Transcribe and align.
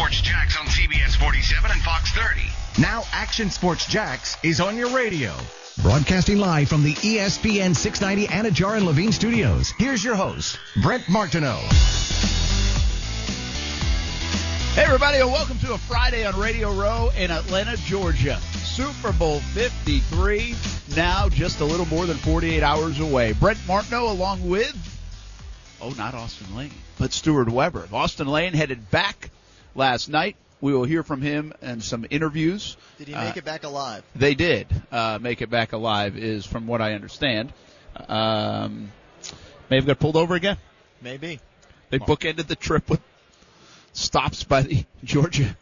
Sports 0.00 0.22
Jax 0.22 0.56
on 0.56 0.64
CBS 0.64 1.14
47 1.16 1.70
and 1.70 1.82
Fox 1.82 2.10
30. 2.12 2.40
Now 2.80 3.02
Action 3.12 3.50
Sports 3.50 3.84
Jax 3.84 4.34
is 4.42 4.58
on 4.58 4.78
your 4.78 4.88
radio. 4.96 5.34
Broadcasting 5.82 6.38
live 6.38 6.70
from 6.70 6.82
the 6.82 6.94
ESPN 6.94 7.76
690 7.76 8.26
Anajar 8.28 8.78
and 8.78 8.86
Levine 8.86 9.12
studios. 9.12 9.74
Here's 9.76 10.02
your 10.02 10.14
host, 10.14 10.58
Brent 10.82 11.06
Martineau. 11.10 11.58
Hey, 14.72 14.84
everybody, 14.84 15.18
and 15.18 15.30
welcome 15.30 15.58
to 15.58 15.74
a 15.74 15.78
Friday 15.78 16.24
on 16.24 16.34
Radio 16.40 16.72
Row 16.72 17.10
in 17.18 17.30
Atlanta, 17.30 17.76
Georgia. 17.76 18.38
Super 18.64 19.12
Bowl 19.12 19.40
53, 19.40 20.54
now 20.96 21.28
just 21.28 21.60
a 21.60 21.64
little 21.66 21.86
more 21.86 22.06
than 22.06 22.16
48 22.16 22.62
hours 22.62 23.00
away. 23.00 23.32
Brent 23.32 23.58
Martineau 23.68 24.10
along 24.10 24.48
with, 24.48 24.74
oh, 25.82 25.90
not 25.90 26.14
Austin 26.14 26.56
Lane, 26.56 26.72
but 26.96 27.12
Stuart 27.12 27.50
Weber. 27.50 27.86
Austin 27.92 28.28
Lane 28.28 28.54
headed 28.54 28.90
back 28.90 29.28
last 29.74 30.08
night. 30.08 30.36
We 30.62 30.74
will 30.74 30.84
hear 30.84 31.02
from 31.02 31.22
him 31.22 31.54
and 31.62 31.82
some 31.82 32.06
interviews. 32.10 32.76
Did 32.98 33.08
he 33.08 33.14
make 33.14 33.36
Uh, 33.36 33.38
it 33.38 33.44
back 33.46 33.64
alive? 33.64 34.04
They 34.14 34.34
did 34.34 34.66
uh, 34.92 35.18
make 35.20 35.40
it 35.40 35.48
back 35.48 35.72
alive, 35.72 36.18
is 36.18 36.44
from 36.44 36.66
what 36.66 36.82
I 36.82 36.92
understand. 36.92 37.52
Um, 38.08 38.92
may 39.70 39.76
have 39.76 39.86
got 39.86 39.98
pulled 39.98 40.16
over 40.16 40.34
again. 40.34 40.58
Maybe. 41.00 41.40
They 41.88 41.98
bookended 41.98 42.46
the 42.46 42.56
trip 42.56 42.90
with 42.90 43.00
stops 43.94 44.44
by 44.44 44.62
the 44.62 44.84
Georgia 45.04 45.56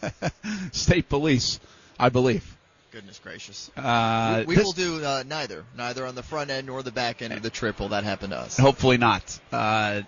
State 0.72 1.08
Police, 1.10 1.60
I 1.98 2.08
believe. 2.08 2.56
Goodness 2.92 3.18
gracious. 3.22 3.70
Uh, 3.76 4.38
we 4.40 4.46
we 4.46 4.54
this- 4.56 4.64
will 4.64 4.72
do 4.72 5.04
uh, 5.04 5.22
neither. 5.26 5.64
Neither 5.76 6.06
on 6.06 6.14
the 6.14 6.22
front 6.22 6.48
end 6.50 6.68
nor 6.68 6.82
the 6.82 6.92
back 6.92 7.20
end 7.22 7.32
of 7.34 7.42
the 7.42 7.50
trip 7.50 7.78
will 7.78 7.88
that 7.90 8.04
happen 8.04 8.30
to 8.30 8.36
us. 8.38 8.56
Hopefully 8.56 8.96
not. 8.96 9.38
Uh, 9.52 10.02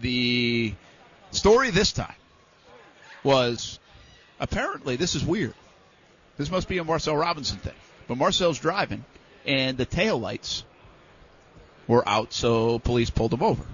the 0.00 0.72
story 1.32 1.70
this 1.70 1.92
time 1.92 2.14
was 3.26 3.80
apparently 4.38 4.96
this 4.96 5.14
is 5.14 5.24
weird. 5.24 5.54
This 6.38 6.50
must 6.50 6.68
be 6.68 6.78
a 6.78 6.84
Marcel 6.84 7.16
Robinson 7.16 7.58
thing. 7.58 7.74
But 8.08 8.18
Marcel's 8.18 8.58
driving, 8.58 9.04
and 9.44 9.76
the 9.76 9.84
taillights 9.84 10.62
were 11.88 12.08
out, 12.08 12.32
so 12.32 12.78
police 12.78 13.10
pulled 13.10 13.32
him 13.32 13.42
over. 13.42 13.64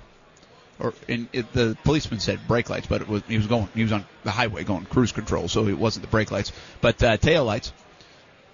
Or 0.80 0.94
and 1.08 1.28
it, 1.32 1.52
the 1.52 1.76
policeman 1.84 2.18
said 2.18 2.40
brake 2.48 2.70
lights, 2.70 2.86
but 2.86 3.02
it 3.02 3.08
was 3.08 3.22
he 3.28 3.36
was 3.36 3.46
going 3.46 3.68
he 3.74 3.82
was 3.82 3.92
on 3.92 4.06
the 4.24 4.30
highway 4.30 4.64
going 4.64 4.86
cruise 4.86 5.12
control, 5.12 5.48
so 5.48 5.68
it 5.68 5.78
wasn't 5.78 6.04
the 6.04 6.10
brake 6.10 6.30
lights, 6.30 6.50
but 6.80 7.02
uh, 7.02 7.18
tail 7.18 7.44
lights. 7.44 7.72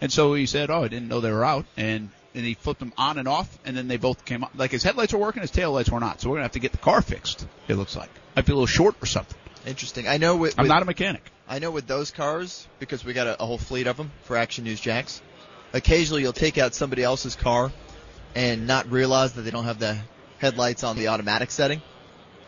And 0.00 0.12
so 0.12 0.34
he 0.34 0.46
said, 0.46 0.68
"Oh, 0.70 0.82
I 0.82 0.88
didn't 0.88 1.08
know 1.08 1.20
they 1.20 1.30
were 1.30 1.44
out," 1.44 1.64
and 1.76 2.10
and 2.34 2.44
he 2.44 2.54
flipped 2.54 2.80
them 2.80 2.92
on 2.98 3.18
and 3.18 3.28
off, 3.28 3.56
and 3.64 3.76
then 3.76 3.86
they 3.86 3.96
both 3.98 4.24
came 4.24 4.42
on. 4.42 4.50
Like 4.56 4.72
his 4.72 4.82
headlights 4.82 5.12
were 5.12 5.20
working, 5.20 5.42
his 5.42 5.50
tail 5.52 5.72
lights 5.72 5.90
were 5.90 6.00
not. 6.00 6.20
So 6.20 6.28
we're 6.28 6.36
gonna 6.36 6.44
have 6.44 6.52
to 6.52 6.58
get 6.58 6.72
the 6.72 6.78
car 6.78 7.02
fixed. 7.02 7.46
It 7.68 7.76
looks 7.76 7.96
like 7.96 8.10
might 8.34 8.46
be 8.46 8.52
a 8.52 8.56
little 8.56 8.66
short 8.66 8.96
or 9.00 9.06
something. 9.06 9.38
Interesting. 9.66 10.08
I 10.08 10.16
know 10.16 10.36
with, 10.36 10.58
I'm 10.58 10.68
not 10.68 10.82
a 10.82 10.84
mechanic. 10.84 11.22
I 11.48 11.58
know 11.58 11.70
with 11.70 11.86
those 11.86 12.10
cars 12.10 12.66
because 12.78 13.04
we 13.04 13.12
got 13.12 13.26
a, 13.26 13.42
a 13.42 13.46
whole 13.46 13.58
fleet 13.58 13.86
of 13.86 13.96
them 13.96 14.10
for 14.22 14.36
Action 14.36 14.64
News 14.64 14.80
Jax. 14.80 15.22
Occasionally, 15.72 16.22
you'll 16.22 16.32
take 16.32 16.58
out 16.58 16.74
somebody 16.74 17.02
else's 17.02 17.36
car 17.36 17.72
and 18.34 18.66
not 18.66 18.90
realize 18.90 19.32
that 19.34 19.42
they 19.42 19.50
don't 19.50 19.64
have 19.64 19.78
the 19.78 19.98
headlights 20.38 20.84
on 20.84 20.96
the 20.96 21.08
automatic 21.08 21.50
setting. 21.50 21.82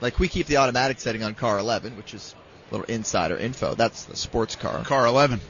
Like 0.00 0.18
we 0.18 0.28
keep 0.28 0.46
the 0.46 0.58
automatic 0.58 1.00
setting 1.00 1.22
on 1.22 1.34
car 1.34 1.58
11, 1.58 1.96
which 1.96 2.14
is 2.14 2.34
a 2.70 2.74
little 2.74 2.86
insider 2.86 3.36
info. 3.36 3.74
That's 3.74 4.04
the 4.04 4.16
sports 4.16 4.56
car. 4.56 4.82
Car 4.84 5.06
11. 5.06 5.40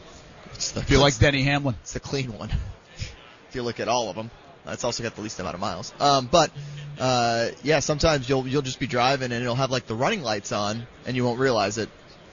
It's 0.55 0.73
the, 0.73 0.81
If 0.81 0.91
you 0.91 0.99
like 0.99 1.17
Denny 1.19 1.43
Hamlin, 1.43 1.77
It's 1.83 1.93
the 1.93 2.01
clean 2.01 2.37
one. 2.37 2.51
if 3.49 3.55
you 3.55 3.63
look 3.63 3.79
at 3.79 3.89
all 3.89 4.11
of 4.11 4.17
them, 4.17 4.31
it's 4.67 4.85
also 4.85 5.03
got 5.03 5.15
the 5.15 5.23
least 5.23 5.39
amount 5.41 5.55
of 5.55 5.61
miles. 5.61 5.93
Um, 6.01 6.29
but 6.31 6.51
uh, 6.99 7.49
yeah, 7.63 7.81
sometimes 7.81 8.29
you'll 8.29 8.47
you'll 8.47 8.63
just 8.63 8.79
be 8.79 8.87
driving 8.87 9.33
and 9.33 9.43
it'll 9.43 9.55
have 9.55 9.71
like 9.71 9.87
the 9.87 9.95
running 9.95 10.23
lights 10.23 10.53
on, 10.53 10.87
and 11.07 11.17
you 11.17 11.25
won't 11.25 11.39
realize 11.39 11.79
it 11.79 11.89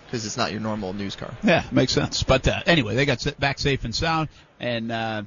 because 0.05 0.25
it's 0.25 0.37
not 0.37 0.51
your 0.51 0.61
normal 0.61 0.93
news 0.93 1.15
car. 1.15 1.33
Yeah, 1.43 1.63
makes 1.71 1.91
sense. 1.91 2.23
But 2.23 2.47
uh, 2.47 2.61
anyway, 2.65 2.95
they 2.95 3.05
got 3.05 3.25
back 3.39 3.59
safe 3.59 3.83
and 3.83 3.93
sound, 3.93 4.29
and 4.59 4.91
uh, 4.91 5.23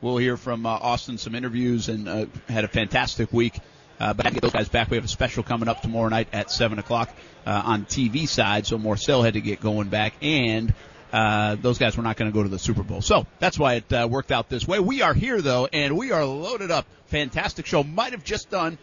we'll 0.00 0.16
hear 0.16 0.36
from 0.36 0.66
uh, 0.66 0.70
Austin 0.70 1.18
some 1.18 1.34
interviews 1.34 1.88
and 1.88 2.08
uh, 2.08 2.26
had 2.48 2.64
a 2.64 2.68
fantastic 2.68 3.32
week. 3.32 3.58
Uh, 4.00 4.12
but 4.14 4.26
I 4.26 4.30
get 4.30 4.42
those 4.42 4.52
guys 4.52 4.68
back. 4.68 4.90
We 4.90 4.96
have 4.96 5.04
a 5.04 5.08
special 5.08 5.42
coming 5.44 5.68
up 5.68 5.80
tomorrow 5.80 6.08
night 6.08 6.28
at 6.32 6.50
seven 6.50 6.78
o'clock 6.78 7.14
uh, 7.46 7.62
on 7.64 7.84
TV 7.84 8.26
side. 8.26 8.66
So 8.66 8.76
Marcel 8.76 9.22
had 9.22 9.34
to 9.34 9.40
get 9.40 9.60
going 9.60 9.88
back, 9.88 10.14
and 10.20 10.74
uh, 11.12 11.56
those 11.56 11.78
guys 11.78 11.96
were 11.96 12.02
not 12.02 12.16
going 12.16 12.30
to 12.30 12.34
go 12.34 12.42
to 12.42 12.48
the 12.48 12.58
Super 12.58 12.82
Bowl. 12.82 13.02
So 13.02 13.26
that's 13.38 13.58
why 13.58 13.74
it 13.74 13.92
uh, 13.92 14.08
worked 14.10 14.32
out 14.32 14.48
this 14.48 14.66
way. 14.66 14.80
We 14.80 15.02
are 15.02 15.12
here 15.12 15.42
though, 15.42 15.68
and 15.70 15.96
we 15.96 16.10
are 16.10 16.24
loaded 16.24 16.70
up. 16.70 16.86
Fantastic 17.06 17.66
show. 17.66 17.82
Might 17.82 18.12
have 18.12 18.24
just 18.24 18.50
done 18.50 18.78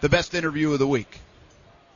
the 0.00 0.08
best 0.08 0.34
interview 0.34 0.72
of 0.72 0.78
the 0.78 0.86
week. 0.86 1.20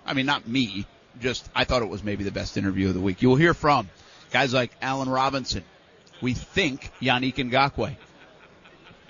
I 0.04 0.12
mean, 0.12 0.26
not 0.26 0.47
me. 0.47 0.87
Just 1.20 1.48
I 1.54 1.64
thought 1.64 1.81
it 1.81 1.88
was 1.88 2.04
maybe 2.04 2.25
the 2.25 2.31
best 2.31 2.59
interview 2.59 2.88
of 2.88 2.94
the 2.94 3.00
week. 3.00 3.22
You'll 3.22 3.37
hear 3.37 3.54
from 3.54 3.88
guys 4.31 4.53
like 4.53 4.70
Allen 4.82 5.08
Robinson. 5.08 5.64
We 6.20 6.34
think 6.34 6.91
Yannick 7.00 7.34
Ngakoue, 7.34 7.97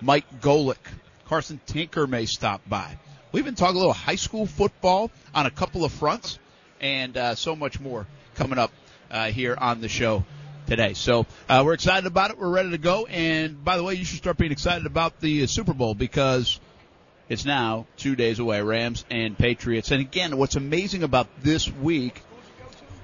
Mike 0.00 0.40
Golic, 0.40 0.78
Carson 1.26 1.60
Tinker 1.66 2.06
may 2.06 2.26
stop 2.26 2.62
by. 2.68 2.98
We've 3.32 3.44
been 3.44 3.56
talking 3.56 3.74
a 3.74 3.78
little 3.78 3.92
high 3.92 4.16
school 4.16 4.46
football 4.46 5.10
on 5.34 5.46
a 5.46 5.50
couple 5.50 5.84
of 5.84 5.92
fronts, 5.92 6.38
and 6.80 7.16
uh, 7.16 7.34
so 7.34 7.56
much 7.56 7.80
more 7.80 8.06
coming 8.36 8.58
up 8.58 8.70
uh, 9.10 9.26
here 9.30 9.56
on 9.56 9.80
the 9.80 9.88
show 9.88 10.24
today. 10.66 10.94
So 10.94 11.26
uh, 11.48 11.62
we're 11.64 11.74
excited 11.74 12.06
about 12.06 12.30
it. 12.30 12.38
We're 12.38 12.50
ready 12.50 12.70
to 12.70 12.78
go. 12.78 13.06
And 13.06 13.64
by 13.64 13.76
the 13.76 13.82
way, 13.82 13.94
you 13.94 14.04
should 14.04 14.18
start 14.18 14.36
being 14.36 14.52
excited 14.52 14.86
about 14.86 15.20
the 15.20 15.44
uh, 15.44 15.46
Super 15.46 15.72
Bowl 15.72 15.94
because 15.94 16.60
it's 17.28 17.44
now 17.44 17.86
two 17.96 18.16
days 18.16 18.38
away, 18.38 18.62
Rams 18.62 19.04
and 19.10 19.36
Patriots. 19.36 19.90
And 19.90 20.00
again, 20.00 20.36
what's 20.36 20.56
amazing 20.56 21.02
about 21.02 21.28
this 21.42 21.70
week, 21.70 22.20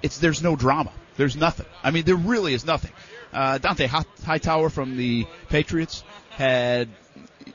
it's 0.02 0.18
there's 0.18 0.42
no 0.42 0.56
drama. 0.56 0.92
There's 1.16 1.36
nothing. 1.36 1.66
I 1.82 1.91
mean, 1.91 2.04
there 2.04 2.16
really 2.16 2.54
is 2.54 2.64
nothing. 2.64 2.92
Uh, 3.32 3.58
Dont'a 3.58 3.86
Hi- 3.86 4.04
Hightower 4.24 4.70
from 4.70 4.96
the 4.96 5.26
Patriots 5.48 6.04
had 6.30 6.88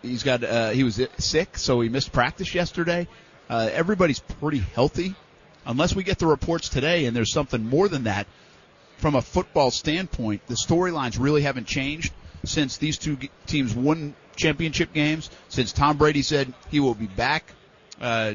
he's 0.01 0.23
got 0.23 0.43
uh, 0.43 0.69
he 0.69 0.83
was 0.83 1.01
sick, 1.17 1.57
so 1.57 1.81
he 1.81 1.89
missed 1.89 2.11
practice 2.11 2.53
yesterday. 2.53 3.07
Uh, 3.49 3.69
everybody's 3.71 4.19
pretty 4.19 4.59
healthy, 4.59 5.15
unless 5.67 5.95
we 5.95 6.03
get 6.03 6.17
the 6.17 6.25
reports 6.25 6.69
today, 6.69 7.05
and 7.05 7.15
there's 7.15 7.31
something 7.31 7.63
more 7.63 7.87
than 7.87 8.05
that. 8.05 8.25
From 8.97 9.13
a 9.13 9.21
football 9.21 9.69
standpoint, 9.69 10.47
the 10.47 10.55
storylines 10.55 11.19
really 11.19 11.43
haven't 11.43 11.67
changed 11.67 12.11
since 12.45 12.77
these 12.77 12.97
two 12.97 13.17
teams 13.45 13.75
won 13.75 14.15
championship 14.35 14.91
games. 14.93 15.29
Since 15.49 15.73
Tom 15.73 15.97
Brady 15.97 16.23
said 16.23 16.51
he 16.71 16.79
will 16.79 16.95
be 16.95 17.05
back 17.05 17.43
uh, 18.01 18.33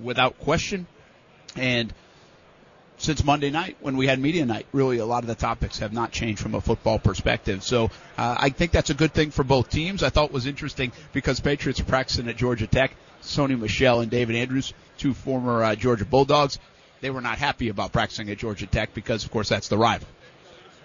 without 0.00 0.38
question, 0.38 0.86
and 1.56 1.92
since 2.96 3.24
Monday 3.24 3.50
night 3.50 3.76
when 3.80 3.96
we 3.96 4.06
had 4.06 4.18
media 4.18 4.46
night, 4.46 4.66
really 4.72 4.98
a 4.98 5.04
lot 5.04 5.24
of 5.24 5.26
the 5.26 5.34
topics 5.34 5.80
have 5.80 5.92
not 5.92 6.12
changed 6.12 6.40
from 6.40 6.54
a 6.54 6.60
football 6.60 6.98
perspective. 6.98 7.62
So 7.62 7.86
uh, 8.16 8.36
I 8.38 8.50
think 8.50 8.70
that's 8.70 8.90
a 8.90 8.94
good 8.94 9.12
thing 9.12 9.30
for 9.30 9.42
both 9.42 9.68
teams. 9.68 10.02
I 10.02 10.08
thought 10.08 10.32
was 10.32 10.46
interesting 10.46 10.92
because 11.12 11.40
Patriots 11.40 11.80
are 11.80 11.84
practicing 11.84 12.28
at 12.28 12.36
Georgia 12.36 12.66
Tech. 12.66 12.94
Sony 13.22 13.58
Michel 13.58 14.00
and 14.00 14.10
David 14.10 14.36
Andrews, 14.36 14.74
two 14.98 15.14
former 15.14 15.62
uh, 15.62 15.74
Georgia 15.74 16.04
Bulldogs, 16.04 16.58
they 17.00 17.10
were 17.10 17.20
not 17.20 17.38
happy 17.38 17.68
about 17.68 17.92
practicing 17.92 18.30
at 18.30 18.38
Georgia 18.38 18.66
Tech 18.66 18.94
because, 18.94 19.24
of 19.24 19.30
course, 19.30 19.48
that's 19.48 19.68
the 19.68 19.78
rival. 19.78 20.06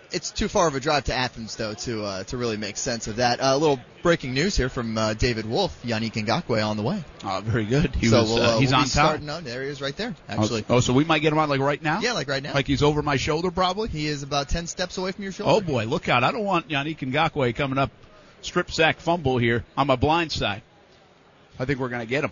It's 0.09 0.31
too 0.31 0.47
far 0.47 0.67
of 0.69 0.75
a 0.75 0.79
drive 0.79 1.03
to 1.05 1.13
Athens 1.13 1.57
though 1.57 1.73
to 1.73 2.05
uh, 2.05 2.23
to 2.25 2.37
really 2.37 2.55
make 2.55 2.77
sense 2.77 3.07
of 3.07 3.17
that. 3.17 3.39
A 3.41 3.57
little 3.57 3.77
breaking 4.03 4.33
news 4.33 4.55
here 4.55 4.69
from 4.69 4.97
uh, 4.97 5.13
David 5.15 5.45
Wolf, 5.45 5.77
Yannick 5.83 6.13
Ngakoue 6.13 6.65
on 6.65 6.77
the 6.77 6.83
way. 6.83 7.03
Uh, 7.25 7.41
very 7.41 7.65
good. 7.65 7.93
He 7.93 8.07
so 8.07 8.21
was, 8.21 8.29
we'll, 8.29 8.41
uh, 8.41 8.55
uh, 8.55 8.59
he's 8.59 8.69
we'll 8.69 8.77
on 8.77 8.83
top. 8.83 8.89
starting 8.91 9.29
on. 9.29 9.43
There 9.43 9.63
he 9.63 9.67
is, 9.67 9.81
right 9.81 9.95
there. 9.97 10.15
Actually, 10.29 10.63
Oh, 10.69 10.79
so 10.79 10.93
we 10.93 11.03
might 11.03 11.19
get 11.19 11.33
him 11.33 11.39
on 11.39 11.49
like 11.49 11.59
right 11.59 11.83
now? 11.83 11.99
yeah, 11.99 12.13
like 12.13 12.29
right 12.29 12.41
now. 12.41 12.53
Like 12.53 12.67
he's 12.67 12.83
over 12.83 13.01
my 13.01 13.17
shoulder 13.17 13.51
probably? 13.51 13.89
he 13.89 14.07
is 14.07 14.23
about 14.23 14.47
ten 14.47 14.65
steps 14.67 14.97
away 14.97 15.11
from 15.11 15.23
your 15.23 15.33
shoulder. 15.33 15.51
Oh 15.51 15.59
boy, 15.59 15.83
look 15.83 16.07
out. 16.07 16.23
I 16.23 16.31
don't 16.31 16.45
want 16.45 16.69
Yannick 16.69 16.99
Ngakoue 16.99 17.53
coming 17.53 17.77
up 17.77 17.91
strip 18.41 18.71
sack 18.71 19.01
fumble 19.01 19.37
here 19.37 19.65
on 19.75 19.87
my 19.87 19.97
blind 19.97 20.31
side. 20.31 20.61
I 21.59 21.65
think 21.65 21.79
we're 21.79 21.89
going 21.89 22.01
to 22.01 22.07
get 22.07 22.23
him. 22.23 22.31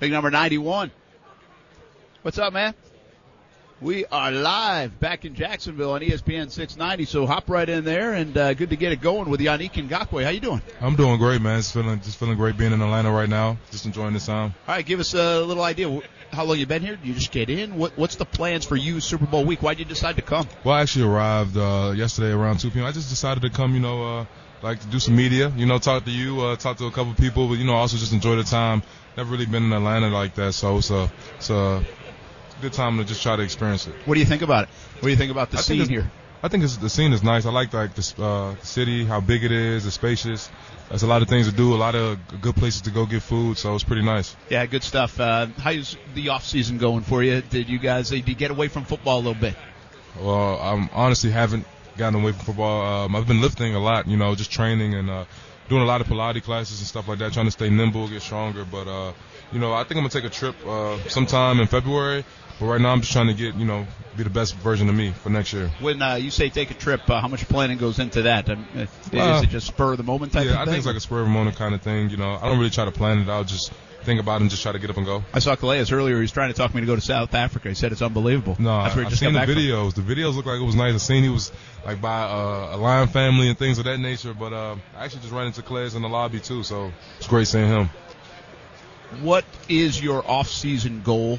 Big 0.00 0.10
number 0.10 0.30
91. 0.30 0.90
What's 2.22 2.38
up, 2.38 2.52
man? 2.52 2.74
We 3.80 4.06
are 4.06 4.30
live 4.30 5.00
back 5.00 5.24
in 5.24 5.34
Jacksonville 5.34 5.92
on 5.92 6.02
ESPN 6.02 6.52
690, 6.52 7.04
so 7.04 7.26
hop 7.26 7.50
right 7.50 7.68
in 7.68 7.84
there 7.84 8.12
and 8.12 8.36
uh, 8.38 8.54
good 8.54 8.70
to 8.70 8.76
get 8.76 8.92
it 8.92 9.00
going 9.00 9.28
with 9.28 9.40
Yannick 9.40 9.72
Ngakoue. 9.72 10.22
How 10.22 10.30
you 10.30 10.38
doing? 10.38 10.62
I'm 10.80 10.94
doing 10.94 11.18
great, 11.18 11.42
man. 11.42 11.58
Just 11.58 11.74
feeling 11.74 12.00
just 12.00 12.16
feeling 12.16 12.36
great 12.36 12.56
being 12.56 12.72
in 12.72 12.80
Atlanta 12.80 13.10
right 13.10 13.28
now. 13.28 13.58
Just 13.72 13.84
enjoying 13.84 14.12
this 14.12 14.26
time. 14.26 14.54
All 14.68 14.76
right, 14.76 14.86
give 14.86 15.00
us 15.00 15.14
a 15.14 15.40
little 15.40 15.64
idea. 15.64 16.00
How 16.30 16.44
long 16.44 16.58
you 16.58 16.66
been 16.66 16.82
here? 16.82 16.94
Did 16.94 17.06
you 17.06 17.14
just 17.14 17.32
get 17.32 17.50
in? 17.50 17.76
What, 17.76 17.98
what's 17.98 18.14
the 18.14 18.24
plans 18.24 18.64
for 18.64 18.76
you 18.76 19.00
Super 19.00 19.26
Bowl 19.26 19.44
week? 19.44 19.62
Why'd 19.62 19.80
you 19.80 19.84
decide 19.84 20.14
to 20.14 20.22
come? 20.22 20.46
Well, 20.62 20.76
I 20.76 20.82
actually 20.82 21.06
arrived 21.06 21.56
uh, 21.56 21.92
yesterday 21.96 22.30
around 22.30 22.60
2 22.60 22.70
p.m. 22.70 22.86
I 22.86 22.92
just 22.92 23.10
decided 23.10 23.42
to 23.42 23.50
come, 23.50 23.74
you 23.74 23.80
know, 23.80 24.20
uh, 24.20 24.26
like 24.62 24.80
to 24.80 24.86
do 24.86 24.98
some 24.98 25.16
media, 25.16 25.52
you 25.56 25.66
know, 25.66 25.78
talk 25.78 26.04
to 26.04 26.10
you, 26.10 26.40
uh, 26.40 26.56
talk 26.56 26.78
to 26.78 26.86
a 26.86 26.90
couple 26.90 27.14
people, 27.14 27.48
but 27.48 27.58
you 27.58 27.64
know, 27.64 27.74
also 27.74 27.96
just 27.96 28.12
enjoy 28.12 28.36
the 28.36 28.44
time. 28.44 28.82
Never 29.16 29.30
really 29.30 29.46
been 29.46 29.64
in 29.64 29.72
Atlanta 29.72 30.08
like 30.08 30.34
that, 30.36 30.52
so 30.54 30.78
it's 30.78 30.90
a 30.90 31.10
it's 31.36 31.50
a 31.50 31.84
good 32.60 32.72
time 32.72 32.98
to 32.98 33.04
just 33.04 33.22
try 33.22 33.36
to 33.36 33.42
experience 33.42 33.86
it. 33.86 33.94
What 34.04 34.14
do 34.14 34.20
you 34.20 34.26
think 34.26 34.42
about 34.42 34.64
it? 34.64 34.68
What 34.94 35.02
do 35.02 35.10
you 35.10 35.16
think 35.16 35.32
about 35.32 35.50
the 35.50 35.58
I 35.58 35.60
scene 35.60 35.88
here? 35.88 36.10
I 36.44 36.48
think 36.48 36.64
it's, 36.64 36.76
the 36.76 36.90
scene 36.90 37.12
is 37.12 37.22
nice. 37.22 37.46
I 37.46 37.50
like 37.50 37.72
like 37.72 37.94
the 37.94 38.22
uh, 38.22 38.56
city, 38.62 39.04
how 39.04 39.20
big 39.20 39.44
it 39.44 39.52
is, 39.52 39.84
the 39.84 39.90
spacious. 39.90 40.50
There's 40.88 41.04
a 41.04 41.06
lot 41.06 41.22
of 41.22 41.28
things 41.28 41.48
to 41.48 41.54
do, 41.54 41.74
a 41.74 41.76
lot 41.76 41.94
of 41.94 42.18
good 42.40 42.56
places 42.56 42.82
to 42.82 42.90
go 42.90 43.06
get 43.06 43.22
food, 43.22 43.58
so 43.58 43.74
it's 43.74 43.84
pretty 43.84 44.02
nice. 44.02 44.36
Yeah, 44.48 44.66
good 44.66 44.82
stuff. 44.82 45.20
Uh, 45.20 45.46
how's 45.58 45.96
the 46.14 46.30
off 46.30 46.44
season 46.44 46.78
going 46.78 47.02
for 47.02 47.22
you? 47.22 47.42
Did 47.42 47.68
you 47.68 47.78
guys 47.78 48.10
did 48.10 48.28
you 48.28 48.34
get 48.34 48.50
away 48.50 48.68
from 48.68 48.84
football 48.84 49.18
a 49.18 49.22
little 49.22 49.40
bit? 49.40 49.54
Well, 50.20 50.58
I'm 50.60 50.90
honestly 50.92 51.30
haven't 51.30 51.66
gotten 51.96 52.20
away 52.20 52.32
from 52.32 52.44
football. 52.44 53.04
Um, 53.04 53.16
I've 53.16 53.26
been 53.26 53.40
lifting 53.40 53.74
a 53.74 53.80
lot, 53.80 54.06
you 54.08 54.16
know, 54.16 54.34
just 54.34 54.50
training 54.50 54.94
and 54.94 55.10
uh, 55.10 55.24
doing 55.68 55.82
a 55.82 55.86
lot 55.86 56.00
of 56.00 56.06
Pilates 56.06 56.42
classes 56.42 56.78
and 56.80 56.86
stuff 56.86 57.08
like 57.08 57.18
that, 57.18 57.32
trying 57.32 57.46
to 57.46 57.52
stay 57.52 57.70
nimble, 57.70 58.08
get 58.08 58.22
stronger. 58.22 58.64
But 58.64 58.88
uh, 58.88 59.12
you 59.52 59.58
know, 59.58 59.72
I 59.72 59.84
think 59.84 59.92
I'm 59.98 60.08
gonna 60.08 60.08
take 60.10 60.24
a 60.24 60.30
trip 60.30 60.54
uh, 60.66 60.96
sometime 61.08 61.60
in 61.60 61.66
February. 61.66 62.24
But 62.60 62.66
right 62.66 62.80
now, 62.80 62.92
I'm 62.92 63.00
just 63.00 63.12
trying 63.12 63.26
to 63.26 63.34
get, 63.34 63.54
you 63.56 63.64
know, 63.64 63.86
be 64.16 64.22
the 64.22 64.30
best 64.30 64.54
version 64.56 64.88
of 64.88 64.94
me 64.94 65.10
for 65.10 65.30
next 65.30 65.52
year. 65.52 65.68
When 65.80 66.00
uh, 66.00 66.14
you 66.14 66.30
say 66.30 66.48
take 66.48 66.70
a 66.70 66.74
trip, 66.74 67.08
uh, 67.10 67.20
how 67.20 67.26
much 67.26 67.48
planning 67.48 67.78
goes 67.78 67.98
into 67.98 68.22
that? 68.22 68.48
Um, 68.50 68.66
is 68.76 68.88
Uh, 69.12 69.40
it 69.42 69.48
just 69.48 69.66
spur 69.66 69.92
of 69.92 69.96
the 69.96 70.04
moment 70.04 70.32
type 70.32 70.42
of 70.42 70.46
thing? 70.48 70.54
Yeah, 70.56 70.62
I 70.62 70.66
think 70.66 70.76
it's 70.76 70.86
like 70.86 70.94
a 70.94 71.00
spur 71.00 71.20
of 71.20 71.26
the 71.26 71.32
moment 71.32 71.56
kind 71.56 71.74
of 71.74 71.80
thing. 71.82 72.10
You 72.10 72.18
know, 72.18 72.38
I 72.40 72.48
don't 72.48 72.58
really 72.58 72.70
try 72.70 72.84
to 72.84 72.92
plan 72.92 73.20
it. 73.20 73.28
I'll 73.28 73.42
just 73.42 73.72
think 74.04 74.20
about 74.20 74.36
it 74.36 74.42
and 74.42 74.50
just 74.50 74.62
try 74.62 74.70
to 74.70 74.78
get 74.78 74.90
up 74.90 74.96
and 74.96 75.06
go. 75.06 75.24
I 75.32 75.38
saw 75.40 75.56
Calais 75.56 75.86
earlier. 75.90 76.16
He 76.16 76.20
was 76.22 76.30
trying 76.30 76.50
to 76.50 76.54
talk 76.54 76.72
me 76.74 76.82
to 76.82 76.86
go 76.86 76.94
to 76.94 77.00
South 77.00 77.34
Africa. 77.34 77.68
He 77.70 77.74
said 77.74 77.90
it's 77.90 78.02
unbelievable. 78.02 78.54
No, 78.60 78.82
That's 78.82 78.94
where 78.94 79.02
he 79.04 79.06
I've 79.06 79.10
just 79.10 79.20
seen 79.20 79.32
the 79.32 79.38
back 79.40 79.48
from. 79.48 79.56
videos. 79.56 79.94
The 79.94 80.02
videos 80.02 80.36
look 80.36 80.46
like 80.46 80.60
it 80.60 80.64
was 80.64 80.74
nice. 80.76 80.94
I 80.94 80.98
seen 80.98 81.24
he 81.24 81.30
was 81.30 81.50
like 81.86 82.00
by 82.00 82.22
uh, 82.22 82.76
a 82.76 82.76
lion 82.76 83.08
family 83.08 83.48
and 83.48 83.58
things 83.58 83.78
of 83.78 83.84
that 83.86 83.98
nature. 83.98 84.34
But 84.34 84.52
uh, 84.52 84.76
I 84.96 85.04
actually 85.06 85.22
just 85.22 85.32
ran 85.32 85.46
into 85.46 85.62
Clay 85.62 85.86
in 85.86 86.02
the 86.02 86.08
lobby 86.08 86.38
too, 86.38 86.62
so 86.62 86.92
it's 87.18 87.26
great 87.26 87.48
seeing 87.48 87.66
him. 87.66 87.90
What 89.20 89.44
is 89.68 90.02
your 90.02 90.28
off-season 90.28 91.02
goal 91.02 91.38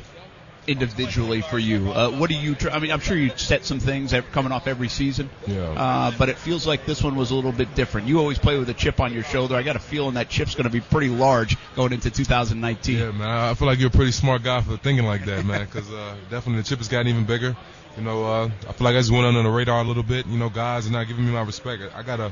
individually 0.68 1.42
for 1.42 1.60
you? 1.60 1.92
Uh, 1.92 2.10
what 2.12 2.30
do 2.30 2.36
you? 2.36 2.56
Tr- 2.56 2.70
I 2.70 2.80
mean, 2.80 2.92
I'm 2.92 3.00
sure 3.00 3.18
you 3.18 3.32
set 3.36 3.66
some 3.66 3.80
things 3.80 4.14
coming 4.32 4.52
off 4.52 4.68
every 4.68 4.88
season. 4.88 5.30
Yeah. 5.48 5.62
Uh, 5.62 6.12
but 6.18 6.30
it 6.30 6.38
feels 6.38 6.66
like 6.66 6.86
this 6.86 7.04
one 7.04 7.16
was 7.16 7.32
a 7.32 7.36
little 7.36 7.52
bit 7.52 7.76
different. 7.76 8.08
You 8.08 8.20
always 8.20 8.40
play 8.40 8.58
with 8.58 8.70
a 8.70 8.74
chip 8.74 9.00
on 9.00 9.14
your 9.14 9.24
shoulder. 9.24 9.56
I 9.56 9.64
got 9.64 9.76
a 9.76 9.80
feeling 9.80 10.16
that 10.16 10.30
chip's 10.30 10.56
going 10.56 10.66
to 10.66 10.70
be 10.70 10.82
pretty 10.82 11.10
large 11.10 11.58
going 11.76 11.94
into 11.94 12.10
2019. 12.10 12.98
Yeah, 12.98 13.12
man. 13.12 13.28
I 13.28 13.54
feel 13.54 13.68
like 13.68 13.80
you're 13.80 13.90
a 13.90 13.92
pretty 13.92 14.12
smart 14.12 14.44
guy 14.44 14.62
for 14.62 14.78
thinking 14.78 15.06
like 15.06 15.26
that, 15.26 15.46
man. 15.46 15.66
Because 15.66 15.92
uh, 15.92 16.16
definitely 16.30 16.62
the 16.62 16.68
chip 16.68 16.80
has 16.80 16.88
gotten 16.88 17.08
even 17.08 17.26
bigger. 17.26 17.56
You 17.98 18.04
know, 18.04 18.26
uh, 18.26 18.50
I 18.68 18.72
feel 18.72 18.86
like 18.86 18.96
I 18.96 19.00
just 19.00 19.12
went 19.12 19.26
under 19.26 19.44
the 19.44 19.50
radar 19.50 19.82
a 19.82 19.84
little 19.84 20.04
bit. 20.04 20.26
You 20.26 20.38
know, 20.38 20.50
guys 20.50 20.88
are 20.88 20.92
not 20.92 21.08
giving 21.08 21.26
me 21.26 21.32
my 21.32 21.44
respect. 21.44 21.84
I, 21.94 22.00
I 22.00 22.04
gotta. 22.04 22.32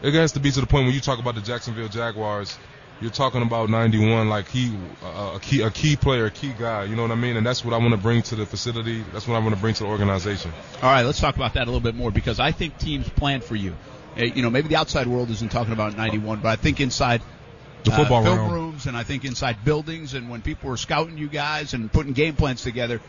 It 0.00 0.14
has 0.14 0.32
to 0.32 0.40
be 0.40 0.50
to 0.52 0.60
the 0.60 0.66
point 0.66 0.86
when 0.86 0.94
you 0.94 1.00
talk 1.00 1.18
about 1.18 1.34
the 1.34 1.40
Jacksonville 1.40 1.88
Jaguars. 1.88 2.56
You're 3.00 3.10
talking 3.12 3.42
about 3.42 3.70
91 3.70 4.28
like 4.28 4.48
he 4.48 4.76
uh, 5.04 5.34
a 5.36 5.40
key 5.40 5.62
a 5.62 5.70
key 5.70 5.94
player, 5.96 6.26
a 6.26 6.30
key 6.32 6.52
guy. 6.58 6.84
You 6.84 6.96
know 6.96 7.02
what 7.02 7.12
I 7.12 7.16
mean? 7.16 7.36
And 7.36 7.46
that's 7.46 7.64
what 7.64 7.72
I 7.72 7.76
want 7.78 7.92
to 7.92 7.96
bring 7.96 8.22
to 8.22 8.34
the 8.34 8.44
facility. 8.44 9.04
That's 9.12 9.28
what 9.28 9.36
I 9.36 9.38
want 9.38 9.54
to 9.54 9.60
bring 9.60 9.74
to 9.74 9.84
the 9.84 9.88
organization. 9.88 10.52
All 10.82 10.90
right, 10.90 11.04
let's 11.04 11.20
talk 11.20 11.36
about 11.36 11.54
that 11.54 11.62
a 11.62 11.66
little 11.70 11.80
bit 11.80 11.94
more 11.94 12.10
because 12.10 12.40
I 12.40 12.50
think 12.50 12.76
teams 12.78 13.08
plan 13.08 13.40
for 13.40 13.54
you. 13.54 13.76
Uh, 14.18 14.22
you 14.24 14.42
know, 14.42 14.50
maybe 14.50 14.68
the 14.68 14.76
outside 14.76 15.06
world 15.06 15.30
isn't 15.30 15.52
talking 15.52 15.72
about 15.72 15.96
91, 15.96 16.40
but 16.40 16.48
I 16.48 16.56
think 16.56 16.80
inside 16.80 17.22
The 17.84 17.92
football 17.92 18.22
uh, 18.22 18.24
film 18.24 18.38
realm. 18.38 18.52
rooms 18.52 18.86
and 18.86 18.96
I 18.96 19.04
think 19.04 19.24
inside 19.24 19.64
buildings 19.64 20.14
and 20.14 20.28
when 20.28 20.42
people 20.42 20.68
were 20.70 20.76
scouting 20.76 21.18
you 21.18 21.28
guys 21.28 21.74
and 21.74 21.92
putting 21.92 22.14
game 22.14 22.34
plans 22.34 22.62
together, 22.62 23.00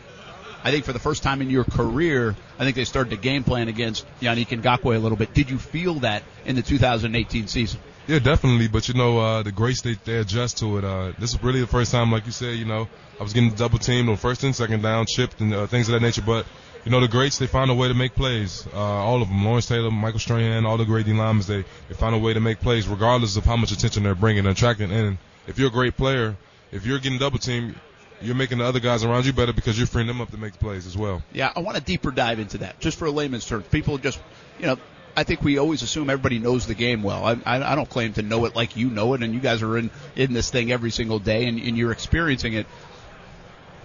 I 0.62 0.70
think 0.70 0.84
for 0.84 0.92
the 0.92 1.00
first 1.00 1.24
time 1.24 1.40
in 1.42 1.50
your 1.50 1.64
career, 1.64 2.36
I 2.60 2.64
think 2.64 2.76
they 2.76 2.84
started 2.84 3.10
to 3.10 3.16
game 3.16 3.42
plan 3.42 3.66
against 3.66 4.06
Yannick 4.20 4.48
Ngakoue 4.48 4.94
a 4.94 4.98
little 4.98 5.18
bit. 5.18 5.34
Did 5.34 5.50
you 5.50 5.58
feel 5.58 5.94
that 6.00 6.22
in 6.44 6.54
the 6.54 6.62
2018 6.62 7.48
season? 7.48 7.80
Yeah, 8.10 8.18
definitely. 8.18 8.66
But 8.66 8.88
you 8.88 8.94
know, 8.94 9.20
uh, 9.20 9.42
the 9.44 9.52
greats 9.52 9.82
they, 9.82 9.94
they 9.94 10.16
adjust 10.16 10.58
to 10.58 10.78
it. 10.78 10.84
Uh, 10.84 11.12
this 11.20 11.32
is 11.32 11.40
really 11.44 11.60
the 11.60 11.68
first 11.68 11.92
time, 11.92 12.10
like 12.10 12.26
you 12.26 12.32
said, 12.32 12.56
you 12.56 12.64
know, 12.64 12.88
I 13.20 13.22
was 13.22 13.32
getting 13.32 13.50
double 13.50 13.78
teamed 13.78 14.08
on 14.08 14.16
first 14.16 14.42
and 14.42 14.52
second 14.52 14.82
down, 14.82 15.06
chipped, 15.06 15.40
and 15.40 15.54
uh, 15.54 15.68
things 15.68 15.88
of 15.88 15.92
that 15.92 16.02
nature. 16.02 16.22
But 16.22 16.44
you 16.84 16.90
know, 16.90 16.98
the 16.98 17.06
greats 17.06 17.38
they 17.38 17.46
find 17.46 17.70
a 17.70 17.74
way 17.74 17.86
to 17.86 17.94
make 17.94 18.16
plays. 18.16 18.66
Uh, 18.74 18.80
all 18.80 19.22
of 19.22 19.28
them, 19.28 19.44
Lawrence 19.44 19.66
Taylor, 19.66 19.92
Michael 19.92 20.18
Strahan, 20.18 20.66
all 20.66 20.76
the 20.76 20.84
great 20.84 21.06
D 21.06 21.12
linemen, 21.12 21.44
they 21.46 21.64
they 21.88 21.94
find 21.94 22.12
a 22.12 22.18
way 22.18 22.34
to 22.34 22.40
make 22.40 22.58
plays, 22.58 22.88
regardless 22.88 23.36
of 23.36 23.44
how 23.44 23.56
much 23.56 23.70
attention 23.70 24.02
they're 24.02 24.16
bringing 24.16 24.44
attracting. 24.44 24.90
And 24.90 25.16
if 25.46 25.60
you're 25.60 25.68
a 25.68 25.72
great 25.72 25.96
player, 25.96 26.36
if 26.72 26.84
you're 26.84 26.98
getting 26.98 27.20
double 27.20 27.38
teamed, 27.38 27.76
you're 28.20 28.34
making 28.34 28.58
the 28.58 28.64
other 28.64 28.80
guys 28.80 29.04
around 29.04 29.24
you 29.24 29.32
better 29.32 29.52
because 29.52 29.78
you're 29.78 29.86
freeing 29.86 30.08
them 30.08 30.20
up 30.20 30.32
to 30.32 30.36
make 30.36 30.58
plays 30.58 30.84
as 30.84 30.98
well. 30.98 31.22
Yeah, 31.32 31.52
I 31.54 31.60
want 31.60 31.76
to 31.76 31.82
deeper 31.82 32.10
dive 32.10 32.40
into 32.40 32.58
that, 32.58 32.80
just 32.80 32.98
for 32.98 33.04
a 33.04 33.12
layman's 33.12 33.46
terms. 33.46 33.68
People 33.68 33.98
just, 33.98 34.20
you 34.58 34.66
know, 34.66 34.78
I 35.16 35.24
think 35.24 35.42
we 35.42 35.58
always 35.58 35.82
assume 35.82 36.08
everybody 36.08 36.38
knows 36.38 36.66
the 36.66 36.74
game 36.74 37.02
well. 37.02 37.24
I, 37.24 37.32
I, 37.44 37.72
I 37.72 37.74
don't 37.74 37.88
claim 37.88 38.12
to 38.14 38.22
know 38.22 38.44
it 38.44 38.54
like 38.54 38.76
you 38.76 38.90
know 38.90 39.14
it, 39.14 39.22
and 39.22 39.34
you 39.34 39.40
guys 39.40 39.62
are 39.62 39.76
in 39.76 39.90
in 40.16 40.32
this 40.32 40.50
thing 40.50 40.70
every 40.72 40.90
single 40.90 41.18
day, 41.18 41.46
and, 41.46 41.60
and 41.60 41.76
you're 41.76 41.92
experiencing 41.92 42.54
it. 42.54 42.66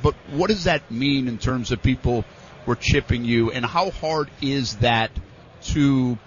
But 0.02 0.16
what 0.32 0.50
does 0.50 0.66
that 0.66 0.90
mean 0.92 1.28
in 1.28 1.38
terms 1.38 1.72
of 1.72 1.82
people 1.82 2.26
were 2.66 2.76
chipping 2.76 3.26
you, 3.26 3.52
and 3.52 3.66
how 3.66 3.92
hard 3.92 4.30
is 4.42 4.78
that 4.78 5.12
to 5.64 6.18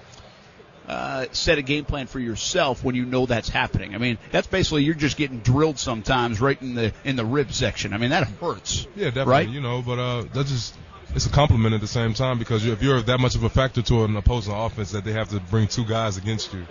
uh, 0.88 1.26
set 1.32 1.58
a 1.58 1.62
game 1.62 1.84
plan 1.84 2.06
for 2.06 2.18
yourself 2.18 2.82
when 2.82 2.94
you 2.94 3.04
know 3.04 3.26
that's 3.26 3.48
happening? 3.48 3.94
I 3.94 3.98
mean, 3.98 4.18
that's 4.32 4.46
basically 4.46 4.84
you're 4.84 4.94
just 4.94 5.16
getting 5.16 5.38
drilled 5.40 5.78
sometimes 5.78 6.40
right 6.40 6.60
in 6.60 6.74
the 6.74 6.92
in 7.04 7.16
the 7.16 7.24
rib 7.24 7.52
section. 7.52 7.92
I 7.92 7.98
mean, 7.98 8.10
that 8.10 8.26
hurts. 8.26 8.86
Yeah, 8.96 9.06
definitely. 9.06 9.32
Right? 9.32 9.48
You 9.48 9.60
know, 9.60 9.80
but 9.80 9.98
uh, 9.98 10.24
that's 10.32 10.50
just 10.50 10.74
it's 11.14 11.26
a 11.26 11.30
compliment 11.30 11.74
at 11.74 11.80
the 11.80 11.86
same 11.86 12.14
time 12.14 12.38
because 12.38 12.66
if 12.66 12.82
you're 12.82 13.00
that 13.02 13.18
much 13.18 13.34
of 13.34 13.42
a 13.42 13.48
factor 13.48 13.82
to 13.82 14.04
an 14.04 14.16
opposing 14.16 14.54
offense 14.54 14.92
that 14.92 15.04
they 15.04 15.12
have 15.12 15.28
to 15.30 15.40
bring 15.40 15.66
two 15.66 15.84
guys 15.84 16.16
against 16.16 16.52
you, 16.52 16.66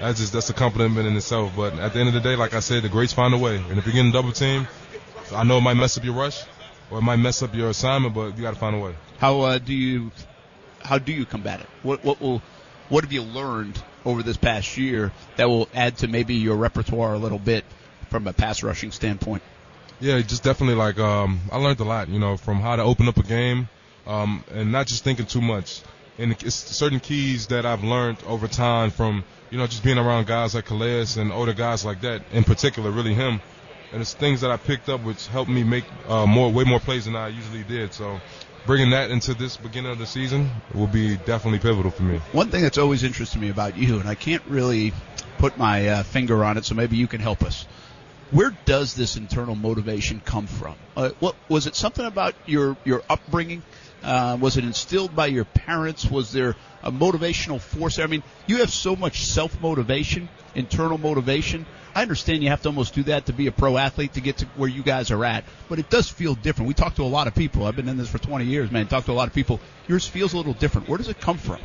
that's 0.00 0.20
just 0.20 0.32
that's 0.32 0.50
a 0.50 0.54
compliment 0.54 1.06
in 1.06 1.16
itself. 1.16 1.52
But 1.56 1.74
at 1.78 1.92
the 1.92 2.00
end 2.00 2.08
of 2.08 2.14
the 2.14 2.20
day, 2.20 2.36
like 2.36 2.54
I 2.54 2.60
said, 2.60 2.82
the 2.82 2.88
greats 2.88 3.12
find 3.12 3.34
a 3.34 3.38
way. 3.38 3.56
And 3.56 3.78
if 3.78 3.86
you're 3.86 3.94
getting 3.94 4.12
double 4.12 4.32
team, 4.32 4.66
I 5.32 5.44
know 5.44 5.58
it 5.58 5.62
might 5.62 5.74
mess 5.74 5.96
up 5.96 6.04
your 6.04 6.14
rush 6.14 6.44
or 6.90 6.98
it 6.98 7.02
might 7.02 7.16
mess 7.16 7.42
up 7.42 7.54
your 7.54 7.70
assignment, 7.70 8.14
but 8.14 8.36
you 8.36 8.42
got 8.42 8.54
to 8.54 8.60
find 8.60 8.76
a 8.76 8.78
way. 8.78 8.94
How 9.18 9.40
uh, 9.40 9.58
do 9.58 9.74
you 9.74 10.10
how 10.80 10.98
do 10.98 11.12
you 11.12 11.24
combat 11.24 11.60
it? 11.60 11.66
What 11.82 12.04
what 12.04 12.20
will 12.20 12.42
what 12.88 13.04
have 13.04 13.12
you 13.12 13.22
learned 13.22 13.82
over 14.04 14.22
this 14.22 14.36
past 14.36 14.76
year 14.76 15.12
that 15.36 15.48
will 15.48 15.68
add 15.74 15.98
to 15.98 16.08
maybe 16.08 16.34
your 16.34 16.56
repertoire 16.56 17.14
a 17.14 17.18
little 17.18 17.38
bit 17.38 17.64
from 18.10 18.26
a 18.26 18.32
pass 18.32 18.62
rushing 18.62 18.90
standpoint? 18.90 19.42
Yeah, 20.00 20.20
just 20.20 20.44
definitely 20.44 20.76
like 20.76 20.98
um, 20.98 21.40
I 21.50 21.58
learned 21.58 21.80
a 21.80 21.84
lot, 21.84 22.08
you 22.08 22.20
know, 22.20 22.36
from 22.36 22.60
how 22.60 22.76
to 22.76 22.82
open 22.82 23.08
up 23.08 23.16
a 23.16 23.22
game, 23.22 23.68
um, 24.06 24.44
and 24.52 24.70
not 24.70 24.86
just 24.86 25.02
thinking 25.02 25.26
too 25.26 25.40
much. 25.40 25.82
And 26.18 26.32
it's 26.32 26.54
certain 26.54 27.00
keys 27.00 27.48
that 27.48 27.66
I've 27.66 27.82
learned 27.82 28.18
over 28.26 28.48
time 28.48 28.90
from 28.90 29.24
you 29.50 29.58
know 29.58 29.66
just 29.66 29.82
being 29.82 29.98
around 29.98 30.26
guys 30.26 30.54
like 30.54 30.66
Calais 30.66 31.06
and 31.16 31.32
older 31.32 31.52
guys 31.52 31.84
like 31.84 32.00
that, 32.02 32.22
in 32.32 32.44
particular, 32.44 32.90
really 32.90 33.14
him. 33.14 33.40
And 33.92 34.02
it's 34.02 34.14
things 34.14 34.42
that 34.42 34.50
I 34.50 34.56
picked 34.56 34.88
up 34.88 35.02
which 35.02 35.26
helped 35.28 35.50
me 35.50 35.64
make 35.64 35.84
uh, 36.08 36.26
more, 36.26 36.52
way 36.52 36.64
more 36.64 36.78
plays 36.78 37.06
than 37.06 37.16
I 37.16 37.28
usually 37.28 37.64
did. 37.64 37.94
So 37.94 38.20
bringing 38.66 38.90
that 38.90 39.10
into 39.10 39.32
this 39.32 39.56
beginning 39.56 39.90
of 39.90 39.98
the 39.98 40.06
season 40.06 40.50
will 40.74 40.86
be 40.86 41.16
definitely 41.16 41.58
pivotal 41.58 41.90
for 41.90 42.02
me. 42.02 42.18
One 42.32 42.50
thing 42.50 42.62
that's 42.62 42.78
always 42.78 43.02
interested 43.02 43.40
me 43.40 43.48
about 43.48 43.78
you, 43.78 43.98
and 43.98 44.08
I 44.08 44.14
can't 44.14 44.44
really 44.46 44.92
put 45.38 45.56
my 45.56 45.88
uh, 45.88 46.02
finger 46.02 46.44
on 46.44 46.58
it, 46.58 46.66
so 46.66 46.74
maybe 46.74 46.96
you 46.96 47.08
can 47.08 47.20
help 47.20 47.42
us. 47.42 47.66
Where 48.30 48.54
does 48.66 48.94
this 48.94 49.16
internal 49.16 49.54
motivation 49.54 50.20
come 50.22 50.46
from? 50.46 50.74
Uh, 50.96 51.10
what 51.18 51.34
was 51.48 51.66
it? 51.66 51.74
Something 51.74 52.04
about 52.04 52.34
your 52.44 52.76
your 52.84 53.02
upbringing? 53.08 53.62
Uh, 54.02 54.36
was 54.40 54.56
it 54.56 54.64
instilled 54.64 55.16
by 55.16 55.26
your 55.26 55.44
parents? 55.44 56.10
Was 56.10 56.30
there 56.32 56.54
a 56.82 56.92
motivational 56.92 57.60
force? 57.60 57.98
I 57.98 58.06
mean, 58.06 58.22
you 58.46 58.58
have 58.58 58.70
so 58.70 58.94
much 58.94 59.24
self 59.24 59.60
motivation, 59.62 60.28
internal 60.54 60.98
motivation. 60.98 61.64
I 61.94 62.02
understand 62.02 62.42
you 62.42 62.50
have 62.50 62.62
to 62.62 62.68
almost 62.68 62.94
do 62.94 63.02
that 63.04 63.26
to 63.26 63.32
be 63.32 63.46
a 63.46 63.52
pro 63.52 63.76
athlete 63.76 64.12
to 64.12 64.20
get 64.20 64.36
to 64.38 64.46
where 64.56 64.68
you 64.68 64.82
guys 64.82 65.10
are 65.10 65.24
at, 65.24 65.44
but 65.68 65.78
it 65.78 65.88
does 65.88 66.08
feel 66.08 66.34
different. 66.34 66.68
We 66.68 66.74
talk 66.74 66.96
to 66.96 67.02
a 67.02 67.04
lot 67.04 67.26
of 67.26 67.34
people. 67.34 67.64
I've 67.64 67.76
been 67.76 67.88
in 67.88 67.96
this 67.96 68.08
for 68.10 68.18
20 68.18 68.44
years, 68.44 68.70
man. 68.70 68.86
Talk 68.86 69.06
to 69.06 69.12
a 69.12 69.14
lot 69.14 69.26
of 69.26 69.34
people. 69.34 69.58
Yours 69.88 70.06
feels 70.06 70.34
a 70.34 70.36
little 70.36 70.52
different. 70.52 70.88
Where 70.88 70.98
does 70.98 71.08
it 71.08 71.18
come 71.18 71.38
from? 71.38 71.58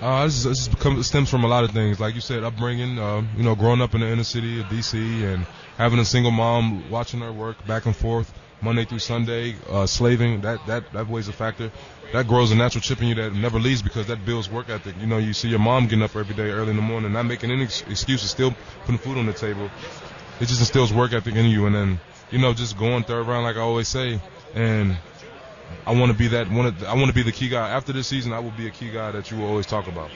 Uh, 0.00 0.24
this, 0.24 0.44
is, 0.44 0.68
this 0.68 1.06
stems 1.06 1.30
from 1.30 1.44
a 1.44 1.48
lot 1.48 1.64
of 1.64 1.70
things, 1.70 2.00
like 2.00 2.14
you 2.14 2.20
said, 2.20 2.42
upbringing. 2.42 2.98
Uh, 2.98 3.22
you 3.36 3.42
know, 3.42 3.54
growing 3.54 3.80
up 3.80 3.94
in 3.94 4.00
the 4.00 4.08
inner 4.08 4.24
city 4.24 4.60
of 4.60 4.66
DC 4.66 4.94
and 4.94 5.44
having 5.78 5.98
a 5.98 6.04
single 6.04 6.30
mom, 6.30 6.88
watching 6.90 7.20
her 7.20 7.32
work 7.32 7.64
back 7.66 7.86
and 7.86 7.94
forth 7.94 8.32
Monday 8.60 8.84
through 8.84 8.98
Sunday, 8.98 9.54
uh, 9.70 9.86
slaving. 9.86 10.40
That 10.40 10.66
that 10.66 10.92
that 10.92 11.08
weighs 11.08 11.28
a 11.28 11.32
factor. 11.32 11.70
That 12.12 12.28
grows 12.28 12.50
a 12.50 12.54
natural 12.54 12.80
chip 12.80 13.00
in 13.02 13.08
you 13.08 13.14
that 13.16 13.34
never 13.34 13.58
leaves 13.58 13.82
because 13.82 14.06
that 14.06 14.24
builds 14.24 14.50
work 14.50 14.68
ethic. 14.68 14.94
You 15.00 15.06
know, 15.06 15.18
you 15.18 15.32
see 15.32 15.48
your 15.48 15.58
mom 15.58 15.84
getting 15.84 16.02
up 16.02 16.14
every 16.14 16.34
day 16.34 16.50
early 16.50 16.70
in 16.70 16.76
the 16.76 16.82
morning, 16.82 17.12
not 17.12 17.24
making 17.24 17.50
any 17.50 17.64
ex- 17.64 17.82
excuses, 17.82 18.30
still 18.30 18.54
putting 18.82 18.98
food 18.98 19.16
on 19.16 19.26
the 19.26 19.32
table. 19.32 19.70
It 20.40 20.46
just 20.46 20.60
instills 20.60 20.92
work 20.92 21.12
ethic 21.12 21.34
in 21.34 21.46
you, 21.46 21.66
and 21.66 21.74
then 21.74 22.00
you 22.30 22.38
know, 22.38 22.52
just 22.52 22.76
going 22.76 23.04
third 23.04 23.26
round, 23.26 23.44
like 23.44 23.56
I 23.56 23.60
always 23.60 23.88
say, 23.88 24.20
and 24.54 24.96
I 25.86 25.94
want 25.94 26.12
to 26.12 26.18
be 26.18 26.28
that 26.28 26.50
one. 26.50 26.66
Of, 26.66 26.84
I 26.84 26.94
want 26.94 27.08
to 27.08 27.12
be 27.12 27.22
the 27.22 27.32
key 27.32 27.48
guy. 27.48 27.68
After 27.70 27.92
this 27.92 28.08
season, 28.08 28.32
I 28.32 28.38
will 28.38 28.50
be 28.52 28.66
a 28.66 28.70
key 28.70 28.90
guy 28.90 29.10
that 29.10 29.30
you 29.30 29.36
will 29.36 29.46
always 29.46 29.66
talk 29.66 29.86
about. 29.86 30.10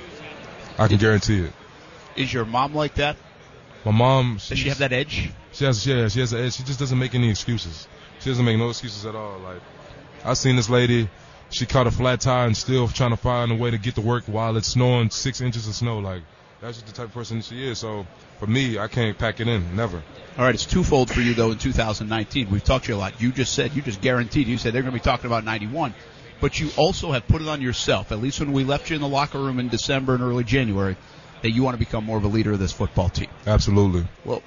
I 0.79 0.89
can 0.89 0.99
guarantee 0.99 1.41
it. 1.41 1.53
Is 2.17 2.33
your 2.33 2.45
mom 2.45 2.75
like 2.75 2.95
that? 2.95 3.17
My 3.85 3.93
mom, 3.93 4.35
Does 4.35 4.59
she 4.59 4.69
have 4.69 4.79
that 4.79 4.93
edge? 4.93 5.31
She 5.53 5.65
has, 5.65 5.87
yeah, 5.87 6.09
she 6.09 6.21
has 6.21 6.33
an 6.33 6.45
edge. 6.45 6.55
She 6.55 6.63
just 6.63 6.79
doesn't 6.79 6.99
make 6.99 7.15
any 7.15 7.31
excuses. 7.31 7.87
She 8.21 8.31
doesn't 8.31 8.45
make 8.45 8.59
no 8.59 8.71
excuses 8.71 9.07
at 9.07 9.15
all. 9.15 9.39
Like, 9.39 9.61
I 10.25 10.35
seen 10.35 10.57
this 10.57 10.69
lady, 10.69 11.09
she 11.51 11.65
caught 11.65 11.87
a 11.87 11.91
flat 11.91 12.21
tire 12.21 12.47
and 12.47 12.57
still 12.57 12.89
trying 12.89 13.11
to 13.11 13.17
find 13.17 13.53
a 13.53 13.55
way 13.55 13.71
to 13.71 13.79
get 13.79 13.95
to 13.95 14.01
work 14.01 14.25
while 14.25 14.57
it's 14.57 14.69
snowing 14.69 15.11
six 15.11 15.41
inches 15.41 15.69
of 15.69 15.75
snow. 15.75 15.99
Like, 16.01 16.23
that's 16.61 16.79
just 16.79 16.87
the 16.87 16.93
type 16.93 17.07
of 17.07 17.15
person 17.15 17.41
she 17.43 17.67
is. 17.67 17.79
So, 17.79 18.07
for 18.39 18.47
me, 18.47 18.79
I 18.79 18.89
can't 18.89 19.17
pack 19.17 19.41
it 19.41 19.49
in, 19.49 19.77
never. 19.77 20.03
All 20.37 20.45
right, 20.45 20.55
it's 20.55 20.67
twofold 20.67 21.11
for 21.11 21.21
you 21.21 21.35
though 21.35 21.51
in 21.51 21.59
2019. 21.59 22.51
We've 22.51 22.63
talked 22.63 22.87
to 22.87 22.93
you 22.93 22.97
a 22.97 23.01
lot. 23.01 23.21
You 23.21 23.33
just 23.33 23.53
said, 23.55 23.75
you 23.75 23.83
just 23.83 24.01
guaranteed, 24.01 24.47
you 24.47 24.59
said 24.59 24.73
they're 24.73 24.83
going 24.83 24.93
to 24.95 24.99
be 24.99 25.03
talking 25.03 25.27
about 25.27 25.45
91. 25.45 25.95
but 26.41 26.61
you 26.61 26.71
also 26.77 27.13
have 27.13 27.27
put 27.27 27.43
it 27.43 27.49
on 27.49 27.61
yourself, 27.61 28.13
at 28.13 28.21
least 28.21 28.41
when 28.41 28.53
we 28.53 28.65
left 28.65 28.91
you 28.91 28.97
in 28.97 29.03
the 29.03 29.09
locker 29.09 29.39
room 29.39 29.59
in 29.59 29.69
December 29.69 30.15
and 30.15 30.23
early 30.23 30.45
January, 30.45 30.97
that 31.43 31.51
you 31.51 31.63
want 31.63 31.75
to 31.75 31.79
become 31.79 32.05
more 32.05 32.17
of 32.17 32.25
a 32.25 32.29
leader 32.29 32.53
of 32.53 32.59
this 32.59 32.73
football 32.73 33.09
team. 33.09 33.29
Absolutely. 33.47 34.07
Well, 34.25 34.43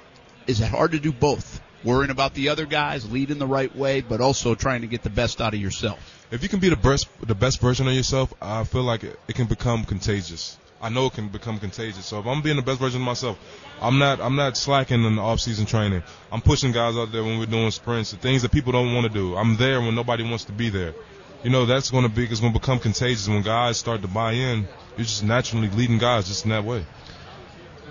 is 0.46 0.60
it 0.60 0.68
hard 0.68 0.92
to 0.92 1.00
do 1.00 1.12
both? 1.12 1.60
Worrying 1.84 2.10
about 2.10 2.34
the 2.34 2.50
other 2.50 2.64
guys, 2.64 3.10
leading 3.10 3.38
the 3.38 3.46
right 3.46 3.74
way, 3.74 4.02
but 4.02 4.20
also 4.20 4.54
trying 4.54 4.82
to 4.82 4.86
get 4.86 5.02
the 5.02 5.10
best 5.10 5.40
out 5.40 5.52
of 5.52 5.60
yourself. 5.60 6.26
If 6.30 6.42
you 6.44 6.48
can 6.48 6.60
be 6.60 6.68
the 6.68 6.76
best, 6.76 7.08
the 7.20 7.34
best 7.34 7.60
version 7.60 7.88
of 7.88 7.94
yourself, 7.94 8.32
I 8.40 8.62
feel 8.64 8.84
like 8.84 9.02
it, 9.02 9.18
it 9.26 9.34
can 9.34 9.46
become 9.46 9.84
contagious. 9.84 10.56
I 10.82 10.88
know 10.88 11.06
it 11.06 11.12
can 11.12 11.28
become 11.28 11.60
contagious. 11.60 12.04
So 12.04 12.18
if 12.18 12.26
I'm 12.26 12.42
being 12.42 12.56
the 12.56 12.62
best 12.62 12.80
version 12.80 13.00
of 13.00 13.06
myself, 13.06 13.38
I'm 13.80 14.00
not 14.00 14.20
I'm 14.20 14.34
not 14.34 14.56
slacking 14.56 15.04
in 15.04 15.14
the 15.14 15.22
off 15.22 15.38
season 15.38 15.64
training. 15.64 16.02
I'm 16.32 16.40
pushing 16.40 16.72
guys 16.72 16.96
out 16.96 17.12
there 17.12 17.22
when 17.22 17.38
we're 17.38 17.46
doing 17.46 17.70
sprints, 17.70 18.10
the 18.10 18.16
things 18.16 18.42
that 18.42 18.50
people 18.50 18.72
don't 18.72 18.92
want 18.92 19.06
to 19.06 19.12
do. 19.12 19.36
I'm 19.36 19.56
there 19.56 19.80
when 19.80 19.94
nobody 19.94 20.24
wants 20.24 20.44
to 20.46 20.52
be 20.52 20.70
there. 20.70 20.92
You 21.44 21.50
know 21.50 21.66
that's 21.66 21.90
going 21.92 22.02
to 22.02 22.08
be 22.08 22.24
it's 22.24 22.40
going 22.40 22.52
to 22.52 22.58
become 22.58 22.80
contagious 22.80 23.28
when 23.28 23.42
guys 23.42 23.78
start 23.78 24.02
to 24.02 24.08
buy 24.08 24.32
in. 24.32 24.66
You're 24.96 25.06
just 25.06 25.22
naturally 25.22 25.70
leading 25.70 25.98
guys 25.98 26.26
just 26.26 26.44
in 26.44 26.50
that 26.50 26.64
way. 26.64 26.84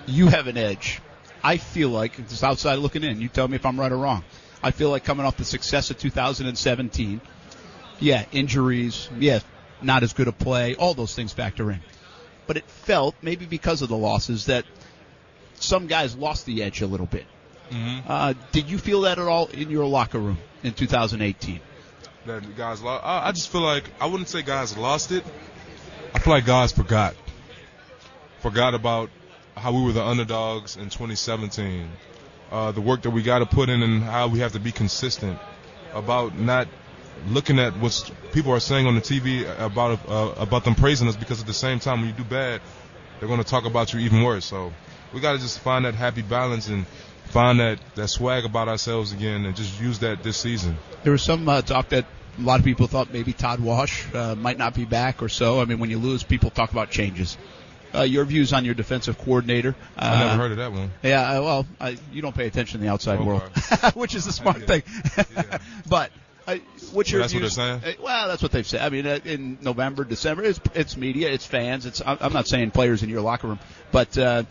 You 0.06 0.28
have 0.28 0.48
an 0.48 0.58
edge. 0.58 1.02
I 1.42 1.58
feel 1.58 1.90
like 1.90 2.18
just 2.28 2.44
outside 2.44 2.76
looking 2.76 3.06
in. 3.06 3.22
You 3.22 3.30
tell 3.30 3.48
me 3.48 3.56
if 3.56 3.66
I'm 3.66 3.80
right 3.80 3.92
or 3.92 3.98
wrong. 3.98 4.26
I 4.62 4.72
feel 4.72 4.90
like 4.90 5.06
coming 5.06 5.26
off 5.26 5.38
the 5.38 5.46
success 5.46 5.92
of 5.92 5.98
2017. 5.98 7.22
Yeah, 8.02 8.26
injuries. 8.34 9.10
Yeah, 9.18 9.40
not 9.82 10.04
as 10.04 10.12
good 10.12 10.28
a 10.28 10.34
play. 10.34 10.76
All 10.76 10.94
those 10.94 11.16
things 11.16 11.32
factor 11.32 11.72
in 11.72 11.80
but 12.52 12.58
it 12.58 12.66
felt 12.66 13.16
maybe 13.22 13.46
because 13.46 13.82
of 13.82 13.88
the 13.88 13.96
losses 13.96 14.48
that 14.48 14.66
some 15.56 15.88
guys 15.88 16.18
lost 16.18 16.46
the 16.46 16.62
edge 16.64 16.82
a 16.82 16.86
little 16.86 17.06
bit. 17.06 17.26
Mm-hmm. 17.70 18.12
Uh, 18.12 18.34
did 18.52 18.70
you 18.70 18.78
feel 18.78 19.00
that 19.04 19.20
at 19.20 19.26
all 19.26 19.48
in 19.48 19.70
your 19.70 19.86
locker 19.86 20.20
room 20.20 20.38
in 20.62 20.74
2018? 20.74 21.62
That 22.26 22.58
guys 22.58 22.82
lost. 22.82 23.06
I, 23.06 23.30
I 23.30 23.32
just 23.32 23.50
feel 23.50 23.62
like 23.62 23.86
I 24.02 24.08
wouldn't 24.08 24.28
say 24.28 24.42
guys 24.42 24.76
lost 24.76 25.14
it. 25.14 25.24
I 26.14 26.20
feel 26.20 26.34
like 26.34 26.46
guys 26.46 26.74
forgot. 26.74 27.16
Forgot 28.42 28.74
about 28.74 29.10
how 29.56 29.72
we 29.72 29.86
were 29.86 29.94
the 29.94 30.04
underdogs 30.04 30.76
in 30.76 30.90
2017. 30.90 31.90
Uh, 32.52 32.74
the 32.74 32.82
work 32.82 33.04
that 33.04 33.12
we 33.12 33.24
got 33.24 33.40
to 33.40 33.46
put 33.46 33.70
in 33.70 33.82
and 33.82 34.04
how 34.04 34.28
we 34.28 34.40
have 34.40 34.52
to 34.52 34.60
be 34.60 34.74
consistent. 34.74 35.40
About 35.94 36.38
not 36.38 36.68
looking 37.28 37.60
at 37.60 37.78
what 37.78 38.12
people 38.32 38.52
are 38.52 38.60
saying 38.60 38.88
on 38.88 38.96
the 38.96 39.02
TV 39.02 39.44
about 39.60 40.00
uh, 40.10 40.34
about 40.38 40.64
them 40.64 40.76
praising 40.76 41.08
us 41.08 41.16
because 41.16 41.40
at 41.42 41.48
the 41.48 41.54
same 41.54 41.80
time 41.80 42.00
when 42.02 42.10
you 42.10 42.16
do 42.16 42.24
bad, 42.24 42.62
they're 43.20 43.28
going 43.28 43.44
to 43.44 43.50
talk 43.50 43.66
about 43.66 43.94
you 43.94 44.00
even 44.00 44.24
worse. 44.24 44.46
So 44.46 44.74
we 45.14 45.20
got 45.20 45.34
to 45.34 45.40
just 45.40 45.60
find 45.60 45.86
that 45.86 45.96
happy 45.96 46.22
balance 46.22 46.68
and 46.68 46.86
find 47.26 47.60
that 47.60 47.80
that 47.96 48.08
swag 48.10 48.46
about 48.46 48.68
ourselves 48.68 49.14
again 49.14 49.46
and 49.46 49.56
just 49.56 49.80
use 49.80 50.00
that 50.00 50.24
this 50.24 50.38
season. 50.38 50.78
There 51.04 51.12
was 51.12 51.24
some 51.24 51.48
uh, 51.48 51.62
talk 51.62 51.90
that 51.90 52.06
a 52.38 52.42
lot 52.42 52.60
of 52.60 52.66
people 52.66 52.88
thought 52.88 53.12
maybe 53.12 53.34
Todd 53.34 53.60
Wash 53.60 54.06
uh, 54.14 54.36
might 54.36 54.58
not 54.58 54.74
be 54.74 54.86
back 54.86 55.22
or 55.22 55.30
so. 55.30 55.62
I 55.62 55.66
mean, 55.66 55.80
when 55.80 55.90
you 55.90 55.98
lose, 55.98 56.24
people 56.24 56.50
talk 56.50 56.72
about 56.72 56.90
changes. 56.90 57.38
Uh, 57.94 58.04
your 58.04 58.24
views 58.24 58.54
on 58.54 58.64
your 58.64 58.74
defensive 58.74 59.18
coordinator? 59.18 59.76
I 59.98 60.18
never 60.18 60.38
heard 60.38 60.52
of 60.52 60.58
that 60.58 60.72
one. 60.72 60.92
Yeah, 61.04 61.40
uh, 61.40 61.42
well, 61.42 61.66
I, 61.80 61.98
you 62.14 62.22
don't 62.22 62.34
pay 62.34 62.48
attention 62.48 62.80
to 62.80 62.86
the 62.86 62.90
outside 62.90 63.20
Okay. 63.20 63.26
world, 63.26 63.52
which 63.96 64.16
is 64.16 64.24
the 64.24 64.32
smart 64.32 64.64
thing. 64.66 64.84
Yeah. 65.36 65.58
but 65.90 66.10
what's 66.92 67.12
your 67.12 67.20
Well, 67.22 67.24
that's 67.28 67.34
what 67.34 67.40
views? 67.40 67.56
they're 67.56 67.80
saying? 67.82 67.96
Uh, 68.00 68.02
well, 68.04 68.28
that's 68.28 68.42
what 68.44 68.52
they've 68.52 68.68
said. 68.68 68.82
I 68.82 68.90
mean, 68.90 69.06
uh, 69.08 69.20
in 69.26 69.58
November, 69.62 70.04
December, 70.04 70.44
it's, 70.44 70.60
it's 70.74 70.98
media, 70.98 71.30
it's 71.30 71.46
fans. 71.46 71.86
It's 71.86 72.02
I'm 72.06 72.18
I'm 72.22 72.34
not 72.34 72.48
saying 72.48 72.72
players 72.72 73.04
in 73.04 73.10
your 73.10 73.22
locker 73.22 73.48
room, 73.48 73.60
but 73.92 74.18
uh, 74.18 74.44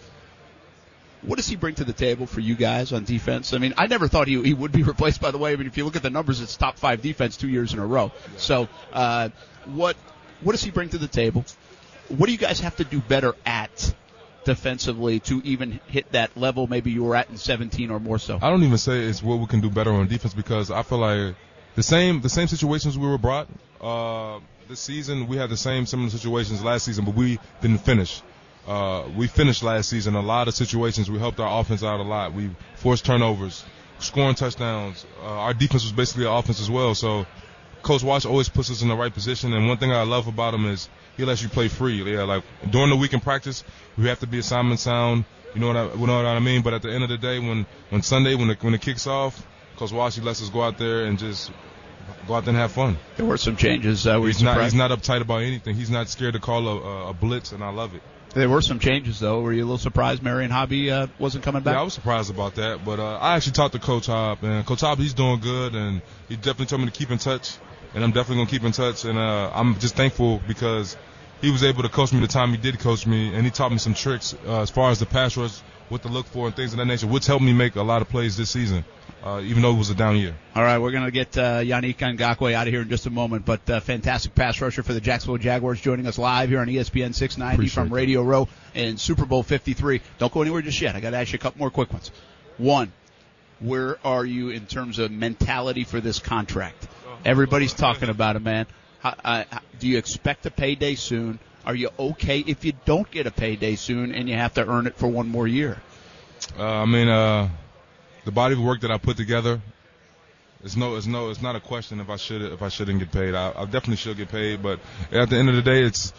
what 1.23 1.37
does 1.37 1.47
he 1.49 1.57
bring 1.57 1.75
to 1.75 1.85
the 1.85 1.93
table 1.93 2.27
for 2.27 2.41
you 2.41 2.55
guys 2.55 2.93
on 2.93 3.05
defense? 3.05 3.53
I 3.53 3.59
mean, 3.59 3.75
I 3.77 3.87
never 3.87 4.09
thought 4.09 4.27
he 4.29 4.41
he 4.43 4.55
would 4.55 4.73
be 4.73 4.83
replaced. 4.95 5.21
By 5.21 5.31
the 5.31 5.39
way, 5.39 5.53
I 5.53 5.57
mean, 5.57 5.67
if 5.67 5.77
you 5.77 5.85
look 5.85 5.97
at 5.97 6.03
the 6.03 6.11
numbers, 6.11 6.41
it's 6.41 6.57
top 6.57 6.79
five 6.79 7.03
defense 7.03 7.37
two 7.37 7.49
years 7.49 7.73
in 7.73 7.79
a 7.79 7.87
row. 7.87 8.13
So, 8.37 8.69
uh, 8.93 9.29
what 9.67 9.97
what 10.41 10.53
does 10.53 10.63
he 10.65 10.71
bring 10.71 10.89
to 10.91 10.99
the 10.99 11.09
table? 11.09 11.45
What 12.09 12.27
do 12.27 12.33
you 12.33 12.39
guys 12.39 12.61
have 12.61 12.77
to 12.77 12.85
do 12.85 13.01
better 13.01 13.35
at? 13.45 13.95
Defensively, 14.43 15.21
to 15.21 15.43
even 15.45 15.81
hit 15.87 16.11
that 16.13 16.35
level, 16.35 16.67
maybe 16.67 16.91
you 16.91 17.05
were 17.05 17.15
at 17.15 17.29
in 17.29 17.37
17 17.37 17.91
or 17.91 18.01
more 18.01 18.19
so. 18.19 18.39
I 18.41 18.49
don't 18.49 18.63
even 18.63 18.79
say 18.79 19.01
it's 19.01 19.23
what 19.23 19.39
we 19.39 19.45
can 19.47 19.61
do 19.61 19.69
better 19.69 19.93
on 19.93 20.09
defense 20.09 20.33
because 20.33 20.71
I 20.71 20.83
feel 20.83 20.97
like 20.97 21.37
the 21.77 21.83
same 21.83 22.21
the 22.21 22.29
same 22.29 22.49
situations 22.49 22.99
we 22.99 23.09
were 23.09 23.19
brought 23.19 23.49
uh, 23.81 24.41
this 24.69 24.81
season. 24.81 25.27
We 25.27 25.37
had 25.37 25.51
the 25.51 25.57
same 25.57 25.87
similar 25.87 26.11
situations 26.11 26.63
last 26.63 26.85
season, 26.85 27.05
but 27.05 27.15
we 27.15 27.39
didn't 27.61 27.79
finish. 27.79 28.23
Uh, 28.67 29.05
we 29.17 29.27
finished 29.27 29.63
last 29.63 29.89
season 29.89 30.15
a 30.15 30.21
lot 30.21 30.49
of 30.49 30.55
situations. 30.55 31.11
We 31.11 31.19
helped 31.19 31.41
our 31.41 31.61
offense 31.61 31.83
out 31.83 32.01
a 32.01 32.03
lot. 32.03 32.35
We 32.35 32.51
forced 32.77 33.05
turnovers, 33.05 33.65
scoring 33.99 34.35
touchdowns. 34.35 35.07
Uh, 35.23 35.27
our 35.27 35.55
defense 35.55 35.83
was 35.85 35.93
basically 35.93 36.27
an 36.27 36.33
offense 36.33 36.61
as 36.61 36.71
well. 36.71 36.95
So 36.95 37.27
Coach 37.83 38.03
Wash 38.03 38.27
always 38.27 38.49
puts 38.49 38.71
us 38.71 38.83
in 38.83 38.89
the 38.89 38.97
right 38.97 39.13
position. 39.13 39.53
And 39.53 39.67
one 39.67 39.79
thing 39.79 39.93
I 39.93 40.03
love 40.03 40.27
about 40.27 40.55
him 40.55 40.67
is 40.67 40.89
he 41.17 41.25
lets 41.25 41.43
you 41.43 41.49
play 41.49 41.69
free. 41.69 42.03
Yeah, 42.03 42.25
like 42.25 42.45
during 42.71 42.91
the 42.91 42.97
week 42.97 43.13
in 43.13 43.21
practice, 43.21 43.65
we 43.97 44.07
have 44.09 44.21
to 44.21 44.27
be 44.27 44.39
assignment 44.39 44.81
sound. 44.81 45.25
You 45.55 45.61
know 45.61 45.69
what 45.69 45.77
I, 45.77 45.93
you 45.95 46.07
know 46.07 46.17
what 46.17 46.27
I 46.27 46.39
mean? 46.39 46.63
But 46.63 46.75
at 46.75 46.83
the 46.83 46.93
end 46.93 47.03
of 47.03 47.09
the 47.09 47.19
day, 47.19 47.39
when 47.39 47.67
when 47.89 48.03
Sunday 48.03 48.35
when 48.35 48.51
it, 48.51 48.63
when 48.63 48.75
it 48.75 48.81
kicks 48.81 49.07
off, 49.07 49.45
Coach 49.89 50.15
he 50.15 50.21
lets 50.21 50.43
us 50.43 50.51
go 50.51 50.63
out 50.63 50.77
there 50.79 51.07
and 51.07 51.19
just 51.19 51.51
go 52.29 52.35
out 52.35 52.45
there 52.45 52.53
and 52.53 52.59
have 52.59 52.73
fun. 52.73 52.99
There 53.17 53.27
were 53.27 53.39
some 53.39 53.57
changes. 53.57 54.07
Uh, 54.07 54.21
He's 54.21 54.43
not 54.43 54.53
surprised? 54.53 54.73
he's 54.75 54.79
not 54.79 54.91
uptight 54.91 55.23
about 55.23 55.43
anything. 55.43 55.75
He's 55.75 55.91
not 55.91 56.09
scared 56.09 56.35
to 56.35 56.41
call 56.41 56.69
a, 56.69 56.77
a, 56.77 57.11
a 57.11 57.13
blitz, 57.15 57.53
and 57.53 57.65
I 57.65 57.71
love 57.71 57.95
it. 57.95 58.03
There 58.35 58.49
were 58.49 58.63
some 58.63 58.79
changes 58.79 59.19
though. 59.19 59.41
Were 59.41 59.53
you 59.53 59.63
a 59.63 59.65
little 59.65 59.79
surprised 59.79 60.23
Marion 60.23 60.51
Hobby 60.51 60.91
uh, 60.91 61.09
wasn't 61.19 61.43
coming 61.45 61.63
back? 61.63 61.75
Yeah, 61.75 61.81
I 61.81 61.83
was 61.83 61.95
surprised 61.95 62.31
about 62.31 62.55
that, 62.57 62.85
but 62.85 63.01
uh, 63.01 63.17
I 63.17 63.35
actually 63.37 63.53
talked 63.53 63.73
to 63.73 63.81
Coach 63.81 64.07
Hobb, 64.07 64.43
and 64.43 64.65
Coach 64.67 64.83
Hobb, 64.83 64.99
he's 64.99 65.15
doing 65.15 65.41
good, 65.41 65.75
and 65.75 66.03
he 66.29 66.37
definitely 66.37 66.67
told 66.67 66.83
me 66.83 66.91
to 66.91 66.97
keep 66.97 67.11
in 67.11 67.19
touch, 67.19 67.57
and 67.95 68.05
I'm 68.05 68.13
definitely 68.13 68.45
gonna 68.45 68.51
keep 68.51 68.63
in 68.65 68.73
touch, 68.73 69.05
and 69.05 69.19
uh, 69.19 69.51
I'm 69.53 69.79
just 69.81 69.97
thankful 69.97 70.41
because 70.47 70.97
he 71.41 71.51
was 71.51 71.65
able 71.65 71.83
to 71.83 71.89
coach 71.89 72.13
me 72.13 72.21
the 72.21 72.29
time 72.29 72.51
he 72.51 72.57
did 72.59 72.79
coach 72.79 73.05
me, 73.07 73.35
and 73.35 73.45
he 73.45 73.51
taught 73.51 73.73
me 73.73 73.79
some 73.79 73.95
tricks 73.95 74.37
uh, 74.47 74.61
as 74.61 74.71
far 74.71 74.91
as 74.93 75.01
the 75.01 75.07
pass 75.07 75.37
rush, 75.37 75.61
what 75.91 76.03
to 76.03 76.09
look 76.09 76.27
for, 76.27 76.47
and 76.47 76.57
things 76.57 76.73
of 76.73 76.79
that 76.79 76.87
nature, 76.87 77.07
which 77.07 77.27
helped 77.27 77.45
me 77.45 77.53
make 77.53 77.77
a 77.77 77.83
lot 77.83 78.03
of 78.03 78.09
plays 78.09 78.37
this 78.37 78.51
season, 78.51 78.85
uh, 79.25 79.41
even 79.43 79.63
though 79.63 79.73
it 79.73 79.79
was 79.79 79.91
a 79.91 79.95
down 79.95 80.17
year. 80.17 80.35
All 80.55 80.63
right, 80.63 80.79
we're 80.79 80.93
going 80.93 81.05
to 81.05 81.11
get 81.11 81.37
uh, 81.37 81.61
Yannick 81.61 81.97
Ngakoue 81.97 82.53
out 82.53 82.67
of 82.67 82.73
here 82.73 82.83
in 82.83 82.89
just 82.89 83.07
a 83.07 83.11
moment, 83.11 83.45
but 83.45 83.69
uh, 83.69 83.81
fantastic 83.81 84.35
pass 84.35 84.61
rusher 84.61 84.83
for 84.83 84.93
the 84.93 85.01
Jacksonville 85.01 85.39
Jaguars 85.39 85.81
joining 85.81 86.07
us 86.07 86.19
live 86.19 86.49
here 86.49 86.61
on 86.61 86.69
ESPN 86.69 87.15
690 87.15 87.55
Appreciate 87.55 87.75
from 87.75 87.89
that. 87.89 87.95
Radio 87.95 88.23
Row 88.23 88.49
and 88.75 88.99
Super 89.01 89.27
Bowl 89.27 89.43
53. 89.43 90.01
Don't 90.19 90.33
go 90.33 90.43
anywhere 90.43 90.63
just 90.63 90.81
yet. 90.81 90.95
I 90.95 91.01
got 91.01 91.11
to 91.11 91.17
ask 91.19 91.33
you 91.33 91.37
a 91.37 91.41
couple 91.41 91.59
more 91.59 91.71
quick 91.71 91.93
ones. 91.93 92.11
One, 92.59 92.93
where 93.61 93.99
are 94.07 94.25
you 94.25 94.51
in 94.51 94.67
terms 94.67 94.99
of 94.99 95.11
mentality 95.11 95.85
for 95.85 96.01
this 96.01 96.19
contract? 96.19 96.89
Everybody's 97.25 97.75
talking 97.75 98.09
about 98.09 98.37
it, 98.37 98.43
man. 98.43 98.67
How, 99.01 99.15
uh, 99.25 99.45
do 99.79 99.89
you 99.89 99.99
expect 99.99 100.47
a 100.47 100.51
payday 100.51 100.95
soon? 100.95 101.39
Are 101.65 101.75
you 101.75 101.91
okay 101.99 102.41
if 102.41 102.65
you 102.65 102.73
don't 102.85 103.11
get 103.11 103.27
a 103.27 103.31
payday 103.31 103.77
soon 103.77 104.15
and 104.15 104.29
you 104.29 104.35
have 104.35 104.55
to 104.55 104.67
earn 104.67 104.87
it 104.87 104.97
for 104.97 105.09
one 105.09 105.29
more 105.29 105.47
year? 105.47 105.81
Uh, 106.59 106.65
I 106.65 106.87
mean, 106.87 107.09
uh, 107.09 107.49
the 108.25 108.33
body 108.33 108.55
of 108.55 108.61
work 108.61 108.81
that 108.81 108.91
I 108.91 108.99
put 108.99 109.17
together, 109.17 109.61
it's 110.65 110.77
no, 110.77 110.97
it's 110.97 111.07
no, 111.07 111.31
it's 111.31 111.43
not 111.43 111.57
a 111.57 111.61
question 111.61 112.01
if 112.01 112.09
I 112.09 112.17
should, 112.17 112.43
if 112.43 112.63
I 112.63 112.69
shouldn't 112.69 112.99
get 112.99 113.13
paid. 113.13 113.35
I, 113.35 113.53
I 113.55 113.65
definitely 113.65 113.97
should 113.97 114.17
get 114.17 114.31
paid, 114.31 114.63
but 114.63 114.81
at 115.13 115.29
the 115.29 115.37
end 115.37 115.49
of 115.49 115.55
the 115.55 115.63
day, 115.63 115.83
it's 115.83 116.13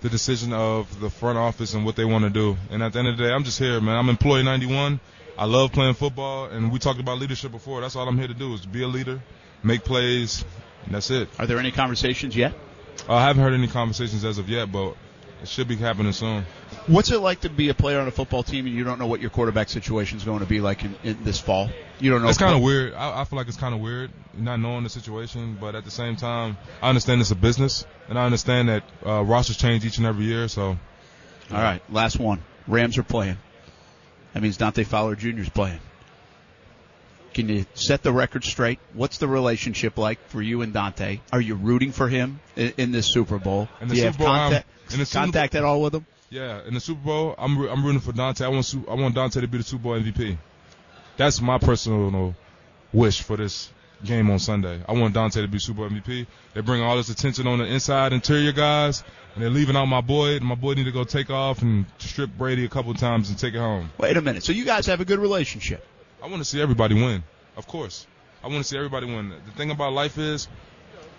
the 0.00 0.08
decision 0.08 0.52
of 0.52 1.00
the 1.00 1.10
front 1.10 1.38
office 1.38 1.74
and 1.74 1.84
what 1.84 1.96
they 1.96 2.04
want 2.04 2.24
to 2.24 2.30
do. 2.30 2.56
And 2.70 2.82
at 2.82 2.92
the 2.92 2.98
end 2.98 3.08
of 3.08 3.16
the 3.16 3.24
day, 3.24 3.32
I'm 3.32 3.44
just 3.44 3.58
here, 3.58 3.80
man. 3.80 3.96
I'm 3.96 4.08
employee 4.08 4.42
91. 4.42 5.00
I 5.38 5.44
love 5.44 5.72
playing 5.72 5.94
football, 5.94 6.46
and 6.46 6.72
we 6.72 6.78
talked 6.78 7.00
about 7.00 7.18
leadership 7.18 7.52
before. 7.52 7.82
That's 7.82 7.96
all 7.96 8.08
I'm 8.08 8.16
here 8.16 8.28
to 8.28 8.34
do 8.34 8.54
is 8.54 8.64
be 8.64 8.82
a 8.82 8.88
leader, 8.88 9.20
make 9.62 9.84
plays, 9.84 10.44
and 10.86 10.94
that's 10.94 11.10
it. 11.10 11.28
Are 11.38 11.46
there 11.46 11.58
any 11.58 11.72
conversations 11.72 12.34
yet? 12.34 12.54
I 13.08 13.22
haven't 13.22 13.42
heard 13.42 13.54
any 13.54 13.68
conversations 13.68 14.24
as 14.24 14.38
of 14.38 14.48
yet, 14.48 14.70
but 14.72 14.96
it 15.42 15.48
should 15.48 15.68
be 15.68 15.76
happening 15.76 16.12
soon. 16.12 16.44
What's 16.86 17.10
it 17.10 17.18
like 17.18 17.40
to 17.40 17.48
be 17.48 17.68
a 17.68 17.74
player 17.74 18.00
on 18.00 18.08
a 18.08 18.10
football 18.10 18.42
team 18.42 18.66
and 18.66 18.74
you 18.74 18.84
don't 18.84 18.98
know 18.98 19.06
what 19.06 19.20
your 19.20 19.30
quarterback 19.30 19.68
situation 19.68 20.18
is 20.18 20.24
going 20.24 20.40
to 20.40 20.46
be 20.46 20.60
like 20.60 20.84
in, 20.84 20.94
in 21.04 21.24
this 21.24 21.38
fall? 21.38 21.68
You 22.00 22.10
don't 22.10 22.22
know. 22.22 22.28
It's 22.28 22.38
kind 22.38 22.54
of 22.54 22.62
weird. 22.62 22.94
I, 22.94 23.20
I 23.20 23.24
feel 23.24 23.36
like 23.36 23.48
it's 23.48 23.56
kind 23.56 23.74
of 23.74 23.80
weird 23.80 24.10
not 24.34 24.60
knowing 24.60 24.82
the 24.82 24.90
situation, 24.90 25.56
but 25.60 25.74
at 25.74 25.84
the 25.84 25.90
same 25.90 26.16
time, 26.16 26.56
I 26.82 26.88
understand 26.88 27.20
it's 27.20 27.30
a 27.30 27.36
business, 27.36 27.86
and 28.08 28.18
I 28.18 28.24
understand 28.24 28.68
that 28.68 28.82
uh, 29.04 29.22
rosters 29.22 29.56
change 29.56 29.84
each 29.84 29.98
and 29.98 30.06
every 30.06 30.24
year. 30.24 30.48
So 30.48 30.62
All 30.70 30.78
right, 31.50 31.82
last 31.90 32.18
one. 32.18 32.42
Rams 32.66 32.98
are 32.98 33.02
playing. 33.02 33.38
That 34.34 34.42
means 34.42 34.56
Dante 34.56 34.84
Fowler 34.84 35.16
Jr. 35.16 35.40
is 35.40 35.48
playing. 35.48 35.80
Can 37.36 37.50
you 37.50 37.66
set 37.74 38.02
the 38.02 38.12
record 38.14 38.44
straight? 38.44 38.78
What's 38.94 39.18
the 39.18 39.28
relationship 39.28 39.98
like 39.98 40.18
for 40.30 40.40
you 40.40 40.62
and 40.62 40.72
Dante? 40.72 41.20
Are 41.30 41.40
you 41.42 41.54
rooting 41.54 41.92
for 41.92 42.08
him 42.08 42.40
in, 42.56 42.72
in 42.78 42.92
this 42.92 43.12
Super 43.12 43.38
Bowl? 43.38 43.68
In 43.82 43.88
the 43.88 43.94
Do 43.94 44.00
you 44.00 44.06
Super 44.06 44.10
have 44.12 44.18
Bowl, 44.18 44.26
contact, 44.28 44.66
um, 44.90 44.98
the 45.00 45.04
Super 45.04 45.38
at 45.58 45.62
all 45.62 45.82
with 45.82 45.96
him? 45.96 46.06
yeah, 46.30 46.62
in 46.66 46.72
the 46.72 46.80
Super 46.80 47.02
Bowl, 47.02 47.34
I'm 47.36 47.60
I'm 47.68 47.84
rooting 47.84 48.00
for 48.00 48.12
Dante. 48.12 48.42
I 48.46 48.48
want 48.48 48.74
I 48.88 48.94
want 48.94 49.14
Dante 49.14 49.42
to 49.42 49.48
be 49.48 49.58
the 49.58 49.64
Super 49.64 49.82
Bowl 49.82 50.00
MVP. 50.00 50.38
That's 51.18 51.42
my 51.42 51.58
personal 51.58 52.34
wish 52.94 53.20
for 53.20 53.36
this 53.36 53.70
game 54.02 54.30
on 54.30 54.38
Sunday. 54.38 54.80
I 54.88 54.92
want 54.94 55.12
Dante 55.12 55.42
to 55.42 55.48
be 55.48 55.58
Super 55.58 55.86
Bowl 55.86 55.90
MVP. 55.90 56.26
They 56.54 56.60
bring 56.62 56.80
all 56.80 56.96
this 56.96 57.10
attention 57.10 57.46
on 57.46 57.58
the 57.58 57.66
inside 57.66 58.14
interior 58.14 58.52
guys, 58.52 59.04
and 59.34 59.42
they're 59.42 59.50
leaving 59.50 59.76
out 59.76 59.84
my 59.84 60.00
boy. 60.00 60.36
And 60.36 60.44
my 60.46 60.54
boy 60.54 60.72
need 60.72 60.84
to 60.84 60.90
go 60.90 61.04
take 61.04 61.28
off 61.28 61.60
and 61.60 61.84
strip 61.98 62.30
Brady 62.38 62.64
a 62.64 62.70
couple 62.70 62.94
times 62.94 63.28
and 63.28 63.38
take 63.38 63.52
it 63.52 63.58
home. 63.58 63.90
Wait 63.98 64.16
a 64.16 64.22
minute. 64.22 64.42
So 64.42 64.52
you 64.52 64.64
guys 64.64 64.86
have 64.86 65.02
a 65.02 65.04
good 65.04 65.18
relationship. 65.18 65.86
I 66.26 66.28
want 66.28 66.42
to 66.42 66.44
see 66.44 66.60
everybody 66.60 66.96
win. 66.96 67.22
Of 67.56 67.68
course. 67.68 68.04
I 68.42 68.48
want 68.48 68.58
to 68.58 68.64
see 68.64 68.76
everybody 68.76 69.06
win. 69.06 69.28
The 69.28 69.52
thing 69.52 69.70
about 69.70 69.92
life 69.92 70.18
is 70.18 70.48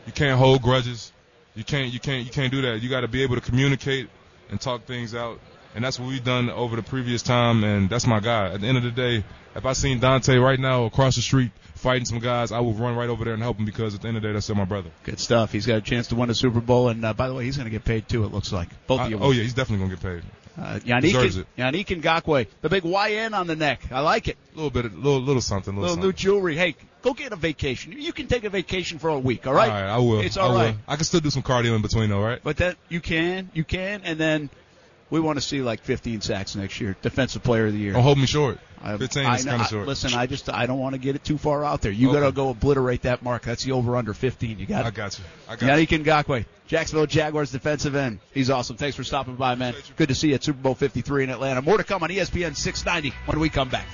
you 0.05 0.11
can't 0.11 0.37
hold 0.37 0.61
grudges. 0.61 1.13
You 1.55 1.63
can't 1.63 1.93
you 1.93 1.99
can't 2.01 2.25
you 2.25 2.29
can't 2.31 2.51
do 2.51 2.61
that. 2.63 2.81
You 2.81 2.89
got 2.89 3.01
to 3.01 3.07
be 3.07 3.23
able 3.23 3.35
to 3.35 3.41
communicate 3.41 4.09
and 4.49 4.59
talk 4.59 4.83
things 4.83 5.15
out. 5.15 5.39
And 5.75 5.85
that's 5.85 5.97
what 5.97 6.09
we've 6.09 6.23
done 6.23 6.49
over 6.49 6.75
the 6.75 6.83
previous 6.83 7.21
time, 7.21 7.63
and 7.63 7.89
that's 7.89 8.05
my 8.05 8.19
guy. 8.19 8.51
At 8.51 8.59
the 8.59 8.67
end 8.67 8.77
of 8.77 8.83
the 8.83 8.91
day, 8.91 9.23
if 9.55 9.65
I 9.65 9.71
seen 9.73 9.99
Dante 9.99 10.35
right 10.35 10.59
now 10.59 10.83
across 10.85 11.15
the 11.15 11.21
street 11.21 11.51
fighting 11.75 12.03
some 12.03 12.19
guys, 12.19 12.51
I 12.51 12.59
will 12.59 12.73
run 12.73 12.97
right 12.97 13.09
over 13.09 13.23
there 13.23 13.33
and 13.33 13.41
help 13.41 13.59
him 13.59 13.65
because 13.65 13.95
at 13.95 14.01
the 14.01 14.09
end 14.09 14.17
of 14.17 14.23
the 14.23 14.29
day, 14.29 14.33
that's 14.33 14.45
still 14.45 14.55
my 14.57 14.65
brother. 14.65 14.89
Good 15.03 15.21
stuff. 15.21 15.53
He's 15.53 15.65
got 15.65 15.77
a 15.77 15.81
chance 15.81 16.07
to 16.07 16.15
win 16.15 16.29
a 16.29 16.35
Super 16.35 16.59
Bowl, 16.59 16.89
and 16.89 17.05
uh, 17.05 17.13
by 17.13 17.29
the 17.29 17.33
way, 17.33 17.45
he's 17.45 17.55
going 17.55 17.65
to 17.65 17.71
get 17.71 17.85
paid 17.85 18.09
too. 18.09 18.25
It 18.25 18.33
looks 18.33 18.51
like 18.51 18.67
both 18.87 18.99
I- 18.99 19.05
of 19.05 19.11
you. 19.11 19.19
oh 19.19 19.31
yeah, 19.31 19.43
he's 19.43 19.53
definitely 19.53 19.85
gonna 19.85 19.95
get 19.95 20.03
paid. 20.03 20.23
Uh, 20.59 20.79
Yannick. 20.79 21.45
Yannick 21.57 22.01
Ngakoue, 22.01 22.47
the 22.61 22.69
big 22.69 22.83
YN 22.83 23.33
on 23.33 23.45
the 23.45 23.55
neck. 23.55 23.81
I 23.91 23.99
like 23.99 24.27
it. 24.27 24.37
A 24.53 24.55
little 24.55 24.71
bit, 24.71 24.85
a 24.85 24.87
little, 24.89 25.21
little 25.21 25.41
something, 25.41 25.75
little, 25.75 25.89
Little 25.89 26.05
new 26.05 26.13
jewelry. 26.13 26.55
Hey, 26.55 26.75
go 27.03 27.13
get 27.13 27.31
a 27.31 27.35
vacation. 27.35 27.91
You 27.91 28.11
can 28.11 28.27
take 28.27 28.43
a 28.43 28.49
vacation 28.49 28.97
for 28.97 29.09
a 29.09 29.19
week. 29.19 29.45
All 29.45 29.53
right. 29.53 29.69
All 29.69 29.75
right, 29.75 29.89
I 29.89 29.97
will. 29.97 30.21
It's 30.21 30.35
I 30.35 30.41
all 30.41 30.53
will. 30.53 30.57
right. 30.59 30.75
I 30.87 30.95
can 30.95 31.05
still 31.05 31.19
do 31.19 31.29
some 31.29 31.43
cardio 31.43 31.75
in 31.75 31.83
between, 31.83 32.09
though, 32.09 32.23
right? 32.23 32.39
But 32.43 32.57
that 32.57 32.77
you 32.89 33.01
can, 33.01 33.51
you 33.53 33.63
can, 33.63 34.01
and 34.03 34.19
then 34.19 34.49
we 35.09 35.19
want 35.19 35.37
to 35.37 35.41
see 35.41 35.61
like 35.61 35.81
15 35.81 36.21
sacks 36.21 36.55
next 36.55 36.79
year. 36.81 36.95
Defensive 37.01 37.43
Player 37.43 37.67
of 37.67 37.73
the 37.73 37.79
Year. 37.79 37.93
Don't 37.93 38.03
hold 38.03 38.17
me 38.17 38.25
short. 38.25 38.59
I- 38.81 38.95
15 38.97 39.25
I 39.25 39.35
is 39.35 39.45
kind 39.45 39.61
of 39.61 39.67
short. 39.67 39.87
Listen, 39.87 40.13
I 40.13 40.27
just 40.27 40.49
I 40.53 40.65
don't 40.67 40.77
want 40.79 40.93
to 40.93 40.99
get 40.99 41.15
it 41.15 41.23
too 41.23 41.37
far 41.37 41.65
out 41.65 41.81
there. 41.81 41.91
You 41.91 42.09
Okay. 42.11 42.19
got 42.19 42.25
to 42.27 42.31
go 42.31 42.49
obliterate 42.49 43.01
that 43.03 43.23
mark. 43.23 43.41
That's 43.43 43.63
the 43.63 43.71
over 43.71 43.95
under 43.95 44.13
15. 44.13 44.59
You 44.59 44.65
got 44.67 44.81
it. 44.85 44.87
I 44.87 44.91
got 44.91 45.17
you. 45.17 45.25
I 45.49 45.55
got 45.55 45.79
you. 45.79 45.87
Yannick 45.87 46.03
Ngakoue, 46.03 46.45
Jacksonville 46.67 47.07
Jaguars 47.07 47.51
defensive 47.51 47.95
end. 47.95 48.19
He's 48.33 48.49
awesome. 48.51 48.75
Thanks 48.77 48.95
for 48.95 49.03
stopping 49.03 49.35
by, 49.35 49.55
man. 49.55 49.73
Good 49.95 50.09
to 50.09 50.15
see 50.15 50.29
you 50.29 50.35
at 50.35 50.43
Super 50.43 50.59
Bowl 50.61 50.75
53 50.75 51.23
in 51.23 51.29
Atlanta. 51.31 51.61
More 51.63 51.77
to 51.77 51.83
come 51.83 52.03
on 52.03 52.09
ESPN 52.09 52.55
690 52.55 53.15
when 53.25 53.39
we 53.39 53.49
come 53.49 53.69
back. 53.69 53.87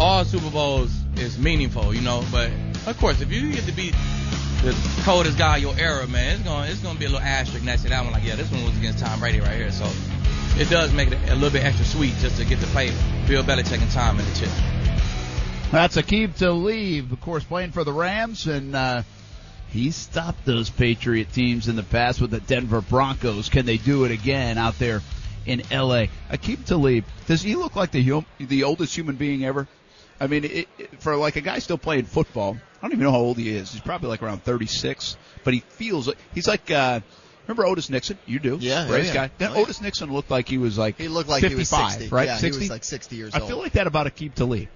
all 0.00 0.24
Super 0.24 0.50
Bowls 0.50 0.90
is 1.16 1.38
meaningful, 1.38 1.94
you 1.94 2.00
know. 2.00 2.24
But 2.32 2.50
of 2.86 2.96
course, 2.98 3.20
if 3.20 3.30
you 3.30 3.52
get 3.52 3.64
to 3.64 3.72
be 3.72 3.92
the 4.62 5.02
coldest 5.04 5.38
guy 5.38 5.56
your 5.56 5.74
era, 5.78 6.06
man, 6.06 6.34
it's 6.34 6.42
gonna 6.42 6.70
it's 6.70 6.80
gonna 6.80 6.98
be 6.98 7.06
a 7.06 7.08
little 7.08 7.26
asterisk 7.26 7.64
next 7.64 7.82
to 7.82 7.88
that 7.88 8.04
one. 8.04 8.12
Like, 8.12 8.24
yeah, 8.24 8.36
this 8.36 8.50
one 8.50 8.64
was 8.64 8.76
against 8.76 8.98
Tom 8.98 9.18
Brady 9.18 9.40
right 9.40 9.56
here, 9.56 9.70
so 9.70 9.88
it 10.56 10.68
does 10.68 10.92
make 10.92 11.10
it 11.10 11.18
a 11.30 11.34
little 11.34 11.50
bit 11.50 11.64
extra 11.64 11.86
sweet 11.86 12.14
just 12.20 12.36
to 12.36 12.44
get 12.44 12.60
to 12.60 12.66
play 12.66 12.92
Bill 13.26 13.42
Belichick 13.42 13.80
and 13.80 13.90
Tom 13.90 14.20
in 14.20 14.26
the 14.26 14.34
chip. 14.34 14.50
That's 15.70 15.96
Aqib 15.96 16.36
Talib, 16.36 17.12
of 17.12 17.20
course, 17.20 17.44
playing 17.44 17.70
for 17.70 17.84
the 17.84 17.92
Rams, 17.92 18.46
and 18.46 18.74
uh, 18.74 19.02
he 19.70 19.92
stopped 19.92 20.44
those 20.44 20.68
Patriot 20.68 21.32
teams 21.32 21.68
in 21.68 21.76
the 21.76 21.82
past 21.82 22.20
with 22.20 22.32
the 22.32 22.40
Denver 22.40 22.80
Broncos. 22.80 23.48
Can 23.48 23.66
they 23.66 23.76
do 23.76 24.04
it 24.04 24.10
again 24.10 24.58
out 24.58 24.78
there 24.78 25.00
in 25.46 25.62
L.A.? 25.70 26.10
Aqib 26.30 26.66
Talib, 26.66 27.04
does 27.26 27.40
he 27.40 27.54
look 27.54 27.76
like 27.76 27.92
the 27.92 28.24
the 28.40 28.64
oldest 28.64 28.94
human 28.94 29.16
being 29.16 29.44
ever? 29.44 29.68
I 30.20 30.26
mean, 30.26 30.44
it, 30.44 30.68
it, 30.78 31.02
for 31.02 31.16
like 31.16 31.36
a 31.36 31.40
guy 31.40 31.58
still 31.60 31.78
playing 31.78 32.04
football, 32.04 32.58
I 32.78 32.82
don't 32.82 32.92
even 32.92 33.04
know 33.04 33.12
how 33.12 33.18
old 33.18 33.38
he 33.38 33.50
is. 33.50 33.72
He's 33.72 33.80
probably 33.80 34.08
like 34.08 34.22
around 34.22 34.42
36, 34.44 35.16
but 35.44 35.54
he 35.54 35.60
feels 35.60 36.08
like 36.08 36.18
he's 36.34 36.46
like. 36.48 36.70
Uh, 36.70 37.00
remember 37.46 37.66
Otis 37.66 37.90
Nixon? 37.90 38.16
You 38.26 38.38
do, 38.38 38.58
Yeah, 38.60 38.88
race 38.90 39.08
yeah, 39.08 39.14
guy. 39.14 39.30
Then 39.38 39.50
Oh, 39.50 39.54
yeah. 39.56 39.60
Otis 39.62 39.80
Nixon 39.80 40.12
looked 40.12 40.30
like 40.30 40.48
he 40.48 40.58
was 40.58 40.78
like 40.78 40.98
He 40.98 41.08
looked 41.08 41.28
like 41.28 41.42
55, 41.42 41.50
he 41.50 41.56
was 41.58 41.68
60. 41.94 42.14
right? 42.14 42.26
Yeah, 42.28 42.36
60? 42.36 42.58
he 42.58 42.62
was 42.64 42.70
like 42.70 42.84
60 42.84 43.16
years 43.16 43.34
old. 43.34 43.42
I 43.42 43.46
feel 43.48 43.58
like 43.58 43.72
that 43.72 43.86
about 43.88 44.06
Aqib 44.06 44.34
Talib. 44.34 44.68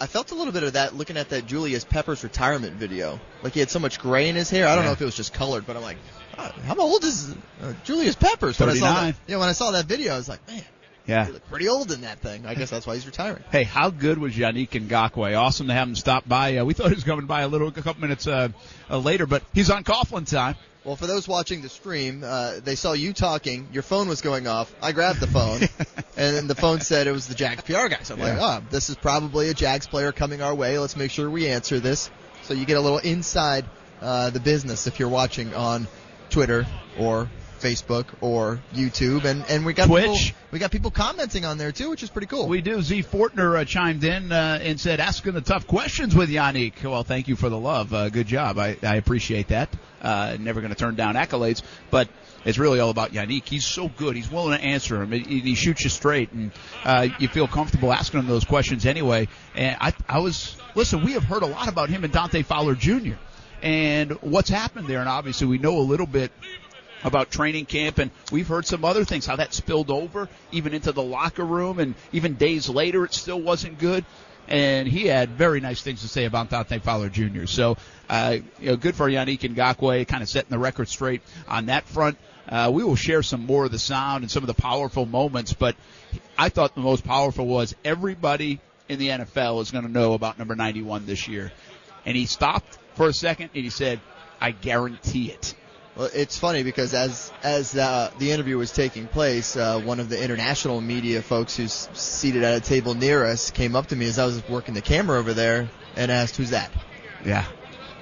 I 0.00 0.06
felt 0.06 0.30
a 0.30 0.36
little 0.36 0.52
bit 0.52 0.62
of 0.62 0.74
that 0.74 0.94
looking 0.94 1.16
at 1.16 1.30
that 1.30 1.46
Julius 1.46 1.82
Peppers 1.84 2.22
retirement 2.22 2.74
video. 2.76 3.18
Like 3.42 3.54
he 3.54 3.60
had 3.60 3.68
so 3.70 3.80
much 3.80 3.98
gray 3.98 4.28
in 4.28 4.36
his 4.36 4.48
hair. 4.48 4.68
I 4.68 4.76
don't 4.76 4.84
Yeah. 4.84 4.90
know 4.90 4.92
if 4.92 5.02
it 5.02 5.06
was 5.06 5.16
just 5.16 5.32
colored, 5.34 5.66
but 5.66 5.74
I'm 5.76 5.82
like, 5.82 5.96
"Ah, 6.36 6.52
how 6.66 6.76
old 6.78 7.02
is 7.02 7.34
uh, 7.62 7.72
Julius 7.82 8.14
Peppers? 8.14 8.60
When 8.60 8.68
I 8.68 8.74
saw 8.74 8.86
39. 8.94 9.04
that, 9.12 9.16
yeah, 9.26 9.38
when 9.38 9.48
I 9.48 9.52
saw 9.52 9.72
that 9.72 9.86
video, 9.86 10.14
I 10.14 10.18
was 10.18 10.28
like, 10.28 10.46
man, 10.46 10.62
Yeah. 11.08 11.24
he 11.24 11.32
looked 11.32 11.48
pretty 11.48 11.68
old 11.68 11.90
in 11.90 12.02
that 12.02 12.20
thing. 12.20 12.44
I 12.44 12.54
guess 12.54 12.68
that's 12.70 12.86
why 12.86 12.94
he's 12.94 13.06
retiring. 13.06 13.42
Hey, 13.50 13.64
how 13.64 13.88
good 13.88 14.18
was 14.18 14.34
Yannick 14.34 14.68
Ngakoue? 14.70 15.36
Awesome 15.36 15.66
to 15.68 15.72
have 15.72 15.88
him 15.88 15.96
stop 15.96 16.28
by. 16.28 16.58
Uh, 16.58 16.64
we 16.66 16.74
thought 16.74 16.88
he 16.88 16.94
was 16.94 17.04
coming 17.04 17.26
by 17.26 17.40
a 17.40 17.48
little, 17.48 17.68
a 17.68 17.72
couple 17.72 18.02
minutes 18.02 18.26
uh, 18.26 18.48
uh, 18.90 18.98
later, 18.98 19.26
but 19.26 19.42
he's 19.54 19.70
on 19.70 19.84
Coughlin 19.84 20.28
time. 20.28 20.54
Well, 20.84 20.96
for 20.96 21.06
those 21.06 21.26
watching 21.26 21.60
the 21.62 21.68
stream, 21.68 22.22
uh, 22.24 22.60
they 22.62 22.74
saw 22.74 22.92
you 22.92 23.12
talking. 23.12 23.68
Your 23.72 23.82
phone 23.82 24.08
was 24.08 24.20
going 24.20 24.46
off. 24.46 24.74
I 24.80 24.92
grabbed 24.92 25.20
the 25.20 25.26
phone, 25.26 25.62
and 26.16 26.36
then 26.36 26.46
the 26.46 26.54
phone 26.54 26.80
said 26.80 27.06
it 27.06 27.12
was 27.12 27.26
the 27.26 27.34
Jags 27.34 27.62
PR 27.62 27.88
guy. 27.88 28.02
So 28.02 28.14
I'm 28.14 28.20
like, 28.20 28.38
oh, 28.38 28.62
this 28.70 28.88
is 28.88 28.96
probably 28.96 29.48
a 29.48 29.54
Jags 29.54 29.86
player 29.86 30.12
coming 30.12 30.40
our 30.40 30.54
way. 30.54 30.78
Let's 30.78 30.96
make 30.96 31.10
sure 31.10 31.28
we 31.28 31.48
answer 31.48 31.80
this. 31.80 32.10
So 32.42 32.54
you 32.54 32.64
get 32.64 32.76
a 32.76 32.80
little 32.80 32.98
inside 32.98 33.64
uh, 34.00 34.30
the 34.30 34.40
business 34.40 34.86
if 34.86 34.98
you're 34.98 35.08
watching 35.08 35.52
on 35.54 35.88
Twitter 36.30 36.66
or 36.98 37.28
Facebook 37.58 38.06
or 38.20 38.60
YouTube, 38.74 39.24
and 39.24 39.44
and 39.48 39.64
we 39.66 39.72
got 39.72 39.86
Twitch. 39.86 40.04
people, 40.04 40.38
we 40.50 40.58
got 40.58 40.70
people 40.70 40.90
commenting 40.90 41.44
on 41.44 41.58
there 41.58 41.72
too, 41.72 41.90
which 41.90 42.02
is 42.02 42.10
pretty 42.10 42.26
cool. 42.26 42.48
We 42.48 42.60
do. 42.60 42.80
Z 42.82 43.02
Fortner 43.02 43.60
uh, 43.60 43.64
chimed 43.64 44.04
in 44.04 44.32
uh, 44.32 44.58
and 44.62 44.80
said, 44.80 45.00
asking 45.00 45.32
the 45.32 45.40
tough 45.40 45.66
questions 45.66 46.14
with 46.14 46.30
Yannick. 46.30 46.82
Well, 46.82 47.04
thank 47.04 47.28
you 47.28 47.36
for 47.36 47.48
the 47.48 47.58
love. 47.58 47.92
Uh, 47.92 48.08
good 48.08 48.26
job. 48.26 48.58
I, 48.58 48.76
I 48.82 48.96
appreciate 48.96 49.48
that. 49.48 49.68
Uh, 50.00 50.36
never 50.38 50.60
going 50.60 50.72
to 50.72 50.78
turn 50.78 50.94
down 50.94 51.14
accolades, 51.14 51.62
but 51.90 52.08
it's 52.44 52.58
really 52.58 52.80
all 52.80 52.90
about 52.90 53.12
Yannick. 53.12 53.46
He's 53.46 53.66
so 53.66 53.88
good. 53.88 54.14
He's 54.16 54.30
willing 54.30 54.56
to 54.56 54.64
answer 54.64 54.98
them. 54.98 55.12
He, 55.12 55.40
he 55.40 55.54
shoots 55.54 55.84
you 55.84 55.90
straight, 55.90 56.32
and 56.32 56.52
uh, 56.84 57.08
you 57.18 57.28
feel 57.28 57.48
comfortable 57.48 57.92
asking 57.92 58.20
him 58.20 58.26
those 58.26 58.44
questions 58.44 58.86
anyway. 58.86 59.28
And 59.54 59.76
I, 59.80 59.92
I 60.08 60.20
was 60.20 60.56
listen. 60.74 61.04
We 61.04 61.12
have 61.12 61.24
heard 61.24 61.42
a 61.42 61.46
lot 61.46 61.68
about 61.68 61.88
him 61.88 62.04
and 62.04 62.12
Dante 62.12 62.42
Fowler 62.42 62.74
Jr. 62.74 63.14
and 63.62 64.12
what's 64.22 64.48
happened 64.48 64.86
there, 64.86 65.00
and 65.00 65.08
obviously 65.08 65.46
we 65.46 65.58
know 65.58 65.78
a 65.78 65.80
little 65.80 66.06
bit 66.06 66.30
about 67.04 67.30
training 67.30 67.64
camp 67.64 67.98
and 67.98 68.10
we've 68.32 68.48
heard 68.48 68.66
some 68.66 68.84
other 68.84 69.04
things 69.04 69.24
how 69.26 69.36
that 69.36 69.54
spilled 69.54 69.90
over 69.90 70.28
even 70.50 70.74
into 70.74 70.92
the 70.92 71.02
locker 71.02 71.44
room 71.44 71.78
and 71.78 71.94
even 72.12 72.34
days 72.34 72.68
later 72.68 73.04
it 73.04 73.14
still 73.14 73.40
wasn't 73.40 73.78
good 73.78 74.04
and 74.48 74.88
he 74.88 75.06
had 75.06 75.30
very 75.30 75.60
nice 75.60 75.82
things 75.82 76.00
to 76.00 76.08
say 76.08 76.24
about 76.24 76.48
Dante 76.48 76.78
Fowler 76.78 77.10
Jr. 77.10 77.44
So, 77.46 77.76
uh, 78.08 78.38
you 78.58 78.70
know, 78.70 78.76
good 78.76 78.94
for 78.94 79.08
Yannick 79.08 79.40
Ngakoue, 79.40 80.08
kind 80.08 80.22
of 80.22 80.28
setting 80.28 80.50
the 80.50 80.58
record 80.58 80.88
straight 80.88 81.20
on 81.46 81.66
that 81.66 81.84
front. 81.84 82.16
Uh, 82.48 82.70
we 82.72 82.82
will 82.82 82.96
share 82.96 83.22
some 83.22 83.44
more 83.44 83.66
of 83.66 83.72
the 83.72 83.78
sound 83.78 84.24
and 84.24 84.30
some 84.30 84.42
of 84.42 84.46
the 84.46 84.54
powerful 84.54 85.04
moments, 85.04 85.52
but 85.52 85.76
I 86.38 86.48
thought 86.48 86.74
the 86.74 86.80
most 86.80 87.04
powerful 87.04 87.46
was 87.46 87.74
everybody 87.84 88.60
in 88.88 88.98
the 88.98 89.08
NFL 89.08 89.60
is 89.60 89.70
going 89.70 89.84
to 89.84 89.90
know 89.90 90.14
about 90.14 90.38
number 90.38 90.56
91 90.56 91.04
this 91.04 91.28
year. 91.28 91.52
And 92.06 92.16
he 92.16 92.24
stopped 92.24 92.78
for 92.94 93.06
a 93.06 93.12
second 93.12 93.50
and 93.54 93.64
he 93.64 93.70
said, 93.70 94.00
I 94.40 94.52
guarantee 94.52 95.30
it. 95.30 95.54
Well, 95.98 96.08
it's 96.14 96.38
funny 96.38 96.62
because 96.62 96.94
as 96.94 97.32
as 97.42 97.76
uh, 97.76 98.12
the 98.20 98.30
interview 98.30 98.56
was 98.56 98.70
taking 98.70 99.08
place, 99.08 99.56
uh, 99.56 99.80
one 99.80 99.98
of 99.98 100.08
the 100.08 100.22
international 100.22 100.80
media 100.80 101.22
folks 101.22 101.56
who's 101.56 101.88
seated 101.92 102.44
at 102.44 102.56
a 102.56 102.60
table 102.60 102.94
near 102.94 103.24
us 103.24 103.50
came 103.50 103.74
up 103.74 103.88
to 103.88 103.96
me 103.96 104.06
as 104.06 104.16
I 104.16 104.26
was 104.26 104.48
working 104.48 104.74
the 104.74 104.80
camera 104.80 105.18
over 105.18 105.34
there 105.34 105.68
and 105.96 106.12
asked, 106.12 106.36
"Who's 106.36 106.50
that?" 106.50 106.70
Yeah. 107.26 107.44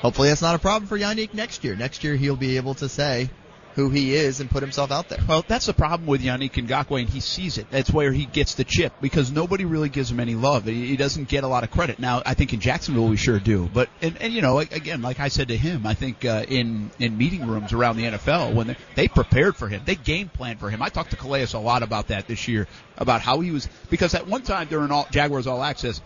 Hopefully, 0.00 0.28
that's 0.28 0.42
not 0.42 0.54
a 0.54 0.58
problem 0.58 0.86
for 0.86 0.98
Yannick 0.98 1.32
next 1.32 1.64
year. 1.64 1.74
Next 1.74 2.04
year, 2.04 2.16
he'll 2.16 2.36
be 2.36 2.58
able 2.58 2.74
to 2.74 2.88
say 2.90 3.30
who 3.76 3.90
he 3.90 4.14
is 4.14 4.40
and 4.40 4.50
put 4.50 4.62
himself 4.62 4.90
out 4.90 5.10
there. 5.10 5.18
Well, 5.28 5.44
that's 5.46 5.66
the 5.66 5.74
problem 5.74 6.06
with 6.06 6.22
Yannick 6.22 6.52
Ngakoue, 6.52 6.98
and 6.98 7.08
he 7.10 7.20
sees 7.20 7.58
it. 7.58 7.66
That's 7.70 7.90
where 7.90 8.10
he 8.10 8.24
gets 8.24 8.54
the 8.54 8.64
chip 8.64 8.94
because 9.02 9.30
nobody 9.30 9.66
really 9.66 9.90
gives 9.90 10.10
him 10.10 10.18
any 10.18 10.34
love. 10.34 10.64
He, 10.64 10.96
doesn't 10.96 11.28
get 11.28 11.44
a 11.44 11.46
lot 11.46 11.62
of 11.62 11.70
credit. 11.70 11.98
Now, 11.98 12.22
I 12.24 12.32
think 12.32 12.54
in 12.54 12.60
Jacksonville 12.60 13.06
we 13.06 13.18
sure 13.18 13.38
do, 13.38 13.68
but 13.72 13.90
and, 14.00 14.16
and 14.18 14.32
you 14.32 14.40
know, 14.40 14.60
again, 14.60 15.02
like 15.02 15.20
I 15.20 15.28
said 15.28 15.48
to 15.48 15.56
him, 15.58 15.86
I 15.86 15.92
think 15.92 16.24
uh, 16.24 16.46
in 16.48 16.90
in 16.98 17.18
meeting 17.18 17.46
rooms 17.46 17.74
around 17.74 17.98
the 17.98 18.04
NFL 18.04 18.54
when 18.54 18.68
they, 18.68 18.76
they 18.94 19.08
prepared 19.08 19.56
for 19.56 19.68
him, 19.68 19.82
they 19.84 19.94
game 19.94 20.30
planned 20.30 20.58
for 20.58 20.70
him. 20.70 20.80
I 20.80 20.88
talked 20.88 21.10
to 21.10 21.16
Calais 21.16 21.48
a 21.52 21.58
lot 21.58 21.82
about 21.82 22.08
that 22.08 22.26
this 22.26 22.48
year, 22.48 22.66
about 22.96 23.20
how 23.20 23.40
he 23.40 23.50
was 23.50 23.68
because 23.90 24.14
at 24.14 24.26
one 24.26 24.40
time 24.40 24.68
during 24.68 24.90
all 24.90 25.06
Jaguars 25.10 25.46
All 25.46 25.62
Access, 25.62 26.00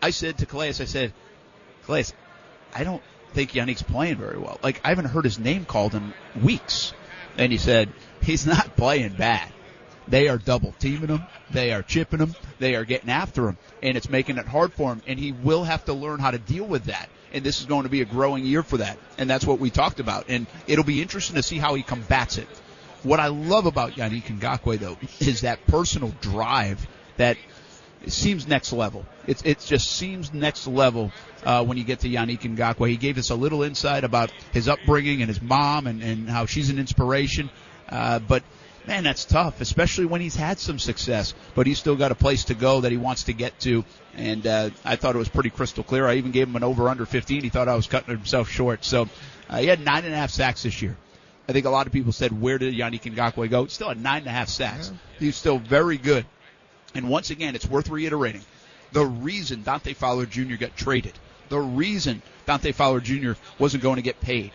I 0.00 0.08
said 0.08 0.38
to 0.38 0.46
Calais, 0.46 0.68
I 0.68 0.86
said, 0.86 1.12
Calais, 1.84 2.06
I 2.74 2.82
don't 2.82 3.02
think 3.34 3.52
Yannick's 3.52 3.82
playing 3.82 4.16
very 4.16 4.38
well. 4.38 4.58
Like 4.62 4.80
I 4.82 4.88
haven't 4.88 5.06
heard 5.06 5.24
his 5.24 5.38
name 5.38 5.66
called 5.66 5.94
in 5.94 6.14
weeks. 6.42 6.94
And 7.40 7.50
he 7.50 7.56
said, 7.56 7.88
he's 8.20 8.46
not 8.46 8.76
playing 8.76 9.14
bad. 9.14 9.50
They 10.06 10.28
are 10.28 10.36
double 10.36 10.72
teaming 10.78 11.08
him. 11.08 11.22
They 11.50 11.72
are 11.72 11.82
chipping 11.82 12.18
him. 12.18 12.34
They 12.58 12.74
are 12.74 12.84
getting 12.84 13.08
after 13.08 13.48
him. 13.48 13.56
And 13.82 13.96
it's 13.96 14.10
making 14.10 14.36
it 14.36 14.46
hard 14.46 14.74
for 14.74 14.92
him. 14.92 15.00
And 15.06 15.18
he 15.18 15.32
will 15.32 15.64
have 15.64 15.86
to 15.86 15.94
learn 15.94 16.20
how 16.20 16.32
to 16.32 16.38
deal 16.38 16.66
with 16.66 16.84
that. 16.84 17.08
And 17.32 17.42
this 17.42 17.60
is 17.60 17.66
going 17.66 17.84
to 17.84 17.88
be 17.88 18.02
a 18.02 18.04
growing 18.04 18.44
year 18.44 18.62
for 18.62 18.76
that. 18.76 18.98
And 19.16 19.30
that's 19.30 19.46
what 19.46 19.58
we 19.58 19.70
talked 19.70 20.00
about. 20.00 20.26
And 20.28 20.46
it'll 20.66 20.84
be 20.84 21.00
interesting 21.00 21.36
to 21.36 21.42
see 21.42 21.56
how 21.56 21.74
he 21.74 21.82
combats 21.82 22.36
it. 22.36 22.48
What 23.04 23.20
I 23.20 23.28
love 23.28 23.64
about 23.64 23.92
Yannick 23.92 24.24
Ngakoue, 24.24 24.78
though, 24.78 24.98
is 25.20 25.40
that 25.40 25.66
personal 25.66 26.12
drive 26.20 26.86
that 27.16 27.38
it 28.02 28.12
seems 28.12 28.46
next 28.48 28.72
level. 28.72 29.04
It's 29.26 29.42
it 29.42 29.60
just 29.60 29.90
seems 29.90 30.32
next 30.32 30.66
level 30.66 31.12
uh, 31.44 31.64
when 31.64 31.76
you 31.76 31.84
get 31.84 32.00
to 32.00 32.08
Yannick 32.08 32.40
Ngakoue. 32.40 32.88
He 32.88 32.96
gave 32.96 33.18
us 33.18 33.30
a 33.30 33.34
little 33.34 33.62
insight 33.62 34.04
about 34.04 34.32
his 34.52 34.68
upbringing 34.68 35.20
and 35.22 35.28
his 35.28 35.42
mom 35.42 35.86
and, 35.86 36.02
and 36.02 36.28
how 36.28 36.46
she's 36.46 36.70
an 36.70 36.78
inspiration. 36.78 37.50
Uh, 37.88 38.18
but 38.18 38.42
man, 38.86 39.04
that's 39.04 39.24
tough, 39.24 39.60
especially 39.60 40.06
when 40.06 40.20
he's 40.20 40.36
had 40.36 40.58
some 40.58 40.78
success. 40.78 41.34
But 41.54 41.66
he's 41.66 41.78
still 41.78 41.96
got 41.96 42.10
a 42.12 42.14
place 42.14 42.44
to 42.44 42.54
go 42.54 42.80
that 42.82 42.90
he 42.90 42.98
wants 42.98 43.24
to 43.24 43.32
get 43.32 43.58
to. 43.60 43.84
And 44.14 44.46
uh, 44.46 44.70
I 44.84 44.96
thought 44.96 45.14
it 45.14 45.18
was 45.18 45.28
pretty 45.28 45.50
crystal 45.50 45.84
clear. 45.84 46.06
I 46.06 46.14
even 46.14 46.30
gave 46.30 46.48
him 46.48 46.56
an 46.56 46.64
over 46.64 46.88
under 46.88 47.06
15. 47.06 47.42
He 47.42 47.48
thought 47.50 47.68
I 47.68 47.74
was 47.74 47.86
cutting 47.86 48.14
himself 48.14 48.48
short. 48.48 48.84
So 48.84 49.08
uh, 49.48 49.58
he 49.58 49.66
had 49.66 49.84
nine 49.84 50.04
and 50.04 50.14
a 50.14 50.16
half 50.16 50.30
sacks 50.30 50.62
this 50.62 50.80
year. 50.80 50.96
I 51.48 51.52
think 51.52 51.66
a 51.66 51.70
lot 51.70 51.86
of 51.86 51.92
people 51.92 52.12
said, 52.12 52.40
where 52.40 52.58
did 52.58 52.74
Yannick 52.74 53.12
Ngakoue 53.12 53.50
go? 53.50 53.66
Still 53.66 53.88
had 53.88 54.00
nine 54.00 54.18
and 54.18 54.28
a 54.28 54.30
half 54.30 54.48
sacks. 54.48 54.92
He's 55.18 55.36
still 55.36 55.58
very 55.58 55.98
good. 55.98 56.24
And 56.94 57.08
once 57.08 57.30
again, 57.30 57.54
it's 57.54 57.68
worth 57.68 57.88
reiterating. 57.88 58.42
The 58.92 59.06
reason 59.06 59.62
Dante 59.62 59.94
Fowler 59.94 60.26
Jr. 60.26 60.56
got 60.56 60.76
traded 60.76 61.12
The 61.48 61.60
reason 61.60 62.22
Dante 62.46 62.72
Fowler 62.72 63.00
Jr. 63.00 63.32
wasn't 63.58 63.82
going 63.82 63.96
to 63.96 64.02
get 64.02 64.20
paid, 64.20 64.50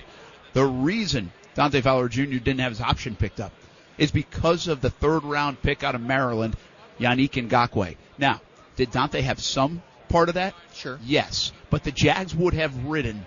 the 0.53 0.65
reason 0.65 1.31
Dante 1.53 1.81
Fowler 1.81 2.09
Jr. 2.09 2.23
didn't 2.23 2.59
have 2.59 2.71
his 2.71 2.81
option 2.81 3.15
picked 3.15 3.39
up, 3.39 3.53
is 3.97 4.11
because 4.11 4.67
of 4.67 4.81
the 4.81 4.89
third 4.89 5.23
round 5.23 5.61
pick 5.61 5.83
out 5.83 5.95
of 5.95 6.01
Maryland, 6.01 6.55
Yannick 6.99 7.31
Ngakoue. 7.31 7.95
Now, 8.17 8.41
did 8.75 8.91
Dante 8.91 9.21
have 9.21 9.39
some 9.39 9.81
part 10.09 10.29
of 10.29 10.35
that? 10.35 10.53
Sure. 10.73 10.99
Yes. 11.03 11.51
But 11.69 11.83
the 11.83 11.91
Jags 11.91 12.35
would 12.35 12.53
have 12.53 12.85
ridden 12.85 13.25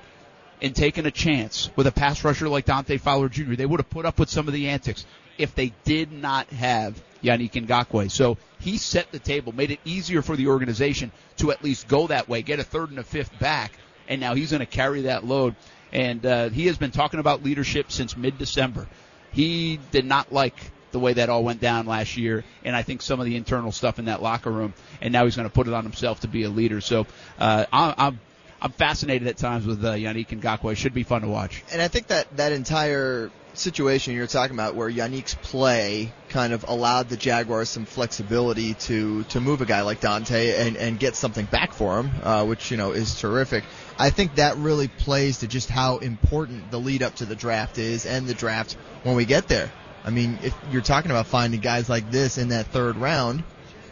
and 0.60 0.74
taken 0.74 1.06
a 1.06 1.10
chance 1.10 1.70
with 1.76 1.86
a 1.86 1.92
pass 1.92 2.24
rusher 2.24 2.48
like 2.48 2.66
Dante 2.66 2.98
Fowler 2.98 3.28
Jr. 3.28 3.54
They 3.54 3.66
would 3.66 3.80
have 3.80 3.90
put 3.90 4.06
up 4.06 4.18
with 4.18 4.28
some 4.28 4.48
of 4.48 4.54
the 4.54 4.68
antics 4.68 5.06
if 5.38 5.54
they 5.54 5.72
did 5.84 6.12
not 6.12 6.48
have 6.50 7.02
Yannick 7.22 7.52
Ngakoue. 7.52 8.10
So 8.10 8.36
he 8.60 8.76
set 8.76 9.10
the 9.12 9.18
table, 9.18 9.52
made 9.52 9.70
it 9.70 9.80
easier 9.84 10.22
for 10.22 10.36
the 10.36 10.48
organization 10.48 11.12
to 11.38 11.50
at 11.50 11.62
least 11.62 11.88
go 11.88 12.08
that 12.08 12.28
way, 12.28 12.42
get 12.42 12.58
a 12.58 12.64
third 12.64 12.90
and 12.90 12.98
a 12.98 13.04
fifth 13.04 13.38
back, 13.38 13.72
and 14.08 14.20
now 14.20 14.34
he's 14.34 14.50
going 14.50 14.60
to 14.60 14.66
carry 14.66 15.02
that 15.02 15.24
load. 15.24 15.54
And 15.92 16.24
uh, 16.26 16.48
he 16.50 16.66
has 16.66 16.76
been 16.76 16.90
talking 16.90 17.20
about 17.20 17.42
leadership 17.42 17.90
since 17.90 18.16
mid-December. 18.16 18.86
He 19.32 19.78
did 19.90 20.04
not 20.04 20.32
like 20.32 20.54
the 20.90 20.98
way 20.98 21.14
that 21.14 21.28
all 21.28 21.44
went 21.44 21.60
down 21.60 21.86
last 21.86 22.16
year, 22.16 22.44
and 22.64 22.74
I 22.74 22.82
think 22.82 23.02
some 23.02 23.20
of 23.20 23.26
the 23.26 23.36
internal 23.36 23.72
stuff 23.72 23.98
in 23.98 24.06
that 24.06 24.22
locker 24.22 24.50
room. 24.50 24.74
And 25.00 25.12
now 25.12 25.24
he's 25.24 25.36
going 25.36 25.48
to 25.48 25.54
put 25.54 25.68
it 25.68 25.74
on 25.74 25.84
himself 25.84 26.20
to 26.20 26.28
be 26.28 26.44
a 26.44 26.50
leader. 26.50 26.80
So 26.80 27.06
uh, 27.38 27.66
I'm 27.72 28.20
I'm 28.60 28.72
fascinated 28.72 29.28
at 29.28 29.36
times 29.36 29.66
with 29.66 29.84
uh, 29.84 29.92
Yannick 29.92 30.28
Ngakoue. 30.28 30.76
Should 30.76 30.94
be 30.94 31.04
fun 31.04 31.22
to 31.22 31.28
watch. 31.28 31.62
And 31.72 31.80
I 31.80 31.88
think 31.88 32.08
that 32.08 32.36
that 32.36 32.52
entire 32.52 33.30
situation 33.58 34.14
you're 34.14 34.26
talking 34.26 34.54
about, 34.56 34.74
where 34.74 34.90
Yannick's 34.90 35.34
play 35.34 36.12
kind 36.28 36.52
of 36.52 36.64
allowed 36.68 37.08
the 37.08 37.16
Jaguars 37.16 37.68
some 37.68 37.84
flexibility 37.84 38.74
to 38.74 39.24
to 39.24 39.40
move 39.40 39.60
a 39.60 39.66
guy 39.66 39.82
like 39.82 40.00
Dante 40.00 40.66
and 40.66 40.76
and 40.76 40.98
get 40.98 41.16
something 41.16 41.46
back 41.46 41.72
for 41.72 42.00
him, 42.00 42.10
uh, 42.22 42.44
which 42.44 42.70
you 42.70 42.76
know 42.76 42.92
is 42.92 43.20
terrific. 43.20 43.64
I 43.98 44.10
think 44.10 44.36
that 44.36 44.56
really 44.56 44.88
plays 44.88 45.38
to 45.38 45.48
just 45.48 45.68
how 45.68 45.98
important 45.98 46.70
the 46.70 46.78
lead 46.78 47.02
up 47.02 47.16
to 47.16 47.24
the 47.24 47.36
draft 47.36 47.78
is 47.78 48.06
and 48.06 48.26
the 48.26 48.34
draft 48.34 48.74
when 49.02 49.16
we 49.16 49.24
get 49.24 49.48
there. 49.48 49.70
I 50.04 50.10
mean, 50.10 50.38
if 50.42 50.54
you're 50.70 50.82
talking 50.82 51.10
about 51.10 51.26
finding 51.26 51.60
guys 51.60 51.88
like 51.88 52.10
this 52.10 52.38
in 52.38 52.48
that 52.48 52.66
third 52.68 52.96
round, 52.96 53.42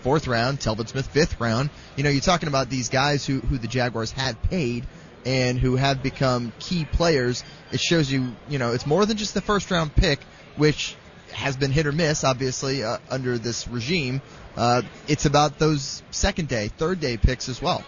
fourth 0.01 0.29
round, 0.29 0.61
Telvin 0.61 0.89
Smith 0.89 1.07
fifth 1.09 1.41
round, 1.41 1.69
you 1.97 2.05
know, 2.05 2.11
you're 2.11 2.21
talking 2.21 2.49
about 2.49 2.71
these 2.71 2.89
guys 2.89 3.27
who, 3.27 3.41
who 3.41 3.59
the 3.59 3.67
Jaguars 3.67 4.13
had 4.13 4.41
paid 4.43 4.87
and 5.27 5.59
who 5.59 5.77
have 5.77 6.03
become 6.03 6.53
key 6.61 6.85
players. 6.87 7.45
It 7.73 7.81
shows 7.81 8.11
you, 8.11 8.29
you 8.49 8.59
know, 8.59 8.73
it's 8.73 8.87
more 8.87 9.05
than 9.05 9.17
just 9.17 9.35
the 9.35 9.41
first 9.43 9.71
round 9.71 9.95
pick, 9.95 10.21
which 10.57 10.97
has 11.33 11.57
been 11.57 11.73
hit 11.73 11.87
or 11.87 11.93
miss, 11.93 12.25
obviously, 12.25 12.83
uh, 12.85 12.99
under 13.11 13.37
this 13.37 13.67
regime. 13.69 14.23
Uh, 14.57 14.83
it's 15.09 15.27
about 15.27 15.59
those 15.59 16.03
second 16.13 16.49
day, 16.49 16.69
third 16.69 17.01
day 17.01 17.17
picks 17.17 17.49
as 17.49 17.61
well. 17.61 17.85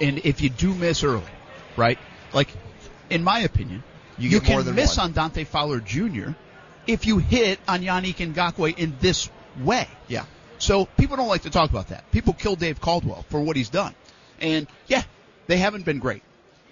And 0.00 0.18
if 0.24 0.40
you 0.40 0.48
do 0.48 0.74
miss 0.74 1.04
early, 1.04 1.22
right? 1.76 1.98
Like, 2.32 2.48
in 3.10 3.22
my 3.22 3.40
opinion, 3.40 3.84
You 4.16 4.30
you, 4.30 4.40
can 4.40 4.74
miss 4.74 4.96
one. 4.96 5.06
on 5.08 5.12
Dante 5.12 5.44
Fowler 5.44 5.80
Jr. 5.80 6.30
if 6.86 7.06
you 7.06 7.18
hit 7.18 7.60
on 7.68 7.82
Yannick 7.82 8.16
Ngakoue 8.16 8.76
in 8.78 8.96
this 9.00 9.28
way. 9.60 9.86
Yeah. 10.08 10.24
So 10.58 10.86
people 10.86 11.16
don't 11.16 11.28
like 11.28 11.42
to 11.42 11.50
talk 11.50 11.70
about 11.70 11.88
that. 11.88 12.10
People 12.10 12.32
kill 12.32 12.56
Dave 12.56 12.80
Caldwell 12.80 13.24
for 13.28 13.40
what 13.40 13.56
he's 13.56 13.68
done. 13.68 13.94
And 14.40 14.66
yeah, 14.88 15.02
they 15.46 15.58
haven't 15.58 15.84
been 15.84 15.98
great. 15.98 16.22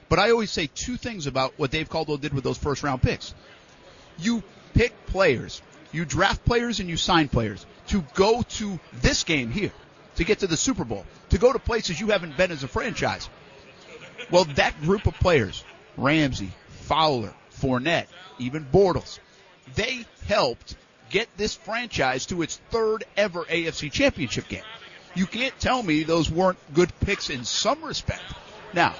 But 0.08 0.18
I 0.18 0.30
always 0.30 0.50
say 0.50 0.68
two 0.72 0.96
things 0.96 1.26
about 1.26 1.54
what 1.56 1.70
Dave 1.70 1.88
Caldwell 1.88 2.18
did 2.18 2.32
with 2.32 2.44
those 2.44 2.58
first 2.58 2.82
round 2.82 3.02
picks. 3.02 3.34
You 4.18 4.42
pick 4.74 5.06
players, 5.06 5.62
you 5.92 6.04
draft 6.04 6.44
players 6.44 6.80
and 6.80 6.88
you 6.88 6.96
sign 6.96 7.28
players 7.28 7.66
to 7.88 8.04
go 8.14 8.42
to 8.42 8.78
this 8.94 9.24
game 9.24 9.50
here, 9.50 9.72
to 10.16 10.24
get 10.24 10.40
to 10.40 10.46
the 10.46 10.56
Super 10.56 10.84
Bowl, 10.84 11.04
to 11.30 11.38
go 11.38 11.52
to 11.52 11.58
places 11.58 12.00
you 12.00 12.08
haven't 12.08 12.36
been 12.36 12.50
as 12.50 12.62
a 12.62 12.68
franchise. 12.68 13.28
Well, 14.30 14.44
that 14.56 14.80
group 14.82 15.06
of 15.06 15.14
players, 15.14 15.64
Ramsey, 15.96 16.50
Fowler, 16.68 17.34
Fournette, 17.60 18.06
even 18.38 18.64
Bortles, 18.64 19.18
they 19.74 20.04
helped 20.26 20.76
get 21.10 21.28
this 21.36 21.54
franchise 21.54 22.26
to 22.26 22.42
its 22.42 22.60
third 22.70 23.04
ever 23.16 23.44
AFC 23.44 23.90
championship 23.90 24.48
game. 24.48 24.64
You 25.14 25.26
can't 25.26 25.58
tell 25.58 25.82
me 25.82 26.02
those 26.02 26.30
weren't 26.30 26.58
good 26.74 26.92
picks 27.00 27.30
in 27.30 27.44
some 27.44 27.82
respect. 27.84 28.22
Now, 28.74 28.94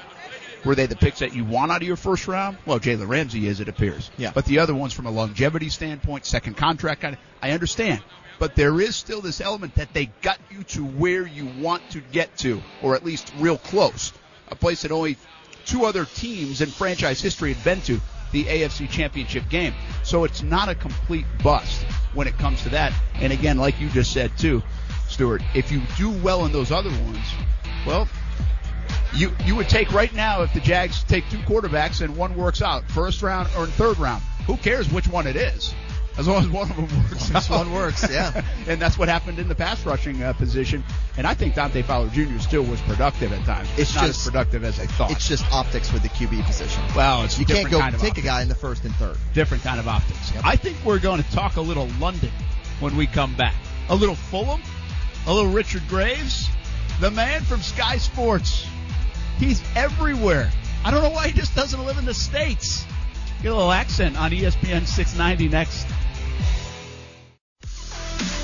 were 0.66 0.74
they 0.74 0.87
the 0.87 0.96
picks 0.96 1.20
that 1.20 1.35
you 1.35 1.44
want 1.44 1.70
out 1.70 1.81
of 1.81 1.87
your 1.87 1.96
first 1.96 2.29
round? 2.29 2.59
Well, 2.66 2.81
Jalen 2.81 3.09
Ramsey 3.09 3.46
is, 3.46 3.61
it 3.61 3.68
appears. 3.68 4.11
Yeah. 4.18 4.33
But 4.35 4.44
the 4.44 4.59
other 4.59 4.74
ones 4.74 4.92
from 4.92 5.07
a 5.07 5.11
longevity 5.11 5.68
standpoint, 5.68 6.26
second 6.26 6.57
contract, 6.57 7.00
kind 7.00 7.14
of, 7.14 7.20
I 7.40 7.52
understand. 7.52 8.02
But 8.38 8.55
there 8.55 8.81
is 8.81 8.96
still 8.96 9.20
this 9.22 9.40
element 9.40 9.76
that 9.76 9.94
they 9.94 10.07
got 10.20 10.38
you 10.50 10.62
to 10.64 10.85
where 10.85 11.26
you 11.26 11.46
want 11.59 11.88
to 11.90 12.00
get 12.00 12.37
to, 12.38 12.61
or 12.83 12.94
at 12.94 13.05
least 13.05 13.33
real 13.38 13.57
close. 13.57 14.12
A 14.48 14.57
place 14.57 14.83
that 14.83 14.90
only 14.90 15.16
two 15.64 15.85
other 15.85 16.05
teams 16.05 16.61
in 16.61 16.68
franchise 16.68 17.20
history 17.20 17.52
had 17.52 17.64
been 17.64 17.81
to, 17.83 18.00
the 18.33 18.44
AFC 18.44 18.90
Championship 18.90 19.48
game. 19.48 19.72
So 20.02 20.24
it's 20.24 20.42
not 20.42 20.68
a 20.68 20.74
complete 20.74 21.26
bust 21.42 21.83
when 22.12 22.26
it 22.26 22.37
comes 22.38 22.62
to 22.64 22.68
that. 22.70 22.92
And 23.14 23.33
again, 23.33 23.57
like 23.57 23.81
you 23.81 23.88
just 23.88 24.12
said 24.12 24.37
too, 24.37 24.62
Stuart, 25.09 25.42
if 25.55 25.70
you 25.70 25.81
do 25.96 26.11
well 26.11 26.44
in 26.44 26.52
those 26.52 26.72
other 26.72 26.90
ones, 26.90 27.24
well, 27.87 28.09
you 29.14 29.33
you 29.45 29.55
would 29.57 29.69
take 29.69 29.92
right 29.92 30.12
now 30.14 30.42
if 30.42 30.53
the 30.53 30.61
Jags 30.61 31.03
take 31.05 31.29
two 31.31 31.38
quarterbacks 31.38 32.01
and 32.03 32.16
one 32.16 32.35
works 32.37 32.62
out, 32.62 32.85
first 32.90 33.23
round 33.23 33.49
or 33.57 33.64
in 33.64 33.71
third 33.71 33.99
round. 33.99 34.23
Who 34.47 34.57
cares 34.57 34.90
which 34.92 35.09
one 35.09 35.27
it 35.27 35.37
is? 35.37 35.75
As 36.19 36.27
long 36.27 36.42
as 36.45 36.49
one 36.49 36.71
of 36.71 36.77
them 36.77 36.88
works 37.03 37.35
As 37.35 37.51
one 37.51 37.75
works, 37.75 38.11
yeah. 38.11 38.42
and 38.66 38.81
that's 38.81 38.97
what 38.97 39.09
happened 39.11 39.38
in 39.38 39.49
the 39.49 39.55
pass 39.55 39.85
rushing 39.85 40.23
uh, 40.23 40.33
position. 40.33 40.83
And 41.19 41.27
I 41.27 41.35
think 41.35 41.55
Dante 41.55 41.83
Fowler 41.83 42.09
Jr. 42.09 42.38
still 42.38 42.62
was 42.62 42.81
productive 42.83 43.35
at 43.35 43.45
times. 43.45 43.69
It's 43.77 43.95
not 43.95 44.07
just- 44.07 44.21
as 44.21 44.25
productive 44.25 44.64
as 44.64 44.81
I 44.81 44.87
thought. 44.87 45.11
It's 45.11 45.29
just 45.29 45.45
optics 45.53 45.92
with 45.92 46.03
the 46.03 46.09
QB 46.09 46.47
position. 46.47 46.83
well, 46.97 47.23
it's 47.25 47.37
a 47.37 47.40
You 47.40 47.45
can't 47.47 47.71
go 47.71 47.81
kind 47.81 47.95
of 47.95 48.01
take 48.01 48.12
optics. 48.12 48.25
a 48.25 48.29
guy 48.31 48.40
in 48.40 48.49
the 48.49 48.55
first 48.55 48.85
and 48.87 48.95
third. 48.95 49.19
different 49.35 49.62
kind 49.62 49.79
of 49.79 49.88
optics. 49.88 50.33
Yep. 50.35 50.42
I 50.47 50.57
think 50.57 50.79
we're 50.87 51.01
going 51.01 51.23
to 51.23 51.31
talk 51.33 51.57
a 51.57 51.61
little 51.61 51.88
London 52.01 52.31
when 52.81 52.97
we 52.97 53.07
come 53.07 53.35
back. 53.35 53.55
A 53.90 53.95
little 53.95 54.14
Fulham, 54.14 54.62
a 55.27 55.35
little 55.35 55.51
Richard 55.51 55.83
Graves, 55.87 56.49
the 57.01 57.11
man 57.11 57.42
from 57.42 57.61
Sky 57.61 57.99
Sports. 57.99 58.66
He's 59.38 59.62
everywhere. 59.75 60.51
I 60.85 60.90
don't 60.90 61.03
know 61.03 61.11
why 61.11 61.29
he 61.29 61.33
just 61.33 61.55
doesn't 61.55 61.85
live 61.85 61.99
in 61.99 62.05
the 62.05 62.14
States. 62.14 62.87
Get 63.42 63.53
a 63.53 63.55
little 63.55 63.72
accent 63.72 64.18
on 64.18 64.31
ESPN 64.31 64.87
690 64.87 65.49
next. 65.49 65.87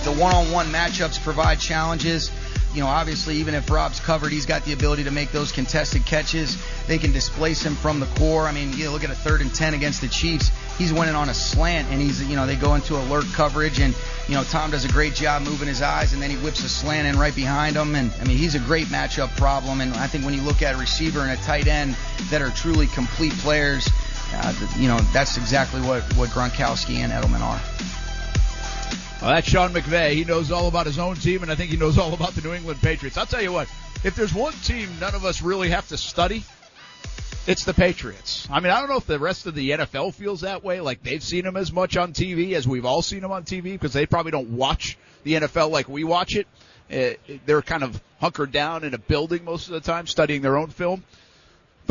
The 0.05 0.13
one-on-one 0.13 0.67
matchups 0.67 1.23
provide 1.23 1.61
challenges. 1.61 2.31
You 2.75 2.81
know, 2.81 2.87
obviously, 2.87 3.37
even 3.37 3.55
if 3.55 3.71
Rob's 3.71 4.01
covered, 4.01 4.33
he's 4.33 4.47
got 4.47 4.65
the 4.65 4.73
ability 4.73 5.05
to 5.05 5.11
make 5.11 5.31
those 5.31 5.53
contested 5.53 6.07
catches. 6.07 6.57
They 6.87 6.97
can 6.97 7.13
displace 7.13 7.63
him 7.63 7.75
from 7.75 8.01
the 8.01 8.07
core. 8.07 8.47
I 8.47 8.53
mean, 8.53 8.73
you 8.73 8.91
look 8.91 9.05
at 9.05 9.11
a 9.11 9.15
third 9.15 9.43
and 9.43 9.55
ten 9.55 9.75
against 9.75 10.01
the 10.01 10.09
Chiefs. 10.09 10.51
He's 10.79 10.93
winning 10.93 11.15
on 11.15 11.29
a 11.29 11.35
slant, 11.35 11.89
and 11.91 12.01
he's, 12.01 12.25
you 12.25 12.35
know, 12.35 12.47
they 12.47 12.57
go 12.57 12.75
into 12.75 12.97
alert 12.97 13.27
coverage, 13.35 13.79
and 13.79 13.95
you 14.27 14.35
know, 14.35 14.45
Tom 14.45 14.71
does 14.71 14.87
a 14.87 14.89
great 14.89 15.15
job 15.15 15.43
moving 15.43 15.69
his 15.69 15.83
eyes, 15.83 16.15
and 16.15 16.23
then 16.23 16.31
he 16.31 16.37
whips 16.37 16.65
a 16.65 16.69
slant 16.69 17.07
in 17.07 17.19
right 17.19 17.35
behind 17.35 17.77
him. 17.77 17.95
And 17.95 18.11
I 18.21 18.25
mean, 18.25 18.39
he's 18.39 18.55
a 18.55 18.61
great 18.61 18.87
matchup 18.87 19.37
problem. 19.37 19.81
And 19.83 19.93
I 19.95 20.07
think 20.07 20.25
when 20.25 20.33
you 20.33 20.41
look 20.41 20.63
at 20.63 20.75
a 20.75 20.79
receiver 20.79 21.21
and 21.21 21.31
a 21.31 21.43
tight 21.43 21.67
end 21.67 21.95
that 22.31 22.41
are 22.41 22.51
truly 22.51 22.87
complete 22.87 23.33
players, 23.35 23.89
uh, 24.35 24.55
you 24.79 24.89
know, 24.89 24.99
that's 25.13 25.37
exactly 25.37 25.83
what 25.83 26.03
what 26.17 26.31
Gronkowski 26.31 26.97
and 26.97 27.13
Edelman 27.13 27.41
are. 27.41 27.61
Well, 29.23 29.31
that's 29.31 29.49
Sean 29.49 29.73
McVay. 29.73 30.15
He 30.15 30.25
knows 30.25 30.51
all 30.51 30.67
about 30.67 30.87
his 30.87 30.99
own 30.99 31.15
team, 31.15 31.45
and 31.45 31.53
I 31.53 31.55
think 31.55 31.71
he 31.71 31.77
knows 31.77 31.97
all 31.97 32.13
about 32.13 32.35
the 32.35 32.41
New 32.41 32.55
England 32.55 32.81
Patriots. 32.83 33.17
I'll 33.17 33.25
tell 33.25 33.41
you 33.41 33.53
what, 33.53 33.69
if 34.03 34.17
there's 34.17 34.35
one 34.35 34.53
team 34.65 34.89
none 34.99 35.15
of 35.15 35.25
us 35.25 35.43
really 35.43 35.69
have 35.69 35.87
to 35.91 35.97
study, 35.97 36.43
it's 37.47 37.65
the 37.65 37.73
Patriots. 37.73 38.49
I 38.51 38.59
mean, 38.59 38.73
I 38.73 38.81
don't 38.81 38.89
know 38.89 38.97
if 38.97 39.07
the 39.07 39.21
rest 39.21 39.47
of 39.47 39.55
the 39.55 39.71
NFL 39.71 40.15
feels 40.15 40.41
that 40.41 40.65
way, 40.65 40.81
like 40.81 41.05
they've 41.05 41.23
seen 41.23 41.45
them 41.45 41.57
as 41.57 41.73
much 41.73 41.97
on 41.97 42.13
TV 42.13 42.55
as 42.55 42.67
we've 42.67 42.85
all 42.85 43.01
seen 43.01 43.21
them 43.21 43.31
on 43.31 43.45
TV, 43.45 43.63
because 43.63 43.93
they 43.93 44.07
probably 44.07 44.33
don't 44.33 44.57
watch 44.57 44.99
the 45.23 45.35
NFL 45.35 45.71
like 45.71 45.89
we 45.89 46.03
watch 46.03 46.35
it. 46.35 46.49
Uh, 46.93 47.15
they're 47.47 47.63
kind 47.63 47.85
of 47.85 48.03
hunkered 48.21 48.51
down 48.51 48.83
in 48.83 48.93
a 48.93 48.99
building 48.99 49.45
most 49.45 49.69
of 49.69 49.75
the 49.75 49.81
time, 49.81 50.09
studying 50.09 50.43
their 50.43 50.57
own 50.57 50.71
film. 50.71 51.05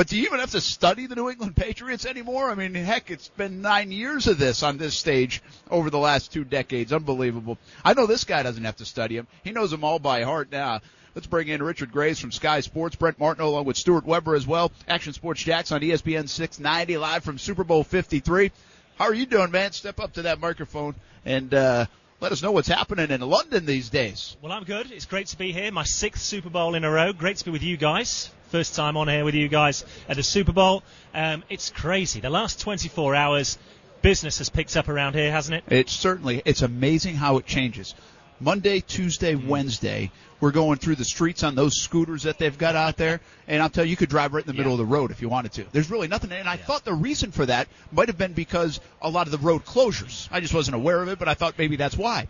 But 0.01 0.07
do 0.07 0.17
you 0.17 0.25
even 0.25 0.39
have 0.39 0.49
to 0.49 0.61
study 0.61 1.05
the 1.05 1.13
New 1.13 1.29
England 1.29 1.55
Patriots 1.55 2.07
anymore? 2.07 2.49
I 2.49 2.55
mean, 2.55 2.73
heck, 2.73 3.11
it's 3.11 3.27
been 3.27 3.61
nine 3.61 3.91
years 3.91 4.25
of 4.25 4.39
this 4.39 4.63
on 4.63 4.79
this 4.79 4.95
stage 4.95 5.43
over 5.69 5.91
the 5.91 5.99
last 5.99 6.33
two 6.33 6.43
decades. 6.43 6.91
Unbelievable. 6.91 7.59
I 7.85 7.93
know 7.93 8.07
this 8.07 8.23
guy 8.23 8.41
doesn't 8.41 8.63
have 8.63 8.77
to 8.77 8.85
study 8.85 9.15
them. 9.15 9.27
He 9.43 9.51
knows 9.51 9.69
them 9.69 9.83
all 9.83 9.99
by 9.99 10.23
heart 10.23 10.51
now. 10.51 10.81
Let's 11.13 11.27
bring 11.27 11.49
in 11.49 11.61
Richard 11.61 11.91
Graves 11.91 12.19
from 12.19 12.31
Sky 12.31 12.61
Sports, 12.61 12.95
Brent 12.95 13.19
Martineau 13.19 13.49
along 13.49 13.65
with 13.65 13.77
Stuart 13.77 14.03
Weber 14.03 14.33
as 14.33 14.47
well. 14.47 14.71
Action 14.87 15.13
Sports 15.13 15.43
Jax 15.43 15.71
on 15.71 15.81
ESPN 15.81 16.27
690 16.27 16.97
live 16.97 17.23
from 17.23 17.37
Super 17.37 17.63
Bowl 17.63 17.83
53. 17.83 18.51
How 18.97 19.05
are 19.05 19.13
you 19.13 19.27
doing, 19.27 19.51
man? 19.51 19.71
Step 19.71 19.99
up 19.99 20.13
to 20.13 20.23
that 20.23 20.39
microphone 20.39 20.95
and 21.25 21.53
uh, 21.53 21.85
let 22.19 22.31
us 22.31 22.41
know 22.41 22.53
what's 22.53 22.67
happening 22.67 23.11
in 23.11 23.21
London 23.21 23.67
these 23.67 23.91
days. 23.91 24.35
Well, 24.41 24.51
I'm 24.51 24.63
good. 24.63 24.91
It's 24.91 25.05
great 25.05 25.27
to 25.27 25.37
be 25.37 25.51
here. 25.51 25.71
My 25.71 25.83
sixth 25.83 26.23
Super 26.23 26.49
Bowl 26.49 26.73
in 26.73 26.85
a 26.85 26.89
row. 26.89 27.13
Great 27.13 27.37
to 27.37 27.45
be 27.45 27.51
with 27.51 27.61
you 27.61 27.77
guys. 27.77 28.31
First 28.51 28.75
time 28.75 28.97
on 28.97 29.07
here 29.07 29.23
with 29.23 29.33
you 29.33 29.47
guys 29.47 29.85
at 30.09 30.17
the 30.17 30.23
Super 30.23 30.51
Bowl. 30.51 30.83
Um, 31.13 31.41
it's 31.49 31.69
crazy. 31.69 32.19
The 32.19 32.29
last 32.29 32.59
24 32.59 33.15
hours, 33.15 33.57
business 34.01 34.39
has 34.39 34.49
picked 34.49 34.75
up 34.75 34.89
around 34.89 35.13
here, 35.13 35.31
hasn't 35.31 35.55
it? 35.55 35.63
It's 35.73 35.93
certainly 35.93 36.41
it's 36.43 36.61
amazing 36.61 37.15
how 37.15 37.37
it 37.37 37.45
changes. 37.45 37.95
Monday, 38.41 38.81
Tuesday, 38.81 39.35
Wednesday, 39.35 40.11
we're 40.41 40.51
going 40.51 40.79
through 40.79 40.95
the 40.95 41.05
streets 41.05 41.43
on 41.43 41.55
those 41.55 41.79
scooters 41.79 42.23
that 42.23 42.39
they've 42.39 42.57
got 42.57 42.75
out 42.75 42.97
there, 42.97 43.21
and 43.47 43.63
I'll 43.63 43.69
tell 43.69 43.85
you, 43.85 43.91
you 43.91 43.95
could 43.95 44.09
drive 44.09 44.33
right 44.33 44.43
in 44.43 44.47
the 44.47 44.57
middle 44.57 44.73
of 44.73 44.79
the 44.79 44.85
road 44.85 45.11
if 45.11 45.21
you 45.21 45.29
wanted 45.29 45.53
to. 45.53 45.65
There's 45.71 45.89
really 45.89 46.09
nothing, 46.09 46.33
and 46.33 46.49
I 46.49 46.57
thought 46.57 46.83
the 46.83 46.93
reason 46.93 47.31
for 47.31 47.45
that 47.45 47.69
might 47.93 48.09
have 48.09 48.17
been 48.17 48.33
because 48.33 48.81
a 49.01 49.09
lot 49.09 49.27
of 49.27 49.31
the 49.31 49.37
road 49.37 49.63
closures. 49.63 50.27
I 50.29 50.41
just 50.41 50.53
wasn't 50.53 50.75
aware 50.75 51.01
of 51.01 51.07
it, 51.07 51.19
but 51.19 51.29
I 51.29 51.35
thought 51.35 51.57
maybe 51.57 51.77
that's 51.77 51.95
why. 51.95 52.27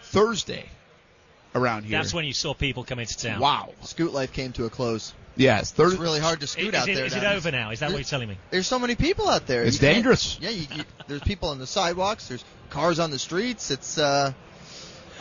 Thursday, 0.00 0.64
around 1.54 1.82
here. 1.84 1.98
That's 1.98 2.14
when 2.14 2.24
you 2.24 2.32
saw 2.32 2.54
people 2.54 2.84
come 2.84 3.00
into 3.00 3.18
town. 3.18 3.38
Wow. 3.38 3.74
Scoot 3.82 4.14
life 4.14 4.32
came 4.32 4.52
to 4.52 4.64
a 4.64 4.70
close. 4.70 5.12
Yes, 5.36 5.72
It's 5.76 5.94
really 5.96 6.20
hard 6.20 6.40
to 6.40 6.46
scoot 6.46 6.74
Is, 6.74 6.80
out 6.80 6.88
it, 6.88 6.94
there. 6.94 7.04
is 7.06 7.14
it 7.14 7.24
over 7.24 7.50
now? 7.50 7.70
Is 7.70 7.80
that 7.80 7.90
what 7.90 7.96
you're 7.98 8.04
telling 8.04 8.28
me? 8.28 8.38
There's 8.50 8.66
so 8.66 8.78
many 8.78 8.94
people 8.94 9.28
out 9.28 9.46
there. 9.46 9.62
It's 9.64 9.80
You 9.80 9.88
dangerous. 9.88 10.38
Yeah, 10.40 10.50
you, 10.50 10.66
you, 10.74 10.84
there's 11.06 11.22
people 11.22 11.48
on 11.48 11.58
the 11.58 11.66
sidewalks. 11.66 12.28
There's 12.28 12.44
cars 12.70 12.98
on 12.98 13.10
the 13.10 13.18
streets. 13.18 13.70
It's 13.70 13.96
uh, 13.98 14.32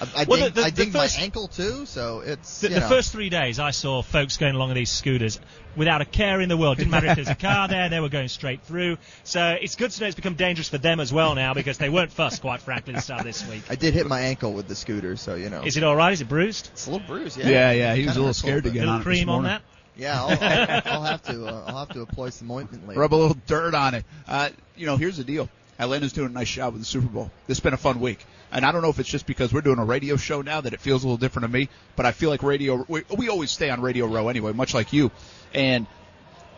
I, 0.01 0.21
I 0.21 0.25
Well, 0.25 0.39
dinged, 0.39 0.55
the- 0.55 0.61
I 0.63 0.69
the 0.71 0.75
dinged 0.83 0.93
first- 0.97 1.17
my 1.17 1.23
ankle 1.23 1.47
too, 1.47 1.85
so 1.85 2.21
it's 2.21 2.61
The, 2.61 2.69
you 2.69 2.75
the 2.75 2.81
first 2.81 3.11
three 3.11 3.29
days, 3.29 3.59
I 3.59 3.71
saw 3.71 4.01
folks 4.01 4.37
going 4.37 4.55
along 4.55 4.69
on 4.69 4.75
these 4.75 4.89
scooters 4.89 5.39
without 5.77 6.01
a 6.01 6.05
care 6.05 6.41
in 6.41 6.49
the 6.49 6.57
world. 6.57 6.77
Didn't 6.77 6.89
matter 6.91 7.07
if 7.07 7.15
there's 7.15 7.29
a 7.29 7.35
car 7.35 7.67
there; 7.67 7.87
they 7.87 7.99
were 7.99 8.09
going 8.09 8.27
straight 8.27 8.63
through. 8.63 8.97
So 9.23 9.55
it's 9.61 9.75
good 9.75 9.91
to 9.91 10.01
know 10.01 10.07
it's 10.07 10.15
become 10.15 10.33
dangerous 10.35 10.67
for 10.69 10.79
them 10.79 10.99
as 10.99 11.13
well 11.13 11.35
now 11.35 11.53
because 11.53 11.77
they 11.77 11.89
weren't 11.89 12.11
fussed, 12.11 12.41
quite 12.41 12.61
frankly, 12.61 12.93
at 12.93 12.97
the 12.97 13.01
start 13.03 13.21
of 13.21 13.27
this 13.27 13.47
week. 13.47 13.61
I 13.69 13.75
did 13.75 13.93
hit 13.93 14.07
my 14.07 14.21
ankle 14.21 14.53
with 14.53 14.67
the 14.67 14.75
scooter, 14.75 15.15
so 15.17 15.35
you 15.35 15.49
know. 15.49 15.61
Is 15.63 15.77
it 15.77 15.83
all 15.83 15.95
right? 15.95 16.11
Is 16.13 16.21
it 16.21 16.27
bruised? 16.27 16.69
It's 16.73 16.87
a 16.87 16.91
little 16.91 17.05
bruised. 17.07 17.37
Yeah. 17.37 17.47
Yeah, 17.49 17.71
yeah, 17.71 17.95
he 17.95 18.05
was 18.05 18.15
a 18.15 18.19
little 18.19 18.33
scared 18.33 18.63
to 18.63 18.69
bit. 18.71 18.73
get 18.73 18.79
Little 18.81 18.95
on 18.95 19.01
it 19.01 19.03
this 19.05 19.17
cream 19.19 19.29
on 19.29 19.43
that. 19.43 19.61
Yeah, 19.97 20.21
I'll, 20.21 20.29
I'll, 20.29 20.81
I'll 20.85 21.03
have 21.03 21.21
to. 21.23 21.45
Uh, 21.45 21.63
I'll 21.67 21.79
have 21.79 21.89
to 21.89 22.01
apply 22.01 22.29
some 22.29 22.49
ointment 22.49 22.87
later. 22.87 22.99
Rub 22.99 23.13
a 23.13 23.15
little 23.15 23.37
dirt 23.47 23.75
on 23.75 23.93
it. 23.93 24.05
Uh, 24.27 24.49
you 24.75 24.85
know, 24.85 24.97
here's 24.97 25.17
the 25.17 25.23
deal. 25.23 25.49
Atlanta's 25.79 26.13
doing 26.13 26.29
a 26.29 26.31
nice 26.31 26.49
job 26.49 26.73
with 26.73 26.81
the 26.81 26.85
Super 26.85 27.07
Bowl. 27.07 27.31
This 27.47 27.57
has 27.57 27.63
been 27.63 27.73
a 27.73 27.77
fun 27.77 27.99
week. 27.99 28.23
And 28.51 28.65
I 28.65 28.71
don't 28.71 28.81
know 28.81 28.89
if 28.89 28.99
it's 28.99 29.09
just 29.09 29.25
because 29.25 29.53
we're 29.53 29.61
doing 29.61 29.79
a 29.79 29.85
radio 29.85 30.17
show 30.17 30.41
now 30.41 30.61
that 30.61 30.73
it 30.73 30.79
feels 30.79 31.03
a 31.03 31.07
little 31.07 31.17
different 31.17 31.45
to 31.45 31.51
me, 31.51 31.69
but 31.95 32.05
I 32.05 32.11
feel 32.11 32.29
like 32.29 32.43
radio, 32.43 32.85
we, 32.87 33.03
we 33.17 33.29
always 33.29 33.49
stay 33.49 33.69
on 33.69 33.81
Radio 33.81 34.05
Row 34.07 34.27
anyway, 34.27 34.51
much 34.51 34.73
like 34.73 34.93
you. 34.93 35.09
And 35.53 35.87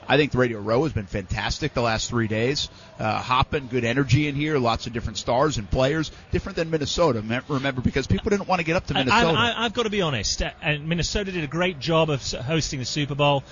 I 0.08 0.18
think 0.18 0.32
the 0.32 0.38
Radio 0.38 0.60
Row 0.60 0.84
has 0.84 0.94
been 0.94 1.06
fantastic 1.06 1.74
the 1.74 1.82
last 1.82 2.10
three 2.10 2.28
days. 2.28 2.70
Uh, 3.00 3.20
hopping, 3.20 3.68
good 3.68 3.84
energy 3.84 4.28
in 4.28 4.36
here, 4.36 4.58
lots 4.58 4.88
of 4.88 4.94
different 4.94 5.18
stars 5.18 5.58
and 5.58 5.70
players, 5.70 6.12
different 6.32 6.56
than 6.56 6.70
Minnesota. 6.70 7.24
Remember, 7.48 7.82
because 7.82 8.08
people 8.08 8.30
didn't 8.30 8.48
want 8.48 8.60
to 8.60 8.66
get 8.66 8.76
up 8.76 8.86
to 8.88 8.94
Minnesota. 8.94 9.38
I, 9.38 9.52
I, 9.52 9.66
I've 9.66 9.74
got 9.74 9.84
to 9.84 9.90
be 9.90 10.02
honest, 10.02 10.42
uh, 10.42 10.52
and 10.62 10.88
Minnesota 10.88 11.32
did 11.32 11.44
a 11.44 11.48
great 11.48 11.80
job 11.80 12.10
of 12.10 12.22
hosting 12.32 12.80
the 12.80 12.86
Super 12.86 13.16
Bowl, 13.16 13.44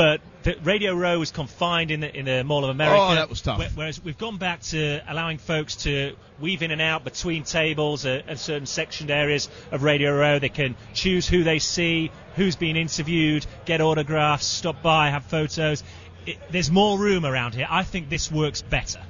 but 0.00 0.22
the 0.44 0.56
Radio 0.62 0.94
Row 0.94 1.18
was 1.18 1.30
confined 1.30 1.90
in 1.90 2.00
the 2.00 2.16
in 2.18 2.24
the 2.24 2.42
Mall 2.42 2.64
of 2.64 2.70
America. 2.70 2.98
Oh, 2.98 3.14
that 3.14 3.28
was 3.28 3.42
tough. 3.42 3.62
Whereas 3.74 4.02
we've 4.02 4.16
gone 4.16 4.38
back 4.38 4.62
to 4.62 5.02
allowing 5.06 5.36
folks 5.36 5.76
to 5.84 6.16
weave 6.40 6.62
in 6.62 6.70
and 6.70 6.80
out 6.80 7.04
between 7.04 7.44
tables 7.44 8.06
and 8.06 8.40
certain 8.40 8.64
sectioned 8.64 9.10
areas 9.10 9.50
of 9.70 9.82
Radio 9.82 10.16
Row. 10.16 10.38
They 10.38 10.48
can 10.48 10.74
choose 10.94 11.28
who 11.28 11.44
they 11.44 11.58
see, 11.58 12.10
who's 12.36 12.56
being 12.56 12.76
interviewed, 12.76 13.44
get 13.66 13.82
autographs, 13.82 14.46
stop 14.46 14.80
by, 14.80 15.10
have 15.10 15.26
photos. 15.26 15.84
It, 16.24 16.38
there's 16.50 16.70
more 16.70 16.98
room 16.98 17.26
around 17.26 17.54
here. 17.54 17.66
I 17.68 17.82
think 17.82 18.08
this 18.08 18.32
works 18.32 18.62
better. 18.62 19.02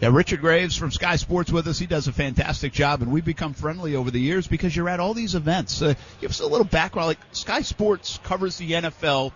Yeah, 0.00 0.08
Richard 0.12 0.40
Graves 0.40 0.78
from 0.78 0.92
Sky 0.92 1.16
Sports 1.16 1.52
with 1.52 1.68
us. 1.68 1.78
He 1.78 1.86
does 1.86 2.08
a 2.08 2.12
fantastic 2.12 2.72
job, 2.72 3.02
and 3.02 3.12
we've 3.12 3.24
become 3.24 3.52
friendly 3.52 3.96
over 3.96 4.10
the 4.10 4.18
years 4.18 4.48
because 4.48 4.74
you're 4.74 4.88
at 4.88 4.98
all 4.98 5.12
these 5.12 5.34
events. 5.34 5.82
Uh, 5.82 5.92
give 6.22 6.30
us 6.30 6.40
a 6.40 6.46
little 6.46 6.64
background. 6.64 7.08
Like 7.08 7.18
Sky 7.32 7.60
Sports 7.60 8.18
covers 8.24 8.56
the 8.56 8.72
NFL 8.72 9.32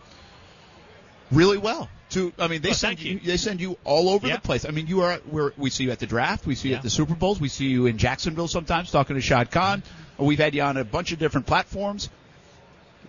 really 1.30 1.58
well. 1.58 1.88
To 2.10 2.32
I 2.38 2.46
mean, 2.46 2.62
they 2.62 2.68
Well, 2.68 2.74
send 2.76 2.98
thank 2.98 3.08
you. 3.08 3.18
They 3.18 3.36
send 3.36 3.60
you 3.60 3.76
all 3.84 4.08
over 4.10 4.28
Yeah. 4.28 4.36
the 4.36 4.42
place. 4.42 4.64
I 4.64 4.70
mean, 4.70 4.86
you 4.86 5.00
are 5.02 5.18
we're, 5.26 5.52
we 5.56 5.70
see 5.70 5.84
you 5.84 5.90
at 5.90 5.98
the 5.98 6.06
draft. 6.06 6.46
We 6.46 6.54
see 6.54 6.68
you 6.68 6.72
Yeah. 6.72 6.78
at 6.78 6.82
the 6.84 6.90
Super 6.90 7.14
Bowls. 7.16 7.40
We 7.40 7.48
see 7.48 7.66
you 7.66 7.86
in 7.86 7.98
Jacksonville 7.98 8.46
sometimes 8.48 8.90
talking 8.92 9.16
to 9.16 9.22
Shad 9.22 9.50
Khan. 9.50 9.82
We've 10.18 10.38
had 10.38 10.54
you 10.54 10.62
on 10.62 10.76
a 10.76 10.84
bunch 10.84 11.10
of 11.12 11.18
different 11.18 11.46
platforms. 11.46 12.08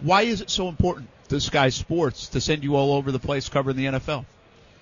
Why 0.02 0.24
is 0.24 0.42
it 0.42 0.50
so 0.50 0.68
important 0.68 1.10
to 1.30 1.40
Sky 1.40 1.70
Sports 1.70 2.28
to 2.30 2.42
send 2.42 2.64
you 2.64 2.76
all 2.76 2.94
over 2.94 3.12
the 3.12 3.20
place 3.20 3.50
covering 3.50 3.78
the 3.78 3.86
NFL? 3.86 4.26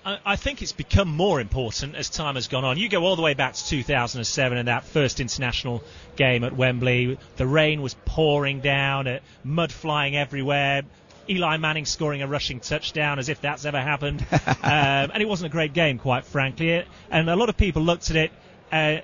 I 0.04 0.18
I 0.24 0.36
think 0.36 0.62
it's 0.62 0.72
become 0.72 1.08
more 1.08 1.38
important 1.40 1.94
as 1.94 2.08
time 2.08 2.36
has 2.36 2.48
gone 2.48 2.64
on. 2.64 2.78
You 2.78 2.88
go 2.88 3.04
all 3.04 3.16
the 3.16 3.22
way 3.22 3.34
back 3.34 3.52
to 3.54 3.66
2007 3.66 4.56
and 4.56 4.68
that 4.68 4.84
first 4.84 5.20
international 5.20 5.82
game 6.16 6.42
at 6.44 6.54
Wembley. 6.56 7.18
The 7.36 7.46
rain 7.46 7.82
was 7.82 7.94
pouring 8.06 8.60
down, 8.60 9.06
uh, 9.08 9.18
mud 9.44 9.72
flying 9.72 10.16
everywhere. 10.16 10.82
Eli 11.28 11.56
Manning 11.56 11.84
scoring 11.84 12.22
a 12.22 12.26
rushing 12.26 12.60
touchdown 12.60 13.18
as 13.18 13.28
if 13.28 13.40
that's 13.40 13.64
ever 13.64 13.80
happened. 13.80 14.24
um, 14.32 15.10
and 15.12 15.22
it 15.22 15.28
wasn't 15.28 15.50
a 15.50 15.52
great 15.52 15.72
game, 15.72 15.98
quite 15.98 16.24
frankly. 16.24 16.84
And 17.10 17.30
a 17.30 17.36
lot 17.36 17.48
of 17.48 17.56
people 17.56 17.82
looked 17.82 18.10
at 18.10 18.16
it. 18.16 18.32
Uh, 18.70 18.98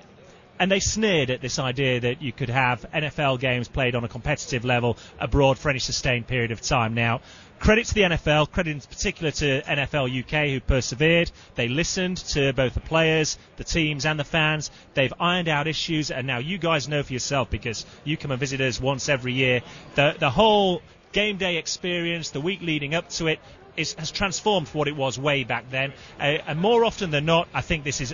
and 0.59 0.71
they 0.71 0.79
sneered 0.79 1.29
at 1.29 1.41
this 1.41 1.59
idea 1.59 1.99
that 2.01 2.21
you 2.21 2.31
could 2.31 2.49
have 2.49 2.85
NFL 2.93 3.39
games 3.39 3.67
played 3.67 3.95
on 3.95 4.03
a 4.03 4.07
competitive 4.07 4.63
level 4.63 4.97
abroad 5.19 5.57
for 5.57 5.69
any 5.69 5.79
sustained 5.79 6.27
period 6.27 6.51
of 6.51 6.61
time. 6.61 6.93
Now, 6.93 7.21
credit 7.59 7.87
to 7.87 7.93
the 7.93 8.01
NFL, 8.01 8.51
credit 8.51 8.71
in 8.71 8.79
particular 8.79 9.31
to 9.31 9.61
NFL 9.61 10.23
UK 10.23 10.51
who 10.51 10.59
persevered. 10.59 11.31
They 11.55 11.67
listened 11.67 12.17
to 12.17 12.53
both 12.53 12.75
the 12.75 12.81
players, 12.81 13.37
the 13.57 13.63
teams, 13.63 14.05
and 14.05 14.19
the 14.19 14.23
fans. 14.23 14.69
They've 14.93 15.13
ironed 15.19 15.47
out 15.47 15.67
issues, 15.67 16.11
and 16.11 16.27
now 16.27 16.37
you 16.37 16.57
guys 16.57 16.87
know 16.87 17.03
for 17.03 17.13
yourself 17.13 17.49
because 17.49 17.85
you 18.03 18.15
come 18.15 18.31
and 18.31 18.39
visit 18.39 18.61
us 18.61 18.79
once 18.79 19.09
every 19.09 19.33
year. 19.33 19.61
The 19.95 20.15
the 20.19 20.29
whole 20.29 20.81
game 21.13 21.37
day 21.37 21.57
experience, 21.57 22.31
the 22.31 22.41
week 22.41 22.61
leading 22.61 22.93
up 22.93 23.09
to 23.09 23.27
it, 23.27 23.39
is, 23.77 23.93
has 23.93 24.11
transformed 24.11 24.67
what 24.69 24.87
it 24.87 24.95
was 24.95 25.17
way 25.17 25.43
back 25.43 25.69
then. 25.71 25.93
Uh, 26.19 26.37
and 26.47 26.59
more 26.59 26.85
often 26.85 27.11
than 27.11 27.25
not, 27.25 27.47
I 27.53 27.61
think 27.61 27.83
this 27.83 28.01
is 28.01 28.13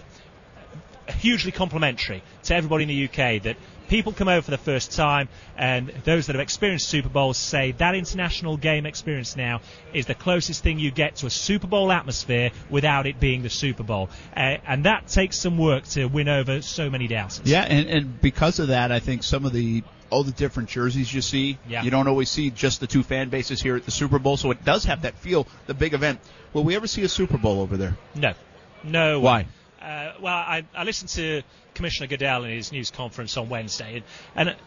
hugely 1.10 1.52
complimentary 1.52 2.22
to 2.44 2.56
everybody 2.56 2.84
in 2.84 2.90
the 2.90 3.06
UK 3.06 3.42
that 3.44 3.58
people 3.88 4.14
come 4.14 4.28
over 4.28 4.44
for 4.44 4.52
the 4.52 4.58
first 4.58 4.92
time 4.92 5.28
and 5.58 5.90
those 6.06 6.28
that 6.28 6.36
have 6.36 6.42
experienced 6.42 6.88
Super 6.88 7.10
Bowls 7.10 7.38
say 7.38 7.72
that 7.74 7.96
international 7.96 8.56
game 8.56 8.86
experience 8.86 9.36
now 9.36 9.62
is 9.94 10.06
the 10.06 10.14
closest 10.14 10.62
thing 10.62 10.78
you 10.78 10.92
get 10.92 11.16
to 11.18 11.26
a 11.26 11.30
Super 11.30 11.66
Bowl 11.66 11.92
atmosphere 11.92 12.52
without 12.70 13.08
it 13.08 13.20
being 13.20 13.42
the 13.42 13.50
Super 13.50 13.84
Bowl. 13.84 14.10
Uh, 14.36 14.58
and 14.68 14.86
that 14.86 15.08
takes 15.08 15.38
some 15.40 15.58
work 15.58 15.86
to 15.88 16.06
win 16.06 16.30
over 16.30 16.62
so 16.62 16.90
many 16.90 17.08
doubters. 17.08 17.42
Yeah, 17.46 17.64
and, 17.64 17.90
and 17.90 18.22
because 18.22 18.60
of 18.60 18.68
that, 18.68 18.92
I 18.92 19.00
think 19.00 19.24
some 19.24 19.46
of 19.46 19.54
the 19.54 19.84
all 20.10 20.24
the 20.24 20.32
different 20.32 20.70
jerseys 20.70 21.14
you 21.14 21.22
see, 21.22 21.58
Yeah. 21.68 21.84
you 21.84 21.92
don't 21.92 22.08
always 22.08 22.30
see 22.30 22.50
just 22.50 22.80
the 22.80 22.88
two 22.88 23.04
fan 23.04 23.30
bases 23.30 23.62
here 23.62 23.76
at 23.76 23.86
the 23.86 23.92
Super 23.92 24.20
Bowl, 24.20 24.38
so 24.38 24.52
it 24.52 24.64
does 24.66 24.86
have 24.86 25.04
that 25.04 25.16
feel, 25.18 25.48
the 25.68 25.74
big 25.74 25.94
event. 25.94 26.20
Will 26.54 26.64
we 26.64 26.76
ever 26.76 26.88
see 26.88 27.04
a 27.04 27.10
Super 27.10 27.38
Bowl 27.38 27.62
over 27.62 27.78
there? 27.78 27.98
No. 28.16 28.34
No. 28.84 29.20
Why? 29.20 29.46
Uh, 29.82 30.14
well, 30.22 30.36
I, 30.36 30.66
I 30.76 30.84
listened 30.84 31.10
to 31.12 31.42
Commissioner 31.74 32.08
Goodell 32.08 32.44
in 32.44 32.52
his 32.52 32.72
news 32.72 32.92
conference 32.92 33.38
on 33.38 33.50
Wednesday, 33.50 34.04
and, 34.36 34.50
and 34.50 34.58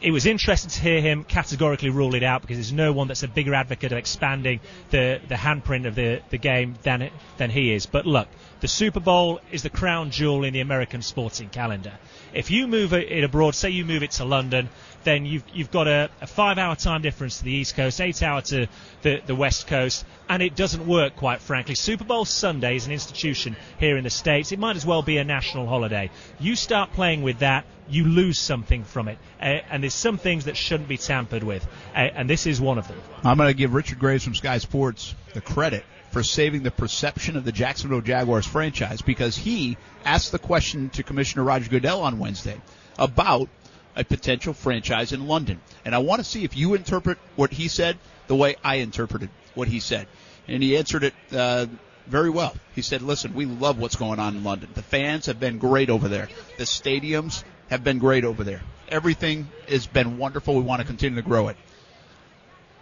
it 0.00 0.10
was 0.10 0.26
interesting 0.26 0.70
to 0.70 0.80
hear 0.80 1.00
him 1.00 1.24
categorically 1.24 1.90
rule 1.90 2.14
it 2.14 2.22
out 2.22 2.42
because 2.42 2.56
there's 2.56 2.72
no 2.72 2.92
one 2.92 3.08
that's 3.08 3.22
a 3.22 3.28
bigger 3.28 3.54
advocate 3.54 3.92
of 3.92 3.98
expanding 3.98 4.60
the, 4.90 5.20
the 5.28 5.34
handprint 5.34 5.86
of 5.86 5.94
the, 5.94 6.20
the 6.30 6.38
game 6.38 6.74
than 6.82 7.02
it, 7.02 7.12
than 7.38 7.50
he 7.50 7.72
is. 7.72 7.86
But 7.86 8.06
look, 8.06 8.28
the 8.60 8.68
Super 8.68 9.00
Bowl 9.00 9.40
is 9.50 9.62
the 9.62 9.70
crown 9.70 10.10
jewel 10.10 10.44
in 10.44 10.52
the 10.52 10.60
American 10.60 11.02
sporting 11.02 11.48
calendar. 11.48 11.92
If 12.32 12.50
you 12.50 12.66
move 12.66 12.92
it 12.92 13.10
it 13.10 13.24
abroad, 13.24 13.54
say 13.54 13.70
you 13.70 13.84
move 13.84 14.02
it 14.02 14.12
to 14.12 14.24
London, 14.24 14.68
then 15.04 15.26
you've 15.26 15.44
you've 15.52 15.70
got 15.70 15.86
a, 15.86 16.10
a 16.20 16.26
five-hour 16.26 16.76
time 16.76 17.02
difference 17.02 17.38
to 17.38 17.44
the 17.44 17.52
East 17.52 17.76
Coast, 17.76 18.00
eight-hour 18.00 18.42
to 18.42 18.66
the 19.02 19.22
the 19.26 19.34
West 19.34 19.66
Coast, 19.66 20.04
and 20.28 20.42
it 20.42 20.56
doesn't 20.56 20.86
work, 20.86 21.16
quite 21.16 21.40
frankly. 21.40 21.74
Super 21.74 22.04
Bowl 22.04 22.24
Sunday 22.24 22.76
is 22.76 22.86
an 22.86 22.92
institution 22.92 23.56
here 23.78 23.96
in 23.96 24.04
the 24.04 24.10
states. 24.10 24.52
It 24.52 24.58
might 24.58 24.76
as 24.76 24.86
well 24.86 25.02
be 25.02 25.18
a 25.18 25.24
national 25.24 25.66
holiday. 25.66 26.10
You 26.40 26.56
start 26.56 26.92
playing 26.92 27.22
with 27.22 27.40
that, 27.40 27.64
you 27.88 28.04
lose 28.04 28.38
something 28.38 28.84
from 28.84 29.08
it, 29.08 29.18
uh, 29.40 29.60
and 29.70 29.82
there's 29.82 29.94
some 29.94 30.18
things 30.18 30.46
that 30.46 30.56
shouldn't 30.56 30.88
be 30.88 30.98
tampered 30.98 31.42
with, 31.42 31.66
uh, 31.94 31.98
and 31.98 32.28
this 32.28 32.46
is 32.46 32.60
one 32.60 32.78
of 32.78 32.88
them. 32.88 33.00
I'm 33.22 33.36
going 33.36 33.48
to 33.48 33.54
give 33.54 33.74
Richard 33.74 33.98
Graves 33.98 34.24
from 34.24 34.34
Sky 34.34 34.58
Sports 34.58 35.14
the 35.34 35.40
credit 35.40 35.84
for 36.10 36.22
saving 36.22 36.62
the 36.62 36.70
perception 36.70 37.36
of 37.36 37.44
the 37.44 37.50
Jacksonville 37.50 38.00
Jaguars 38.00 38.46
franchise 38.46 39.02
because 39.02 39.36
he 39.36 39.76
asked 40.04 40.30
the 40.30 40.38
question 40.38 40.88
to 40.90 41.02
Commissioner 41.02 41.42
Roger 41.42 41.68
Goodell 41.68 42.02
on 42.02 42.20
Wednesday 42.20 42.60
about 42.96 43.48
a 43.96 44.04
potential 44.04 44.54
franchise 44.54 45.12
in 45.12 45.26
London. 45.26 45.60
And 45.84 45.94
I 45.94 45.98
want 45.98 46.20
to 46.20 46.24
see 46.24 46.44
if 46.44 46.56
you 46.56 46.74
interpret 46.74 47.18
what 47.36 47.52
he 47.52 47.68
said 47.68 47.98
the 48.26 48.34
way 48.36 48.56
I 48.64 48.76
interpreted 48.76 49.30
what 49.54 49.68
he 49.68 49.80
said. 49.80 50.06
And 50.48 50.62
he 50.62 50.76
answered 50.76 51.04
it 51.04 51.14
uh, 51.32 51.66
very 52.06 52.30
well. 52.30 52.54
He 52.74 52.82
said, 52.82 53.02
listen, 53.02 53.34
we 53.34 53.46
love 53.46 53.78
what's 53.78 53.96
going 53.96 54.18
on 54.18 54.36
in 54.36 54.44
London. 54.44 54.68
The 54.74 54.82
fans 54.82 55.26
have 55.26 55.40
been 55.40 55.58
great 55.58 55.90
over 55.90 56.08
there. 56.08 56.28
The 56.58 56.64
stadiums 56.64 57.44
have 57.68 57.84
been 57.84 57.98
great 57.98 58.24
over 58.24 58.44
there. 58.44 58.62
Everything 58.88 59.48
has 59.68 59.86
been 59.86 60.18
wonderful. 60.18 60.54
We 60.54 60.62
want 60.62 60.80
to 60.80 60.86
continue 60.86 61.16
to 61.16 61.26
grow 61.26 61.48
it. 61.48 61.56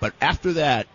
But 0.00 0.14
after 0.20 0.54
that, 0.54 0.88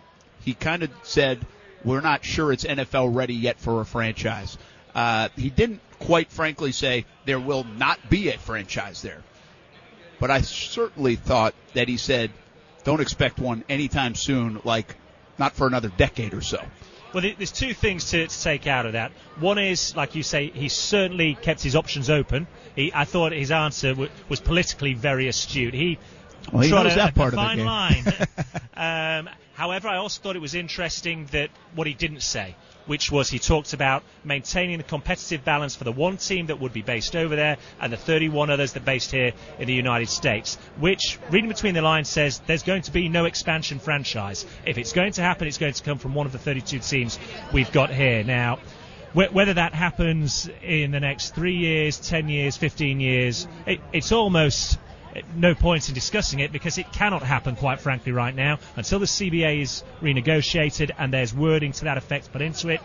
he 0.44 0.52
kind 0.52 0.82
of 0.82 0.90
said, 1.02 1.44
"We're 1.82 2.02
not 2.02 2.24
sure 2.24 2.52
it's 2.52 2.64
NFL 2.64 3.14
ready 3.14 3.34
yet 3.34 3.58
for 3.58 3.80
a 3.80 3.86
franchise." 3.86 4.58
Uh, 4.94 5.30
he 5.36 5.48
didn't 5.48 5.80
quite 5.98 6.30
frankly 6.30 6.72
say 6.72 7.06
there 7.24 7.40
will 7.40 7.64
not 7.64 8.10
be 8.10 8.28
a 8.28 8.38
franchise 8.38 9.00
there, 9.00 9.22
but 10.20 10.30
I 10.30 10.40
certainly 10.42 11.16
thought 11.16 11.54
that 11.74 11.88
he 11.88 11.96
said, 11.96 12.30
"Don't 12.84 13.00
expect 13.00 13.38
one 13.38 13.64
anytime 13.68 14.14
soon, 14.14 14.60
like 14.64 14.96
not 15.38 15.54
for 15.54 15.66
another 15.66 15.88
decade 15.88 16.34
or 16.34 16.40
so." 16.40 16.58
Well, 17.14 17.24
there's 17.38 17.52
two 17.52 17.72
things 17.72 18.10
to, 18.10 18.26
to 18.26 18.42
take 18.42 18.66
out 18.66 18.84
of 18.84 18.92
that. 18.92 19.12
One 19.40 19.56
is, 19.56 19.96
like 19.96 20.14
you 20.14 20.22
say, 20.22 20.50
he 20.50 20.68
certainly 20.68 21.36
kept 21.40 21.62
his 21.62 21.74
options 21.74 22.10
open. 22.10 22.46
He, 22.76 22.92
I 22.94 23.06
thought 23.06 23.32
his 23.32 23.50
answer 23.50 23.90
w- 23.90 24.10
was 24.28 24.40
politically 24.40 24.92
very 24.92 25.26
astute. 25.26 25.72
He 25.72 25.98
Well, 26.52 26.62
he 26.62 26.70
knows 26.70 26.92
a, 26.92 26.96
that 26.96 27.10
a 27.10 27.14
part 27.14 27.32
of 27.32 27.40
the 27.40 27.54
game. 27.54 27.64
line. 27.64 28.04
um, 29.26 29.30
however, 29.54 29.88
I 29.88 29.96
also 29.96 30.20
thought 30.20 30.36
it 30.36 30.42
was 30.42 30.54
interesting 30.54 31.24
that 31.32 31.48
what 31.74 31.86
he 31.86 31.94
didn't 31.94 32.20
say, 32.22 32.54
which 32.88 33.12
was 33.12 33.28
he 33.30 33.38
talked 33.38 33.72
about 33.74 34.02
maintaining 34.24 34.78
the 34.78 34.84
competitive 34.84 35.44
balance 35.44 35.76
for 35.76 35.84
the 35.84 35.92
one 35.92 36.16
team 36.16 36.46
that 36.46 36.58
would 36.58 36.72
be 36.72 36.82
based 36.82 37.14
over 37.14 37.36
there 37.36 37.56
and 37.80 37.92
the 37.92 37.96
31 37.96 38.50
others 38.50 38.72
that 38.72 38.82
are 38.82 38.86
based 38.86 39.12
here 39.12 39.32
in 39.58 39.66
the 39.66 39.74
United 39.74 40.08
States, 40.08 40.56
which, 40.78 41.18
reading 41.30 41.48
between 41.48 41.74
the 41.74 41.82
lines, 41.82 42.08
says 42.08 42.40
there's 42.46 42.62
going 42.62 42.82
to 42.82 42.90
be 42.90 43.08
no 43.08 43.26
expansion 43.26 43.78
franchise. 43.78 44.44
If 44.64 44.78
it's 44.78 44.92
going 44.92 45.12
to 45.12 45.22
happen, 45.22 45.46
it's 45.46 45.58
going 45.58 45.74
to 45.74 45.82
come 45.82 45.98
from 45.98 46.14
one 46.14 46.26
of 46.26 46.32
the 46.32 46.38
32 46.38 46.78
teams 46.80 47.18
we've 47.52 47.70
got 47.70 47.90
here. 47.90 48.24
Now, 48.24 48.58
whether 49.12 49.54
that 49.54 49.74
happens 49.74 50.48
in 50.62 50.90
the 50.90 51.00
next 51.00 51.34
three 51.34 51.56
years, 51.56 51.98
10 51.98 52.28
years, 52.28 52.56
15 52.56 53.00
years, 53.00 53.46
it, 53.66 53.80
it's 53.92 54.12
almost 54.12 54.78
no 55.34 55.54
point 55.54 55.88
in 55.88 55.94
discussing 55.94 56.40
it 56.40 56.52
because 56.52 56.78
it 56.78 56.92
cannot 56.92 57.22
happen, 57.22 57.56
quite 57.56 57.80
frankly, 57.80 58.12
right 58.12 58.34
now 58.34 58.58
until 58.76 58.98
the 58.98 59.06
CBA 59.06 59.62
is 59.62 59.84
renegotiated 60.00 60.90
and 60.98 61.12
there's 61.12 61.34
wording 61.34 61.72
to 61.72 61.84
that 61.84 61.96
effect 61.96 62.32
put 62.32 62.42
into 62.42 62.68
it. 62.68 62.80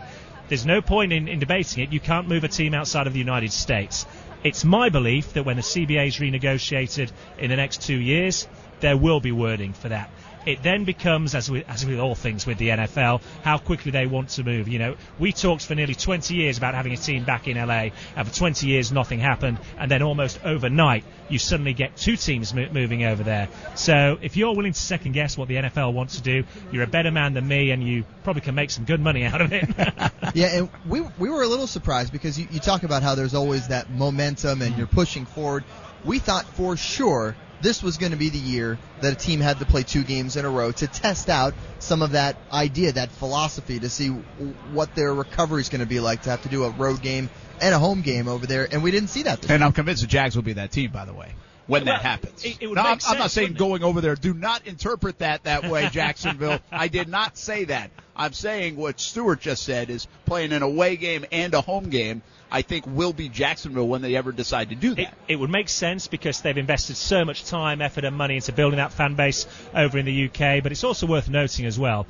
There's 0.48 0.66
no 0.66 0.82
point 0.82 1.12
in, 1.12 1.28
in 1.28 1.38
debating 1.38 1.82
it. 1.82 1.92
You 1.92 2.00
can't 2.00 2.28
move 2.28 2.44
a 2.44 2.48
team 2.48 2.74
outside 2.74 3.06
of 3.06 3.12
the 3.12 3.18
United 3.18 3.52
States. 3.52 4.06
It's 4.42 4.64
my 4.64 4.90
belief 4.90 5.32
that 5.32 5.44
when 5.44 5.56
the 5.56 5.62
CBA 5.62 6.08
is 6.08 6.16
renegotiated 6.18 7.10
in 7.38 7.48
the 7.48 7.56
next 7.56 7.82
two 7.82 7.96
years, 7.96 8.46
there 8.80 8.96
will 8.96 9.20
be 9.20 9.32
wording 9.32 9.72
for 9.72 9.88
that. 9.88 10.10
It 10.46 10.62
then 10.62 10.84
becomes, 10.84 11.34
as 11.34 11.50
with, 11.50 11.68
as 11.68 11.86
with 11.86 11.98
all 11.98 12.14
things 12.14 12.46
with 12.46 12.58
the 12.58 12.68
NFL, 12.68 13.22
how 13.42 13.58
quickly 13.58 13.90
they 13.90 14.06
want 14.06 14.30
to 14.30 14.44
move. 14.44 14.68
You 14.68 14.78
know, 14.78 14.96
we 15.18 15.32
talked 15.32 15.64
for 15.64 15.74
nearly 15.74 15.94
20 15.94 16.34
years 16.34 16.58
about 16.58 16.74
having 16.74 16.92
a 16.92 16.96
team 16.96 17.24
back 17.24 17.48
in 17.48 17.56
LA, 17.56 17.90
and 18.16 18.28
for 18.28 18.34
20 18.34 18.66
years 18.66 18.92
nothing 18.92 19.20
happened, 19.20 19.58
and 19.78 19.90
then 19.90 20.02
almost 20.02 20.40
overnight 20.44 21.04
you 21.28 21.38
suddenly 21.38 21.72
get 21.72 21.96
two 21.96 22.16
teams 22.16 22.52
mo- 22.52 22.68
moving 22.72 23.04
over 23.04 23.22
there. 23.22 23.48
So 23.74 24.18
if 24.20 24.36
you're 24.36 24.54
willing 24.54 24.72
to 24.72 24.80
second 24.80 25.12
guess 25.12 25.38
what 25.38 25.48
the 25.48 25.56
NFL 25.56 25.94
wants 25.94 26.16
to 26.16 26.22
do, 26.22 26.44
you're 26.70 26.84
a 26.84 26.88
better 26.88 27.10
man 27.10 27.34
than 27.34 27.48
me, 27.48 27.70
and 27.70 27.82
you 27.82 28.04
probably 28.22 28.42
can 28.42 28.54
make 28.54 28.70
some 28.70 28.84
good 28.84 29.00
money 29.00 29.24
out 29.24 29.40
of 29.40 29.52
it. 29.52 29.68
yeah, 30.34 30.58
and 30.58 30.70
we 30.88 31.00
we 31.18 31.30
were 31.30 31.42
a 31.42 31.48
little 31.48 31.66
surprised 31.66 32.12
because 32.12 32.38
you, 32.38 32.46
you 32.50 32.60
talk 32.60 32.82
about 32.82 33.02
how 33.02 33.14
there's 33.14 33.34
always 33.34 33.68
that 33.68 33.90
momentum 33.90 34.62
and 34.62 34.76
you're 34.76 34.86
pushing 34.86 35.24
forward. 35.26 35.64
We 36.04 36.18
thought 36.18 36.44
for 36.44 36.76
sure 36.76 37.34
this 37.64 37.82
was 37.82 37.96
going 37.98 38.12
to 38.12 38.18
be 38.18 38.28
the 38.28 38.38
year 38.38 38.78
that 39.00 39.12
a 39.12 39.16
team 39.16 39.40
had 39.40 39.58
to 39.58 39.64
play 39.64 39.82
two 39.82 40.04
games 40.04 40.36
in 40.36 40.44
a 40.44 40.50
row 40.50 40.70
to 40.70 40.86
test 40.86 41.28
out 41.28 41.54
some 41.80 42.02
of 42.02 42.12
that 42.12 42.36
idea, 42.52 42.92
that 42.92 43.10
philosophy, 43.10 43.80
to 43.80 43.88
see 43.90 44.08
what 44.08 44.94
their 44.94 45.12
recovery 45.12 45.62
is 45.62 45.68
going 45.68 45.80
to 45.80 45.86
be 45.86 45.98
like 45.98 46.22
to 46.22 46.30
have 46.30 46.42
to 46.42 46.48
do 46.48 46.64
a 46.64 46.70
road 46.70 47.00
game 47.02 47.30
and 47.60 47.74
a 47.74 47.78
home 47.78 48.02
game 48.02 48.28
over 48.28 48.46
there. 48.46 48.68
And 48.70 48.82
we 48.82 48.90
didn't 48.90 49.08
see 49.08 49.22
that. 49.24 49.40
This 49.40 49.50
And 49.50 49.60
year. 49.60 49.66
I'm 49.66 49.72
convinced 49.72 50.02
the 50.02 50.08
Jags 50.08 50.36
will 50.36 50.42
be 50.42 50.52
that 50.54 50.70
team, 50.72 50.90
by 50.92 51.04
the 51.06 51.14
way, 51.14 51.34
when 51.66 51.84
Well, 51.84 51.94
that 51.94 52.02
happens. 52.02 52.44
it- 52.44 52.58
it 52.60 52.70
No, 52.70 52.82
I'm, 52.82 52.98
I'm 53.08 53.18
not 53.18 53.30
saying 53.30 53.46
wouldn't 53.54 53.58
going 53.58 53.82
over 53.82 54.00
there. 54.00 54.14
Do 54.14 54.34
not 54.34 54.66
interpret 54.66 55.18
that 55.20 55.44
that 55.44 55.64
way, 55.70 55.88
Jacksonville. 55.92 56.60
I 56.70 56.88
did 56.88 57.08
not 57.08 57.36
say 57.38 57.64
that. 57.64 57.90
I'm 58.14 58.32
saying 58.34 58.76
what 58.76 59.00
Stewart 59.00 59.40
just 59.40 59.64
said 59.64 59.88
is 59.90 60.06
playing 60.26 60.52
an 60.52 60.62
away 60.62 60.96
game 60.96 61.24
and 61.32 61.52
a 61.54 61.60
home 61.62 61.88
game. 61.90 62.22
I 62.54 62.62
think 62.62 62.86
will 62.86 63.12
be 63.12 63.28
Jacksonville 63.28 63.88
when 63.88 64.00
they 64.00 64.14
ever 64.14 64.30
decide 64.30 64.68
to 64.68 64.76
do 64.76 64.94
that. 64.94 65.00
It, 65.00 65.08
it 65.26 65.36
would 65.36 65.50
make 65.50 65.68
sense 65.68 66.06
because 66.06 66.40
they've 66.40 66.56
invested 66.56 66.96
so 66.96 67.24
much 67.24 67.44
time, 67.46 67.82
effort, 67.82 68.04
and 68.04 68.14
money 68.16 68.36
into 68.36 68.52
building 68.52 68.76
that 68.76 68.92
fan 68.92 69.16
base 69.16 69.46
over 69.74 69.98
in 69.98 70.06
the 70.06 70.26
UK. 70.26 70.62
But 70.62 70.70
it's 70.70 70.84
also 70.84 71.08
worth 71.08 71.28
noting 71.28 71.66
as 71.66 71.80
well. 71.80 72.06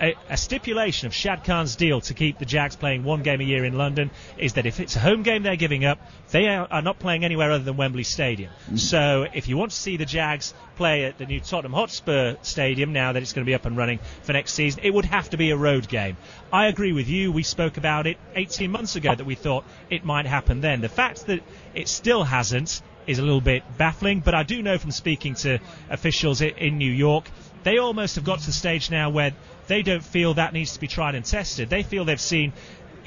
A, 0.00 0.14
a 0.28 0.36
stipulation 0.36 1.06
of 1.06 1.14
Shad 1.14 1.44
Khan's 1.44 1.76
deal 1.76 2.00
to 2.02 2.14
keep 2.14 2.38
the 2.38 2.44
Jags 2.44 2.76
playing 2.76 3.04
one 3.04 3.22
game 3.22 3.40
a 3.40 3.44
year 3.44 3.64
in 3.64 3.76
London 3.76 4.10
is 4.36 4.54
that 4.54 4.66
if 4.66 4.80
it's 4.80 4.96
a 4.96 5.00
home 5.00 5.22
game 5.22 5.42
they're 5.42 5.56
giving 5.56 5.84
up, 5.84 5.98
they 6.30 6.48
are, 6.48 6.68
are 6.70 6.82
not 6.82 6.98
playing 6.98 7.24
anywhere 7.24 7.50
other 7.50 7.64
than 7.64 7.76
Wembley 7.76 8.04
Stadium. 8.04 8.52
Mm. 8.70 8.78
So 8.78 9.26
if 9.32 9.48
you 9.48 9.56
want 9.56 9.72
to 9.72 9.76
see 9.76 9.96
the 9.96 10.04
Jags 10.04 10.54
play 10.76 11.04
at 11.04 11.18
the 11.18 11.26
new 11.26 11.40
Tottenham 11.40 11.72
Hotspur 11.72 12.36
Stadium 12.42 12.92
now 12.92 13.12
that 13.12 13.22
it's 13.22 13.32
going 13.32 13.44
to 13.44 13.48
be 13.48 13.54
up 13.54 13.66
and 13.66 13.76
running 13.76 13.98
for 14.22 14.32
next 14.32 14.54
season, 14.54 14.80
it 14.84 14.94
would 14.94 15.06
have 15.06 15.30
to 15.30 15.36
be 15.36 15.50
a 15.50 15.56
road 15.56 15.88
game. 15.88 16.16
I 16.52 16.66
agree 16.66 16.92
with 16.92 17.08
you. 17.08 17.32
We 17.32 17.42
spoke 17.42 17.76
about 17.76 18.06
it 18.06 18.18
18 18.34 18.70
months 18.70 18.96
ago 18.96 19.14
that 19.14 19.24
we 19.24 19.34
thought 19.34 19.64
it 19.90 20.04
might 20.04 20.26
happen 20.26 20.60
then. 20.60 20.80
The 20.80 20.88
fact 20.88 21.26
that 21.26 21.40
it 21.74 21.88
still 21.88 22.24
hasn't 22.24 22.82
is 23.08 23.18
a 23.18 23.22
little 23.22 23.40
bit 23.40 23.64
baffling, 23.78 24.20
but 24.20 24.34
I 24.34 24.42
do 24.42 24.62
know 24.62 24.78
from 24.78 24.90
speaking 24.90 25.34
to 25.36 25.58
officials 25.88 26.42
in 26.42 26.78
New 26.78 26.92
York, 26.92 27.28
they 27.64 27.78
almost 27.78 28.14
have 28.16 28.24
got 28.24 28.40
to 28.40 28.46
the 28.46 28.52
stage 28.52 28.90
now 28.90 29.10
where 29.10 29.32
they 29.68 29.82
don't 29.82 30.02
feel 30.02 30.34
that 30.34 30.52
needs 30.52 30.72
to 30.72 30.80
be 30.80 30.88
tried 30.88 31.14
and 31.14 31.24
tested. 31.24 31.70
They 31.70 31.82
feel 31.82 32.04
they've 32.04 32.20
seen 32.20 32.52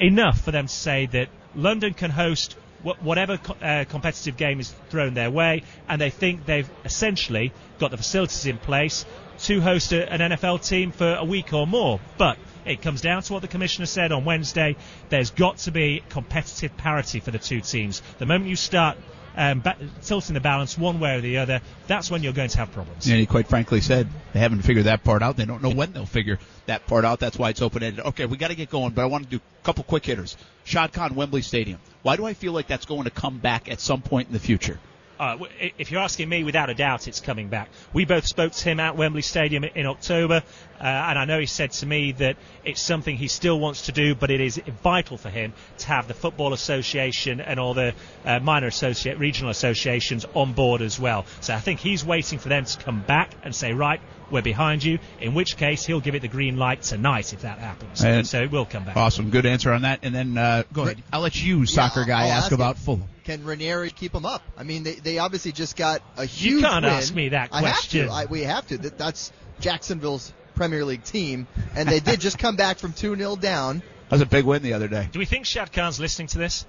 enough 0.00 0.40
for 0.40 0.50
them 0.50 0.66
to 0.66 0.72
say 0.72 1.06
that 1.06 1.28
London 1.54 1.92
can 1.92 2.10
host 2.10 2.56
wh- 2.82 3.02
whatever 3.04 3.38
uh, 3.60 3.84
competitive 3.88 4.36
game 4.36 4.60
is 4.60 4.72
thrown 4.88 5.14
their 5.14 5.30
way, 5.30 5.62
and 5.88 6.00
they 6.00 6.10
think 6.10 6.46
they've 6.46 6.70
essentially 6.84 7.52
got 7.78 7.90
the 7.90 7.96
facilities 7.96 8.46
in 8.46 8.58
place 8.58 9.04
to 9.40 9.60
host 9.60 9.92
a, 9.92 10.10
an 10.10 10.20
NFL 10.20 10.66
team 10.66 10.92
for 10.92 11.14
a 11.14 11.24
week 11.24 11.52
or 11.52 11.66
more. 11.66 12.00
But 12.16 12.38
it 12.64 12.80
comes 12.80 13.00
down 13.00 13.22
to 13.22 13.32
what 13.32 13.42
the 13.42 13.48
commissioner 13.48 13.86
said 13.86 14.12
on 14.12 14.24
Wednesday. 14.24 14.76
There's 15.08 15.30
got 15.30 15.58
to 15.58 15.72
be 15.72 16.02
competitive 16.08 16.76
parity 16.76 17.20
for 17.20 17.30
the 17.30 17.38
two 17.38 17.60
teams. 17.60 18.02
The 18.18 18.26
moment 18.26 18.50
you 18.50 18.56
start 18.56 18.96
um, 19.36 19.60
ba- 19.60 19.76
tilting 20.02 20.34
the 20.34 20.40
balance 20.40 20.76
one 20.76 21.00
way 21.00 21.16
or 21.16 21.20
the 21.20 21.38
other, 21.38 21.60
that's 21.86 22.10
when 22.10 22.22
you're 22.22 22.32
going 22.32 22.50
to 22.50 22.58
have 22.58 22.72
problems. 22.72 23.06
And 23.06 23.18
he 23.18 23.26
quite 23.26 23.48
frankly 23.48 23.80
said 23.80 24.08
they 24.32 24.40
haven't 24.40 24.62
figured 24.62 24.86
that 24.86 25.04
part 25.04 25.22
out. 25.22 25.36
They 25.36 25.44
don't 25.44 25.62
know 25.62 25.70
when 25.70 25.92
they'll 25.92 26.06
figure 26.06 26.38
that 26.66 26.86
part 26.86 27.04
out. 27.04 27.20
That's 27.20 27.38
why 27.38 27.50
it's 27.50 27.62
open 27.62 27.82
ended. 27.82 28.04
Okay, 28.06 28.26
we 28.26 28.36
got 28.36 28.48
to 28.48 28.54
get 28.54 28.70
going, 28.70 28.92
but 28.92 29.02
I 29.02 29.06
want 29.06 29.24
to 29.24 29.30
do 29.30 29.36
a 29.36 29.64
couple 29.64 29.84
quick 29.84 30.04
hitters. 30.04 30.36
Shad 30.64 30.92
Khan, 30.92 31.14
Wembley 31.14 31.42
Stadium. 31.42 31.80
Why 32.02 32.16
do 32.16 32.24
I 32.24 32.34
feel 32.34 32.52
like 32.52 32.66
that's 32.66 32.86
going 32.86 33.04
to 33.04 33.10
come 33.10 33.38
back 33.38 33.70
at 33.70 33.80
some 33.80 34.02
point 34.02 34.28
in 34.28 34.32
the 34.32 34.40
future? 34.40 34.78
Uh, 35.18 35.38
if 35.78 35.92
you're 35.92 36.00
asking 36.00 36.28
me, 36.28 36.42
without 36.42 36.68
a 36.68 36.74
doubt, 36.74 37.06
it's 37.06 37.20
coming 37.20 37.48
back. 37.48 37.68
We 37.92 38.04
both 38.04 38.26
spoke 38.26 38.50
to 38.52 38.64
him 38.64 38.80
at 38.80 38.96
Wembley 38.96 39.22
Stadium 39.22 39.62
in 39.62 39.86
October, 39.86 40.42
uh, 40.82 40.86
and 40.86 41.18
I 41.18 41.24
know 41.24 41.38
he 41.38 41.46
said 41.46 41.70
to 41.72 41.86
me 41.86 42.12
that 42.12 42.36
it's 42.64 42.80
something 42.80 43.16
he 43.16 43.28
still 43.28 43.60
wants 43.60 43.82
to 43.82 43.92
do, 43.92 44.14
but 44.16 44.30
it 44.30 44.40
is 44.40 44.60
vital 44.82 45.16
for 45.16 45.30
him 45.30 45.52
to 45.78 45.86
have 45.86 46.08
the 46.08 46.14
Football 46.14 46.52
Association 46.52 47.40
and 47.40 47.60
all 47.60 47.72
the 47.74 47.94
uh, 48.24 48.40
minor 48.40 48.66
associate, 48.66 49.18
regional 49.18 49.50
associations 49.50 50.26
on 50.34 50.52
board 50.54 50.82
as 50.82 50.98
well. 50.98 51.24
So 51.40 51.54
I 51.54 51.60
think 51.60 51.80
he's 51.80 52.04
waiting 52.04 52.38
for 52.38 52.48
them 52.48 52.64
to 52.64 52.78
come 52.78 53.00
back 53.02 53.30
and 53.44 53.54
say, 53.54 53.72
right, 53.72 54.00
we're 54.30 54.42
behind 54.42 54.82
you. 54.82 54.98
In 55.20 55.34
which 55.34 55.56
case, 55.56 55.84
he'll 55.84 56.00
give 56.00 56.14
it 56.14 56.22
the 56.22 56.28
green 56.28 56.56
light 56.56 56.82
tonight 56.82 57.32
if 57.32 57.42
that 57.42 57.58
happens. 57.58 58.02
And- 58.02 58.26
so 58.26 58.42
it 58.42 58.50
will 58.50 58.64
come 58.64 58.84
back. 58.84 58.96
Awesome, 58.96 59.30
good 59.30 59.46
answer 59.46 59.72
on 59.72 59.82
that. 59.82 60.00
And 60.02 60.14
then 60.14 60.36
uh, 60.36 60.64
go 60.72 60.82
ahead. 60.82 61.02
I'll 61.12 61.20
let 61.20 61.40
you, 61.40 61.66
soccer 61.66 62.00
Yeah, 62.00 62.06
guy, 62.06 62.26
ask 62.28 62.44
ask 62.44 62.52
about 62.52 62.76
you. 62.78 62.84
Fulham. 62.84 63.08
Can 63.24 63.44
Ranieri 63.44 63.90
keep 63.90 64.12
them 64.12 64.26
up? 64.26 64.42
I 64.56 64.64
mean, 64.64 64.82
they, 64.82 64.94
they 64.94 65.18
obviously 65.18 65.52
just 65.52 65.76
got 65.76 66.02
a 66.16 66.24
huge. 66.24 66.54
You 66.54 66.60
can't 66.62 66.84
win. 66.84 66.92
ask 66.94 67.14
me 67.14 67.28
that 67.28 67.50
question. 67.50 68.08
I 68.08 68.12
have 68.14 68.26
to. 68.26 68.28
I, 68.28 68.32
we 68.32 68.40
have 68.42 68.66
to. 68.68 68.78
That, 68.78 68.98
that's 68.98 69.32
Jacksonville's 69.60 70.32
Premier 70.62 70.84
League 70.84 71.02
team, 71.02 71.48
and 71.74 71.88
they 71.88 71.98
did 71.98 72.20
just 72.20 72.38
come 72.38 72.54
back 72.54 72.78
from 72.78 72.92
two 72.92 73.16
0 73.16 73.34
down. 73.34 73.82
That 74.12 74.16
was 74.16 74.20
a 74.20 74.26
big 74.26 74.44
win 74.44 74.62
the 74.62 74.74
other 74.74 74.88
day. 74.88 75.08
Do 75.10 75.18
we 75.18 75.24
think 75.24 75.46
Shad 75.46 75.72
Khan's 75.72 75.98
listening 75.98 76.28
to 76.28 76.38
this? 76.38 76.66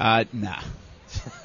Uh, 0.00 0.24
nah. 0.32 0.58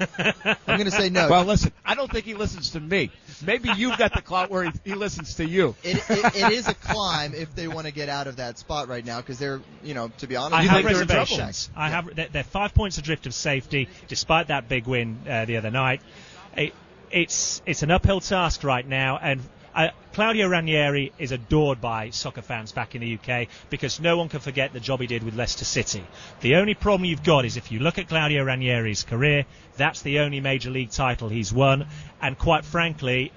I'm 0.00 0.56
going 0.66 0.86
to 0.86 0.90
say 0.90 1.10
no. 1.10 1.28
Well, 1.28 1.44
listen, 1.44 1.72
I 1.84 1.94
don't 1.94 2.10
think 2.10 2.24
he 2.24 2.32
listens 2.32 2.70
to 2.70 2.80
me. 2.80 3.10
Maybe 3.44 3.68
you've 3.76 3.98
got 3.98 4.14
the 4.14 4.22
clout 4.22 4.50
where 4.50 4.64
he, 4.64 4.70
he 4.82 4.94
listens 4.94 5.34
to 5.34 5.46
you. 5.46 5.76
it, 5.84 5.98
it, 6.08 6.36
it 6.36 6.52
is 6.52 6.68
a 6.68 6.74
climb 6.74 7.34
if 7.34 7.54
they 7.54 7.68
want 7.68 7.86
to 7.86 7.92
get 7.92 8.08
out 8.08 8.28
of 8.28 8.36
that 8.36 8.58
spot 8.58 8.88
right 8.88 9.04
now 9.04 9.20
because 9.20 9.38
they're, 9.38 9.60
you 9.84 9.92
know, 9.92 10.10
to 10.18 10.26
be 10.26 10.36
honest, 10.36 10.54
I 10.54 10.62
You 10.62 10.68
have 10.70 10.82
they're 10.84 11.02
in 11.02 11.06
trouble? 11.06 11.20
reservations. 11.20 11.70
I 11.76 11.90
have. 11.90 12.16
They're, 12.16 12.28
they're 12.28 12.44
five 12.44 12.72
points 12.74 12.96
adrift 12.96 13.26
of 13.26 13.34
safety, 13.34 13.90
despite 14.08 14.48
that 14.48 14.70
big 14.70 14.86
win 14.86 15.18
uh, 15.28 15.44
the 15.44 15.58
other 15.58 15.70
night. 15.70 16.00
It, 16.56 16.72
it's 17.10 17.60
it's 17.66 17.82
an 17.82 17.90
uphill 17.90 18.20
task 18.20 18.64
right 18.64 18.86
now, 18.88 19.18
and 19.22 19.42
uh, 19.74 19.88
Claudio 20.12 20.48
Ranieri 20.48 21.12
is 21.18 21.32
adored 21.32 21.80
by 21.80 22.10
soccer 22.10 22.42
fans 22.42 22.72
back 22.72 22.94
in 22.94 23.00
the 23.00 23.14
UK 23.14 23.48
because 23.70 24.00
no 24.00 24.16
one 24.16 24.28
can 24.28 24.40
forget 24.40 24.72
the 24.72 24.80
job 24.80 25.00
he 25.00 25.06
did 25.06 25.22
with 25.22 25.34
Leicester 25.34 25.64
City. 25.64 26.04
The 26.40 26.56
only 26.56 26.74
problem 26.74 27.06
you've 27.06 27.22
got 27.22 27.44
is 27.44 27.56
if 27.56 27.72
you 27.72 27.78
look 27.78 27.98
at 27.98 28.08
Claudio 28.08 28.44
Ranieri's 28.44 29.04
career, 29.04 29.46
that's 29.76 30.02
the 30.02 30.18
only 30.20 30.40
major 30.40 30.70
league 30.70 30.90
title 30.90 31.28
he's 31.28 31.52
won, 31.52 31.86
and 32.20 32.38
quite 32.38 32.64
frankly, 32.64 33.32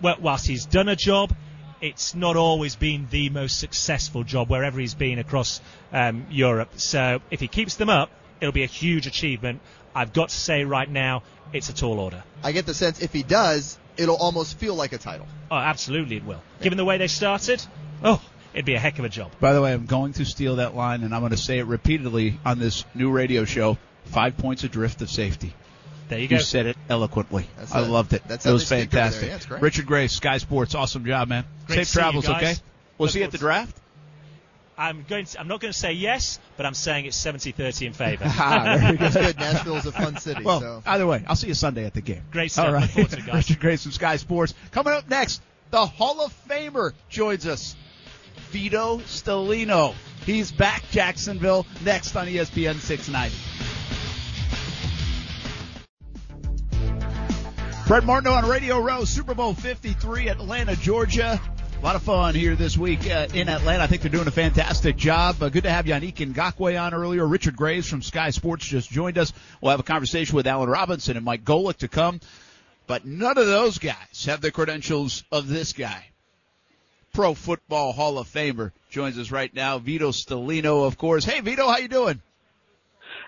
whilst 0.00 0.46
he's 0.46 0.64
done 0.64 0.88
a 0.88 0.96
job, 0.96 1.34
it's 1.80 2.14
not 2.14 2.36
always 2.36 2.76
been 2.76 3.06
the 3.10 3.28
most 3.28 3.58
successful 3.58 4.24
job 4.24 4.48
wherever 4.48 4.80
he's 4.80 4.94
been 4.94 5.18
across 5.18 5.60
um, 5.92 6.26
Europe. 6.30 6.70
So 6.76 7.20
if 7.30 7.40
he 7.40 7.48
keeps 7.48 7.76
them 7.76 7.90
up, 7.90 8.10
it'll 8.40 8.52
be 8.52 8.62
a 8.62 8.66
huge 8.66 9.06
achievement. 9.06 9.60
I've 9.94 10.12
got 10.12 10.30
to 10.30 10.34
say 10.34 10.64
right 10.64 10.88
now, 10.88 11.22
it's 11.52 11.68
a 11.68 11.74
tall 11.74 12.00
order. 12.00 12.24
I 12.42 12.52
get 12.52 12.66
the 12.66 12.74
sense 12.74 13.00
if 13.00 13.12
he 13.12 13.22
does, 13.22 13.78
it'll 13.96 14.16
almost 14.16 14.58
feel 14.58 14.74
like 14.74 14.92
a 14.92 14.98
title. 14.98 15.26
Oh, 15.50 15.56
absolutely 15.56 16.16
it 16.16 16.24
will. 16.24 16.42
Given 16.60 16.76
the 16.76 16.84
way 16.84 16.98
they 16.98 17.08
started, 17.08 17.62
oh, 18.02 18.20
it'd 18.54 18.64
be 18.64 18.74
a 18.74 18.78
heck 18.78 18.98
of 18.98 19.04
a 19.04 19.08
job. 19.08 19.30
By 19.40 19.52
the 19.52 19.62
way, 19.62 19.72
I'm 19.72 19.86
going 19.86 20.12
to 20.14 20.24
steal 20.24 20.56
that 20.56 20.74
line, 20.74 21.02
and 21.02 21.14
I'm 21.14 21.20
going 21.20 21.30
to 21.32 21.36
say 21.38 21.58
it 21.58 21.66
repeatedly 21.66 22.38
on 22.44 22.58
this 22.58 22.84
new 22.94 23.10
radio 23.10 23.44
show. 23.44 23.78
Five 24.06 24.36
points 24.36 24.62
adrift 24.64 25.02
of 25.02 25.10
safety. 25.10 25.52
There 26.08 26.18
you 26.20 26.28
go. 26.28 26.36
You 26.36 26.42
said 26.42 26.66
it 26.66 26.76
eloquently. 26.88 27.48
That's 27.58 27.74
I 27.74 27.80
a- 27.80 27.82
loved 27.82 28.12
it. 28.12 28.22
that's 28.28 28.46
it 28.46 28.52
was 28.52 28.68
they 28.68 28.82
speak 28.82 28.94
over 28.94 28.96
there. 28.96 29.02
fantastic. 29.02 29.28
Yeah, 29.28 29.34
it's 29.36 29.46
great. 29.46 29.62
Richard 29.62 29.86
Gray, 29.86 30.06
Sky 30.06 30.38
Sports, 30.38 30.74
awesome 30.76 31.04
job, 31.04 31.28
man. 31.28 31.44
Great 31.66 31.86
Safe 31.86 31.92
travels, 31.92 32.28
okay? 32.28 32.54
We'll 32.98 33.06
Look 33.06 33.12
see 33.12 33.18
you 33.18 33.24
at 33.24 33.32
the 33.32 33.38
forward 33.38 33.54
draft. 33.54 33.76
I'm 34.78 35.04
going. 35.08 35.24
To, 35.24 35.40
I'm 35.40 35.48
not 35.48 35.60
going 35.60 35.72
to 35.72 35.78
say 35.78 35.92
yes, 35.92 36.38
but 36.56 36.66
I'm 36.66 36.74
saying 36.74 37.06
it's 37.06 37.22
70-30 37.22 37.86
in 37.86 37.92
favour. 37.92 38.24
Ah, 38.38 38.76
very 38.78 38.98
It's 39.00 39.14
good. 39.14 39.36
Nashville's 39.38 39.86
a 39.86 39.92
fun 39.92 40.18
city. 40.18 40.44
Well, 40.44 40.60
so. 40.60 40.82
either 40.86 41.06
way, 41.06 41.24
I'll 41.26 41.36
see 41.36 41.48
you 41.48 41.54
Sunday 41.54 41.84
at 41.86 41.94
the 41.94 42.02
game. 42.02 42.22
Great 42.30 42.52
stuff. 42.52 42.66
All 42.66 42.72
right. 42.74 42.82
Look 42.82 42.90
forward 42.90 43.10
to 43.10 43.18
it, 43.18 43.26
guys. 43.26 43.48
Richard 43.48 43.60
Grace 43.60 43.82
from 43.82 43.92
Sky 43.92 44.16
Sports. 44.16 44.54
Coming 44.72 44.92
up 44.92 45.08
next, 45.08 45.40
the 45.70 45.86
Hall 45.86 46.20
of 46.20 46.34
Famer 46.48 46.92
joins 47.08 47.46
us. 47.46 47.74
Vito 48.50 48.98
Stellino. 48.98 49.94
He's 50.24 50.52
back, 50.52 50.82
Jacksonville, 50.90 51.66
next 51.84 52.14
on 52.16 52.26
ESPN 52.26 52.76
690. 52.76 53.34
Brett 57.86 58.04
Martineau 58.04 58.32
on 58.34 58.48
Radio 58.48 58.80
Row, 58.80 59.04
Super 59.04 59.34
Bowl 59.34 59.54
53, 59.54 60.28
Atlanta, 60.28 60.74
Georgia. 60.74 61.40
A 61.78 61.84
lot 61.86 61.94
of 61.94 62.02
fun 62.02 62.34
here 62.34 62.56
this 62.56 62.76
week 62.76 63.08
uh, 63.08 63.28
in 63.32 63.48
Atlanta. 63.48 63.84
I 63.84 63.86
think 63.86 64.02
they're 64.02 64.10
doing 64.10 64.26
a 64.26 64.32
fantastic 64.32 64.96
job. 64.96 65.40
Uh, 65.40 65.50
good 65.50 65.62
to 65.64 65.70
have 65.70 65.84
Yannick 65.84 66.14
Ngakoue 66.14 66.82
on 66.82 66.94
earlier. 66.94 67.24
Richard 67.26 67.54
Graves 67.54 67.88
from 67.88 68.02
Sky 68.02 68.30
Sports 68.30 68.66
just 68.66 68.90
joined 68.90 69.18
us. 69.18 69.32
We'll 69.60 69.70
have 69.70 69.78
a 69.78 69.84
conversation 69.84 70.34
with 70.34 70.46
Alan 70.48 70.68
Robinson 70.68 71.16
and 71.16 71.24
Mike 71.24 71.44
Golic 71.44 71.76
to 71.78 71.88
come. 71.88 72.20
But 72.88 73.04
none 73.04 73.38
of 73.38 73.46
those 73.46 73.78
guys 73.78 74.24
have 74.26 74.40
the 74.40 74.50
credentials 74.50 75.22
of 75.30 75.48
this 75.48 75.74
guy. 75.74 76.06
Pro 77.12 77.34
Football 77.34 77.92
Hall 77.92 78.18
of 78.18 78.26
Famer 78.26 78.72
joins 78.90 79.18
us 79.18 79.30
right 79.30 79.54
now. 79.54 79.78
Vito 79.78 80.10
Stellino, 80.10 80.86
of 80.86 80.98
course. 80.98 81.24
Hey, 81.24 81.40
Vito, 81.40 81.68
how 81.68 81.78
you 81.78 81.88
doing? 81.88 82.20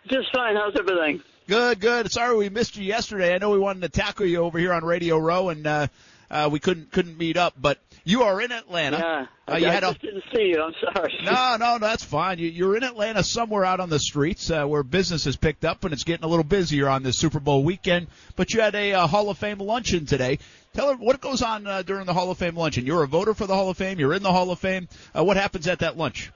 Just 0.08 0.32
fine. 0.32 0.56
How's 0.56 0.74
everything? 0.76 1.22
Good, 1.46 1.80
good. 1.80 2.10
Sorry 2.10 2.36
we 2.36 2.48
missed 2.48 2.76
you 2.76 2.84
yesterday. 2.84 3.34
I 3.34 3.38
know 3.38 3.50
we 3.50 3.58
wanted 3.58 3.82
to 3.82 3.88
tackle 3.88 4.26
you 4.26 4.38
over 4.38 4.58
here 4.58 4.72
on 4.72 4.84
Radio 4.84 5.18
Row, 5.18 5.48
and 5.50 5.66
uh, 5.66 5.86
uh, 6.30 6.48
we 6.50 6.60
couldn't 6.60 6.90
couldn't 6.92 7.16
meet 7.16 7.36
up. 7.36 7.54
But 7.58 7.78
you 8.08 8.22
are 8.22 8.40
in 8.40 8.52
Atlanta. 8.52 8.96
Yeah. 8.98 9.26
Uh, 9.46 9.54
I, 9.54 9.58
you 9.58 9.66
I 9.66 9.70
had 9.70 9.84
a- 9.84 9.92
didn't 9.94 10.24
see 10.34 10.46
you. 10.48 10.62
I'm 10.62 10.72
sorry. 10.94 11.14
no, 11.24 11.56
no, 11.58 11.78
that's 11.78 12.02
fine. 12.02 12.38
You, 12.38 12.48
you're 12.48 12.74
in 12.76 12.82
Atlanta 12.82 13.22
somewhere 13.22 13.64
out 13.66 13.80
on 13.80 13.90
the 13.90 13.98
streets 13.98 14.50
uh, 14.50 14.64
where 14.64 14.82
business 14.82 15.24
has 15.26 15.36
picked 15.36 15.64
up 15.64 15.84
and 15.84 15.92
it's 15.92 16.04
getting 16.04 16.24
a 16.24 16.28
little 16.28 16.44
busier 16.44 16.88
on 16.88 17.02
this 17.02 17.18
Super 17.18 17.38
Bowl 17.38 17.62
weekend. 17.64 18.06
But 18.34 18.54
you 18.54 18.60
had 18.62 18.74
a 18.74 18.94
uh, 18.94 19.06
Hall 19.06 19.28
of 19.28 19.36
Fame 19.36 19.58
luncheon 19.58 20.06
today. 20.06 20.38
Tell 20.72 20.88
her 20.90 20.96
what 20.96 21.20
goes 21.20 21.42
on 21.42 21.66
uh, 21.66 21.82
during 21.82 22.06
the 22.06 22.14
Hall 22.14 22.30
of 22.30 22.38
Fame 22.38 22.56
luncheon. 22.56 22.86
You're 22.86 23.02
a 23.02 23.08
voter 23.08 23.34
for 23.34 23.46
the 23.46 23.54
Hall 23.54 23.68
of 23.68 23.76
Fame. 23.76 23.98
You're 24.00 24.14
in 24.14 24.22
the 24.22 24.32
Hall 24.32 24.50
of 24.50 24.58
Fame. 24.58 24.88
Uh, 25.16 25.24
what 25.24 25.36
happens 25.36 25.66
at 25.68 25.80
that 25.80 25.96
lunch? 25.98 26.30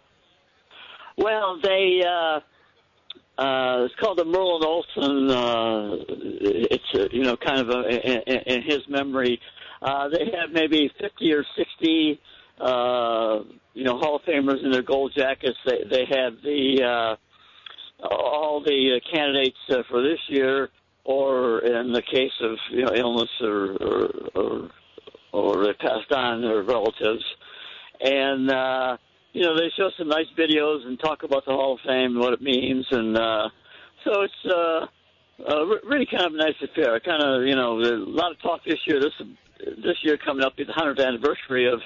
Well, 1.17 1.59
they 1.63 2.03
uh, 2.07 2.41
uh, 3.41 3.85
it's 3.85 3.95
called 3.97 4.19
the 4.19 4.25
Merlin 4.25 4.65
Olsen. 4.65 5.31
Uh, 5.31 5.97
it's 6.09 6.85
uh, 6.95 7.09
you 7.13 7.23
know 7.25 7.37
kind 7.37 7.61
of 7.61 7.71
a, 7.71 8.27
in, 8.29 8.57
in 8.57 8.63
his 8.63 8.81
memory. 8.89 9.41
Uh, 9.83 10.09
they 10.09 10.25
have 10.39 10.51
maybe 10.53 10.91
50 11.01 11.33
or 11.33 11.45
60 11.57 12.21
uh, 12.61 13.39
you 13.75 13.85
know 13.85 13.99
Hall 13.99 14.17
of 14.17 14.23
Famers 14.23 14.63
in 14.65 14.71
their 14.71 14.83
gold 14.83 15.13
jackets. 15.17 15.59
They 15.67 15.79
they 15.91 16.05
have 16.11 16.35
the 16.43 17.17
uh, 18.03 18.07
all 18.07 18.63
the 18.65 18.97
uh, 18.97 19.15
candidates 19.17 19.57
uh, 19.71 19.83
for 19.91 20.03
this 20.03 20.21
year, 20.29 20.69
or 21.05 21.61
in 21.61 21.93
the 21.93 22.03
case 22.03 22.33
of 22.43 22.57
you 22.71 22.85
know 22.85 22.93
illness 22.95 23.31
or 23.41 23.73
or 23.73 24.11
or, 24.35 24.71
or 25.33 25.65
they 25.65 25.73
passed 25.75 26.13
on 26.13 26.43
their 26.43 26.63
relatives, 26.63 27.25
and. 28.01 28.51
uh 28.51 28.97
you 29.33 29.43
know, 29.43 29.57
they 29.57 29.71
show 29.77 29.91
some 29.99 30.09
nice 30.09 30.27
videos 30.39 30.87
and 30.87 30.99
talk 31.01 31.23
about 31.23 31.45
the 31.47 31.53
Hall 31.53 31.75
of 31.75 31.81
Fame 31.87 32.13
and 32.13 32.21
what 32.21 32.35
it 32.35 32.43
means, 32.43 32.87
and 32.91 33.17
uh, 33.17 33.49
so 34.05 34.23
it's 34.23 34.35
uh, 34.45 34.87
uh, 35.49 35.65
really 35.89 36.07
kind 36.07 36.27
of 36.27 36.35
a 36.35 36.37
nice 36.37 36.55
affair. 36.63 37.01
Kind 37.01 37.23
of, 37.23 37.47
you 37.47 37.57
know, 37.57 37.79
a 37.81 37.97
lot 37.97 38.33
of 38.33 38.41
talk 38.43 38.61
this 38.65 38.79
year. 38.87 39.01
This 39.01 39.13
this 39.65 39.97
year 40.03 40.17
coming 40.17 40.45
up, 40.45 40.57
the 40.57 40.65
100th 40.65 41.05
anniversary 41.05 41.69
of 41.69 41.81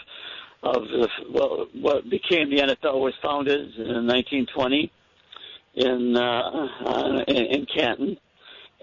of 0.62 0.82
the, 0.88 1.08
well, 1.30 1.66
what 1.74 2.08
became 2.08 2.50
the 2.50 2.56
NFL 2.56 3.00
was 3.00 3.14
founded 3.22 3.74
in 3.76 4.06
1920 4.06 4.90
in 5.74 6.16
uh, 6.16 6.68
uh, 6.84 7.24
in, 7.28 7.36
in 7.36 7.66
Canton, 7.66 8.18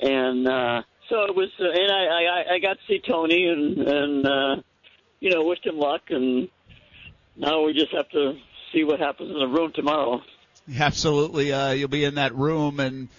and 0.02 0.48
uh, 0.48 0.82
so 1.10 1.24
it 1.24 1.36
was. 1.36 1.50
Uh, 1.60 1.66
and 1.66 1.92
I, 1.92 2.06
I 2.06 2.56
I 2.56 2.60
got 2.60 2.74
to 2.74 2.80
see 2.88 3.02
Tony 3.06 3.48
and 3.48 3.78
and 3.80 4.26
uh, 4.26 4.56
you 5.20 5.32
know 5.32 5.44
wished 5.44 5.66
him 5.66 5.78
luck 5.78 6.04
and 6.10 6.48
now 7.36 7.64
we 7.64 7.74
just 7.74 7.92
have 7.94 8.10
to 8.10 8.34
see 8.72 8.84
what 8.84 9.00
happens 9.00 9.32
in 9.32 9.40
the 9.40 9.48
room 9.48 9.72
tomorrow. 9.74 10.22
Absolutely. 10.78 11.52
Uh, 11.52 11.72
you'll 11.72 11.88
be 11.88 12.06
in 12.06 12.16
that 12.16 12.36
room 12.36 12.80
and 12.80 13.10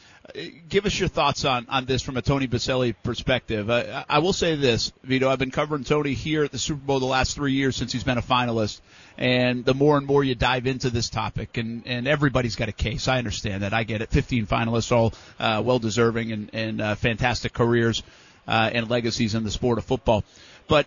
give 0.68 0.86
us 0.86 0.98
your 0.98 1.08
thoughts 1.08 1.44
on, 1.44 1.66
on 1.68 1.84
this 1.84 2.02
from 2.02 2.16
a 2.16 2.22
Tony 2.22 2.48
Boselli 2.48 2.94
perspective. 3.02 3.68
Uh, 3.68 4.04
I 4.08 4.20
will 4.20 4.32
say 4.32 4.56
this, 4.56 4.92
Vito, 5.02 5.28
I've 5.28 5.38
been 5.38 5.50
covering 5.50 5.84
Tony 5.84 6.14
here 6.14 6.44
at 6.44 6.52
the 6.52 6.58
Super 6.58 6.80
Bowl 6.80 6.98
the 6.98 7.06
last 7.06 7.34
three 7.34 7.52
years 7.52 7.76
since 7.76 7.92
he's 7.92 8.04
been 8.04 8.18
a 8.18 8.22
finalist. 8.22 8.80
And 9.18 9.64
the 9.64 9.74
more 9.74 9.96
and 9.96 10.06
more 10.06 10.24
you 10.24 10.34
dive 10.34 10.66
into 10.66 10.90
this 10.90 11.08
topic, 11.08 11.56
and, 11.56 11.86
and 11.86 12.08
everybody's 12.08 12.56
got 12.56 12.68
a 12.68 12.72
case. 12.72 13.06
I 13.06 13.18
understand 13.18 13.62
that. 13.62 13.72
I 13.72 13.84
get 13.84 14.00
it. 14.00 14.10
15 14.10 14.46
finalists, 14.46 14.90
all 14.90 15.12
uh, 15.38 15.62
well 15.64 15.78
deserving 15.78 16.32
and, 16.32 16.50
and 16.52 16.80
uh, 16.80 16.94
fantastic 16.94 17.52
careers 17.52 18.02
uh, 18.48 18.70
and 18.72 18.90
legacies 18.90 19.34
in 19.34 19.44
the 19.44 19.50
sport 19.50 19.78
of 19.78 19.84
football. 19.84 20.24
But 20.68 20.86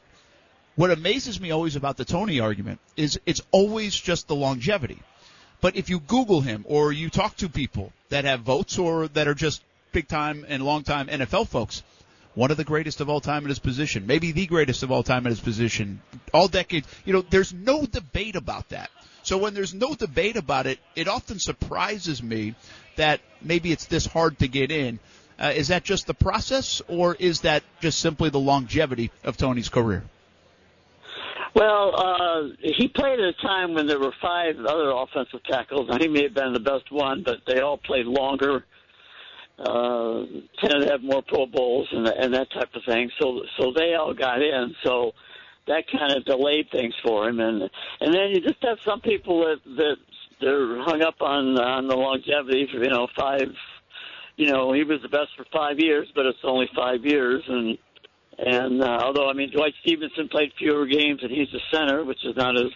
what 0.75 0.91
amazes 0.91 1.39
me 1.39 1.51
always 1.51 1.75
about 1.75 1.97
the 1.97 2.05
Tony 2.05 2.39
argument 2.39 2.79
is 2.97 3.19
it's 3.25 3.41
always 3.51 3.95
just 3.95 4.27
the 4.27 4.35
longevity. 4.35 4.99
But 5.59 5.75
if 5.75 5.89
you 5.89 5.99
Google 5.99 6.41
him 6.41 6.65
or 6.67 6.91
you 6.91 7.09
talk 7.09 7.37
to 7.37 7.49
people 7.49 7.91
that 8.09 8.25
have 8.25 8.41
votes 8.41 8.77
or 8.77 9.07
that 9.09 9.27
are 9.27 9.33
just 9.33 9.61
big 9.91 10.07
time 10.07 10.45
and 10.47 10.63
long 10.63 10.83
time 10.83 11.07
NFL 11.07 11.47
folks, 11.47 11.83
one 12.35 12.51
of 12.51 12.57
the 12.57 12.63
greatest 12.63 13.01
of 13.01 13.09
all 13.09 13.19
time 13.19 13.43
in 13.43 13.49
his 13.49 13.57
position, 13.57 14.05
maybe 14.05 14.31
the 14.31 14.45
greatest 14.45 14.83
of 14.83 14.91
all 14.91 15.01
time 15.01 15.25
in 15.25 15.31
his 15.31 15.39
position, 15.39 16.01
all 16.33 16.47
decades, 16.47 16.87
you 17.03 17.13
know, 17.13 17.21
there's 17.21 17.51
no 17.51 17.85
debate 17.85 18.35
about 18.35 18.69
that. 18.69 18.91
So 19.23 19.39
when 19.39 19.55
there's 19.55 19.73
no 19.73 19.95
debate 19.95 20.37
about 20.37 20.67
it, 20.67 20.79
it 20.95 21.07
often 21.07 21.39
surprises 21.39 22.21
me 22.21 22.53
that 22.95 23.21
maybe 23.41 23.71
it's 23.71 23.85
this 23.85 24.05
hard 24.05 24.37
to 24.39 24.47
get 24.47 24.71
in. 24.71 24.99
Uh, 25.39 25.53
is 25.55 25.69
that 25.69 25.83
just 25.83 26.05
the 26.07 26.13
process 26.13 26.81
or 26.87 27.15
is 27.15 27.41
that 27.41 27.63
just 27.81 27.99
simply 27.99 28.29
the 28.29 28.39
longevity 28.39 29.11
of 29.23 29.35
Tony's 29.35 29.69
career? 29.69 30.03
Well, 31.57 31.91
uh, 31.97 32.55
he 32.61 32.87
played 32.87 33.19
at 33.19 33.29
a 33.29 33.33
time 33.41 33.73
when 33.73 33.87
there 33.87 33.99
were 33.99 34.13
five 34.21 34.57
other 34.59 34.91
offensive 34.91 35.43
tackles. 35.49 35.89
Now, 35.89 35.97
he 35.97 36.07
may 36.07 36.21
have 36.23 36.35
been 36.35 36.53
the 36.53 36.59
best 36.59 36.91
one, 36.91 37.23
but 37.23 37.37
they 37.47 37.61
all 37.61 37.79
played 37.79 38.05
longer, 38.05 38.63
uh, 39.57 40.21
tended 40.61 40.83
to 40.85 40.91
have 40.91 41.01
more 41.01 41.23
Pro 41.27 41.47
Bowls 41.47 41.87
and, 41.91 42.07
and 42.07 42.31
that 42.35 42.51
type 42.51 42.69
of 42.75 42.83
thing. 42.85 43.09
So, 43.19 43.41
so 43.57 43.73
they 43.75 43.95
all 43.95 44.13
got 44.13 44.39
in. 44.43 44.75
So 44.83 45.13
that 45.65 45.85
kind 45.91 46.11
of 46.15 46.25
delayed 46.25 46.67
things 46.71 46.93
for 47.03 47.27
him. 47.27 47.39
And 47.39 47.63
and 48.01 48.13
then 48.13 48.29
you 48.35 48.41
just 48.41 48.61
have 48.61 48.77
some 48.85 49.01
people 49.01 49.39
that 49.39 49.57
that 49.77 49.95
they're 50.39 50.83
hung 50.83 51.01
up 51.01 51.15
on 51.21 51.59
on 51.59 51.87
the 51.87 51.95
longevity 51.95 52.67
for 52.71 52.83
you 52.83 52.91
know 52.91 53.07
five. 53.17 53.49
You 54.35 54.51
know, 54.51 54.71
he 54.73 54.83
was 54.83 55.01
the 55.01 55.09
best 55.09 55.29
for 55.35 55.45
five 55.51 55.79
years, 55.79 56.07
but 56.13 56.27
it's 56.27 56.37
only 56.43 56.69
five 56.75 57.03
years, 57.03 57.41
and 57.47 57.75
and 58.37 58.83
uh, 58.83 58.99
although 59.03 59.29
I 59.29 59.33
mean 59.33 59.51
Dwight 59.51 59.73
Stephenson 59.81 60.29
played 60.29 60.51
fewer 60.57 60.85
games 60.85 61.21
and 61.23 61.31
he's 61.31 61.49
the 61.51 61.61
center, 61.71 62.03
which 62.03 62.23
is 62.23 62.35
not 62.35 62.55
as 62.55 62.71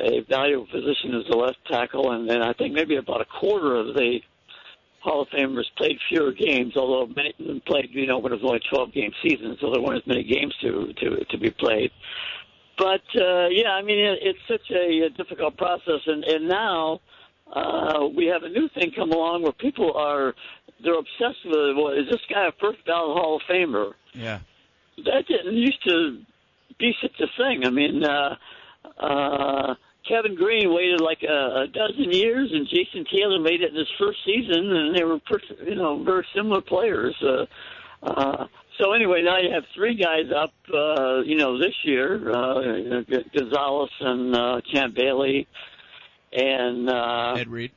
a 0.00 0.20
valuable 0.28 0.66
position 0.66 1.14
as 1.14 1.24
the 1.30 1.36
left 1.36 1.58
tackle, 1.70 2.12
and, 2.12 2.28
and 2.30 2.42
I 2.42 2.52
think 2.52 2.74
maybe 2.74 2.96
about 2.96 3.20
a 3.20 3.24
quarter 3.24 3.76
of 3.76 3.94
the 3.94 4.20
Hall 5.00 5.22
of 5.22 5.28
Famers 5.28 5.64
played 5.76 5.96
fewer 6.08 6.32
games, 6.32 6.76
although 6.76 7.06
many 7.14 7.32
of 7.38 7.46
them 7.46 7.62
played, 7.66 7.88
you 7.92 8.06
know, 8.06 8.18
when 8.18 8.32
it 8.32 8.42
was 8.42 8.44
only 8.44 8.60
12 8.68 8.92
game 8.92 9.12
season, 9.22 9.56
so 9.60 9.70
there 9.70 9.80
weren't 9.80 10.02
as 10.02 10.06
many 10.06 10.24
games 10.24 10.54
to 10.60 10.92
to 10.94 11.24
to 11.24 11.38
be 11.38 11.50
played. 11.50 11.90
But 12.76 13.02
uh, 13.16 13.48
yeah, 13.50 13.70
I 13.70 13.82
mean 13.82 13.98
it, 13.98 14.18
it's 14.22 14.38
such 14.48 14.70
a, 14.70 15.06
a 15.06 15.10
difficult 15.10 15.56
process, 15.56 16.00
and 16.06 16.24
and 16.24 16.48
now 16.48 17.00
uh, 17.52 18.06
we 18.14 18.26
have 18.26 18.42
a 18.42 18.48
new 18.48 18.68
thing 18.70 18.92
come 18.94 19.12
along 19.12 19.42
where 19.42 19.52
people 19.52 19.94
are 19.96 20.34
they're 20.82 20.98
obsessed 20.98 21.44
with 21.44 21.76
well, 21.76 21.88
is 21.88 22.08
this 22.10 22.20
guy 22.32 22.46
a 22.46 22.52
first 22.60 22.84
ballot 22.84 23.16
Hall 23.18 23.36
of 23.36 23.42
Famer? 23.48 23.92
Yeah. 24.12 24.40
That 25.04 25.26
didn't 25.26 25.56
used 25.56 25.82
to 25.88 26.20
be 26.78 26.94
such 27.00 27.20
a 27.20 27.26
thing. 27.36 27.64
I 27.66 27.70
mean, 27.70 28.04
uh, 28.04 28.36
uh, 28.98 29.74
Kevin 30.08 30.34
Greene 30.34 30.72
waited 30.72 31.00
like 31.00 31.22
a, 31.22 31.62
a 31.62 31.66
dozen 31.66 32.12
years, 32.12 32.50
and 32.52 32.66
Jason 32.68 33.04
Taylor 33.12 33.38
made 33.40 33.60
it 33.62 33.70
in 33.70 33.76
his 33.76 33.88
first 33.98 34.18
season, 34.24 34.70
and 34.74 34.96
they 34.96 35.04
were, 35.04 35.18
per- 35.18 35.40
you 35.66 35.74
know, 35.74 36.02
very 36.02 36.26
similar 36.34 36.60
players. 36.60 37.14
Uh, 37.22 37.46
uh, 38.02 38.46
so 38.78 38.92
anyway, 38.92 39.22
now 39.22 39.38
you 39.38 39.52
have 39.52 39.64
three 39.74 39.96
guys 39.96 40.30
up, 40.34 40.52
uh, 40.72 41.20
you 41.20 41.36
know, 41.36 41.58
this 41.58 41.74
year: 41.82 42.30
uh, 42.30 43.02
Gonzalez 43.36 43.90
and 44.00 44.34
uh, 44.36 44.60
Champ 44.72 44.94
Bailey, 44.94 45.46
and 46.32 46.88
uh, 46.88 47.34
Ed 47.38 47.48
Reed. 47.48 47.72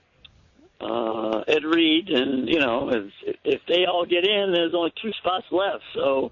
uh, 0.79 1.39
Ed 1.47 1.63
Reed, 1.63 2.09
and 2.09 2.47
you 2.47 2.59
know, 2.59 2.89
if, 2.89 3.35
if 3.43 3.61
they 3.67 3.85
all 3.85 4.05
get 4.05 4.25
in, 4.27 4.53
there's 4.53 4.73
only 4.75 4.93
two 5.01 5.11
spots 5.13 5.45
left. 5.51 5.83
So 5.95 6.31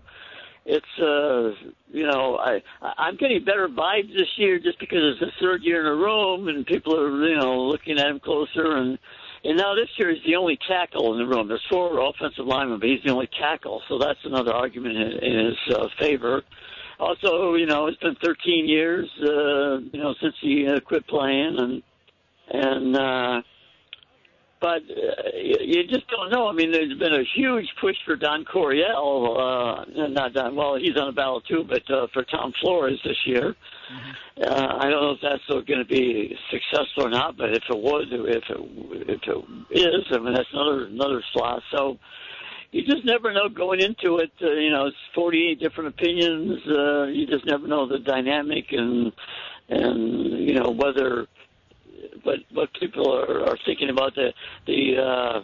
it's 0.66 0.99
uh, 0.99 1.51
you 1.91 2.05
know, 2.05 2.38
I 2.38 2.62
I'm 2.82 3.18
getting 3.18 3.43
better 3.43 3.68
vibes 3.68 4.14
this 4.16 4.28
year 4.38 4.60
just 4.60 4.80
because 4.80 4.99
it's 5.03 5.20
the 5.20 5.32
third 5.41 5.64
year 5.64 5.82
in 5.82 5.88
a 5.88 5.95
row 5.95 6.47
and 6.47 6.66
people 6.66 6.99
are 6.99 7.28
you 7.28 7.38
know 7.38 7.64
looking 7.64 7.97
at 7.97 8.07
him 8.07 8.20
closer, 8.20 8.78
and 8.78 8.97
and 9.43 9.57
now 9.57 9.74
this 9.74 9.89
year 9.97 10.14
he's 10.14 10.24
the 10.26 10.36
only 10.36 10.57
tackle 10.68 11.14
in 11.14 11.20
the 11.20 11.26
room. 11.26 11.47
There's 11.47 11.66
four 11.70 11.99
offensive 11.99 12.45
linemen, 12.45 12.80
but 12.80 12.89
he's 12.89 13.03
the 13.03 13.12
only 13.12 13.30
tackle, 13.39 13.82
so 13.88 13.97
that's 13.97 14.20
another 14.26 14.53
argument 14.53 14.97
in, 14.97 15.24
in 15.24 15.45
his 15.45 15.76
uh, 15.76 15.88
favor. 15.99 16.43
Also, 16.99 17.55
you 17.55 17.66
know, 17.66 17.88
it's 17.88 17.97
been 17.99 18.18
13 18.22 18.68
years, 18.68 19.10
uh, 19.24 19.78
you 19.78 19.99
know, 20.01 20.14
since 20.22 20.36
he 20.41 20.68
uh, 20.68 20.82
quit 20.82 21.07
playing, 21.07 21.55
and 21.57 21.84
and 22.51 22.95
uh, 22.95 23.41
but 24.62 24.82
uh, 24.82 25.30
you, 25.36 25.88
just 25.88 26.07
don't 26.10 26.32
know. 26.32 26.47
I 26.47 26.53
mean, 26.53 26.72
there's 26.72 26.97
been 26.97 27.14
a 27.14 27.24
huge 27.36 27.68
push 27.80 27.95
for 28.05 28.16
Don 28.16 28.45
Coryell, 28.45 29.38
uh, 29.39 30.07
not 30.10 30.34
Don. 30.34 30.55
Well, 30.55 30.76
he's 30.76 30.97
on 30.97 31.07
the 31.07 31.14
ballot 31.14 31.45
too, 31.47 31.66
but 31.68 31.89
uh, 31.89 32.07
for 32.14 32.24
Tom 32.24 32.53
Flores 32.62 32.99
this 33.03 33.18
year. 33.26 33.55
Uh, 34.41 34.78
I 34.80 34.89
don't 34.89 35.01
know 35.01 35.12
if 35.12 35.22
that's 35.22 35.66
going 35.68 35.80
to 35.80 35.86
be 35.86 36.36
successful 36.51 37.07
or 37.07 37.10
not, 37.10 37.38
but 37.38 37.49
if 37.51 37.64
it 37.70 37.78
was, 37.78 38.07
if 38.12 38.43
it 38.49 38.57
if 39.10 39.22
it 39.28 39.80
is, 39.80 40.05
I 40.12 40.18
mean 40.20 40.34
that's 40.34 40.49
another 40.53 40.86
another 40.86 41.24
slot. 41.34 41.62
So 41.72 41.97
you 42.72 42.84
just 42.86 43.03
never 43.05 43.34
know 43.34 43.49
going 43.49 43.82
into 43.82 44.18
it. 44.18 44.32
Uh, 44.41 44.51
you 44.51 44.70
know, 44.70 44.86
it's 44.86 44.97
48 45.16 45.60
different 45.60 45.89
opinions. 45.89 46.60
Uh, 46.68 47.05
you 47.05 47.26
just 47.26 47.45
never 47.45 47.68
know 47.68 47.88
the 47.88 47.99
dynamic 47.99 48.66
and 48.72 49.12
and 49.70 50.47
you 50.47 50.53
know 50.53 50.70
whether 50.70 51.28
what 52.23 52.39
what 52.51 52.73
people 52.79 53.13
are, 53.13 53.49
are 53.49 53.57
thinking 53.65 53.89
about 53.89 54.15
the 54.15 54.33
the. 54.65 54.97
Uh, 54.97 55.41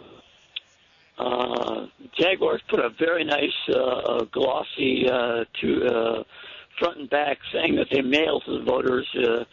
uh, 1.18 1.86
Jaguars 2.20 2.60
put 2.68 2.78
a 2.78 2.90
very 2.90 3.24
nice 3.24 3.74
uh, 3.74 4.24
glossy 4.32 5.08
uh, 5.08 5.44
to 5.62 5.86
uh, 5.86 6.22
front 6.78 6.98
and 6.98 7.10
back 7.10 7.38
saying 7.52 7.76
that 7.76 7.86
they 7.90 8.02
mail 8.02 8.40
to 8.40 8.58
the 8.58 8.64
voters. 8.64 9.08
Uh, 9.16 9.44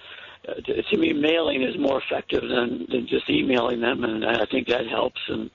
uh, 0.48 0.56
to, 0.56 0.84
to 0.84 0.98
me, 0.98 1.14
mailing 1.14 1.64
is 1.64 1.78
more 1.80 2.02
effective 2.02 2.42
than, 2.42 2.86
than 2.90 3.08
just 3.08 3.30
emailing 3.30 3.80
them, 3.80 4.04
and 4.04 4.26
I 4.26 4.46
think 4.52 4.68
that 4.68 4.88
helps. 4.88 5.22
And 5.30 5.50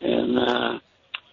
and 0.00 0.38
uh, 0.38 0.78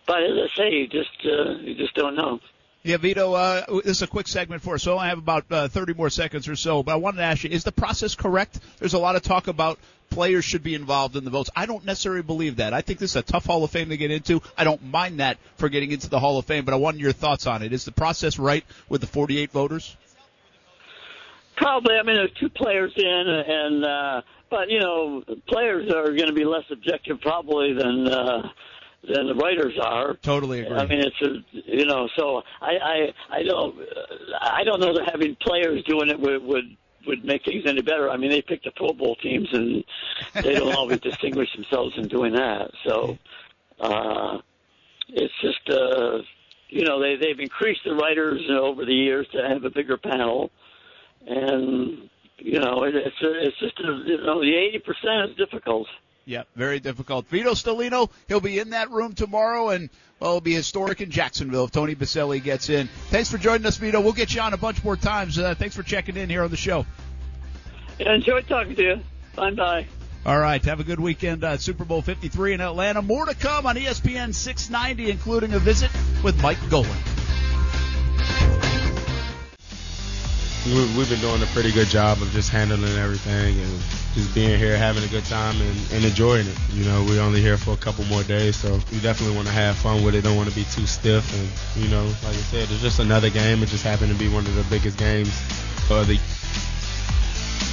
but 0.08 0.24
as 0.24 0.32
I 0.32 0.56
say, 0.56 0.70
you 0.72 0.88
just 0.88 1.26
uh, 1.26 1.58
you 1.60 1.76
just 1.76 1.94
don't 1.96 2.16
know. 2.16 2.40
Yeah, 2.86 2.98
Vito, 2.98 3.34
uh, 3.34 3.66
this 3.84 3.98
is 3.98 4.02
a 4.04 4.08
quick 4.08 4.28
segment 4.28 4.62
for 4.62 4.76
us, 4.76 4.84
so 4.84 4.96
I 4.96 5.08
have 5.08 5.18
about 5.18 5.46
uh, 5.50 5.68
30 5.70 5.96
more 5.96 6.12
seconds 6.12 6.48
or 6.48 6.56
so. 6.56 6.84
But 6.84 6.92
I 6.92 6.96
wanted 6.98 7.18
to 7.18 7.24
ask 7.24 7.44
you, 7.44 7.50
is 7.50 7.64
the 7.64 7.72
process 7.72 8.14
correct? 8.14 8.60
There's 8.78 8.94
a 8.94 9.00
lot 9.00 9.16
of 9.16 9.24
talk 9.24 9.48
about 9.48 9.80
players 10.12 10.46
should 10.46 10.62
be 10.62 10.76
involved 10.76 11.16
in 11.16 11.26
the 11.26 11.32
votes. 11.32 11.50
I 11.56 11.66
don't 11.66 11.84
necessarily 11.84 12.22
believe 12.22 12.58
that. 12.58 12.76
I 12.76 12.82
think 12.82 13.00
this 13.00 13.10
is 13.10 13.16
a 13.16 13.24
tough 13.24 13.48
Hall 13.48 13.64
of 13.64 13.72
Fame 13.72 13.90
to 13.90 13.98
get 13.98 14.12
into. 14.12 14.40
I 14.56 14.66
don't 14.66 14.84
mind 14.84 15.20
that 15.20 15.40
for 15.58 15.68
getting 15.68 15.94
into 15.94 16.12
the 16.12 16.20
Hall 16.20 16.38
of 16.38 16.46
Fame, 16.46 16.64
but 16.64 16.76
I 16.76 16.78
want 16.78 17.00
your 17.00 17.12
thoughts 17.12 17.48
on 17.48 17.64
it. 17.64 17.74
Is 17.74 17.86
the 17.86 17.92
process 17.92 18.38
right 18.38 18.64
with 18.88 19.02
the 19.02 19.08
48 19.08 19.50
voters? 19.50 19.98
Probably. 21.58 21.96
I 21.96 22.04
mean, 22.04 22.18
there's 22.18 22.34
two 22.40 22.50
players 22.50 22.94
in, 22.96 23.04
and 23.48 23.84
uh, 23.84 24.22
but 24.52 24.70
you 24.70 24.80
know, 24.80 25.24
players 25.48 25.92
are 25.92 26.10
going 26.10 26.28
to 26.28 26.34
be 26.34 26.46
less 26.46 26.66
objective 26.70 27.20
probably 27.20 27.74
than. 27.74 28.08
Uh, 28.08 28.50
than 29.14 29.28
the 29.28 29.36
writers 29.36 29.78
are. 29.82 30.16
Totally 30.16 30.62
agree. 30.62 30.78
I 30.78 30.86
mean, 30.86 31.00
it's 31.00 31.22
a, 31.22 31.44
you 31.52 31.86
know, 31.86 32.08
so 32.18 32.42
I 32.62 32.78
I 32.78 33.14
I 33.38 33.44
don't 33.44 33.76
I 34.42 34.64
don't 34.64 34.80
know 34.80 34.94
that 34.94 35.10
having 35.12 35.36
players 35.42 35.84
doing 35.84 36.10
it 36.10 36.20
would 36.20 36.44
would 36.44 36.78
would 37.08 37.24
make 37.24 37.44
things 37.46 37.64
any 37.66 37.82
better. 37.82 38.10
I 38.10 38.18
mean, 38.18 38.32
they 38.32 38.42
pick 38.42 38.64
the 38.64 38.72
Pro 38.72 38.90
Bowl 38.94 39.16
teams, 39.16 39.48
and 39.52 39.84
they 40.34 40.56
don't 40.56 40.76
always 40.78 41.00
distinguish 41.00 41.54
themselves 41.56 41.94
in 41.98 42.08
doing 42.08 42.34
that. 42.34 42.72
So 42.86 43.18
uh, 43.80 44.40
it's 45.10 45.34
just 45.42 45.70
uh, 45.70 46.20
you 46.70 46.84
know 46.86 47.00
they 47.02 47.16
they've 47.16 47.40
increased 47.40 47.82
the 47.86 47.96
writers 47.96 48.42
over 48.50 48.86
the 48.86 48.94
years 48.94 49.28
to 49.34 49.48
have 49.48 49.64
a 49.64 49.70
bigger 49.70 49.98
panel, 49.98 50.52
and 51.28 52.10
you 52.38 52.60
know 52.60 52.84
it, 52.84 52.96
it's 52.96 53.16
it's 53.22 53.60
just 53.60 53.80
a, 53.80 54.04
you 54.06 54.18
know 54.18 54.42
the 54.42 54.56
eighty 54.56 54.80
percent 54.80 55.32
is 55.32 55.38
difficult. 55.38 55.88
Yeah, 56.26 56.44
very 56.56 56.80
difficult. 56.80 57.28
Vito 57.28 57.52
Stellino, 57.52 58.10
he'll 58.28 58.40
be 58.40 58.58
in 58.58 58.72
that 58.72 58.90
room 58.90 59.14
tomorrow, 59.14 59.70
and 59.70 59.90
well, 60.20 60.32
it'll 60.32 60.42
be 60.42 60.54
historic 60.54 61.00
in 61.00 61.12
Jacksonville 61.12 61.66
if 61.66 61.72
Tony 61.72 61.96
Boselli 61.96 62.42
gets 62.42 62.70
in. 62.70 62.88
Thanks 63.10 63.30
for 63.30 63.38
joining 63.38 63.66
us, 63.68 63.78
Vito. 63.78 64.02
We'll 64.02 64.14
get 64.14 64.34
you 64.34 64.42
on 64.42 64.54
a 64.54 64.58
bunch 64.58 64.84
more 64.84 64.96
times. 64.96 65.38
Uh, 65.38 65.54
thanks 65.54 65.76
for 65.76 65.84
checking 65.84 66.18
in 66.18 66.30
here 66.30 66.44
on 66.44 66.50
the 66.50 66.58
show. 66.58 66.86
Yeah, 68.00 68.16
enjoyed 68.16 68.48
talking 68.48 68.76
to 68.76 68.82
you. 68.82 69.00
Bye 69.36 69.52
bye. 69.52 69.88
All 70.26 70.40
right, 70.40 70.64
have 70.66 70.80
a 70.80 70.84
good 70.84 71.00
weekend 71.00 71.44
at 71.44 71.62
Super 71.62 71.86
Bowl 71.86 72.02
53 72.02 72.56
in 72.56 72.62
Atlanta. 72.62 73.04
More 73.04 73.28
to 73.28 73.36
come 73.36 73.68
on 73.68 73.76
ESPN 73.76 74.34
690, 74.34 75.12
including 75.12 75.54
a 75.54 75.60
visit 75.60 75.92
with 76.24 76.42
Mike 76.42 76.58
Golan. 76.72 76.98
We- 80.66 80.86
we've 80.98 81.10
been 81.10 81.20
doing 81.22 81.42
a 81.42 81.46
pretty 81.48 81.72
good 81.72 81.88
job 81.88 82.22
of 82.22 82.32
just 82.32 82.50
handling 82.50 82.98
everything 82.98 83.60
and 83.60 83.80
just 84.16 84.34
being 84.34 84.58
here, 84.58 84.78
having 84.78 85.04
a 85.04 85.08
good 85.08 85.26
time, 85.26 85.60
and, 85.62 85.80
and 85.94 86.06
enjoying 86.06 86.48
it. 86.48 86.56
You 86.74 86.86
know, 86.86 87.04
we're 87.04 87.22
only 87.22 87.42
here 87.42 87.58
for 87.58 87.72
a 87.72 87.78
couple 87.78 88.04
more 88.06 88.24
days, 88.24 88.56
so 88.56 88.80
we 88.92 89.00
definitely 89.00 89.36
want 89.36 89.48
to 89.48 89.54
have 89.54 89.76
fun 89.78 90.04
with 90.04 90.16
it. 90.16 90.24
Don't 90.24 90.36
want 90.38 90.50
to 90.50 90.56
be 90.56 90.64
too 90.72 90.88
stiff, 90.88 91.26
and 91.38 91.84
you 91.84 91.90
know, 91.90 92.04
like 92.24 92.34
I 92.34 92.46
said, 92.52 92.68
it's 92.72 92.82
just 92.82 93.00
another 93.00 93.30
game. 93.30 93.62
It 93.62 93.70
just 93.70 93.84
happened 93.84 94.12
to 94.12 94.18
be 94.18 94.28
one 94.28 94.46
of 94.46 94.56
the 94.56 94.64
biggest 94.64 94.98
games 94.98 95.30
of 95.90 96.08
the 96.08 96.20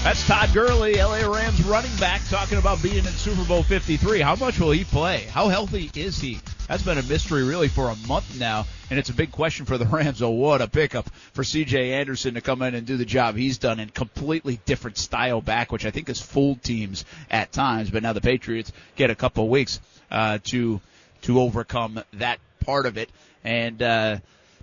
That's 0.02 0.26
Todd 0.26 0.52
Gurley, 0.52 0.94
LA 0.96 1.32
Rams 1.32 1.62
running 1.62 1.94
back, 1.96 2.20
talking 2.28 2.58
about 2.58 2.82
being 2.82 2.98
in 2.98 3.04
Super 3.04 3.44
Bowl 3.44 3.62
53. 3.62 4.18
How 4.18 4.34
much 4.34 4.58
will 4.58 4.72
he 4.72 4.82
play? 4.82 5.20
How 5.30 5.46
healthy 5.46 5.92
is 5.94 6.18
he? 6.18 6.40
That's 6.66 6.82
been 6.82 6.98
a 6.98 7.04
mystery 7.04 7.44
really 7.44 7.68
for 7.68 7.88
a 7.88 7.94
month 8.08 8.36
now, 8.38 8.66
and 8.90 8.98
it's 8.98 9.10
a 9.10 9.14
big 9.14 9.30
question 9.30 9.64
for 9.64 9.78
the 9.78 9.84
Rams. 9.92 10.20
Oh, 10.20 10.30
what 10.30 10.60
a 10.60 10.66
pickup 10.66 11.08
for 11.34 11.44
C.J. 11.44 11.92
Anderson 11.92 12.34
to 12.34 12.40
come 12.40 12.62
in 12.62 12.74
and 12.74 12.84
do 12.84 12.96
the 12.96 13.04
job 13.04 13.36
he's 13.36 13.58
done 13.58 13.78
in 13.78 13.90
completely 13.90 14.58
different 14.64 14.98
style 14.98 15.40
back, 15.40 15.70
which 15.70 15.86
I 15.86 15.92
think 15.92 16.08
has 16.08 16.20
fooled 16.20 16.64
teams 16.64 17.04
at 17.30 17.52
times. 17.52 17.88
But 17.90 18.02
now 18.02 18.12
the 18.12 18.20
Patriots 18.20 18.72
get 18.96 19.10
a 19.10 19.14
couple 19.14 19.44
of 19.44 19.50
weeks 19.50 19.80
uh, 20.10 20.38
to 20.46 20.80
to 21.22 21.40
overcome 21.40 22.02
that 22.14 22.40
part 22.64 22.86
of 22.86 22.98
it, 22.98 23.08
and. 23.44 23.80
uh 23.80 24.18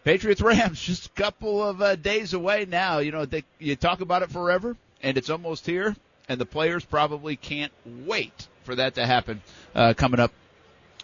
Patriots 0.06 0.42
Rams 0.42 0.82
just 0.82 1.08
a 1.08 1.10
couple 1.10 1.62
of 1.62 1.82
uh, 1.82 1.96
days 1.98 2.34
away 2.34 2.66
now. 2.68 3.00
You 3.00 3.12
know, 3.12 3.26
they, 3.26 3.44
you 3.60 3.76
talk 3.76 4.00
about 4.00 4.24
it 4.24 4.32
forever, 4.32 4.78
and 5.02 5.18
it's 5.18 5.30
almost 5.30 5.66
here, 5.66 5.96
and 6.28 6.40
the 6.40 6.46
players 6.46 6.86
probably 6.86 7.36
can't 7.36 7.72
wait 7.86 8.48
for 8.64 8.76
that 8.76 8.96
to 8.96 9.06
happen 9.06 9.42
uh, 9.76 9.94
coming 9.96 10.20
up 10.20 10.32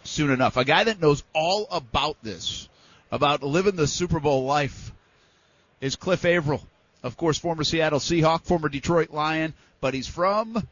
soon 0.04 0.30
enough. 0.30 0.56
A 0.56 0.64
guy 0.64 0.84
that 0.84 1.00
knows 1.00 1.22
all 1.34 1.66
about 1.70 2.16
this, 2.22 2.68
about 3.10 3.42
living 3.42 3.76
the 3.76 3.86
Super 3.86 4.20
Bowl 4.20 4.44
life, 4.44 4.92
is 5.80 5.96
Cliff 5.96 6.24
Avril. 6.24 6.62
Of 7.02 7.16
course, 7.16 7.38
former 7.38 7.64
Seattle 7.64 7.98
Seahawk, 7.98 8.42
former 8.44 8.68
Detroit 8.68 9.10
Lion, 9.10 9.54
but 9.80 9.94
he's 9.94 10.08
from 10.08 10.66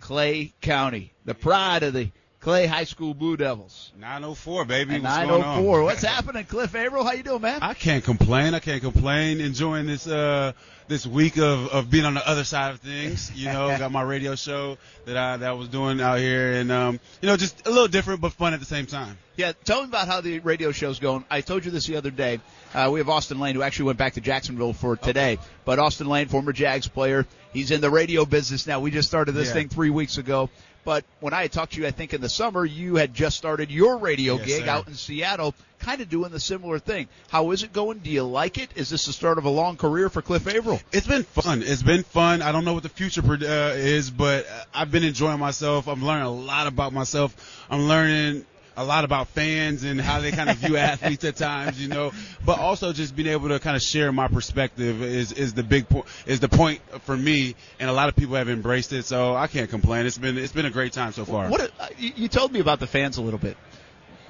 Clay 0.00 0.52
County, 0.60 1.12
the 1.24 1.34
pride 1.34 1.82
of 1.82 1.94
the 1.94 2.10
Clay 2.40 2.66
High 2.66 2.84
School 2.84 3.14
Blue 3.14 3.36
Devils. 3.36 3.92
904, 3.98 4.64
baby. 4.66 5.00
What's 5.00 5.16
going 5.16 5.30
on? 5.30 5.38
904. 5.40 5.82
What's 5.82 6.02
happening, 6.02 6.44
Cliff 6.44 6.74
Avril? 6.74 7.04
How 7.04 7.12
you 7.12 7.22
doing, 7.22 7.42
man? 7.42 7.58
I 7.62 7.74
can't 7.74 8.04
complain. 8.04 8.54
I 8.54 8.60
can't 8.60 8.82
complain. 8.82 9.40
Enjoying 9.40 9.86
this 9.86 10.06
uh 10.06 10.52
this 10.88 11.04
week 11.04 11.36
of, 11.38 11.68
of 11.70 11.90
being 11.90 12.04
on 12.04 12.14
the 12.14 12.28
other 12.28 12.44
side 12.44 12.70
of 12.70 12.78
things. 12.80 13.32
You 13.34 13.46
know, 13.46 13.76
got 13.76 13.90
my 13.90 14.02
radio 14.02 14.36
show 14.36 14.78
that 15.06 15.16
I 15.16 15.36
that 15.38 15.48
I 15.48 15.52
was 15.52 15.68
doing 15.68 16.00
out 16.00 16.18
here, 16.18 16.52
and 16.52 16.70
um, 16.70 17.00
you 17.20 17.26
know, 17.28 17.36
just 17.36 17.66
a 17.66 17.70
little 17.70 17.88
different 17.88 18.20
but 18.20 18.32
fun 18.32 18.54
at 18.54 18.60
the 18.60 18.66
same 18.66 18.86
time. 18.86 19.18
Yeah, 19.34 19.52
tell 19.64 19.82
me 19.82 19.88
about 19.88 20.06
how 20.06 20.20
the 20.20 20.38
radio 20.38 20.72
show's 20.72 20.98
going. 20.98 21.24
I 21.30 21.40
told 21.40 21.64
you 21.64 21.70
this 21.70 21.86
the 21.86 21.96
other 21.96 22.10
day. 22.10 22.40
Uh, 22.72 22.90
we 22.92 23.00
have 23.00 23.08
Austin 23.08 23.38
Lane, 23.40 23.54
who 23.54 23.62
actually 23.62 23.86
went 23.86 23.98
back 23.98 24.14
to 24.14 24.20
Jacksonville 24.20 24.72
for 24.72 24.96
today. 24.96 25.38
But 25.64 25.78
Austin 25.78 26.06
Lane, 26.06 26.28
former 26.28 26.52
Jags 26.52 26.88
player, 26.88 27.26
he's 27.52 27.70
in 27.70 27.80
the 27.80 27.90
radio 27.90 28.24
business 28.24 28.66
now. 28.66 28.80
We 28.80 28.90
just 28.90 29.08
started 29.08 29.32
this 29.32 29.48
Yeah. 29.48 29.54
thing 29.54 29.68
three 29.68 29.90
weeks 29.90 30.16
ago. 30.18 30.48
But 30.86 31.04
when 31.18 31.34
I 31.34 31.42
had 31.42 31.50
talked 31.50 31.72
to 31.72 31.80
you, 31.80 31.86
I 31.88 31.90
think 31.90 32.14
in 32.14 32.20
the 32.20 32.28
summer, 32.28 32.64
you 32.64 32.94
had 32.94 33.12
just 33.12 33.36
started 33.36 33.72
your 33.72 33.98
radio 33.98 34.36
Yes, 34.36 34.46
gig 34.46 34.64
sir. 34.66 34.70
out 34.70 34.86
in 34.86 34.94
Seattle, 34.94 35.52
kind 35.80 36.00
of 36.00 36.08
doing 36.08 36.30
the 36.30 36.38
similar 36.38 36.78
thing. 36.78 37.08
How 37.28 37.50
is 37.50 37.64
it 37.64 37.72
going? 37.72 37.98
Do 37.98 38.08
you 38.08 38.22
like 38.22 38.56
it? 38.56 38.70
Is 38.76 38.88
this 38.88 39.06
the 39.06 39.12
start 39.12 39.36
of 39.36 39.46
a 39.46 39.50
long 39.50 39.76
career 39.76 40.08
for 40.08 40.22
Cliff 40.22 40.46
Avril? 40.46 40.80
It's 40.92 41.08
been 41.08 41.24
fun. 41.24 41.64
It's 41.64 41.82
been 41.82 42.04
fun. 42.04 42.40
I 42.40 42.52
don't 42.52 42.64
know 42.64 42.72
what 42.72 42.84
the 42.84 42.88
future 42.88 43.20
uh, 43.20 43.72
is, 43.74 44.10
but 44.10 44.46
I've 44.72 44.92
been 44.92 45.02
enjoying 45.02 45.40
myself. 45.40 45.88
I'm 45.88 46.04
learning 46.04 46.26
a 46.26 46.30
lot 46.30 46.68
about 46.68 46.92
myself. 46.92 47.66
I'm 47.68 47.88
learning 47.88 48.46
a 48.76 48.84
lot 48.84 49.04
about 49.04 49.28
fans 49.28 49.84
and 49.84 50.00
how 50.00 50.20
they 50.20 50.30
kind 50.32 50.50
of 50.50 50.56
view 50.58 50.76
athletes 50.76 51.24
at 51.24 51.36
times, 51.36 51.80
you 51.80 51.88
know. 51.88 52.12
But 52.44 52.58
also 52.58 52.92
just 52.92 53.16
being 53.16 53.28
able 53.28 53.48
to 53.48 53.58
kind 53.58 53.74
of 53.76 53.82
share 53.82 54.12
my 54.12 54.28
perspective 54.28 55.02
is 55.02 55.32
is 55.32 55.54
the 55.54 55.62
big 55.62 55.88
point 55.88 56.06
is 56.26 56.40
the 56.40 56.48
point 56.48 56.80
for 57.02 57.16
me, 57.16 57.54
and 57.80 57.88
a 57.88 57.92
lot 57.92 58.08
of 58.08 58.16
people 58.16 58.36
have 58.36 58.48
embraced 58.48 58.92
it. 58.92 59.04
So 59.04 59.34
I 59.34 59.46
can't 59.46 59.70
complain. 59.70 60.06
It's 60.06 60.18
been 60.18 60.36
it's 60.38 60.52
been 60.52 60.66
a 60.66 60.70
great 60.70 60.92
time 60.92 61.12
so 61.12 61.24
far. 61.24 61.48
What 61.48 61.60
uh, 61.80 61.88
you 61.98 62.28
told 62.28 62.52
me 62.52 62.60
about 62.60 62.80
the 62.80 62.86
fans 62.86 63.16
a 63.18 63.22
little 63.22 63.38
bit. 63.40 63.56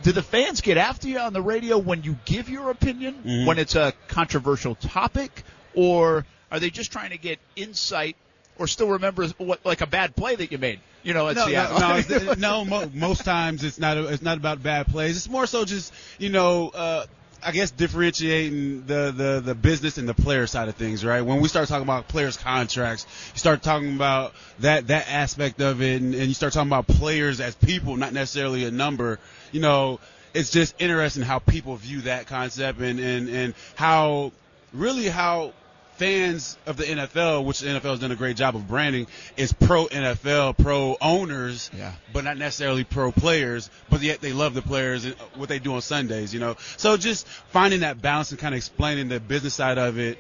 Do 0.03 0.13
the 0.13 0.23
fans 0.23 0.61
get 0.61 0.77
after 0.77 1.09
you 1.09 1.19
on 1.19 1.33
the 1.33 1.43
radio 1.43 1.79
when 1.79 2.03
you 2.03 2.17
give 2.27 2.49
your 2.49 2.71
opinion 2.71 3.15
Mhm. 3.25 3.47
when 3.47 3.59
it's 3.59 3.75
a 3.75 3.95
controversial 4.09 4.75
topic, 4.75 5.43
or 5.75 6.27
are 6.53 6.61
they 6.61 6.71
just 6.71 6.93
trying 6.93 7.11
to 7.11 7.19
get 7.19 7.39
insight 7.57 8.15
or 8.59 8.67
still 8.69 8.89
remember 8.91 9.27
what 9.39 9.65
like 9.65 9.81
a 9.81 9.87
bad 9.87 10.15
play 10.15 10.37
that 10.37 10.53
you 10.53 10.59
made? 10.59 10.81
You 11.07 11.15
know, 11.15 11.29
at 11.29 11.37
no, 11.37 11.47
Seattle. 11.47 11.79
no, 11.79 12.35
no, 12.35 12.35
no. 12.35 12.65
Mo- 12.65 12.91
most 12.93 13.25
times 13.25 13.63
it's 13.63 13.79
not. 13.79 13.97
It's 13.97 14.23
not 14.23 14.39
about 14.39 14.61
bad 14.61 14.89
plays. 14.89 15.17
It's 15.17 15.29
more 15.29 15.47
so 15.47 15.65
just 15.65 15.93
you 16.19 16.31
know. 16.31 16.71
Uh, 16.71 17.07
I 17.45 17.53
guess 17.53 17.71
differentiating 17.71 18.87
the, 18.87 19.13
the, 19.15 19.41
the 19.45 19.55
business 19.55 19.99
and 19.99 20.09
the 20.09 20.15
player 20.15 20.49
side 20.49 20.69
of 20.69 20.75
things, 20.75 21.05
right? 21.05 21.21
When 21.21 21.41
we 21.41 21.47
start 21.47 21.69
talking 21.69 21.85
about 21.85 22.09
players' 22.09 22.37
contracts, 22.37 23.07
you 23.35 23.39
start 23.39 23.63
talking 23.63 23.95
about 23.95 24.33
that 24.61 24.89
that 24.89 25.09
aspect 25.09 25.61
of 25.61 25.81
it, 25.81 26.03
and, 26.03 26.13
and 26.13 26.27
you 26.27 26.35
start 26.35 26.55
talking 26.55 26.71
about 26.71 26.89
players 26.89 27.41
as 27.41 27.55
people, 27.55 27.97
not 27.97 28.13
necessarily 28.13 28.65
a 28.65 28.73
number. 28.73 29.21
You 29.53 29.61
know, 29.61 30.01
it's 30.35 30.51
just 30.51 30.75
interesting 30.81 31.23
how 31.23 31.39
people 31.39 31.77
view 31.77 32.01
that 32.01 32.27
concept 32.27 32.81
and 32.81 32.99
and 32.99 33.29
and 33.29 33.55
how 33.77 34.33
really 34.73 35.07
how 35.07 35.53
fans 35.97 36.59
of 36.67 36.77
the 36.77 36.85
NFL, 36.85 37.45
which 37.45 37.61
the 37.61 37.69
NFL 37.69 37.83
has 37.91 37.99
done 38.01 38.13
a 38.13 38.17
great 38.17 38.37
job 38.37 38.55
of 38.57 38.69
branding, 38.69 39.07
is 39.37 39.53
pro 39.53 39.87
NFL, 39.87 40.57
pro 40.59 40.97
owners, 41.01 41.71
Yeah. 41.77 41.93
but 42.13 42.25
not 42.25 42.37
necessarily 42.37 42.85
pro 42.85 43.13
players. 43.13 43.71
But 43.91 44.03
yet 44.03 44.21
they 44.21 44.33
love 44.33 44.55
the 44.55 44.63
players 44.63 45.05
and 45.05 45.15
uh, 45.15 45.25
what 45.37 45.49
they 45.49 45.59
do 45.59 45.75
on 45.75 45.81
Sundays, 45.83 46.33
you 46.35 46.41
know. 46.41 46.57
So 46.77 46.97
just 46.97 47.27
finding 47.27 47.81
that 47.81 48.01
balance 48.03 48.31
and 48.31 48.39
kind 48.41 48.55
of 48.55 48.59
explaining 48.59 49.09
the 49.09 49.21
business 49.21 49.55
side 49.55 49.79
of 49.79 49.99
it. 49.99 50.19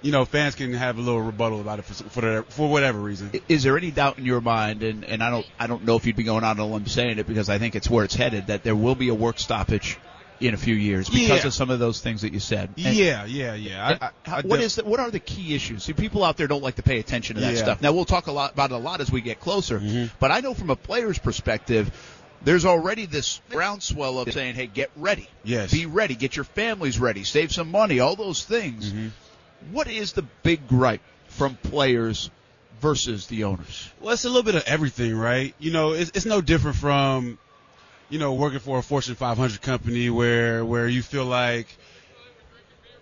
You 0.00 0.12
know, 0.12 0.24
fans 0.24 0.54
can 0.54 0.72
have 0.74 0.96
a 0.96 1.00
little 1.00 1.20
rebuttal 1.20 1.60
about 1.60 1.80
it 1.80 1.84
for 1.84 1.94
for, 2.10 2.42
for 2.44 2.70
whatever 2.70 3.00
reason. 3.00 3.32
Is 3.48 3.64
there 3.64 3.76
any 3.76 3.90
doubt 3.90 4.16
in 4.16 4.24
your 4.24 4.40
mind, 4.40 4.84
and, 4.84 5.04
and 5.04 5.24
I 5.24 5.30
don't 5.30 5.46
I 5.58 5.66
don't 5.66 5.84
know 5.84 5.96
if 5.96 6.06
you'd 6.06 6.14
be 6.14 6.22
going 6.22 6.44
out 6.44 6.60
on 6.60 6.60
a 6.60 6.66
limb 6.72 6.86
saying 6.86 7.18
it 7.18 7.26
because 7.26 7.48
I 7.50 7.58
think 7.58 7.74
it's 7.74 7.90
where 7.90 8.04
it's 8.04 8.14
headed, 8.14 8.46
that 8.46 8.62
there 8.62 8.76
will 8.76 8.94
be 8.94 9.08
a 9.08 9.14
work 9.14 9.40
stoppage 9.40 9.98
in 10.40 10.54
a 10.54 10.56
few 10.56 10.74
years 10.74 11.08
because 11.08 11.28
Yeah. 11.40 11.46
of 11.48 11.54
some 11.54 11.70
of 11.70 11.78
those 11.78 12.00
things 12.00 12.22
that 12.22 12.32
you 12.32 12.38
said. 12.40 12.70
And- 12.76 12.94
yeah, 12.94 13.24
yeah, 13.24 13.54
yeah. 13.54 13.88
and 13.90 13.98
I, 14.02 14.10
I, 14.26 14.36
I 14.38 14.40
what 14.42 14.56
def- 14.58 14.66
is 14.66 14.74
the, 14.76 14.84
what 14.84 15.00
are 15.00 15.10
the 15.10 15.18
key 15.20 15.54
issues? 15.54 15.84
See, 15.84 15.92
people 15.92 16.22
out 16.24 16.36
there 16.36 16.46
don't 16.46 16.62
like 16.62 16.76
to 16.76 16.82
pay 16.82 16.98
attention 17.00 17.34
to 17.36 17.40
that 17.42 17.54
Yeah. 17.54 17.58
stuff. 17.62 17.82
Now 17.82 17.92
we'll 17.92 18.04
talk 18.04 18.26
a 18.28 18.32
lot 18.32 18.52
about 18.52 18.70
it 18.70 18.74
a 18.74 18.78
lot 18.78 19.00
as 19.00 19.10
we 19.10 19.20
get 19.20 19.40
closer. 19.40 19.80
Mm-hmm. 19.80 20.14
But 20.20 20.30
I 20.30 20.40
know 20.40 20.54
from 20.54 20.70
a 20.70 20.76
player's 20.76 21.18
perspective, 21.18 21.90
there's 22.44 22.64
already 22.64 23.06
this 23.06 23.40
groundswell 23.50 24.20
of 24.20 24.32
saying, 24.32 24.54
"Hey, 24.54 24.68
get 24.68 24.90
ready, 24.94 25.28
Yes. 25.42 25.72
be 25.72 25.86
ready, 25.86 26.14
get 26.14 26.36
your 26.36 26.44
families 26.44 27.00
ready, 27.00 27.24
save 27.24 27.50
some 27.52 27.70
money, 27.70 27.98
all 27.98 28.14
those 28.14 28.44
things." 28.44 28.90
Mm-hmm. 28.90 29.08
What 29.72 29.88
is 29.88 30.12
the 30.12 30.22
big 30.44 30.68
gripe 30.68 31.00
from 31.26 31.56
players 31.56 32.30
versus 32.80 33.26
the 33.26 33.42
owners? 33.42 33.90
Well, 34.00 34.14
it's 34.14 34.24
a 34.24 34.28
little 34.28 34.44
bit 34.44 34.54
of 34.54 34.62
everything, 34.68 35.16
right? 35.16 35.52
You 35.58 35.72
know, 35.72 35.94
it's, 35.94 36.12
it's 36.14 36.26
no 36.26 36.40
different 36.40 36.76
from, 36.76 37.38
you 38.08 38.18
know, 38.18 38.34
working 38.34 38.58
for 38.58 38.78
a 38.78 38.82
Fortune 38.82 39.14
500 39.14 39.60
company 39.60 40.10
where 40.10 40.64
where 40.64 40.88
you 40.88 41.02
feel 41.02 41.24
like 41.24 41.66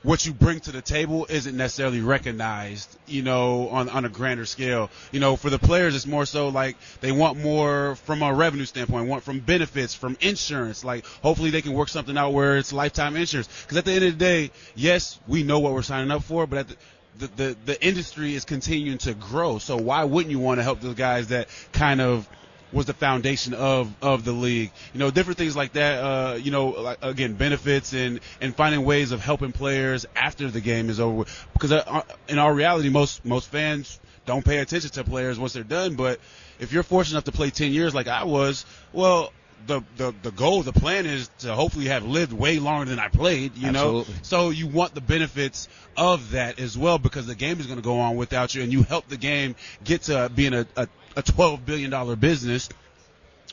what 0.02 0.24
you 0.24 0.32
bring 0.32 0.60
to 0.60 0.70
the 0.70 0.80
table 0.80 1.26
isn't 1.28 1.56
necessarily 1.56 2.00
recognized, 2.00 2.96
you 3.06 3.22
know, 3.22 3.68
on 3.70 3.88
on 3.88 4.04
a 4.04 4.08
grander 4.08 4.46
scale. 4.46 4.90
You 5.10 5.20
know, 5.20 5.36
for 5.36 5.50
the 5.50 5.58
players, 5.58 5.96
it's 5.96 6.06
more 6.06 6.26
so 6.26 6.48
like 6.48 6.76
they 7.00 7.12
want 7.12 7.42
more 7.42 7.96
from 7.96 8.22
a 8.22 8.32
revenue 8.32 8.66
standpoint, 8.66 9.08
want 9.08 9.24
from 9.24 9.40
benefits, 9.40 9.94
from 9.94 10.16
insurance. 10.20 10.84
Like, 10.84 11.06
hopefully, 11.22 11.50
they 11.50 11.62
can 11.62 11.72
work 11.72 11.88
something 11.88 12.16
out 12.16 12.32
where 12.32 12.56
it's 12.56 12.72
lifetime 12.72 13.16
insurance. 13.16 13.48
Because 13.62 13.78
at 13.78 13.84
the 13.84 13.92
end 13.92 14.04
of 14.04 14.12
the 14.12 14.24
day, 14.24 14.50
yes, 14.74 15.18
we 15.26 15.42
know 15.42 15.58
what 15.58 15.72
we're 15.72 15.82
signing 15.82 16.10
up 16.10 16.22
for, 16.22 16.46
but 16.46 16.58
at 16.58 16.68
the 16.68 16.76
the, 17.18 17.26
the, 17.28 17.56
the 17.64 17.86
industry 17.86 18.34
is 18.34 18.44
continuing 18.44 18.98
to 18.98 19.14
grow. 19.14 19.58
So 19.58 19.76
why 19.76 20.04
wouldn't 20.04 20.30
you 20.30 20.38
want 20.38 20.58
to 20.58 20.62
help 20.62 20.80
those 20.80 20.94
guys 20.94 21.28
that 21.28 21.48
kind 21.72 22.00
of 22.00 22.28
was 22.72 22.86
the 22.86 22.94
foundation 22.94 23.54
of, 23.54 23.94
of 24.02 24.24
the 24.24 24.32
league? 24.32 24.70
You 24.92 25.00
know, 25.00 25.10
different 25.10 25.38
things 25.38 25.56
like 25.56 25.72
that. 25.72 26.02
Uh, 26.02 26.34
you 26.34 26.50
know, 26.50 26.68
like, 26.68 26.98
again, 27.02 27.34
benefits 27.34 27.92
and, 27.92 28.20
and 28.40 28.54
finding 28.54 28.84
ways 28.84 29.12
of 29.12 29.20
helping 29.20 29.52
players 29.52 30.06
after 30.14 30.48
the 30.50 30.60
game 30.60 30.90
is 30.90 31.00
over. 31.00 31.24
Because 31.52 31.72
uh, 31.72 32.02
in 32.28 32.38
our 32.38 32.52
reality, 32.52 32.88
most 32.88 33.24
most 33.24 33.48
fans 33.48 34.00
don't 34.24 34.44
pay 34.44 34.58
attention 34.58 34.90
to 34.90 35.04
players 35.04 35.38
once 35.38 35.52
they're 35.52 35.62
done. 35.62 35.94
But 35.94 36.20
if 36.58 36.72
you're 36.72 36.82
fortunate 36.82 37.16
enough 37.16 37.24
to 37.24 37.32
play 37.32 37.50
10 37.50 37.72
years 37.72 37.94
like 37.94 38.08
I 38.08 38.24
was, 38.24 38.64
well. 38.92 39.32
The, 39.66 39.82
the 39.96 40.14
the 40.22 40.30
goal, 40.30 40.62
the 40.62 40.72
plan 40.72 41.06
is 41.06 41.28
to 41.40 41.52
hopefully 41.52 41.86
have 41.86 42.06
lived 42.06 42.32
way 42.32 42.60
longer 42.60 42.84
than 42.88 43.00
I 43.00 43.08
played, 43.08 43.56
you 43.56 43.72
know. 43.72 44.04
So 44.22 44.50
you 44.50 44.68
want 44.68 44.94
the 44.94 45.00
benefits 45.00 45.66
of 45.96 46.32
that 46.32 46.60
as 46.60 46.78
well 46.78 46.98
because 46.98 47.26
the 47.26 47.34
game 47.34 47.58
is 47.58 47.66
going 47.66 47.78
to 47.78 47.82
go 47.82 47.98
on 47.98 48.14
without 48.14 48.54
you, 48.54 48.62
and 48.62 48.72
you 48.72 48.84
help 48.84 49.08
the 49.08 49.16
game 49.16 49.56
get 49.82 50.02
to 50.02 50.30
being 50.32 50.54
a, 50.54 50.66
a, 50.76 50.86
a 51.16 51.22
$12 51.22 51.64
billion 51.64 52.14
business. 52.16 52.68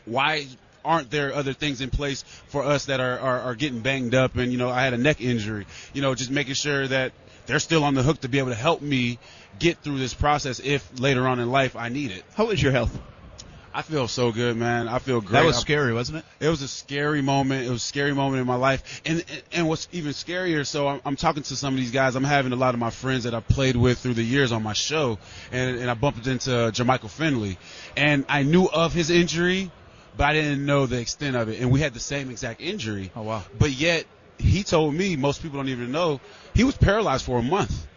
Why 0.05 0.45
aren't 0.85 1.09
there 1.09 1.33
other 1.33 1.53
things 1.53 1.81
in 1.81 1.89
place 1.89 2.23
for 2.47 2.63
us 2.63 2.85
that 2.85 2.99
are, 2.99 3.17
are, 3.19 3.39
are 3.39 3.55
getting 3.55 3.79
banged 3.79 4.13
up? 4.13 4.35
And, 4.35 4.51
you 4.51 4.57
know, 4.57 4.69
I 4.69 4.83
had 4.83 4.93
a 4.93 4.97
neck 4.97 5.21
injury, 5.21 5.65
you 5.93 6.01
know, 6.01 6.13
just 6.13 6.29
making 6.29 6.55
sure 6.55 6.87
that 6.87 7.13
they're 7.45 7.59
still 7.59 7.83
on 7.83 7.93
the 7.93 8.03
hook 8.03 8.21
to 8.21 8.29
be 8.29 8.39
able 8.39 8.49
to 8.49 8.55
help 8.55 8.81
me 8.81 9.17
get 9.59 9.77
through 9.79 9.97
this 9.97 10.13
process 10.13 10.59
if 10.59 10.99
later 10.99 11.27
on 11.27 11.39
in 11.39 11.49
life 11.49 11.75
I 11.75 11.89
need 11.89 12.11
it. 12.11 12.23
How 12.35 12.49
is 12.49 12.61
your 12.61 12.71
health? 12.71 12.97
I 13.75 13.81
feel 13.81 14.07
so 14.07 14.31
good, 14.31 14.55
man. 14.55 14.87
I 14.87 14.99
feel 14.99 15.19
great. 15.19 15.41
That 15.41 15.45
was 15.45 15.57
scary, 15.57 15.93
wasn't 15.93 16.19
it? 16.19 16.45
it 16.45 16.49
was 16.49 16.61
a 16.61 16.67
scary 16.67 17.21
moment. 17.21 17.65
It 17.65 17.71
was 17.71 17.81
a 17.81 17.85
scary 17.85 18.13
moment 18.13 18.39
in 18.39 18.47
my 18.47 18.55
life. 18.55 19.01
And 19.05 19.25
and, 19.51 19.67
what's 19.67 19.87
even 19.91 20.11
scarier, 20.11 20.65
so 20.65 20.87
I'm, 20.87 21.01
I'm 21.05 21.15
talking 21.15 21.41
to 21.43 21.55
some 21.55 21.73
of 21.73 21.79
these 21.79 21.91
guys. 21.91 22.15
I'm 22.15 22.23
having 22.23 22.51
a 22.51 22.55
lot 22.55 22.75
of 22.75 22.79
my 22.79 22.91
friends 22.91 23.23
that 23.23 23.33
I've 23.33 23.47
played 23.47 23.75
with 23.75 23.97
through 23.97 24.13
the 24.13 24.23
years 24.23 24.51
on 24.51 24.61
my 24.61 24.73
show, 24.73 25.17
and 25.51 25.79
and 25.79 25.89
I 25.89 25.95
bumped 25.95 26.27
into 26.27 26.51
Jermichael 26.51 27.09
Finley, 27.09 27.57
and 27.97 28.25
I 28.29 28.43
knew 28.43 28.65
of 28.65 28.93
his 28.93 29.09
injury, 29.09 29.71
but 30.17 30.25
I 30.25 30.33
didn't 30.33 30.65
know 30.65 30.85
the 30.85 30.99
extent 30.99 31.35
of 31.35 31.49
it. 31.49 31.59
And 31.59 31.71
we 31.71 31.79
had 31.79 31.93
the 31.95 31.99
same 31.99 32.29
exact 32.29 32.61
injury. 32.61 33.11
Oh 33.15 33.23
wow. 33.23 33.43
But 33.57 33.71
yet 33.71 34.05
he 34.37 34.63
told 34.63 34.93
me 34.93 35.15
most 35.15 35.41
people 35.41 35.57
don't 35.57 35.69
even 35.69 35.91
know 35.91 36.19
he 36.53 36.63
was 36.63 36.77
paralyzed 36.77 37.25
for 37.25 37.39
a 37.39 37.43
month. 37.43 37.87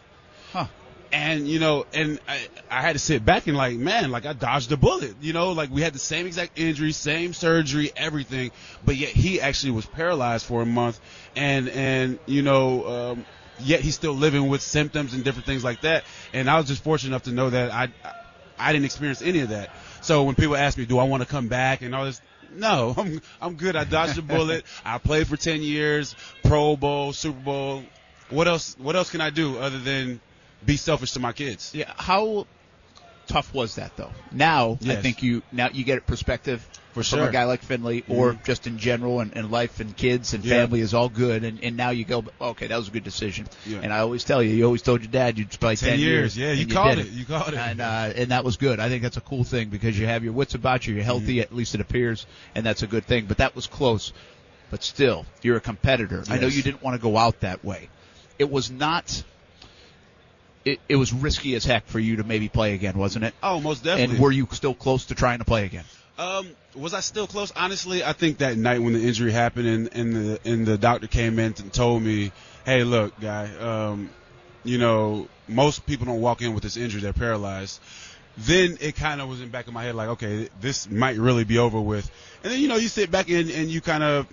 Huh. 0.52 0.66
And 1.12 1.46
you 1.48 1.58
know, 1.58 1.86
and 1.92 2.20
I, 2.28 2.40
I 2.70 2.82
had 2.82 2.94
to 2.94 2.98
sit 2.98 3.24
back 3.24 3.46
and 3.46 3.56
like, 3.56 3.76
man, 3.76 4.10
like 4.10 4.26
I 4.26 4.32
dodged 4.32 4.72
a 4.72 4.76
bullet. 4.76 5.16
You 5.20 5.32
know, 5.32 5.52
like 5.52 5.70
we 5.70 5.82
had 5.82 5.92
the 5.92 5.98
same 5.98 6.26
exact 6.26 6.58
injury, 6.58 6.92
same 6.92 7.32
surgery, 7.32 7.92
everything, 7.96 8.50
but 8.84 8.96
yet 8.96 9.10
he 9.10 9.40
actually 9.40 9.72
was 9.72 9.86
paralyzed 9.86 10.46
for 10.46 10.62
a 10.62 10.66
month, 10.66 11.00
and 11.36 11.68
and 11.68 12.18
you 12.26 12.42
know, 12.42 12.86
um, 12.86 13.26
yet 13.60 13.80
he's 13.80 13.94
still 13.94 14.14
living 14.14 14.48
with 14.48 14.62
symptoms 14.62 15.14
and 15.14 15.24
different 15.24 15.46
things 15.46 15.64
like 15.64 15.82
that. 15.82 16.04
And 16.32 16.50
I 16.50 16.56
was 16.56 16.66
just 16.66 16.82
fortunate 16.82 17.10
enough 17.10 17.24
to 17.24 17.32
know 17.32 17.50
that 17.50 17.70
I 17.72 17.88
I 18.58 18.72
didn't 18.72 18.84
experience 18.84 19.22
any 19.22 19.40
of 19.40 19.50
that. 19.50 19.70
So 20.00 20.24
when 20.24 20.34
people 20.34 20.56
ask 20.56 20.78
me, 20.78 20.86
do 20.86 20.98
I 20.98 21.04
want 21.04 21.22
to 21.22 21.28
come 21.28 21.48
back 21.48 21.82
and 21.82 21.94
all 21.94 22.04
this, 22.04 22.20
no, 22.52 22.94
I'm 22.98 23.20
I'm 23.40 23.54
good. 23.54 23.76
I 23.76 23.84
dodged 23.84 24.18
a 24.18 24.22
bullet. 24.22 24.64
I 24.84 24.98
played 24.98 25.26
for 25.26 25.36
ten 25.36 25.62
years, 25.62 26.14
Pro 26.42 26.76
Bowl, 26.76 27.12
Super 27.12 27.40
Bowl. 27.40 27.84
What 28.30 28.48
else? 28.48 28.76
What 28.78 28.96
else 28.96 29.10
can 29.10 29.20
I 29.20 29.30
do 29.30 29.58
other 29.58 29.78
than 29.78 30.20
be 30.64 30.76
selfish 30.76 31.12
to 31.12 31.20
my 31.20 31.32
kids? 31.32 31.72
Yeah. 31.74 31.92
How 31.96 32.46
tough 33.26 33.52
was 33.52 33.74
that 33.76 33.96
though? 33.96 34.12
Now 34.32 34.78
I 34.86 34.96
think 34.96 35.22
you 35.22 35.42
now 35.52 35.68
you 35.72 35.84
get 35.84 35.98
a 35.98 36.00
perspective 36.00 36.60
For 36.92 37.02
from 37.02 37.18
sure. 37.18 37.28
a 37.28 37.32
guy 37.32 37.44
like 37.44 37.62
Finley, 37.62 38.04
or 38.08 38.32
Mhm. 38.34 38.44
just 38.44 38.66
in 38.66 38.78
general, 38.78 39.20
and, 39.20 39.36
and 39.36 39.50
life 39.50 39.80
and 39.80 39.94
kids 39.96 40.32
and 40.32 40.42
Yeah. 40.44 40.56
family 40.62 40.80
is 40.80 40.94
all 40.94 41.08
good, 41.10 41.44
and, 41.44 41.62
and 41.62 41.76
now 41.76 41.90
you 41.90 42.04
go, 42.04 42.24
okay, 42.40 42.68
that 42.68 42.76
was 42.76 42.88
a 42.88 42.90
good 42.90 43.04
decision. 43.04 43.46
Yeah. 43.66 43.80
And 43.82 43.92
I 43.92 43.98
always 43.98 44.24
tell 44.24 44.42
you, 44.42 44.54
you 44.54 44.64
always 44.64 44.80
told 44.80 45.02
your 45.02 45.10
dad 45.10 45.36
you'd 45.38 45.50
play 45.60 45.76
10 45.76 45.90
ten, 45.90 45.98
years. 45.98 46.38
Yeah, 46.38 46.52
you 46.52 46.62
and 46.62 46.70
called 46.72 46.96
did 46.96 47.06
it. 47.06 47.12
You 47.12 47.24
called 47.26 47.48
it. 47.52 47.58
and 47.58 47.80
uh, 47.82 48.12
and 48.16 48.30
that 48.30 48.44
was 48.44 48.56
good. 48.56 48.80
I 48.80 48.88
think 48.88 49.02
that's 49.02 49.18
a 49.18 49.20
cool 49.20 49.44
thing 49.44 49.68
because 49.68 49.98
you 49.98 50.06
have 50.06 50.24
your 50.24 50.32
wits 50.32 50.54
about 50.54 50.86
you, 50.86 50.94
you're 50.94 51.04
healthy, 51.04 51.34
Mm-hmm. 51.36 51.40
at 51.42 51.54
least 51.54 51.74
it 51.74 51.80
appears, 51.82 52.24
and 52.54 52.64
that's 52.64 52.82
a 52.82 52.86
good 52.86 53.04
thing. 53.04 53.26
But 53.26 53.38
that 53.38 53.54
was 53.54 53.66
close. 53.66 54.12
But 54.70 54.82
still, 54.82 55.26
you're 55.42 55.56
a 55.58 55.60
competitor. 55.60 56.24
I 56.30 56.38
know 56.38 56.46
you 56.48 56.62
didn't 56.62 56.82
want 56.82 56.96
to 56.96 57.02
go 57.02 57.16
out 57.18 57.40
that 57.40 57.62
way. 57.64 57.88
It 58.38 58.50
was 58.50 58.70
not. 58.70 59.22
It, 60.66 60.80
it 60.88 60.96
was 60.96 61.12
risky 61.12 61.54
as 61.54 61.64
heck 61.64 61.86
for 61.86 62.00
you 62.00 62.16
to 62.16 62.24
maybe 62.24 62.48
play 62.48 62.74
again, 62.74 62.98
wasn't 62.98 63.24
it? 63.24 63.34
Oh, 63.40 63.60
most 63.60 63.84
definitely. 63.84 64.16
And 64.16 64.22
were 64.22 64.32
you 64.32 64.48
still 64.50 64.74
close 64.74 65.06
to 65.06 65.14
trying 65.14 65.38
to 65.38 65.44
play 65.44 65.64
again? 65.64 65.84
Um, 66.18 66.48
was 66.74 66.92
I 66.92 67.00
still 67.00 67.28
close? 67.28 67.52
Honestly, 67.54 68.02
I 68.02 68.12
think 68.12 68.38
that 68.38 68.56
night 68.58 68.82
when 68.82 68.94
the 68.94 69.06
injury 69.06 69.30
happened 69.30 69.68
and, 69.68 69.88
and 69.94 70.12
the 70.12 70.40
and 70.44 70.66
the 70.66 70.76
doctor 70.76 71.06
came 71.06 71.38
in 71.38 71.54
and 71.58 71.72
told 71.72 72.02
me, 72.02 72.32
"Hey, 72.64 72.82
look, 72.82 73.18
guy, 73.20 73.48
um, 73.60 74.10
you 74.64 74.78
know, 74.78 75.28
most 75.46 75.86
people 75.86 76.06
don't 76.06 76.20
walk 76.20 76.42
in 76.42 76.52
with 76.52 76.64
this 76.64 76.76
injury; 76.76 77.00
they're 77.00 77.12
paralyzed." 77.12 77.80
Then 78.38 78.76
it 78.80 78.96
kind 78.96 79.20
of 79.20 79.28
was 79.28 79.40
in 79.40 79.46
the 79.46 79.52
back 79.52 79.66
of 79.66 79.72
my 79.72 79.84
head, 79.84 79.94
like, 79.94 80.08
okay, 80.08 80.48
this 80.60 80.90
might 80.90 81.16
really 81.16 81.44
be 81.44 81.58
over 81.58 81.80
with. 81.80 82.10
And 82.42 82.52
then 82.52 82.60
you 82.60 82.68
know, 82.68 82.76
you 82.76 82.88
sit 82.88 83.10
back 83.10 83.28
and 83.30 83.50
and 83.50 83.70
you 83.70 83.80
kind 83.80 84.02
of 84.02 84.26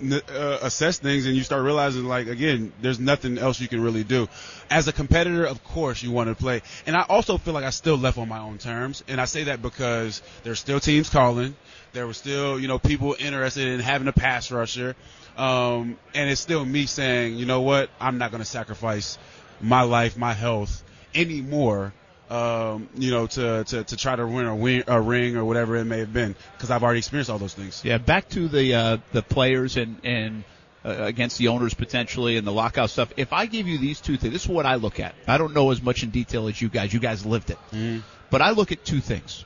uh, 0.00 0.58
assess 0.62 0.98
things 0.98 1.26
and 1.26 1.36
you 1.36 1.42
start 1.42 1.62
realizing 1.62 2.04
like 2.04 2.26
again 2.26 2.72
there's 2.80 3.00
nothing 3.00 3.38
else 3.38 3.60
you 3.60 3.68
can 3.68 3.80
really 3.80 4.04
do. 4.04 4.28
As 4.70 4.88
a 4.88 4.92
competitor 4.92 5.44
of 5.44 5.62
course 5.64 6.02
you 6.02 6.10
want 6.10 6.28
to 6.28 6.34
play. 6.34 6.62
And 6.86 6.96
i 6.96 7.02
also 7.02 7.38
feel 7.38 7.54
like 7.54 7.64
i 7.64 7.70
still 7.70 7.96
left 7.96 8.18
on 8.18 8.28
my 8.28 8.38
own 8.38 8.58
terms. 8.58 9.02
And 9.08 9.20
i 9.20 9.24
say 9.24 9.44
that 9.44 9.62
because 9.62 10.22
there's 10.42 10.60
still 10.60 10.80
teams 10.80 11.08
calling. 11.08 11.56
There 11.92 12.06
were 12.06 12.14
still 12.14 12.58
you 12.60 12.68
know 12.68 12.78
people 12.78 13.16
interested 13.18 13.68
in 13.68 13.80
having 13.80 14.08
a 14.08 14.12
pass 14.12 14.50
rusher. 14.50 14.96
Um, 15.36 15.98
and 16.14 16.30
it's 16.30 16.40
still 16.40 16.64
me 16.64 16.86
saying 16.86 17.36
you 17.36 17.46
know 17.46 17.60
what? 17.60 17.90
I'm 18.00 18.18
not 18.18 18.30
going 18.30 18.42
to 18.42 18.48
sacrifice 18.48 19.18
my 19.60 19.82
life 19.82 20.16
my 20.16 20.32
health 20.34 20.82
anymore 21.14 21.92
um, 22.30 22.88
you 22.96 23.10
know, 23.10 23.26
to, 23.28 23.64
to, 23.64 23.84
to 23.84 23.96
try 23.96 24.16
to 24.16 24.26
win 24.26 24.46
a, 24.46 24.54
win 24.56 24.84
a 24.88 25.00
ring 25.00 25.36
or 25.36 25.44
whatever 25.44 25.76
it 25.76 25.84
may 25.84 25.98
have 26.00 26.12
been, 26.12 26.34
because 26.56 26.70
I've 26.70 26.82
already 26.82 26.98
experienced 26.98 27.30
all 27.30 27.38
those 27.38 27.54
things. 27.54 27.82
Yeah, 27.84 27.98
back 27.98 28.28
to 28.30 28.48
the 28.48 28.74
uh, 28.74 28.96
the 29.12 29.22
players 29.22 29.76
and 29.76 29.96
and 30.04 30.44
uh, 30.84 30.90
against 31.04 31.38
the 31.38 31.48
owners 31.48 31.74
potentially 31.74 32.36
and 32.36 32.46
the 32.46 32.52
lockout 32.52 32.90
stuff. 32.90 33.12
If 33.16 33.32
I 33.32 33.46
give 33.46 33.66
you 33.68 33.78
these 33.78 34.00
two 34.00 34.16
things, 34.16 34.32
this 34.32 34.42
is 34.42 34.48
what 34.48 34.66
I 34.66 34.74
look 34.76 34.98
at. 35.00 35.14
I 35.28 35.38
don't 35.38 35.54
know 35.54 35.70
as 35.70 35.80
much 35.82 36.02
in 36.02 36.10
detail 36.10 36.48
as 36.48 36.60
you 36.60 36.68
guys. 36.68 36.92
You 36.92 37.00
guys 37.00 37.24
lived 37.24 37.50
it, 37.50 37.58
Mhm. 37.72 38.02
but 38.30 38.42
I 38.42 38.50
look 38.50 38.72
at 38.72 38.84
two 38.84 39.00
things. 39.00 39.44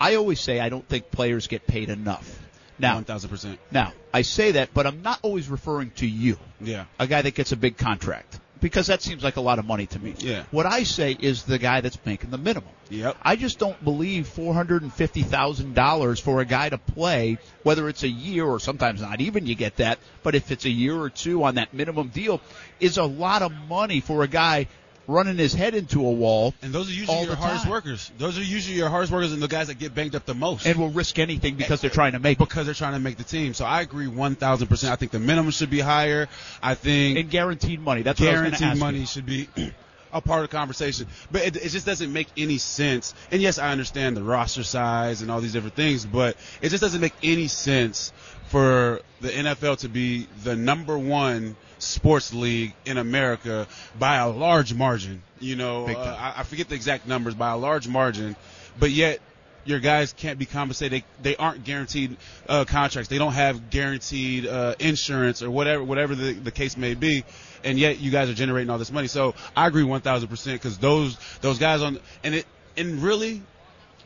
I 0.00 0.16
always 0.16 0.40
say 0.40 0.58
I 0.60 0.68
don't 0.68 0.86
think 0.88 1.10
players 1.10 1.46
get 1.46 1.66
paid 1.66 1.88
enough. 1.90 2.38
Now, 2.78 2.94
One 2.96 3.04
thousand 3.04 3.30
percent. 3.30 3.58
now 3.70 3.92
I 4.12 4.22
say 4.22 4.52
that, 4.52 4.70
but 4.74 4.86
I'm 4.86 5.02
not 5.02 5.20
always 5.22 5.48
referring 5.48 5.90
to 5.96 6.06
you, 6.06 6.38
Yeah. 6.60 6.86
a 6.98 7.06
guy 7.06 7.22
that 7.22 7.34
gets 7.34 7.52
a 7.52 7.56
big 7.56 7.76
contract, 7.76 8.40
because 8.62 8.86
that 8.86 9.02
seems 9.02 9.22
like 9.22 9.36
a 9.36 9.40
lot 9.42 9.58
of 9.58 9.66
money 9.66 9.86
to 9.86 9.98
me. 9.98 10.14
Yeah. 10.18 10.44
What 10.52 10.64
I 10.64 10.84
say 10.84 11.14
is 11.18 11.42
the 11.42 11.58
guy 11.58 11.82
that's 11.82 11.98
making 12.06 12.30
the 12.30 12.38
minimum. 12.38 12.70
Yep. 12.88 13.16
I 13.20 13.36
just 13.36 13.58
don't 13.58 13.82
believe 13.84 14.26
four 14.28 14.54
hundred 14.54 14.82
and 14.82 14.92
fifty 14.92 15.22
thousand 15.22 15.74
dollars 15.74 16.20
for 16.20 16.40
a 16.40 16.44
guy 16.46 16.70
to 16.70 16.78
play, 16.78 17.38
whether 17.64 17.88
it's 17.88 18.04
a 18.04 18.08
year 18.08 18.46
or 18.46 18.60
sometimes 18.60 19.02
not 19.02 19.20
even 19.20 19.46
you 19.46 19.54
get 19.54 19.76
that, 19.76 19.98
but 20.22 20.34
if 20.34 20.50
it's 20.50 20.64
a 20.64 20.70
year 20.70 20.96
or 20.96 21.10
two 21.10 21.42
on 21.42 21.56
that 21.56 21.74
minimum 21.74 22.08
deal, 22.08 22.40
is 22.80 22.96
a 22.96 23.04
lot 23.04 23.42
of 23.42 23.52
money 23.68 24.00
for 24.00 24.22
a 24.22 24.28
guy 24.28 24.68
running 25.06 25.36
his 25.36 25.52
head 25.52 25.74
into 25.74 26.06
a 26.06 26.10
wall. 26.10 26.54
And 26.62 26.72
those 26.72 26.88
are 26.88 26.92
usually 26.92 27.16
all 27.16 27.24
your 27.24 27.36
hardest 27.36 27.64
time. 27.64 27.72
workers. 27.72 28.10
Those 28.18 28.38
are 28.38 28.42
usually 28.42 28.76
your 28.76 28.88
hardest 28.88 29.12
workers 29.12 29.32
and 29.32 29.42
the 29.42 29.48
guys 29.48 29.68
that 29.68 29.78
get 29.78 29.94
banged 29.94 30.14
up 30.14 30.24
the 30.24 30.34
most. 30.34 30.66
And 30.66 30.78
will 30.78 30.90
risk 30.90 31.18
anything 31.18 31.56
because 31.56 31.80
they're 31.80 31.90
eh, 31.90 31.94
trying 31.94 32.12
to 32.12 32.18
make 32.18 32.38
it. 32.38 32.48
because 32.48 32.66
they're 32.66 32.74
trying 32.74 32.94
to 32.94 33.00
make 33.00 33.16
the 33.16 33.24
team. 33.24 33.54
So 33.54 33.64
I 33.64 33.80
agree 33.80 34.06
1,000%. 34.06 34.90
I 34.90 34.96
think 34.96 35.12
the 35.12 35.18
minimum 35.18 35.50
should 35.50 35.70
be 35.70 35.80
higher. 35.80 36.28
I 36.62 36.74
think 36.74 37.18
And 37.18 37.30
guaranteed 37.30 37.80
money. 37.80 38.02
That's 38.02 38.20
what 38.20 38.28
I 38.28 38.32
was 38.42 38.58
guaranteed 38.58 38.80
money 38.80 39.00
you. 39.00 39.06
should 39.06 39.26
be 39.26 39.48
a 40.12 40.20
part 40.20 40.44
of 40.44 40.50
the 40.50 40.56
conversation. 40.56 41.06
But 41.30 41.42
it, 41.42 41.56
it 41.56 41.68
just 41.70 41.86
doesn't 41.86 42.12
make 42.12 42.28
any 42.36 42.58
sense. 42.58 43.14
And 43.30 43.40
yes, 43.42 43.58
I 43.58 43.70
understand 43.70 44.16
the 44.16 44.22
roster 44.22 44.62
size 44.62 45.22
and 45.22 45.30
all 45.30 45.40
these 45.40 45.52
different 45.52 45.76
things, 45.76 46.04
but 46.04 46.36
it 46.60 46.68
just 46.68 46.82
doesn't 46.82 47.00
make 47.00 47.14
any 47.22 47.48
sense 47.48 48.12
for 48.48 49.00
the 49.20 49.30
NFL 49.30 49.78
to 49.78 49.88
be 49.88 50.26
the 50.44 50.54
number 50.54 50.98
one 50.98 51.56
sports 51.82 52.32
league 52.32 52.74
in 52.84 52.98
America 52.98 53.66
by 53.98 54.16
a 54.16 54.28
large 54.28 54.72
margin. 54.72 55.22
You 55.40 55.56
know, 55.56 55.88
uh. 55.88 56.16
I, 56.18 56.40
I 56.40 56.42
forget 56.44 56.68
the 56.68 56.74
exact 56.74 57.06
numbers 57.06 57.34
by 57.34 57.50
a 57.50 57.56
large 57.56 57.88
margin, 57.88 58.36
but 58.78 58.90
yet 58.90 59.20
your 59.64 59.80
guys 59.80 60.12
can't 60.12 60.38
be 60.38 60.46
compensated. 60.46 61.02
They, 61.22 61.30
they 61.30 61.36
aren't 61.36 61.64
guaranteed 61.64 62.16
uh, 62.48 62.64
contracts. 62.64 63.08
They 63.08 63.18
don't 63.18 63.32
have 63.32 63.70
guaranteed 63.70 64.46
uh, 64.46 64.74
insurance 64.78 65.42
or 65.42 65.50
whatever 65.50 65.84
whatever 65.84 66.14
the, 66.14 66.32
the 66.32 66.50
case 66.50 66.76
may 66.76 66.94
be. 66.94 67.24
And 67.64 67.78
yet 67.78 68.00
you 68.00 68.10
guys 68.10 68.28
are 68.28 68.34
generating 68.34 68.70
all 68.70 68.78
this 68.78 68.90
money. 68.90 69.06
So 69.06 69.34
I 69.56 69.66
agree 69.66 69.84
1,000 69.84 70.28
percent 70.28 70.60
because 70.60 70.78
those 70.78 71.16
those 71.40 71.58
guys 71.58 71.82
on 71.82 72.00
and 72.24 72.34
it 72.34 72.46
and 72.76 73.02
really 73.02 73.42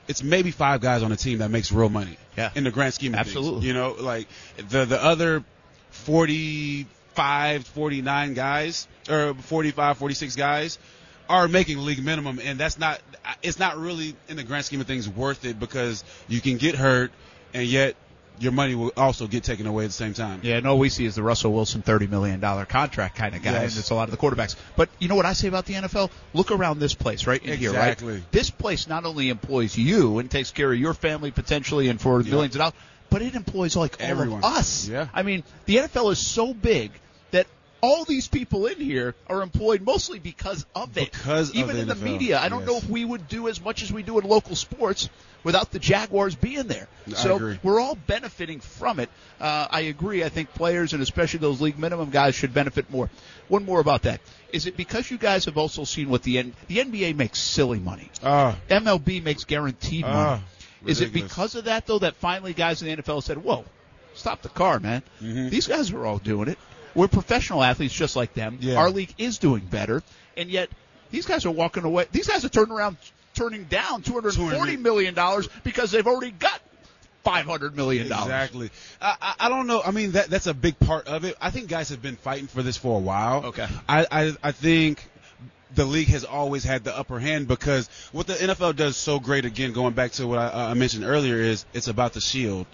it's 0.08 0.22
maybe 0.22 0.50
five 0.50 0.80
guys 0.80 1.02
on 1.02 1.10
a 1.10 1.16
team 1.16 1.38
that 1.38 1.50
makes 1.50 1.72
real 1.72 1.88
money. 1.88 2.16
Yeah. 2.36 2.50
In 2.54 2.64
the 2.64 2.70
grand 2.70 2.94
scheme 2.94 3.14
of 3.14 3.20
Absolutely. 3.20 3.60
things. 3.60 3.64
You 3.64 3.74
know, 3.74 3.96
like 3.98 4.28
the 4.68 4.84
the 4.84 5.02
other 5.02 5.42
45, 7.20 7.66
49 7.68 8.34
guys 8.34 8.86
or 9.08 9.32
45, 9.34 9.96
46 9.98 10.36
guys 10.36 10.78
are 11.28 11.48
making 11.48 11.78
league 11.78 12.04
minimum 12.04 12.38
and 12.44 12.58
that's 12.58 12.78
not 12.78 13.00
it's 13.42 13.58
not 13.58 13.76
really 13.78 14.14
in 14.28 14.36
the 14.36 14.44
grand 14.44 14.64
scheme 14.64 14.80
of 14.80 14.86
things 14.86 15.08
worth 15.08 15.44
it 15.44 15.58
because 15.58 16.04
you 16.28 16.40
can 16.40 16.56
get 16.58 16.74
hurt 16.76 17.10
and 17.54 17.66
yet 17.66 17.96
your 18.38 18.52
money 18.52 18.74
will 18.74 18.92
also 18.98 19.26
get 19.26 19.42
taken 19.42 19.66
away 19.66 19.84
at 19.84 19.86
the 19.86 19.94
same 19.94 20.12
time. 20.12 20.40
Yeah, 20.42 20.58
and 20.58 20.66
all 20.66 20.78
we 20.78 20.90
see 20.90 21.06
is 21.06 21.14
the 21.14 21.22
Russell 21.22 21.54
Wilson 21.54 21.80
thirty 21.80 22.06
million 22.06 22.38
dollar 22.38 22.66
contract 22.66 23.16
kind 23.16 23.34
of 23.34 23.42
guy, 23.42 23.52
Yes. 23.52 23.72
and 23.72 23.80
it's 23.80 23.88
a 23.88 23.94
lot 23.94 24.04
of 24.04 24.10
the 24.10 24.18
quarterbacks. 24.18 24.56
But 24.76 24.90
you 24.98 25.08
know 25.08 25.14
what 25.16 25.24
I 25.24 25.32
say 25.32 25.48
about 25.48 25.64
the 25.64 25.72
NFL? 25.72 26.10
Look 26.34 26.50
around 26.50 26.78
this 26.78 26.92
place 26.92 27.26
right 27.26 27.42
in 27.42 27.56
here, 27.56 27.70
Exactly. 27.70 28.12
right? 28.16 28.32
This 28.32 28.50
place 28.50 28.86
not 28.88 29.06
only 29.06 29.30
employs 29.30 29.76
you 29.78 30.18
and 30.18 30.30
takes 30.30 30.50
care 30.50 30.70
of 30.70 30.78
your 30.78 30.92
family 30.92 31.30
potentially 31.30 31.88
and 31.88 31.98
for 31.98 32.22
millions 32.22 32.54
of 32.56 32.58
dollars, 32.58 32.74
but 33.08 33.22
it 33.22 33.34
employs 33.34 33.74
like 33.74 33.96
all 34.02 34.06
Everyone. 34.06 34.38
of 34.40 34.44
us. 34.44 34.86
Yeah. 34.86 35.08
I 35.14 35.22
mean, 35.22 35.42
the 35.64 35.76
NFL 35.76 36.12
is 36.12 36.18
so 36.18 36.52
big 36.52 36.90
all 37.80 38.04
these 38.04 38.28
people 38.28 38.66
in 38.66 38.78
here 38.78 39.14
are 39.28 39.42
employed 39.42 39.82
mostly 39.82 40.18
because 40.18 40.66
of 40.74 40.96
it. 40.96 41.12
Because 41.12 41.50
of 41.50 41.56
even 41.56 41.76
in 41.76 41.88
the 41.88 41.94
NFL, 41.94 42.02
media, 42.02 42.38
I 42.38 42.48
don't 42.48 42.60
yes. 42.60 42.68
know 42.68 42.76
if 42.78 42.88
we 42.88 43.04
would 43.04 43.28
do 43.28 43.48
as 43.48 43.62
much 43.62 43.82
as 43.82 43.92
we 43.92 44.02
do 44.02 44.18
in 44.18 44.26
local 44.26 44.56
sports 44.56 45.08
without 45.44 45.70
the 45.70 45.78
Jaguars 45.78 46.34
being 46.34 46.66
there. 46.66 46.88
So 47.14 47.56
we're 47.62 47.78
all 47.78 47.94
benefiting 47.94 48.60
from 48.60 48.98
it. 48.98 49.08
Uh, 49.40 49.68
I 49.70 49.82
agree. 49.82 50.24
I 50.24 50.28
think 50.28 50.52
players 50.54 50.92
and 50.92 51.02
especially 51.02 51.38
those 51.38 51.60
league 51.60 51.78
minimum 51.78 52.10
guys 52.10 52.34
should 52.34 52.52
benefit 52.52 52.90
more. 52.90 53.10
One 53.48 53.64
more 53.64 53.80
about 53.80 54.02
that. 54.02 54.20
Is 54.52 54.66
it 54.66 54.76
because 54.76 55.10
you 55.10 55.18
guys 55.18 55.44
have 55.44 55.56
also 55.56 55.84
seen 55.84 56.08
what 56.08 56.22
the 56.22 56.38
N- 56.38 56.54
the 56.66 56.78
NBA 56.78 57.14
makes 57.14 57.38
silly 57.38 57.78
money? 57.78 58.10
Ah. 58.22 58.56
MLB 58.68 59.22
makes 59.22 59.44
guaranteed 59.44 60.02
money. 60.02 60.14
Ah, 60.16 60.42
Is 60.84 61.00
it 61.00 61.12
because 61.12 61.54
of 61.54 61.64
that 61.64 61.86
though 61.86 62.00
that 62.00 62.16
finally 62.16 62.52
guys 62.52 62.82
in 62.82 62.88
the 62.88 63.02
NFL 63.02 63.22
said, 63.22 63.38
"Whoa, 63.38 63.64
stop 64.14 64.42
the 64.42 64.48
car, 64.48 64.80
man. 64.80 65.02
Mm-hmm. 65.22 65.50
These 65.50 65.66
guys 65.66 65.92
are 65.92 66.04
all 66.04 66.18
doing 66.18 66.48
it. 66.48 66.58
We're 66.96 67.08
professional 67.08 67.62
athletes 67.62 67.94
just 67.94 68.16
like 68.16 68.34
them. 68.34 68.58
Yeah. 68.60 68.76
Our 68.76 68.90
league 68.90 69.14
is 69.18 69.38
doing 69.38 69.64
better, 69.64 70.02
and 70.36 70.50
yet 70.50 70.70
these 71.10 71.26
guys 71.26 71.46
are 71.46 71.50
walking 71.50 71.84
away. 71.84 72.06
These 72.10 72.26
guys 72.26 72.44
are 72.44 72.48
turning 72.48 72.72
around, 72.72 72.96
turning 73.34 73.64
down 73.64 74.02
two 74.02 74.14
hundred 74.14 74.34
forty 74.34 74.76
million 74.76 75.14
dollars 75.14 75.48
because 75.62 75.90
they've 75.90 76.06
already 76.06 76.32
got 76.32 76.60
five 77.22 77.44
hundred 77.44 77.76
million 77.76 78.08
dollars. 78.08 78.26
Exactly. 78.26 78.70
I, 79.00 79.34
I, 79.40 79.48
don't 79.48 79.66
know. 79.66 79.82
I 79.84 79.90
mean, 79.90 80.12
that 80.12 80.28
that's 80.28 80.46
a 80.46 80.54
big 80.54 80.78
part 80.78 81.06
of 81.06 81.24
it. 81.24 81.36
I 81.40 81.50
think 81.50 81.68
guys 81.68 81.90
have 81.90 82.00
been 82.00 82.16
fighting 82.16 82.46
for 82.46 82.62
this 82.62 82.76
for 82.76 82.96
a 82.96 83.00
while. 83.00 83.46
Okay. 83.46 83.66
I 83.88 84.06
I, 84.10 84.36
I 84.42 84.52
think 84.52 85.04
the 85.74 85.84
league 85.84 86.08
has 86.08 86.24
always 86.24 86.64
had 86.64 86.84
the 86.84 86.96
upper 86.96 87.18
hand 87.18 87.48
because 87.48 87.88
what 88.12 88.26
the 88.26 88.34
NFL 88.34 88.76
does 88.76 88.96
so 88.96 89.20
great, 89.20 89.44
again, 89.44 89.72
going 89.72 89.94
back 89.94 90.12
to 90.12 90.26
what 90.26 90.38
I, 90.38 90.46
uh, 90.46 90.70
I 90.70 90.74
mentioned 90.74 91.04
earlier, 91.04 91.36
is 91.36 91.66
it's 91.74 91.88
about 91.88 92.12
the 92.12 92.20
shield. 92.20 92.66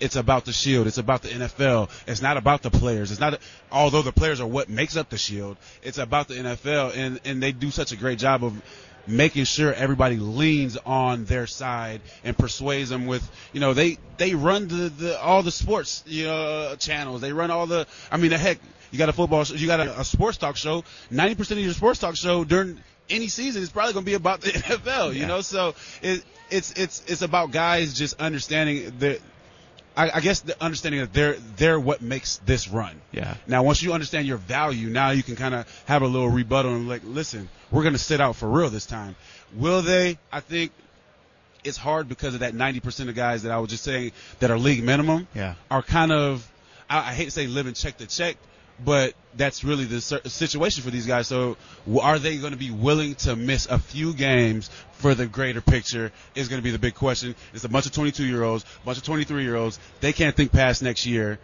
It's 0.00 0.16
about 0.16 0.44
the 0.46 0.52
shield. 0.52 0.86
It's 0.86 0.98
about 0.98 1.22
the 1.22 1.28
NFL. 1.28 1.90
It's 2.06 2.22
not 2.22 2.36
about 2.36 2.62
the 2.62 2.70
players. 2.70 3.10
It's 3.10 3.20
not, 3.20 3.38
although 3.70 4.02
the 4.02 4.12
players 4.12 4.40
are 4.40 4.46
what 4.46 4.68
makes 4.68 4.96
up 4.96 5.10
the 5.10 5.18
shield. 5.18 5.56
It's 5.82 5.98
about 5.98 6.28
the 6.28 6.34
NFL, 6.34 6.96
and 6.96 7.20
and 7.24 7.42
they 7.42 7.52
do 7.52 7.70
such 7.70 7.92
a 7.92 7.96
great 7.96 8.18
job 8.18 8.42
of 8.44 8.60
making 9.06 9.44
sure 9.44 9.72
everybody 9.72 10.16
leans 10.16 10.76
on 10.86 11.24
their 11.24 11.46
side 11.46 12.00
and 12.22 12.36
persuades 12.36 12.90
them 12.90 13.06
with, 13.06 13.28
you 13.52 13.58
know, 13.60 13.72
they 13.74 13.98
they 14.18 14.34
run 14.34 14.68
the, 14.68 14.88
the 14.88 15.20
all 15.20 15.42
the 15.42 15.50
sports, 15.50 16.02
you 16.06 16.24
know, 16.24 16.36
uh, 16.72 16.76
channels. 16.76 17.20
They 17.20 17.32
run 17.32 17.50
all 17.50 17.66
the. 17.66 17.86
I 18.10 18.16
mean, 18.16 18.30
the 18.30 18.38
heck, 18.38 18.58
you 18.90 18.98
got 18.98 19.08
a 19.08 19.12
football, 19.12 19.44
show, 19.44 19.54
you 19.54 19.66
got 19.66 19.80
a, 19.80 20.00
a 20.00 20.04
sports 20.04 20.38
talk 20.38 20.56
show. 20.56 20.84
Ninety 21.10 21.34
percent 21.34 21.58
of 21.58 21.64
your 21.64 21.74
sports 21.74 21.98
talk 22.00 22.16
show 22.16 22.44
during 22.44 22.78
any 23.08 23.28
season 23.28 23.62
is 23.62 23.70
probably 23.70 23.92
going 23.94 24.04
to 24.04 24.10
be 24.10 24.14
about 24.14 24.40
the 24.42 24.50
NFL. 24.52 25.14
You 25.14 25.20
Yeah. 25.22 25.26
know, 25.26 25.40
so 25.40 25.74
it, 26.02 26.22
it's 26.50 26.72
it's 26.72 27.02
it's 27.06 27.22
about 27.22 27.50
guys 27.50 27.94
just 27.94 28.20
understanding 28.20 28.92
that. 29.00 29.20
I, 29.96 30.10
I 30.10 30.20
guess 30.20 30.40
the 30.40 30.62
understanding 30.62 31.00
that 31.00 31.12
they're 31.12 31.34
they're 31.56 31.80
what 31.80 32.00
makes 32.00 32.38
this 32.38 32.68
run. 32.68 33.00
Yeah. 33.12 33.34
Now, 33.46 33.62
once 33.62 33.82
you 33.82 33.92
understand 33.92 34.26
your 34.26 34.36
value, 34.36 34.88
now 34.88 35.10
you 35.10 35.22
can 35.22 35.36
kind 35.36 35.54
of 35.54 35.84
have 35.86 36.02
a 36.02 36.06
little 36.06 36.28
rebuttal 36.28 36.74
and 36.74 36.88
like, 36.88 37.02
listen, 37.04 37.48
we're 37.70 37.82
going 37.82 37.94
to 37.94 37.98
sit 37.98 38.20
out 38.20 38.36
for 38.36 38.48
real 38.48 38.70
this 38.70 38.86
time. 38.86 39.16
Will 39.54 39.82
they? 39.82 40.18
I 40.32 40.40
think 40.40 40.72
it's 41.64 41.76
hard 41.76 42.08
because 42.08 42.34
of 42.34 42.40
that 42.40 42.54
90% 42.54 43.08
of 43.08 43.14
guys 43.14 43.42
that 43.42 43.52
I 43.52 43.58
was 43.58 43.68
just 43.70 43.84
saying 43.84 44.12
that 44.38 44.50
are 44.50 44.58
league 44.58 44.82
minimum 44.82 45.26
Yeah. 45.34 45.54
are 45.70 45.82
kind 45.82 46.10
of, 46.12 46.50
I, 46.88 46.98
I 46.98 47.12
hate 47.12 47.26
to 47.26 47.30
say 47.30 47.46
living 47.46 47.74
check 47.74 47.98
to 47.98 48.06
check, 48.06 48.36
but 48.84 49.14
that's 49.36 49.62
really 49.64 49.84
the 49.84 50.00
situation 50.00 50.82
for 50.82 50.90
these 50.90 51.06
guys. 51.06 51.26
So 51.26 51.56
are 52.00 52.18
they 52.18 52.36
going 52.38 52.52
to 52.52 52.58
be 52.58 52.70
willing 52.70 53.14
to 53.16 53.36
miss 53.36 53.66
a 53.66 53.78
few 53.78 54.12
games 54.14 54.70
for 54.92 55.14
the 55.14 55.26
greater 55.26 55.60
picture 55.60 56.12
is 56.34 56.48
going 56.48 56.60
to 56.60 56.64
be 56.64 56.70
the 56.70 56.78
big 56.78 56.94
question. 56.94 57.34
It's 57.54 57.64
a 57.64 57.68
bunch 57.68 57.86
of 57.86 57.92
22 57.92 58.24
year 58.24 58.42
olds, 58.42 58.64
a 58.82 58.86
bunch 58.86 58.98
of 58.98 59.04
23 59.04 59.42
year 59.42 59.56
olds. 59.56 59.78
They 60.00 60.12
can't 60.12 60.36
think 60.36 60.52
past 60.52 60.82
next 60.82 61.06
year. 61.06 61.38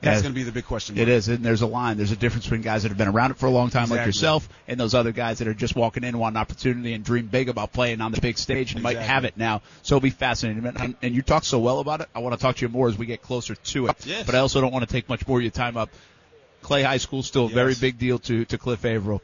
That's 0.00 0.22
going 0.22 0.32
to 0.32 0.38
be 0.38 0.44
the 0.44 0.52
big 0.52 0.64
question. 0.64 0.94
mark. 0.94 1.02
It 1.02 1.08
is, 1.08 1.28
and 1.28 1.44
there's 1.44 1.62
a 1.62 1.66
line. 1.66 1.96
There's 1.96 2.12
a 2.12 2.16
difference 2.16 2.44
between 2.44 2.62
guys 2.62 2.82
that 2.82 2.90
have 2.90 2.98
been 2.98 3.08
around 3.08 3.32
it 3.32 3.38
for 3.38 3.46
a 3.46 3.50
long 3.50 3.70
time, 3.70 3.88
like 3.88 4.06
yourself, 4.06 4.48
and 4.68 4.78
those 4.78 4.94
other 4.94 5.10
guys 5.10 5.38
that 5.38 5.48
are 5.48 5.54
just 5.54 5.74
walking 5.74 6.04
in, 6.04 6.16
want 6.18 6.34
an 6.34 6.40
opportunity, 6.40 6.92
and 6.92 7.04
dream 7.04 7.26
big 7.26 7.48
about 7.48 7.72
playing 7.72 8.00
on 8.00 8.12
the 8.12 8.20
big 8.20 8.38
stage, 8.38 8.74
and 8.74 8.82
might 8.82 8.96
have 8.96 9.24
it 9.24 9.36
now. 9.36 9.60
So 9.82 9.96
it'll 9.96 10.04
be 10.04 10.10
fascinating. 10.10 10.64
And, 10.66 10.94
and 11.02 11.14
you 11.14 11.22
talk 11.22 11.44
so 11.44 11.58
well 11.58 11.80
about 11.80 12.00
it. 12.00 12.08
I 12.14 12.20
want 12.20 12.34
to 12.34 12.40
talk 12.40 12.56
to 12.56 12.62
you 12.64 12.68
more 12.68 12.88
as 12.88 12.96
we 12.96 13.06
get 13.06 13.22
closer 13.22 13.56
to 13.56 13.88
it. 13.88 14.06
Yes. 14.06 14.24
But 14.24 14.36
I 14.36 14.38
also 14.38 14.60
don't 14.60 14.72
want 14.72 14.86
to 14.86 14.92
take 14.92 15.08
much 15.08 15.26
more 15.26 15.38
of 15.38 15.42
your 15.42 15.50
time 15.50 15.76
up. 15.76 15.90
Clay 16.62 16.82
High 16.82 16.98
School 16.98 17.22
still 17.22 17.46
a 17.46 17.50
very 17.50 17.74
big 17.74 17.98
deal 17.98 18.18
to 18.20 18.44
to 18.46 18.58
Cliff 18.58 18.84
Avril. 18.84 19.22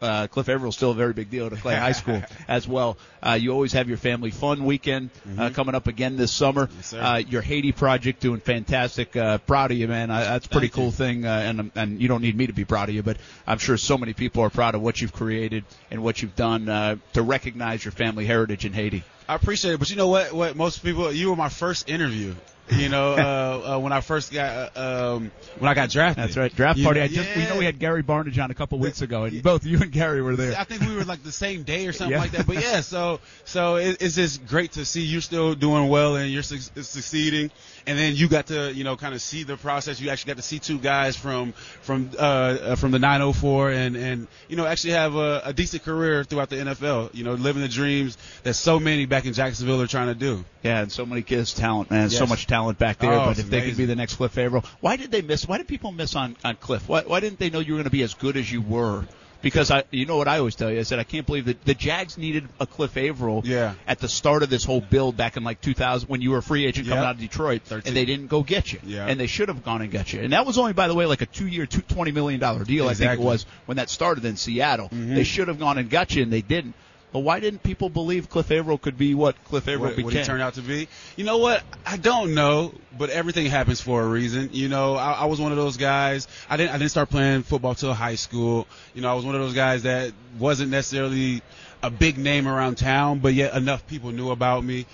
Uh, 0.00 0.28
Cliff 0.28 0.48
Avril 0.48 0.70
still 0.70 0.92
a 0.92 0.94
very 0.94 1.12
big 1.12 1.28
deal 1.28 1.50
to 1.50 1.56
Clay 1.56 1.74
High 1.74 1.92
School 1.92 2.22
as 2.48 2.68
well. 2.68 2.96
Uh, 3.20 3.32
you 3.32 3.50
always 3.50 3.72
have 3.72 3.88
your 3.88 3.98
family 3.98 4.30
fun 4.30 4.64
weekend 4.64 5.10
uh, 5.36 5.50
coming 5.50 5.74
up 5.74 5.88
again 5.88 6.16
this 6.16 6.30
summer. 6.30 6.66
Mm-hmm. 6.66 6.76
Yes, 6.76 6.92
uh, 6.94 7.22
your 7.28 7.42
Haiti 7.42 7.72
project 7.72 8.20
doing 8.20 8.38
fantastic. 8.38 9.16
Uh, 9.16 9.38
proud 9.38 9.72
of 9.72 9.78
you, 9.78 9.88
man. 9.88 10.10
I, 10.10 10.22
that's 10.22 10.46
a 10.46 10.48
pretty 10.48 10.68
Thank 10.68 10.74
cool 10.74 10.84
you. 10.86 10.90
thing. 10.92 11.24
Uh, 11.26 11.30
and 11.30 11.70
and 11.74 12.00
you 12.00 12.06
don't 12.06 12.22
need 12.22 12.36
me 12.36 12.46
to 12.46 12.52
be 12.52 12.64
proud 12.64 12.90
of 12.90 12.94
you, 12.94 13.02
but 13.02 13.16
I'm 13.46 13.58
sure 13.58 13.76
so 13.76 13.98
many 13.98 14.12
people 14.12 14.42
are 14.44 14.50
proud 14.50 14.76
of 14.76 14.82
what 14.82 15.00
you've 15.00 15.12
created 15.12 15.64
and 15.90 16.02
what 16.02 16.22
you've 16.22 16.36
done 16.36 16.68
uh, 16.68 16.96
to 17.14 17.22
recognize 17.22 17.84
your 17.84 17.92
family 17.92 18.24
heritage 18.24 18.64
in 18.64 18.72
Haiti. 18.72 19.02
I 19.28 19.34
appreciate 19.34 19.74
it, 19.74 19.78
but 19.78 19.90
you 19.90 19.96
know 19.96 20.08
what? 20.08 20.32
What 20.32 20.56
most 20.56 20.82
people, 20.82 21.12
you 21.12 21.30
were 21.30 21.36
my 21.36 21.48
first 21.48 21.88
interview. 21.88 22.34
You 22.70 22.88
know, 22.88 23.12
uh, 23.18 23.74
uh, 23.76 23.78
when 23.80 23.92
I 23.92 24.00
first 24.00 24.32
got 24.32 24.76
uh, 24.76 25.14
um, 25.16 25.32
when 25.58 25.68
I 25.68 25.74
got 25.74 25.90
drafted. 25.90 26.24
That's 26.24 26.36
right. 26.36 26.54
Draft 26.54 26.78
You 26.78 26.84
party. 26.84 27.00
know, 27.00 27.04
I 27.04 27.08
just 27.08 27.36
we 27.36 27.44
know 27.46 27.58
we 27.58 27.64
had 27.64 27.78
Gary 27.78 28.02
Barnage 28.02 28.38
on 28.38 28.50
a 28.50 28.54
couple 28.54 28.78
weeks 28.78 29.02
ago, 29.02 29.24
and 29.24 29.42
both 29.42 29.66
you 29.66 29.80
and 29.82 29.90
Gary 29.90 30.22
were 30.22 30.36
there. 30.36 30.54
I 30.56 30.64
think 30.64 30.80
we 30.82 30.94
were 30.94 31.04
like 31.04 31.22
the 31.24 31.32
same 31.32 31.64
day 31.64 31.86
or 31.86 31.92
something 31.92 32.12
Yeah. 32.12 32.20
like 32.20 32.30
that. 32.30 32.46
But 32.46 32.62
yeah, 32.62 32.80
so 32.80 33.20
so 33.44 33.76
it, 33.76 33.98
it's 34.00 34.14
just 34.14 34.46
great 34.46 34.72
to 34.72 34.84
see 34.84 35.02
you're 35.02 35.20
still 35.20 35.54
doing 35.54 35.88
well 35.88 36.16
and 36.16 36.30
you're 36.30 36.42
suc 36.44 36.60
succeeding. 36.84 37.50
And 37.84 37.98
then 37.98 38.14
you 38.14 38.28
got 38.28 38.46
to 38.46 38.72
you 38.72 38.84
know 38.84 38.96
kind 38.96 39.12
of 39.12 39.20
see 39.20 39.42
the 39.42 39.56
process. 39.56 40.00
You 40.00 40.10
actually 40.10 40.30
got 40.30 40.36
to 40.36 40.42
see 40.44 40.60
two 40.60 40.78
guys 40.78 41.16
from 41.16 41.52
from 41.82 42.10
uh, 42.16 42.22
uh, 42.22 42.76
from 42.76 42.92
the 42.92 43.00
904 43.00 43.70
and 43.72 43.96
and 43.96 44.28
you 44.48 44.56
know 44.56 44.64
actually 44.66 44.92
have 44.92 45.16
a, 45.16 45.42
a 45.46 45.52
decent 45.52 45.82
career 45.82 46.22
throughout 46.22 46.48
the 46.48 46.56
NFL. 46.56 47.12
You 47.12 47.24
know, 47.24 47.34
living 47.34 47.60
the 47.60 47.68
dreams 47.68 48.16
that 48.44 48.54
so 48.54 48.78
many 48.78 49.04
back 49.12 49.26
in 49.26 49.34
Jacksonville 49.34 49.80
are 49.82 49.86
trying 49.86 50.08
to 50.08 50.14
do. 50.14 50.44
Yeah, 50.62 50.80
and 50.80 50.90
so 50.90 51.04
many 51.04 51.20
kids, 51.22 51.52
talent, 51.52 51.90
man. 51.90 52.08
So 52.10 52.26
much 52.26 52.46
talent 52.46 52.78
back 52.78 52.98
there. 52.98 53.12
Oh, 53.12 53.26
but 53.26 53.38
if 53.38 53.50
they 53.50 53.60
could 53.60 53.76
be 53.76 53.84
the 53.84 53.94
next 53.96 54.16
Cliff 54.16 54.36
Avril, 54.38 54.64
why 54.80 54.96
did 54.96 55.10
they 55.10 55.20
miss? 55.22 55.46
Why 55.46 55.58
did 55.58 55.68
people 55.68 55.92
miss 55.92 56.16
on 56.16 56.36
on 56.44 56.56
Cliff? 56.56 56.88
Why, 56.88 57.02
why 57.02 57.20
didn't 57.20 57.38
they 57.38 57.50
know 57.50 57.60
you 57.60 57.74
were 57.74 57.78
going 57.78 57.84
to 57.84 57.90
be 57.90 58.02
as 58.02 58.14
good 58.14 58.36
as 58.36 58.50
you 58.50 58.62
were 58.62 59.04
because 59.42 59.72
I, 59.72 59.82
you 59.90 60.06
know 60.06 60.16
what 60.18 60.28
I 60.28 60.38
always 60.38 60.54
tell 60.54 60.70
you, 60.70 60.78
I 60.78 60.84
said 60.84 61.00
I 61.00 61.04
can't 61.04 61.26
believe 61.26 61.46
that 61.46 61.64
the 61.64 61.74
Jags 61.74 62.16
needed 62.16 62.48
a 62.60 62.66
Cliff 62.66 62.96
Avril 62.96 63.42
Yeah. 63.44 63.74
at 63.88 63.98
the 63.98 64.08
start 64.08 64.44
of 64.44 64.50
this 64.50 64.64
whole 64.64 64.80
build 64.80 65.16
back 65.16 65.36
in 65.36 65.42
like 65.42 65.60
2000 65.60 66.08
when 66.08 66.20
you 66.22 66.30
were 66.30 66.38
a 66.38 66.42
free 66.42 66.64
agent 66.64 66.86
coming 66.86 67.02
Yep. 67.02 67.08
out 67.08 67.14
of 67.16 67.20
Detroit, 67.20 67.62
13. 67.64 67.88
and 67.88 67.96
they 67.96 68.04
didn't 68.04 68.28
go 68.28 68.44
get 68.44 68.72
you, 68.72 68.78
Yeah. 68.84 69.04
and 69.06 69.18
they 69.18 69.26
should 69.26 69.48
have 69.48 69.64
gone 69.64 69.82
and 69.82 69.90
got 69.90 70.12
you, 70.12 70.20
and 70.20 70.32
that 70.32 70.46
was 70.46 70.58
only 70.58 70.74
by 70.74 70.86
the 70.86 70.94
way 70.94 71.06
like 71.06 71.22
a 71.22 71.26
two-year, 71.26 71.66
two, 71.66 71.80
twenty 71.82 72.12
million 72.12 72.38
dollar 72.38 72.62
deal, 72.64 72.88
I 72.88 72.94
think 72.94 73.12
it 73.14 73.18
was 73.18 73.44
when 73.66 73.76
that 73.78 73.90
started 73.90 74.24
in 74.24 74.36
Seattle. 74.36 74.88
Mhm. 74.90 75.16
They 75.16 75.24
should 75.24 75.48
have 75.48 75.58
gone 75.58 75.76
and 75.76 75.90
got 75.90 76.14
you, 76.14 76.22
and 76.22 76.32
they 76.32 76.42
didn't. 76.42 76.74
But 77.12 77.20
why 77.20 77.40
didn't 77.40 77.62
people 77.62 77.90
believe 77.90 78.30
Cliff 78.30 78.50
Avril 78.50 78.78
could 78.78 78.96
be 78.96 79.14
what 79.14 79.42
Cliff 79.44 79.68
Avril 79.68 79.90
what, 79.90 79.96
became? 79.96 80.04
what 80.06 80.14
he 80.14 80.22
turned 80.22 80.42
out 80.42 80.54
to 80.54 80.62
be. 80.62 80.88
You 81.16 81.24
know 81.24 81.38
what? 81.38 81.62
I 81.84 81.98
don't 81.98 82.34
know, 82.34 82.72
but 82.96 83.10
everything 83.10 83.46
happens 83.46 83.82
for 83.82 84.02
a 84.02 84.06
reason. 84.06 84.50
You 84.52 84.68
know, 84.68 84.94
I, 84.94 85.12
I 85.12 85.24
was 85.26 85.38
one 85.38 85.52
of 85.52 85.58
those 85.58 85.76
guys. 85.76 86.26
I 86.48 86.56
didn't 86.56 86.74
I 86.74 86.78
didn't 86.78 86.90
start 86.90 87.10
playing 87.10 87.42
football 87.42 87.74
till 87.74 87.92
high 87.92 88.14
school. 88.14 88.66
You 88.94 89.02
know, 89.02 89.10
I 89.10 89.14
was 89.14 89.26
one 89.26 89.34
of 89.34 89.42
those 89.42 89.54
guys 89.54 89.82
that 89.82 90.12
wasn't 90.38 90.70
necessarily 90.70 91.42
a 91.82 91.90
big 91.90 92.16
name 92.16 92.48
around 92.48 92.78
town, 92.78 93.18
but 93.18 93.34
yet 93.34 93.54
enough 93.54 93.86
people 93.86 94.10
knew 94.10 94.30
about 94.30 94.64
me. 94.64 94.86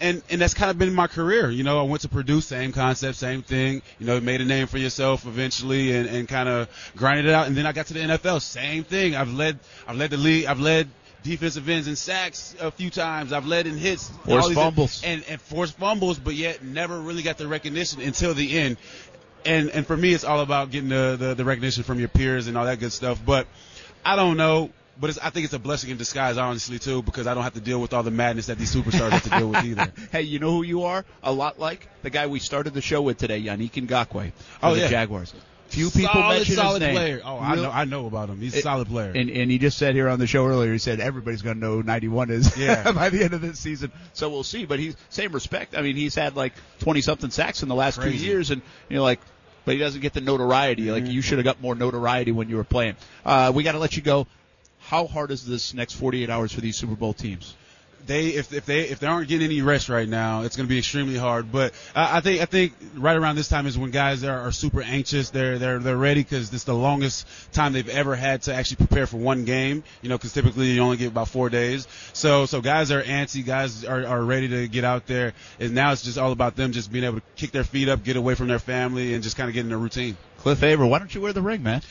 And 0.00 0.22
and 0.30 0.40
that's 0.40 0.54
kind 0.54 0.70
of 0.70 0.78
been 0.78 0.94
my 0.94 1.08
career. 1.08 1.50
You 1.50 1.64
know, 1.64 1.80
I 1.80 1.82
went 1.82 2.02
to 2.02 2.08
Purdue, 2.08 2.40
same 2.40 2.72
concept, 2.72 3.16
same 3.16 3.42
thing. 3.42 3.82
You 3.98 4.06
know, 4.06 4.20
made 4.20 4.40
a 4.40 4.44
name 4.44 4.68
for 4.68 4.78
yourself 4.78 5.26
eventually, 5.26 5.94
and, 5.94 6.08
and 6.08 6.28
kind 6.28 6.48
of 6.48 6.68
grinded 6.96 7.26
it 7.26 7.32
out. 7.32 7.48
And 7.48 7.56
then 7.56 7.66
I 7.66 7.72
got 7.72 7.86
to 7.86 7.94
the 7.94 8.00
NFL, 8.00 8.40
same 8.40 8.84
thing. 8.84 9.16
I've 9.16 9.32
led 9.32 9.58
I've 9.88 9.96
led 9.96 10.10
the 10.10 10.16
league. 10.16 10.46
I've 10.46 10.60
led 10.60 10.88
defensive 11.22 11.68
ends 11.68 11.86
and 11.88 11.98
sacks 11.98 12.54
a 12.60 12.70
few 12.70 12.90
times. 12.90 13.32
I've 13.32 13.46
led 13.46 13.66
in 13.66 13.76
hits, 13.76 14.08
Forced 14.24 14.52
fumbles. 14.52 15.02
and 15.04 15.24
and 15.28 15.40
forced 15.40 15.76
fumbles, 15.76 16.18
but 16.18 16.34
yet 16.34 16.62
never 16.62 16.98
really 17.00 17.22
got 17.22 17.38
the 17.38 17.46
recognition 17.48 18.00
until 18.00 18.34
the 18.34 18.58
end. 18.58 18.76
And 19.44 19.70
and 19.70 19.86
for 19.86 19.96
me, 19.96 20.12
it's 20.12 20.24
all 20.24 20.40
about 20.40 20.70
getting 20.70 20.88
the, 20.88 21.16
the 21.18 21.34
the 21.34 21.44
recognition 21.44 21.82
from 21.84 21.98
your 21.98 22.08
peers 22.08 22.48
and 22.48 22.56
all 22.58 22.64
that 22.64 22.80
good 22.80 22.92
stuff. 22.92 23.20
But 23.24 23.46
I 24.04 24.16
don't 24.16 24.36
know. 24.36 24.70
But 25.00 25.10
it's, 25.10 25.18
I 25.20 25.30
think 25.30 25.44
it's 25.44 25.54
a 25.54 25.60
blessing 25.60 25.90
in 25.90 25.96
disguise, 25.96 26.36
honestly, 26.38 26.80
too, 26.80 27.02
because 27.04 27.28
I 27.28 27.34
don't 27.34 27.44
have 27.44 27.54
to 27.54 27.60
deal 27.60 27.80
with 27.80 27.94
all 27.94 28.02
the 28.02 28.10
madness 28.10 28.46
that 28.46 28.58
these 28.58 28.74
superstars 28.74 29.10
have 29.10 29.22
to 29.22 29.30
deal 29.30 29.48
with 29.50 29.64
either. 29.64 29.92
Hey, 30.10 30.22
you 30.22 30.40
know 30.40 30.50
who 30.50 30.64
you 30.64 30.82
are? 30.82 31.04
A 31.22 31.32
lot 31.32 31.60
like 31.60 31.86
the 32.02 32.10
guy 32.10 32.26
we 32.26 32.40
started 32.40 32.74
the 32.74 32.80
show 32.80 33.00
with 33.00 33.16
today, 33.16 33.40
Yannick 33.40 33.70
Ngakoue 33.74 34.32
for 34.32 34.32
Oh, 34.60 34.74
the 34.74 34.80
yeah. 34.80 34.88
Jaguars. 34.88 35.32
Few 35.68 35.90
people 35.90 36.12
solid, 36.14 36.34
mention 36.36 36.54
solid 36.56 36.82
his 36.82 36.88
name. 36.88 36.96
player. 36.96 37.20
Oh, 37.24 37.36
I 37.38 37.52
Real- 37.54 37.62
know, 37.64 37.70
I 37.70 37.84
know 37.84 38.06
about 38.06 38.30
him. 38.30 38.40
He's 38.40 38.54
a 38.54 38.58
It- 38.58 38.62
solid 38.62 38.88
player. 38.88 39.12
And, 39.14 39.28
and 39.30 39.50
he 39.50 39.58
just 39.58 39.76
said 39.78 39.94
here 39.94 40.08
on 40.08 40.18
the 40.18 40.26
show 40.26 40.46
earlier, 40.46 40.72
he 40.72 40.78
said 40.78 40.98
everybody's 41.00 41.42
going 41.42 41.56
to 41.56 41.60
know 41.60 41.76
who 41.76 41.82
91 41.82 42.30
is 42.30 42.56
Yeah. 42.56 42.90
by 42.92 43.10
the 43.10 43.22
end 43.22 43.34
of 43.34 43.40
this 43.42 43.58
season. 43.58 43.92
So 44.14 44.30
we'll 44.30 44.44
see. 44.44 44.64
But 44.64 44.78
he's 44.78 44.96
same 45.10 45.32
respect. 45.32 45.76
I 45.76 45.82
mean, 45.82 45.96
he's 45.96 46.14
had 46.14 46.36
like 46.36 46.54
20 46.80 47.00
something 47.02 47.30
sacks 47.30 47.62
in 47.62 47.68
the 47.68 47.74
last 47.74 47.98
Crazy. 48.00 48.18
two 48.18 48.24
years, 48.24 48.50
and 48.50 48.62
you're 48.88 49.02
like, 49.02 49.20
but 49.64 49.72
he 49.74 49.78
doesn't 49.78 50.00
get 50.00 50.14
the 50.14 50.20
notoriety. 50.22 50.90
Like 50.90 51.06
you 51.06 51.20
should 51.20 51.36
have 51.38 51.44
got 51.44 51.60
more 51.60 51.74
notoriety 51.74 52.32
when 52.32 52.48
you 52.48 52.56
were 52.56 52.64
playing. 52.64 52.96
Uh, 53.24 53.52
we 53.54 53.62
got 53.62 53.72
to 53.72 53.78
let 53.78 53.96
you 53.96 54.02
go. 54.02 54.26
How 54.80 55.06
hard 55.06 55.30
is 55.30 55.44
this 55.44 55.74
next 55.74 55.94
48 55.94 56.30
hours 56.30 56.50
for 56.52 56.62
these 56.62 56.76
Super 56.76 56.94
Bowl 56.94 57.12
teams? 57.12 57.54
They 58.06 58.28
if 58.28 58.52
if 58.52 58.64
they 58.64 58.80
if 58.80 59.00
they 59.00 59.06
aren't 59.06 59.28
getting 59.28 59.46
any 59.46 59.62
rest 59.62 59.88
right 59.88 60.08
now, 60.08 60.42
it's 60.42 60.56
going 60.56 60.66
to 60.66 60.68
be 60.68 60.78
extremely 60.78 61.16
hard. 61.16 61.52
But 61.52 61.74
I, 61.94 62.18
I 62.18 62.20
think 62.20 62.40
I 62.40 62.46
think 62.46 62.72
right 62.94 63.16
around 63.16 63.36
this 63.36 63.48
time 63.48 63.66
is 63.66 63.76
when 63.76 63.90
guys 63.90 64.24
are, 64.24 64.40
are 64.40 64.52
super 64.52 64.82
anxious. 64.82 65.30
They're 65.30 65.58
they're 65.58 65.78
they're 65.78 65.96
ready 65.96 66.22
because 66.22 66.50
this 66.50 66.62
is 66.62 66.64
the 66.64 66.74
longest 66.74 67.26
time 67.52 67.72
they've 67.72 67.88
ever 67.88 68.14
had 68.14 68.42
to 68.42 68.54
actually 68.54 68.76
prepare 68.76 69.06
for 69.06 69.18
one 69.18 69.44
game. 69.44 69.84
You 70.02 70.08
know, 70.08 70.16
because 70.16 70.32
typically 70.32 70.70
you 70.70 70.80
only 70.80 70.96
get 70.96 71.08
about 71.08 71.28
four 71.28 71.50
days. 71.50 71.86
So 72.12 72.46
so 72.46 72.60
guys 72.60 72.90
are 72.90 73.02
antsy. 73.02 73.44
Guys 73.44 73.84
are 73.84 74.06
are 74.06 74.22
ready 74.22 74.48
to 74.48 74.68
get 74.68 74.84
out 74.84 75.06
there. 75.06 75.34
And 75.60 75.74
now 75.74 75.92
it's 75.92 76.02
just 76.02 76.18
all 76.18 76.32
about 76.32 76.56
them 76.56 76.72
just 76.72 76.90
being 76.90 77.04
able 77.04 77.16
to 77.16 77.22
kick 77.36 77.50
their 77.50 77.64
feet 77.64 77.88
up, 77.88 78.04
get 78.04 78.16
away 78.16 78.34
from 78.34 78.48
their 78.48 78.58
family, 78.58 79.14
and 79.14 79.22
just 79.22 79.36
kind 79.36 79.48
of 79.48 79.54
get 79.54 79.66
in 79.66 79.72
a 79.72 79.78
routine. 79.78 80.16
Cliff 80.38 80.62
Avril, 80.62 80.88
why 80.88 80.98
don't 80.98 81.12
you 81.14 81.20
wear 81.20 81.32
the 81.32 81.42
ring, 81.42 81.62
man? 81.62 81.82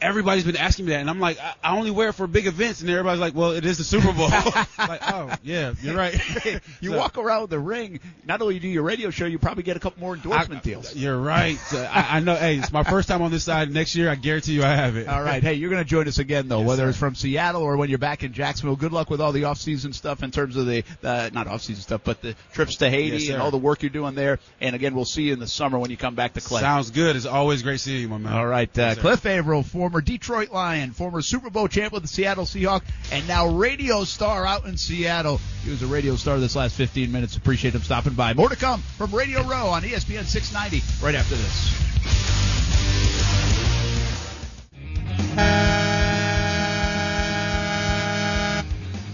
Everybody's 0.00 0.44
been 0.44 0.56
asking 0.56 0.86
me 0.86 0.92
that, 0.92 1.00
and 1.00 1.10
I'm 1.10 1.20
like, 1.20 1.38
I, 1.40 1.54
I 1.62 1.76
only 1.76 1.90
wear 1.90 2.08
it 2.10 2.12
for 2.14 2.26
big 2.26 2.46
events, 2.46 2.80
and 2.80 2.90
everybody's 2.90 3.20
like, 3.20 3.34
well, 3.34 3.50
it 3.52 3.64
is 3.64 3.78
the 3.78 3.84
Super 3.84 4.12
Bowl. 4.12 4.28
like, 4.78 5.00
oh 5.12 5.32
yeah, 5.42 5.72
you're 5.82 5.96
right. 5.96 6.14
you 6.80 6.90
So- 6.92 6.96
walk 6.98 7.18
around 7.18 7.42
with 7.42 7.50
the 7.50 7.58
ring. 7.58 8.00
Not 8.24 8.40
only 8.42 8.58
do 8.58 8.66
you 8.68 8.74
your 8.74 8.82
radio 8.84 9.10
show, 9.10 9.26
you 9.26 9.38
probably 9.38 9.62
get 9.64 9.76
a 9.76 9.80
couple 9.80 10.00
more 10.00 10.14
endorsement 10.14 10.60
I- 10.60 10.64
deals. 10.64 10.94
You're 10.94 11.18
right. 11.18 11.56
So, 11.56 11.82
I, 11.82 12.16
I 12.16 12.20
know. 12.20 12.34
Hey, 12.36 12.58
it's 12.58 12.72
my 12.72 12.82
first 12.84 13.08
time 13.08 13.22
on 13.22 13.30
this 13.30 13.44
side. 13.44 13.70
Next 13.72 13.96
year, 13.96 14.08
I 14.10 14.14
guarantee 14.14 14.52
you, 14.52 14.62
I 14.62 14.74
have 14.74 14.96
it. 14.96 15.08
All 15.08 15.22
right. 15.22 15.42
Hey, 15.42 15.54
you're 15.54 15.70
going 15.70 15.82
to 15.82 15.88
join 15.88 16.06
us 16.06 16.18
again, 16.18 16.48
though, 16.48 16.60
Yes, 16.60 16.68
whether 16.68 16.82
sir. 16.84 16.88
it's 16.90 16.98
from 16.98 17.14
Seattle 17.14 17.62
or 17.62 17.76
when 17.76 17.88
you're 17.88 17.98
back 17.98 18.22
in 18.22 18.32
Jacksonville. 18.32 18.76
Good 18.76 18.92
luck 18.92 19.10
with 19.10 19.20
all 19.20 19.32
the 19.32 19.44
off-season 19.44 19.92
stuff 19.92 20.22
in 20.22 20.30
terms 20.30 20.56
of 20.56 20.66
the, 20.66 20.84
uh, 21.02 21.30
not 21.32 21.46
off-season 21.48 21.82
stuff, 21.82 22.02
but 22.04 22.20
the 22.22 22.34
trips 22.52 22.76
to 22.76 22.88
Haiti 22.90 23.16
Yes, 23.18 23.30
and 23.30 23.42
all 23.42 23.50
the 23.50 23.56
work 23.58 23.82
you're 23.82 23.90
doing 23.90 24.14
there. 24.14 24.38
And 24.60 24.76
again, 24.76 24.94
we'll 24.94 25.04
see 25.04 25.22
you 25.24 25.32
in 25.32 25.38
the 25.40 25.46
summer 25.46 25.78
when 25.78 25.90
you 25.90 25.96
come 25.96 26.14
back 26.14 26.34
to 26.34 26.40
Clay. 26.40 26.60
Sounds 26.60 26.90
good. 26.90 27.16
It's 27.16 27.26
always 27.26 27.62
great 27.62 27.80
seeing 27.80 28.02
you, 28.02 28.08
my 28.08 28.18
man. 28.18 28.32
All 28.32 28.46
right, 28.46 28.68
uh, 28.78 28.82
Yes. 28.82 28.98
Cliff 28.98 29.26
Avril, 29.26 29.62
former 29.88 30.02
Detroit 30.02 30.52
Lion, 30.52 30.90
former 30.90 31.22
Super 31.22 31.48
Bowl 31.48 31.66
champ 31.66 31.94
with 31.94 32.02
the 32.02 32.08
Seattle 32.08 32.44
Seahawks, 32.44 32.82
and 33.10 33.26
now 33.26 33.48
radio 33.48 34.04
star 34.04 34.44
out 34.44 34.66
in 34.66 34.76
Seattle. 34.76 35.40
He 35.64 35.70
was 35.70 35.80
a 35.80 35.86
radio 35.86 36.14
star 36.16 36.38
this 36.38 36.54
last 36.54 36.74
15 36.74 37.10
minutes. 37.10 37.38
Appreciate 37.38 37.74
him 37.74 37.80
stopping 37.80 38.12
by. 38.12 38.34
More 38.34 38.50
to 38.50 38.56
come 38.56 38.82
from 38.98 39.14
Radio 39.14 39.42
Row 39.44 39.68
on 39.68 39.80
ESPN 39.80 40.24
690 40.24 40.82
right 41.02 41.14
after 41.14 41.36
this. 41.36 41.74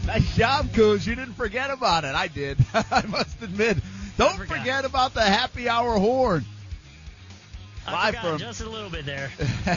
Nice 0.09 0.37
job, 0.37 0.72
Coos. 0.72 1.07
You 1.07 1.14
didn't 1.14 1.35
forget 1.35 1.70
about 1.70 2.03
it. 2.03 2.16
I 2.16 2.27
did. 2.27 2.59
I 2.75 3.05
must 3.07 3.41
admit. 3.43 3.77
Don't 4.18 4.37
forget 4.49 4.85
about 4.85 5.14
the 5.14 5.22
happy 5.22 5.68
hour 5.68 5.97
horn. 6.01 6.45
Live 7.87 8.16
from 8.16 8.39
just 8.39 8.61
a 8.61 8.68
little 8.68 8.91
bit 8.91 9.05
there. 9.05 9.30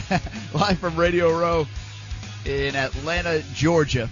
live 0.54 0.78
from 0.78 0.96
Radio 0.96 1.36
Row 1.38 1.66
in 2.44 2.74
Atlanta, 2.74 3.42
Georgia. 3.54 4.08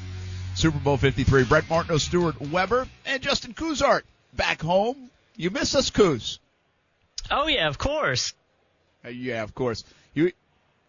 Super 0.55 0.79
Bowl 0.79 0.97
53. 0.97 1.45
Brett 1.45 1.69
Martineau, 1.69 1.99
Stuart 1.99 2.41
Weber, 2.41 2.87
and 3.05 3.23
Justin 3.23 3.55
Kuzart 3.55 4.03
back 4.35 4.63
home. 4.63 5.11
You 5.37 5.51
miss 5.51 5.75
us, 5.75 5.91
Kuz? 5.91 6.39
Oh 7.31 7.47
yeah, 7.47 7.69
of 7.69 7.79
course. 7.79 8.33
Uh, 9.05 9.11
yeah, 9.11 9.43
of 9.43 9.55
course. 9.55 9.85
You, 10.15 10.33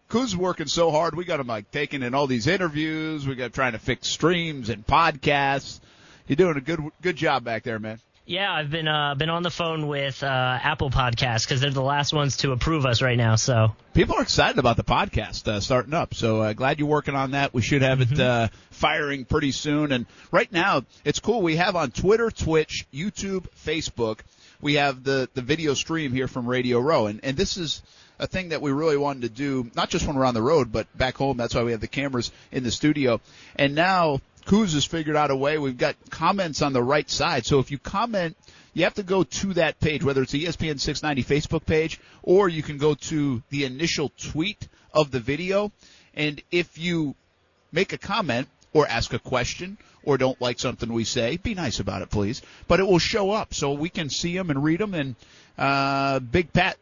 Kuz 0.08 0.34
working 0.34 0.66
so 0.66 0.90
hard. 0.90 1.14
We 1.14 1.24
got 1.24 1.40
him 1.40 1.46
like 1.46 1.70
taking 1.70 2.02
in 2.02 2.14
all 2.14 2.26
these 2.26 2.46
interviews. 2.46 3.26
We 3.26 3.34
got 3.34 3.52
trying 3.52 3.72
to 3.72 3.78
fix 3.78 4.08
streams 4.08 4.70
and 4.70 4.86
podcasts. 4.86 5.80
You're 6.26 6.36
doing 6.36 6.56
a 6.56 6.62
good 6.62 6.80
good 7.02 7.16
job 7.16 7.44
back 7.44 7.62
there, 7.62 7.78
man. 7.78 8.00
Yeah, 8.28 8.52
I've 8.52 8.70
been 8.70 8.86
uh, 8.86 9.14
been 9.14 9.30
on 9.30 9.42
the 9.42 9.50
phone 9.50 9.88
with 9.88 10.22
uh, 10.22 10.26
Apple 10.62 10.90
Podcasts 10.90 11.46
because 11.46 11.62
they're 11.62 11.70
the 11.70 11.80
last 11.80 12.12
ones 12.12 12.36
to 12.38 12.52
approve 12.52 12.84
us 12.84 13.00
right 13.00 13.16
now. 13.16 13.36
So 13.36 13.74
People 13.94 14.16
are 14.16 14.22
excited 14.22 14.58
about 14.58 14.76
the 14.76 14.84
podcast 14.84 15.48
uh, 15.48 15.60
starting 15.60 15.94
up. 15.94 16.12
So 16.12 16.42
uh, 16.42 16.52
glad 16.52 16.78
you're 16.78 16.88
working 16.88 17.14
on 17.14 17.30
that. 17.30 17.54
We 17.54 17.62
should 17.62 17.80
have 17.80 18.02
it 18.02 18.20
uh, 18.20 18.48
firing 18.70 19.24
pretty 19.24 19.52
soon. 19.52 19.92
And 19.92 20.04
right 20.30 20.52
now, 20.52 20.82
it's 21.06 21.20
cool. 21.20 21.40
We 21.40 21.56
have 21.56 21.74
on 21.74 21.90
Twitter, 21.90 22.30
Twitch, 22.30 22.86
YouTube, 22.92 23.46
Facebook. 23.64 24.18
We 24.60 24.74
have 24.74 25.02
the 25.04 25.30
the 25.32 25.40
video 25.40 25.72
stream 25.72 26.12
here 26.12 26.28
from 26.28 26.46
Radio 26.46 26.80
Row, 26.80 27.06
and 27.06 27.20
and 27.22 27.34
this 27.34 27.56
is 27.56 27.80
a 28.18 28.26
thing 28.26 28.50
that 28.50 28.60
we 28.60 28.72
really 28.72 28.98
wanted 28.98 29.22
to 29.22 29.30
do, 29.30 29.70
not 29.74 29.88
just 29.88 30.06
when 30.06 30.16
we're 30.16 30.26
on 30.26 30.34
the 30.34 30.42
road, 30.42 30.70
but 30.70 30.86
back 30.98 31.16
home. 31.16 31.38
That's 31.38 31.54
why 31.54 31.62
we 31.62 31.72
have 31.72 31.80
the 31.80 31.88
cameras 31.88 32.30
in 32.52 32.62
the 32.62 32.70
studio. 32.70 33.22
And 33.56 33.74
now 33.74 34.20
Kuz 34.48 34.72
has 34.72 34.86
figured 34.86 35.14
out 35.14 35.30
a 35.30 35.36
way. 35.36 35.58
We've 35.58 35.76
got 35.76 35.94
comments 36.08 36.62
on 36.62 36.72
the 36.72 36.82
right 36.82 37.08
side. 37.08 37.44
So 37.44 37.58
if 37.58 37.70
you 37.70 37.76
comment, 37.78 38.34
you 38.72 38.84
have 38.84 38.94
to 38.94 39.02
go 39.02 39.22
to 39.22 39.52
that 39.54 39.78
page, 39.78 40.02
whether 40.02 40.22
it's 40.22 40.32
the 40.32 40.46
ESPN 40.46 40.80
690 40.80 41.22
Facebook 41.22 41.66
page, 41.66 42.00
or 42.22 42.48
you 42.48 42.62
can 42.62 42.78
go 42.78 42.94
to 42.94 43.42
the 43.50 43.64
initial 43.64 44.10
tweet 44.16 44.66
of 44.94 45.10
the 45.10 45.20
video. 45.20 45.70
And 46.14 46.40
if 46.50 46.78
you 46.78 47.14
make 47.72 47.92
a 47.92 47.98
comment 47.98 48.48
or 48.72 48.88
ask 48.88 49.12
a 49.12 49.18
question 49.18 49.76
or 50.02 50.16
don't 50.16 50.40
like 50.40 50.58
something 50.58 50.90
we 50.90 51.04
say, 51.04 51.36
be 51.36 51.54
nice 51.54 51.78
about 51.78 52.00
it, 52.00 52.08
please. 52.08 52.40
But 52.68 52.80
it 52.80 52.86
will 52.86 52.98
show 52.98 53.30
up 53.30 53.52
so 53.52 53.74
we 53.74 53.90
can 53.90 54.08
see 54.08 54.34
them 54.34 54.48
and 54.48 54.64
read 54.64 54.80
them. 54.80 54.94
And 54.94 55.14
uh, 55.58 56.20
Big 56.20 56.54
Pat 56.54 56.78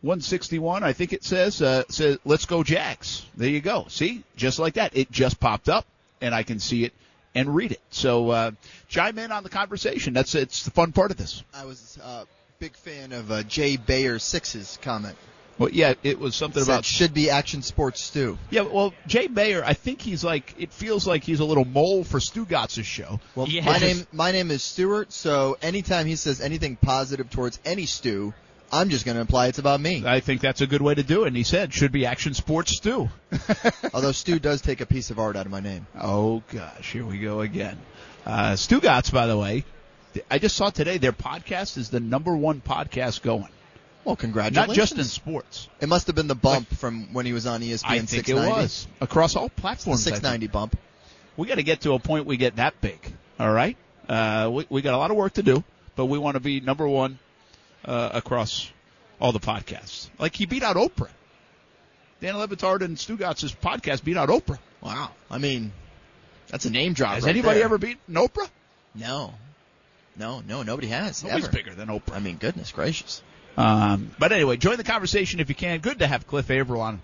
161, 0.00 0.82
I 0.82 0.94
think 0.94 1.12
it 1.12 1.24
says, 1.24 1.60
uh, 1.60 1.82
says, 1.90 2.16
let's 2.24 2.46
go 2.46 2.62
Jacks. 2.62 3.26
There 3.36 3.50
you 3.50 3.60
go. 3.60 3.84
See? 3.90 4.24
Just 4.34 4.58
like 4.58 4.74
that. 4.74 4.96
It 4.96 5.10
just 5.10 5.38
popped 5.38 5.68
up 5.68 5.84
and 6.20 6.34
I 6.34 6.42
can 6.42 6.58
see 6.58 6.84
it 6.84 6.92
and 7.34 7.54
read 7.54 7.72
it. 7.72 7.80
So, 7.90 8.30
uh, 8.30 8.50
chime 8.88 9.18
in 9.18 9.32
on 9.32 9.42
the 9.42 9.48
conversation. 9.48 10.14
That's, 10.14 10.34
it's 10.34 10.64
the 10.64 10.70
fun 10.70 10.92
part 10.92 11.10
of 11.10 11.16
this. 11.16 11.42
I 11.52 11.64
was 11.64 11.98
a 12.02 12.06
uh, 12.06 12.24
big 12.58 12.76
fan 12.76 13.12
of 13.12 13.30
uh, 13.30 13.42
Jay 13.42 13.76
Bayer 13.76 14.18
Six's 14.18 14.78
comment. 14.82 15.16
Well, 15.58 15.70
yeah, 15.70 15.94
it 16.02 16.18
was 16.18 16.34
something 16.34 16.64
Said 16.64 16.72
about 16.72 16.84
should 16.84 17.14
be 17.14 17.30
action 17.30 17.62
sports 17.62 18.00
stew. 18.00 18.38
Yeah, 18.50 18.62
well, 18.62 18.92
Jay 19.06 19.28
Bayer, 19.28 19.62
I 19.64 19.74
think 19.74 20.00
he's 20.00 20.24
like, 20.24 20.54
it 20.58 20.72
feels 20.72 21.06
like 21.06 21.22
he's 21.22 21.40
a 21.40 21.44
little 21.44 21.64
mole 21.64 22.02
for 22.02 22.18
Stugatz's 22.18 22.86
show. 22.86 23.20
Well, 23.36 23.46
my 23.64 23.78
name 23.78 24.06
my 24.12 24.32
name 24.32 24.50
is 24.50 24.62
Stuart, 24.62 25.12
so 25.12 25.56
anytime 25.62 26.06
he 26.06 26.16
says 26.16 26.40
anything 26.40 26.76
positive 26.76 27.30
towards 27.30 27.60
any 27.64 27.86
stew, 27.86 28.34
I'm 28.72 28.88
just 28.88 29.04
going 29.04 29.14
to 29.14 29.20
imply 29.20 29.46
it's 29.48 29.58
about 29.58 29.80
me. 29.80 30.02
I 30.04 30.20
think 30.20 30.40
that's 30.40 30.60
a 30.60 30.66
good 30.66 30.82
way 30.82 30.94
to 30.94 31.02
do 31.02 31.24
it. 31.24 31.28
And 31.28 31.36
he 31.36 31.44
said, 31.44 31.72
should 31.72 31.92
be 31.92 32.06
action 32.06 32.34
sports 32.34 32.72
stew. 32.72 33.08
Although 33.94 34.12
Stu 34.12 34.38
does 34.38 34.62
take 34.62 34.80
a 34.80 34.86
piece 34.86 35.10
of 35.10 35.18
art 35.18 35.36
out 35.36 35.46
of 35.46 35.52
my 35.52 35.60
name. 35.60 35.86
Oh 36.00 36.42
gosh, 36.50 36.92
here 36.92 37.06
we 37.06 37.18
go 37.18 37.40
again. 37.40 37.78
Uh, 38.26 38.52
Stugatz, 38.52 39.12
by 39.12 39.26
the 39.26 39.38
way, 39.38 39.64
I 40.30 40.38
just 40.38 40.56
saw 40.56 40.70
today 40.70 40.98
their 40.98 41.12
podcast 41.12 41.76
is 41.76 41.90
the 41.90 42.00
number 42.00 42.36
one 42.36 42.60
podcast 42.60 43.22
going. 43.22 43.48
Well, 44.04 44.16
congratulations. 44.16 44.68
Not 44.68 44.76
just 44.76 44.98
in 44.98 45.04
sports. 45.04 45.68
It 45.80 45.88
must 45.88 46.06
have 46.08 46.16
been 46.16 46.26
the 46.26 46.34
bump 46.34 46.68
from 46.68 47.12
when 47.12 47.26
he 47.26 47.32
was 47.32 47.46
on 47.46 47.62
ESPN 47.62 47.84
I 47.84 47.98
think 48.00 48.28
it 48.28 48.36
690. 48.36 48.62
was 48.62 48.86
across 49.00 49.34
all 49.34 49.48
platforms. 49.48 50.06
I 50.06 50.10
think. 50.10 50.16
690 50.16 50.46
bump. 50.48 50.78
We 51.36 51.46
got 51.46 51.56
to 51.56 51.62
get 51.62 51.80
to 51.82 51.94
a 51.94 51.98
point 51.98 52.26
we 52.26 52.36
get 52.36 52.56
that 52.56 52.80
big. 52.80 52.98
All 53.40 53.52
right, 53.52 53.76
uh, 54.08 54.50
we 54.52 54.66
we 54.68 54.82
got 54.82 54.94
a 54.94 54.98
lot 54.98 55.10
of 55.10 55.16
work 55.16 55.34
to 55.34 55.42
do, 55.42 55.64
but 55.96 56.06
we 56.06 56.18
want 56.18 56.34
to 56.34 56.40
be 56.40 56.60
number 56.60 56.86
one 56.86 57.18
uh, 57.84 58.10
across 58.14 58.70
all 59.20 59.32
the 59.32 59.40
podcasts. 59.40 60.08
Like 60.18 60.34
he 60.34 60.46
beat 60.46 60.62
out 60.62 60.76
Oprah. 60.76 61.10
Dan 62.20 62.38
Le 62.38 62.48
Batard 62.48 62.82
and 62.82 62.96
Stugatz's 62.96 63.52
podcast 63.52 64.04
beat 64.04 64.16
out 64.16 64.28
Oprah. 64.28 64.58
Wow. 64.80 65.10
I 65.30 65.38
mean, 65.38 65.72
that's 66.48 66.64
a 66.64 66.70
name 66.70 66.92
drop. 66.92 67.14
Has 67.14 67.24
right 67.24 67.30
anybody 67.30 67.58
there. 67.58 67.64
ever 67.64 67.78
beaten 67.78 68.14
Oprah? 68.14 68.48
No. 68.94 69.34
No, 70.16 70.40
no, 70.40 70.62
nobody 70.62 70.88
has. 70.88 71.24
Nobody's 71.24 71.46
ever. 71.46 71.56
bigger 71.56 71.74
than 71.74 71.88
Oprah. 71.88 72.14
I 72.14 72.20
mean, 72.20 72.36
goodness 72.36 72.70
gracious. 72.72 73.22
Um, 73.56 74.10
but 74.18 74.32
anyway, 74.32 74.56
join 74.56 74.76
the 74.76 74.84
conversation 74.84 75.40
if 75.40 75.48
you 75.48 75.54
can. 75.54 75.80
Good 75.80 76.00
to 76.00 76.06
have 76.06 76.26
Cliff 76.26 76.50
Avril 76.50 76.80
on. 76.80 77.02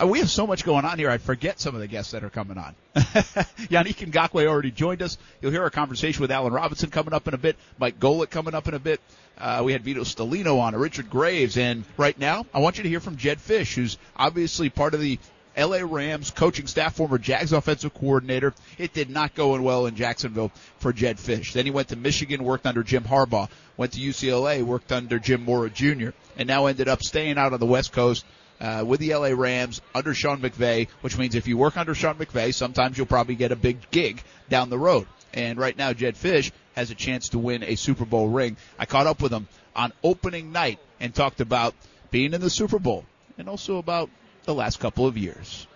Uh, 0.00 0.06
we 0.08 0.18
have 0.18 0.30
so 0.30 0.46
much 0.46 0.64
going 0.64 0.84
on 0.84 0.98
here, 0.98 1.08
I'd 1.08 1.22
forget 1.22 1.60
some 1.60 1.74
of 1.74 1.80
the 1.80 1.86
guests 1.86 2.12
that 2.12 2.24
are 2.24 2.30
coming 2.30 2.58
on. 2.58 2.74
Yannick 2.96 4.10
Ngakoue 4.10 4.46
already 4.46 4.72
joined 4.72 5.02
us. 5.02 5.18
You'll 5.40 5.52
hear 5.52 5.62
our 5.62 5.70
conversation 5.70 6.20
with 6.20 6.32
Alan 6.32 6.52
Robinson 6.52 6.90
coming 6.90 7.14
up 7.14 7.28
in 7.28 7.34
a 7.34 7.38
bit, 7.38 7.56
Mike 7.78 8.00
Golic 8.00 8.30
coming 8.30 8.54
up 8.54 8.66
in 8.66 8.74
a 8.74 8.80
bit. 8.80 9.00
Uh, 9.38 9.62
we 9.64 9.72
had 9.72 9.82
Vito 9.82 10.02
Stellino 10.02 10.58
on, 10.58 10.74
Richard 10.74 11.10
Graves, 11.10 11.56
and 11.56 11.84
right 11.96 12.18
now, 12.18 12.44
I 12.52 12.58
want 12.58 12.76
you 12.76 12.82
to 12.82 12.88
hear 12.88 13.00
from 13.00 13.16
Jedd 13.16 13.38
Fisch, 13.38 13.74
who's 13.74 13.96
obviously 14.16 14.68
part 14.68 14.94
of 14.94 15.00
the 15.00 15.18
LA 15.56 15.78
Rams 15.82 16.32
coaching 16.32 16.66
staff, 16.66 16.96
former 16.96 17.18
Jags 17.18 17.52
offensive 17.52 17.94
coordinator. 17.94 18.52
It 18.78 18.92
did 18.92 19.10
not 19.10 19.36
go 19.36 19.54
in 19.54 19.62
well 19.62 19.86
in 19.86 19.94
Jacksonville 19.94 20.50
for 20.78 20.92
Jedd 20.92 21.18
Fisch. 21.18 21.52
Then 21.52 21.66
he 21.66 21.70
went 21.70 21.88
to 21.88 21.96
Michigan, 21.96 22.42
worked 22.42 22.66
under 22.66 22.82
Jim 22.82 23.04
Harbaugh, 23.04 23.48
went 23.76 23.92
to 23.92 24.00
UCLA, 24.00 24.64
worked 24.64 24.90
under 24.90 25.20
Jim 25.20 25.44
Mora 25.44 25.70
Jr., 25.70 26.10
and 26.36 26.48
now 26.48 26.66
ended 26.66 26.88
up 26.88 27.02
staying 27.02 27.38
out 27.38 27.52
on 27.52 27.60
the 27.60 27.66
West 27.66 27.92
Coast 27.92 28.24
uh, 28.60 28.84
with 28.86 29.00
the 29.00 29.14
LA 29.14 29.28
Rams 29.28 29.80
under 29.94 30.14
Sean 30.14 30.40
McVay, 30.40 30.88
which 31.00 31.18
means 31.18 31.34
if 31.34 31.46
you 31.46 31.56
work 31.56 31.76
under 31.76 31.94
Sean 31.94 32.16
McVay, 32.16 32.54
sometimes 32.54 32.96
you'll 32.96 33.06
probably 33.06 33.34
get 33.34 33.52
a 33.52 33.56
big 33.56 33.90
gig 33.90 34.22
down 34.48 34.70
the 34.70 34.78
road. 34.78 35.06
And 35.32 35.58
right 35.58 35.76
now, 35.76 35.92
Jedd 35.92 36.14
Fisch 36.14 36.52
has 36.76 36.90
a 36.90 36.94
chance 36.94 37.30
to 37.30 37.38
win 37.38 37.64
a 37.64 37.74
Super 37.74 38.04
Bowl 38.04 38.28
ring. 38.28 38.56
I 38.78 38.86
caught 38.86 39.06
up 39.06 39.20
with 39.20 39.32
him 39.32 39.48
on 39.74 39.92
opening 40.02 40.52
night 40.52 40.78
and 41.00 41.14
talked 41.14 41.40
about 41.40 41.74
being 42.10 42.34
in 42.34 42.40
the 42.40 42.50
Super 42.50 42.78
Bowl 42.78 43.04
and 43.36 43.48
also 43.48 43.78
about 43.78 44.10
the 44.44 44.54
last 44.54 44.78
couple 44.78 45.06
of 45.06 45.18
years. 45.18 45.66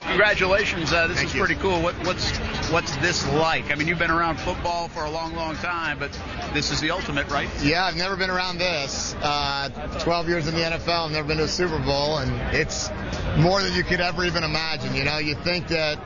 Congratulations! 0.00 0.92
Uh, 0.92 1.08
this 1.08 1.22
is 1.22 1.32
pretty 1.32 1.56
cool. 1.56 1.82
What, 1.82 1.94
what's 2.06 2.30
what's 2.70 2.96
this 2.98 3.26
like? 3.34 3.70
I 3.72 3.74
mean, 3.74 3.88
you've 3.88 3.98
been 3.98 4.10
around 4.10 4.38
football 4.38 4.88
for 4.88 5.04
a 5.04 5.10
long, 5.10 5.34
long 5.34 5.56
time, 5.56 5.98
but 5.98 6.12
this 6.54 6.70
is 6.70 6.80
the 6.80 6.90
ultimate, 6.90 7.28
right? 7.30 7.48
Yeah, 7.62 7.84
I've 7.84 7.96
never 7.96 8.16
been 8.16 8.30
around 8.30 8.58
this. 8.58 9.14
Uh, 9.20 9.68
12 10.00 10.28
years 10.28 10.46
in 10.46 10.54
the 10.54 10.60
NFL, 10.60 11.06
I've 11.06 11.10
never 11.10 11.26
been 11.26 11.38
to 11.38 11.44
a 11.44 11.48
Super 11.48 11.78
Bowl, 11.78 12.18
and 12.18 12.32
it's 12.54 12.90
more 13.38 13.60
than 13.60 13.74
you 13.74 13.82
could 13.82 14.00
ever 14.00 14.24
even 14.24 14.44
imagine. 14.44 14.94
You 14.94 15.04
know, 15.04 15.18
you 15.18 15.34
think 15.34 15.68
that 15.68 15.98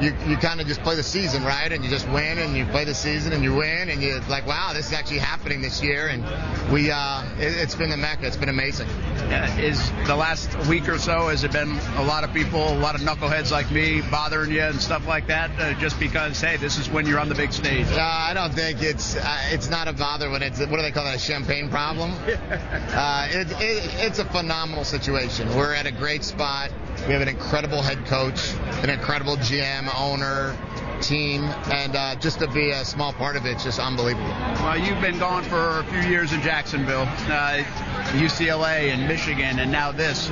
you, 0.00 0.14
you 0.26 0.36
kind 0.36 0.60
of 0.60 0.66
just 0.66 0.82
play 0.82 0.96
the 0.96 1.02
season, 1.02 1.44
right? 1.44 1.70
And 1.70 1.84
you 1.84 1.90
just 1.90 2.08
win, 2.08 2.38
and 2.38 2.56
you 2.56 2.64
play 2.66 2.84
the 2.84 2.94
season, 2.94 3.32
and 3.32 3.42
you 3.42 3.54
win, 3.54 3.88
and 3.88 4.02
you're 4.02 4.20
like, 4.22 4.46
wow, 4.46 4.72
this 4.72 4.88
is 4.88 4.92
actually 4.92 5.18
happening 5.18 5.60
this 5.60 5.82
year, 5.82 6.08
and 6.08 6.22
we, 6.72 6.90
uh, 6.90 7.24
it, 7.38 7.56
it's 7.56 7.74
been 7.74 7.90
the 7.90 7.96
mecca. 7.96 8.26
It's 8.26 8.36
been 8.36 8.48
amazing. 8.48 8.88
Uh, 8.88 9.56
is 9.60 9.90
the 10.06 10.16
last 10.16 10.56
week 10.68 10.88
or 10.88 10.98
so 10.98 11.28
has 11.28 11.44
it 11.44 11.52
been 11.52 11.78
a 11.96 12.04
lot 12.04 12.24
of 12.24 12.32
people, 12.32 12.60
a 12.60 12.78
lot 12.78 12.94
of 12.94 13.02
knuckleheads 13.02 13.50
like 13.50 13.70
me 13.70 14.00
bothering 14.10 14.50
you 14.50 14.62
and 14.62 14.80
stuff 14.80 15.06
like 15.06 15.26
that, 15.26 15.50
uh, 15.58 15.78
just 15.80 15.98
because 16.00 16.40
hey, 16.40 16.56
this 16.56 16.78
is 16.78 16.88
when 16.88 17.06
you're 17.06 17.18
on 17.18 17.28
the 17.28 17.34
big 17.34 17.52
stage? 17.52 17.86
Uh, 17.90 18.00
I 18.00 18.32
don't 18.34 18.54
think 18.54 18.82
it's 18.82 19.16
uh, 19.16 19.40
it's 19.50 19.68
not 19.68 19.88
a 19.88 19.92
bother 19.92 20.30
when 20.30 20.42
it's 20.42 20.60
what 20.60 20.70
do 20.70 20.82
they 20.82 20.92
call 20.92 21.04
that 21.04 21.16
a 21.16 21.18
champagne 21.18 21.68
problem? 21.68 22.12
uh, 22.28 23.28
it, 23.30 23.50
it, 23.52 23.94
it's 24.06 24.18
a 24.18 24.24
phenomenal 24.24 24.84
situation. 24.84 25.54
We're 25.54 25.74
at 25.74 25.86
a 25.86 25.92
great 25.92 26.24
spot. 26.24 26.70
We 27.06 27.12
have 27.12 27.22
an 27.22 27.28
incredible 27.28 27.80
head 27.80 28.06
coach, 28.06 28.52
an 28.82 28.90
incredible 28.90 29.36
GM, 29.36 29.87
owner, 29.96 30.54
team, 31.00 31.44
and 31.70 31.96
uh, 31.96 32.14
just 32.16 32.40
to 32.40 32.48
be 32.48 32.70
a 32.70 32.84
small 32.84 33.12
part 33.12 33.36
of 33.36 33.46
it, 33.46 33.52
it's 33.52 33.64
just 33.64 33.78
unbelievable. 33.78 34.28
Well, 34.28 34.78
you've 34.78 35.00
been 35.00 35.18
gone 35.18 35.42
for 35.44 35.80
a 35.80 35.84
few 35.84 36.10
years 36.10 36.32
in 36.32 36.42
Jacksonville, 36.42 37.02
uh, 37.02 37.62
UCLA 38.14 38.92
and 38.92 39.08
Michigan, 39.08 39.58
and 39.58 39.72
now 39.72 39.92
this. 39.92 40.28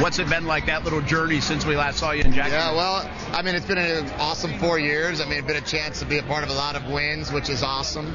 What's 0.00 0.18
it 0.18 0.28
been 0.28 0.46
like 0.46 0.66
that 0.66 0.84
little 0.84 1.00
journey 1.00 1.40
since 1.40 1.64
we 1.64 1.76
last 1.76 1.98
saw 1.98 2.12
you 2.12 2.22
in 2.22 2.32
Jacksonville? 2.32 2.74
Yeah, 2.74 2.76
well, 2.76 3.10
I 3.32 3.42
mean, 3.42 3.54
it's 3.54 3.66
been 3.66 3.78
an 3.78 4.08
awesome 4.18 4.58
four 4.58 4.78
years. 4.78 5.20
I 5.20 5.24
mean, 5.24 5.38
it's 5.38 5.46
been 5.46 5.56
a 5.56 5.60
chance 5.60 6.00
to 6.00 6.06
be 6.06 6.18
a 6.18 6.22
part 6.22 6.44
of 6.44 6.50
a 6.50 6.54
lot 6.54 6.76
of 6.76 6.86
wins, 6.90 7.32
which 7.32 7.48
is 7.48 7.62
awesome. 7.62 8.14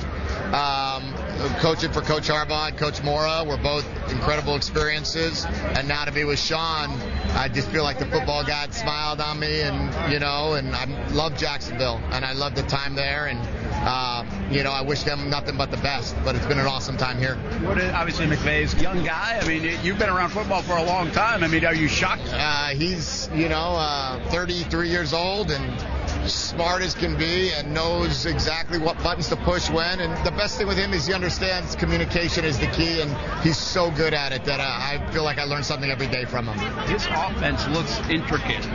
Um, 0.54 1.14
coaching 1.60 1.92
for 1.92 2.02
Coach 2.02 2.28
Harbaugh 2.30 2.70
and 2.70 2.78
Coach 2.78 3.04
Mora 3.04 3.44
were 3.46 3.58
both 3.58 3.86
incredible 4.10 4.56
experiences, 4.56 5.46
and 5.46 5.88
now 5.88 6.06
to 6.06 6.12
be 6.12 6.24
with 6.24 6.40
Sean, 6.40 6.92
I 7.36 7.50
just 7.50 7.70
feel 7.70 7.84
like 7.84 8.00
the 8.00 8.06
football 8.06 8.44
god 8.46 8.74
smiled 8.74 9.20
on 9.20 9.40
me, 9.40 9.62
and 9.62 10.12
you 10.12 10.20
know, 10.20 10.54
and 10.54 10.76
I 10.76 10.86
love 11.12 11.38
Jacksonville, 11.46 12.02
and 12.10 12.26
I 12.26 12.34
love 12.34 12.56
the 12.56 12.64
time 12.64 12.96
there, 12.96 13.28
and 13.28 13.40
uh, 13.88 14.26
you 14.50 14.64
know, 14.64 14.72
I 14.72 14.82
wish 14.82 15.04
them 15.04 15.30
nothing 15.30 15.56
but 15.56 15.70
the 15.70 15.78
best. 15.78 16.16
But 16.24 16.36
it's 16.36 16.48
been 16.48 16.58
an 16.58 16.66
awesome 16.66 16.98
time 16.98 17.20
here. 17.20 17.36
What 17.62 17.78
is, 17.78 17.94
obviously, 17.94 18.26
McVay's 18.26 18.74
young 18.82 19.04
guy. 19.04 19.38
I 19.40 19.48
mean, 19.48 19.78
you've 19.84 20.00
been 20.00 20.10
around 20.10 20.32
football 20.32 20.64
for 20.64 20.76
a 20.76 20.84
long 20.84 21.12
time. 21.12 21.44
I 21.44 21.48
mean, 21.48 21.64
are 21.64 21.76
you 21.76 21.88
shocked? 21.88 22.28
Uh, 22.34 22.70
he's, 22.70 23.30
you 23.32 23.48
know, 23.48 23.76
uh, 23.78 24.28
33 24.32 24.90
years 24.90 25.14
old 25.14 25.52
and 25.52 26.05
smart 26.28 26.82
as 26.82 26.94
can 26.94 27.18
be 27.18 27.52
and 27.52 27.74
knows 27.74 28.26
exactly 28.26 28.78
what 28.78 29.02
buttons 29.04 29.30
to 29.30 29.36
push 29.36 29.70
when. 29.70 30.00
And 30.00 30.26
the 30.26 30.32
best 30.32 30.58
thing 30.58 30.68
with 30.68 30.78
him 30.78 30.94
is 30.94 31.08
he 31.08 31.14
understands 31.14 31.76
communication 31.76 32.46
is 32.46 32.60
the 32.60 32.68
key, 32.68 33.02
and 33.02 33.16
he's 33.42 33.58
so 33.58 33.92
good 33.92 34.14
at 34.14 34.32
it 34.32 34.46
that 34.46 34.60
uh, 34.60 34.64
I 34.64 35.06
feel 35.12 35.24
like 35.24 35.38
I 35.38 35.44
learn 35.44 35.64
something 35.64 35.90
every 35.90 36.08
day 36.08 36.26
from 36.26 36.48
him. 36.48 36.58
His 36.88 37.06
offense 37.08 37.68
looks 37.68 38.00
intricate. 38.10 38.66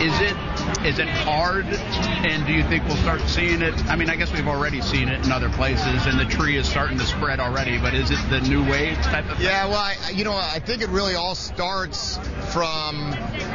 Is 0.00 0.20
it 0.20 0.36
is 0.84 0.98
it 0.98 1.08
hard? 1.08 1.66
And 1.66 2.46
do 2.46 2.52
you 2.52 2.62
think 2.64 2.84
we'll 2.86 2.96
start 2.96 3.20
seeing 3.22 3.62
it? 3.62 3.74
I 3.86 3.96
mean, 3.96 4.10
I 4.10 4.16
guess 4.16 4.32
we've 4.32 4.48
already 4.48 4.80
seen 4.80 5.08
it 5.08 5.24
in 5.24 5.32
other 5.32 5.50
places, 5.50 6.06
and 6.06 6.18
the 6.18 6.24
tree 6.24 6.56
is 6.56 6.68
starting 6.68 6.98
to 6.98 7.04
spread 7.04 7.40
already. 7.40 7.78
But 7.78 7.94
is 7.94 8.10
it 8.10 8.18
the 8.30 8.40
new 8.40 8.62
wave 8.68 8.96
type 8.98 9.28
of 9.30 9.36
thing? 9.36 9.46
Yeah, 9.46 9.66
well, 9.66 9.78
I, 9.78 10.10
you 10.10 10.24
know, 10.24 10.34
I 10.34 10.58
think 10.58 10.82
it 10.82 10.88
really 10.88 11.14
all 11.14 11.34
starts 11.34 12.18
from 12.52 13.12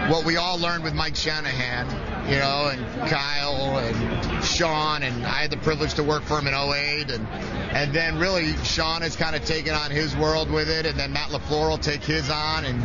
what 0.10 0.26
we 0.26 0.38
all 0.38 0.60
learned 0.60 0.84
with 0.84 0.94
Mike 0.94 1.16
Shanahan, 1.16 1.88
you 2.30 2.38
know, 2.38 2.72
and 2.72 3.09
Kyle 3.10 3.80
and 3.80 4.46
Sean, 4.46 5.02
and 5.02 5.26
I 5.26 5.42
had 5.42 5.52
the 5.52 5.58
privilege 5.58 5.96
to 5.96 6.04
work 6.04 6.24
for 6.24 6.38
him 6.38 6.48
in 6.48 6.54
08, 6.54 7.10
and 7.10 7.28
and 7.72 7.94
then 7.94 8.20
really 8.20 8.56
Sean 8.58 9.02
has 9.02 9.16
kind 9.16 9.36
of 9.36 9.44
taken 9.46 9.74
on 9.74 9.90
his 9.90 10.16
world 10.16 10.52
with 10.52 10.70
it, 10.70 10.86
and 10.86 10.98
then 10.98 11.14
Matt 11.14 11.30
LaFleur 11.30 11.70
will 11.70 11.78
take 11.78 12.04
his 12.04 12.30
on, 12.30 12.66
and 12.66 12.82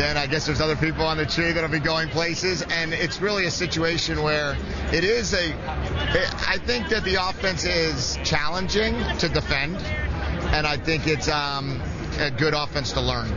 then 0.00 0.16
I 0.16 0.26
guess 0.26 0.46
there's 0.46 0.60
other 0.60 0.76
people 0.76 1.04
on 1.04 1.18
the 1.18 1.26
tree 1.26 1.52
that'll 1.52 1.70
be 1.70 1.78
going 1.78 2.08
places, 2.08 2.62
and 2.62 2.94
it's 2.94 3.20
really 3.20 3.44
a 3.44 3.50
situation 3.50 4.22
where 4.22 4.56
it 4.92 5.04
is 5.04 5.34
a. 5.34 5.54
I 6.48 6.58
think 6.64 6.88
that 6.88 7.04
the 7.04 7.16
offense 7.16 7.64
is 7.64 8.18
challenging 8.24 8.94
to 9.18 9.28
defend, 9.28 9.76
and 9.76 10.66
I 10.66 10.78
think 10.78 11.06
it's 11.06 11.28
um, 11.28 11.82
a 12.18 12.30
good 12.30 12.54
offense 12.54 12.92
to 12.92 13.00
learn. 13.00 13.28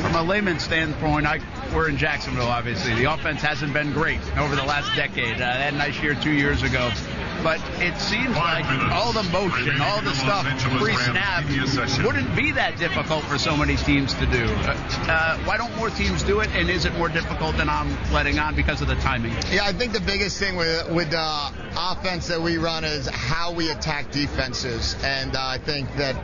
From 0.00 0.14
a 0.14 0.22
layman's 0.22 0.62
standpoint, 0.62 1.26
I, 1.26 1.40
we're 1.74 1.88
in 1.88 1.96
Jacksonville, 1.96 2.46
obviously. 2.46 2.94
The 2.94 3.12
offense 3.12 3.42
hasn't 3.42 3.72
been 3.72 3.92
great 3.92 4.20
over 4.38 4.54
the 4.54 4.62
last 4.62 4.94
decade. 4.94 5.36
Uh, 5.36 5.38
they 5.38 5.64
had 5.64 5.74
a 5.74 5.76
nice 5.76 6.00
year 6.00 6.14
two 6.14 6.32
years 6.32 6.62
ago. 6.62 6.90
But 7.42 7.60
it 7.78 8.00
seems 8.00 8.34
like 8.36 8.64
all 8.90 9.12
the 9.12 9.24
motion, 9.24 9.78
all 9.82 10.00
the 10.00 10.14
stuff 10.14 10.46
pre-snap 10.78 11.44
wouldn't 12.02 12.34
be 12.34 12.52
that 12.52 12.78
difficult 12.78 13.22
for 13.24 13.36
so 13.36 13.54
many 13.54 13.76
teams 13.76 14.14
to 14.14 14.26
do. 14.26 14.44
Uh, 14.44 14.76
uh, 15.08 15.38
why 15.40 15.58
don't 15.58 15.76
more 15.76 15.90
teams 15.90 16.22
do 16.22 16.40
it? 16.40 16.48
And 16.54 16.70
is 16.70 16.86
it 16.86 16.94
more 16.94 17.10
difficult 17.10 17.58
than 17.58 17.68
I'm 17.68 17.90
letting 18.12 18.38
on 18.38 18.54
because 18.54 18.80
of 18.80 18.88
the 18.88 18.94
timing? 18.96 19.32
Yeah, 19.52 19.64
I 19.66 19.72
think 19.72 19.92
the 19.92 20.00
biggest 20.00 20.38
thing 20.38 20.56
with 20.56 20.90
with 20.90 21.10
the 21.10 21.52
offense 21.76 22.28
that 22.28 22.40
we 22.40 22.58
run 22.58 22.84
is 22.84 23.06
how 23.06 23.52
we 23.52 23.70
attack 23.70 24.10
defenses, 24.10 24.96
and 25.04 25.36
uh, 25.36 25.40
I 25.40 25.58
think 25.58 25.94
that 25.96 26.14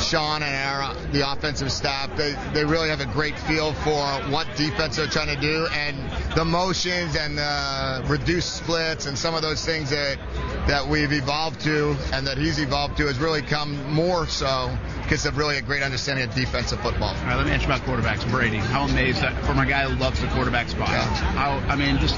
Sean 0.00 0.42
and 0.42 0.54
our 0.54 0.94
the 1.12 1.30
offensive 1.30 1.70
staff 1.72 2.14
they, 2.16 2.34
they 2.52 2.64
really 2.64 2.88
have 2.88 3.00
a 3.00 3.06
great 3.06 3.38
feel 3.38 3.72
for 3.72 4.04
what 4.30 4.46
defense 4.56 4.96
they're 4.96 5.06
trying 5.06 5.34
to 5.34 5.40
do, 5.40 5.66
and 5.72 5.96
the 6.36 6.44
motions 6.44 7.16
and 7.16 7.38
the 7.38 8.04
reduced 8.08 8.56
splits 8.56 9.06
and 9.06 9.18
some 9.18 9.34
of 9.34 9.42
those 9.42 9.64
things 9.64 9.90
that 9.90 10.18
that 10.66 10.86
we've 10.86 11.12
evolved 11.12 11.60
to 11.60 11.96
and 12.12 12.26
that 12.26 12.38
he's 12.38 12.58
evolved 12.58 12.96
to 12.96 13.06
has 13.06 13.18
really 13.18 13.42
come 13.42 13.92
more 13.92 14.26
so 14.26 14.76
because 15.12 15.26
of 15.26 15.36
really 15.36 15.58
a 15.58 15.60
great 15.60 15.82
understanding 15.82 16.26
of 16.26 16.34
defensive 16.34 16.80
football. 16.80 17.14
All 17.14 17.24
right, 17.26 17.36
let 17.36 17.44
me 17.44 17.52
ask 17.52 17.68
you 17.68 17.74
about 17.74 17.86
quarterbacks. 17.86 18.26
Brady, 18.30 18.56
how 18.56 18.84
amazed 18.84 19.20
that 19.20 19.36
from 19.44 19.58
a 19.58 19.66
guy 19.66 19.82
who 19.82 19.94
loves 20.00 20.22
the 20.22 20.26
quarterback 20.28 20.70
spot. 20.70 20.88
How 20.88 21.58
I 21.68 21.76
mean, 21.76 21.98
just 21.98 22.16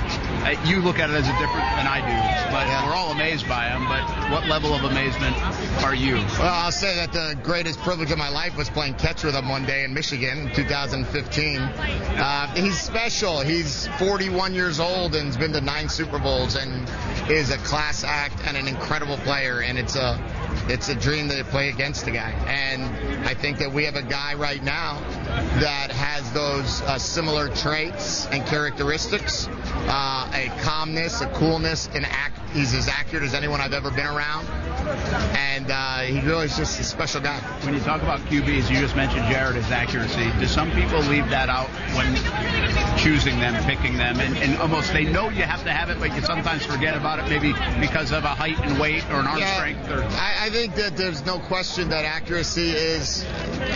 you 0.64 0.80
look 0.80 1.00
at 1.00 1.10
it 1.10 1.14
as 1.14 1.26
a 1.26 1.32
different 1.32 1.66
than 1.74 1.88
I 1.88 1.98
do, 1.98 2.52
but 2.54 2.68
we're 2.86 2.94
all 2.94 3.10
amazed 3.10 3.48
by 3.48 3.66
him. 3.66 3.82
But 3.88 4.30
what 4.30 4.46
level 4.46 4.74
of 4.74 4.84
amazement 4.84 5.34
are 5.82 5.92
you? 5.92 6.14
Well, 6.38 6.54
I'll 6.54 6.70
say 6.70 6.94
that 6.94 7.12
the 7.12 7.36
greatest 7.42 7.80
privilege 7.80 8.12
of 8.12 8.18
my 8.18 8.28
life 8.28 8.56
was 8.56 8.70
playing 8.70 8.94
catch 8.94 9.24
with 9.24 9.34
him 9.34 9.48
one 9.48 9.66
day 9.66 9.82
in 9.82 9.92
Michigan 9.92 10.46
in 10.46 10.54
2015. 10.54 11.58
Uh, 11.58 12.54
he's 12.54 12.78
special. 12.78 13.40
He's 13.40 13.88
41 13.98 14.54
years 14.54 14.78
old 14.78 15.16
and 15.16 15.26
has 15.26 15.36
been 15.36 15.52
to 15.54 15.60
nine 15.60 15.88
Super 15.88 16.20
Bowls 16.20 16.54
and 16.54 16.88
is 17.28 17.50
a 17.50 17.58
class 17.58 18.04
act 18.04 18.40
and 18.46 18.56
an 18.56 18.68
incredible 18.68 19.16
player. 19.16 19.62
And 19.62 19.80
it's 19.80 19.96
a 19.96 20.14
it's 20.68 20.88
a 20.88 20.94
dream 20.94 21.28
to 21.28 21.44
play 21.44 21.68
against 21.68 22.06
a 22.06 22.10
guy. 22.10 22.30
And 22.46 22.83
I 23.24 23.34
think 23.34 23.58
that 23.58 23.72
we 23.72 23.84
have 23.84 23.96
a 23.96 24.02
guy 24.02 24.34
right 24.34 24.62
now 24.62 25.00
that 25.60 25.90
has 25.90 26.30
those 26.32 26.82
uh, 26.82 26.98
similar 26.98 27.48
traits 27.48 28.26
and 28.26 28.44
characteristics, 28.46 29.48
uh, 29.88 30.30
a 30.34 30.48
calmness, 30.62 31.20
a 31.20 31.26
coolness, 31.28 31.88
and 31.94 32.04
act. 32.06 32.38
He's 32.52 32.72
as 32.74 32.86
accurate 32.86 33.24
as 33.24 33.34
anyone 33.34 33.60
I've 33.60 33.72
ever 33.72 33.90
been 33.90 34.06
around, 34.06 34.46
and 35.36 35.66
uh, 35.70 35.98
he 36.00 36.20
really 36.20 36.44
is 36.44 36.56
just 36.56 36.78
a 36.78 36.84
special 36.84 37.20
guy. 37.20 37.38
When 37.64 37.74
you 37.74 37.80
talk 37.80 38.02
about 38.02 38.20
QBs, 38.20 38.70
you 38.70 38.78
just 38.78 38.94
mentioned 38.94 39.26
Jared 39.26 39.56
his 39.56 39.70
accuracy. 39.72 40.30
Do 40.38 40.46
some 40.46 40.70
people 40.70 41.00
leave 41.00 41.28
that 41.30 41.48
out 41.48 41.68
when 41.96 42.14
choosing 42.98 43.40
them, 43.40 43.60
picking 43.64 43.96
them, 43.96 44.20
and, 44.20 44.36
and 44.38 44.56
almost 44.58 44.92
they 44.92 45.04
know 45.04 45.30
you 45.30 45.42
have 45.42 45.64
to 45.64 45.72
have 45.72 45.90
it, 45.90 45.98
but 45.98 46.14
you 46.14 46.22
sometimes 46.22 46.64
forget 46.64 46.96
about 46.96 47.18
it, 47.18 47.28
maybe 47.28 47.52
because 47.80 48.12
of 48.12 48.24
a 48.24 48.28
height 48.28 48.58
and 48.60 48.78
weight 48.78 49.04
or 49.10 49.20
an 49.20 49.26
arm 49.26 49.38
Yeah, 49.38 49.56
strength? 49.56 49.90
Or 49.90 50.04
I, 50.04 50.46
I 50.46 50.50
think 50.50 50.76
that 50.76 50.96
there's 50.96 51.24
no 51.26 51.38
question 51.40 51.88
that 51.88 52.04
accuracy 52.04 52.63
is 52.70 53.24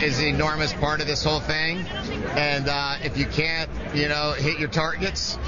is 0.03 0.21
enormous 0.21 0.73
part 0.73 1.01
of 1.01 1.07
this 1.07 1.25
whole 1.25 1.41
thing, 1.41 1.79
and 2.37 2.69
uh, 2.69 2.97
if 3.03 3.17
you 3.17 3.27
can't, 3.27 3.71
you 3.95 4.09
know, 4.09 4.33
hit 4.33 4.59
your 4.59 4.69
targets, 4.69 5.39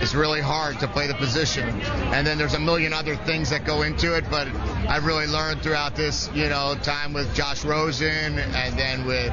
it's 0.00 0.14
really 0.14 0.40
hard 0.40 0.80
to 0.80 0.88
play 0.88 1.06
the 1.06 1.14
position. 1.14 1.68
And 2.12 2.26
then 2.26 2.38
there's 2.38 2.54
a 2.54 2.60
million 2.60 2.92
other 2.92 3.16
things 3.16 3.50
that 3.50 3.64
go 3.64 3.82
into 3.82 4.16
it, 4.16 4.24
but 4.30 4.48
I've 4.88 5.04
really 5.04 5.26
learned 5.26 5.62
throughout 5.62 5.94
this, 5.94 6.30
you 6.34 6.48
know, 6.48 6.74
time 6.82 7.12
with 7.12 7.32
Josh 7.34 7.64
Rosen 7.64 8.38
and 8.38 8.78
then 8.78 9.04
with 9.04 9.32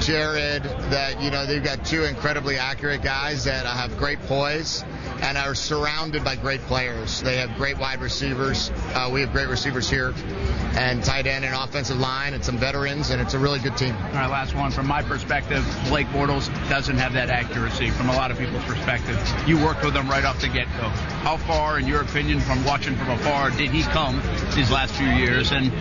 Jared 0.00 0.62
that 0.64 1.20
you 1.20 1.30
know 1.30 1.46
they've 1.46 1.62
got 1.62 1.84
two 1.84 2.04
incredibly 2.04 2.56
accurate 2.56 3.02
guys 3.02 3.44
that 3.44 3.66
have 3.66 3.96
great 3.96 4.20
poise 4.22 4.84
and 5.22 5.38
are 5.38 5.54
surrounded 5.54 6.24
by 6.24 6.36
great 6.36 6.60
players. 6.62 7.22
They 7.22 7.36
have 7.36 7.54
great 7.56 7.78
wide 7.78 8.00
receivers. 8.00 8.70
Uh, 8.94 9.10
we 9.12 9.20
have 9.22 9.32
great 9.32 9.48
receivers 9.48 9.88
here, 9.88 10.12
and 10.76 11.02
tight 11.02 11.26
end 11.26 11.44
and 11.44 11.54
offensive 11.54 11.98
line, 11.98 12.34
and 12.34 12.44
some 12.44 12.58
veterans, 12.58 13.03
and 13.10 13.20
it's 13.20 13.34
a 13.34 13.38
really 13.38 13.58
good 13.58 13.76
team. 13.76 13.94
All 13.94 14.12
right, 14.12 14.30
last 14.30 14.54
one. 14.54 14.70
From 14.70 14.86
my 14.86 15.02
perspective, 15.02 15.64
Blake 15.88 16.06
Bortles 16.08 16.48
doesn't 16.68 16.96
have 16.96 17.12
that 17.14 17.30
accuracy 17.30 17.90
from 17.90 18.08
a 18.08 18.12
lot 18.12 18.30
of 18.30 18.38
people's 18.38 18.64
perspective. 18.64 19.18
You 19.46 19.62
worked 19.62 19.84
with 19.84 19.94
him 19.94 20.08
right 20.08 20.24
off 20.24 20.40
the 20.40 20.48
get-go. 20.48 20.88
How 21.22 21.36
far, 21.36 21.78
in 21.78 21.86
your 21.86 22.02
opinion, 22.02 22.40
from 22.40 22.64
watching 22.64 22.96
from 22.96 23.10
afar, 23.10 23.50
did 23.50 23.70
he 23.70 23.82
come 23.82 24.22
these 24.54 24.70
last 24.70 24.94
few 24.94 25.08
years? 25.08 25.52
And 25.52 25.72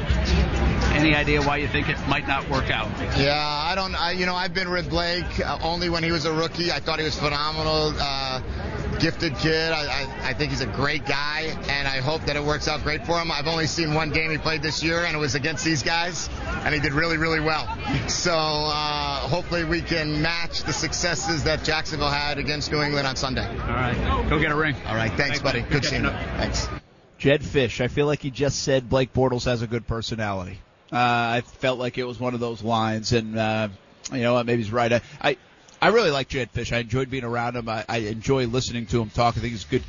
any 0.94 1.16
idea 1.16 1.42
why 1.42 1.58
you 1.58 1.68
think 1.68 1.90
it 1.90 1.98
might 2.08 2.28
not 2.28 2.50
work 2.50 2.70
out? 2.70 2.90
Yeah, 3.18 3.36
I 3.36 3.76
don't. 3.76 3.96
I, 3.96 4.12
you 4.12 4.26
know, 4.26 4.36
I've 4.36 4.54
been 4.54 4.70
with 4.72 4.90
Blake 4.90 5.40
uh, 5.40 5.60
only 5.62 5.90
when 5.90 6.04
he 6.04 6.12
was 6.12 6.26
a 6.26 6.34
rookie. 6.34 6.72
I 6.72 6.80
thought 6.80 7.00
he 7.00 7.06
was 7.06 7.18
phenomenal, 7.18 7.94
uh, 8.00 8.42
gifted 9.00 9.36
kid. 9.38 9.72
I, 9.72 10.04
I, 10.04 10.30
I 10.30 10.34
think 10.34 10.52
he's 10.52 10.62
a 10.62 10.68
great 10.68 11.06
guy, 11.06 11.56
and 11.68 11.88
I 11.88 12.00
hope 12.00 12.22
that 12.26 12.36
it 12.36 12.44
works 12.44 12.68
out 12.68 12.84
great 12.84 13.06
for 13.06 13.20
him. 13.20 13.32
I've 13.32 13.48
only 13.48 13.68
seen 13.68 13.94
one 13.94 14.12
game 14.12 14.32
he 14.32 14.38
played 14.38 14.62
this 14.62 14.84
year, 14.84 15.04
and 15.04 15.16
it 15.16 15.20
was 15.20 15.36
against 15.36 15.66
these 15.66 15.84
guys, 15.84 16.30
and 16.64 16.74
he 16.74 16.80
did 16.80 16.94
really, 16.94 17.18
really 17.18 17.40
well. 17.40 17.68
So 18.08 18.34
uh, 18.34 19.20
hopefully 19.28 19.64
we 19.64 19.82
can 19.82 20.22
match 20.22 20.64
the 20.64 20.74
successes 20.74 21.44
that 21.46 21.64
Jacksonville 21.64 22.10
had 22.10 22.38
against 22.38 22.72
New 22.72 22.82
England 22.82 23.08
on 23.08 23.16
Sunday. 23.16 23.48
All 23.48 23.68
right, 23.68 24.28
go 24.30 24.40
get 24.40 24.52
a 24.52 24.56
ring. 24.56 24.76
All 24.88 24.96
right, 24.96 25.12
thanks, 25.12 25.40
buddy. 25.40 25.62
Good 25.62 25.72
Good 25.72 25.86
seeing 25.86 26.04
you. 26.04 26.10
up. 26.10 26.20
Thanks. 26.38 26.68
Jedd 27.18 27.42
Fisch, 27.42 27.80
I 27.80 27.88
feel 27.88 28.06
like 28.06 28.22
he 28.22 28.32
just 28.32 28.60
said 28.64 28.90
Blake 28.90 29.14
Bortles 29.14 29.46
has 29.46 29.62
a 29.62 29.68
good 29.68 29.88
personality. 29.88 30.60
Uh, 30.94 30.98
I 31.38 31.42
felt 31.42 31.80
like 31.80 31.98
it 31.98 32.04
was 32.04 32.20
one 32.20 32.36
of 32.36 32.40
those 32.40 32.62
lines, 32.62 33.14
and 33.14 33.36
uh, 33.36 33.70
you 34.12 34.22
know 34.22 34.44
maybe 34.44 34.62
he's 34.62 34.72
right. 34.72 34.94
I, 34.94 35.02
I 35.20 35.38
I 35.82 35.88
really 35.88 36.12
like 36.12 36.28
Jedd 36.28 36.54
Fisch. 36.54 36.72
I 36.72 36.78
enjoyed 36.78 37.10
being 37.10 37.24
around 37.24 37.56
him. 37.56 37.68
I, 37.68 37.84
I 37.90 37.98
enjoy 37.98 38.46
listening 38.46 38.86
to 38.88 39.02
him 39.02 39.10
talk. 39.10 39.36
I 39.36 39.40
think 39.40 39.56
it's 39.56 39.66
good, 39.66 39.84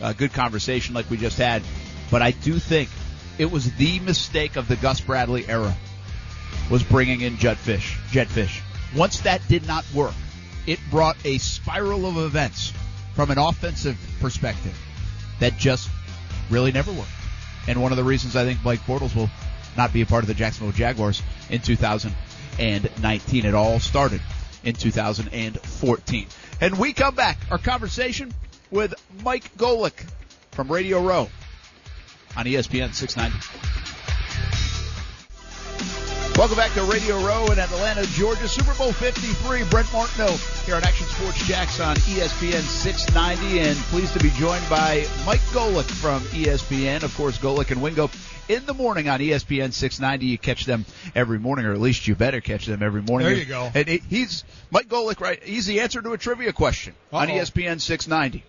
uh, 0.00 0.12
good 0.14 0.32
conversation 0.32 0.96
like 0.96 1.08
we 1.10 1.16
just 1.16 1.38
had. 1.38 1.62
But 2.10 2.22
I 2.22 2.32
do 2.32 2.58
think 2.58 2.90
it 3.38 3.50
was 3.50 3.72
the 3.76 4.00
mistake 4.00 4.56
of 4.56 4.66
the 4.66 4.74
Gus 4.74 5.00
Bradley 5.00 5.48
era 5.48 5.74
was 6.70 6.82
bringing 6.82 7.20
in 7.20 7.36
Jedd 7.36 7.56
Fisch. 7.56 7.96
Jedd 8.10 8.26
Fisch. 8.26 8.60
Once 8.96 9.20
that 9.20 9.46
did 9.48 9.66
not 9.66 9.84
work, 9.94 10.14
it 10.66 10.80
brought 10.90 11.16
a 11.24 11.38
spiral 11.38 12.04
of 12.04 12.18
events 12.18 12.72
from 13.14 13.30
an 13.30 13.38
offensive 13.38 13.96
perspective 14.20 14.76
that 15.38 15.56
just 15.56 15.88
really 16.50 16.72
never 16.72 16.92
worked. 16.92 17.08
And 17.68 17.80
one 17.80 17.92
of 17.92 17.96
the 17.96 18.04
reasons 18.04 18.34
I 18.34 18.44
think 18.44 18.62
Mike 18.64 18.80
Bortles 18.80 19.14
will 19.14 19.30
not 19.78 19.92
be 19.92 20.02
a 20.02 20.06
part 20.06 20.24
of 20.24 20.28
the 20.28 20.34
Jacksonville 20.34 20.72
Jaguars 20.72 21.22
in 21.48 21.60
2019. 21.60 23.46
It 23.46 23.54
all 23.54 23.80
started 23.80 24.20
in 24.64 24.74
2014. 24.74 26.26
And 26.60 26.78
we 26.78 26.92
come 26.92 27.14
back. 27.14 27.38
Our 27.50 27.58
conversation 27.58 28.34
with 28.70 28.92
Mike 29.22 29.56
Golic 29.56 30.04
from 30.50 30.70
Radio 30.70 31.00
Row 31.00 31.30
on 32.36 32.44
ESPN 32.44 32.92
690. 32.92 33.38
Welcome 36.36 36.56
back 36.56 36.72
to 36.74 36.82
Radio 36.84 37.18
Row 37.20 37.46
in 37.46 37.58
Atlanta, 37.58 38.06
Georgia. 38.06 38.46
Super 38.46 38.72
Bowl 38.74 38.92
53. 38.92 39.64
Brent 39.70 39.92
Martineau 39.92 40.36
here 40.64 40.76
on 40.76 40.84
Action 40.84 41.06
Sports 41.06 41.44
Jax 41.48 41.80
on 41.80 41.96
ESPN 41.96 42.62
690. 42.62 43.58
And 43.60 43.76
pleased 43.90 44.12
to 44.12 44.20
be 44.20 44.30
joined 44.30 44.68
by 44.70 45.04
Mike 45.26 45.40
Golic 45.50 45.90
from 45.90 46.20
ESPN. 46.26 47.02
Of 47.02 47.12
course, 47.16 47.38
Golic 47.38 47.72
and 47.72 47.82
Wingo 47.82 48.08
in 48.48 48.66
the 48.66 48.74
morning 48.74 49.08
on 49.08 49.20
ESPN 49.20 49.72
690. 49.72 50.26
You 50.26 50.38
catch 50.38 50.64
them 50.64 50.84
every 51.14 51.38
morning, 51.38 51.66
or 51.66 51.72
at 51.72 51.80
least 51.80 52.06
you 52.08 52.14
better 52.14 52.40
catch 52.40 52.66
them 52.66 52.82
every 52.82 53.02
morning. 53.02 53.28
There 53.28 53.36
you 53.36 53.44
go. 53.44 53.70
And 53.74 53.88
he's 53.88 54.44
Mike 54.70 54.88
Golic, 54.88 55.20
right? 55.20 55.42
He's 55.42 55.66
the 55.66 55.80
answer 55.80 56.00
to 56.02 56.12
a 56.12 56.18
trivia 56.18 56.52
question 56.52 56.94
on 57.12 57.28
Uh-oh. 57.30 57.34
ESPN 57.38 57.80
690. 57.80 58.44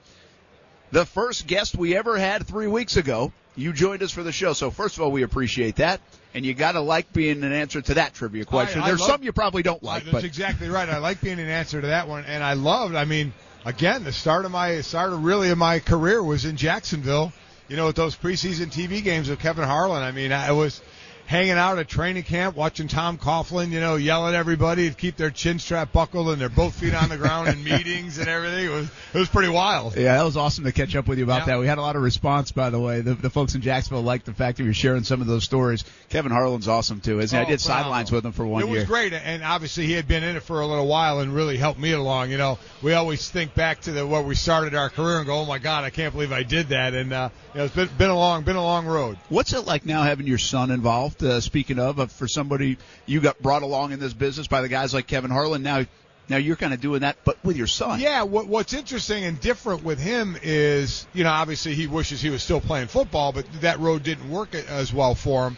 The 0.92 1.06
first 1.06 1.46
guest 1.48 1.76
we 1.78 1.96
ever 1.96 2.18
had 2.18 2.48
three 2.48 2.68
weeks 2.68 2.98
ago. 2.98 3.32
You 3.56 3.74
joined 3.74 4.02
us 4.04 4.12
for 4.12 4.24
the 4.24 4.32
show, 4.32 4.54
so 4.54 4.72
first 4.72 4.96
of 4.96 5.04
all, 5.04 5.12
we 5.12 5.24
appreciate 5.24 5.78
that, 5.78 6.00
and 6.34 6.46
you 6.46 6.54
got 6.54 6.74
to 6.74 6.80
like 6.82 7.12
being 7.12 7.44
an 7.44 7.52
answer 7.52 7.82
to 7.82 7.96
that 7.96 8.14
trivia 8.14 8.46
question. 8.46 8.80
I- 8.80 8.86
I 8.86 8.88
There's 8.88 9.02
love- 9.02 9.10
some 9.10 9.24
you 9.24 9.34
probably 9.34 9.64
don't 9.64 9.84
like, 9.84 10.04
That's 10.04 10.14
but 10.14 10.24
exactly 10.24 10.70
right. 10.70 10.88
I 10.88 11.00
like 11.00 11.20
being 11.20 11.40
an 11.40 11.50
answer 11.50 11.82
to 11.82 11.88
that 11.88 12.08
one, 12.08 12.24
and 12.26 12.42
I 12.42 12.54
loved. 12.54 12.96
I 12.96 13.04
mean, 13.04 13.34
again, 13.66 14.06
the 14.06 14.14
start 14.14 14.46
of 14.46 14.52
my 14.52 14.80
start 14.80 15.12
of 15.12 15.26
really 15.26 15.50
of 15.50 15.58
my 15.58 15.80
career 15.80 16.24
was 16.24 16.46
in 16.46 16.56
Jacksonville. 16.56 17.34
You 17.70 17.76
know, 17.76 17.86
with 17.86 17.96
those 17.96 18.16
preseason 18.16 18.66
TV 18.66 19.04
games 19.04 19.30
with 19.30 19.40
Kevin 19.40 19.64
Harlan. 19.64 20.02
I 20.02 20.12
mean, 20.12 20.32
I 20.32 20.54
was 20.54 20.82
hanging 21.30 21.52
out 21.52 21.78
at 21.78 21.88
training 21.88 22.24
camp 22.24 22.56
watching 22.56 22.88
Tom 22.88 23.16
Coughlin, 23.16 23.70
you 23.70 23.80
know, 23.80 23.98
yell 23.98 24.28
at 24.28 24.34
everybody 24.34 24.90
to 24.90 24.96
keep 24.96 25.16
their 25.16 25.30
chin 25.30 25.60
strap 25.60 25.92
buckled 25.94 26.30
and 26.30 26.42
their 26.42 26.50
both 26.50 26.74
feet 26.74 26.96
on 26.96 27.08
the 27.08 27.18
ground 27.18 27.48
in 27.50 27.64
meetings 27.64 28.18
and 28.18 28.28
everything. 28.28 28.66
It 28.66 28.70
was 28.70 28.88
it 29.14 29.18
was 29.20 29.30
pretty 29.30 29.50
wild. 29.50 29.96
Yeah, 29.96 30.18
that 30.18 30.24
was 30.24 30.36
awesome 30.38 30.64
to 30.64 30.72
catch 30.72 30.96
up 30.96 31.08
with 31.08 31.20
you 31.20 31.24
about 31.26 31.42
Yeah. 31.42 31.46
that. 31.54 31.60
We 31.60 31.68
had 31.68 31.78
a 31.78 31.82
lot 31.82 31.96
of 31.96 32.02
response, 32.02 32.52
by 32.52 32.72
the 32.72 32.80
way. 32.80 33.02
The, 33.02 33.14
the 33.14 33.30
folks 33.30 33.54
in 33.54 33.62
Jacksonville 33.62 34.02
liked 34.02 34.26
the 34.26 34.34
fact 34.34 34.58
that 34.58 34.64
you're 34.64 34.74
sharing 34.74 35.04
some 35.04 35.22
of 35.22 35.28
those 35.28 35.44
stories. 35.44 35.84
Kevin 36.10 36.32
Harlan's 36.32 36.68
awesome 36.68 37.00
too, 37.00 37.20
isn't 37.20 37.38
he? 37.38 37.40
I 37.40 37.46
Oh, 37.46 37.50
did 37.50 37.62
phenomenal. 37.62 37.84
sidelines 37.92 38.12
with 38.12 38.26
him 38.26 38.32
for 38.32 38.48
one 38.48 38.62
year. 38.64 38.68
it 38.68 38.72
year. 38.72 38.80
was 38.82 38.90
great, 38.90 39.14
and 39.14 39.44
obviously 39.44 39.86
he 39.86 39.94
had 39.94 40.08
been 40.08 40.24
in 40.24 40.36
it 40.36 40.42
for 40.42 40.62
a 40.62 40.66
little 40.66 40.88
while 40.88 41.20
and 41.20 41.34
really 41.36 41.58
helped 41.58 41.80
me 41.80 41.92
along. 41.92 42.32
You 42.32 42.40
know, 42.40 42.58
we 42.82 42.94
always 42.94 43.30
think 43.30 43.54
back 43.54 43.82
to 43.82 43.92
the 43.92 44.08
where 44.08 44.24
we 44.24 44.34
started 44.34 44.74
our 44.74 44.90
career 44.90 45.18
and 45.20 45.28
go, 45.28 45.38
"Oh 45.42 45.46
my 45.46 45.60
God, 45.60 45.84
I 45.84 45.92
can't 45.92 46.12
believe 46.12 46.32
I 46.32 46.42
did 46.42 46.70
that." 46.70 46.96
And 46.96 47.14
uh, 47.14 47.30
you 47.54 47.60
know, 47.60 47.66
it's 47.66 47.76
been, 47.76 47.90
been 48.00 48.10
a 48.10 48.18
long, 48.18 48.44
been 48.44 48.56
a 48.56 48.64
long 48.64 48.88
road. 48.88 49.18
What's 49.30 49.54
it 49.54 49.68
like 49.68 49.86
now 49.86 50.02
having 50.02 50.26
your 50.26 50.40
son 50.40 50.72
involved? 50.72 51.19
Uh, 51.22 51.42
speaking 51.42 51.80
of, 51.80 52.00
uh, 52.00 52.06
for 52.06 52.28
somebody 52.28 52.78
you 53.06 53.20
got 53.20 53.42
brought 53.42 53.64
along 53.64 53.92
in 53.92 54.00
this 54.00 54.14
business 54.14 54.48
by 54.48 54.62
the 54.62 54.70
guys 54.70 54.94
like 54.94 55.08
Kevin 55.08 55.32
Harlan. 55.32 55.64
Now, 55.64 55.86
now 56.30 56.38
you're 56.38 56.56
kind 56.56 56.74
of 56.74 56.80
doing 56.80 57.02
that, 57.02 57.18
but 57.26 57.44
with 57.44 57.58
your 57.58 57.68
son. 57.68 58.00
Yeah, 58.00 58.24
what, 58.24 58.48
what's 58.48 58.74
interesting 58.74 59.24
and 59.26 59.40
different 59.40 59.84
with 59.84 60.00
him 60.00 60.38
is, 60.42 61.08
you 61.14 61.24
know, 61.24 61.32
obviously 61.32 61.74
he 61.74 61.88
wishes 61.88 62.22
he 62.22 62.30
was 62.30 62.44
still 62.44 62.62
playing 62.62 62.88
football, 62.88 63.32
but 63.32 63.46
that 63.62 63.80
road 63.80 64.04
didn't 64.04 64.30
work 64.30 64.54
as 64.54 64.94
well 64.94 65.16
for 65.16 65.48
him. 65.48 65.58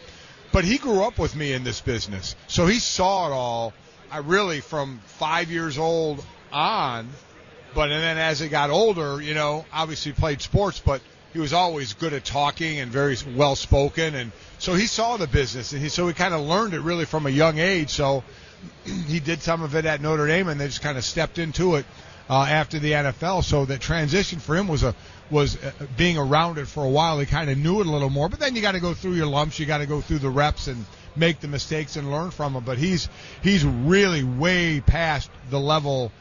But 0.50 0.64
he 0.64 0.78
grew 0.78 1.02
up 1.02 1.18
with 1.18 1.36
me 1.36 1.52
in 1.52 1.64
this 1.64 1.80
business, 1.80 2.36
so 2.46 2.66
he 2.66 2.78
saw 2.78 3.28
it 3.28 3.32
all. 3.32 3.72
I 4.10 4.18
really 4.18 4.60
from 4.60 5.00
five 5.06 5.50
years 5.50 5.78
old 5.78 6.22
on, 6.52 7.08
but 7.74 7.90
and 7.90 8.02
then 8.02 8.18
as 8.18 8.40
he 8.40 8.48
got 8.48 8.68
older, 8.68 9.22
you 9.22 9.32
know, 9.32 9.64
obviously 9.72 10.12
played 10.12 10.42
sports, 10.42 10.78
but 10.78 11.00
he 11.32 11.38
was 11.38 11.52
always 11.52 11.94
good 11.94 12.12
at 12.12 12.24
talking 12.24 12.78
and 12.78 12.90
very 12.90 13.16
well 13.34 13.56
spoken, 13.56 14.14
and 14.14 14.32
so 14.58 14.74
he 14.74 14.86
saw 14.86 15.16
the 15.16 15.26
business, 15.26 15.72
and 15.72 15.82
he 15.82 15.88
so 15.88 16.06
he 16.06 16.14
kind 16.14 16.34
of 16.34 16.42
learned 16.42 16.74
it 16.74 16.80
really 16.80 17.04
from 17.04 17.26
a 17.26 17.30
young 17.30 17.58
age. 17.58 17.90
So 17.90 18.22
he 19.06 19.20
did 19.20 19.42
some 19.42 19.62
of 19.62 19.74
it 19.74 19.86
at 19.86 20.00
Notre 20.00 20.26
Dame, 20.26 20.48
and 20.48 20.60
they 20.60 20.66
just 20.66 20.82
kind 20.82 20.98
of 20.98 21.04
stepped 21.04 21.38
into 21.38 21.76
it 21.76 21.86
uh, 22.28 22.46
after 22.48 22.78
the 22.78 22.92
NFL. 22.92 23.44
So 23.44 23.64
that 23.66 23.80
transition 23.80 24.38
for 24.38 24.56
him 24.56 24.68
was 24.68 24.82
a 24.82 24.94
was 25.30 25.56
uh, 25.62 25.72
being 25.96 26.18
around 26.18 26.58
it 26.58 26.66
for 26.66 26.84
a 26.84 26.88
while. 26.88 27.18
He 27.18 27.26
kind 27.26 27.50
of 27.50 27.56
knew 27.56 27.80
it 27.80 27.86
a 27.86 27.90
little 27.90 28.10
more, 28.10 28.28
but 28.28 28.38
then 28.38 28.54
you 28.54 28.62
got 28.62 28.72
to 28.72 28.80
go 28.80 28.94
through 28.94 29.14
your 29.14 29.26
lumps, 29.26 29.58
you 29.58 29.66
got 29.66 29.78
to 29.78 29.86
go 29.86 30.00
through 30.00 30.18
the 30.18 30.30
reps 30.30 30.66
and 30.66 30.84
make 31.16 31.40
the 31.40 31.48
mistakes 31.48 31.96
and 31.96 32.10
learn 32.10 32.30
from 32.30 32.52
them. 32.52 32.64
But 32.64 32.78
he's 32.78 33.08
he's 33.42 33.64
really 33.64 34.22
way 34.22 34.80
past 34.80 35.30
the 35.50 35.60
level 35.60 36.12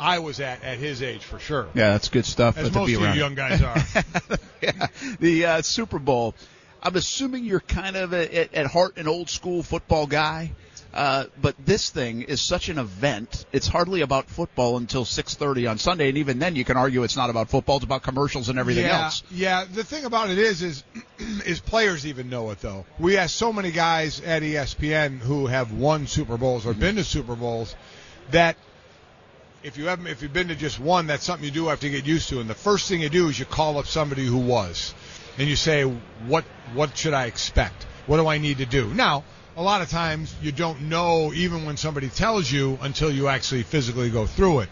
I 0.00 0.18
was 0.18 0.40
at 0.40 0.62
at 0.62 0.78
his 0.78 1.02
age 1.02 1.22
for 1.22 1.38
sure. 1.38 1.68
Yeah, 1.74 1.92
that's 1.92 2.08
good 2.08 2.26
stuff. 2.26 2.56
As 2.58 2.72
most 2.72 2.92
of 2.92 3.00
you 3.00 3.08
young 3.12 3.34
guys 3.34 3.62
are. 3.62 3.76
yeah. 4.62 4.86
The 5.20 5.46
uh, 5.46 5.62
Super 5.62 5.98
Bowl. 5.98 6.34
I'm 6.82 6.96
assuming 6.96 7.44
you're 7.44 7.60
kind 7.60 7.96
of 7.96 8.12
a, 8.12 8.36
at, 8.36 8.54
at 8.54 8.66
heart 8.66 8.98
an 8.98 9.08
old 9.08 9.30
school 9.30 9.62
football 9.62 10.06
guy. 10.06 10.52
Uh, 10.94 11.24
but 11.42 11.56
this 11.58 11.90
thing 11.90 12.22
is 12.22 12.40
such 12.40 12.68
an 12.68 12.78
event. 12.78 13.46
It's 13.50 13.66
hardly 13.66 14.02
about 14.02 14.28
football 14.28 14.76
until 14.76 15.04
6:30 15.04 15.68
on 15.68 15.78
Sunday, 15.78 16.08
and 16.08 16.18
even 16.18 16.38
then, 16.38 16.54
you 16.54 16.64
can 16.64 16.76
argue 16.76 17.02
it's 17.02 17.16
not 17.16 17.30
about 17.30 17.50
football. 17.50 17.76
It's 17.76 17.84
about 17.84 18.04
commercials 18.04 18.48
and 18.48 18.60
everything 18.60 18.84
yeah, 18.84 19.06
else. 19.06 19.24
Yeah, 19.32 19.64
the 19.64 19.82
thing 19.82 20.04
about 20.04 20.30
it 20.30 20.38
is, 20.38 20.62
is, 20.62 20.84
is 21.18 21.58
players 21.58 22.06
even 22.06 22.30
know 22.30 22.50
it 22.50 22.60
though. 22.60 22.86
We 23.00 23.14
have 23.14 23.32
so 23.32 23.52
many 23.52 23.72
guys 23.72 24.20
at 24.20 24.42
ESPN 24.42 25.18
who 25.18 25.48
have 25.48 25.72
won 25.72 26.06
Super 26.06 26.36
Bowls 26.36 26.64
or 26.64 26.74
been 26.74 26.94
to 26.94 27.04
Super 27.04 27.34
Bowls 27.34 27.74
that 28.30 28.56
if 29.64 29.78
you 29.78 29.86
haven't, 29.86 30.06
if 30.06 30.20
you've 30.22 30.32
been 30.32 30.48
to 30.48 30.54
just 30.54 30.78
one, 30.78 31.06
that's 31.06 31.24
something 31.24 31.44
you 31.44 31.50
do 31.50 31.68
have 31.68 31.80
to 31.80 31.88
get 31.88 32.04
used 32.04 32.28
to. 32.28 32.40
And 32.40 32.48
the 32.48 32.54
first 32.54 32.86
thing 32.86 33.00
you 33.00 33.08
do 33.08 33.28
is 33.28 33.38
you 33.38 33.46
call 33.46 33.78
up 33.78 33.86
somebody 33.86 34.24
who 34.24 34.36
was, 34.36 34.94
and 35.38 35.48
you 35.48 35.56
say, 35.56 35.82
what 35.82 36.44
what 36.74 36.96
should 36.96 37.14
I 37.14 37.24
expect? 37.24 37.86
What 38.06 38.18
do 38.18 38.26
I 38.28 38.36
need 38.36 38.58
to 38.58 38.66
do? 38.66 38.92
Now, 38.92 39.24
a 39.56 39.62
lot 39.62 39.80
of 39.80 39.88
times 39.88 40.34
you 40.42 40.52
don't 40.52 40.82
know 40.82 41.32
even 41.32 41.64
when 41.64 41.78
somebody 41.78 42.10
tells 42.10 42.52
you 42.52 42.78
until 42.82 43.10
you 43.10 43.28
actually 43.28 43.62
physically 43.62 44.10
go 44.10 44.26
through 44.26 44.60
it. 44.60 44.68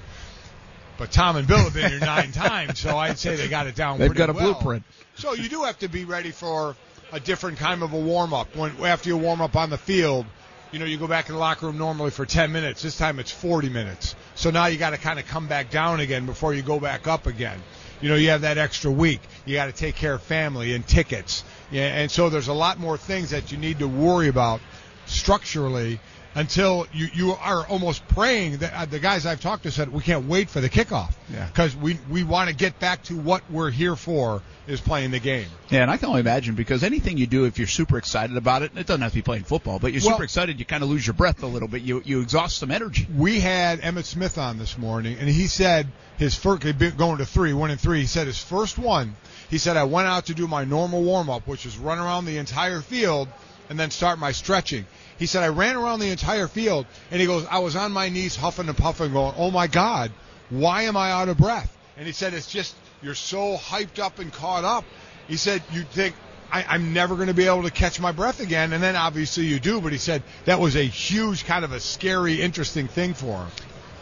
But 0.98 1.10
Tom 1.10 1.36
and 1.36 1.48
Bill 1.48 1.58
have 1.58 1.74
been 1.74 1.90
here 1.90 2.00
nine 2.00 2.30
times, 2.32 2.78
so 2.78 2.98
I'd 2.98 3.18
say 3.18 3.34
they 3.34 3.48
got 3.48 3.66
it 3.66 3.74
down. 3.74 3.98
They've 3.98 4.14
got 4.14 4.28
a 4.28 4.34
well. 4.34 4.52
blueprint. 4.52 4.84
So 5.14 5.32
you 5.32 5.48
do 5.48 5.64
have 5.64 5.78
to 5.78 5.88
be 5.88 6.04
ready 6.04 6.30
for 6.30 6.76
a 7.12 7.18
different 7.18 7.58
kind 7.58 7.82
of 7.82 7.94
a 7.94 7.98
warm 7.98 8.34
up. 8.34 8.54
When 8.54 8.72
after 8.84 9.08
you 9.08 9.16
warm 9.16 9.40
up 9.40 9.56
on 9.56 9.70
the 9.70 9.78
field, 9.78 10.26
you 10.72 10.78
know 10.78 10.86
you 10.86 10.96
go 10.96 11.06
back 11.06 11.28
in 11.28 11.34
the 11.34 11.38
locker 11.38 11.66
room 11.66 11.78
normally 11.78 12.10
for 12.10 12.26
10 12.26 12.50
minutes. 12.50 12.82
This 12.82 12.96
time 12.96 13.18
it's 13.18 13.30
40 13.30 13.68
minutes. 13.68 14.16
So 14.34 14.50
now 14.50 14.66
you 14.66 14.78
got 14.78 14.90
to 14.90 14.98
kind 14.98 15.18
of 15.18 15.26
come 15.26 15.46
back 15.46 15.70
down 15.70 16.00
again 16.00 16.26
before 16.26 16.54
you 16.54 16.62
go 16.62 16.80
back 16.80 17.06
up 17.06 17.26
again. 17.26 17.62
You 18.00 18.08
know 18.08 18.16
you 18.16 18.30
have 18.30 18.40
that 18.40 18.58
extra 18.58 18.90
week. 18.90 19.20
You 19.44 19.54
got 19.54 19.66
to 19.66 19.72
take 19.72 19.94
care 19.94 20.14
of 20.14 20.22
family 20.22 20.74
and 20.74 20.86
tickets. 20.86 21.44
Yeah, 21.70 21.86
and 21.86 22.10
so 22.10 22.30
there's 22.30 22.48
a 22.48 22.54
lot 22.54 22.78
more 22.78 22.96
things 22.96 23.30
that 23.30 23.52
you 23.52 23.58
need 23.58 23.78
to 23.78 23.86
worry 23.86 24.28
about 24.28 24.60
structurally 25.06 26.00
until 26.34 26.86
you, 26.92 27.08
you 27.12 27.32
are 27.32 27.66
almost 27.66 28.06
praying 28.08 28.58
that 28.58 28.72
uh, 28.74 28.84
the 28.86 28.98
guys 28.98 29.26
I've 29.26 29.40
talked 29.40 29.64
to 29.64 29.70
said 29.70 29.92
we 29.92 30.02
can't 30.02 30.26
wait 30.26 30.48
for 30.48 30.60
the 30.60 30.70
kickoff 30.70 31.12
Yeah. 31.32 31.46
because 31.46 31.76
we 31.76 31.98
we 32.10 32.24
want 32.24 32.48
to 32.48 32.54
get 32.56 32.78
back 32.78 33.02
to 33.04 33.16
what 33.16 33.42
we're 33.50 33.70
here 33.70 33.96
for 33.96 34.42
is 34.66 34.80
playing 34.80 35.10
the 35.10 35.18
game. 35.18 35.46
Yeah, 35.70 35.82
and 35.82 35.90
I 35.90 35.96
can 35.96 36.08
only 36.08 36.20
imagine 36.20 36.54
because 36.54 36.84
anything 36.84 37.18
you 37.18 37.26
do, 37.26 37.44
if 37.44 37.58
you're 37.58 37.66
super 37.66 37.98
excited 37.98 38.36
about 38.36 38.62
it, 38.62 38.70
it 38.76 38.86
doesn't 38.86 39.02
have 39.02 39.10
to 39.10 39.16
be 39.16 39.22
playing 39.22 39.42
football, 39.44 39.78
but 39.80 39.92
you're 39.92 40.02
Well- 40.04 40.12
super 40.14 40.24
excited, 40.24 40.58
you 40.58 40.64
kind 40.64 40.82
of 40.82 40.88
lose 40.88 41.06
your 41.06 41.14
breath 41.14 41.42
a 41.42 41.46
little 41.46 41.68
bit. 41.68 41.82
You 41.82 42.02
you 42.04 42.20
exhaust 42.20 42.58
some 42.58 42.70
energy. 42.70 43.06
We 43.14 43.40
had 43.40 43.80
Emmitt 43.82 44.04
Smith 44.04 44.38
on 44.38 44.58
this 44.58 44.78
morning, 44.78 45.16
and 45.20 45.28
he 45.28 45.46
said 45.48 45.88
his 46.16 46.34
first 46.34 46.62
going 46.96 47.18
to 47.18 47.26
three, 47.26 47.52
one 47.52 47.70
and 47.70 47.80
three. 47.80 48.00
He 48.00 48.06
said 48.06 48.26
his 48.26 48.38
first 48.38 48.78
one. 48.78 49.16
He 49.50 49.58
said 49.58 49.76
I 49.76 49.84
went 49.84 50.08
out 50.08 50.26
to 50.26 50.34
do 50.34 50.46
my 50.46 50.64
normal 50.64 51.02
warm 51.02 51.28
up, 51.28 51.46
which 51.46 51.66
is 51.66 51.76
run 51.76 51.98
around 51.98 52.24
the 52.24 52.38
entire 52.38 52.80
field 52.80 53.28
and 53.68 53.78
then 53.78 53.90
start 53.90 54.18
my 54.18 54.32
stretching. 54.32 54.86
He 55.18 55.26
said 55.26 55.42
I 55.42 55.48
ran 55.48 55.76
around 55.76 56.00
the 56.00 56.10
entire 56.10 56.48
field, 56.48 56.86
and 57.10 57.20
he 57.20 57.26
goes 57.26 57.46
I 57.50 57.58
was 57.58 57.76
on 57.76 57.92
my 57.92 58.08
knees 58.08 58.36
huffing 58.36 58.68
and 58.68 58.76
puffing, 58.76 59.12
going, 59.12 59.34
"Oh 59.36 59.50
my 59.50 59.66
God, 59.66 60.10
why 60.50 60.82
am 60.82 60.96
I 60.96 61.12
out 61.12 61.28
of 61.28 61.38
breath?" 61.38 61.76
And 61.96 62.06
he 62.06 62.12
said 62.12 62.34
it's 62.34 62.50
just 62.50 62.74
you're 63.02 63.14
so 63.14 63.56
hyped 63.56 63.98
up 63.98 64.18
and 64.18 64.32
caught 64.32 64.64
up. 64.64 64.84
He 65.28 65.36
said 65.36 65.62
you 65.72 65.82
think 65.82 66.14
I, 66.52 66.64
I'm 66.68 66.92
never 66.92 67.14
going 67.14 67.28
to 67.28 67.34
be 67.34 67.46
able 67.46 67.62
to 67.62 67.70
catch 67.70 67.98
my 67.98 68.12
breath 68.12 68.40
again, 68.40 68.72
and 68.72 68.82
then 68.82 68.96
obviously 68.96 69.44
you 69.44 69.58
do. 69.58 69.80
But 69.80 69.92
he 69.92 69.98
said 69.98 70.22
that 70.44 70.60
was 70.60 70.76
a 70.76 70.82
huge 70.82 71.44
kind 71.44 71.64
of 71.64 71.72
a 71.72 71.80
scary, 71.80 72.40
interesting 72.40 72.88
thing 72.88 73.14
for 73.14 73.38
him. 73.38 73.48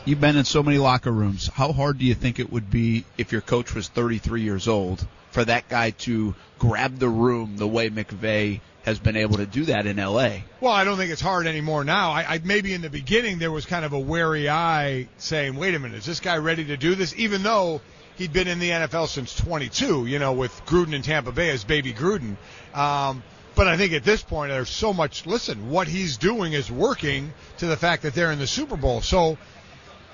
You've 0.04 0.20
been 0.20 0.36
in 0.36 0.44
so 0.44 0.62
many 0.62 0.78
locker 0.78 1.12
rooms. 1.12 1.48
How 1.48 1.72
hard 1.72 1.98
do 1.98 2.06
you 2.06 2.14
think 2.14 2.38
it 2.38 2.50
would 2.50 2.70
be 2.70 3.04
if 3.18 3.32
your 3.32 3.42
coach 3.42 3.74
was 3.74 3.88
33 3.88 4.40
years 4.40 4.66
old 4.66 5.06
for 5.30 5.44
that 5.44 5.68
guy 5.68 5.90
to 5.90 6.34
grab 6.58 6.98
the 6.98 7.08
room 7.08 7.56
the 7.58 7.68
way 7.68 7.90
McVay 7.90 8.60
has 8.84 8.98
been 8.98 9.16
able 9.16 9.36
to 9.36 9.46
do 9.46 9.64
that 9.66 9.86
in 9.86 9.98
L.A.? 9.98 10.44
Well, 10.60 10.72
I 10.72 10.84
don't 10.84 10.96
think 10.96 11.10
it's 11.10 11.20
hard 11.20 11.46
anymore 11.46 11.84
now. 11.84 12.12
I, 12.12 12.34
I 12.34 12.40
maybe 12.42 12.72
in 12.72 12.82
the 12.82 12.90
beginning 12.90 13.38
there 13.38 13.52
was 13.52 13.66
kind 13.66 13.84
of 13.84 13.92
a 13.92 13.98
wary 13.98 14.48
eye 14.48 15.08
saying, 15.18 15.56
"Wait 15.56 15.74
a 15.74 15.78
minute, 15.78 15.98
is 15.98 16.06
this 16.06 16.20
guy 16.20 16.38
ready 16.38 16.64
to 16.66 16.76
do 16.76 16.94
this?" 16.94 17.14
Even 17.16 17.42
though 17.42 17.80
he'd 18.16 18.32
been 18.32 18.48
in 18.48 18.58
the 18.58 18.70
NFL 18.70 19.08
since 19.08 19.34
22, 19.36 20.06
you 20.06 20.18
know, 20.18 20.32
with 20.32 20.52
Gruden 20.66 20.94
in 20.94 21.02
Tampa 21.02 21.32
Bay 21.32 21.50
as 21.50 21.64
baby 21.64 21.92
Gruden. 21.92 22.36
Um, 22.74 23.22
but 23.54 23.66
I 23.66 23.76
think 23.76 23.92
at 23.92 24.04
this 24.04 24.22
point 24.22 24.50
there's 24.50 24.70
so 24.70 24.92
much. 24.92 25.26
Listen, 25.26 25.70
what 25.70 25.88
he's 25.88 26.16
doing 26.16 26.52
is 26.52 26.70
working 26.70 27.32
to 27.58 27.66
the 27.66 27.76
fact 27.76 28.02
that 28.02 28.14
they're 28.14 28.32
in 28.32 28.38
the 28.38 28.46
Super 28.46 28.76
Bowl. 28.76 29.00
So 29.00 29.38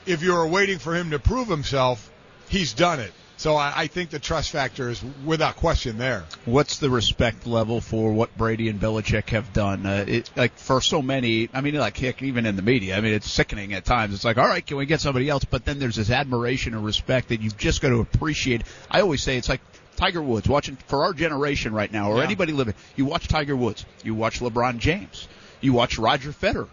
if 0.06 0.22
you're 0.22 0.46
waiting 0.46 0.78
for 0.78 0.94
him 0.94 1.10
to 1.10 1.18
prove 1.18 1.48
himself, 1.48 2.10
he's 2.48 2.72
done 2.72 3.00
it. 3.00 3.12
So 3.38 3.54
I, 3.56 3.72
I 3.82 3.86
think 3.86 4.10
the 4.10 4.18
trust 4.18 4.50
factor 4.50 4.88
is 4.88 5.02
without 5.24 5.56
question 5.56 5.98
there. 5.98 6.24
What's 6.46 6.78
the 6.78 6.88
respect 6.88 7.46
level 7.46 7.82
for 7.82 8.12
what 8.12 8.36
Brady 8.36 8.68
and 8.68 8.80
Belichick 8.80 9.28
have 9.30 9.52
done? 9.52 9.84
Uh, 9.84 10.04
it, 10.08 10.30
like 10.36 10.56
for 10.56 10.80
so 10.80 11.02
many, 11.02 11.50
I 11.52 11.60
mean, 11.60 11.74
like 11.74 11.98
heck, 11.98 12.22
even 12.22 12.46
in 12.46 12.56
the 12.56 12.62
media, 12.62 12.96
I 12.96 13.00
mean, 13.02 13.12
it's 13.12 13.30
sickening 13.30 13.74
at 13.74 13.84
times. 13.84 14.14
It's 14.14 14.24
like, 14.24 14.38
all 14.38 14.46
right, 14.48 14.66
can 14.66 14.78
we 14.78 14.86
get 14.86 15.00
somebody 15.02 15.28
else? 15.28 15.44
But 15.44 15.66
then 15.66 15.78
there's 15.78 15.96
this 15.96 16.10
admiration 16.10 16.72
and 16.74 16.84
respect 16.84 17.28
that 17.28 17.42
you've 17.42 17.58
just 17.58 17.82
got 17.82 17.90
to 17.90 18.00
appreciate. 18.00 18.62
I 18.90 19.02
always 19.02 19.22
say 19.22 19.36
it's 19.36 19.50
like 19.50 19.60
Tiger 19.96 20.22
Woods 20.22 20.48
watching 20.48 20.76
for 20.86 21.04
our 21.04 21.12
generation 21.12 21.74
right 21.74 21.92
now, 21.92 22.10
or 22.10 22.18
Yeah. 22.18 22.24
anybody 22.24 22.52
living. 22.52 22.74
You 22.96 23.04
watch 23.04 23.28
Tiger 23.28 23.56
Woods, 23.56 23.84
you 24.02 24.14
watch 24.14 24.40
LeBron 24.40 24.78
James, 24.78 25.28
you 25.60 25.74
watch 25.74 25.98
Roger 25.98 26.30
Federer, 26.32 26.68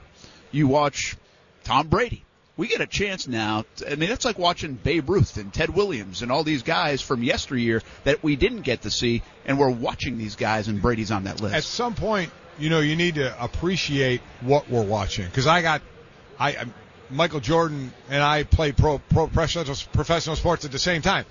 you 0.51 0.67
watch 0.67 1.17
Tom 1.65 1.87
Brady. 1.87 2.23
We 2.55 2.67
get 2.67 2.81
a 2.81 2.87
chance 2.87 3.27
now. 3.27 3.65
I 3.89 3.95
mean, 3.95 4.09
that's 4.09 4.25
like 4.25 4.37
watching 4.37 4.75
Babe 4.75 5.09
Ruth 5.09 5.37
and 5.37 5.51
Ted 5.51 5.71
Williams 5.71 6.21
and 6.21 6.31
all 6.31 6.43
these 6.43 6.61
guys 6.61 7.01
from 7.01 7.23
yesteryear 7.23 7.81
that 8.03 8.21
we 8.21 8.35
didn't 8.35 8.61
get 8.61 8.83
to 8.83 8.91
see, 8.91 9.23
and 9.45 9.57
we're 9.57 9.71
watching 9.71 10.19
these 10.19 10.35
guys, 10.35 10.67
and 10.67 10.79
Brady's 10.79 11.09
on 11.09 11.23
that 11.23 11.41
list. 11.41 11.55
At 11.55 11.63
some 11.63 11.95
point, 11.95 12.31
you 12.59 12.69
know, 12.69 12.79
you 12.79 12.95
need 12.95 13.15
to 13.15 13.43
appreciate 13.43 14.21
what 14.41 14.69
we're 14.69 14.85
watching. 14.85 15.25
Because 15.25 15.47
I 15.47 15.63
got, 15.63 15.81
I, 16.39 16.49
I 16.49 16.65
Michael 17.09 17.39
Jordan 17.39 17.91
and 18.09 18.21
I 18.21 18.43
played 18.43 18.77
pro, 18.77 18.99
pro 18.99 19.27
professional 19.27 19.65
professional 19.91 20.35
sports 20.35 20.65
at 20.65 20.71
the 20.71 20.79
same 20.79 21.01
time. 21.01 21.25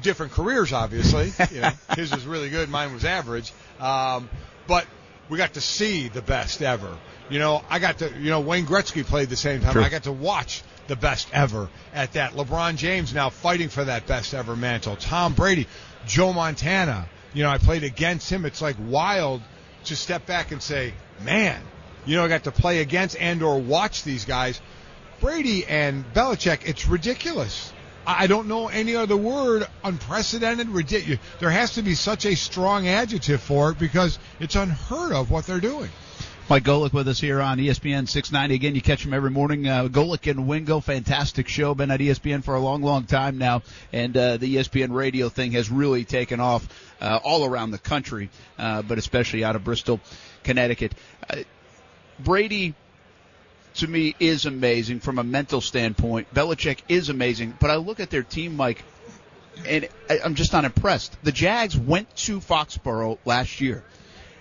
Different 0.00 0.32
careers, 0.32 0.72
obviously. 0.72 1.32
you 1.52 1.62
know, 1.62 1.70
his 1.96 2.12
was 2.12 2.26
really 2.26 2.48
good, 2.48 2.68
mine 2.68 2.92
was 2.92 3.04
average. 3.04 3.52
Um, 3.80 4.30
but 4.66 4.86
we 5.28 5.38
got 5.38 5.54
to 5.54 5.60
see 5.60 6.08
the 6.08 6.22
best 6.22 6.62
ever. 6.62 6.96
You 7.30 7.38
know, 7.38 7.62
I 7.70 7.78
got 7.78 7.98
to, 7.98 8.12
you 8.18 8.30
know, 8.30 8.40
Wayne 8.40 8.66
Gretzky 8.66 9.04
played 9.04 9.28
the 9.28 9.36
same 9.36 9.60
time. 9.60 9.78
I 9.78 9.88
got 9.88 10.02
to 10.02 10.12
watch 10.12 10.62
the 10.88 10.96
best 10.96 11.28
ever 11.32 11.68
at 11.94 12.14
that. 12.14 12.32
LeBron 12.32 12.76
James 12.76 13.14
now 13.14 13.30
fighting 13.30 13.68
for 13.68 13.84
that 13.84 14.08
best 14.08 14.34
ever 14.34 14.56
mantle. 14.56 14.96
Tom 14.96 15.34
Brady, 15.34 15.68
Joe 16.06 16.32
Montana. 16.32 17.08
You 17.32 17.44
know, 17.44 17.50
I 17.50 17.58
played 17.58 17.84
against 17.84 18.30
him. 18.30 18.44
It's 18.44 18.60
like 18.60 18.74
wild 18.80 19.42
to 19.84 19.94
step 19.94 20.26
back 20.26 20.50
and 20.50 20.60
say, 20.60 20.92
man, 21.22 21.62
you 22.04 22.16
know, 22.16 22.24
I 22.24 22.28
got 22.28 22.44
to 22.44 22.52
play 22.52 22.80
against 22.80 23.16
and 23.20 23.42
or 23.44 23.60
watch 23.60 24.02
these 24.02 24.24
guys. 24.24 24.60
Brady 25.20 25.64
and 25.66 26.04
Belichick, 26.12 26.68
it's 26.68 26.88
ridiculous. 26.88 27.72
I 28.06 28.24
I 28.24 28.26
don't 28.26 28.48
know 28.48 28.66
any 28.66 28.96
other 28.96 29.16
word. 29.16 29.68
Unprecedented, 29.84 30.68
ridiculous. 30.68 31.20
There 31.38 31.50
has 31.50 31.74
to 31.74 31.82
be 31.82 31.94
such 31.94 32.26
a 32.26 32.34
strong 32.34 32.88
adjective 32.88 33.40
for 33.40 33.70
it 33.70 33.78
because 33.78 34.18
it's 34.40 34.56
unheard 34.56 35.12
of 35.12 35.30
what 35.30 35.46
they're 35.46 35.60
doing. 35.60 35.90
Mike 36.50 36.64
Golic 36.64 36.92
with 36.92 37.06
us 37.06 37.20
here 37.20 37.40
on 37.40 37.58
ESPN 37.58 38.08
690. 38.08 38.56
Again, 38.56 38.74
you 38.74 38.82
catch 38.82 39.06
him 39.06 39.14
every 39.14 39.30
morning. 39.30 39.68
Uh, 39.68 39.86
Golic 39.86 40.28
and 40.28 40.48
Wingo, 40.48 40.80
fantastic 40.80 41.46
show. 41.46 41.76
Been 41.76 41.92
at 41.92 42.00
ESPN 42.00 42.42
for 42.42 42.56
a 42.56 42.58
long, 42.58 42.82
long 42.82 43.04
time 43.04 43.38
now, 43.38 43.62
and 43.92 44.16
uh, 44.16 44.36
the 44.36 44.56
ESPN 44.56 44.92
radio 44.92 45.28
thing 45.28 45.52
has 45.52 45.70
really 45.70 46.04
taken 46.04 46.40
off 46.40 46.66
uh, 47.00 47.20
all 47.22 47.44
around 47.44 47.70
the 47.70 47.78
country, 47.78 48.30
uh, 48.58 48.82
but 48.82 48.98
especially 48.98 49.44
out 49.44 49.54
of 49.54 49.62
Bristol, 49.62 50.00
Connecticut. 50.42 50.92
Uh, 51.28 51.36
Brady, 52.18 52.74
to 53.74 53.86
me, 53.86 54.16
is 54.18 54.44
amazing 54.44 54.98
from 54.98 55.20
a 55.20 55.24
mental 55.24 55.60
standpoint. 55.60 56.34
Belichick 56.34 56.78
is 56.88 57.10
amazing, 57.10 57.56
but 57.60 57.70
I 57.70 57.76
look 57.76 58.00
at 58.00 58.10
their 58.10 58.24
team, 58.24 58.56
Mike, 58.56 58.82
and 59.64 59.88
I- 60.10 60.18
I'm 60.24 60.34
just 60.34 60.52
not 60.52 60.64
impressed. 60.64 61.16
The 61.22 61.30
Jags 61.30 61.76
went 61.76 62.12
to 62.16 62.40
Foxborough 62.40 63.18
last 63.24 63.60
year, 63.60 63.84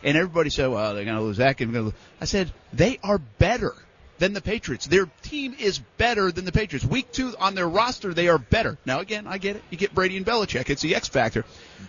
and 0.03 0.17
everybody 0.17 0.49
said, 0.49 0.67
"Well, 0.67 0.93
they're 0.93 1.05
going 1.05 1.17
to 1.17 1.23
lose 1.23 1.37
that 1.37 1.57
game." 1.57 1.71
gonna 1.71 1.85
lose." 1.85 1.93
I 2.21 2.25
said, 2.25 2.51
"They 2.73 2.99
are 3.03 3.17
better 3.17 3.75
than 4.17 4.33
the 4.33 4.41
Patriots. 4.41 4.85
Their 4.85 5.09
team 5.21 5.55
is 5.57 5.79
better 5.97 6.31
than 6.31 6.43
the 6.43 6.51
Patriots. 6.51 6.85
Week 6.85 7.11
two 7.11 7.33
on 7.39 7.55
their 7.55 7.67
roster, 7.67 8.13
they 8.13 8.27
are 8.27 8.37
better." 8.37 8.77
Now, 8.85 8.99
again, 8.99 9.27
I 9.27 9.37
get 9.37 9.55
it. 9.57 9.63
You 9.69 9.77
get 9.77 9.93
Brady 9.93 10.17
and 10.17 10.25
Belichick; 10.25 10.69
it's 10.69 10.81
the 10.81 10.95
X 10.95 11.07
factor. 11.07 11.45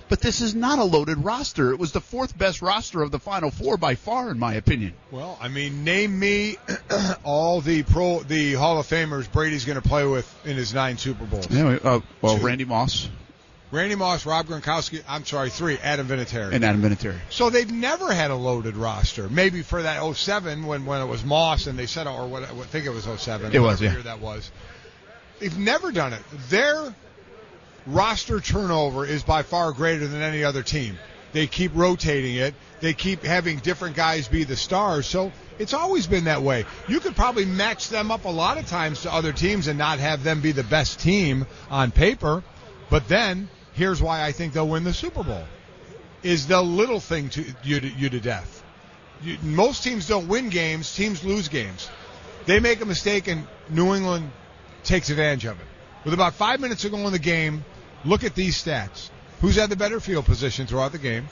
But 0.09 0.21
this 0.21 0.41
is 0.41 0.55
not 0.55 0.79
a 0.79 0.85
loaded 0.85 1.19
roster. 1.25 1.73
It 1.73 1.79
was 1.79 1.93
the 1.93 2.01
fourth 2.01 2.37
best 2.37 2.63
roster 2.63 3.03
of 3.03 3.11
the 3.11 3.19
Final 3.19 3.51
Four 3.51 3.77
by 3.77 3.95
far, 3.95 4.31
in 4.31 4.39
my 4.39 4.55
opinion. 4.55 4.95
Well, 5.11 5.39
I 5.41 5.49
mean, 5.49 5.85
name 5.85 6.19
me 6.19 6.57
all 7.25 7.61
the 7.61 7.83
pro, 7.83 8.21
the 8.23 8.55
Hall 8.55 8.79
of 8.79 8.87
Famers 8.87 9.31
Brady's 9.31 9.65
going 9.65 9.81
to 9.81 9.89
play 9.89 10.07
with 10.07 10.29
in 10.45 10.57
his 10.57 10.75
nine 10.75 10.99
Super 10.99 11.25
Bowls. 11.25 11.51
Yeah, 11.51 11.79
uh, 11.83 12.01
well, 12.21 12.39
Two. 12.39 12.47
Randy 12.47 12.65
Moss 12.65 13.09
Randy 13.73 13.95
Moss, 13.95 14.27
Rob 14.27 14.47
Gronkowski. 14.47 15.03
I'm 15.09 15.25
sorry, 15.25 15.51
three. 15.51 15.79
Adam 15.79 16.09
Vinatieri. 16.09 16.53
and 16.53 16.65
Adam 16.65 16.83
Vinatieri. 16.83 17.19
So 17.31 17.51
they've 17.51 17.71
never 17.71 18.13
had 18.13 18.33
a 18.33 18.35
loaded 18.35 18.77
roster. 18.77 19.29
Maybe 19.29 19.63
for 19.63 19.83
that 19.83 20.03
07 20.03 20.67
when, 20.67 20.87
when 20.87 21.01
it 21.01 21.07
was 21.07 21.25
Moss 21.25 21.67
and 21.67 21.79
they 21.79 21.87
said, 21.87 22.09
or 22.09 22.27
what, 22.27 22.43
I 22.43 22.47
think 22.47 22.87
it 22.87 22.91
was 22.91 23.05
07. 23.05 23.55
It 23.55 23.61
was, 23.61 23.81
yeah. 23.81 23.93
year 23.93 24.03
that 24.03 24.21
was. 24.21 24.51
They've 25.39 25.57
never 25.57 25.93
done 25.93 26.13
it. 26.13 26.23
Their 26.49 26.95
roster 27.87 28.41
turnover 28.41 29.07
is 29.07 29.23
by 29.23 29.43
far 29.43 29.73
greater 29.73 30.07
than 30.07 30.21
any 30.21 30.43
other 30.43 30.63
team. 30.63 30.99
They 31.33 31.47
keep 31.47 31.71
rotating 31.75 32.37
it. 32.37 32.55
They 32.81 32.93
keep 32.93 33.23
having 33.23 33.59
different 33.59 33.95
guys 33.95 34.27
be 34.27 34.43
the 34.43 34.57
stars. 34.57 35.07
So 35.07 35.31
it's 35.61 35.75
always 35.75 36.09
been 36.09 36.25
that 36.25 36.43
way. 36.43 36.65
You 36.89 36.99
could 36.99 37.15
probably 37.15 37.45
match 37.45 37.89
them 37.89 38.11
up 38.11 38.25
a 38.25 38.31
lot 38.31 38.59
of 38.59 38.67
times 38.67 39.03
to 39.03 39.15
other 39.15 39.33
teams 39.33 39.69
and 39.69 39.79
not 39.79 40.01
have 40.01 40.25
them 40.25 40.41
be 40.41 40.51
the 40.51 40.65
best 40.65 40.99
team 40.99 41.47
on 41.71 41.93
paper. 41.93 42.43
But 42.89 43.07
then 43.07 43.49
here's 43.81 44.03
why 44.03 44.23
I 44.23 44.33
think 44.33 44.53
they'll 44.53 44.69
win 44.69 44.85
the 44.85 44.93
Super 44.93 45.25
Bowl. 45.25 45.45
Is 46.23 46.47
the 46.47 46.61
little 46.61 47.01
thing 47.01 47.31
to 47.31 47.45
you 47.65 47.81
to, 47.81 47.89
you 47.89 48.11
to 48.11 48.21
death. 48.21 48.63
You, 49.23 49.39
most 49.43 49.83
teams 49.83 50.07
don't 50.07 50.29
win 50.29 50.51
games, 50.51 50.95
teams 50.95 51.25
lose 51.25 51.49
games. 51.49 51.89
They 52.45 52.61
make 52.61 52.83
a 52.83 52.85
mistake 52.85 53.27
and 53.27 53.47
New 53.71 53.95
England 53.95 54.31
takes 54.85 55.09
advantage 55.09 55.47
of 55.47 55.59
it. 55.59 55.67
With 56.05 56.13
about 56.13 56.35
5 56.35 56.61
minutes 56.61 56.83
to 56.83 56.91
go 56.91 56.99
in 57.07 57.13
the 57.13 57.19
game, 57.19 57.65
look 58.05 58.23
at 58.23 58.35
these 58.35 58.63
stats. 58.63 59.09
Who's 59.41 59.57
had 59.57 59.71
the 59.71 59.77
better 59.77 59.99
field 59.99 60.27
position 60.27 60.67
throughout 60.67 60.93
the 60.93 60.99
game? 60.99 61.29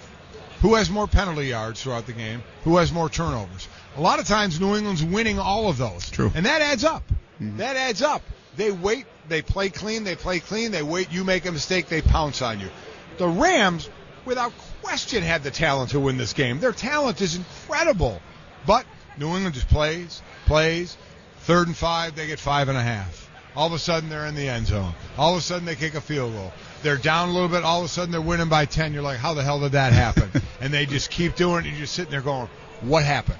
Who 0.62 0.74
has 0.74 0.88
more 0.88 1.06
penalty 1.06 1.48
yards 1.48 1.82
throughout 1.82 2.06
the 2.06 2.14
game? 2.14 2.42
Who 2.64 2.78
has 2.78 2.90
more 2.90 3.10
turnovers? 3.10 3.68
A 3.96 4.00
lot 4.00 4.20
of 4.20 4.26
times 4.26 4.58
New 4.58 4.74
England's 4.74 5.04
winning 5.04 5.38
all 5.38 5.68
of 5.68 5.76
those. 5.76 6.10
True. 6.10 6.32
And 6.34 6.46
that 6.46 6.62
adds 6.62 6.84
up. 6.84 7.02
Mm-hmm. 7.40 7.58
That 7.58 7.76
adds 7.76 8.02
up. 8.02 8.22
They 8.58 8.72
wait, 8.72 9.06
they 9.28 9.40
play 9.40 9.70
clean, 9.70 10.02
they 10.02 10.16
play 10.16 10.40
clean, 10.40 10.72
they 10.72 10.82
wait, 10.82 11.12
you 11.12 11.22
make 11.22 11.46
a 11.46 11.52
mistake, 11.52 11.86
they 11.86 12.02
pounce 12.02 12.42
on 12.42 12.58
you. 12.58 12.68
The 13.16 13.28
Rams, 13.28 13.88
without 14.24 14.52
question, 14.82 15.22
have 15.22 15.44
the 15.44 15.52
talent 15.52 15.90
to 15.90 16.00
win 16.00 16.18
this 16.18 16.32
game. 16.32 16.58
Their 16.58 16.72
talent 16.72 17.20
is 17.20 17.36
incredible. 17.36 18.20
But 18.66 18.84
New 19.16 19.32
England 19.34 19.54
just 19.54 19.68
plays, 19.68 20.22
plays. 20.46 20.96
Third 21.42 21.68
and 21.68 21.76
five, 21.76 22.16
they 22.16 22.26
get 22.26 22.40
five 22.40 22.68
and 22.68 22.76
a 22.76 22.82
half. 22.82 23.30
All 23.54 23.68
of 23.68 23.72
a 23.72 23.78
sudden, 23.78 24.08
they're 24.08 24.26
in 24.26 24.34
the 24.34 24.48
end 24.48 24.66
zone. 24.66 24.92
All 25.16 25.34
of 25.34 25.38
a 25.38 25.40
sudden, 25.40 25.64
they 25.64 25.76
kick 25.76 25.94
a 25.94 26.00
field 26.00 26.32
goal. 26.32 26.52
They're 26.82 26.96
down 26.96 27.28
a 27.28 27.32
little 27.32 27.48
bit. 27.48 27.62
All 27.62 27.78
of 27.78 27.86
a 27.86 27.88
sudden, 27.88 28.10
they're 28.10 28.20
winning 28.20 28.48
by 28.48 28.64
10. 28.64 28.92
You're 28.92 29.02
like, 29.02 29.18
how 29.18 29.34
the 29.34 29.44
hell 29.44 29.60
did 29.60 29.72
that 29.72 29.92
happen? 29.92 30.30
and 30.60 30.74
they 30.74 30.84
just 30.84 31.10
keep 31.10 31.36
doing 31.36 31.64
it. 31.64 31.68
You're 31.68 31.78
just 31.78 31.94
sitting 31.94 32.10
there 32.10 32.22
going, 32.22 32.48
what 32.80 33.04
happened? 33.04 33.38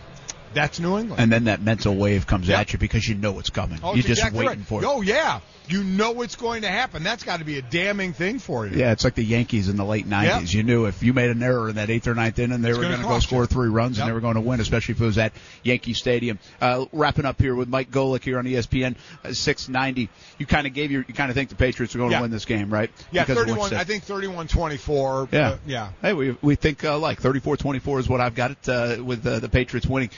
That's 0.55 0.81
New 0.81 0.99
England. 0.99 1.21
And 1.23 1.31
then 1.33 1.45
that 1.45 1.61
mental 1.63 1.95
wave 1.95 2.27
comes 2.27 2.49
Yep. 2.49 2.59
at 2.59 2.73
you 2.73 2.79
because 2.79 3.09
you 3.09 3.15
know 3.15 3.39
it's 3.39 3.51
coming. 3.51 3.79
Oh, 3.83 3.95
You're 3.95 4.03
just 4.03 4.21
exactly 4.21 4.47
waiting 4.47 4.61
right. 4.61 4.69
for 4.69 4.83
it. 4.83 4.87
Oh, 4.87 5.01
yeah. 5.01 5.41
You 5.69 5.85
know 5.85 6.23
it's 6.23 6.37
going 6.37 6.63
to 6.63 6.69
happen. 6.69 7.03
That's 7.03 7.25
got 7.25 7.41
to 7.41 7.45
be 7.45 7.59
a 7.59 7.63
damning 7.63 8.15
thing 8.15 8.39
for 8.39 8.67
you. 8.67 8.79
Yeah, 8.79 8.93
it's 8.93 9.05
like 9.05 9.15
the 9.15 9.23
Yankees 9.25 9.69
in 9.69 9.77
the 9.77 9.85
late 9.85 10.09
'90s. 10.09 10.25
Yep. 10.25 10.53
You 10.55 10.63
knew 10.63 10.87
if 10.87 11.03
you 11.03 11.13
made 11.13 11.29
an 11.29 11.43
error 11.43 11.69
in 11.69 11.75
that 11.75 11.91
eighth 11.91 12.07
or 12.09 12.15
ninth 12.15 12.39
inning, 12.39 12.63
they 12.63 12.71
It's 12.71 12.79
were 12.79 12.85
gonna 12.85 13.03
go 13.03 13.19
score 13.19 13.43
you. 13.43 13.47
three 13.49 13.69
runs 13.69 13.99
Yep. 13.99 14.05
and 14.05 14.09
they 14.09 14.15
were 14.15 14.23
going 14.23 14.37
to 14.37 14.41
win, 14.41 14.61
especially 14.61 14.95
if 14.95 15.01
it 15.03 15.05
was 15.05 15.19
at 15.19 15.35
Yankee 15.65 15.93
Stadium. 15.93 16.39
Uh, 16.59 16.87
wrapping 16.93 17.27
up 17.27 17.39
here 17.39 17.55
with 17.55 17.69
Mike 17.69 17.91
Golic 17.91 18.23
here 18.25 18.39
on 18.39 18.47
ESPN 18.47 18.97
uh, 19.27 19.35
690. 19.35 20.09
You 20.39 20.47
kind 20.47 20.67
of 20.67 20.73
gave 20.73 20.91
your, 20.91 21.05
you 21.07 21.13
kind 21.13 21.29
of 21.31 21.35
think 21.35 21.51
the 21.51 21.55
Patriots 21.55 21.95
are 21.95 21.99
going 21.99 22.13
Yeah. 22.13 22.19
to 22.21 22.23
win 22.23 22.31
this 22.31 22.47
game, 22.47 22.71
right? 22.73 22.91
Yeah, 23.13 23.25
Because 23.25 23.37
31. 23.45 23.75
I 23.75 23.85
think 23.85 24.07
31-24. 24.07 25.29
Yeah. 25.33 25.49
uh, 25.51 25.57
yeah. 25.67 25.91
Hey, 26.01 26.15
we 26.15 26.35
we 26.41 26.55
think 26.55 26.83
uh, 26.83 26.99
like 26.99 27.21
34-24 27.21 28.01
is 28.01 28.09
what 28.09 28.23
I've 28.23 28.35
got 28.35 28.53
it 28.53 28.69
uh, 28.71 29.05
with 29.05 29.27
uh, 29.27 29.39
the 29.41 29.51
Patriots 29.51 29.87
winning. 29.87 30.09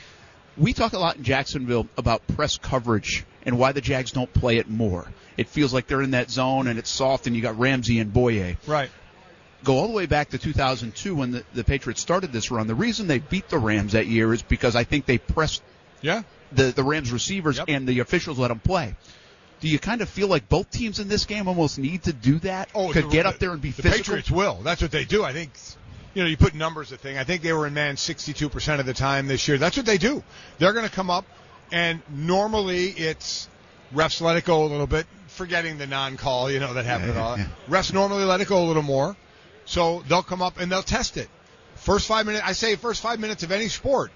We 0.56 0.72
talk 0.72 0.92
a 0.92 0.98
lot 0.98 1.16
in 1.16 1.22
Jacksonville 1.24 1.88
about 1.96 2.26
press 2.28 2.58
coverage 2.58 3.24
and 3.44 3.58
why 3.58 3.72
the 3.72 3.80
Jags 3.80 4.12
don't 4.12 4.32
play 4.32 4.58
it 4.58 4.68
more. 4.68 5.06
It 5.36 5.48
feels 5.48 5.72
like 5.72 5.86
they're 5.86 6.02
in 6.02 6.10
that 6.10 6.30
zone 6.30 6.66
and 6.66 6.78
it's 6.78 6.90
soft, 6.90 7.26
and 7.26 7.34
you 7.34 7.40
got 7.42 7.58
Ramsey 7.58 7.98
and 7.98 8.12
Bouye. 8.12 8.56
Right. 8.66 8.90
Go 9.64 9.76
all 9.76 9.86
the 9.86 9.92
way 9.94 10.06
back 10.06 10.30
to 10.30 10.38
2002 10.38 11.14
when 11.14 11.30
the, 11.32 11.44
the 11.54 11.64
Patriots 11.64 12.00
started 12.00 12.32
this 12.32 12.50
run. 12.50 12.66
The 12.66 12.74
reason 12.74 13.06
they 13.06 13.18
beat 13.18 13.48
the 13.48 13.58
Rams 13.58 13.92
that 13.92 14.06
year 14.06 14.32
is 14.32 14.42
because 14.42 14.74
I 14.76 14.84
think 14.84 15.06
they 15.06 15.18
pressed 15.18 15.62
Yeah. 16.02 16.22
the 16.52 16.64
the 16.72 16.82
Rams 16.82 17.12
receivers 17.12 17.60
and 17.68 17.86
the 17.86 18.00
officials 18.00 18.38
let 18.38 18.48
them 18.48 18.58
play. 18.60 18.96
Do 19.60 19.68
you 19.68 19.78
kind 19.78 20.00
of 20.00 20.08
feel 20.08 20.28
like 20.28 20.48
both 20.48 20.70
teams 20.70 20.98
in 21.00 21.08
this 21.08 21.26
game 21.26 21.46
almost 21.46 21.78
need 21.78 22.04
to 22.04 22.14
do 22.14 22.38
that? 22.40 22.70
Oh, 22.74 22.90
could 22.90 23.10
get 23.10 23.26
up 23.26 23.38
there 23.38 23.52
and 23.52 23.60
be 23.60 23.70
the 23.70 23.82
physical. 23.82 23.98
Patriots 24.16 24.30
will. 24.30 24.54
That's 24.62 24.80
what 24.80 24.90
they 24.90 25.04
do. 25.04 25.22
I 25.22 25.34
think, 25.34 25.50
you 26.14 26.22
know, 26.22 26.28
you 26.28 26.36
put 26.36 26.54
numbers 26.54 26.92
at 26.92 27.00
thing. 27.00 27.18
I 27.18 27.24
think 27.24 27.42
they 27.42 27.52
were 27.52 27.66
in 27.66 27.74
man 27.74 27.96
62% 27.96 28.80
of 28.80 28.86
the 28.86 28.94
time 28.94 29.26
this 29.26 29.46
year. 29.46 29.58
That's 29.58 29.76
what 29.76 29.86
they 29.86 29.98
do. 29.98 30.22
They're 30.58 30.72
going 30.72 30.86
to 30.86 30.92
come 30.92 31.10
up, 31.10 31.24
and 31.70 32.02
normally 32.08 32.86
it's 32.86 33.48
refs 33.94 34.20
let 34.20 34.36
it 34.36 34.44
go 34.44 34.64
a 34.64 34.66
little 34.66 34.86
bit, 34.86 35.06
forgetting 35.28 35.78
the 35.78 35.86
non-call, 35.86 36.50
you 36.50 36.60
know, 36.60 36.74
that 36.74 36.84
happened. 36.84 37.14
Yeah, 37.14 37.22
all 37.22 37.38
yeah, 37.38 37.46
Refs 37.68 37.92
normally 37.92 38.24
let 38.24 38.40
it 38.40 38.48
go 38.48 38.64
a 38.64 38.66
little 38.66 38.82
more, 38.82 39.16
so 39.64 40.02
they'll 40.08 40.22
come 40.22 40.42
up 40.42 40.58
and 40.58 40.70
they'll 40.70 40.82
test 40.82 41.16
it. 41.16 41.28
First 41.76 42.06
five 42.06 42.26
minutes, 42.26 42.44
I 42.46 42.52
say, 42.52 42.76
first 42.76 43.00
five 43.00 43.20
minutes 43.20 43.42
of 43.42 43.52
any 43.52 43.68
sport. 43.68 44.12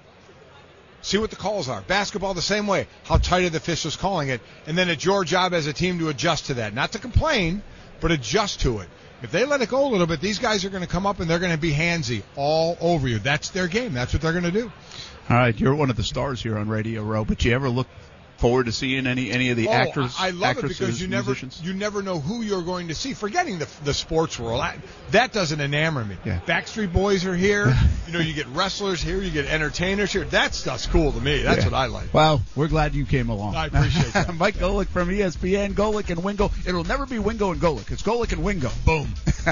See 1.03 1.19
what 1.19 1.31
the 1.31 1.37
calls 1.37 1.69
are. 1.69 1.83
Basketball 1.83 2.33
the 2.33 2.43
same 2.43 2.67
way. 2.67 2.87
How 3.05 3.19
tight 3.19 3.45
are 3.45 3.51
the 3.51 3.59
officials 3.59 3.95
calling 3.95 4.31
it? 4.31 4.41
And 4.67 4.77
then 4.77 4.89
it's 4.89 5.05
your 5.05 5.25
job 5.25 5.53
as 5.53 5.67
a 5.67 5.73
team 5.73 5.99
to 5.99 6.09
adjust 6.09 6.47
to 6.47 6.55
that. 6.55 6.73
Not 6.73 6.93
to 6.93 6.99
complain, 6.99 7.63
but 8.01 8.11
adjust 8.11 8.61
to 8.61 8.79
it. 8.81 8.89
If 9.23 9.31
they 9.31 9.45
let 9.45 9.63
it 9.63 9.69
go 9.69 9.87
a 9.87 9.91
little 9.91 10.07
bit, 10.07 10.21
these 10.21 10.39
guys 10.39 10.65
are 10.65 10.71
going 10.71 10.83
to 10.83 10.89
come 10.89 11.07
up 11.07 11.21
and 11.21 11.31
they're 11.31 11.39
going 11.39 11.53
to 11.53 11.59
be 11.59 11.73
handsy 11.73 12.23
all 12.37 12.77
over 12.81 13.09
you. 13.09 13.19
That's 13.19 13.51
their 13.51 13.69
game. 13.69 13.95
That's 13.95 14.13
what 14.13 14.21
they're 14.21 14.33
going 14.33 14.45
to 14.45 14.51
do. 14.51 14.71
All 15.31 15.37
right, 15.37 15.59
you're 15.59 15.75
one 15.75 15.89
of 15.89 15.97
the 15.97 16.03
stars 16.03 16.43
here 16.43 16.59
on 16.59 16.69
Radio 16.69 17.03
Row, 17.03 17.25
but 17.25 17.43
you 17.45 17.53
ever 17.53 17.71
look 17.71 17.87
forward 18.45 18.67
to 18.67 18.73
seeing 18.73 19.07
any 19.07 19.31
any 19.31 19.49
of 19.49 19.57
the 19.57 19.69
oh, 19.69 19.73
actors? 19.73 20.15
I 20.19 20.29
love 20.29 20.43
it 20.43 20.59
actresses, 20.59 20.79
because 20.79 21.01
you 21.01 21.09
never 21.09 21.31
musicians? 21.31 21.63
you 21.63 21.73
never 21.73 22.03
know 22.03 22.21
who 22.21 22.43
you're 22.43 22.61
going 22.61 22.89
to 22.89 22.95
see. 22.95 23.15
Forgetting 23.15 23.59
the 23.59 23.67
the 23.85 23.95
sports 23.95 24.39
world, 24.39 24.61
I, 24.61 24.77
that 25.13 25.33
doesn't 25.33 25.61
enamor 25.61 26.07
me. 26.07 26.19
Yeah. 26.27 26.41
Backstreet 26.47 26.93
Boys 26.93 27.25
are 27.25 27.35
here. 27.35 27.75
you 28.07 28.13
know, 28.13 28.19
you 28.19 28.35
get 28.35 28.47
wrestlers 28.49 29.01
here, 29.01 29.19
you 29.19 29.31
get 29.31 29.47
entertainers 29.47 30.13
here. 30.13 30.25
That 30.25 30.55
stuff's 30.55 30.87
cool 30.87 31.13
to 31.13 31.21
me. 31.21 31.41
That's 31.41 31.61
Yeah. 31.61 31.71
what 31.71 31.75
I 31.75 31.87
like. 31.87 32.13
Well, 32.13 32.43
we're 32.55 32.69
glad 32.69 32.95
you 32.95 33.07
came 33.07 33.31
along. 33.31 33.55
I 33.55 33.69
appreciate 33.69 34.13
that. 34.13 34.35
Mike 34.39 34.57
Golic 34.57 34.89
from 34.89 35.09
ESPN, 35.09 35.73
Golic 35.73 36.11
and 36.11 36.23
Wingo. 36.23 36.51
It'll 36.67 36.85
never 36.85 37.07
be 37.07 37.19
Wingo 37.19 37.51
and 37.51 37.63
Golic. 37.63 37.91
It's 37.91 38.03
Golic 38.03 38.33
and 38.33 38.45
Wingo. 38.45 38.69
Boom. 38.85 39.09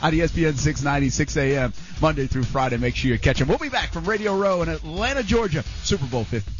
on 0.00 0.12
ESPN 0.12 0.56
690, 0.56 1.10
6 1.10 1.36
a.m. 1.36 1.74
Monday 2.00 2.26
through 2.26 2.44
Friday. 2.44 2.78
Make 2.78 2.96
sure 2.96 3.10
you 3.10 3.18
catch 3.18 3.42
him. 3.42 3.48
We'll 3.48 3.58
be 3.58 3.68
back 3.68 3.92
from 3.92 4.06
Radio 4.06 4.34
Row 4.34 4.62
in 4.62 4.70
Atlanta, 4.70 5.22
Georgia. 5.22 5.62
Super 5.82 6.06
Bowl 6.06 6.24
50. 6.24 6.50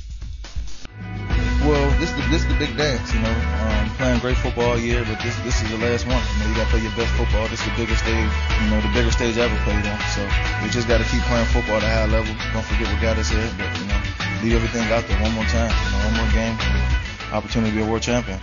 Well, 1.69 1.91
this 2.01 2.09
is 2.09 2.17
this 2.33 2.41
is 2.41 2.49
the 2.49 2.57
big 2.57 2.75
dance, 2.79 3.13
you 3.13 3.21
know. 3.21 3.29
Um, 3.29 3.91
playing 4.01 4.21
great 4.21 4.39
football 4.39 4.73
all 4.73 4.79
year, 4.79 5.05
but 5.05 5.21
this 5.21 5.37
this 5.45 5.61
is 5.61 5.69
the 5.69 5.77
last 5.77 6.09
one. 6.09 6.17
You 6.17 6.41
know, 6.41 6.49
you 6.49 6.57
gotta 6.57 6.71
play 6.71 6.81
your 6.81 6.97
best 6.97 7.13
football. 7.13 7.47
This 7.49 7.61
is 7.61 7.69
the 7.69 7.77
biggest 7.77 8.01
stage, 8.01 8.17
you 8.17 8.71
know, 8.73 8.81
the 8.81 8.89
biggest 8.97 9.21
stage 9.21 9.37
I 9.37 9.45
ever 9.45 9.61
played 9.69 9.85
on. 9.85 10.01
So 10.17 10.25
we 10.65 10.73
just 10.73 10.89
gotta 10.89 11.05
keep 11.05 11.21
playing 11.29 11.45
football 11.53 11.77
at 11.77 11.85
a 11.85 11.93
high 11.93 12.09
level. 12.09 12.33
Don't 12.57 12.65
forget 12.65 12.89
what 12.89 13.03
got 13.05 13.19
us 13.21 13.29
here, 13.29 13.45
but 13.61 13.69
you 13.77 13.85
know, 13.85 14.01
leave 14.41 14.57
everything 14.57 14.81
out 14.89 15.05
there 15.13 15.21
one 15.21 15.37
more 15.37 15.45
time. 15.53 15.69
You 15.69 15.91
know, 15.93 16.09
one 16.09 16.17
more 16.17 16.33
game, 16.33 16.57
opportunity 17.37 17.69
to 17.73 17.77
be 17.77 17.83
a 17.85 17.87
world 17.87 18.01
champion. 18.01 18.41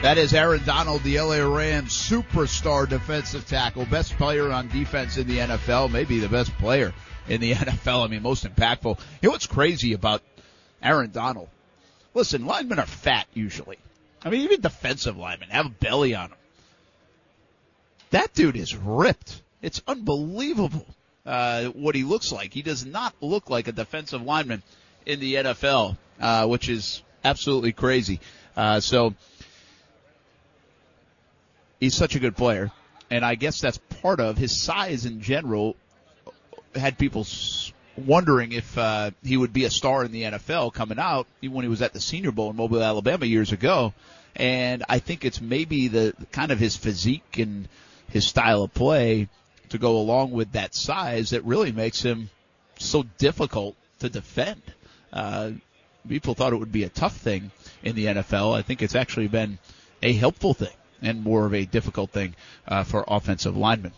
That 0.00 0.16
is 0.16 0.32
Aaron 0.32 0.64
Donald, 0.64 1.02
the 1.02 1.20
LA 1.20 1.44
Rams 1.44 1.92
superstar 1.92 2.88
defensive 2.88 3.44
tackle, 3.44 3.84
best 3.84 4.16
player 4.16 4.50
on 4.50 4.68
defense 4.68 5.18
in 5.18 5.28
the 5.28 5.36
NFL, 5.36 5.92
maybe 5.92 6.18
the 6.18 6.30
best 6.30 6.48
player 6.56 6.94
in 7.28 7.42
the 7.42 7.52
NFL. 7.60 8.06
I 8.06 8.08
mean, 8.08 8.22
most 8.22 8.48
impactful. 8.48 8.98
You 9.20 9.28
know 9.28 9.32
what's 9.32 9.46
crazy 9.46 9.92
about 9.92 10.22
Aaron 10.82 11.10
Donald? 11.10 11.50
Listen, 12.18 12.46
linemen 12.46 12.80
are 12.80 12.86
fat 12.86 13.28
usually. 13.32 13.78
I 14.24 14.30
mean, 14.30 14.40
even 14.40 14.60
defensive 14.60 15.16
linemen 15.16 15.50
have 15.50 15.66
a 15.66 15.68
belly 15.68 16.16
on 16.16 16.30
them. 16.30 16.38
That 18.10 18.34
dude 18.34 18.56
is 18.56 18.74
ripped. 18.74 19.40
It's 19.62 19.80
unbelievable 19.86 20.84
uh, 21.24 21.66
what 21.66 21.94
he 21.94 22.02
looks 22.02 22.32
like. 22.32 22.52
He 22.52 22.62
does 22.62 22.84
not 22.84 23.14
look 23.20 23.50
like 23.50 23.68
a 23.68 23.72
defensive 23.72 24.20
lineman 24.20 24.64
in 25.06 25.20
the 25.20 25.34
NFL, 25.34 25.96
uh, 26.20 26.48
which 26.48 26.68
is 26.68 27.04
absolutely 27.24 27.70
crazy. 27.70 28.18
Uh, 28.56 28.80
so 28.80 29.14
he's 31.78 31.94
such 31.94 32.16
a 32.16 32.18
good 32.18 32.36
player, 32.36 32.72
and 33.10 33.24
I 33.24 33.36
guess 33.36 33.60
that's 33.60 33.78
part 34.02 34.18
of 34.18 34.36
his 34.36 34.60
size 34.60 35.06
in 35.06 35.20
general. 35.20 35.76
Had 36.74 36.98
people 36.98 37.22
wondering 38.06 38.52
if 38.52 38.76
uh, 38.78 39.10
he 39.22 39.36
would 39.36 39.52
be 39.52 39.64
a 39.64 39.70
star 39.70 40.04
in 40.04 40.12
the 40.12 40.22
NFL 40.22 40.72
coming 40.72 40.98
out, 40.98 41.26
when 41.40 41.64
he 41.64 41.68
was 41.68 41.82
at 41.82 41.92
the 41.92 42.00
Senior 42.00 42.32
Bowl 42.32 42.50
in 42.50 42.56
Mobile, 42.56 42.82
Alabama 42.82 43.26
years 43.26 43.52
ago. 43.52 43.92
And 44.36 44.84
I 44.88 44.98
think 44.98 45.24
it's 45.24 45.40
maybe 45.40 45.88
the 45.88 46.14
kind 46.32 46.52
of 46.52 46.58
his 46.58 46.76
physique 46.76 47.38
and 47.38 47.68
his 48.10 48.26
style 48.26 48.62
of 48.62 48.74
play 48.74 49.28
to 49.70 49.78
go 49.78 49.98
along 49.98 50.30
with 50.30 50.52
that 50.52 50.74
size 50.74 51.30
that 51.30 51.44
really 51.44 51.72
makes 51.72 52.02
him 52.02 52.30
so 52.78 53.04
difficult 53.18 53.76
to 53.98 54.08
defend. 54.08 54.62
Uh, 55.12 55.50
people 56.08 56.34
thought 56.34 56.52
it 56.52 56.56
would 56.56 56.72
be 56.72 56.84
a 56.84 56.88
tough 56.88 57.16
thing 57.16 57.50
in 57.82 57.94
the 57.94 58.06
NFL. 58.06 58.56
I 58.56 58.62
think 58.62 58.82
it's 58.82 58.94
actually 58.94 59.28
been 59.28 59.58
a 60.02 60.12
helpful 60.12 60.54
thing 60.54 60.74
and 61.02 61.22
more 61.22 61.46
of 61.46 61.54
a 61.54 61.64
difficult 61.64 62.10
thing 62.10 62.34
uh, 62.66 62.84
for 62.84 63.04
offensive 63.06 63.56
linemen. 63.56 63.92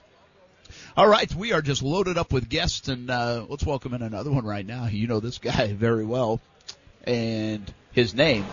All 0.96 1.06
right, 1.06 1.32
we 1.36 1.52
are 1.52 1.62
just 1.62 1.82
loaded 1.82 2.18
up 2.18 2.32
with 2.32 2.48
guests, 2.48 2.88
and 2.88 3.10
uh, 3.10 3.46
let's 3.48 3.64
welcome 3.64 3.94
in 3.94 4.02
another 4.02 4.30
one 4.30 4.44
right 4.44 4.66
now. 4.66 4.86
You 4.86 5.06
know 5.06 5.20
this 5.20 5.38
guy 5.38 5.72
very 5.72 6.04
well, 6.04 6.40
and 7.04 7.72
his 7.92 8.12
name 8.12 8.44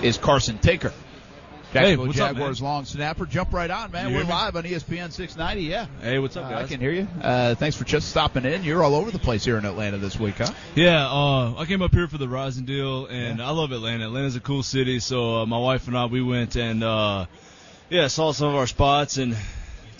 is 0.00 0.16
Carson 0.16 0.58
Tinker. 0.58 0.92
Hey, 1.72 1.80
Jacksonville 1.80 2.06
what's 2.06 2.20
up, 2.20 2.32
Jaguars 2.32 2.62
long 2.62 2.84
snapper. 2.84 3.26
Jump 3.26 3.52
right 3.52 3.70
on, 3.70 3.90
man. 3.90 4.10
You 4.10 4.16
We're 4.16 4.24
live 4.24 4.56
on 4.56 4.64
ESPN 4.64 5.12
690. 5.12 5.62
Yeah. 5.62 5.86
Hey, 6.00 6.18
what's 6.20 6.36
up, 6.36 6.50
Uh. 6.50 6.54
I 6.54 6.64
can 6.64 6.80
hear 6.80 6.92
you. 6.92 7.08
Uh, 7.20 7.54
thanks 7.56 7.76
for 7.76 7.84
just 7.84 8.08
stopping 8.08 8.44
in. 8.44 8.62
You're 8.64 8.82
all 8.84 8.94
over 8.94 9.10
the 9.10 9.20
place 9.20 9.44
here 9.44 9.58
in 9.58 9.64
Atlanta 9.64 9.98
this 9.98 10.18
week, 10.18 10.36
huh? 10.38 10.52
Yeah, 10.76 11.06
uh, 11.08 11.54
I 11.56 11.64
came 11.66 11.82
up 11.82 11.92
here 11.92 12.06
for 12.06 12.18
the 12.18 12.26
Verizon 12.26 12.66
deal, 12.66 13.06
and 13.06 13.42
I 13.42 13.50
love 13.50 13.72
Atlanta. 13.72 14.06
Atlanta's 14.06 14.36
a 14.36 14.40
cool 14.40 14.62
city, 14.62 15.00
so 15.00 15.40
uh, 15.42 15.46
my 15.46 15.58
wife 15.58 15.86
and 15.88 15.96
I 15.96 16.06
we 16.06 16.22
went 16.22 16.56
and 16.56 16.82
uh, 16.84 17.26
yeah 17.88 18.06
saw 18.06 18.32
some 18.32 18.48
of 18.48 18.54
our 18.54 18.66
spots 18.68 19.16
and 19.18 19.36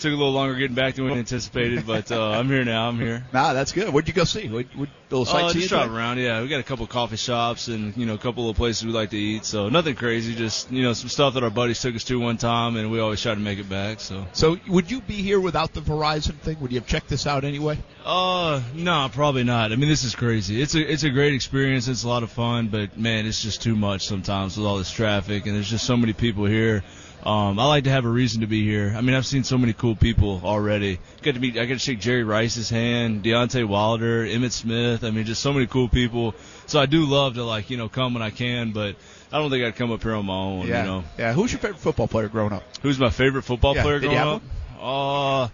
took 0.01 0.11
a 0.11 0.15
little 0.15 0.31
longer 0.33 0.55
getting 0.55 0.75
back 0.75 0.95
than 0.95 1.05
we 1.05 1.11
anticipated, 1.13 1.85
but 1.87 2.11
uh, 2.11 2.31
I'm 2.31 2.47
here 2.47 2.65
now. 2.65 2.87
I'm 2.89 2.99
here. 2.99 3.23
Nah, 3.31 3.53
that's 3.53 3.71
good. 3.71 3.89
Where'd 3.93 4.07
you 4.07 4.13
go 4.13 4.23
see? 4.23 4.49
What, 4.49 4.65
what 4.75 4.89
little 5.09 5.23
Uh, 5.23 5.25
sightseeing? 5.25 5.53
just 5.61 5.69
drive 5.69 5.83
today? 5.85 5.95
around. 5.95 6.17
Yeah, 6.17 6.41
we 6.41 6.47
got 6.47 6.59
a 6.59 6.63
couple 6.63 6.83
of 6.83 6.89
coffee 6.89 7.15
shops 7.17 7.67
and 7.67 7.95
you 7.95 8.05
know 8.05 8.15
a 8.15 8.17
couple 8.17 8.49
of 8.49 8.55
places 8.57 8.85
we 8.85 8.91
like 8.91 9.11
to 9.11 9.17
eat. 9.17 9.45
So 9.45 9.69
nothing 9.69 9.95
crazy. 9.95 10.35
Just 10.35 10.71
you 10.71 10.83
know 10.83 10.93
some 10.93 11.09
stuff 11.09 11.35
that 11.35 11.43
our 11.43 11.49
buddies 11.49 11.81
took 11.81 11.95
us 11.95 12.03
to 12.05 12.19
one 12.19 12.37
time, 12.37 12.75
and 12.75 12.91
we 12.91 12.99
always 12.99 13.21
try 13.21 13.33
to 13.33 13.39
make 13.39 13.59
it 13.59 13.69
back. 13.69 13.99
So. 13.99 14.25
So 14.33 14.57
would 14.67 14.89
you 14.91 15.01
be 15.01 15.21
here 15.21 15.39
without 15.39 15.73
the 15.73 15.81
Verizon 15.81 16.35
thing? 16.35 16.59
Would 16.61 16.71
you 16.71 16.79
have 16.79 16.87
checked 16.87 17.07
this 17.09 17.27
out 17.27 17.43
anyway? 17.43 17.77
Uh, 18.03 18.61
no, 18.73 19.09
probably 19.13 19.43
not. 19.43 19.71
I 19.71 19.75
mean, 19.75 19.89
this 19.89 20.03
is 20.03 20.15
crazy. 20.15 20.61
It's 20.61 20.75
a 20.75 20.91
it's 20.91 21.03
a 21.03 21.09
great 21.09 21.33
experience. 21.33 21.87
It's 21.87 22.03
a 22.03 22.07
lot 22.07 22.23
of 22.23 22.31
fun, 22.31 22.67
but 22.69 22.97
man, 22.97 23.25
it's 23.25 23.41
just 23.41 23.61
too 23.61 23.75
much 23.75 24.07
sometimes 24.07 24.57
with 24.57 24.65
all 24.65 24.77
this 24.77 24.91
traffic, 24.91 25.45
and 25.45 25.55
there's 25.55 25.69
just 25.69 25.85
so 25.85 25.95
many 25.95 26.13
people 26.13 26.45
here. 26.45 26.83
Um, 27.23 27.59
I 27.59 27.65
like 27.67 27.83
to 27.83 27.91
have 27.91 28.05
a 28.05 28.09
reason 28.09 28.41
to 28.41 28.47
be 28.47 28.65
here. 28.65 28.93
I 28.97 29.01
mean, 29.01 29.15
I've 29.15 29.27
seen 29.27 29.43
so 29.43 29.55
many 29.57 29.73
cool 29.73 29.95
people 29.95 30.41
already. 30.43 30.99
Got 31.21 31.35
to 31.35 31.39
meet. 31.39 31.55
I 31.55 31.65
got 31.65 31.73
to 31.75 31.79
shake 31.79 31.99
Jerry 31.99 32.23
Rice's 32.23 32.69
hand, 32.69 33.23
Deontay 33.23 33.63
Wilder, 33.67 34.25
Emmitt 34.25 34.51
Smith. 34.51 35.03
I 35.03 35.11
mean, 35.11 35.25
just 35.25 35.41
so 35.43 35.53
many 35.53 35.67
cool 35.67 35.87
people. 35.87 36.33
So 36.65 36.79
I 36.79 36.87
do 36.87 37.05
love 37.05 37.35
to 37.35 37.43
like 37.43 37.69
you 37.69 37.77
know 37.77 37.89
come 37.89 38.15
when 38.15 38.23
I 38.23 38.31
can, 38.31 38.71
but 38.71 38.95
I 39.31 39.37
don't 39.37 39.51
think 39.51 39.63
I'd 39.63 39.75
come 39.75 39.91
up 39.91 40.01
here 40.01 40.15
on 40.15 40.25
my 40.25 40.33
own. 40.33 40.67
Yeah. 40.67 40.81
You 40.81 40.87
know. 40.89 41.03
Yeah. 41.19 41.33
Who's 41.33 41.51
your 41.51 41.59
favorite 41.59 41.79
football 41.79 42.07
player 42.07 42.27
growing 42.27 42.53
up? 42.53 42.63
Who's 42.81 42.97
my 42.97 43.11
favorite 43.11 43.43
football 43.43 43.75
Yeah, 43.75 43.83
player 43.83 43.99
did 43.99 44.09
growing 44.09 44.17
up? 44.17 44.41
Uh, 44.81 45.49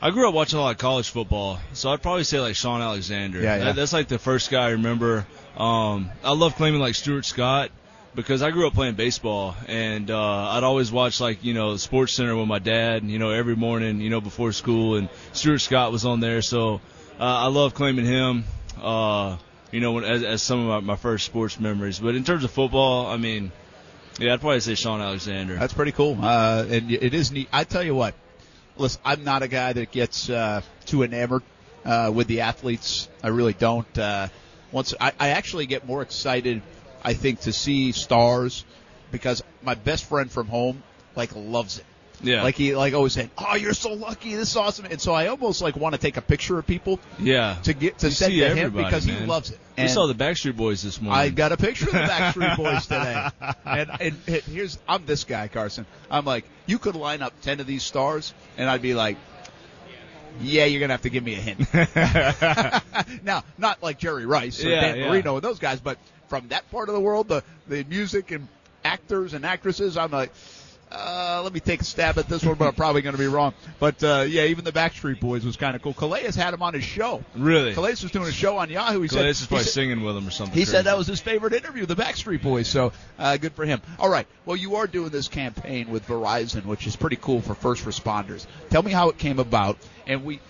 I 0.00 0.10
grew 0.12 0.28
up 0.28 0.34
watching 0.34 0.58
a 0.58 0.62
lot 0.62 0.70
of 0.70 0.78
college 0.78 1.10
football, 1.10 1.58
so 1.72 1.90
I'd 1.90 2.00
probably 2.00 2.22
say 2.24 2.38
like 2.40 2.54
Shaun 2.54 2.80
Alexander. 2.80 3.40
Yeah, 3.40 3.56
yeah. 3.56 3.64
That- 3.64 3.76
that's 3.76 3.92
like 3.92 4.08
the 4.08 4.18
first 4.18 4.50
guy 4.50 4.66
I 4.66 4.70
remember. 4.70 5.26
Um, 5.56 6.10
I 6.22 6.32
love 6.32 6.54
claiming 6.54 6.80
like 6.80 6.94
Stuart 6.94 7.24
Scott 7.24 7.70
because 8.18 8.42
I 8.42 8.50
grew 8.50 8.66
up 8.66 8.74
playing 8.74 8.96
baseball, 8.96 9.54
and 9.68 10.10
uh, 10.10 10.48
I'd 10.50 10.64
always 10.64 10.90
watch 10.90 11.20
like 11.20 11.44
you 11.44 11.54
know 11.54 11.76
Sports 11.76 12.14
Center 12.14 12.34
with 12.34 12.48
my 12.48 12.58
dad, 12.58 13.04
you 13.04 13.20
know 13.20 13.30
every 13.30 13.54
morning, 13.54 14.00
you 14.00 14.10
know 14.10 14.20
before 14.20 14.50
school, 14.50 14.96
and 14.96 15.08
Stuart 15.32 15.60
Scott 15.60 15.92
was 15.92 16.04
on 16.04 16.18
there, 16.18 16.42
so 16.42 16.80
uh, 17.20 17.24
I 17.24 17.46
love 17.46 17.74
claiming 17.74 18.06
him. 18.06 18.44
Uh, 18.82 19.36
you 19.70 19.78
know, 19.78 20.00
as, 20.00 20.24
as 20.24 20.42
some 20.42 20.58
of 20.58 20.66
my, 20.66 20.94
my 20.94 20.96
first 20.96 21.26
sports 21.26 21.60
memories. 21.60 22.00
But 22.00 22.16
in 22.16 22.24
terms 22.24 22.42
of 22.42 22.50
football, 22.50 23.06
I 23.06 23.18
mean, 23.18 23.52
yeah, 24.18 24.32
I'd 24.32 24.40
probably 24.40 24.60
say 24.60 24.74
Shaun 24.74 25.00
Alexander. 25.00 25.54
That's 25.54 25.74
pretty 25.74 25.92
cool. 25.92 26.18
Uh, 26.20 26.64
and 26.68 26.90
it 26.90 27.14
is 27.14 27.30
neat. 27.30 27.48
I 27.52 27.62
tell 27.62 27.84
you 27.84 27.94
what, 27.94 28.14
listen, 28.76 29.00
I'm 29.04 29.22
not 29.22 29.44
a 29.44 29.48
guy 29.48 29.74
that 29.74 29.92
gets 29.92 30.28
uh, 30.28 30.62
too 30.86 31.04
enamored 31.04 31.44
uh, 31.84 32.10
with 32.12 32.26
the 32.26 32.40
athletes. 32.40 33.08
I 33.22 33.28
really 33.28 33.52
don't. 33.52 33.96
Uh, 33.96 34.26
once 34.72 34.92
I, 35.00 35.12
I 35.20 35.28
actually 35.30 35.66
get 35.66 35.86
more 35.86 36.02
excited, 36.02 36.62
I 37.08 37.14
think, 37.14 37.40
to 37.40 37.52
see 37.52 37.92
stars 37.92 38.64
because 39.10 39.42
my 39.62 39.74
best 39.74 40.04
friend 40.04 40.30
from 40.30 40.46
home 40.46 40.82
like 41.16 41.30
loves 41.34 41.78
it. 41.78 41.84
Yeah. 42.20 42.42
Like 42.42 42.56
he 42.56 42.74
like 42.76 42.92
always 42.94 43.12
said, 43.12 43.30
"Oh, 43.38 43.54
you're 43.54 43.72
so 43.72 43.92
lucky. 43.94 44.34
This 44.34 44.50
is 44.50 44.56
awesome." 44.56 44.86
And 44.86 45.00
so 45.00 45.14
I 45.14 45.28
almost 45.28 45.62
like 45.62 45.76
want 45.76 45.94
to 45.94 46.00
take 46.00 46.16
a 46.16 46.20
picture 46.20 46.58
of 46.58 46.66
people 46.66 46.98
Yeah. 47.18 47.56
to 47.62 47.72
get 47.72 47.98
to 48.00 48.08
You 48.08 48.12
send 48.12 48.32
see 48.32 48.40
to 48.40 48.54
him 48.54 48.72
because 48.72 49.04
he 49.04 49.16
loves 49.24 49.50
it. 49.52 49.58
We 49.78 49.88
saw 49.88 50.06
the 50.06 50.14
Backstreet 50.14 50.56
Boys 50.56 50.82
this 50.82 51.00
morning. 51.00 51.18
I 51.18 51.30
got 51.30 51.52
a 51.52 51.56
picture 51.56 51.86
of 51.86 51.92
the 51.92 51.98
Backstreet 52.00 52.56
Boys 52.62 52.82
today. 52.86 53.28
And, 53.64 53.90
and, 54.00 54.16
and 54.26 54.42
here's, 54.42 54.78
I'm 54.88 55.06
this 55.06 55.24
guy, 55.24 55.46
Carson. 55.48 55.86
I'm 56.10 56.24
like, 56.26 56.44
you 56.66 56.78
could 56.78 56.96
line 56.96 57.22
up 57.22 57.40
10 57.42 57.60
of 57.60 57.66
these 57.66 57.84
stars, 57.84 58.34
and 58.56 58.68
I'd 58.68 58.82
be 58.82 58.94
like, 58.94 59.16
yeah, 60.40 60.64
you're 60.64 60.80
going 60.80 60.88
to 60.88 60.94
have 60.94 61.02
to 61.02 61.10
give 61.10 61.22
me 61.24 61.34
a 61.34 61.40
hint. 61.40 61.60
now, 63.24 63.44
not 63.56 63.82
like 63.82 63.98
Jerry 63.98 64.26
Rice 64.26 64.64
or 64.64 64.68
Yeah, 64.70 64.80
Dan 64.80 64.98
yeah. 64.98 65.08
Marino 65.08 65.36
and 65.36 65.42
those 65.44 65.58
guys, 65.60 65.80
but 65.80 65.98
from 66.28 66.48
that 66.48 66.70
part 66.70 66.88
of 66.88 66.94
the 66.94 67.00
world, 67.00 67.28
the, 67.28 67.42
the 67.68 67.84
music 67.84 68.30
and 68.30 68.48
actors 68.84 69.34
and 69.34 69.44
actresses, 69.44 69.96
I'm 69.96 70.10
like, 70.10 70.30
uh, 70.90 71.42
let 71.44 71.52
me 71.52 71.60
take 71.60 71.82
a 71.82 71.84
stab 71.84 72.16
at 72.16 72.28
this 72.30 72.42
one, 72.42 72.54
but 72.54 72.66
I'm 72.66 72.74
probably 72.74 73.02
going 73.02 73.14
to 73.14 73.18
be 73.20 73.26
wrong. 73.26 73.52
But 73.78 74.02
uh, 74.02 74.24
yeah, 74.26 74.44
even 74.44 74.64
the 74.64 74.72
Backstreet 74.72 75.20
Boys 75.20 75.44
was 75.44 75.56
kind 75.56 75.76
of 75.76 75.82
cool. 75.82 75.92
Calais 75.92 76.30
had 76.34 76.54
him 76.54 76.62
on 76.62 76.72
his 76.72 76.82
show. 76.84 77.22
Really? 77.36 77.74
Calais 77.74 77.90
was 77.90 78.10
doing 78.10 78.26
a 78.28 78.32
show 78.32 78.56
on 78.56 78.70
Yahoo. 78.70 79.02
He 79.02 79.08
Calais 79.08 79.20
said 79.20 79.42
is 79.42 79.46
probably 79.46 79.58
he 79.58 79.64
said- 79.64 79.72
singing 79.74 80.00
with 80.02 80.16
him 80.16 80.26
or 80.26 80.30
something. 80.30 80.54
he 80.54 80.60
crazy. 80.60 80.72
said 80.72 80.84
that 80.86 80.96
was 80.96 81.06
his 81.06 81.20
favorite 81.20 81.52
interview, 81.52 81.84
the 81.84 81.94
Backstreet 81.94 82.40
Boys. 82.42 82.68
So 82.68 82.92
uh, 83.18 83.36
good 83.36 83.52
for 83.52 83.66
him. 83.66 83.82
All 83.98 84.08
right. 84.08 84.26
Well, 84.46 84.56
you 84.56 84.76
are 84.76 84.86
doing 84.86 85.10
this 85.10 85.28
campaign 85.28 85.90
with 85.90 86.06
Verizon, 86.06 86.64
which 86.64 86.86
is 86.86 86.96
pretty 86.96 87.16
cool 87.16 87.42
for 87.42 87.54
first 87.54 87.84
responders. 87.84 88.46
Tell 88.70 88.82
me 88.82 88.90
how 88.92 89.10
it 89.10 89.18
came 89.18 89.40
about. 89.40 89.76
And 90.06 90.24
we, 90.24 90.40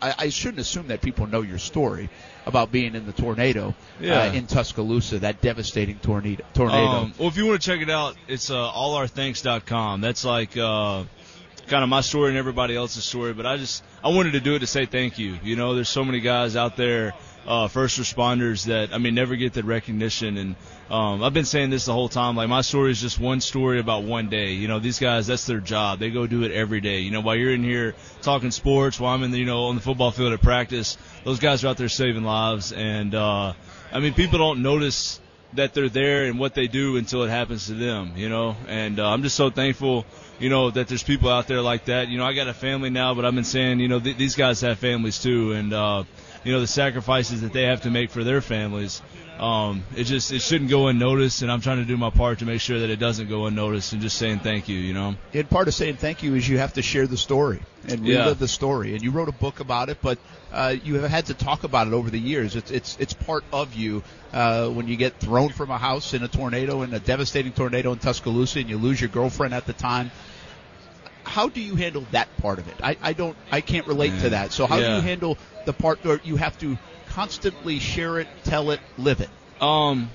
I, 0.00 0.14
I 0.16 0.28
shouldn't 0.30 0.60
assume 0.60 0.86
that 0.86 1.02
people 1.02 1.26
know 1.26 1.42
your 1.42 1.58
story 1.58 2.08
about 2.48 2.72
being 2.72 2.94
in 2.96 3.06
the 3.06 3.12
tornado 3.12 3.74
Yeah. 4.00 4.22
uh, 4.22 4.32
in 4.32 4.46
Tuscaloosa, 4.46 5.20
that 5.20 5.40
devastating 5.40 5.98
tornado. 6.00 6.42
Tornado. 6.54 6.78
Um, 6.86 7.14
well, 7.18 7.28
if 7.28 7.36
you 7.36 7.46
want 7.46 7.60
to 7.60 7.70
check 7.70 7.80
it 7.80 7.90
out, 7.90 8.16
it's 8.26 8.50
uh, 8.50 8.54
allourthanks.com. 8.54 10.00
That's 10.00 10.24
like 10.24 10.56
uh, 10.56 11.04
kind 11.68 11.82
of 11.82 11.88
my 11.88 12.00
story 12.00 12.30
and 12.30 12.38
everybody 12.38 12.74
else's 12.74 13.04
story. 13.04 13.32
But 13.32 13.46
I 13.46 13.56
just 13.56 13.84
I 14.02 14.08
wanted 14.08 14.32
to 14.32 14.40
do 14.40 14.54
it 14.54 14.60
to 14.60 14.66
say 14.66 14.86
thank 14.86 15.18
you. 15.18 15.38
You 15.42 15.56
know, 15.56 15.74
there's 15.74 15.88
so 15.88 16.04
many 16.04 16.20
guys 16.20 16.56
out 16.56 16.76
there, 16.76 17.14
uh, 17.46 17.68
first 17.68 17.98
responders 18.00 18.66
that 18.66 18.92
I 18.92 18.98
mean 18.98 19.14
never 19.14 19.36
get 19.36 19.52
the 19.52 19.62
recognition. 19.62 20.36
And 20.36 20.56
um, 20.90 21.22
I've 21.22 21.34
been 21.34 21.44
saying 21.44 21.70
this 21.70 21.84
the 21.84 21.92
whole 21.92 22.08
time. 22.08 22.36
Like 22.36 22.48
my 22.48 22.62
story 22.62 22.90
is 22.90 23.00
just 23.00 23.20
one 23.20 23.40
story 23.40 23.78
about 23.78 24.04
one 24.04 24.28
day. 24.28 24.52
You 24.52 24.68
know, 24.68 24.78
these 24.78 24.98
guys 24.98 25.26
that's 25.26 25.46
their 25.46 25.60
job. 25.60 25.98
They 25.98 26.10
go 26.10 26.26
do 26.26 26.42
it 26.42 26.52
every 26.52 26.80
day. 26.80 27.00
You 27.00 27.10
know, 27.10 27.20
while 27.20 27.36
you're 27.36 27.52
in 27.52 27.62
here 27.62 27.94
talking 28.22 28.50
sports, 28.50 28.98
while 28.98 29.14
I'm 29.14 29.22
in 29.22 29.30
the 29.30 29.38
you 29.38 29.46
know 29.46 29.66
on 29.66 29.76
the 29.76 29.82
football 29.82 30.10
field 30.10 30.32
at 30.32 30.42
practice, 30.42 30.96
those 31.24 31.38
guys 31.38 31.64
are 31.64 31.68
out 31.68 31.76
there 31.76 31.88
saving 31.88 32.24
lives. 32.24 32.72
And 32.72 33.14
uh, 33.14 33.52
I 33.92 34.00
mean, 34.00 34.14
people 34.14 34.38
don't 34.38 34.62
notice 34.62 35.20
that 35.54 35.74
they're 35.74 35.88
there 35.88 36.24
and 36.24 36.38
what 36.38 36.54
they 36.54 36.68
do 36.68 36.96
until 36.96 37.22
it 37.22 37.30
happens 37.30 37.66
to 37.66 37.74
them, 37.74 38.12
you 38.16 38.28
know. 38.28 38.56
And 38.66 39.00
uh, 39.00 39.08
I'm 39.08 39.22
just 39.22 39.36
so 39.36 39.50
thankful, 39.50 40.04
you 40.38 40.50
know, 40.50 40.70
that 40.70 40.88
there's 40.88 41.02
people 41.02 41.30
out 41.30 41.46
there 41.46 41.62
like 41.62 41.86
that. 41.86 42.08
You 42.08 42.18
know, 42.18 42.24
I 42.24 42.34
got 42.34 42.48
a 42.48 42.54
family 42.54 42.90
now, 42.90 43.14
but 43.14 43.24
I've 43.24 43.34
been 43.34 43.44
saying, 43.44 43.80
you 43.80 43.88
know, 43.88 44.00
th- 44.00 44.16
these 44.16 44.36
guys 44.36 44.60
have 44.60 44.78
families 44.78 45.22
too, 45.22 45.52
and 45.52 45.72
uh, 45.72 46.04
you 46.44 46.52
know, 46.52 46.60
the 46.60 46.66
sacrifices 46.66 47.40
that 47.42 47.52
they 47.52 47.64
have 47.64 47.82
to 47.82 47.90
make 47.90 48.10
for 48.10 48.24
their 48.24 48.40
families. 48.40 49.02
Um, 49.38 49.84
it 49.96 50.04
just 50.04 50.32
it 50.32 50.40
shouldn't 50.40 50.68
go 50.68 50.88
unnoticed, 50.88 51.42
and 51.42 51.52
I'm 51.52 51.60
trying 51.60 51.76
to 51.78 51.84
do 51.84 51.96
my 51.96 52.10
part 52.10 52.40
to 52.40 52.44
make 52.44 52.60
sure 52.60 52.80
that 52.80 52.90
it 52.90 52.96
doesn't 52.98 53.28
go 53.28 53.46
unnoticed, 53.46 53.92
and 53.92 54.02
just 54.02 54.18
saying 54.18 54.40
thank 54.40 54.68
you, 54.68 54.76
you 54.78 54.92
know. 54.92 55.14
And 55.32 55.48
part 55.48 55.68
of 55.68 55.74
saying 55.74 55.96
thank 55.98 56.24
you 56.24 56.34
is 56.34 56.48
you 56.48 56.58
have 56.58 56.72
to 56.72 56.82
share 56.82 57.06
the 57.06 57.16
story 57.16 57.60
and 57.86 58.04
Yeah. 58.04 58.18
relive 58.18 58.40
the 58.40 58.48
story. 58.48 58.94
And 58.94 59.02
you 59.02 59.12
wrote 59.12 59.28
a 59.28 59.32
book 59.32 59.60
about 59.60 59.90
it, 59.90 59.98
but 60.02 60.18
uh, 60.52 60.74
you 60.82 60.96
have 60.96 61.10
had 61.10 61.26
to 61.26 61.34
talk 61.34 61.62
about 61.62 61.86
it 61.86 61.92
over 61.92 62.10
the 62.10 62.18
years. 62.18 62.56
It's 62.56 62.72
it's 62.72 62.96
it's 62.98 63.12
part 63.12 63.44
of 63.52 63.74
you 63.74 64.02
uh, 64.32 64.68
when 64.68 64.88
you 64.88 64.96
get 64.96 65.14
thrown 65.20 65.50
from 65.50 65.70
a 65.70 65.78
house 65.78 66.14
in 66.14 66.24
a 66.24 66.28
tornado, 66.28 66.82
in 66.82 66.92
a 66.92 66.98
devastating 66.98 67.52
tornado 67.52 67.92
in 67.92 68.00
Tuscaloosa, 68.00 68.58
and 68.58 68.68
you 68.68 68.76
lose 68.76 69.00
your 69.00 69.10
girlfriend 69.10 69.54
at 69.54 69.66
the 69.66 69.72
time. 69.72 70.10
How 71.28 71.48
do 71.48 71.60
you 71.60 71.76
handle 71.76 72.06
that 72.12 72.28
part 72.38 72.58
of 72.58 72.68
it? 72.68 72.74
I, 72.82 72.96
I 73.02 73.12
don't 73.12 73.36
I 73.50 73.60
can't 73.60 73.86
relate 73.86 74.18
to 74.20 74.30
that. 74.30 74.52
So 74.52 74.66
how 74.66 74.78
do 74.78 74.82
you 74.82 75.00
handle 75.00 75.38
the 75.64 75.72
part 75.72 76.04
where 76.04 76.20
you 76.24 76.36
have 76.36 76.58
to 76.58 76.78
constantly 77.08 77.78
share 77.78 78.18
it, 78.18 78.28
tell 78.44 78.70
it, 78.70 78.80
live 78.96 79.20
it? 79.20 79.30
Um, 79.60 80.10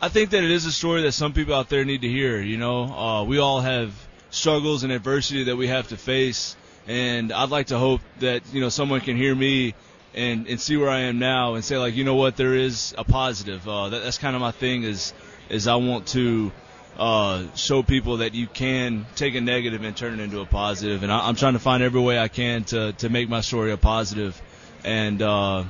I 0.00 0.08
think 0.08 0.30
that 0.30 0.42
it 0.42 0.50
is 0.50 0.66
a 0.66 0.72
story 0.72 1.02
that 1.02 1.12
some 1.12 1.32
people 1.32 1.54
out 1.54 1.68
there 1.68 1.84
need 1.84 2.02
to 2.02 2.08
hear. 2.08 2.40
You 2.40 2.56
know, 2.56 2.84
uh, 2.84 3.24
we 3.24 3.38
all 3.38 3.60
have 3.60 3.94
struggles 4.30 4.82
and 4.82 4.92
adversity 4.92 5.44
that 5.44 5.56
we 5.56 5.68
have 5.68 5.88
to 5.88 5.96
face, 5.96 6.56
and 6.86 7.32
I'd 7.32 7.50
like 7.50 7.68
to 7.68 7.78
hope 7.78 8.00
that 8.20 8.42
you 8.52 8.60
know 8.60 8.68
someone 8.68 9.00
can 9.00 9.16
hear 9.16 9.34
me 9.34 9.74
and 10.14 10.46
and 10.46 10.60
see 10.60 10.76
where 10.76 10.90
I 10.90 11.00
am 11.00 11.18
now 11.18 11.54
and 11.54 11.64
say 11.64 11.78
like, 11.78 11.94
you 11.94 12.04
know 12.04 12.16
what, 12.16 12.36
there 12.36 12.54
is 12.54 12.94
a 12.98 13.04
positive. 13.04 13.68
Uh, 13.68 13.90
that, 13.90 14.02
that's 14.02 14.18
kind 14.18 14.34
of 14.34 14.42
my 14.42 14.52
thing 14.52 14.82
is 14.82 15.14
is 15.48 15.68
I 15.68 15.76
want 15.76 16.08
to 16.08 16.52
uh, 16.98 17.44
show 17.56 17.82
people 17.82 18.18
that 18.18 18.34
you 18.34 18.46
can 18.46 19.06
take 19.16 19.34
a 19.34 19.40
negative 19.40 19.82
and 19.82 19.96
turn 19.96 20.20
it 20.20 20.22
into 20.22 20.40
a 20.40 20.46
positive. 20.46 21.02
and 21.02 21.10
I, 21.10 21.26
I'm 21.28 21.34
trying 21.36 21.54
to 21.54 21.58
find 21.58 21.82
every 21.82 22.00
way 22.00 22.18
I 22.18 22.28
can 22.28 22.64
to 22.64 22.92
to 22.94 23.08
make 23.08 23.28
my 23.28 23.40
story 23.40 23.72
a 23.72 23.76
positive. 23.76 24.40
and 24.84 25.20
uh, 25.22 25.64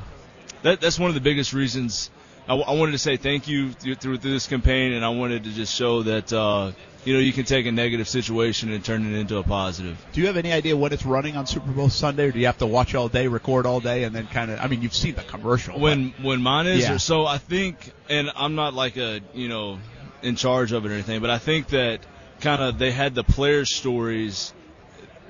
that 0.63 0.81
that's 0.81 0.99
one 0.99 1.09
of 1.09 1.15
the 1.15 1.21
biggest 1.21 1.53
reasons 1.53 2.11
I, 2.47 2.57
w- 2.59 2.67
I 2.69 2.79
wanted 2.79 2.93
to 2.93 2.99
say 2.99 3.17
thank 3.17 3.49
you 3.49 3.73
through, 3.73 3.95
through 3.95 4.19
this 4.19 4.47
campaign, 4.47 4.93
and 4.93 5.03
I 5.05 5.09
wanted 5.09 5.45
to 5.45 5.51
just 5.51 5.75
show 5.75 6.03
that 6.03 6.31
uh, 6.31 6.73
you 7.07 7.15
know 7.15 7.19
you 7.21 7.33
can 7.33 7.45
take 7.47 7.65
a 7.65 7.73
negative 7.73 8.07
situation 8.07 8.71
and 8.71 8.85
turn 8.85 9.07
it 9.07 9.19
into 9.19 9.39
a 9.39 9.43
positive. 9.43 9.97
Do 10.13 10.21
you 10.21 10.27
have 10.27 10.37
any 10.37 10.53
idea 10.53 10.77
when 10.77 10.93
it's 10.93 11.07
running 11.07 11.39
on 11.39 11.47
Super 11.47 11.71
Bowl 11.71 11.89
Sunday, 11.89 12.27
or 12.29 12.33
do 12.33 12.39
you 12.39 12.47
have 12.47 12.59
to 12.59 12.67
watch 12.67 12.95
all 12.95 13.09
day, 13.09 13.29
record 13.29 13.65
all 13.65 13.81
day, 13.81 14.05
and 14.05 14.15
then 14.15 14.27
kind 14.27 14.51
of? 14.51 14.61
I 14.61 14.67
mean, 14.67 14.83
you've 14.83 14.95
seen 14.95 15.15
the 15.15 15.23
commercial. 15.23 15.81
When 15.81 16.13
when 16.21 16.43
mine 16.43 16.67
is, 16.67 16.81
Yeah. 16.83 16.99
so 16.99 17.25
I 17.25 17.39
think, 17.39 17.93
and 18.11 18.31
I'm 18.37 18.55
not 18.57 18.75
like 18.75 18.99
a 18.99 19.21
you 19.33 19.49
know 19.49 19.79
in 20.25 20.37
charge 20.37 20.73
of 20.73 20.85
it 20.85 20.91
or 20.91 20.95
anything, 20.95 21.21
but 21.21 21.31
I 21.31 21.39
think 21.39 21.69
that 21.69 22.01
kind 22.41 22.63
of 22.63 22.79
they 22.79 22.91
had 22.91 23.15
the 23.15 23.25
players' 23.25 23.75
stories, 23.75 24.53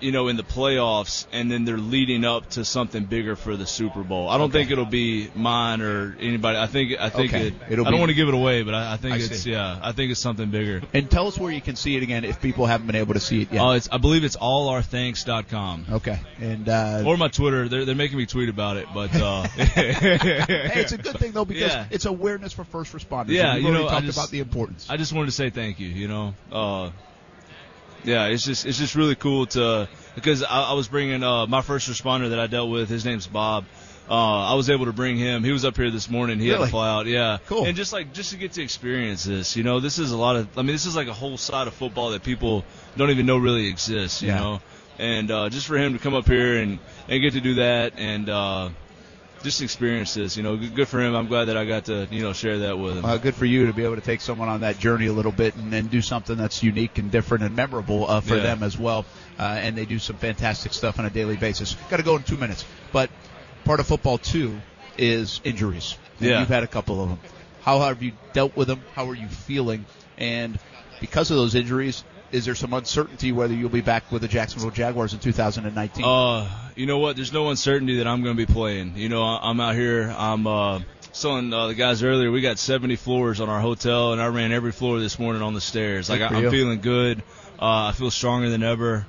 you 0.00 0.12
know, 0.12 0.28
in 0.28 0.36
the 0.36 0.42
playoffs, 0.42 1.26
and 1.32 1.50
then 1.50 1.64
they're 1.64 1.78
leading 1.78 2.24
up 2.24 2.50
to 2.50 2.64
something 2.64 3.04
bigger 3.04 3.36
for 3.36 3.56
the 3.56 3.66
Super 3.66 4.02
Bowl. 4.02 4.28
I 4.28 4.36
don't 4.38 4.50
Okay. 4.50 4.58
think 4.60 4.70
it'll 4.72 4.84
be 4.84 5.30
mine 5.34 5.80
or 5.80 6.16
anybody. 6.20 6.58
I 6.58 6.66
think 6.66 6.98
I 7.00 7.08
think 7.10 7.32
Okay. 7.32 7.46
it. 7.48 7.54
It'll 7.70 7.84
be 7.84 7.88
I 7.88 7.90
don't 7.90 7.92
be- 7.94 7.98
want 8.00 8.08
to 8.10 8.14
give 8.14 8.28
it 8.28 8.34
away, 8.34 8.62
but 8.62 8.74
I, 8.74 8.94
I 8.94 8.96
think 8.96 9.14
I 9.14 9.16
it's 9.18 9.40
see. 9.40 9.52
yeah. 9.52 9.78
I 9.82 9.92
think 9.92 10.10
it's 10.10 10.20
something 10.20 10.50
bigger. 10.50 10.82
And 10.92 11.10
tell 11.10 11.26
us 11.28 11.38
where 11.38 11.52
you 11.52 11.60
can 11.60 11.76
see 11.76 11.96
it 11.96 12.02
again 12.02 12.24
if 12.24 12.40
people 12.42 12.66
haven't 12.66 12.86
been 12.86 12.96
able 12.96 13.14
to 13.14 13.20
see 13.20 13.42
it 13.42 13.52
yet. 13.52 13.60
Uh, 13.62 13.70
it's, 13.72 13.88
I 13.90 13.98
believe 13.98 14.24
it's 14.24 14.36
allourthanks.com. 14.36 15.86
Okay. 15.92 16.18
And 16.40 16.68
uh, 16.68 17.02
Or 17.06 17.16
my 17.16 17.28
Twitter. 17.28 17.68
They're, 17.68 17.84
they're 17.84 17.94
making 17.94 18.18
me 18.18 18.26
tweet 18.26 18.48
about 18.48 18.76
it, 18.76 18.86
but 18.94 19.14
uh, 19.14 19.42
hey, 19.48 20.80
it's 20.80 20.92
a 20.92 20.98
good 20.98 21.18
thing 21.18 21.32
though 21.32 21.44
because 21.44 21.72
Yeah. 21.72 21.86
it's 21.90 22.04
awareness 22.04 22.52
for 22.52 22.64
first 22.64 22.92
responders. 22.92 23.28
Yeah, 23.30 23.56
you 23.56 23.70
know, 23.72 23.86
I 23.86 23.90
talked 23.92 24.06
just- 24.06 24.18
about 24.18 24.30
the 24.30 24.40
importance. 24.40 24.86
I 24.90 24.96
just 24.96 25.12
wanted 25.12 25.26
to 25.26 25.32
say 25.32 25.50
thank 25.50 25.80
you. 25.80 25.88
You 25.88 26.08
know, 26.08 26.34
uh, 26.52 26.90
yeah, 28.04 28.26
it's 28.26 28.44
just 28.44 28.66
it's 28.66 28.78
just 28.78 28.94
really 28.94 29.14
cool 29.16 29.46
to 29.46 29.88
because 30.14 30.42
I, 30.42 30.62
I 30.70 30.72
was 30.74 30.88
bringing 30.88 31.22
uh, 31.22 31.46
my 31.46 31.62
first 31.62 31.88
responder 31.90 32.30
that 32.30 32.38
I 32.38 32.46
dealt 32.46 32.70
with. 32.70 32.88
His 32.88 33.04
name's 33.04 33.26
Bob. 33.26 33.64
Uh, 34.08 34.12
I 34.52 34.54
was 34.54 34.68
able 34.68 34.84
to 34.84 34.92
bring 34.92 35.16
him. 35.16 35.42
He 35.44 35.50
was 35.50 35.64
up 35.64 35.76
here 35.78 35.90
this 35.90 36.10
morning. 36.10 36.38
He 36.38 36.48
had 36.48 36.56
Really? 36.56 36.66
to 36.66 36.70
fly 36.72 36.90
out. 36.90 37.06
Yeah, 37.06 37.38
Cool. 37.46 37.64
And 37.64 37.74
just 37.74 37.90
like 37.92 38.12
just 38.12 38.32
to 38.32 38.36
get 38.36 38.52
to 38.52 38.62
experience 38.62 39.24
this, 39.24 39.56
you 39.56 39.62
know, 39.64 39.80
this 39.80 39.98
is 39.98 40.12
a 40.12 40.16
lot 40.18 40.36
of. 40.36 40.58
I 40.58 40.62
mean, 40.62 40.74
this 40.74 40.84
is 40.84 40.94
like 40.94 41.08
a 41.08 41.14
whole 41.14 41.38
side 41.38 41.66
of 41.68 41.74
football 41.74 42.10
that 42.10 42.22
people 42.22 42.64
don't 42.98 43.08
even 43.10 43.24
know 43.24 43.38
really 43.38 43.66
exists. 43.66 44.20
You 44.20 44.28
Yeah. 44.28 44.40
know, 44.40 44.60
and 44.98 45.30
uh, 45.30 45.48
just 45.48 45.66
for 45.66 45.78
him 45.78 45.94
to 45.94 45.98
come 45.98 46.12
up 46.14 46.26
here 46.26 46.58
and 46.58 46.78
and 47.08 47.22
get 47.22 47.32
to 47.32 47.40
do 47.40 47.54
that 47.54 47.94
and. 47.98 48.28
Just 49.44 49.62
experience 49.62 50.14
this, 50.14 50.36
you 50.36 50.42
know. 50.42 50.56
Good 50.56 50.74
good 50.74 50.88
for 50.88 51.00
him. 51.00 51.14
I'm 51.14 51.28
glad 51.28 51.44
that 51.46 51.56
I 51.56 51.64
got 51.64 51.84
to, 51.84 52.08
you 52.10 52.22
know, 52.22 52.32
share 52.32 52.58
that 52.60 52.78
with 52.78 52.96
him. 52.96 53.04
Uh, 53.04 53.16
good 53.18 53.34
for 53.34 53.44
you 53.44 53.66
to 53.66 53.72
be 53.72 53.84
able 53.84 53.94
to 53.94 54.00
take 54.00 54.20
someone 54.20 54.48
on 54.48 54.62
that 54.62 54.78
journey 54.80 55.06
a 55.06 55.12
little 55.12 55.30
bit 55.32 55.54
and 55.54 55.72
then 55.72 55.86
do 55.86 56.00
something 56.00 56.36
that's 56.36 56.62
unique 56.62 56.98
and 56.98 57.10
different 57.12 57.44
and 57.44 57.54
memorable 57.54 58.10
uh, 58.10 58.20
for 58.20 58.34
Yeah. 58.36 58.42
them 58.42 58.62
as 58.62 58.76
well. 58.78 59.04
Uh, 59.38 59.42
and 59.42 59.76
they 59.76 59.84
do 59.84 59.98
some 60.00 60.16
fantastic 60.16 60.72
stuff 60.72 60.98
on 60.98 61.04
a 61.04 61.10
daily 61.10 61.36
basis. 61.36 61.74
Got 61.90 61.98
to 61.98 62.02
go 62.02 62.16
in 62.16 62.22
two 62.24 62.36
minutes, 62.36 62.64
but 62.92 63.10
part 63.64 63.78
of 63.80 63.86
football 63.86 64.18
too 64.18 64.60
is 64.98 65.40
injuries. 65.44 65.96
And 66.18 66.28
Yeah. 66.30 66.40
you've 66.40 66.48
had 66.48 66.62
a 66.64 66.68
couple 66.68 67.02
of 67.02 67.08
them. 67.10 67.20
How 67.62 67.80
have 67.80 68.02
you 68.02 68.12
dealt 68.32 68.56
with 68.56 68.68
them? 68.68 68.82
How 68.94 69.08
are 69.08 69.14
you 69.14 69.28
feeling? 69.28 69.84
And 70.18 70.58
because 71.00 71.30
of 71.30 71.36
those 71.36 71.54
injuries, 71.54 72.02
is 72.34 72.44
there 72.44 72.56
some 72.56 72.72
uncertainty 72.72 73.30
whether 73.30 73.54
you'll 73.54 73.70
be 73.70 73.80
back 73.80 74.10
with 74.10 74.22
the 74.22 74.28
Jacksonville 74.28 74.72
Jaguars 74.72 75.14
in 75.14 75.20
2019? 75.20 76.04
Uh, 76.04 76.50
you 76.74 76.86
know 76.86 76.98
what? 76.98 77.14
There's 77.14 77.32
no 77.32 77.48
uncertainty 77.48 77.98
that 77.98 78.08
I'm 78.08 78.24
going 78.24 78.36
to 78.36 78.46
be 78.46 78.52
playing. 78.52 78.96
You 78.96 79.08
know, 79.08 79.22
I'm 79.22 79.60
out 79.60 79.76
here. 79.76 80.12
I'm 80.18 80.44
uh, 80.48 80.80
telling 81.12 81.52
uh, 81.52 81.68
the 81.68 81.74
guys 81.74 82.02
earlier 82.02 82.32
we 82.32 82.40
got 82.40 82.58
70 82.58 82.96
floors 82.96 83.40
on 83.40 83.48
our 83.48 83.60
hotel, 83.60 84.12
and 84.12 84.20
I 84.20 84.26
ran 84.26 84.50
every 84.50 84.72
floor 84.72 84.98
this 84.98 85.16
morning 85.16 85.42
on 85.42 85.54
the 85.54 85.60
stairs. 85.60 86.10
Like 86.10 86.22
I, 86.22 86.26
I'm 86.26 86.50
feeling 86.50 86.80
good. 86.80 87.22
Uh, 87.56 87.86
I 87.86 87.92
feel 87.92 88.10
stronger 88.10 88.50
than 88.50 88.64
ever, 88.64 89.06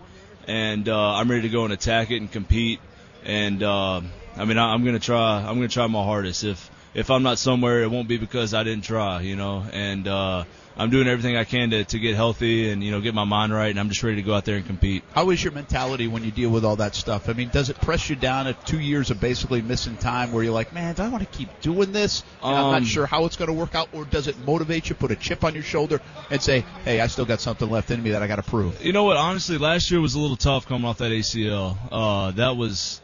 and 0.48 0.88
uh, 0.88 1.16
I'm 1.16 1.30
ready 1.30 1.42
to 1.44 1.50
go 1.50 1.64
and 1.64 1.74
attack 1.74 2.12
it 2.12 2.18
and 2.18 2.32
compete. 2.32 2.80
And 3.24 3.64
uh, 3.64 4.02
I 4.38 4.46
mean, 4.46 4.60
I, 4.60 4.72
I'm 4.72 4.84
going 4.84 4.94
to 4.94 5.04
try. 5.04 5.40
I'm 5.40 5.56
going 5.56 5.68
to 5.68 5.74
try 5.74 5.88
my 5.88 6.04
hardest. 6.04 6.44
If 6.44 6.70
if 6.94 7.10
I'm 7.10 7.24
not 7.24 7.40
somewhere, 7.40 7.82
it 7.82 7.90
won't 7.90 8.08
be 8.08 8.18
because 8.18 8.54
I 8.54 8.64
didn't 8.64 8.84
try. 8.84 9.22
You 9.22 9.36
know, 9.36 9.66
and 9.74 10.08
uh, 10.08 10.44
I'm 10.78 10.90
doing 10.90 11.08
everything 11.08 11.38
I 11.38 11.46
can 11.46 11.70
to 11.70 11.86
to 11.86 12.00
get 12.00 12.16
healthy 12.16 12.70
and 12.70 12.84
you 12.84 12.92
know 12.92 13.00
get 13.00 13.14
my 13.14 13.24
mind 13.24 13.54
right, 13.54 13.70
and 13.70 13.80
I'm 13.80 13.88
just 13.90 14.04
ready 14.04 14.18
to 14.18 14.22
go 14.22 14.34
out 14.34 14.44
there 14.46 14.58
and 14.58 14.66
compete. 14.66 15.04
How 15.14 15.30
is 15.30 15.42
your 15.44 15.54
mentality 15.54 16.08
when 16.08 16.24
you 16.24 16.32
deal 16.32 16.50
with 16.50 16.66
all 16.66 16.76
that 16.78 16.96
stuff? 16.96 17.30
I 17.30 17.34
mean, 17.34 17.50
does 17.50 17.70
it 17.70 17.80
press 17.80 18.10
you 18.10 18.16
down 18.18 18.48
at 18.48 18.66
two 18.66 18.80
years 18.80 19.10
of 19.10 19.20
basically 19.22 19.62
missing 19.62 19.96
time 19.96 20.32
where 20.34 20.44
you're 20.44 20.54
like, 20.54 20.74
man, 20.74 20.96
do 20.96 21.04
I 21.04 21.10
want 21.10 21.24
to 21.30 21.38
keep 21.38 21.50
doing 21.62 21.94
this? 21.94 22.24
And 22.44 22.56
I'm 22.56 22.72
not 22.72 22.78
Um, 22.80 22.86
sure 22.86 23.06
how 23.06 23.26
it's 23.26 23.38
going 23.38 23.48
to 23.48 23.54
work 23.54 23.74
out, 23.74 23.88
or 23.94 24.04
does 24.06 24.28
it 24.28 24.38
motivate 24.46 24.90
you, 24.90 24.96
put 24.96 25.12
a 25.12 25.16
chip 25.16 25.44
on 25.46 25.54
your 25.54 25.64
shoulder, 25.64 26.02
and 26.30 26.42
say, 26.42 26.66
hey, 26.84 27.00
I 27.00 27.08
still 27.08 27.26
got 27.26 27.40
something 27.40 27.70
left 27.70 27.90
in 27.92 28.04
me 28.04 28.12
that 28.12 28.22
I 28.22 28.28
got 28.28 28.36
to 28.38 28.44
prove? 28.44 28.84
You 28.84 28.92
know 28.92 29.06
what? 29.06 29.18
Honestly, 29.18 29.58
last 29.58 29.90
year 29.92 30.02
was 30.02 30.16
a 30.16 30.20
little 30.20 30.36
tough 30.38 30.68
coming 30.68 30.86
off 30.86 30.98
that 30.98 31.12
ACL. 31.12 31.78
Uh, 31.92 32.32
that 32.32 32.58
was, 32.58 33.02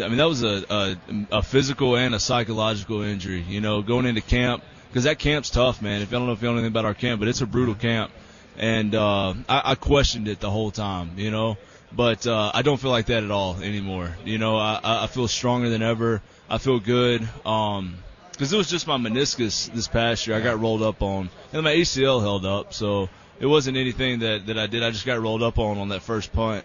I 0.00 0.08
mean, 0.08 0.16
that 0.18 0.28
was 0.28 0.42
a, 0.42 0.64
a 0.68 0.96
a 1.38 1.42
physical 1.42 1.96
and 1.96 2.14
a 2.14 2.20
psychological 2.20 3.02
injury. 3.02 3.42
You 3.42 3.60
know, 3.60 3.80
going 3.82 4.06
into 4.06 4.20
camp 4.22 4.62
because 4.96 5.04
that 5.04 5.18
camp's 5.18 5.50
tough, 5.50 5.82
man. 5.82 6.00
If 6.00 6.08
I 6.08 6.12
don't 6.12 6.24
know 6.24 6.32
if 6.32 6.40
you 6.40 6.48
know 6.48 6.54
anything 6.54 6.70
about 6.70 6.86
our 6.86 6.94
camp, 6.94 7.18
but 7.18 7.28
it's 7.28 7.42
a 7.42 7.46
brutal 7.46 7.74
camp, 7.74 8.10
and 8.56 8.94
uh, 8.94 9.34
I, 9.46 9.72
I 9.72 9.74
questioned 9.74 10.26
it 10.26 10.40
the 10.40 10.50
whole 10.50 10.70
time. 10.70 11.10
You 11.18 11.30
know, 11.30 11.58
but 11.92 12.26
uh, 12.26 12.50
I 12.54 12.62
don't 12.62 12.80
feel 12.80 12.92
like 12.92 13.04
that 13.06 13.22
at 13.22 13.30
all 13.30 13.56
anymore. 13.60 14.16
You 14.24 14.38
know, 14.38 14.56
I, 14.56 14.80
I 14.82 15.06
feel 15.06 15.28
stronger 15.28 15.68
than 15.68 15.82
ever. 15.82 16.22
I 16.48 16.56
feel 16.56 16.80
good. 16.80 17.28
Um, 17.44 17.98
because 18.32 18.50
it 18.54 18.56
was 18.56 18.70
just 18.70 18.86
my 18.86 18.96
meniscus 18.96 19.70
this 19.70 19.86
past 19.86 20.26
year. 20.26 20.34
I 20.34 20.40
got 20.40 20.60
rolled 20.60 20.82
up 20.82 21.02
on, 21.02 21.28
and 21.52 21.62
my 21.62 21.74
ACL 21.74 22.22
held 22.22 22.46
up, 22.46 22.72
so 22.72 23.10
it 23.38 23.44
wasn't 23.44 23.76
anything 23.76 24.20
that 24.20 24.46
that 24.46 24.56
I 24.56 24.66
did. 24.66 24.82
I 24.82 24.92
just 24.92 25.04
got 25.04 25.20
rolled 25.20 25.42
up 25.42 25.58
on 25.58 25.76
on 25.76 25.90
that 25.90 26.00
first 26.00 26.32
punt. 26.32 26.64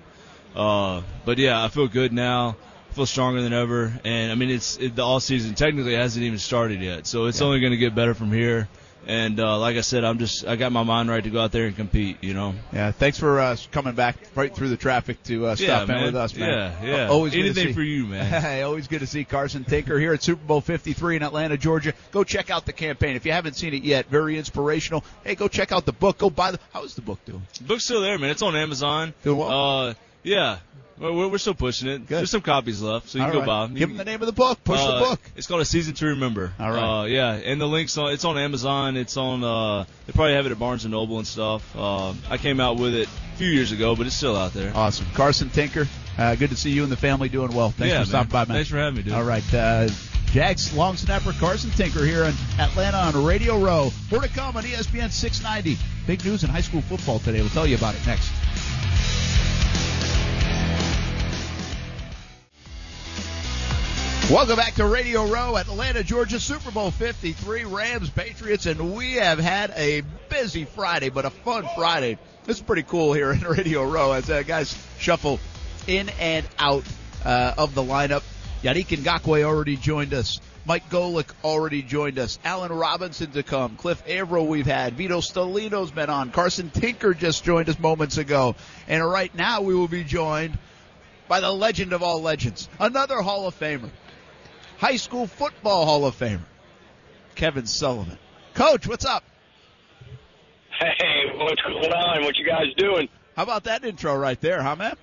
Uh, 0.56 1.02
but 1.26 1.38
yeah, 1.38 1.62
I 1.62 1.68
feel 1.68 1.90
good 1.90 2.14
now. 2.14 2.56
I 2.92 2.94
feel 2.94 3.06
stronger 3.06 3.42
than 3.42 3.54
ever, 3.54 3.94
and 4.04 4.32
I 4.34 4.36
mean 4.36 4.50
it's 4.50 4.76
it, 4.78 4.98
the 4.98 5.02
all 5.04 5.22
season 5.22 5.56
technically 5.56 5.96
hasn't 5.96 6.26
even 6.26 6.40
started 6.40 6.82
yet, 6.82 7.08
so 7.08 7.26
it's 7.28 7.42
only 7.42 7.62
going 7.62 7.72
to 7.72 7.78
get 7.78 7.96
better 7.96 8.14
from 8.14 8.34
here. 8.34 8.68
And 9.08 9.40
uh, 9.40 9.58
like 9.58 9.78
I 9.78 9.82
said, 9.82 10.04
I'm 10.04 10.20
just 10.20 10.46
I 10.46 10.58
got 10.58 10.72
my 10.74 10.84
mind 10.84 11.10
right 11.10 11.24
to 11.24 11.30
go 11.30 11.40
out 11.42 11.52
there 11.54 11.66
and 11.68 11.76
compete. 11.76 12.18
You 12.22 12.34
know. 12.34 12.54
Yeah, 12.74 12.92
thanks 12.92 13.18
for 13.18 13.40
uh, 13.40 13.56
coming 13.72 13.96
back 13.96 14.18
right 14.36 14.54
through 14.54 14.68
the 14.70 14.78
traffic 14.78 15.24
to 15.24 15.48
uh, 15.48 15.50
Yeah, 15.52 15.56
stop 15.56 15.82
in 15.90 15.96
man. 15.96 16.04
with 16.04 16.16
us, 16.18 16.36
man. 16.36 16.50
Yeah, 16.84 16.86
yeah. 16.86 17.08
Uh, 17.08 17.14
always 17.14 17.32
good 17.34 17.40
to 17.40 17.46
Anything 17.46 17.68
see- 17.68 17.74
for 17.74 17.82
you, 17.82 18.06
man. 18.08 18.26
Hey, 18.42 18.62
always 18.62 18.88
good 18.88 19.00
to 19.00 19.08
see 19.08 19.24
Carson 19.24 19.64
Tinker 19.64 19.98
here 19.98 20.14
at 20.14 20.22
Super 20.22 20.46
Bowl 20.46 20.60
53 20.62 21.16
in 21.16 21.24
Atlanta, 21.24 21.56
Georgia. 21.58 21.94
Go 22.12 22.24
check 22.26 22.52
out 22.52 22.66
the 22.66 22.74
campaign 22.74 23.16
if 23.16 23.26
you 23.26 23.32
haven't 23.32 23.54
seen 23.56 23.74
it 23.74 23.84
yet. 23.84 24.08
Very 24.08 24.38
inspirational. 24.38 25.04
Hey, 25.24 25.34
go 25.36 25.48
check 25.48 25.72
out 25.72 25.86
the 25.86 25.94
book. 25.94 26.18
Go 26.20 26.30
buy 26.30 26.52
the. 26.52 26.60
How's 26.74 26.94
the 26.94 27.02
book 27.02 27.24
doing? 27.26 27.42
The 27.58 27.64
book's 27.64 27.86
still 27.86 28.02
there, 28.02 28.20
man. 28.20 28.30
It's 28.32 28.42
on 28.44 28.56
Amazon. 28.56 29.14
Doing 29.24 29.38
well? 29.38 29.50
Uh, 29.88 29.94
yeah. 30.24 30.60
We're, 31.02 31.12
we're- 31.14 31.30
we're 31.32 31.38
still 31.40 31.54
pushing 31.56 31.88
it. 31.90 32.08
There's 32.08 32.30
some 32.30 32.42
copies 32.42 32.82
left, 32.82 33.10
so 33.10 33.18
you 33.18 33.24
All 33.24 33.32
can 33.32 33.40
right. 33.40 33.46
go 33.46 33.52
buy 33.52 33.66
them. 33.66 33.76
Give 33.76 33.90
them 33.90 33.98
the 33.98 34.06
name 34.06 34.22
of 34.22 34.28
the 34.28 34.32
book. 34.34 34.64
Push 34.64 34.80
the 34.80 34.86
Uh, 34.86 35.00
book. 35.00 35.20
It's 35.36 35.48
called 35.48 35.62
A 35.62 35.66
Season 35.66 35.94
to 35.96 36.06
Remember. 36.08 36.54
All 36.60 36.72
right. 36.72 37.02
Uh, 37.02 37.06
yeah, 37.06 37.32
and 37.34 37.60
the 37.60 37.68
links 37.68 37.98
on 37.98 38.12
it's 38.14 38.24
on 38.26 38.38
Amazon. 38.38 38.96
It's 38.98 39.18
on. 39.18 39.44
Uh, 39.44 39.86
they 40.06 40.14
probably 40.14 40.34
have 40.36 40.46
it 40.46 40.52
at 40.52 40.60
Barnes 40.60 40.86
and 40.86 40.92
Noble 40.92 41.18
and 41.18 41.26
stuff. 41.28 41.64
Uh, 41.76 42.14
I 42.30 42.38
came 42.38 42.60
out 42.60 42.78
with 42.78 42.94
it 42.94 43.08
a 43.08 43.38
few 43.38 43.48
years 43.50 43.72
ago, 43.72 43.96
but 43.96 44.06
it's 44.06 44.16
still 44.16 44.36
out 44.38 44.54
there. 44.54 44.72
Awesome. 44.76 45.08
Carson 45.16 45.50
Tinker, 45.50 45.88
uh, 46.18 46.36
good 46.36 46.52
to 46.52 46.56
see 46.56 46.70
you 46.70 46.84
and 46.84 46.92
the 46.92 46.98
family 46.98 47.30
doing 47.30 47.52
well. 47.54 47.72
Thanks 47.72 47.92
Yeah, 47.94 48.02
for 48.02 48.06
stopping 48.10 48.32
man. 48.34 48.46
by, 48.46 48.50
man. 48.54 48.58
Thanks 48.58 48.70
for 48.70 48.78
having 48.78 48.96
me, 48.98 49.02
dude. 49.04 49.14
All 49.14 49.24
right. 49.24 49.54
Uh, 49.54 49.90
Jags 50.28 50.72
long 50.74 50.96
snapper 50.96 51.34
Carson 51.34 51.72
Tinker 51.72 52.06
here 52.06 52.24
in 52.24 52.34
Atlanta 52.58 52.96
on 52.98 53.26
Radio 53.26 53.58
Row. 53.60 53.92
More 54.12 54.22
to 54.22 54.30
come 54.30 54.56
on 54.56 54.64
ESPN 54.64 55.10
690. 55.12 55.78
Big 56.08 56.24
news 56.24 56.44
in 56.46 56.50
high 56.50 56.62
school 56.62 56.80
football 56.82 57.20
today. 57.20 57.42
We'll 57.42 57.50
tell 57.50 57.68
you 57.68 57.76
about 57.76 57.96
it 57.96 58.06
next. 58.08 58.32
Welcome 64.32 64.56
back 64.56 64.76
to 64.76 64.86
Radio 64.86 65.28
Row, 65.28 65.58
Atlanta, 65.58 66.06
Georgia, 66.06 66.40
Super 66.40 66.72
Bowl 66.72 66.90
53, 66.90 67.66
Rams, 67.66 68.10
Patriots, 68.10 68.66
and 68.66 68.94
we 68.94 69.16
have 69.16 69.40
had 69.40 69.74
a 69.76 70.04
busy 70.30 70.64
Friday, 70.64 71.10
but 71.10 71.26
a 71.26 71.30
fun 71.30 71.68
Friday. 71.76 72.18
Is 72.48 72.62
pretty 72.62 72.84
cool 72.84 73.12
here 73.12 73.34
in 73.34 73.42
Radio 73.50 73.84
Row 73.84 74.14
as 74.14 74.30
uh, 74.30 74.44
guys 74.44 74.74
shuffle 74.98 75.42
in 75.86 76.08
and 76.18 76.48
out 76.58 76.86
uh, 77.26 77.56
of 77.58 77.76
the 77.76 77.84
lineup. 77.84 78.24
Yannick 78.64 78.86
Ngakoue 78.86 79.44
already 79.44 79.76
joined 79.76 80.14
us. 80.14 80.40
Mike 80.66 80.90
Golick 80.90 81.28
already 81.44 81.82
joined 81.82 82.18
us. 82.18 82.40
Alan 82.46 82.72
Robinson 82.72 83.32
to 83.32 83.44
come. 83.44 83.76
Cliff 83.76 84.02
Avril 84.08 84.48
we've 84.48 84.66
had. 84.66 84.94
Vito 84.94 85.20
Stellino's 85.20 85.92
been 85.92 86.10
on. 86.10 86.32
Carson 86.32 86.70
Tinker 86.70 87.14
just 87.14 87.44
joined 87.44 87.68
us 87.68 87.78
moments 87.78 88.18
ago. 88.18 88.56
And 88.88 89.06
right 89.06 89.36
now 89.36 89.60
we 89.60 89.76
will 89.76 89.90
be 89.90 90.06
joined 90.06 90.58
by 91.32 91.40
the 91.40 91.50
legend 91.50 91.94
of 91.94 92.04
all 92.04 92.22
legends, 92.22 92.68
another 92.78 93.22
Hall 93.22 93.48
of 93.48 93.58
Famer, 93.58 93.90
high 94.82 94.96
school 94.96 95.28
football 95.28 95.86
Hall 95.86 96.06
of 96.06 96.18
Famer, 96.18 96.42
Kevin 97.36 97.68
Sullivan. 97.68 98.18
Coach, 98.56 98.88
what's 98.88 99.06
up? 99.06 99.24
Hey, 100.80 101.32
what's 101.36 101.62
going 101.62 101.94
on? 101.94 102.24
What 102.24 102.36
you 102.36 102.46
guys 102.46 102.74
doing? 102.78 103.08
How 103.38 103.44
about 103.44 103.66
that 103.66 103.86
intro 103.86 104.18
right 104.18 104.42
there, 104.42 104.64
huh, 104.64 104.76
man? 104.76 104.96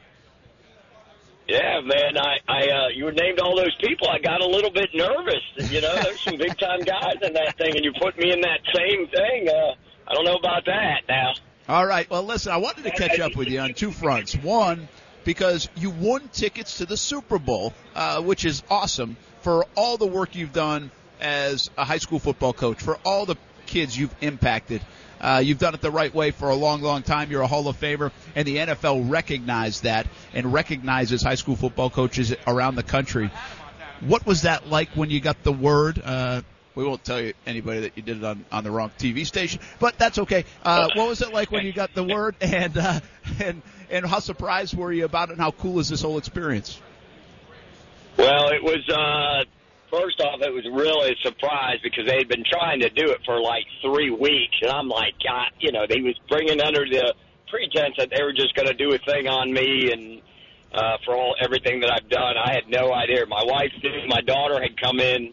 Yeah, 1.47 1.81
man. 1.81 2.19
I, 2.19 2.39
I, 2.49 2.69
uh, 2.69 2.89
you 2.89 3.11
named 3.13 3.39
all 3.39 3.57
those 3.57 3.75
people. 3.77 4.09
I 4.09 4.19
got 4.19 4.41
a 4.41 4.47
little 4.47 4.73
bit 4.73 4.91
nervous. 4.93 5.73
You 5.73 5.81
know, 5.81 5.95
there's 6.03 6.21
some 6.21 6.37
big 6.37 6.59
time 6.59 6.81
guys 6.81 7.15
in 7.23 7.33
that 7.35 7.57
thing, 7.57 7.77
and 7.77 7.85
you 7.85 7.93
put 7.93 8.19
me 8.19 8.33
in 8.33 8.41
that 8.41 8.61
same 8.75 9.07
thing. 9.07 9.49
Uh, 9.49 9.75
I 10.09 10.15
don't 10.15 10.25
know 10.25 10.35
about 10.35 10.67
that 10.67 11.03
now. 11.09 11.35
All 11.69 11.87
right. 11.87 12.11
Well, 12.11 12.25
listen, 12.25 12.53
I 12.53 12.57
wanted 12.57 12.83
to 12.83 12.91
catch 12.91 13.21
up 13.21 13.37
with 13.37 13.47
you 13.47 13.61
on 13.61 13.75
two 13.75 13.93
fronts. 13.93 14.35
One, 14.35 14.89
because 15.25 15.69
you 15.77 15.91
won 15.91 16.29
tickets 16.33 16.79
to 16.79 16.87
the 16.87 16.97
Super 16.97 17.39
Bowl, 17.39 17.73
uh, 17.95 18.21
which 18.21 18.45
is 18.45 18.63
awesome 18.69 19.17
for 19.49 19.65
all 19.77 19.97
the 19.97 20.07
work 20.07 20.35
you've 20.35 20.53
done 20.53 20.91
as 21.23 21.71
a 21.79 21.83
high 21.83 21.97
school 21.97 22.19
football 22.19 22.53
coach, 22.53 22.83
for 22.83 22.99
all 23.03 23.25
the 23.25 23.35
kids 23.65 23.97
you've 23.97 24.15
impacted. 24.21 24.83
Uh, 25.23 25.41
you've 25.43 25.59
done 25.59 25.73
it 25.73 25.81
the 25.81 25.91
right 25.91 26.15
way 26.15 26.33
for 26.33 26.51
a 26.51 26.55
long, 26.55 26.83
long 26.83 27.03
time. 27.03 27.31
You're 27.31 27.41
a 27.41 27.47
Hall 27.47 27.67
of 27.67 27.81
Famer, 27.81 28.13
and 28.37 28.47
the 28.47 28.57
NFL 28.59 29.11
recognized 29.11 29.85
that 29.85 30.07
and 30.35 30.53
recognizes 30.53 31.23
high 31.23 31.37
school 31.37 31.57
football 31.57 31.89
coaches 31.89 32.35
around 32.47 32.75
the 32.75 32.83
country. 32.83 33.31
What 34.01 34.27
was 34.27 34.43
that 34.43 34.69
like 34.69 34.91
when 34.91 35.09
you 35.09 35.19
got 35.19 35.43
the 35.45 35.53
word? 35.53 35.99
Uh, 36.05 36.43
we 36.75 36.85
won't 36.85 37.03
tell 37.03 37.19
you 37.19 37.33
anybody 37.47 37.81
that 37.81 37.93
you 37.97 38.03
did 38.03 38.19
it 38.19 38.25
on, 38.25 38.45
on 38.53 38.65
the 38.65 38.71
wrong 38.71 38.91
TV 38.99 39.25
station, 39.25 39.63
but 39.81 39.97
that's 39.97 40.19
okay. 40.19 40.45
Uh, 40.63 40.91
what 40.95 41.09
was 41.09 41.23
it 41.23 41.33
like 41.33 41.51
when 41.51 41.65
you 41.65 41.73
got 41.73 41.95
the 41.95 42.05
word, 42.05 42.37
and 42.43 42.77
uh, 42.77 43.01
and 43.43 43.63
and 43.89 44.05
how 44.05 44.19
surprised 44.19 44.77
were 44.77 44.93
you 44.93 45.07
about 45.07 45.31
it? 45.31 45.33
And 45.33 45.41
how 45.41 45.53
cool 45.53 45.79
is 45.79 45.89
this 45.89 46.03
whole 46.03 46.19
experience? 46.19 46.79
Well, 48.19 48.49
it 48.51 48.63
was 48.63 48.83
uh 48.91 49.45
first 49.91 50.21
off, 50.21 50.41
it 50.43 50.53
was 50.53 50.67
really 50.67 51.13
a 51.13 51.17
surprise 51.23 51.79
because 51.83 52.05
they 52.07 52.17
had 52.17 52.29
been 52.29 52.45
trying 52.45 52.81
to 52.81 52.91
do 52.91 53.11
it 53.11 53.21
for 53.25 53.41
like 53.41 53.65
three 53.81 54.11
weeks, 54.11 54.57
and 54.61 54.71
I'm 54.71 54.89
like, 54.89 55.15
God, 55.25 55.49
you 55.61 55.73
know, 55.73 55.87
they 55.89 56.01
was 56.01 56.19
bringing 56.29 56.61
under 56.61 56.85
the 56.85 57.15
pretense 57.49 57.95
that 57.97 58.11
they 58.15 58.23
were 58.23 58.35
just 58.35 58.55
going 58.55 58.69
to 58.69 58.75
do 58.75 58.93
a 58.93 58.99
thing 58.99 59.29
on 59.29 59.53
me 59.53 59.91
and 59.93 60.21
uh, 60.75 60.99
for 61.05 61.15
all 61.17 61.35
everything 61.41 61.81
that 61.81 61.91
I've 61.91 62.09
done. 62.11 62.37
I 62.37 62.53
had 62.53 62.69
no 62.69 62.93
idea. 62.93 63.25
My 63.27 63.43
wife 63.43 63.73
knew. 63.83 64.07
My 64.09 64.21
daughter 64.21 64.61
had 64.61 64.79
come 64.81 65.01
in. 65.01 65.33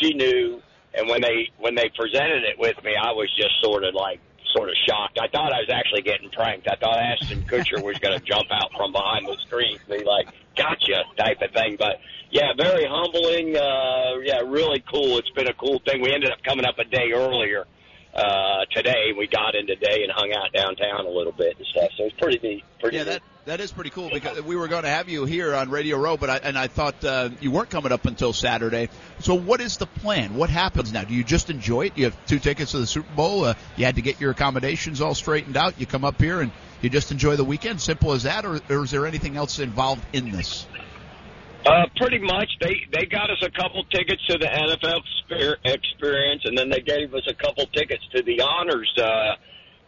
She 0.00 0.12
knew. 0.14 0.60
And 0.94 1.08
when 1.08 1.22
they 1.22 1.48
when 1.58 1.74
they 1.74 1.88
presented 1.96 2.44
it 2.44 2.58
with 2.58 2.76
me, 2.84 2.92
I 3.00 3.12
was 3.12 3.28
just 3.36 3.52
sort 3.62 3.84
of 3.84 3.94
like 3.94 4.20
sort 4.54 4.68
of 4.68 4.76
shocked. 4.88 5.18
I 5.20 5.28
thought 5.28 5.52
I 5.52 5.60
was 5.60 5.70
actually 5.70 6.02
getting 6.02 6.30
pranked. 6.30 6.68
I 6.68 6.76
thought 6.76 6.98
Ashton 6.98 7.42
Kutcher 7.42 7.82
was 7.82 7.98
going 7.98 8.18
to 8.18 8.24
jump 8.24 8.48
out 8.50 8.70
from 8.76 8.92
behind 8.92 9.26
the 9.26 9.36
screen, 9.38 9.78
and 9.88 9.98
be 9.98 10.04
like, 10.04 10.28
"Gotcha" 10.56 11.04
type 11.16 11.40
of 11.42 11.50
thing. 11.52 11.76
But 11.78 12.00
yeah, 12.30 12.52
very 12.56 12.86
humbling. 12.86 13.56
Uh, 13.56 14.18
yeah, 14.22 14.40
really 14.40 14.82
cool. 14.90 15.18
It's 15.18 15.30
been 15.30 15.48
a 15.48 15.54
cool 15.54 15.80
thing. 15.86 16.00
We 16.00 16.12
ended 16.12 16.30
up 16.30 16.42
coming 16.42 16.64
up 16.64 16.78
a 16.78 16.84
day 16.84 17.12
earlier 17.12 17.66
uh, 18.14 18.64
today. 18.70 19.12
We 19.16 19.26
got 19.26 19.54
in 19.54 19.66
today 19.66 20.02
and 20.02 20.12
hung 20.12 20.32
out 20.32 20.52
downtown 20.52 21.06
a 21.06 21.10
little 21.10 21.32
bit 21.32 21.56
and 21.56 21.66
stuff. 21.66 21.90
So 21.96 22.04
it's 22.04 22.16
pretty 22.16 22.38
neat. 22.42 22.64
Pretty 22.80 22.96
yeah, 22.96 23.04
neat. 23.04 23.10
that 23.10 23.22
that 23.44 23.60
is 23.60 23.72
pretty 23.72 23.90
cool 23.90 24.08
because 24.08 24.40
we 24.42 24.54
were 24.54 24.68
going 24.68 24.84
to 24.84 24.88
have 24.88 25.08
you 25.08 25.24
here 25.24 25.52
on 25.54 25.68
Radio 25.68 25.98
Row, 25.98 26.16
but 26.16 26.30
I, 26.30 26.36
and 26.36 26.56
I 26.56 26.68
thought 26.68 27.04
uh, 27.04 27.30
you 27.40 27.50
weren't 27.50 27.70
coming 27.70 27.90
up 27.90 28.06
until 28.06 28.32
Saturday. 28.32 28.88
So 29.18 29.34
what 29.34 29.60
is 29.60 29.78
the 29.78 29.86
plan? 29.86 30.36
What 30.36 30.48
happens 30.48 30.92
now? 30.92 31.02
Do 31.02 31.12
you 31.12 31.24
just 31.24 31.50
enjoy 31.50 31.86
it? 31.86 31.98
You 31.98 32.04
have 32.04 32.26
two 32.26 32.38
tickets 32.38 32.70
to 32.70 32.78
the 32.78 32.86
Super 32.86 33.12
Bowl. 33.14 33.44
Uh, 33.44 33.54
you 33.76 33.84
had 33.84 33.96
to 33.96 34.02
get 34.02 34.20
your 34.20 34.30
accommodations 34.30 35.00
all 35.00 35.14
straightened 35.14 35.56
out. 35.56 35.80
You 35.80 35.86
come 35.86 36.04
up 36.04 36.20
here 36.20 36.40
and 36.40 36.52
you 36.82 36.90
just 36.90 37.10
enjoy 37.10 37.34
the 37.34 37.44
weekend. 37.44 37.80
Simple 37.80 38.12
as 38.12 38.22
that, 38.22 38.44
or, 38.44 38.60
or 38.70 38.84
is 38.84 38.92
there 38.92 39.06
anything 39.06 39.36
else 39.36 39.58
involved 39.58 40.04
in 40.12 40.30
this? 40.30 40.66
Uh, 41.64 41.86
pretty 41.96 42.18
much. 42.18 42.50
They 42.60 42.86
they 42.92 43.06
got 43.06 43.30
us 43.30 43.42
a 43.42 43.50
couple 43.50 43.84
tickets 43.84 44.24
to 44.26 44.38
the 44.38 44.46
NFL 44.46 45.02
experience, 45.64 46.42
and 46.44 46.58
then 46.58 46.68
they 46.68 46.80
gave 46.80 47.14
us 47.14 47.22
a 47.28 47.34
couple 47.34 47.66
tickets 47.66 48.02
to 48.16 48.22
the 48.22 48.40
honors 48.40 48.92
uh, 48.98 49.36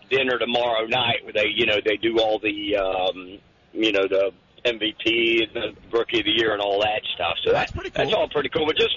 dinner 0.08 0.38
tomorrow 0.38 0.86
night, 0.86 1.24
where 1.24 1.32
they 1.32 1.48
you 1.48 1.66
know 1.66 1.76
they 1.84 1.96
do 1.96 2.18
all 2.20 2.38
the 2.38 2.76
um, 2.76 3.38
you 3.72 3.90
know 3.90 4.06
the 4.06 4.30
MVP, 4.64 5.42
and 5.42 5.54
the 5.54 5.74
Rookie 5.90 6.20
of 6.20 6.26
the 6.26 6.30
Year, 6.30 6.52
and 6.52 6.62
all 6.62 6.80
that 6.80 7.02
stuff. 7.14 7.36
So 7.44 7.52
that's 7.52 7.72
pretty 7.72 7.90
cool. 7.90 8.04
That's 8.04 8.16
all 8.16 8.28
pretty 8.28 8.50
cool. 8.50 8.66
But 8.66 8.76
just 8.76 8.96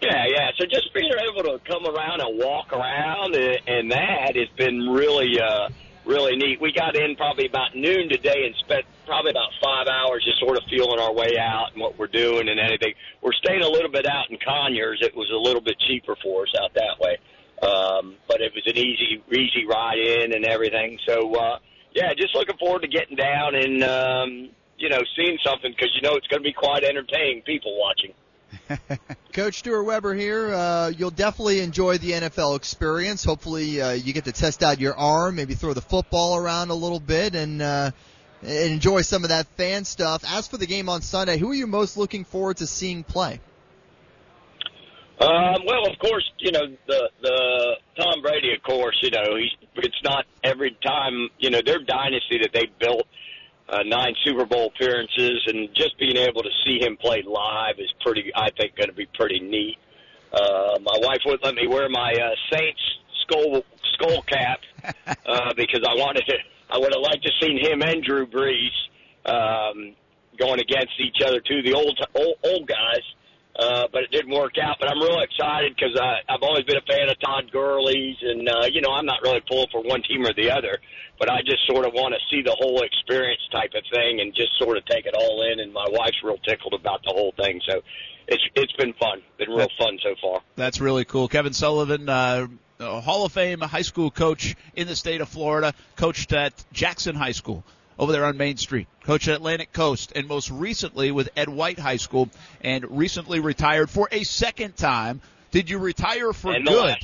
yeah, 0.00 0.24
yeah. 0.28 0.50
So 0.58 0.66
just 0.66 0.94
being 0.94 1.10
able 1.28 1.42
to 1.42 1.58
come 1.66 1.86
around 1.86 2.20
and 2.20 2.38
walk 2.38 2.72
around 2.72 3.34
and, 3.34 3.58
and 3.66 3.90
that 3.90 4.36
has 4.36 4.48
been 4.56 4.88
really. 4.88 5.40
uh 5.40 5.68
really 6.04 6.36
neat. 6.36 6.60
We 6.60 6.72
got 6.72 6.96
in 6.96 7.16
probably 7.16 7.46
about 7.46 7.76
noon 7.76 8.08
today 8.08 8.44
and 8.46 8.54
spent 8.56 8.84
probably 9.06 9.30
about 9.30 9.50
five 9.62 9.86
hours 9.86 10.24
just 10.24 10.40
sort 10.40 10.56
of 10.56 10.64
feeling 10.68 10.98
our 10.98 11.12
way 11.12 11.38
out 11.38 11.72
and 11.72 11.80
what 11.80 11.98
we're 11.98 12.08
doing 12.08 12.48
and 12.48 12.58
anything. 12.58 12.94
We're 13.20 13.32
staying 13.32 13.62
a 13.62 13.68
little 13.68 13.90
bit 13.90 14.06
out 14.06 14.30
in 14.30 14.38
Conyers. 14.38 15.00
It 15.02 15.14
was 15.14 15.30
a 15.30 15.36
little 15.36 15.60
bit 15.60 15.76
cheaper 15.86 16.16
for 16.22 16.42
us 16.42 16.54
out 16.60 16.74
that 16.74 16.98
way. 16.98 17.18
Um, 17.62 18.16
but 18.26 18.40
it 18.40 18.52
was 18.54 18.64
an 18.66 18.76
easy, 18.76 19.22
easy 19.30 19.66
ride 19.66 19.98
in 19.98 20.34
and 20.34 20.44
everything. 20.44 20.98
So, 21.06 21.34
uh, 21.34 21.58
yeah, 21.94 22.12
just 22.14 22.34
looking 22.34 22.56
forward 22.58 22.82
to 22.82 22.88
getting 22.88 23.16
down 23.16 23.54
and, 23.54 23.84
um, 23.84 24.50
you 24.78 24.88
know, 24.88 25.00
seeing 25.14 25.38
something 25.44 25.70
because, 25.70 25.94
you 25.94 26.02
know, 26.02 26.16
it's 26.16 26.26
going 26.26 26.42
to 26.42 26.48
be 26.48 26.52
quite 26.52 26.82
entertaining 26.82 27.42
people 27.42 27.78
watching. 27.78 28.14
Coach 29.32 29.60
Stuart 29.60 29.84
Weber 29.84 30.14
here. 30.14 30.52
Uh, 30.52 30.88
you'll 30.88 31.10
definitely 31.10 31.60
enjoy 31.60 31.96
the 31.96 32.12
NFL 32.12 32.54
experience. 32.56 33.24
Hopefully, 33.24 33.80
uh, 33.80 33.92
you 33.92 34.12
get 34.12 34.26
to 34.26 34.32
test 34.32 34.62
out 34.62 34.78
your 34.78 34.94
arm, 34.94 35.36
maybe 35.36 35.54
throw 35.54 35.72
the 35.72 35.80
football 35.80 36.36
around 36.36 36.70
a 36.70 36.74
little 36.74 37.00
bit, 37.00 37.34
and, 37.34 37.62
uh, 37.62 37.90
enjoy 38.42 39.00
some 39.00 39.22
of 39.22 39.30
that 39.30 39.46
fan 39.56 39.84
stuff. 39.84 40.22
As 40.28 40.48
for 40.48 40.58
the 40.58 40.66
game 40.66 40.88
on 40.88 41.00
Sunday, 41.00 41.38
who 41.38 41.50
are 41.50 41.54
you 41.54 41.66
most 41.66 41.96
looking 41.96 42.24
forward 42.24 42.58
to 42.58 42.66
seeing 42.66 43.04
play? 43.04 43.40
Um, 45.20 45.62
well, 45.66 45.86
of 45.86 45.98
course, 45.98 46.28
you 46.38 46.50
know 46.50 46.66
the 46.88 47.10
the 47.22 47.76
Tom 47.96 48.22
Brady. 48.22 48.52
Of 48.54 48.62
course, 48.64 48.98
you 49.02 49.10
know 49.10 49.36
he's. 49.36 49.52
It's 49.76 50.02
not 50.02 50.24
every 50.42 50.76
time. 50.84 51.28
You 51.38 51.50
know 51.50 51.60
their 51.64 51.78
dynasty 51.78 52.38
that 52.38 52.50
they 52.52 52.66
built 52.80 53.06
uh, 53.68 53.82
nine 53.84 54.14
Super 54.24 54.44
Bowl 54.44 54.66
appearances, 54.74 55.42
and 55.46 55.68
just 55.74 55.98
being 55.98 56.16
able 56.16 56.42
to 56.42 56.50
see 56.64 56.78
him 56.80 56.96
play 56.96 57.22
live 57.22 57.78
is 57.78 57.92
pretty. 58.00 58.30
I 58.34 58.50
think 58.50 58.76
going 58.76 58.88
to 58.88 58.94
be 58.94 59.06
pretty 59.14 59.40
neat. 59.40 59.78
Uh, 60.32 60.78
my 60.80 60.98
wife 61.02 61.20
wouldn't 61.24 61.44
let 61.44 61.54
me 61.54 61.66
wear 61.66 61.88
my 61.88 62.12
uh, 62.12 62.34
Saints 62.52 62.80
skull 63.22 63.62
skull 63.94 64.22
cap 64.22 64.60
uh, 65.26 65.52
because 65.54 65.80
I 65.88 65.94
wanted 65.94 66.24
to. 66.26 66.34
I 66.70 66.78
would 66.78 66.92
have 66.94 67.02
liked 67.02 67.22
to 67.24 67.30
seen 67.40 67.58
him 67.58 67.82
and 67.82 68.02
Drew 68.02 68.26
Brees 68.26 68.70
um, 69.26 69.94
going 70.38 70.60
against 70.60 70.98
each 70.98 71.18
other 71.24 71.40
too, 71.40 71.62
the 71.62 71.74
old 71.74 71.98
old, 72.14 72.34
old 72.44 72.66
guys. 72.66 73.02
Uh, 73.54 73.86
but 73.92 74.02
it 74.02 74.10
didn't 74.10 74.32
work 74.32 74.54
out. 74.56 74.76
But 74.80 74.90
I'm 74.90 74.98
real 74.98 75.20
excited 75.20 75.76
because 75.76 75.98
I've 76.00 76.42
always 76.42 76.64
been 76.64 76.78
a 76.78 76.88
fan 76.88 77.10
of 77.10 77.20
Todd 77.20 77.52
Gurley's, 77.52 78.16
and 78.22 78.48
uh, 78.48 78.66
you 78.72 78.80
know 78.80 78.90
I'm 78.92 79.04
not 79.04 79.20
really 79.22 79.42
pulling 79.46 79.68
for 79.70 79.82
one 79.82 80.02
team 80.02 80.24
or 80.24 80.32
the 80.32 80.50
other, 80.50 80.78
but 81.18 81.30
I 81.30 81.42
just 81.44 81.66
sort 81.66 81.84
of 81.84 81.92
want 81.92 82.14
to 82.14 82.20
see 82.30 82.42
the 82.42 82.56
whole 82.58 82.82
experience 82.82 83.42
type 83.52 83.72
of 83.76 83.84
thing 83.92 84.20
and 84.20 84.34
just 84.34 84.56
sort 84.58 84.78
of 84.78 84.86
take 84.86 85.04
it 85.04 85.14
all 85.14 85.42
in. 85.52 85.60
And 85.60 85.72
my 85.72 85.86
wife's 85.90 86.16
real 86.24 86.38
tickled 86.38 86.72
about 86.72 87.02
the 87.04 87.12
whole 87.12 87.34
thing, 87.36 87.60
so 87.68 87.82
it's 88.26 88.42
it's 88.54 88.72
been 88.72 88.94
fun, 88.94 89.20
been 89.36 89.50
real 89.50 89.68
fun 89.78 89.98
so 90.02 90.14
far. 90.22 90.40
That's 90.56 90.80
really 90.80 91.04
cool. 91.04 91.28
Kevin 91.28 91.52
Sullivan, 91.52 92.08
uh, 92.08 92.46
a 92.80 93.00
Hall 93.02 93.26
of 93.26 93.32
Fame 93.32 93.60
high 93.60 93.82
school 93.82 94.10
coach 94.10 94.56
in 94.74 94.86
the 94.86 94.96
state 94.96 95.20
of 95.20 95.28
Florida, 95.28 95.74
coached 95.96 96.32
at 96.32 96.52
Jackson 96.72 97.14
High 97.14 97.32
School 97.32 97.64
over 97.98 98.12
there 98.12 98.24
on 98.24 98.36
Main 98.36 98.56
Street. 98.56 98.86
Coach 99.04 99.28
at 99.28 99.34
Atlantic 99.36 99.72
Coast 99.72 100.12
and 100.14 100.26
most 100.28 100.50
recently 100.50 101.10
with 101.10 101.28
Ed 101.36 101.48
White 101.48 101.78
High 101.78 101.96
School 101.96 102.28
and 102.62 102.84
recently 102.98 103.40
retired 103.40 103.90
for 103.90 104.08
a 104.12 104.22
second 104.24 104.76
time. 104.76 105.20
Did 105.50 105.68
you 105.70 105.78
retire 105.78 106.32
for 106.32 106.52
And 106.52 106.66
good? 106.66 106.96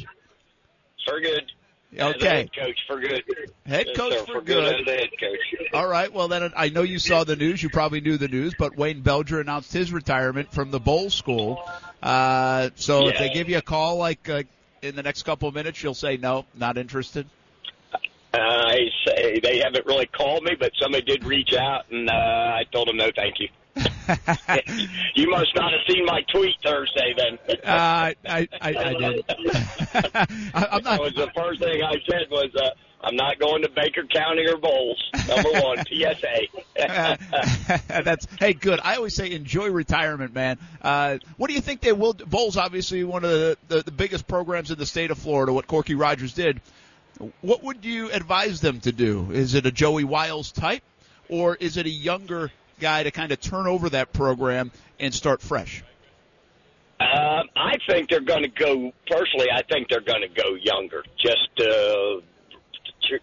For 1.06 1.20
good. 1.20 1.52
Okay. 1.98 2.28
head 2.28 2.50
coach 2.54 2.78
for 2.86 3.00
good. 3.00 3.22
Head 3.64 3.86
Yes, 3.88 3.96
coach 3.96 4.12
sir, 4.12 4.18
for 4.26 4.32
for 4.34 4.40
good. 4.42 4.84
good. 4.84 4.88
Head 4.94 5.08
coach. 5.18 5.68
All 5.72 5.88
right. 5.88 6.12
Well, 6.12 6.28
then 6.28 6.52
I 6.54 6.68
know 6.68 6.82
you 6.82 6.98
saw 6.98 7.24
the 7.24 7.34
news. 7.36 7.62
You 7.62 7.70
probably 7.70 8.02
knew 8.02 8.18
the 8.18 8.28
news, 8.28 8.54
but 8.58 8.76
Wayne 8.76 9.02
Belger 9.02 9.40
announced 9.40 9.72
his 9.72 9.90
retirement 9.90 10.52
from 10.52 10.70
the 10.70 10.78
Bolles 10.80 11.14
School. 11.14 11.62
Uh, 12.02 12.68
so 12.74 13.08
if 13.08 13.18
they 13.18 13.30
give 13.30 13.48
you 13.48 13.56
a 13.58 13.62
call 13.62 13.96
like 13.96 14.28
uh, 14.28 14.42
in 14.82 14.96
the 14.96 15.02
next 15.02 15.22
couple 15.22 15.48
of 15.48 15.54
minutes, 15.54 15.82
you'll 15.82 15.94
say 15.94 16.18
no, 16.18 16.44
not 16.54 16.76
interested. 16.76 17.26
I 18.34 18.90
say 19.06 19.40
they 19.40 19.58
haven't 19.58 19.86
really 19.86 20.06
called 20.06 20.44
me, 20.44 20.52
but 20.58 20.72
somebody 20.80 21.04
did 21.04 21.24
reach 21.24 21.54
out, 21.54 21.90
and 21.90 22.08
uh, 22.08 22.12
I 22.12 22.64
told 22.72 22.88
them 22.88 22.96
no, 22.96 23.10
thank 23.14 23.40
you. 23.40 23.48
you 25.14 25.30
must 25.30 25.54
not 25.54 25.72
have 25.72 25.80
seen 25.88 26.04
my 26.04 26.22
tweet 26.32 26.54
Thursday 26.62 27.14
then. 27.16 27.38
Uh, 27.48 27.56
I, 27.66 28.16
I, 28.28 28.48
I 28.60 28.94
did. 28.94 29.24
I'm 30.54 30.82
That 30.82 31.00
was 31.00 31.14
the 31.14 31.30
first 31.34 31.60
thing 31.60 31.82
I 31.82 31.94
said 32.08 32.28
was, 32.30 32.50
uh, 32.56 32.70
I'm 33.02 33.14
not 33.14 33.38
going 33.38 33.62
to 33.62 33.68
Baker 33.68 34.04
County 34.04 34.46
or 34.48 34.56
Bolles. 34.56 35.02
Number 35.28 35.52
one, 35.60 35.78
PSA. 35.86 36.48
That's 37.88 38.26
hey, 38.40 38.54
good. 38.54 38.80
I 38.82 38.96
always 38.96 39.14
say 39.14 39.30
enjoy 39.30 39.70
retirement, 39.70 40.34
man. 40.34 40.58
Uh, 40.82 41.18
what 41.36 41.48
do 41.48 41.54
you 41.54 41.60
think 41.60 41.80
they 41.80 41.92
will? 41.92 42.14
do? 42.14 42.26
Bolles 42.26 42.56
obviously 42.56 43.04
one 43.04 43.24
of 43.24 43.30
the, 43.30 43.58
the 43.68 43.82
the 43.84 43.92
biggest 43.92 44.26
programs 44.26 44.70
in 44.70 44.78
the 44.78 44.86
state 44.86 45.10
of 45.10 45.18
Florida. 45.18 45.52
What 45.52 45.66
Corky 45.66 45.94
Rogers 45.94 46.32
did. 46.32 46.60
What 47.40 47.64
would 47.64 47.84
you 47.84 48.10
advise 48.10 48.60
them 48.60 48.80
to 48.80 48.92
do? 48.92 49.30
Is 49.32 49.54
it 49.54 49.66
a 49.66 49.72
Joey 49.72 50.04
Wiles 50.04 50.52
type, 50.52 50.82
or 51.28 51.56
is 51.56 51.76
it 51.76 51.86
a 51.86 51.90
younger 51.90 52.50
guy 52.80 53.02
to 53.02 53.10
kind 53.10 53.32
of 53.32 53.40
turn 53.40 53.66
over 53.66 53.90
that 53.90 54.12
program 54.12 54.70
and 55.00 55.12
start 55.12 55.40
fresh? 55.40 55.82
Um, 57.00 57.48
I 57.56 57.76
think 57.88 58.08
they're 58.08 58.20
going 58.20 58.42
to 58.42 58.48
go. 58.48 58.92
Personally, 59.08 59.46
I 59.52 59.62
think 59.70 59.88
they're 59.88 60.00
going 60.00 60.22
to 60.22 60.42
go 60.42 60.54
younger, 60.54 61.04
just 61.18 61.48
uh, 61.60 62.20
to, 63.02 63.18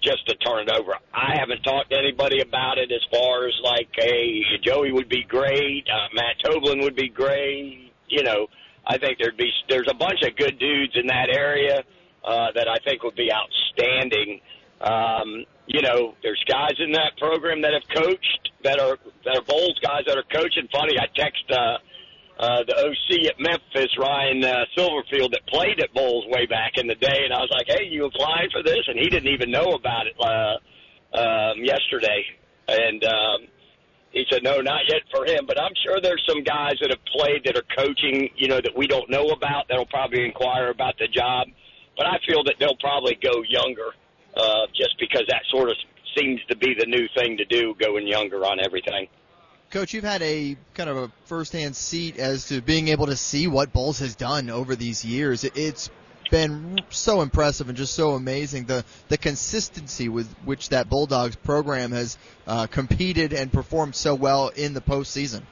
just 0.00 0.26
to 0.28 0.34
turn 0.36 0.68
it 0.68 0.70
over. 0.70 0.94
I 1.12 1.36
haven't 1.38 1.62
talked 1.62 1.90
to 1.90 1.98
anybody 1.98 2.40
about 2.40 2.78
it 2.78 2.92
as 2.92 3.02
far 3.10 3.48
as 3.48 3.54
like, 3.62 3.88
hey, 3.92 4.42
Joey 4.62 4.92
would 4.92 5.08
be 5.08 5.24
great, 5.24 5.86
uh, 5.92 6.14
Matt 6.14 6.36
Toblin 6.44 6.80
would 6.80 6.94
be 6.94 7.08
great. 7.08 7.92
You 8.08 8.22
know, 8.22 8.46
I 8.86 8.98
think 8.98 9.18
there'd 9.18 9.36
be 9.36 9.50
there's 9.68 9.88
a 9.90 9.94
bunch 9.94 10.22
of 10.22 10.36
good 10.36 10.58
dudes 10.58 10.94
in 10.94 11.08
that 11.08 11.28
area 11.28 11.82
uh, 12.28 12.52
that 12.54 12.68
I 12.68 12.76
think 12.84 13.02
would 13.02 13.16
be 13.16 13.32
outstanding. 13.32 14.40
Um, 14.82 15.44
you 15.66 15.80
know, 15.80 16.14
there's 16.22 16.42
guys 16.46 16.76
in 16.78 16.92
that 16.92 17.16
program 17.16 17.62
that 17.62 17.72
have 17.72 17.88
coached 17.88 18.52
that 18.64 18.78
are 18.78 18.98
that 19.24 19.38
are 19.38 19.42
Bolles 19.48 19.78
guys 19.80 20.04
that 20.06 20.16
are 20.16 20.28
coaching. 20.30 20.68
Funny, 20.70 21.00
I 21.00 21.06
text 21.16 21.44
uh, 21.50 21.78
uh, 22.38 22.62
the 22.68 22.76
OC 22.76 23.32
at 23.32 23.40
Memphis, 23.40 23.90
Ryan 23.98 24.44
uh, 24.44 24.64
Silverfield, 24.76 25.32
that 25.32 25.46
played 25.48 25.80
at 25.80 25.92
Bolles 25.94 26.26
way 26.28 26.44
back 26.44 26.76
in 26.76 26.86
the 26.86 26.94
day, 26.96 27.24
and 27.24 27.32
I 27.32 27.40
was 27.40 27.50
like, 27.50 27.66
"Hey, 27.66 27.88
you 27.88 28.04
applying 28.04 28.50
for 28.52 28.62
this?" 28.62 28.84
And 28.86 28.98
he 28.98 29.08
didn't 29.08 29.32
even 29.32 29.50
know 29.50 29.72
about 29.72 30.06
it 30.06 30.16
uh, 30.20 30.56
um, 31.16 31.64
yesterday, 31.64 32.24
and 32.68 33.02
um, 33.04 33.38
he 34.12 34.24
said, 34.30 34.42
"No, 34.44 34.60
not 34.60 34.84
yet 34.88 35.02
for 35.10 35.24
him." 35.24 35.46
But 35.46 35.60
I'm 35.60 35.72
sure 35.84 36.00
there's 36.00 36.22
some 36.28 36.44
guys 36.44 36.76
that 36.80 36.92
have 36.92 37.04
played 37.08 37.44
that 37.44 37.56
are 37.56 37.68
coaching, 37.76 38.28
you 38.36 38.48
know, 38.48 38.60
that 38.60 38.76
we 38.76 38.86
don't 38.86 39.08
know 39.08 39.28
about 39.28 39.68
that'll 39.68 39.86
probably 39.86 40.24
inquire 40.24 40.68
about 40.68 40.98
the 40.98 41.08
job. 41.08 41.48
But 41.98 42.06
I 42.06 42.18
feel 42.26 42.42
that 42.44 42.54
they'll 42.60 42.76
probably 42.76 43.18
go 43.20 43.42
younger, 43.46 43.90
uh, 44.36 44.66
just 44.74 44.96
because 44.98 45.24
that 45.28 45.42
sort 45.50 45.68
of 45.68 45.76
seems 46.16 46.40
to 46.48 46.56
be 46.56 46.74
the 46.78 46.86
new 46.86 47.08
thing 47.16 47.36
to 47.38 47.44
do, 47.44 47.74
going 47.78 48.06
younger 48.06 48.44
on 48.46 48.58
everything. 48.64 49.08
Coach, 49.70 49.92
you've 49.92 50.04
had 50.04 50.22
a 50.22 50.56
kind 50.74 50.88
of 50.88 50.96
a 50.96 51.10
first-hand 51.26 51.76
seat 51.76 52.16
as 52.18 52.46
to 52.48 52.62
being 52.62 52.88
able 52.88 53.06
to 53.06 53.16
see 53.16 53.46
what 53.48 53.72
Bolles 53.72 53.98
has 53.98 54.14
done 54.14 54.48
over 54.48 54.74
these 54.76 55.04
years. 55.04 55.44
It- 55.44 55.56
It's 55.58 55.90
been 56.30 56.78
so 56.90 57.20
impressive 57.22 57.68
and 57.68 57.76
just 57.76 57.94
so 57.94 58.10
amazing 58.10 58.64
the 58.66 58.84
the 59.08 59.16
consistency 59.16 60.10
with 60.10 60.30
which 60.44 60.68
that 60.68 60.88
Bulldogs 60.90 61.36
program 61.36 61.90
has 61.92 62.18
uh, 62.46 62.66
competed 62.66 63.32
and 63.32 63.50
performed 63.52 63.94
so 63.94 64.14
well 64.14 64.48
in 64.48 64.74
the 64.74 64.80
postseason. 64.82 65.42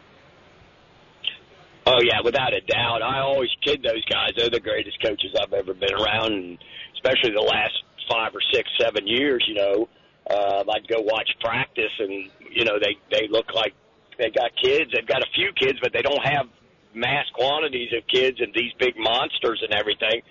Oh 1.86 2.00
yeah, 2.02 2.20
without 2.24 2.52
a 2.52 2.60
doubt. 2.62 3.00
I 3.02 3.20
always 3.20 3.50
kid 3.64 3.82
those 3.82 4.04
guys. 4.06 4.30
They're 4.36 4.50
the 4.50 4.60
greatest 4.60 5.00
coaches 5.00 5.30
I've 5.40 5.52
ever 5.52 5.72
been 5.72 5.94
around, 5.94 6.32
and 6.32 6.58
especially 6.94 7.30
the 7.30 7.46
last 7.46 7.78
five 8.10 8.34
or 8.34 8.42
six, 8.52 8.68
seven 8.80 9.06
years. 9.06 9.44
You 9.46 9.54
know, 9.54 9.88
uh, 10.28 10.64
I'd 10.68 10.88
go 10.88 11.00
watch 11.00 11.30
practice, 11.40 11.94
and 12.00 12.28
you 12.50 12.64
know 12.64 12.78
they 12.80 12.96
they 13.12 13.28
look 13.30 13.54
like 13.54 13.72
they 14.18 14.30
got 14.30 14.50
kids. 14.60 14.90
They've 14.92 15.06
got 15.06 15.22
a 15.22 15.30
few 15.34 15.52
kids, 15.52 15.78
but 15.80 15.92
they 15.92 16.02
don't 16.02 16.26
have 16.26 16.46
mass 16.92 17.26
quantities 17.34 17.92
of 17.96 18.02
kids 18.08 18.40
and 18.40 18.52
these 18.54 18.72
big 18.80 18.94
monsters 18.96 19.62
and 19.62 19.72
everything. 19.72 20.22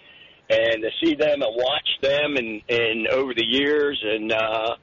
And 0.50 0.84
to 0.84 0.90
see 1.04 1.16
them 1.16 1.42
and 1.42 1.56
watch 1.56 1.90
them 2.02 2.36
and 2.36 2.62
and 2.68 3.08
over 3.08 3.34
the 3.34 3.46
years, 3.46 3.98
and 4.04 4.32
uh, 4.34 4.76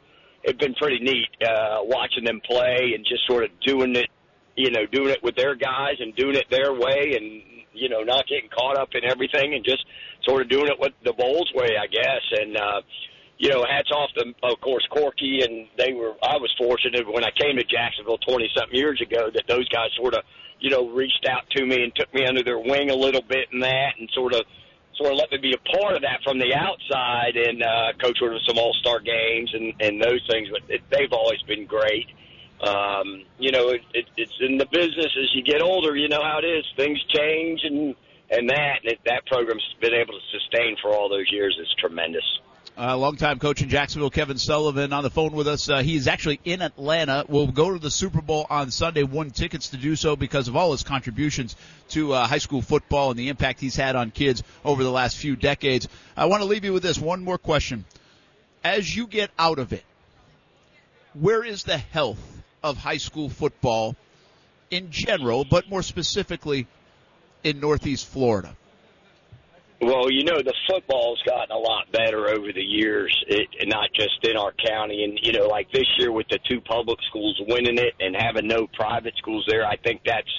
it's 0.43 0.59
been 0.59 0.74
pretty 0.74 1.01
neat 1.01 1.28
uh, 1.47 1.81
watching 1.82 2.24
them 2.24 2.40
play 2.49 2.93
and 2.94 3.05
just 3.05 3.27
sort 3.27 3.44
of 3.44 3.51
doing 3.61 3.94
it, 3.94 4.09
you 4.56 4.70
know, 4.70 4.86
doing 4.86 5.10
it 5.10 5.22
with 5.22 5.36
their 5.36 5.54
guys 5.54 5.96
and 6.00 6.14
doing 6.14 6.36
it 6.36 6.46
their 6.50 6.72
way, 6.72 7.16
and 7.16 7.42
you 7.72 7.88
know, 7.88 8.02
not 8.02 8.26
getting 8.28 8.50
caught 8.50 8.78
up 8.78 8.90
in 8.94 9.04
everything 9.10 9.54
and 9.54 9.64
just 9.64 9.84
sort 10.28 10.42
of 10.42 10.48
doing 10.48 10.68
it 10.68 10.78
with 10.78 10.92
the 11.04 11.12
Bolles 11.12 11.50
way, 11.54 11.70
I 11.80 11.86
guess. 11.86 12.22
And 12.32 12.56
uh, 12.56 12.80
you 13.38 13.48
know, 13.48 13.64
hats 13.68 13.90
off 13.90 14.10
to, 14.16 14.32
of 14.42 14.60
course, 14.60 14.86
Corky, 14.90 15.40
and 15.42 15.66
they 15.76 15.92
were. 15.92 16.14
I 16.22 16.36
was 16.36 16.52
fortunate 16.58 17.10
when 17.10 17.24
I 17.24 17.30
came 17.30 17.56
to 17.56 17.64
Jacksonville 17.64 18.18
twenty 18.18 18.48
something 18.54 18.76
years 18.78 19.00
ago 19.00 19.30
that 19.34 19.44
those 19.48 19.68
guys 19.68 19.88
sort 19.96 20.14
of, 20.14 20.22
you 20.60 20.70
know, 20.70 20.88
reached 20.90 21.26
out 21.28 21.48
to 21.56 21.66
me 21.66 21.82
and 21.82 21.94
took 21.96 22.12
me 22.14 22.24
under 22.26 22.44
their 22.44 22.58
wing 22.58 22.90
a 22.90 22.94
little 22.94 23.22
bit 23.22 23.48
in 23.52 23.60
that, 23.60 23.94
and 23.98 24.08
sort 24.14 24.34
of, 24.34 24.42
sort 24.96 25.12
of 25.12 25.18
let 25.18 25.32
me 25.32 25.38
be 25.38 25.54
a 25.54 25.76
part 25.76 25.96
of 25.96 26.02
that 26.02 26.20
from 26.22 26.38
the 26.38 26.54
outside, 26.54 27.36
and 27.36 27.62
uh, 27.62 27.92
coach 28.00 28.18
with 28.20 28.32
some 28.46 28.58
All 28.58 28.74
Star 28.80 29.00
games 29.00 29.50
and 29.54 29.74
and 29.80 30.00
those 30.00 30.22
things. 30.30 30.48
But 30.52 30.62
it, 30.68 30.82
they've 30.90 31.12
always 31.12 31.42
been 31.48 31.66
great. 31.66 32.06
Um, 32.62 33.24
you 33.39 33.51
know, 33.51 33.70
it, 33.70 33.80
it, 33.93 34.06
it's 34.16 34.36
in 34.40 34.56
the 34.56 34.66
business 34.66 35.10
as 35.20 35.34
you 35.34 35.43
get 35.43 35.62
older. 35.62 35.97
You 35.97 36.09
know 36.09 36.22
how 36.22 36.39
it 36.39 36.47
is; 36.47 36.64
things 36.76 37.02
change, 37.09 37.60
and 37.64 37.94
and 38.30 38.48
that 38.51 38.78
and 38.82 38.93
it, 38.93 39.01
that 39.05 39.26
program's 39.26 39.64
been 39.80 39.94
able 39.94 40.14
to 40.14 40.39
sustain 40.39 40.76
for 40.80 40.93
all 40.93 41.09
those 41.09 41.30
years 41.30 41.59
is 41.60 41.68
tremendous. 41.78 42.24
Uh, 42.78 42.97
longtime 42.97 43.39
coach 43.39 43.60
in 43.60 43.68
Jacksonville, 43.68 44.09
Kevin 44.09 44.39
Sullivan, 44.39 44.94
on 44.94 45.02
the 45.02 45.10
phone 45.10 45.32
with 45.32 45.47
us. 45.47 45.68
Uh, 45.68 45.82
he's 45.82 46.06
actually 46.09 46.40
in 46.44 46.62
Atlanta. 46.62 47.24
Will 47.28 47.48
go 47.48 47.72
to 47.72 47.78
the 47.78 47.90
Super 47.90 48.22
Bowl 48.22 48.47
on 48.48 48.70
Sunday. 48.70 49.02
Won 49.02 49.30
tickets 49.30 49.70
to 49.70 49.76
do 49.76 49.94
so 49.94 50.16
because 50.16 50.48
of 50.48 50.56
all 50.56 50.72
his 50.72 50.82
contributions 50.82 51.55
to 51.90 52.14
uh, 52.14 52.26
high 52.26 52.39
school 52.39 52.62
football 52.62 53.10
and 53.10 53.18
the 53.18 53.28
impact 53.28 53.60
he's 53.60 53.76
had 53.76 53.94
on 53.97 54.10
kids 54.10 54.43
over 54.64 54.84
the 54.84 54.90
last 54.90 55.18
few 55.18 55.36
decades. 55.36 55.86
I 56.16 56.26
want 56.26 56.43
to 56.43 56.48
leave 56.48 56.64
you 56.64 56.72
with 56.72 56.84
this 56.84 56.98
one 56.98 57.24
more 57.24 57.39
question: 57.39 57.84
As 58.64 58.97
you 58.97 59.09
get 59.09 59.30
out 59.39 59.59
of 59.59 59.72
it, 59.74 59.84
where 61.12 61.44
is 61.44 61.64
the 61.64 61.76
health 61.76 62.41
of 62.62 62.76
high 62.76 62.97
school 62.97 63.28
football 63.28 63.97
in 64.70 64.90
general, 64.90 65.44
but 65.44 65.68
more 65.68 65.82
specifically 65.82 66.66
in 67.44 67.60
Northeast 67.60 68.06
Florida? 68.06 68.56
Well, 69.80 70.12
you 70.12 70.22
know, 70.22 70.39
the 70.39 70.55
football's 70.70 71.20
gotten 71.26 71.51
a 71.51 71.59
lot 71.59 71.90
better 71.90 72.28
over 72.28 72.52
the 72.52 72.62
years, 72.62 73.12
it, 73.26 73.48
not 73.66 73.90
just 73.93 74.24
in 74.24 74.36
our 74.36 74.52
county. 74.52 75.02
And, 75.02 75.18
you 75.20 75.32
know, 75.32 75.48
like 75.48 75.72
this 75.72 75.86
year 75.98 76.12
with 76.12 76.28
the 76.28 76.39
two 76.48 76.60
public 76.60 76.98
schools 77.09 77.36
winning 77.48 77.78
it 77.78 77.94
and 77.98 78.14
having 78.16 78.47
no 78.47 78.68
private 78.74 79.14
schools 79.18 79.44
there, 79.48 79.66
I 79.66 79.76
think 79.76 80.02
that's, 80.06 80.30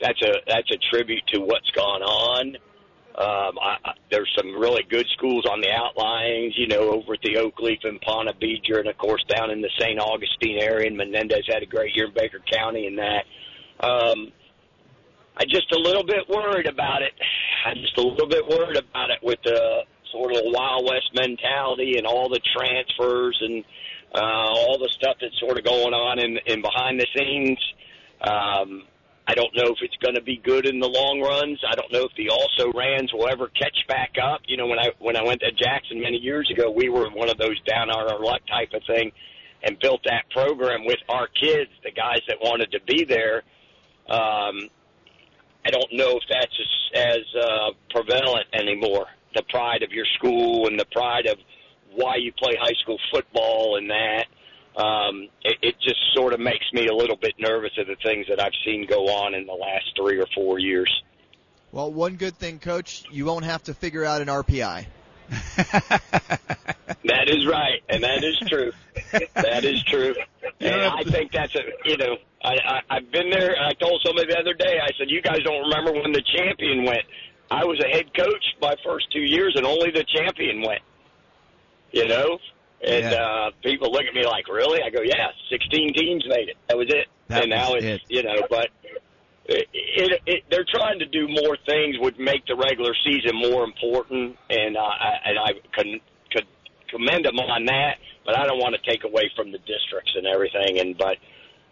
that's 0.00 0.20
a, 0.22 0.32
that's 0.48 0.68
a 0.72 0.78
tribute 0.90 1.22
to 1.28 1.40
what's 1.40 1.70
gone 1.70 2.02
on. 2.02 2.56
Um, 3.18 3.58
I, 3.60 3.76
I, 3.84 3.92
there's 4.10 4.32
some 4.36 4.58
really 4.58 4.84
good 4.88 5.06
schools 5.12 5.44
on 5.50 5.60
the 5.60 5.70
outlines, 5.70 6.54
you 6.56 6.66
know, 6.66 6.92
over 6.92 7.14
at 7.14 7.20
the 7.22 7.36
Oakleaf 7.36 7.84
and 7.84 8.00
Ponte 8.00 8.34
Vedra, 8.40 8.80
and 8.80 8.88
of 8.88 8.96
course 8.96 9.22
down 9.28 9.50
in 9.50 9.60
the 9.60 9.70
St. 9.78 10.00
Augustine 10.00 10.58
area. 10.58 10.86
And 10.86 10.96
Menendez 10.96 11.44
had 11.46 11.62
a 11.62 11.66
great 11.66 11.94
year 11.94 12.06
in 12.06 12.14
Baker 12.14 12.40
County 12.50 12.86
and 12.86 12.98
that. 12.98 13.24
Um, 13.80 14.32
I'm 15.36 15.48
just 15.48 15.72
a 15.72 15.78
little 15.78 16.04
bit 16.04 16.28
worried 16.28 16.66
about 16.66 17.02
it. 17.02 17.12
I'm 17.66 17.76
just 17.76 17.96
a 17.98 18.02
little 18.02 18.28
bit 18.28 18.46
worried 18.46 18.76
about 18.76 19.10
it 19.10 19.18
with 19.22 19.38
the 19.44 19.84
sort 20.10 20.34
of 20.34 20.42
Wild 20.44 20.84
West 20.84 21.10
mentality 21.14 21.96
and 21.96 22.06
all 22.06 22.28
the 22.28 22.40
transfers 22.56 23.36
and 23.40 23.64
uh, 24.14 24.20
all 24.20 24.78
the 24.78 24.90
stuff 24.92 25.16
that's 25.20 25.38
sort 25.40 25.58
of 25.58 25.64
going 25.64 25.94
on 25.94 26.18
in, 26.18 26.38
in 26.46 26.62
behind 26.62 27.00
the 27.00 27.06
scenes. 27.16 27.58
Um, 28.20 28.84
I 29.26 29.34
don't 29.34 29.54
know 29.54 29.70
if 29.70 29.78
it's 29.82 29.96
going 30.02 30.16
to 30.16 30.22
be 30.22 30.38
good 30.42 30.66
in 30.66 30.80
the 30.80 30.88
long 30.88 31.20
runs. 31.20 31.60
I 31.68 31.76
don't 31.76 31.92
know 31.92 32.04
if 32.04 32.12
the 32.16 32.28
also 32.30 32.72
rans 32.76 33.12
will 33.12 33.28
ever 33.28 33.48
catch 33.48 33.86
back 33.88 34.16
up. 34.22 34.40
You 34.46 34.56
know, 34.56 34.66
when 34.66 34.80
I 34.80 34.90
when 34.98 35.16
I 35.16 35.22
went 35.22 35.40
to 35.42 35.52
Jackson 35.52 36.00
many 36.00 36.16
years 36.16 36.50
ago, 36.50 36.70
we 36.70 36.88
were 36.88 37.08
one 37.10 37.30
of 37.30 37.38
those 37.38 37.60
down 37.60 37.88
on 37.88 38.10
our 38.10 38.20
luck 38.20 38.40
type 38.48 38.70
of 38.74 38.82
thing, 38.86 39.12
and 39.62 39.78
built 39.78 40.00
that 40.04 40.28
program 40.30 40.84
with 40.84 40.98
our 41.08 41.28
kids, 41.28 41.70
the 41.84 41.92
guys 41.92 42.20
that 42.26 42.38
wanted 42.40 42.72
to 42.72 42.80
be 42.86 43.04
there. 43.04 43.42
Um, 44.08 44.68
I 45.64 45.70
don't 45.70 45.92
know 45.92 46.16
if 46.16 46.24
that's 46.28 46.58
as, 46.58 47.00
as 47.00 47.42
uh, 47.42 47.70
prevalent 47.90 48.46
anymore. 48.52 49.06
The 49.34 49.44
pride 49.48 49.84
of 49.84 49.92
your 49.92 50.06
school 50.18 50.66
and 50.66 50.78
the 50.78 50.86
pride 50.86 51.26
of 51.26 51.38
why 51.94 52.16
you 52.16 52.32
play 52.32 52.56
high 52.60 52.74
school 52.82 52.98
football 53.12 53.76
and 53.76 53.88
that. 53.90 54.24
Um, 54.76 55.28
it, 55.42 55.58
it 55.62 55.74
just 55.82 56.00
sort 56.14 56.32
of 56.32 56.40
makes 56.40 56.64
me 56.72 56.86
a 56.86 56.94
little 56.94 57.16
bit 57.16 57.34
nervous 57.38 57.72
of 57.78 57.86
the 57.86 57.96
things 58.02 58.26
that 58.28 58.40
I've 58.40 58.54
seen 58.64 58.86
go 58.86 59.06
on 59.08 59.34
in 59.34 59.46
the 59.46 59.52
last 59.52 59.84
three 59.96 60.18
or 60.18 60.26
four 60.34 60.58
years. 60.58 60.90
Well, 61.72 61.92
one 61.92 62.16
good 62.16 62.38
thing, 62.38 62.58
Coach, 62.58 63.04
you 63.10 63.24
won't 63.24 63.44
have 63.44 63.62
to 63.64 63.74
figure 63.74 64.04
out 64.04 64.22
an 64.22 64.28
RPI. 64.28 64.86
that 65.56 67.28
is 67.28 67.46
right, 67.46 67.80
and 67.88 68.02
that 68.04 68.22
is 68.22 68.38
true. 68.48 68.72
that 69.34 69.64
is 69.64 69.82
true. 69.84 70.14
And 70.60 70.82
I 70.82 71.02
think 71.04 71.32
that's 71.32 71.54
a 71.54 71.62
you 71.84 71.96
know 71.96 72.16
I, 72.44 72.54
I 72.66 72.80
I've 72.96 73.10
been 73.10 73.30
there. 73.30 73.56
I 73.58 73.72
told 73.74 74.02
somebody 74.04 74.28
the 74.28 74.38
other 74.38 74.52
day. 74.52 74.78
I 74.82 74.90
said, 74.98 75.08
"You 75.08 75.22
guys 75.22 75.38
don't 75.44 75.62
remember 75.62 75.92
when 75.92 76.12
the 76.12 76.22
champion 76.36 76.84
went? 76.84 77.02
I 77.50 77.64
was 77.64 77.80
a 77.80 77.88
head 77.88 78.14
coach 78.14 78.44
my 78.60 78.74
first 78.84 79.10
two 79.10 79.20
years, 79.20 79.54
and 79.56 79.64
only 79.64 79.90
the 79.90 80.04
champion 80.04 80.62
went. 80.62 80.82
You 81.92 82.08
know." 82.08 82.38
And 82.84 83.04
Yeah. 83.04 83.22
uh, 83.22 83.50
people 83.62 83.92
look 83.92 84.04
at 84.04 84.14
me 84.14 84.26
like, 84.26 84.48
"Really?" 84.48 84.82
I 84.82 84.90
go, 84.90 85.02
"Yeah, 85.02 85.30
16 85.50 85.94
teams 85.94 86.26
made 86.26 86.48
it. 86.48 86.56
That 86.68 86.76
was 86.76 86.88
it." 86.88 87.06
That 87.28 87.42
and 87.42 87.50
now 87.50 87.74
it's 87.74 87.84
it. 87.84 88.02
you 88.08 88.22
know, 88.22 88.42
but 88.50 88.70
it, 89.46 89.68
it, 89.72 90.20
it, 90.26 90.44
they're 90.50 90.66
trying 90.68 90.98
to 90.98 91.06
do 91.06 91.28
more 91.28 91.56
things 91.66 91.96
would 92.00 92.18
make 92.18 92.46
the 92.46 92.56
regular 92.56 92.94
season 93.04 93.36
more 93.36 93.64
important, 93.64 94.36
and 94.50 94.76
uh, 94.76 94.80
I, 94.80 95.18
and 95.24 95.38
I 95.38 95.52
can 95.74 96.00
could 96.30 96.46
commend 96.88 97.24
them 97.24 97.38
on 97.38 97.64
that. 97.66 97.98
But 98.24 98.38
I 98.38 98.46
don't 98.46 98.58
want 98.58 98.76
to 98.76 98.90
take 98.90 99.04
away 99.04 99.30
from 99.34 99.50
the 99.50 99.58
districts 99.58 100.12
and 100.14 100.26
everything. 100.26 100.78
And 100.78 100.96
but 100.96 101.18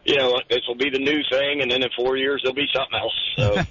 you 0.05 0.17
know, 0.17 0.41
this 0.49 0.61
will 0.67 0.77
be 0.77 0.91
the 0.91 0.99
new 0.99 1.23
thing, 1.31 1.61
and 1.61 1.71
then 1.71 1.83
in 1.83 1.91
four 1.97 2.17
years 2.17 2.41
there'll 2.43 2.55
be 2.55 2.69
something 2.75 2.99
else. 2.99 3.13
So 3.37 3.63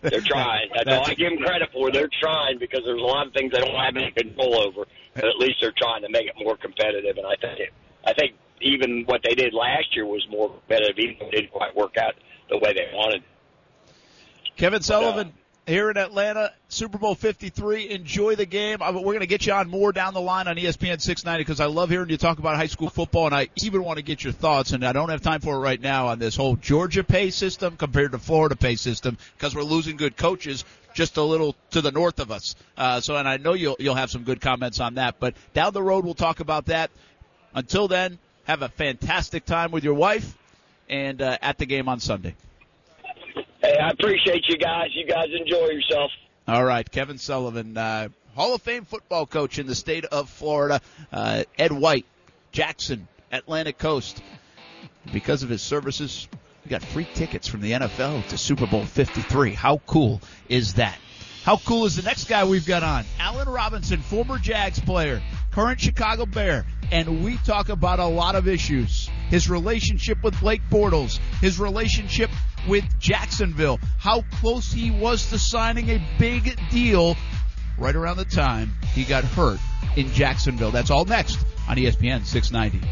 they're 0.02 0.20
trying. 0.20 0.68
That's, 0.74 0.90
all 0.90 1.06
I 1.06 1.14
give 1.14 1.30
them 1.30 1.38
credit 1.38 1.70
for. 1.72 1.90
They're 1.90 2.10
trying 2.20 2.58
because 2.58 2.80
there's 2.84 3.00
a 3.00 3.04
lot 3.04 3.26
of 3.26 3.32
things 3.32 3.52
they 3.52 3.60
don't 3.60 3.74
have 3.74 3.96
any 3.96 4.10
control 4.10 4.60
over. 4.60 4.86
But 5.14 5.24
at 5.24 5.36
least 5.38 5.56
they're 5.60 5.74
trying 5.76 6.02
to 6.02 6.08
make 6.10 6.26
it 6.26 6.34
more 6.38 6.56
competitive. 6.56 7.16
And 7.16 7.26
I 7.26 7.34
think 7.40 7.60
it, 7.60 7.72
I 8.06 8.12
think 8.12 8.34
even 8.60 9.04
what 9.06 9.22
they 9.22 9.34
did 9.34 9.54
last 9.54 9.96
year 9.96 10.04
was 10.04 10.26
more 10.30 10.50
competitive, 10.50 10.98
even 10.98 11.16
though 11.20 11.28
it 11.28 11.32
didn't 11.32 11.50
quite 11.50 11.74
work 11.74 11.96
out 11.96 12.14
the 12.50 12.58
way 12.58 12.74
they 12.74 12.90
wanted. 12.92 13.22
Kevin 14.56 14.80
uh, 14.80 14.82
Sullivan 14.82 15.32
here 15.68 15.90
in 15.90 15.98
Atlanta, 15.98 16.52
Super 16.68 16.96
Bowl 16.96 17.14
53. 17.14 17.90
Enjoy 17.90 18.34
the 18.34 18.46
game. 18.46 18.78
We're 18.80 18.92
going 18.92 19.20
to 19.20 19.26
get 19.26 19.46
you 19.46 19.52
on 19.52 19.68
more 19.68 19.92
down 19.92 20.14
the 20.14 20.20
line 20.20 20.48
on 20.48 20.56
ESPN 20.56 21.00
690 21.00 21.44
because 21.44 21.60
I 21.60 21.66
love 21.66 21.90
hearing 21.90 22.08
you 22.08 22.16
talk 22.16 22.38
about 22.38 22.56
high 22.56 22.66
school 22.66 22.88
football, 22.88 23.26
and 23.26 23.34
I 23.34 23.48
even 23.56 23.84
want 23.84 23.98
to 23.98 24.02
get 24.02 24.24
your 24.24 24.32
thoughts. 24.32 24.72
And 24.72 24.84
I 24.84 24.92
don't 24.92 25.10
have 25.10 25.20
time 25.20 25.40
for 25.40 25.56
it 25.56 25.58
right 25.58 25.80
now 25.80 26.08
on 26.08 26.18
this 26.18 26.34
whole 26.36 26.56
Georgia 26.56 27.04
pay 27.04 27.28
system 27.28 27.76
compared 27.76 28.12
to 28.12 28.18
Florida 28.18 28.56
pay 28.56 28.76
system 28.76 29.18
because 29.36 29.54
we're 29.54 29.62
losing 29.62 29.98
good 29.98 30.16
coaches 30.16 30.64
just 30.94 31.18
a 31.18 31.22
little 31.22 31.54
to 31.72 31.82
the 31.82 31.92
north 31.92 32.18
of 32.18 32.30
us. 32.30 32.56
Uh, 32.76 33.00
so, 33.00 33.16
and 33.16 33.28
I 33.28 33.36
know 33.36 33.52
you'll 33.52 33.76
you'll 33.78 33.94
have 33.94 34.10
some 34.10 34.24
good 34.24 34.40
comments 34.40 34.80
on 34.80 34.94
that. 34.94 35.16
But 35.20 35.34
down 35.52 35.74
the 35.74 35.82
road, 35.82 36.04
we'll 36.04 36.14
talk 36.14 36.40
about 36.40 36.66
that. 36.66 36.90
Until 37.54 37.88
then, 37.88 38.18
have 38.44 38.62
a 38.62 38.68
fantastic 38.70 39.44
time 39.44 39.70
with 39.70 39.84
your 39.84 39.94
wife 39.94 40.34
and 40.88 41.20
uh, 41.20 41.36
at 41.42 41.58
the 41.58 41.66
game 41.66 41.88
on 41.90 42.00
Sunday. 42.00 42.34
Hey, 43.62 43.76
I 43.76 43.90
appreciate 43.90 44.44
you 44.48 44.56
guys. 44.56 44.88
You 44.92 45.06
guys 45.06 45.28
enjoy 45.38 45.66
yourself. 45.68 46.10
All 46.46 46.64
right, 46.64 46.88
Kevin 46.90 47.18
Sullivan, 47.18 47.76
uh, 47.76 48.08
Hall 48.34 48.54
of 48.54 48.62
Fame 48.62 48.84
football 48.84 49.26
coach 49.26 49.58
in 49.58 49.66
the 49.66 49.74
state 49.74 50.04
of 50.06 50.30
Florida. 50.30 50.80
Uh, 51.12 51.44
Ed 51.58 51.72
White, 51.72 52.06
Jackson, 52.52 53.06
Atlantic 53.30 53.78
Coast. 53.78 54.22
Because 55.12 55.42
of 55.42 55.48
his 55.48 55.62
services, 55.62 56.28
we 56.64 56.70
got 56.70 56.82
free 56.82 57.06
tickets 57.14 57.48
from 57.48 57.60
the 57.60 57.72
NFL 57.72 58.26
to 58.28 58.38
Super 58.38 58.66
Bowl 58.66 58.84
53. 58.84 59.54
How 59.54 59.78
cool 59.86 60.20
is 60.48 60.74
that? 60.74 60.98
How 61.44 61.56
cool 61.56 61.86
is 61.86 61.96
the 61.96 62.02
next 62.02 62.28
guy 62.28 62.44
we've 62.44 62.66
got 62.66 62.82
on? 62.82 63.04
Allen 63.18 63.48
Robinson, 63.48 64.00
former 64.00 64.38
Jags 64.38 64.78
player, 64.78 65.22
current 65.58 65.80
Chicago 65.80 66.24
Bear, 66.24 66.64
and 66.92 67.24
we 67.24 67.36
talk 67.38 67.68
about 67.68 67.98
a 67.98 68.06
lot 68.06 68.36
of 68.36 68.46
issues. 68.46 69.10
His 69.28 69.50
relationship 69.50 70.22
with 70.22 70.38
Blake 70.38 70.62
Bortles, 70.70 71.18
his 71.40 71.58
relationship 71.58 72.30
with 72.68 72.84
Jacksonville, 73.00 73.80
how 73.98 74.22
close 74.34 74.72
he 74.72 74.92
was 74.92 75.30
to 75.30 75.38
signing 75.38 75.90
a 75.90 76.00
big 76.16 76.56
deal 76.70 77.16
right 77.76 77.96
around 77.96 78.18
the 78.18 78.24
time 78.24 78.70
he 78.94 79.02
got 79.02 79.24
hurt 79.24 79.58
in 79.96 80.08
Jacksonville. 80.12 80.70
That's 80.70 80.92
all 80.92 81.04
next 81.04 81.44
on 81.68 81.76
ESPN 81.76 82.24
690. 82.24 82.86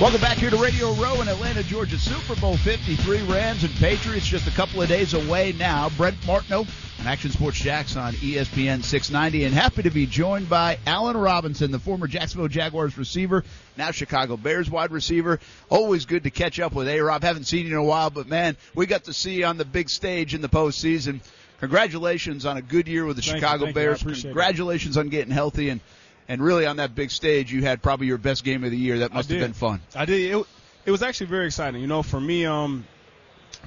Welcome 0.00 0.20
back 0.20 0.38
here 0.38 0.50
to 0.50 0.56
Radio 0.58 0.92
Row 0.92 1.20
in 1.20 1.28
Atlanta, 1.28 1.64
Georgia. 1.64 1.98
Super 1.98 2.40
Bowl 2.40 2.56
53, 2.56 3.22
Rams 3.22 3.64
and 3.64 3.74
Patriots 3.74 4.26
just 4.26 4.46
a 4.46 4.52
couple 4.52 4.80
of 4.80 4.88
days 4.88 5.12
away 5.12 5.52
now. 5.58 5.90
Brent 5.96 6.16
Martineau 6.24 6.64
on 7.00 7.06
Action 7.06 7.30
Sports 7.30 7.58
Jax 7.58 7.96
on 7.96 8.12
ESPN 8.14 8.82
690, 8.82 9.44
and 9.44 9.54
happy 9.54 9.82
to 9.82 9.90
be 9.90 10.06
joined 10.06 10.48
by 10.50 10.78
Allen 10.86 11.16
Robinson, 11.16 11.70
the 11.70 11.78
former 11.78 12.06
Jacksonville 12.06 12.48
Jaguars 12.48 12.98
receiver, 12.98 13.42
now 13.78 13.90
Chicago 13.90 14.36
Bears 14.36 14.70
wide 14.70 14.92
receiver. 14.92 15.40
Always 15.70 16.04
good 16.04 16.24
to 16.24 16.30
catch 16.30 16.60
up 16.60 16.74
with 16.74 16.88
A 16.88 17.00
Rob. 17.00 17.22
Haven't 17.22 17.44
seen 17.44 17.66
you 17.66 17.72
in 17.72 17.78
a 17.78 17.84
while, 17.84 18.10
but 18.10 18.28
man, 18.28 18.56
we 18.74 18.86
got 18.86 19.04
to 19.04 19.12
see 19.14 19.36
you 19.36 19.46
on 19.46 19.56
the 19.56 19.64
big 19.64 19.88
stage 19.88 20.34
in 20.34 20.42
the 20.42 20.48
postseason. 20.48 21.20
Congratulations 21.60 22.44
on 22.44 22.58
a 22.58 22.62
good 22.62 22.86
year 22.86 23.06
with 23.06 23.16
the 23.16 23.22
Thank 23.22 23.38
Chicago 23.38 23.66
you. 23.66 23.72
Bears. 23.72 24.02
appreciate 24.02 24.30
it. 24.30 24.32
Congratulations 24.32 24.96
on 24.98 25.08
getting 25.08 25.32
healthy 25.32 25.70
and 25.70 25.80
and 26.28 26.40
really 26.40 26.64
on 26.64 26.76
that 26.76 26.94
big 26.94 27.10
stage, 27.10 27.52
you 27.52 27.62
had 27.62 27.82
probably 27.82 28.06
your 28.06 28.18
best 28.18 28.44
game 28.44 28.62
of 28.62 28.70
the 28.70 28.76
year. 28.76 29.00
That 29.00 29.12
must 29.12 29.28
have 29.30 29.40
been 29.40 29.52
fun. 29.52 29.80
I 29.96 30.04
did. 30.04 30.32
It, 30.32 30.46
it 30.86 30.90
was 30.92 31.02
actually 31.02 31.26
very 31.26 31.46
exciting. 31.46 31.80
You 31.80 31.88
know, 31.88 32.04
for 32.04 32.20
me, 32.20 32.46
um, 32.46 32.86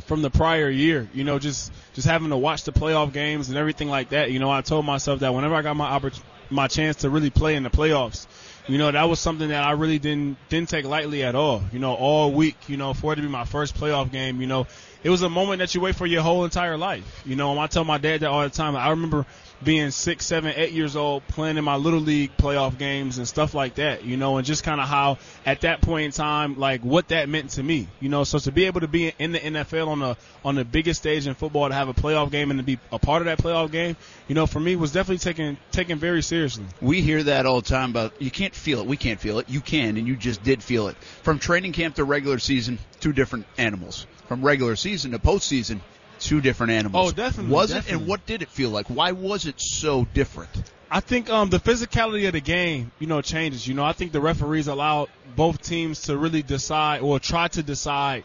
from 0.06 0.22
the 0.22 0.30
prior 0.30 0.70
year, 0.70 1.08
you 1.14 1.24
know, 1.24 1.40
just 1.40 1.72
just 1.94 2.08
having 2.08 2.30
to 2.30 2.38
watch 2.38 2.64
the 2.64 2.72
playoff 2.72 3.14
games 3.14 3.50
and 3.50 3.58
everything 3.58 3.90
like 3.90 4.10
that. 4.10 4.32
You 4.32 4.40
know, 4.40 4.52
I 4.52 4.62
told 4.62 4.86
myself 4.86 5.20
that 5.20 5.34
whenever 5.34 5.56
I 5.56 5.62
got 5.62 5.76
my 5.76 5.98
oppor- 5.98 6.22
my 6.50 6.68
chance 6.68 6.98
to 6.98 7.10
really 7.10 7.30
play 7.30 7.56
in 7.56 7.64
the 7.64 7.70
playoffs, 7.70 8.28
you 8.68 8.78
know, 8.78 8.92
that 8.92 9.10
was 9.10 9.20
something 9.20 9.50
that 9.50 9.64
I 9.64 9.72
really 9.72 10.00
didn't 10.00 10.38
didn't 10.50 10.70
take 10.70 10.86
lightly 10.86 11.24
at 11.24 11.36
all. 11.36 11.64
You 11.72 11.80
know, 11.80 11.94
all 11.94 12.32
week, 12.32 12.58
you 12.68 12.78
know, 12.78 12.94
for 12.94 13.14
it 13.14 13.18
to 13.18 13.22
be 13.22 13.28
my 13.28 13.46
first 13.46 13.76
playoff 13.76 14.12
game, 14.12 14.42
you 14.42 14.48
know, 14.48 14.68
it 15.04 15.10
was 15.10 15.22
a 15.22 15.30
moment 15.30 15.60
that 15.60 15.76
you 15.76 15.82
wait 15.82 15.96
for 15.96 16.06
your 16.06 16.22
whole 16.22 16.46
entire 16.46 16.78
life. 16.78 17.24
You 17.26 17.36
know, 17.36 17.58
I 17.60 17.68
tell 17.68 17.84
my 17.84 17.98
dad 17.98 18.22
that 18.22 18.30
all 18.30 18.42
the 18.44 18.50
time. 18.50 18.76
I 18.76 18.90
remember 18.90 19.26
being 19.64 19.92
six, 19.92 20.26
seven, 20.26 20.54
eight 20.56 20.72
years 20.72 20.96
old, 20.96 21.28
playing 21.28 21.58
in 21.58 21.64
my 21.64 21.76
little 21.76 22.00
league 22.00 22.36
playoff 22.38 22.78
games 22.78 23.18
and 23.18 23.28
stuff 23.28 23.54
like 23.54 23.76
that, 23.76 24.04
you 24.04 24.18
know, 24.18 24.38
and 24.38 24.46
just 24.46 24.64
kind 24.64 24.82
of 24.82 24.88
how 24.88 25.18
at 25.46 25.62
that 25.62 25.82
point 25.82 26.06
in 26.06 26.12
time, 26.12 26.58
like 26.60 26.82
what 26.82 27.10
that 27.10 27.30
meant 27.30 27.52
to 27.52 27.64
me, 27.64 27.88
you 28.00 28.10
know. 28.10 28.24
So 28.24 28.40
to 28.40 28.52
be 28.52 28.66
able 28.66 28.82
to 28.82 28.88
be 28.88 29.14
in 29.20 29.32
the 29.32 29.40
NFL 29.40 29.88
on 29.88 30.00
the 30.00 30.18
on 30.44 30.56
the 30.56 30.66
biggest 30.66 31.02
stage 31.02 31.28
in 31.28 31.34
football, 31.34 31.70
to 31.70 31.76
have 31.76 31.90
a 31.90 31.94
playoff 31.94 32.32
game 32.32 32.52
and 32.52 32.60
to 32.60 32.64
be 32.64 32.80
a 32.92 33.00
part 33.00 33.22
of 33.22 33.26
that 33.26 33.38
playoff 33.38 33.72
game, 33.72 33.96
you 34.28 34.36
know, 34.36 34.46
for 34.46 34.60
me 34.60 34.76
was 34.76 34.92
definitely 34.92 35.20
taken 35.20 35.58
taken 35.72 36.00
very 36.00 36.22
seriously. 36.22 36.66
We 36.82 37.02
hear 37.02 37.24
that 37.24 37.46
all 37.46 37.62
the 37.62 37.68
time, 37.68 37.94
but 37.94 38.22
you 38.22 38.32
can't 38.32 38.54
feel 38.56 38.80
it. 38.80 38.86
We 38.86 38.98
can't 38.98 39.20
feel 39.20 39.40
it. 39.40 39.50
You 39.50 39.62
can, 39.62 39.98
and 39.98 40.08
you 40.08 40.16
just 40.16 40.44
did 40.44 40.64
feel 40.64 40.88
it. 40.88 40.98
From 41.24 41.40
training 41.40 41.74
camp 41.74 41.96
to 41.96 42.04
regular 42.04 42.40
season, 42.40 42.80
two 43.00 43.14
different 43.14 43.46
animals. 43.58 44.08
From 44.28 44.44
regular 44.44 44.76
season 44.76 45.12
to 45.12 45.20
postseason, 45.20 45.82
two 46.24 46.42
different 46.42 46.72
animals. 46.72 47.10
Oh, 47.10 47.16
definitely, 47.16 47.54
Was 47.54 47.72
it, 47.72 47.92
and 47.92 48.08
what 48.08 48.26
did 48.26 48.42
it 48.42 48.50
feel 48.50 48.70
like? 48.70 48.88
Why 48.88 49.12
was 49.12 49.46
it 49.46 49.60
so 49.60 50.06
different? 50.14 50.50
I 50.90 51.00
think 51.00 51.30
um, 51.30 51.50
the 51.50 51.60
physicality 51.60 52.28
of 52.28 52.34
the 52.34 52.42
game, 52.42 52.92
you 53.00 53.08
know, 53.08 53.22
changes. 53.22 53.68
You 53.68 53.74
know, 53.74 53.84
I 53.84 53.94
think 53.94 54.12
the 54.12 54.22
referees 54.22 54.68
allowed 54.68 55.10
both 55.36 55.62
teams 55.62 56.04
to 56.04 56.16
really 56.16 56.44
decide 56.44 57.02
or 57.02 57.20
try 57.20 57.48
to 57.50 57.64
decide 57.64 58.24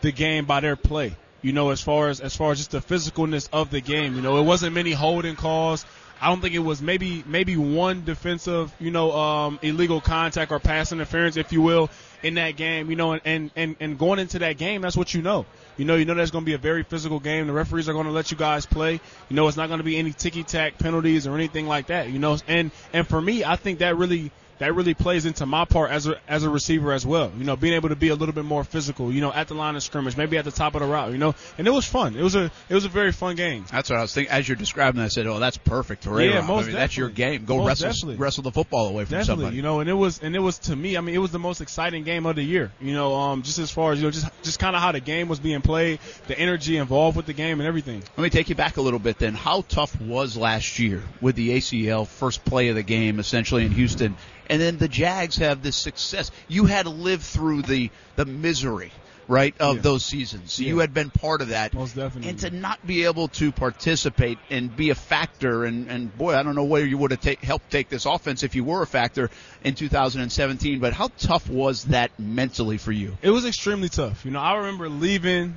the 0.00 0.12
game 0.12 0.44
by 0.44 0.60
their 0.60 0.76
play. 0.76 1.16
You 1.42 1.52
know, 1.52 1.70
as 1.70 1.80
far 1.82 2.08
as 2.08 2.20
as 2.20 2.36
far 2.36 2.52
as 2.52 2.58
just 2.58 2.70
the 2.70 2.78
physicalness 2.78 3.48
of 3.52 3.70
the 3.70 3.80
game. 3.80 4.14
You 4.14 4.22
know, 4.22 4.38
it 4.38 4.44
wasn't 4.44 4.74
many 4.74 4.92
holding 4.92 5.36
calls. 5.36 5.84
I 6.20 6.28
don't 6.28 6.40
think 6.40 6.54
it 6.54 6.60
was 6.60 6.80
maybe 6.80 7.22
maybe 7.26 7.56
one 7.56 8.04
defensive, 8.04 8.72
you 8.78 8.90
know, 8.90 9.12
um, 9.12 9.58
illegal 9.60 10.00
contact 10.00 10.52
or 10.52 10.60
pass 10.60 10.92
interference, 10.92 11.36
if 11.36 11.52
you 11.52 11.60
will, 11.60 11.90
in 12.24 12.34
that 12.34 12.56
game. 12.56 12.90
You 12.90 12.96
know, 12.96 13.12
and, 13.12 13.50
and 13.54 13.76
and 13.78 13.98
going 13.98 14.18
into 14.18 14.40
that 14.40 14.56
game, 14.56 14.82
that's 14.82 14.96
what 14.96 15.14
you 15.14 15.22
know. 15.22 15.46
You 15.76 15.84
know, 15.84 15.96
you 15.96 16.04
know 16.04 16.14
there's 16.14 16.30
going 16.30 16.44
to 16.44 16.46
be 16.46 16.54
a 16.54 16.58
very 16.58 16.82
physical 16.82 17.20
game. 17.20 17.46
The 17.46 17.52
referees 17.52 17.88
are 17.88 17.92
going 17.92 18.06
to 18.06 18.12
let 18.12 18.30
you 18.30 18.36
guys 18.36 18.66
play. 18.66 19.00
You 19.28 19.36
know, 19.36 19.46
it's 19.48 19.56
not 19.56 19.68
going 19.68 19.78
to 19.78 19.84
be 19.84 19.96
any 19.96 20.12
ticky 20.12 20.42
tack 20.42 20.78
penalties 20.78 21.26
or 21.26 21.34
anything 21.34 21.66
like 21.66 21.88
that. 21.88 22.10
You 22.10 22.18
know, 22.18 22.38
and 22.48 22.70
and 22.92 23.06
for 23.06 23.20
me, 23.20 23.44
I 23.44 23.56
think 23.56 23.80
that 23.80 23.96
really 23.96 24.32
that 24.58 24.74
really 24.74 24.94
plays 24.94 25.26
into 25.26 25.46
my 25.46 25.64
part 25.64 25.90
as 25.90 26.06
a 26.06 26.18
as 26.28 26.44
a 26.44 26.50
receiver 26.50 26.92
as 26.92 27.04
well. 27.04 27.32
You 27.36 27.44
know, 27.44 27.56
being 27.56 27.74
able 27.74 27.88
to 27.88 27.96
be 27.96 28.08
a 28.08 28.14
little 28.14 28.34
bit 28.34 28.44
more 28.44 28.64
physical. 28.64 29.12
You 29.12 29.20
know, 29.20 29.32
at 29.32 29.48
the 29.48 29.54
line 29.54 29.76
of 29.76 29.82
scrimmage, 29.82 30.16
maybe 30.16 30.38
at 30.38 30.44
the 30.44 30.50
top 30.50 30.74
of 30.74 30.80
the 30.80 30.86
route. 30.86 31.12
You 31.12 31.18
know, 31.18 31.34
and 31.58 31.66
it 31.66 31.70
was 31.70 31.84
fun. 31.86 32.16
It 32.16 32.22
was 32.22 32.34
a 32.34 32.50
it 32.68 32.74
was 32.74 32.84
a 32.84 32.88
very 32.88 33.12
fun 33.12 33.36
game. 33.36 33.64
That's 33.70 33.90
what 33.90 33.98
I 33.98 34.02
was 34.02 34.14
thinking. 34.14 34.32
As 34.32 34.48
you're 34.48 34.56
describing, 34.56 35.00
I 35.00 35.08
said, 35.08 35.26
"Oh, 35.26 35.38
that's 35.38 35.58
perfect 35.58 36.04
for 36.04 36.22
Yeah, 36.22 36.40
most 36.42 36.64
I 36.64 36.66
mean, 36.66 36.76
that's 36.76 36.96
your 36.96 37.08
game. 37.08 37.44
Go 37.44 37.64
wrestle 37.66 37.88
definitely. 37.88 38.16
wrestle 38.16 38.42
the 38.42 38.52
football 38.52 38.88
away 38.88 39.04
from 39.04 39.18
Definitely, 39.18 39.42
somebody." 39.42 39.56
you 39.56 39.62
know, 39.62 39.80
and 39.80 39.90
it 39.90 39.94
was 39.94 40.20
and 40.22 40.34
it 40.36 40.40
was 40.40 40.58
to 40.60 40.76
me. 40.76 40.96
I 40.96 41.00
mean, 41.00 41.14
it 41.14 41.18
was 41.18 41.32
the 41.32 41.38
most 41.38 41.60
exciting 41.60 42.04
game 42.04 42.26
of 42.26 42.36
the 42.36 42.42
year. 42.42 42.70
You 42.80 42.94
know, 42.94 43.14
um, 43.14 43.42
just 43.42 43.58
as 43.58 43.70
far 43.70 43.92
as 43.92 43.98
you 43.98 44.06
know, 44.06 44.10
just 44.10 44.26
just 44.42 44.58
kind 44.58 44.76
of 44.76 44.82
how 44.82 44.92
the 44.92 45.00
game 45.00 45.28
was 45.28 45.40
being 45.40 45.60
played, 45.62 45.98
the 46.26 46.38
energy 46.38 46.76
involved 46.76 47.16
with 47.16 47.26
the 47.26 47.32
game, 47.32 47.60
and 47.60 47.66
everything. 47.66 48.02
Let 48.16 48.22
me 48.22 48.30
take 48.30 48.48
you 48.48 48.54
back 48.54 48.76
a 48.76 48.80
little 48.82 48.98
bit 48.98 49.18
then. 49.18 49.34
How 49.34 49.62
tough 49.62 50.00
was 50.00 50.36
last 50.36 50.78
year 50.78 51.02
with 51.20 51.36
the 51.36 51.50
ACL 51.56 52.06
first 52.06 52.44
play 52.44 52.68
of 52.68 52.76
the 52.76 52.82
game 52.82 53.18
essentially 53.18 53.64
in 53.64 53.72
Houston? 53.72 54.16
And 54.48 54.60
then 54.60 54.78
the 54.78 54.88
Jags 54.88 55.36
have 55.36 55.62
this 55.62 55.76
success. 55.76 56.30
You 56.48 56.66
had 56.66 56.84
to 56.84 56.90
live 56.90 57.22
through 57.22 57.62
the 57.62 57.90
the 58.16 58.24
misery, 58.26 58.92
right, 59.26 59.54
of 59.58 59.76
Yeah. 59.76 59.82
those 59.82 60.04
seasons. 60.04 60.52
So 60.54 60.62
you 60.62 60.78
had 60.78 60.92
been 60.94 61.10
part 61.10 61.40
of 61.40 61.48
that. 61.48 61.72
Most 61.74 61.96
definitely. 61.96 62.30
And 62.30 62.38
to 62.40 62.50
not 62.50 62.86
be 62.86 63.04
able 63.04 63.28
to 63.28 63.50
participate 63.52 64.38
and 64.50 64.74
be 64.76 64.90
a 64.90 64.94
factor 64.94 65.64
and, 65.64 65.90
and 65.90 66.16
boy, 66.16 66.36
I 66.36 66.42
don't 66.42 66.54
know 66.54 66.64
where 66.64 66.84
you 66.84 66.98
would 66.98 67.10
have 67.10 67.20
ta- 67.20 67.40
helped 67.42 67.70
take 67.70 67.88
this 67.88 68.04
offense 68.06 68.42
if 68.42 68.54
you 68.54 68.64
were 68.64 68.82
a 68.82 68.86
factor 68.86 69.30
in 69.64 69.74
2017, 69.74 70.78
but 70.78 70.92
how 70.92 71.08
tough 71.18 71.48
was 71.48 71.84
that 71.86 72.10
mentally 72.18 72.78
for 72.78 72.92
you? 72.92 73.16
It 73.22 73.30
was 73.30 73.44
extremely 73.46 73.88
tough. 73.88 74.24
You 74.24 74.30
know, 74.30 74.40
I 74.40 74.56
remember 74.56 74.88
leaving 74.88 75.56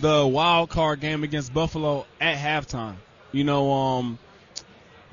the 0.00 0.26
wild 0.26 0.70
card 0.70 1.00
game 1.00 1.22
against 1.24 1.52
Buffalo 1.52 2.06
at 2.20 2.36
halftime. 2.38 2.94
You 3.32 3.44
know, 3.44 3.72
um, 3.72 4.18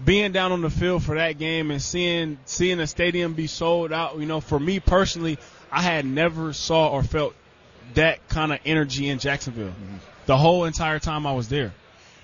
being 0.04 0.32
down 0.32 0.52
on 0.52 0.62
the 0.62 0.70
field 0.70 1.04
for 1.04 1.16
that 1.16 1.38
game 1.38 1.72
and 1.72 1.82
seeing 1.82 2.38
seeing 2.46 2.78
the 2.78 2.88
stadium 2.88 3.34
be 3.34 3.48
sold 3.48 3.92
out. 3.92 4.18
You 4.18 4.26
know, 4.26 4.42
for 4.42 4.60
me 4.60 4.80
personally, 4.80 5.38
I 5.72 5.82
had 5.82 6.06
never 6.06 6.54
saw 6.54 6.90
or 6.90 7.04
felt 7.04 7.36
that 7.96 8.28
kind 8.30 8.54
of 8.54 8.60
energy 8.66 9.10
in 9.10 9.20
Jacksonville 9.20 9.70
mm-hmm. 9.70 9.98
the 10.26 10.38
whole 10.38 10.66
entire 10.66 11.00
time 11.00 11.26
I 11.26 11.34
was 11.34 11.50
there. 11.50 11.74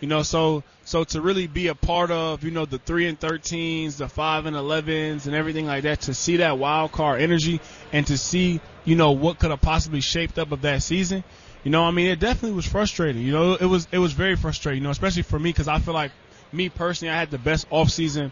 You 0.01 0.07
know, 0.07 0.23
so 0.23 0.63
so 0.83 1.03
to 1.03 1.21
really 1.21 1.47
be 1.47 1.67
a 1.67 1.75
part 1.75 2.11
of, 2.11 2.43
you 2.43 2.51
know, 2.51 2.65
the 2.65 2.77
three 2.77 3.07
and 3.07 3.19
thirteens, 3.19 3.97
the 3.97 4.07
five 4.07 4.45
and 4.45 4.55
elevens, 4.55 5.25
and 5.25 5.35
everything 5.35 5.65
like 5.65 5.83
that, 5.83 6.01
to 6.01 6.13
see 6.13 6.37
that 6.37 6.59
wild 6.59 6.91
card 6.91 7.21
energy 7.21 7.59
and 7.91 8.05
to 8.07 8.17
see, 8.17 8.61
you 8.83 8.95
know, 8.95 9.11
what 9.11 9.39
could 9.39 9.51
have 9.51 9.61
possibly 9.61 10.01
shaped 10.01 10.37
up 10.37 10.51
of 10.51 10.61
that 10.61 10.83
season. 10.83 11.23
You 11.63 11.71
know, 11.71 11.83
I 11.83 11.91
mean, 11.91 12.07
it 12.07 12.19
definitely 12.19 12.55
was 12.55 12.67
frustrating. 12.67 13.23
You 13.23 13.31
know, 13.31 13.53
it 13.53 13.65
was 13.65 13.87
it 13.91 13.97
was 13.97 14.13
very 14.13 14.35
frustrating. 14.35 14.81
You 14.81 14.85
know, 14.85 14.91
especially 14.91 15.23
for 15.23 15.39
me 15.39 15.49
because 15.49 15.67
I 15.67 15.79
feel 15.79 15.95
like 15.95 16.11
me 16.51 16.69
personally, 16.69 17.13
I 17.13 17.17
had 17.17 17.31
the 17.31 17.37
best 17.37 17.67
off 17.69 17.89
season. 17.89 18.31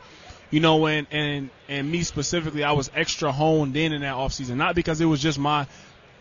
You 0.51 0.59
know, 0.59 0.85
and 0.85 1.07
and 1.09 1.49
and 1.67 1.91
me 1.91 2.03
specifically, 2.03 2.63
I 2.63 2.73
was 2.73 2.91
extra 2.95 3.31
honed 3.31 3.75
in 3.75 3.91
in 3.91 4.01
that 4.01 4.13
off 4.13 4.33
season, 4.33 4.57
not 4.59 4.75
because 4.75 5.01
it 5.01 5.05
was 5.05 5.19
just 5.19 5.39
my 5.39 5.65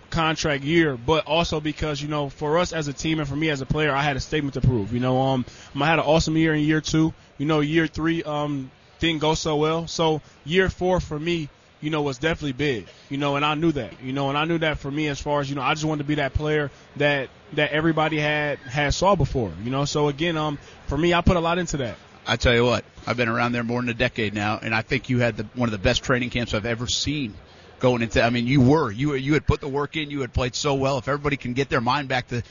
contract 0.09 0.63
year, 0.63 0.97
but 0.97 1.27
also 1.27 1.61
because 1.61 2.01
you 2.01 2.09
know, 2.09 2.29
for 2.29 2.59
us 2.59 2.73
as 2.73 2.89
a 2.89 2.93
team 2.93 3.19
and 3.19 3.29
for 3.29 3.37
me 3.37 3.51
as 3.51 3.61
a 3.61 3.67
player, 3.67 3.93
I 3.93 4.03
had 4.03 4.17
a 4.17 4.21
statement 4.21 4.55
to 4.55 4.61
prove. 4.61 4.95
You 4.95 5.01
know, 5.01 5.21
um, 5.21 5.45
I 5.75 5.87
had 5.87 5.99
an 5.99 6.05
awesome 6.07 6.37
year 6.37 6.55
in 6.55 6.61
year 6.61 6.81
two. 6.81 7.13
You 7.39 7.47
know, 7.47 7.61
year 7.61 7.87
three 7.87 8.23
um 8.23 8.71
didn't 9.01 9.21
go 9.21 9.35
so 9.35 9.57
well. 9.57 9.87
So 9.89 10.23
year 10.45 10.71
four 10.71 11.01
for 11.01 11.19
me, 11.19 11.49
you 11.83 11.91
know, 11.91 12.01
was 12.01 12.17
definitely 12.17 12.53
big. 12.53 12.87
You 13.11 13.19
know, 13.19 13.37
and 13.37 13.45
I 13.45 13.55
knew 13.55 13.73
that. 13.73 14.03
You 14.03 14.15
know, 14.15 14.31
and 14.31 14.39
I 14.39 14.47
knew 14.47 14.59
that 14.59 14.79
for 14.79 14.91
me 14.91 15.09
as 15.09 15.21
far 15.21 15.41
as 15.41 15.51
you 15.51 15.57
know, 15.57 15.63
I 15.63 15.75
just 15.75 15.85
wanted 15.85 16.05
to 16.05 16.09
be 16.09 16.15
that 16.15 16.33
player 16.33 16.71
that 16.97 17.29
that 17.53 17.73
everybody 17.73 18.19
had 18.19 18.59
had 18.61 18.95
saw 18.95 19.15
before. 19.17 19.53
You 19.63 19.71
know, 19.71 19.85
so 19.85 20.09
again, 20.09 20.39
um, 20.39 20.59
for 20.87 20.97
me, 20.97 21.13
I 21.13 21.21
put 21.21 21.37
a 21.37 21.41
lot 21.41 21.59
into 21.59 21.79
that. 21.79 21.97
I 22.27 22.37
tell 22.37 22.55
you 22.55 22.65
what, 22.65 22.85
I've 23.07 23.17
been 23.17 23.29
around 23.29 23.51
there 23.51 23.65
more 23.65 23.81
than 23.81 23.91
a 23.91 23.95
decade 23.95 24.33
now, 24.33 24.59
and 24.63 24.73
I 24.73 24.83
think 24.83 25.11
you 25.11 25.19
had 25.19 25.37
the, 25.37 25.43
one 25.55 25.69
of 25.69 25.73
the 25.73 25.79
best 25.79 26.05
training 26.05 26.31
camps 26.31 26.55
I've 26.55 26.67
ever 26.67 26.87
seen. 26.87 27.35
Going 27.81 28.01
into, 28.01 28.23
I 28.23 28.31
mean, 28.31 28.47
you 28.47 28.61
were 28.61 28.93
you 28.93 29.15
you 29.15 29.35
had 29.35 29.45
put 29.45 29.61
the 29.61 29.69
work 29.69 29.97
in, 29.97 30.09
you 30.09 30.21
had 30.21 30.33
played 30.33 30.55
so 30.55 30.75
well. 30.75 30.99
If 30.99 31.09
everybody 31.09 31.37
can 31.37 31.53
get 31.53 31.69
their 31.69 31.81
mind 31.81 32.07
back 32.07 32.29
to 32.29 32.45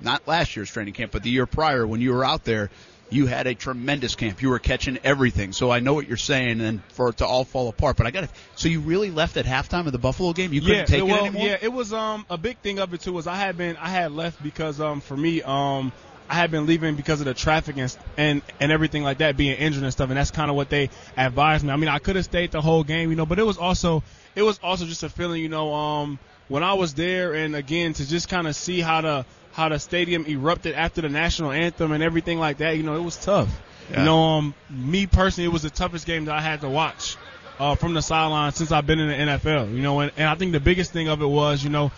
not 0.00 0.28
last 0.28 0.54
year's 0.54 0.70
training 0.70 0.94
camp, 0.94 1.10
but 1.10 1.24
the 1.24 1.30
year 1.30 1.44
prior 1.44 1.84
when 1.84 2.00
you 2.00 2.12
were 2.12 2.24
out 2.24 2.44
there, 2.44 2.70
you 3.08 3.26
had 3.26 3.46
a 3.46 3.54
tremendous 3.54 4.14
camp. 4.14 4.42
You 4.42 4.50
were 4.50 4.58
catching 4.58 4.98
everything. 5.04 5.52
So 5.52 5.70
I 5.70 5.80
know 5.80 5.94
what 5.94 6.08
you're 6.08 6.16
saying, 6.16 6.60
and 6.60 6.82
for 6.92 7.10
it 7.10 7.18
to 7.18 7.26
all 7.26 7.44
fall 7.44 7.68
apart. 7.68 7.96
But 7.96 8.06
I 8.06 8.10
got 8.10 8.22
to. 8.22 8.28
So 8.56 8.68
you 8.68 8.80
really 8.80 9.10
left 9.10 9.36
at 9.36 9.44
halftime 9.44 9.86
of 9.86 9.92
the 9.92 9.98
Buffalo 9.98 10.32
game? 10.32 10.52
You 10.52 10.60
couldn't 10.60 10.76
yeah, 10.76 10.84
take 10.84 10.98
it, 11.04 11.08
it 11.08 11.12
well, 11.12 11.26
anymore? 11.26 11.46
yeah, 11.46 11.58
it 11.60 11.72
was 11.72 11.92
um 11.92 12.26
a 12.28 12.36
big 12.36 12.58
thing 12.58 12.78
of 12.78 12.92
it 12.94 13.00
too 13.00 13.12
was 13.12 13.26
I 13.26 13.36
had 13.36 13.56
been 13.56 13.76
I 13.76 13.88
had 13.88 14.12
left 14.12 14.42
because 14.42 14.80
um 14.80 15.00
for 15.00 15.16
me 15.16 15.42
um 15.42 15.92
I 16.28 16.34
had 16.34 16.50
been 16.50 16.66
leaving 16.66 16.96
because 16.96 17.20
of 17.20 17.26
the 17.26 17.34
traffic 17.34 17.76
and 17.76 17.96
and, 18.16 18.42
and 18.58 18.72
everything 18.72 19.04
like 19.04 19.18
that 19.18 19.36
being 19.36 19.56
injured 19.56 19.84
and 19.84 19.92
stuff 19.92 20.08
and 20.08 20.18
that's 20.18 20.32
kind 20.32 20.50
of 20.50 20.56
what 20.56 20.70
they 20.70 20.90
advised 21.16 21.64
me. 21.64 21.70
I 21.70 21.76
mean 21.76 21.88
I 21.88 21.98
could 22.00 22.16
have 22.16 22.24
stayed 22.24 22.50
the 22.50 22.60
whole 22.60 22.82
game, 22.82 23.10
you 23.10 23.16
know, 23.16 23.26
but 23.26 23.38
it 23.38 23.44
was 23.44 23.58
also 23.58 24.02
it 24.34 24.42
was 24.42 24.58
also 24.62 24.84
just 24.84 25.04
a 25.04 25.08
feeling, 25.08 25.42
you 25.42 25.48
know, 25.48 25.72
um 25.72 26.18
when 26.48 26.62
I 26.62 26.74
was 26.74 26.94
there 26.94 27.34
and 27.34 27.54
again 27.54 27.92
to 27.94 28.08
just 28.08 28.28
kind 28.28 28.46
of 28.46 28.56
see 28.56 28.80
how 28.80 29.00
the 29.00 29.26
how 29.56 29.70
the 29.70 29.78
stadium 29.78 30.26
erupted 30.26 30.74
after 30.74 31.00
the 31.00 31.08
national 31.08 31.50
anthem 31.50 31.90
and 31.92 32.02
everything 32.02 32.38
like 32.38 32.58
that, 32.58 32.76
you 32.76 32.82
know, 32.82 32.94
it 32.94 33.00
was 33.02 33.16
tough. 33.16 33.48
Yeah. 33.90 34.00
You 34.00 34.04
know, 34.04 34.18
um 34.18 34.54
me 34.68 35.06
personally 35.06 35.46
it 35.48 35.52
was 35.52 35.62
the 35.62 35.70
toughest 35.70 36.04
game 36.06 36.26
that 36.26 36.34
I 36.34 36.42
had 36.42 36.60
to 36.60 36.68
watch 36.68 37.16
uh, 37.58 37.74
from 37.74 37.94
the 37.94 38.02
sideline 38.02 38.52
since 38.52 38.70
I've 38.70 38.86
been 38.86 39.00
in 39.00 39.08
the 39.08 39.32
NFL. 39.32 39.74
You 39.74 39.80
know, 39.80 40.00
and, 40.00 40.12
and 40.18 40.28
I 40.28 40.34
think 40.34 40.52
the 40.52 40.60
biggest 40.60 40.92
thing 40.92 41.08
of 41.08 41.22
it 41.22 41.26
was, 41.26 41.64
you 41.64 41.70
know, 41.70 41.90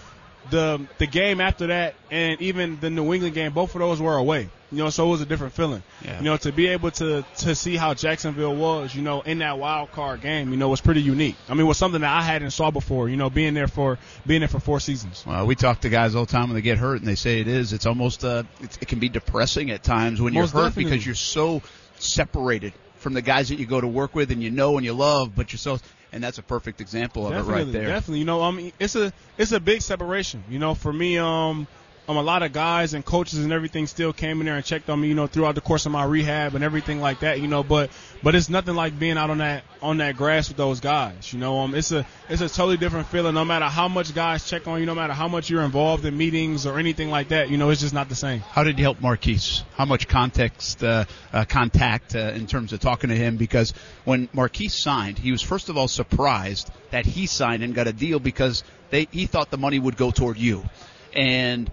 the 0.51 0.87
the 0.99 1.07
game 1.07 1.41
after 1.41 1.69
that, 1.69 1.95
and 2.11 2.41
even 2.41 2.79
the 2.81 2.91
New 2.91 3.13
England 3.13 3.35
game, 3.35 3.53
both 3.53 3.75
of 3.75 3.81
those 3.81 4.01
were 4.01 4.17
away. 4.17 4.49
You 4.71 4.85
know, 4.85 4.91
so 4.91 5.07
it 5.07 5.11
was 5.11 5.23
a 5.23 5.27
different 5.27 5.55
feeling. 5.55 5.83
Yeah. 6.05 6.19
You 6.19 6.25
know, 6.25 6.37
to 6.37 6.53
be 6.53 6.67
able 6.69 6.91
to 6.91 7.25
to 7.39 7.55
see 7.55 7.77
how 7.77 7.95
Jacksonville 7.95 8.55
was, 8.55 8.95
you 8.95 9.01
know, 9.01 9.23
in 9.23 9.39
that 9.39 9.59
wild 9.59 9.93
card 9.93 10.21
game, 10.21 10.51
you 10.51 10.59
know, 10.59 10.69
was 10.69 10.83
pretty 10.83 11.01
unique. 11.01 11.37
I 11.49 11.53
mean, 11.55 11.63
it 11.63 11.65
was 11.65 11.79
something 11.79 12.03
that 12.03 12.13
I 12.13 12.21
hadn't 12.21 12.51
saw 12.51 12.71
before. 12.71 13.09
You 13.09 13.17
know, 13.17 13.31
being 13.31 13.55
there 13.55 13.69
for 13.69 13.99
being 14.27 14.41
there 14.41 14.49
for 14.49 14.61
four 14.61 14.79
seasons. 14.79 15.25
Well, 15.27 15.47
we 15.47 15.55
talk 15.55 15.81
to 15.81 15.89
guys 15.89 16.15
all 16.15 16.27
the 16.27 16.33
time 16.33 16.49
when 16.49 16.55
they 16.55 16.61
get 16.61 16.77
hurt, 16.77 16.99
and 16.99 17.07
they 17.09 17.15
say 17.15 17.41
it 17.41 17.49
is. 17.49 17.73
It's 17.73 17.87
almost 17.87 18.25
uh, 18.25 18.43
it's, 18.61 18.77
it 18.77 18.89
can 18.89 18.99
be 18.99 19.09
depressing 19.09 19.71
at 19.71 19.83
times 19.83 20.21
when 20.21 20.35
Most 20.35 20.53
you're 20.53 20.63
hurt 20.63 20.69
definitely. 20.69 20.91
because 20.91 21.07
you're 21.07 21.15
so 21.15 21.63
separated 21.99 22.75
from 22.97 23.15
the 23.15 23.23
guys 23.23 23.49
that 23.49 23.59
you 23.59 23.65
go 23.65 23.81
to 23.81 23.89
work 23.89 24.15
with 24.15 24.31
and 24.31 24.43
you 24.43 24.51
know 24.51 24.77
and 24.77 24.85
you 24.85 24.93
love, 24.93 25.35
but 25.35 25.51
you're 25.53 25.59
so. 25.59 25.79
And 26.13 26.25
that's 26.25 26.39
a 26.39 26.43
perfect 26.43 26.81
example 26.81 27.27
of 27.27 27.33
definitely, 27.33 27.55
it 27.55 27.65
right 27.65 27.73
there. 27.73 27.87
Definitely, 27.89 28.21
you 28.21 28.25
know, 28.25 28.43
I 28.43 28.51
mean, 28.51 28.73
it's 28.79 28.97
a 28.97 29.13
it's 29.37 29.53
a 29.53 29.61
big 29.61 29.83
separation. 29.83 30.43
You 30.49 30.59
know, 30.59 30.75
for 30.75 30.93
me, 30.93 31.19
um, 31.19 31.67
um, 32.09 32.17
a 32.17 32.23
lot 32.23 32.43
of 32.43 32.55
guys 32.55 32.95
and 32.95 33.05
coaches 33.05 33.39
and 33.39 33.53
everything 33.53 33.87
still 33.87 34.15
came 34.15 34.41
in 34.41 34.47
there 34.47 34.57
and 34.57 34.65
checked 34.65 34.89
on 34.89 34.99
me, 34.99 35.09
you 35.09 35.15
know, 35.15 35.27
throughout 35.27 35.55
the 35.55 35.61
course 35.61 35.85
of 35.85 35.93
my 35.93 36.05
rehab 36.05 36.55
and 36.55 36.65
everything 36.65 37.01
like 37.01 37.21
that, 37.21 37.41
you 37.41 37.49
know. 37.49 37.63
But 37.63 37.91
but 38.23 38.35
it's 38.35 38.49
nothing 38.49 38.75
like 38.75 38.99
being 38.99 39.19
out 39.19 39.29
on 39.29 39.39
that 39.39 39.65
on 39.83 39.99
that 39.99 40.17
grass 40.17 40.49
with 40.49 40.57
those 40.57 40.81
guys, 40.81 41.33
you 41.35 41.39
know. 41.39 41.59
Um, 41.61 41.75
it's 41.75 41.93
a 41.93 42.07
it's 42.31 42.41
a 42.41 42.49
totally 42.49 42.79
different 42.79 43.09
feeling. 43.09 43.35
No 43.35 43.45
matter 43.45 43.67
how 43.67 43.89
much 43.89 44.15
guys 44.15 44.49
check 44.49 44.67
on 44.67 44.81
you, 44.81 44.87
no 44.87 44.95
matter 44.95 45.13
how 45.13 45.29
much 45.29 45.51
you're 45.51 45.63
involved 45.63 46.07
in 46.07 46.17
meetings 46.17 46.65
or 46.65 46.79
anything 46.79 47.11
like 47.11 47.29
that, 47.29 47.51
you 47.51 47.59
know, 47.59 47.69
it's 47.69 47.83
just 47.83 47.93
not 47.93 48.09
the 48.09 48.15
same. 48.15 48.41
How 48.41 48.65
did 48.65 48.79
you 48.79 48.85
help 48.85 49.03
Marquise? 49.03 49.63
How 49.75 49.85
much 49.85 50.09
context, 50.09 50.83
uh, 50.83 51.05
uh, 51.33 51.45
contact 51.45 52.17
uh, 52.17 52.33
in 52.35 52.47
terms 52.47 52.73
of 52.73 52.81
talking 52.81 53.11
to 53.11 53.17
him? 53.17 53.37
Because 53.37 53.75
when 54.05 54.31
Marquise 54.33 54.75
signed, 54.75 55.19
he 55.19 55.31
was 55.31 55.43
first 55.43 55.69
of 55.69 55.77
all 55.77 55.89
surprised 55.89 56.71
that 56.91 57.05
he 57.05 57.27
signed 57.27 57.63
and 57.63 57.75
got 57.75 57.87
a 57.87 57.93
deal 57.93 58.19
because 58.19 58.65
they 58.89 59.07
he 59.11 59.27
thought 59.27 59.51
the 59.51 59.59
money 59.59 59.79
would 59.79 59.99
go 59.99 60.11
toward 60.11 60.39
you, 60.39 60.65
and 61.13 61.71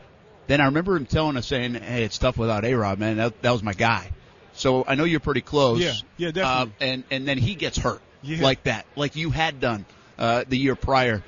then 0.48 0.62
I 0.62 0.66
remember 0.66 0.96
him 0.96 1.06
telling 1.06 1.38
us 1.38 1.48
saying, 1.48 1.74
"Hey, 1.76 2.04
it's 2.04 2.18
tough 2.18 2.38
without 2.38 2.66
A 2.66 2.74
Rob, 2.74 3.00
man. 3.00 3.18
That, 3.18 3.42
that 3.42 3.52
was 3.52 3.64
my 3.64 3.74
guy." 3.74 4.10
So 4.54 4.86
I 4.88 4.96
know 4.96 5.04
you're 5.04 5.20
pretty 5.20 5.42
close. 5.42 5.82
Yeah, 5.82 5.94
yeah, 6.18 6.32
definitely. 6.32 6.74
Uh, 6.80 6.92
and 6.92 7.04
and 7.12 7.28
then 7.28 7.38
he 7.38 7.56
gets 7.56 7.78
hurt 7.78 8.02
Yeah. 8.22 8.44
like 8.44 8.64
that, 8.64 8.86
like 8.96 9.16
you 9.16 9.30
had 9.30 9.60
done 9.60 9.86
uh, 10.18 10.44
the 10.48 10.58
year 10.58 10.76
prior. 10.76 11.24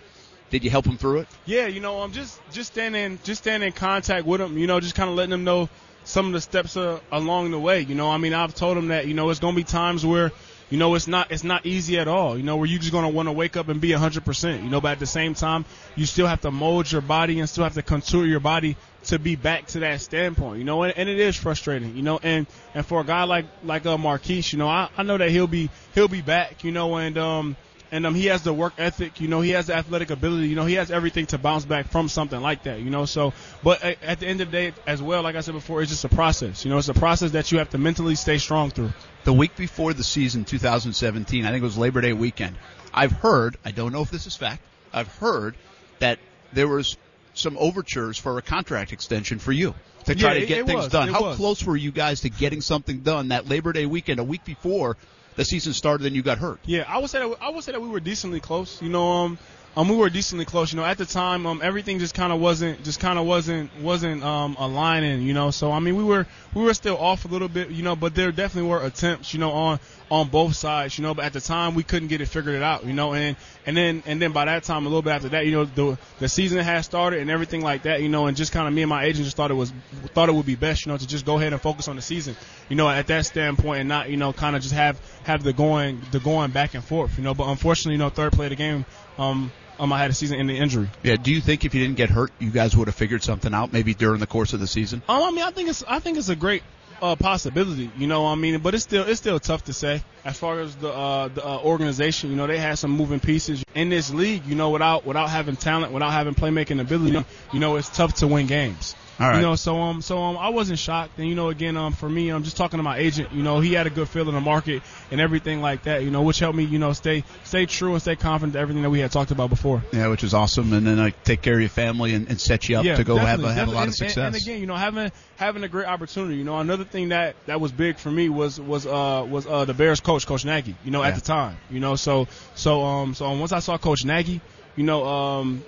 Did 0.49 0.63
you 0.63 0.69
help 0.69 0.85
him 0.85 0.97
through 0.97 1.19
it? 1.19 1.27
Yeah, 1.45 1.67
you 1.67 1.81
know, 1.81 2.01
I'm 2.01 2.13
just 2.13 2.39
just 2.53 2.71
standing 2.71 3.19
just 3.23 3.41
standing 3.41 3.67
in 3.67 3.73
contact 3.73 4.25
with 4.25 4.39
him. 4.39 4.57
You 4.57 4.65
know, 4.67 4.79
just 4.79 4.95
kind 4.95 5.09
of 5.09 5.15
letting 5.15 5.33
him 5.33 5.43
know 5.43 5.67
some 6.05 6.27
of 6.27 6.31
the 6.31 6.39
steps 6.39 6.77
uh, 6.77 6.99
along 7.11 7.51
the 7.51 7.59
way. 7.59 7.81
You 7.81 7.95
know, 7.95 8.09
I 8.09 8.17
mean, 8.17 8.33
I've 8.33 8.55
told 8.55 8.77
him 8.77 8.87
that 8.89 9.07
you 9.07 9.13
know 9.13 9.29
it's 9.29 9.41
gonna 9.41 9.57
be 9.57 9.65
times 9.65 10.05
where 10.05 10.31
you 10.69 10.77
know 10.77 10.95
it's 10.95 11.07
not 11.07 11.31
it's 11.31 11.43
not 11.43 11.65
easy 11.65 11.97
at 11.97 12.07
all. 12.07 12.37
You 12.37 12.43
know, 12.43 12.57
where 12.57 12.65
you're 12.65 12.79
just 12.79 12.91
gonna 12.91 13.09
want 13.09 13.27
to 13.27 13.31
wake 13.31 13.57
up 13.57 13.69
and 13.69 13.79
be 13.79 13.91
100. 13.91 14.25
percent 14.25 14.63
You 14.63 14.69
know, 14.69 14.81
but 14.81 14.91
at 14.91 14.99
the 14.99 15.05
same 15.05 15.33
time, 15.33 15.65
you 15.95 16.05
still 16.05 16.27
have 16.27 16.41
to 16.41 16.51
mold 16.51 16.91
your 16.91 17.01
body 17.01 17.39
and 17.39 17.49
still 17.49 17.63
have 17.63 17.73
to 17.75 17.81
contour 17.81 18.25
your 18.25 18.39
body 18.39 18.75
to 19.05 19.19
be 19.19 19.35
back 19.35 19.67
to 19.67 19.79
that 19.79 20.01
standpoint. 20.01 20.59
You 20.59 20.65
know, 20.65 20.83
and, 20.83 20.97
and 20.97 21.07
it 21.07 21.19
is 21.19 21.35
frustrating. 21.35 21.95
You 21.95 22.03
know, 22.03 22.19
and 22.21 22.47
and 22.73 22.85
for 22.85 23.01
a 23.01 23.05
guy 23.05 23.23
like 23.23 23.45
like 23.63 23.85
uh, 23.85 23.97
Marquise, 23.97 24.51
you 24.51 24.59
know, 24.59 24.67
I, 24.67 24.89
I 24.97 25.03
know 25.03 25.17
that 25.17 25.29
he'll 25.29 25.47
be 25.47 25.69
he'll 25.95 26.07
be 26.07 26.21
back. 26.21 26.63
You 26.63 26.71
know, 26.71 26.97
and 26.97 27.17
um 27.17 27.55
and 27.91 28.05
um, 28.05 28.15
he 28.15 28.25
has 28.25 28.43
the 28.43 28.53
work 28.53 28.73
ethic. 28.77 29.21
You 29.21 29.27
know, 29.27 29.41
he 29.41 29.51
has 29.51 29.67
the 29.67 29.75
athletic 29.75 30.09
ability. 30.09 30.47
You 30.49 30.55
know, 30.55 30.65
he 30.65 30.73
has 30.75 30.91
everything 30.91 31.25
to 31.27 31.37
bounce 31.37 31.65
back 31.65 31.87
from 31.89 32.09
something 32.09 32.41
like 32.41 32.63
that. 32.63 32.81
You 32.81 32.89
know, 32.89 33.05
so 33.05 33.33
but 33.63 33.83
a- 33.83 34.03
at 34.03 34.19
the 34.19 34.27
end 34.27 34.41
of 34.41 34.51
the 34.51 34.57
day, 34.57 34.73
as 34.85 35.01
well, 35.01 35.23
like 35.23 35.35
I 35.35 35.41
said 35.41 35.53
before, 35.53 35.81
it's 35.81 35.91
just 35.91 36.03
a 36.03 36.09
process. 36.09 36.65
You 36.65 36.71
know, 36.71 36.77
it's 36.77 36.89
a 36.89 36.93
process 36.93 37.31
that 37.31 37.51
you 37.51 37.59
have 37.59 37.69
to 37.71 37.77
mentally 37.77 38.15
stay 38.15 38.37
strong 38.37 38.71
through. 38.71 38.91
The 39.27 39.33
week 39.33 39.57
before 39.57 39.91
the 39.93 40.05
season 40.05 40.45
2017 40.45 41.45
i 41.45 41.49
think 41.51 41.61
it 41.61 41.65
was 41.65 41.77
labor 41.77 41.99
day 41.99 42.13
weekend 42.13 42.55
i've 42.93 43.11
heard 43.11 43.57
i 43.65 43.71
don't 43.71 43.91
know 43.91 44.01
if 44.01 44.09
this 44.09 44.25
is 44.25 44.37
fact 44.37 44.61
i've 44.93 45.13
heard 45.17 45.53
that 45.99 46.17
there 46.53 46.69
was 46.69 46.95
some 47.33 47.57
overtures 47.57 48.17
for 48.17 48.37
a 48.37 48.41
contract 48.41 48.93
extension 48.93 49.37
for 49.37 49.51
you 49.51 49.75
to 50.05 50.15
try 50.15 50.31
Yeah, 50.35 50.39
to 50.39 50.45
get 50.45 50.57
it 50.59 50.65
things 50.65 50.77
was, 50.77 50.87
done 50.87 51.09
how 51.09 51.23
was. 51.23 51.35
close 51.35 51.61
were 51.65 51.75
you 51.75 51.91
guys 51.91 52.21
to 52.21 52.29
getting 52.29 52.61
something 52.61 52.99
done 53.01 53.27
that 53.27 53.49
labor 53.49 53.73
day 53.73 53.85
weekend 53.85 54.21
a 54.21 54.23
week 54.23 54.45
before 54.45 54.95
the 55.35 55.43
season 55.43 55.73
started 55.73 56.07
and 56.07 56.15
you 56.15 56.21
got 56.21 56.37
hurt 56.37 56.61
Yeah, 56.65 56.85
I 56.87 56.97
would 56.99 57.09
say 57.09 57.19
that 57.19 57.37
I 57.41 57.49
would 57.49 57.65
say 57.65 57.73
that 57.73 57.81
we 57.81 57.89
were 57.89 57.99
decently 57.99 58.39
close. 58.39 58.81
You 58.81 58.87
know, 58.87 59.07
um, 59.11 59.37
um, 59.77 59.89
we 59.89 59.95
were 59.95 60.09
decently 60.09 60.43
close. 60.43 60.73
You 60.73 60.79
know, 60.79 60.85
at 60.85 60.97
the 60.97 61.05
time, 61.05 61.45
um, 61.45 61.61
everything 61.63 61.99
just 61.99 62.15
kind 62.15 62.33
of 62.33 62.39
wasn't 62.39 62.83
just 62.83 62.99
kind 62.99 63.19
of 63.19 63.27
wasn't 63.27 63.69
wasn't 63.79 64.23
um 64.23 64.55
aligning. 64.57 65.21
You 65.21 65.35
know, 65.35 65.51
so 65.51 65.71
I 65.71 65.77
mean, 65.77 65.95
we 65.95 66.03
were 66.03 66.25
we 66.55 66.63
were 66.63 66.73
still 66.73 66.97
off 66.97 67.25
a 67.25 67.27
little 67.27 67.47
bit. 67.47 67.69
You 67.69 67.83
know, 67.83 67.95
but 67.95 68.15
there 68.15 68.31
definitely 68.31 68.71
were 68.71 68.83
attempts. 68.83 69.35
You 69.35 69.39
know, 69.39 69.51
on 69.51 69.79
on 70.09 70.29
both 70.29 70.55
sides. 70.55 70.97
You 70.97 71.03
know, 71.03 71.13
but 71.13 71.25
at 71.25 71.33
the 71.33 71.41
time 71.41 71.75
we 71.75 71.83
couldn't 71.83 72.07
get 72.07 72.21
it 72.21 72.25
figured 72.25 72.55
it 72.55 72.63
out. 72.63 72.85
You 72.85 72.93
know, 72.93 73.13
and 73.13 73.37
and 73.67 73.77
then 73.77 74.01
and 74.07 74.19
then 74.19 74.31
by 74.31 74.45
that 74.45 74.63
time, 74.63 74.87
a 74.87 74.89
little 74.89 75.03
bit 75.03 75.11
after 75.11 75.29
that, 75.29 75.45
you 75.45 75.51
know, 75.51 75.65
the 75.65 75.95
the 76.17 76.27
season 76.27 76.57
had 76.57 76.81
started 76.81 77.19
and 77.19 77.29
everything 77.29 77.61
like 77.61 77.83
that. 77.83 78.01
You 78.01 78.09
know, 78.09 78.25
and 78.25 78.35
just 78.35 78.51
kind 78.51 78.67
of 78.67 78.73
me 78.73 78.81
and 78.81 78.89
my 78.89 79.03
agent 79.03 79.25
just 79.25 79.37
thought 79.37 79.51
it 79.51 79.55
was 79.55 79.71
thought 80.15 80.27
it 80.27 80.33
would 80.33 80.47
be 80.47 80.55
best. 80.55 80.87
You 80.87 80.91
know, 80.91 80.97
to 80.97 81.05
just 81.05 81.23
go 81.23 81.37
ahead 81.37 81.53
and 81.53 81.61
focus 81.61 81.87
on 81.87 81.97
the 81.97 82.01
season. 82.01 82.35
You 82.67 82.77
know, 82.77 82.89
at 82.89 83.05
that 83.07 83.27
standpoint, 83.27 83.81
and 83.81 83.89
not 83.89 84.09
you 84.09 84.17
know 84.17 84.33
kind 84.33 84.55
of 84.55 84.63
just 84.63 84.73
have 84.73 84.99
have 85.25 85.43
the 85.43 85.53
going 85.53 86.01
the 86.11 86.19
going 86.19 86.49
back 86.49 86.73
and 86.73 86.83
forth. 86.83 87.15
You 87.19 87.23
know, 87.23 87.35
but 87.35 87.47
unfortunately, 87.47 87.91
you 87.91 87.99
know, 87.99 88.09
third 88.09 88.33
play 88.33 88.47
of 88.47 88.49
the 88.49 88.55
game, 88.55 88.83
um, 89.19 89.51
um, 89.79 89.93
I 89.93 89.99
had 89.99 90.09
a 90.09 90.13
season 90.13 90.39
ending 90.39 90.57
injury. 90.57 90.89
yeah 91.03 91.15
do 91.15 91.31
you 91.31 91.41
think 91.41 91.65
if 91.65 91.73
you 91.73 91.81
didn't 91.81 91.97
get 91.97 92.09
hurt 92.09 92.31
you 92.39 92.49
guys 92.51 92.75
would 92.75 92.87
have 92.87 92.95
figured 92.95 93.23
something 93.23 93.53
out 93.53 93.73
maybe 93.73 93.93
during 93.93 94.19
the 94.19 94.27
course 94.27 94.53
of 94.53 94.59
the 94.59 94.67
season 94.67 95.01
Um, 95.07 95.21
I 95.23 95.31
mean, 95.31 95.43
I 95.43 95.51
think 95.51 95.69
it's 95.69 95.83
I 95.87 95.99
think 95.99 96.17
it's 96.17 96.29
a 96.29 96.35
great 96.35 96.63
uh, 96.99 97.15
possibility. 97.15 97.91
You 97.95 98.07
know, 98.07 98.23
what 98.23 98.29
I 98.29 98.35
mean, 98.35 98.59
but 98.59 98.73
it's 98.73 98.83
still 98.83 99.03
it's 99.07 99.19
still 99.19 99.39
tough 99.39 99.65
to 99.65 99.73
say 99.73 100.01
as 100.25 100.35
far 100.37 100.59
as 100.59 100.75
the 100.77 100.89
uh, 100.91 101.27
the 101.27 101.45
uh, 101.45 101.59
organization. 101.59 102.31
You 102.31 102.35
know, 102.35 102.47
they 102.47 102.57
had 102.57 102.79
some 102.79 102.89
moving 102.91 103.19
pieces 103.19 103.63
in 103.75 103.89
this 103.89 104.11
league. 104.11 104.45
You 104.47 104.55
know, 104.55 104.71
without 104.71 105.05
without 105.05 105.29
having 105.29 105.55
talent, 105.57 105.93
without 105.93 106.11
having 106.11 106.33
playmaking 106.33 106.81
ability, 106.81 107.23
you 107.53 107.59
know 107.59 107.75
it's 107.75 107.89
tough 107.89 108.15
to 108.15 108.27
win 108.27 108.47
games. 108.47 108.95
All 109.19 109.27
right. 109.29 109.37
You 109.37 109.41
know, 109.41 109.55
so 109.55 109.79
um, 109.81 110.01
so 110.01 110.19
um, 110.19 110.37
I 110.37 110.49
wasn't 110.49 110.77
shocked, 110.77 111.17
and 111.17 111.27
you 111.27 111.33
know, 111.33 111.49
again, 111.49 111.75
um, 111.75 111.91
for 111.93 112.07
me, 112.07 112.29
I'm 112.29 112.43
just 112.43 112.55
talking 112.55 112.77
to 112.77 112.83
my 112.83 112.97
agent. 112.97 113.31
You 113.31 113.41
know, 113.41 113.59
he 113.59 113.73
had 113.73 113.87
a 113.87 113.89
good 113.89 114.07
feel 114.07 114.27
in 114.29 114.35
the 114.35 114.41
market 114.41 114.83
and 115.09 115.19
everything 115.19 115.59
like 115.61 115.83
that. 115.83 116.03
You 116.03 116.11
know, 116.11 116.21
which 116.21 116.37
helped 116.37 116.55
me, 116.55 116.65
you 116.65 116.77
know, 116.77 116.93
stay 116.93 117.23
stay 117.43 117.65
true 117.65 117.93
and 117.93 118.01
stay 118.01 118.15
confident 118.15 118.53
to 118.53 118.59
everything 118.59 118.83
that 118.83 118.91
we 118.91 118.99
had 118.99 119.11
talked 119.11 119.31
about 119.31 119.49
before. 119.49 119.81
yeah 119.91 120.07
which 120.07 120.23
is 120.23 120.33
awesome 120.33 120.71
and 120.73 120.85
then 120.85 120.99
i 120.99 121.09
take 121.23 121.41
care 121.41 121.55
of 121.55 121.59
your 121.61 121.69
family 121.69 122.13
and, 122.13 122.27
and 122.29 122.39
set 122.39 122.67
you 122.69 122.77
up 122.77 122.83
to 122.97 123.03
go 123.03 123.17
have 123.17 123.43
a, 123.43 123.51
have 123.53 123.67
a 123.69 123.71
lot 123.71 123.87
of 123.87 123.95
success 123.95 124.17
And, 124.17 124.35
and 124.35 124.43
again, 124.43 124.59
you 124.59 124.67
know, 124.67 124.75
having 124.75 125.11
having 125.37 125.63
a 125.63 125.67
great 125.67 125.87
opportunity. 125.87 126.35
You 126.35 126.43
know, 126.43 126.59
another 126.59 126.83
thing 126.83 127.09
that 127.09 127.35
that 127.47 127.59
was 127.59 127.71
big 127.71 127.97
for 127.97 128.11
me 128.11 128.29
was 128.29 128.59
was 128.59 128.85
uh 128.85 129.25
was 129.27 129.47
uh 129.47 129.65
the 129.65 129.73
Bears 129.73 129.99
coach, 129.99 130.27
Coach 130.27 130.45
Nagy. 130.45 130.75
You 130.85 130.91
know, 130.91 131.01
Yeah. 131.01 131.07
at 131.09 131.15
the 131.15 131.21
time. 131.21 131.57
You 131.71 131.79
know, 131.79 131.95
so 131.95 132.27
so 132.55 132.83
um 132.83 133.15
so 133.15 133.31
once 133.31 133.51
I 133.51 133.59
saw 133.59 133.77
Coach 133.77 134.05
Nagy, 134.05 134.41
you 134.75 134.83
know, 134.83 135.05
um. 135.05 135.63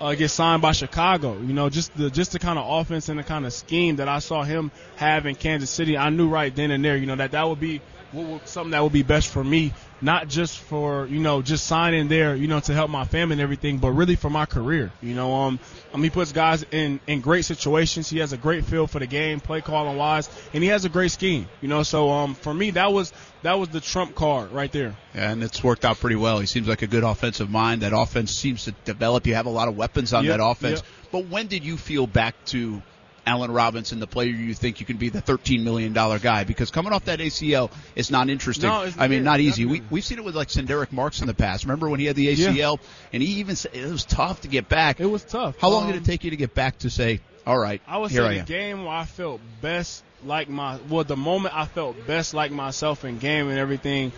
Uh, 0.00 0.14
get 0.14 0.28
signed 0.28 0.60
by 0.60 0.72
Chicago, 0.72 1.38
you 1.40 1.52
know, 1.52 1.70
just 1.70 1.96
the 1.96 2.10
just 2.10 2.32
the 2.32 2.38
kind 2.38 2.58
of 2.58 2.68
offense 2.68 3.08
and 3.08 3.18
the 3.18 3.22
kind 3.22 3.46
of 3.46 3.52
scheme 3.52 3.96
that 3.96 4.08
I 4.08 4.18
saw 4.18 4.42
him 4.42 4.72
have 4.96 5.24
in 5.24 5.36
Kansas 5.36 5.70
City. 5.70 5.96
I 5.96 6.10
knew 6.10 6.28
right 6.28 6.54
then 6.54 6.72
and 6.72 6.84
there, 6.84 6.96
you 6.96 7.06
know, 7.06 7.16
that 7.16 7.30
that 7.30 7.48
would 7.48 7.60
be 7.60 7.80
what 8.10 8.26
would, 8.26 8.48
something 8.48 8.72
that 8.72 8.82
would 8.82 8.92
be 8.92 9.02
best 9.02 9.28
for 9.28 9.42
me, 9.42 9.72
not 10.04 10.28
just 10.28 10.58
for 10.58 11.06
you 11.06 11.18
know 11.18 11.40
just 11.42 11.66
signing 11.66 12.08
there, 12.08 12.36
you 12.36 12.46
know, 12.46 12.60
to 12.60 12.74
help 12.74 12.90
my 12.90 13.04
family 13.04 13.32
and 13.32 13.40
everything, 13.40 13.78
but 13.78 13.90
really 13.92 14.16
for 14.16 14.28
my 14.28 14.44
career. 14.44 14.92
You 15.00 15.14
know, 15.14 15.34
um, 15.34 15.58
I 15.92 15.96
mean, 15.96 16.04
he 16.04 16.10
puts 16.10 16.30
guys 16.32 16.64
in 16.70 17.00
in 17.06 17.20
great 17.22 17.44
situations. 17.46 18.10
He 18.10 18.18
has 18.18 18.32
a 18.32 18.36
great 18.36 18.64
feel 18.66 18.86
for 18.86 18.98
the 18.98 19.06
game, 19.06 19.40
play 19.40 19.62
calling 19.62 19.96
wise, 19.96 20.28
and 20.52 20.62
he 20.62 20.68
has 20.68 20.84
a 20.84 20.88
great 20.90 21.10
scheme. 21.10 21.48
You 21.62 21.68
know, 21.68 21.82
so 21.82 22.10
um, 22.10 22.34
for 22.34 22.52
me, 22.52 22.70
that 22.72 22.92
was 22.92 23.12
that 23.42 23.54
was 23.54 23.70
the 23.70 23.80
trump 23.80 24.14
card 24.14 24.52
right 24.52 24.70
there. 24.70 24.94
Yeah, 25.14 25.30
and 25.30 25.42
it's 25.42 25.64
worked 25.64 25.84
out 25.84 25.98
pretty 25.98 26.16
well. 26.16 26.38
He 26.38 26.46
seems 26.46 26.68
like 26.68 26.82
a 26.82 26.86
good 26.86 27.02
offensive 27.04 27.50
mind. 27.50 27.80
That 27.82 27.92
offense 27.96 28.32
seems 28.32 28.64
to 28.64 28.72
develop. 28.84 29.26
You 29.26 29.34
have 29.34 29.46
a 29.46 29.50
lot 29.50 29.68
of 29.68 29.76
weapons 29.76 30.12
on 30.12 30.24
Yep, 30.24 30.38
that 30.38 30.44
offense. 30.44 30.80
yep. 30.80 30.88
But 31.12 31.26
when 31.28 31.46
did 31.46 31.64
you 31.64 31.76
feel 31.78 32.06
back 32.06 32.34
to 32.46 32.82
Allen 33.26 33.50
Robinson, 33.50 34.00
the 34.00 34.06
player 34.06 34.28
you 34.28 34.54
think 34.54 34.80
you 34.80 34.86
can 34.86 34.96
be 34.96 35.08
the 35.08 35.22
$13 35.22 35.62
million 35.62 35.92
guy? 35.92 36.44
Because 36.44 36.70
coming 36.70 36.92
off 36.92 37.06
that 37.06 37.18
ACL 37.20 37.70
is 37.96 38.10
not 38.10 38.28
interesting. 38.28 38.68
No, 38.68 38.82
it's- 38.82 38.96
I 38.98 39.08
mean, 39.08 39.18
yeah, 39.20 39.24
not 39.24 39.40
easy. 39.40 39.64
We, 39.64 39.78
definitely. 39.78 39.94
we've 39.94 40.04
seen 40.04 40.18
it 40.18 40.24
with 40.24 40.36
like 40.36 40.48
Sen'Derrick 40.48 40.92
Marks 40.92 41.20
in 41.20 41.26
the 41.26 41.34
past. 41.34 41.64
Remember 41.64 41.88
when 41.88 42.00
he 42.00 42.06
had 42.06 42.16
the 42.16 42.28
ACL 42.28 42.78
and 43.12 43.22
he 43.22 43.34
even 43.40 43.56
said 43.56 43.72
it 43.74 43.90
was 43.90 44.04
tough 44.04 44.42
to 44.42 44.48
get 44.48 44.68
back. 44.68 45.00
It 45.00 45.06
was 45.06 45.24
tough. 45.24 45.56
How 45.58 45.70
long 45.70 45.86
did 45.86 45.96
Um, 45.96 46.02
it 46.02 46.04
take 46.04 46.24
you 46.24 46.30
to 46.30 46.36
get 46.36 46.54
back 46.54 46.78
to 46.80 46.90
say, 46.90 47.20
all 47.46 47.58
right, 47.58 47.80
I 47.86 47.98
would 47.98 48.10
here 48.10 48.22
say 48.22 48.38
I 48.38 48.38
the 48.40 48.44
game 48.46 48.84
where 48.84 48.94
I 48.94 49.04
felt 49.04 49.40
best 49.60 50.02
like 50.24 50.48
my 50.48 50.78
well 50.88 51.04
the 51.04 51.16
moment 51.16 51.54
I 51.54 51.66
felt 51.66 52.06
best 52.06 52.32
like 52.32 52.50
myself 52.50 53.04
in 53.04 53.18
game 53.18 53.48
and 53.50 53.58
everything, 53.58 54.12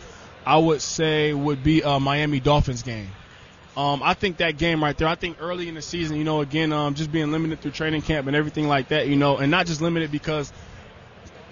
I 0.44 0.58
would 0.58 0.80
say 0.80 1.32
would 1.32 1.64
be 1.64 1.82
a 1.82 1.98
Miami 1.98 2.38
Dolphins 2.40 2.82
game. 2.82 3.08
Um, 3.76 4.02
I 4.02 4.14
think 4.14 4.38
that 4.38 4.56
game 4.56 4.82
right 4.82 4.96
there. 4.96 5.06
I 5.06 5.16
think 5.16 5.36
early 5.40 5.68
in 5.68 5.74
the 5.74 5.82
season, 5.82 6.16
you 6.16 6.24
know, 6.24 6.40
again, 6.40 6.72
um, 6.72 6.94
just 6.94 7.12
being 7.12 7.30
limited 7.30 7.60
through 7.60 7.72
training 7.72 8.02
camp 8.02 8.26
and 8.26 8.34
everything 8.34 8.68
like 8.68 8.88
that, 8.88 9.06
you 9.06 9.16
know, 9.16 9.36
and 9.36 9.50
not 9.50 9.66
just 9.66 9.82
limited 9.82 10.10
because 10.10 10.50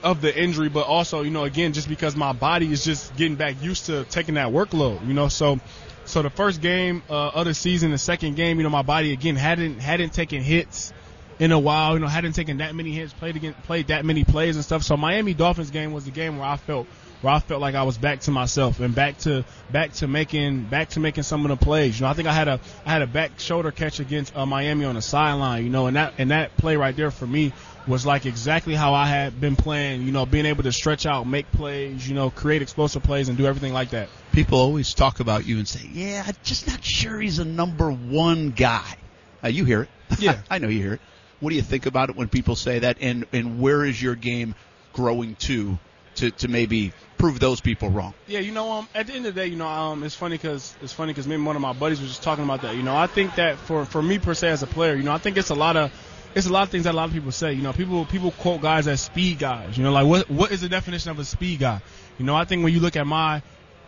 of 0.02 0.20
the 0.20 0.34
injury, 0.34 0.68
but 0.68 0.86
also, 0.86 1.22
you 1.22 1.30
know, 1.30 1.44
again, 1.44 1.74
just 1.74 1.88
because 1.88 2.16
my 2.16 2.32
body 2.32 2.72
is 2.72 2.84
just 2.84 3.14
getting 3.16 3.36
back 3.36 3.62
used 3.62 3.86
to 3.86 4.04
taking 4.04 4.34
that 4.34 4.48
workload, 4.48 5.06
you 5.06 5.12
know. 5.12 5.28
So, 5.28 5.60
so 6.06 6.22
the 6.22 6.30
first 6.30 6.62
game 6.62 7.02
uh, 7.10 7.28
of 7.28 7.44
the 7.44 7.54
season, 7.54 7.90
the 7.90 7.98
second 7.98 8.36
game, 8.36 8.58
you 8.58 8.62
know, 8.62 8.70
my 8.70 8.82
body 8.82 9.12
again 9.12 9.36
hadn't 9.36 9.80
hadn't 9.80 10.14
taken 10.14 10.42
hits 10.42 10.94
in 11.38 11.52
a 11.52 11.58
while, 11.58 11.94
you 11.94 12.00
know, 12.00 12.06
hadn't 12.06 12.32
taken 12.32 12.58
that 12.58 12.74
many 12.74 12.92
hits, 12.92 13.12
played 13.12 13.36
again, 13.36 13.54
played 13.64 13.88
that 13.88 14.04
many 14.04 14.24
plays 14.24 14.56
and 14.56 14.64
stuff. 14.64 14.82
So 14.82 14.96
Miami 14.96 15.34
Dolphins 15.34 15.70
game 15.70 15.92
was 15.92 16.04
the 16.04 16.10
game 16.10 16.38
where 16.38 16.46
I 16.46 16.56
felt 16.56 16.86
where 17.24 17.32
I 17.32 17.38
felt 17.40 17.62
like 17.62 17.74
I 17.74 17.84
was 17.84 17.96
back 17.96 18.20
to 18.20 18.30
myself 18.30 18.80
and 18.80 18.94
back 18.94 19.18
to 19.20 19.44
back 19.72 19.94
to 19.94 20.06
making 20.06 20.64
back 20.64 20.90
to 20.90 21.00
making 21.00 21.22
some 21.22 21.44
of 21.44 21.58
the 21.58 21.64
plays. 21.64 21.98
You 21.98 22.04
know, 22.04 22.10
I 22.10 22.12
think 22.12 22.28
I 22.28 22.32
had 22.34 22.48
a 22.48 22.60
I 22.84 22.90
had 22.92 23.00
a 23.00 23.06
back 23.06 23.40
shoulder 23.40 23.72
catch 23.72 23.98
against 23.98 24.36
uh, 24.36 24.44
Miami 24.44 24.84
on 24.84 24.94
the 24.94 25.02
sideline. 25.02 25.64
You 25.64 25.70
know, 25.70 25.86
and 25.86 25.96
that 25.96 26.14
and 26.18 26.30
that 26.30 26.56
play 26.58 26.76
right 26.76 26.94
there 26.94 27.10
for 27.10 27.26
me 27.26 27.52
was 27.86 28.04
like 28.04 28.26
exactly 28.26 28.74
how 28.74 28.92
I 28.92 29.06
had 29.06 29.40
been 29.40 29.56
playing. 29.56 30.02
You 30.02 30.12
know, 30.12 30.26
being 30.26 30.44
able 30.44 30.64
to 30.64 30.72
stretch 30.72 31.06
out, 31.06 31.26
make 31.26 31.50
plays, 31.50 32.06
you 32.06 32.14
know, 32.14 32.28
create 32.28 32.60
explosive 32.60 33.02
plays, 33.02 33.30
and 33.30 33.38
do 33.38 33.46
everything 33.46 33.72
like 33.72 33.90
that. 33.90 34.10
People 34.32 34.58
always 34.58 34.92
talk 34.92 35.20
about 35.20 35.46
you 35.46 35.56
and 35.56 35.66
say, 35.66 35.88
"Yeah, 35.90 36.24
I'm 36.26 36.34
just 36.42 36.66
not 36.66 36.84
sure 36.84 37.18
he's 37.18 37.38
a 37.38 37.44
number 37.44 37.90
one 37.90 38.50
guy." 38.50 38.96
Uh, 39.42 39.48
you 39.48 39.64
hear 39.64 39.82
it? 39.82 39.88
Yeah, 40.18 40.42
I 40.50 40.58
know 40.58 40.68
you 40.68 40.80
hear 40.80 40.94
it. 40.94 41.00
What 41.40 41.50
do 41.50 41.56
you 41.56 41.62
think 41.62 41.86
about 41.86 42.10
it 42.10 42.16
when 42.16 42.28
people 42.28 42.54
say 42.54 42.80
that? 42.80 42.98
And 43.00 43.24
and 43.32 43.60
where 43.60 43.82
is 43.82 44.00
your 44.00 44.14
game 44.14 44.54
growing 44.92 45.36
to 45.36 45.78
to 46.16 46.30
to 46.30 46.48
maybe 46.48 46.92
prove 47.18 47.40
those 47.40 47.60
people 47.60 47.88
wrong? 47.90 48.14
Yeah, 48.26 48.40
you 48.40 48.52
know, 48.52 48.70
um, 48.72 48.88
at 48.94 49.06
the 49.06 49.14
end 49.14 49.26
of 49.26 49.34
the 49.34 49.40
day, 49.40 49.46
you 49.48 49.56
know, 49.56 49.66
um, 49.66 50.02
it's 50.04 50.14
funny 50.14 50.36
because 50.36 50.74
it's 50.82 50.92
funny 50.92 51.12
because 51.12 51.26
maybe 51.26 51.42
one 51.42 51.56
of 51.56 51.62
my 51.62 51.72
buddies 51.72 52.00
was 52.00 52.10
just 52.10 52.22
talking 52.22 52.44
about 52.44 52.62
that. 52.62 52.76
You 52.76 52.82
know, 52.82 52.96
I 52.96 53.06
think 53.06 53.34
that 53.36 53.56
for 53.58 53.84
for 53.84 54.02
me 54.02 54.18
per 54.18 54.34
se 54.34 54.48
as 54.50 54.62
a 54.62 54.66
player, 54.66 54.94
you 54.94 55.02
know, 55.02 55.12
I 55.12 55.18
think 55.18 55.36
it's 55.36 55.50
a 55.50 55.54
lot 55.54 55.76
of 55.76 55.92
it's 56.34 56.46
a 56.46 56.52
lot 56.52 56.64
of 56.64 56.70
things 56.70 56.84
that 56.84 56.94
a 56.94 56.96
lot 56.96 57.08
of 57.08 57.14
people 57.14 57.32
say. 57.32 57.52
You 57.52 57.62
know, 57.62 57.72
people 57.72 58.04
people 58.06 58.30
quote 58.32 58.60
guys 58.60 58.88
as 58.88 59.00
speed 59.00 59.38
guys. 59.38 59.76
You 59.78 59.84
know, 59.84 59.92
like 59.92 60.06
what 60.06 60.30
what 60.30 60.52
is 60.52 60.60
the 60.60 60.68
definition 60.68 61.10
of 61.10 61.18
a 61.18 61.24
speed 61.24 61.60
guy? 61.60 61.80
You 62.18 62.24
know, 62.24 62.34
I 62.34 62.44
think 62.44 62.64
when 62.64 62.72
you 62.72 62.80
look 62.80 62.96
at 62.96 63.06
my 63.06 63.42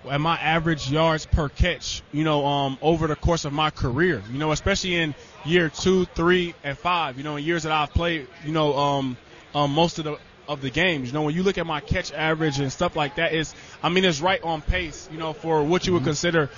at 0.08 0.20
my 0.20 0.36
average 0.36 0.90
yards 0.90 1.26
per 1.26 1.48
catch, 1.48 2.02
you 2.12 2.24
know, 2.24 2.46
um, 2.46 2.78
over 2.80 3.06
the 3.06 3.16
course 3.16 3.44
of 3.44 3.52
my 3.52 3.70
career, 3.70 4.22
you 4.30 4.38
know, 4.38 4.52
especially 4.52 4.94
in 4.94 5.14
year 5.44 5.68
two, 5.68 6.04
three, 6.06 6.54
and 6.62 6.78
five, 6.78 7.18
you 7.18 7.24
know, 7.24 7.36
in 7.36 7.44
years 7.44 7.64
that 7.64 7.72
I've 7.72 7.90
played, 7.90 8.28
you 8.44 8.52
know, 8.52 8.76
um, 8.76 9.16
um, 9.54 9.72
most 9.72 9.98
of 9.98 10.04
the 10.04 10.18
of 10.48 10.60
the 10.60 10.70
games. 10.70 11.08
You 11.08 11.14
know, 11.14 11.22
when 11.22 11.34
you 11.34 11.42
look 11.42 11.58
at 11.58 11.66
my 11.66 11.80
catch 11.80 12.12
average 12.12 12.58
and 12.58 12.72
stuff 12.72 12.96
like 12.96 13.16
that, 13.16 13.32
is 13.32 13.54
I 13.82 13.88
mean, 13.88 14.04
it's 14.04 14.20
right 14.20 14.42
on 14.42 14.62
pace, 14.62 15.08
you 15.12 15.18
know, 15.18 15.32
for 15.32 15.62
what 15.62 15.86
you 15.86 15.92
would 15.92 16.00
mm-hmm. 16.00 16.08
consider 16.08 16.50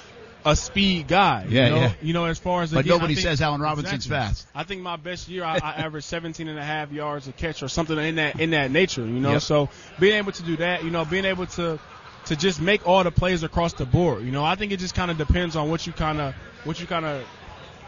a 0.44 0.54
speed 0.54 1.08
guy. 1.08 1.46
Yeah, 1.48 1.64
you 1.64 1.70
know, 1.70 1.80
yeah. 1.80 1.92
You 2.00 2.12
know, 2.12 2.24
as 2.26 2.38
far 2.38 2.62
as 2.62 2.72
But 2.72 2.80
again, 2.80 2.96
nobody 2.96 3.14
think- 3.14 3.26
says 3.26 3.42
Allen 3.42 3.60
Robinson's 3.60 4.06
Exactly. 4.06 4.28
fast. 4.28 4.46
I 4.54 4.64
think 4.64 4.82
my 4.82 4.96
best 4.96 5.28
year, 5.28 5.44
I, 5.44 5.54
I 5.56 5.72
averaged 5.84 6.06
17 6.08 6.48
and 6.48 6.58
a 6.58 6.64
half 6.64 6.92
yards 6.92 7.28
a 7.28 7.32
catch 7.32 7.62
or 7.62 7.68
something 7.68 7.98
in 7.98 8.16
that 8.16 8.40
in 8.40 8.50
that 8.50 8.70
nature. 8.70 9.02
You 9.02 9.20
know, 9.20 9.32
Yep. 9.32 9.42
so 9.42 9.68
being 9.98 10.14
able 10.14 10.32
to 10.32 10.42
do 10.42 10.56
that, 10.58 10.84
you 10.84 10.90
know, 10.90 11.04
being 11.04 11.24
able 11.24 11.46
to 11.46 11.78
to 12.26 12.36
just 12.36 12.60
make 12.60 12.86
all 12.86 13.02
the 13.04 13.10
plays 13.10 13.42
across 13.42 13.72
the 13.72 13.86
board. 13.86 14.22
You 14.22 14.30
know, 14.32 14.44
I 14.44 14.54
think 14.54 14.72
it 14.72 14.78
just 14.78 14.94
kind 14.94 15.10
of 15.10 15.18
depends 15.18 15.56
on 15.56 15.70
what 15.70 15.86
you 15.86 15.92
kind 15.92 16.20
of 16.20 16.34
what 16.64 16.80
you 16.80 16.86
kind 16.86 17.04
of 17.06 17.24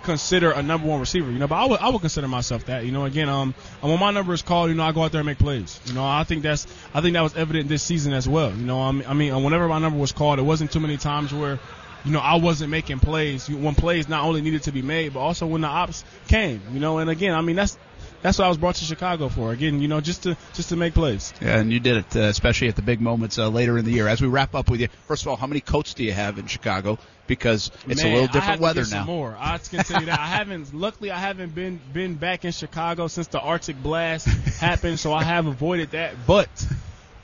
consider 0.03 0.51
a 0.51 0.63
number 0.63 0.87
one 0.89 1.01
receiver. 1.01 1.31
You 1.31 1.39
know, 1.39 1.47
but 1.47 1.57
I 1.57 1.65
would 1.67 1.81
I 1.81 1.89
would 1.89 2.01
consider 2.01 2.29
myself 2.29 2.67
that. 2.67 2.85
You 2.85 2.93
know, 2.93 3.05
again, 3.05 3.29
um, 3.29 3.55
when 3.81 3.99
my 3.99 4.11
number 4.11 4.33
is 4.33 4.43
called, 4.43 4.71
you 4.71 4.77
know, 4.77 4.85
I 4.85 4.93
go 4.93 5.03
out 5.03 5.13
there 5.13 5.21
and 5.21 5.27
make 5.27 5.39
plays. 5.39 5.81
You 5.87 5.95
know, 5.95 6.05
I 6.05 6.25
think 6.25 6.43
that's 6.43 6.67
I 6.95 7.01
think 7.01 7.15
that 7.15 7.23
was 7.23 7.37
evident 7.37 7.69
this 7.69 7.83
season 7.83 8.13
as 8.13 8.29
well. 8.29 8.51
You 8.51 8.65
know, 8.65 8.81
um, 8.81 9.03
I 9.07 9.15
mean, 9.15 9.43
whenever 9.43 9.69
my 9.69 9.79
number 9.79 9.99
was 9.99 10.13
called, 10.13 10.39
it 10.39 10.43
wasn't 10.43 10.73
too 10.73 10.81
many 10.81 10.97
times 10.97 11.33
where. 11.33 11.59
You 12.03 12.13
know, 12.13 12.21
I 12.21 12.37
wasn't 12.37 12.71
making 12.71 13.01
plays. 13.01 13.47
When 13.47 13.75
plays 13.75 14.09
not 14.09 14.25
only 14.25 14.41
needed 14.41 14.63
to 14.63 14.73
be 14.73 14.81
made, 14.81 15.13
but 15.13 15.21
also 15.21 15.47
when 15.47 15.61
the 15.61 15.67
ops 15.69 16.03
came. 16.29 16.63
You 16.73 16.81
know, 16.81 16.97
and 16.97 17.11
again, 17.11 17.35
I 17.35 17.43
mean 17.43 17.57
that's 17.57 17.77
that's 18.23 18.39
what 18.39 18.45
I 18.45 18.49
was 18.49 18.59
brought 18.59 18.75
to 18.77 18.85
Chicago 18.85 19.29
for. 19.29 19.53
Again, 19.53 19.81
you 19.81 19.89
know, 19.89 20.01
just 20.01 20.25
to 20.25 20.37
just 20.53 20.69
to 20.71 20.77
make 20.77 20.95
plays. 20.95 21.33
Yeah, 21.41 21.59
and 21.59 21.73
you 21.73 21.81
did 21.81 21.99
it, 21.99 22.17
uh, 22.17 22.21
especially 22.21 22.69
at 22.69 22.77
the 22.77 22.83
big 22.83 23.01
moments 23.01 23.39
uh, 23.39 23.49
later 23.49 23.79
in 23.79 23.85
the 23.85 23.93
year. 23.93 24.09
As 24.09 24.21
we 24.21 24.29
wrap 24.29 24.55
up 24.55 24.71
with 24.71 24.81
you, 24.81 24.89
first 25.07 25.23
of 25.23 25.29
all, 25.29 25.37
how 25.37 25.47
many 25.47 25.61
coats 25.61 25.95
do 25.95 26.05
you 26.05 26.13
have 26.13 26.39
in 26.39 26.47
Chicago? 26.47 26.99
Because 27.31 27.71
it's 27.87 28.03
Man, 28.03 28.11
a 28.11 28.15
little 28.15 28.29
I 28.29 28.33
different 28.33 28.61
weather 28.61 28.85
now. 28.91 29.05
More, 29.05 29.37
I 29.39 29.59
can 29.59 29.85
tell 29.85 30.01
you 30.01 30.07
that. 30.07 30.19
I 30.19 30.27
haven't. 30.39 30.75
Luckily, 30.75 31.13
I 31.13 31.19
haven't 31.19 31.55
been 31.55 31.81
been 31.93 32.17
back 32.17 32.45
in 32.45 32.51
Chicago 32.51 33.07
since 33.07 33.29
the 33.29 33.39
Arctic 33.39 33.81
blast 33.81 34.27
happened, 34.27 34.99
so 34.99 35.13
I 35.13 35.23
have 35.23 35.47
avoided 35.47 35.93
that. 35.93 36.27
But 36.27 36.49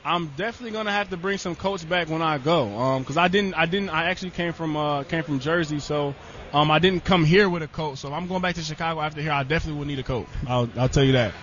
I'm 0.05 0.27
definitely 0.37 0.71
gonna 0.71 0.93
have 0.93 1.09
to 1.09 1.17
bring 1.17 1.37
some 1.37 1.57
coats 1.57 1.83
back 1.83 2.07
when 2.07 2.21
I 2.21 2.37
go, 2.37 2.69
um, 2.79 3.01
because 3.01 3.17
I 3.17 3.27
didn't. 3.27 3.55
I 3.55 3.65
didn't. 3.65 3.89
I 3.89 4.05
actually 4.05 4.31
came 4.31 4.53
from 4.53 4.77
uh 4.77 5.03
came 5.03 5.23
from 5.23 5.41
Jersey, 5.41 5.79
so 5.79 6.15
um 6.53 6.71
I 6.71 6.79
didn't 6.79 7.03
come 7.03 7.25
here 7.25 7.49
with 7.49 7.61
a 7.61 7.67
coat. 7.67 7.97
So 7.97 8.07
if 8.07 8.13
I'm 8.13 8.27
going 8.27 8.41
back 8.41 8.55
to 8.55 8.61
Chicago 8.61 9.01
after 9.01 9.21
here, 9.21 9.33
I 9.33 9.43
definitely 9.43 9.79
will 9.79 9.87
need 9.87 9.99
a 9.99 10.03
coat. 10.03 10.27
I'll 10.47 10.69
I'll 10.77 10.87
tell 10.87 11.03
you 11.03 11.11
that. 11.11 11.33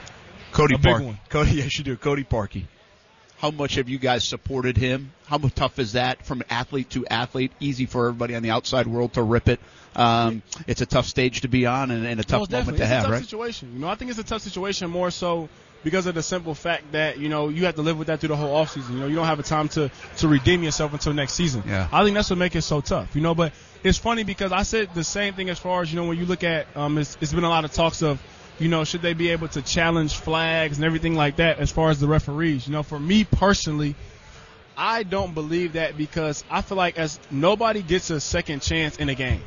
Cody 0.53 0.78
Park. 0.78 1.03
Cody, 1.28 1.51
yes, 1.57 1.65
you 1.65 1.70
should 1.70 1.85
do. 1.85 1.99
Cody 1.99 2.24
Parkey. 2.24 2.65
How 3.39 3.51
much 3.51 3.74
have 3.74 3.89
you 3.89 3.98
guys 3.98 4.24
supported 4.24 4.77
him? 4.77 5.12
How 5.27 5.39
tough 5.39 5.78
is 5.78 5.93
that 5.93 6.24
from 6.24 6.43
athlete 6.48 6.90
to 6.90 7.06
athlete? 7.06 7.52
Easy 7.61 7.86
for 7.86 8.06
everybody 8.06 8.35
on 8.35 8.43
the 8.43 8.51
outside 8.51 8.86
world 8.86 9.15
to 9.15 9.23
rip 9.23 9.48
it. 9.48 9.61
Um, 9.97 10.43
it's 10.66 10.81
a 10.81 10.86
tough 10.86 11.06
stage 11.06 11.43
to 11.43 11.48
be 11.48 11.66
on 11.66 11.90
and, 11.90 12.06
and 12.06 12.20
a 12.20 12.24
tough 12.24 12.40
Most 12.40 12.51
moment 12.51 12.78
definitely. 12.78 12.78
to 12.78 12.85
it's 12.85 12.89
have, 12.89 13.02
a 13.02 13.06
tough 13.06 13.12
right? 13.12 13.23
situation. 13.23 13.73
You 13.74 13.81
know, 13.81 13.89
I 13.89 13.94
think 13.94 14.11
it's 14.11 14.20
a 14.20 14.24
tough 14.24 14.43
situation 14.43 14.90
more 14.90 15.11
so 15.11 15.48
because 15.85 16.06
of 16.06 16.15
the 16.15 16.23
simple 16.23 16.55
fact 16.55 16.93
that 16.93 17.19
you 17.19 17.28
know 17.28 17.48
you 17.48 17.66
have 17.66 17.77
to 17.77 17.82
live 17.82 17.98
with 17.98 18.09
that 18.09 18.19
through 18.19 18.31
the 18.31 18.36
whole 18.36 18.55
offseason. 18.55 18.90
You 18.90 18.98
know, 19.01 19.06
you 19.06 19.15
don't 19.15 19.27
have 19.27 19.39
a 19.39 19.44
time 19.44 19.69
to 19.70 19.90
to 20.19 20.28
redeem 20.28 20.62
yourself 20.62 20.93
until 20.93 21.12
next 21.12 21.35
season. 21.35 21.62
Yeah. 21.66 21.89
I 21.93 22.02
think 22.02 22.15
that's 22.15 22.31
what 22.31 22.39
makes 22.39 22.56
it 22.56 22.62
so 22.62 22.81
tough. 22.81 23.15
You 23.15 23.20
know, 23.20 23.35
but 23.35 23.52
it's 23.85 23.98
funny 23.98 24.24
because 24.24 24.51
I 24.51 24.62
said 24.62 24.93
the 24.94 25.05
same 25.05 25.35
thing 25.35 25.51
as 25.51 25.59
far 25.59 25.82
as 25.82 25.93
you 25.93 26.01
know 26.01 26.09
when 26.09 26.19
you 26.19 26.24
look 26.24 26.43
at 26.43 26.66
um, 26.77 26.98
it's, 26.98 27.16
it's 27.20 27.32
been 27.32 27.44
a 27.44 27.48
lot 27.48 27.65
of 27.65 27.73
talks 27.73 28.02
of. 28.02 28.20
You 28.59 28.68
know, 28.68 28.85
should 28.85 29.02
they 29.02 29.14
be 29.14 29.31
able 29.31 29.48
to 29.48 29.62
challenge 29.62 30.14
flags 30.14 30.78
and 30.78 30.85
everything 30.85 31.14
like 31.14 31.36
that 31.36 31.59
as 31.59 31.72
far 31.72 31.90
as 31.90 31.98
the 32.01 32.06
referees? 32.06 32.66
You 32.66 32.72
know, 32.72 32.82
for 32.82 32.98
me 32.98 33.24
personally, 33.24 33.97
I 34.76 35.02
don't 35.02 35.35
believe 35.35 35.72
that 35.72 35.97
because 35.97 36.44
I 36.51 36.62
feel 36.62 36.78
like 36.78 36.98
as 36.98 37.18
nobody 37.31 37.82
gets 37.82 38.10
a 38.10 38.20
second 38.20 38.62
chance 38.62 38.97
in 38.97 39.09
a 39.09 39.14
game 39.14 39.43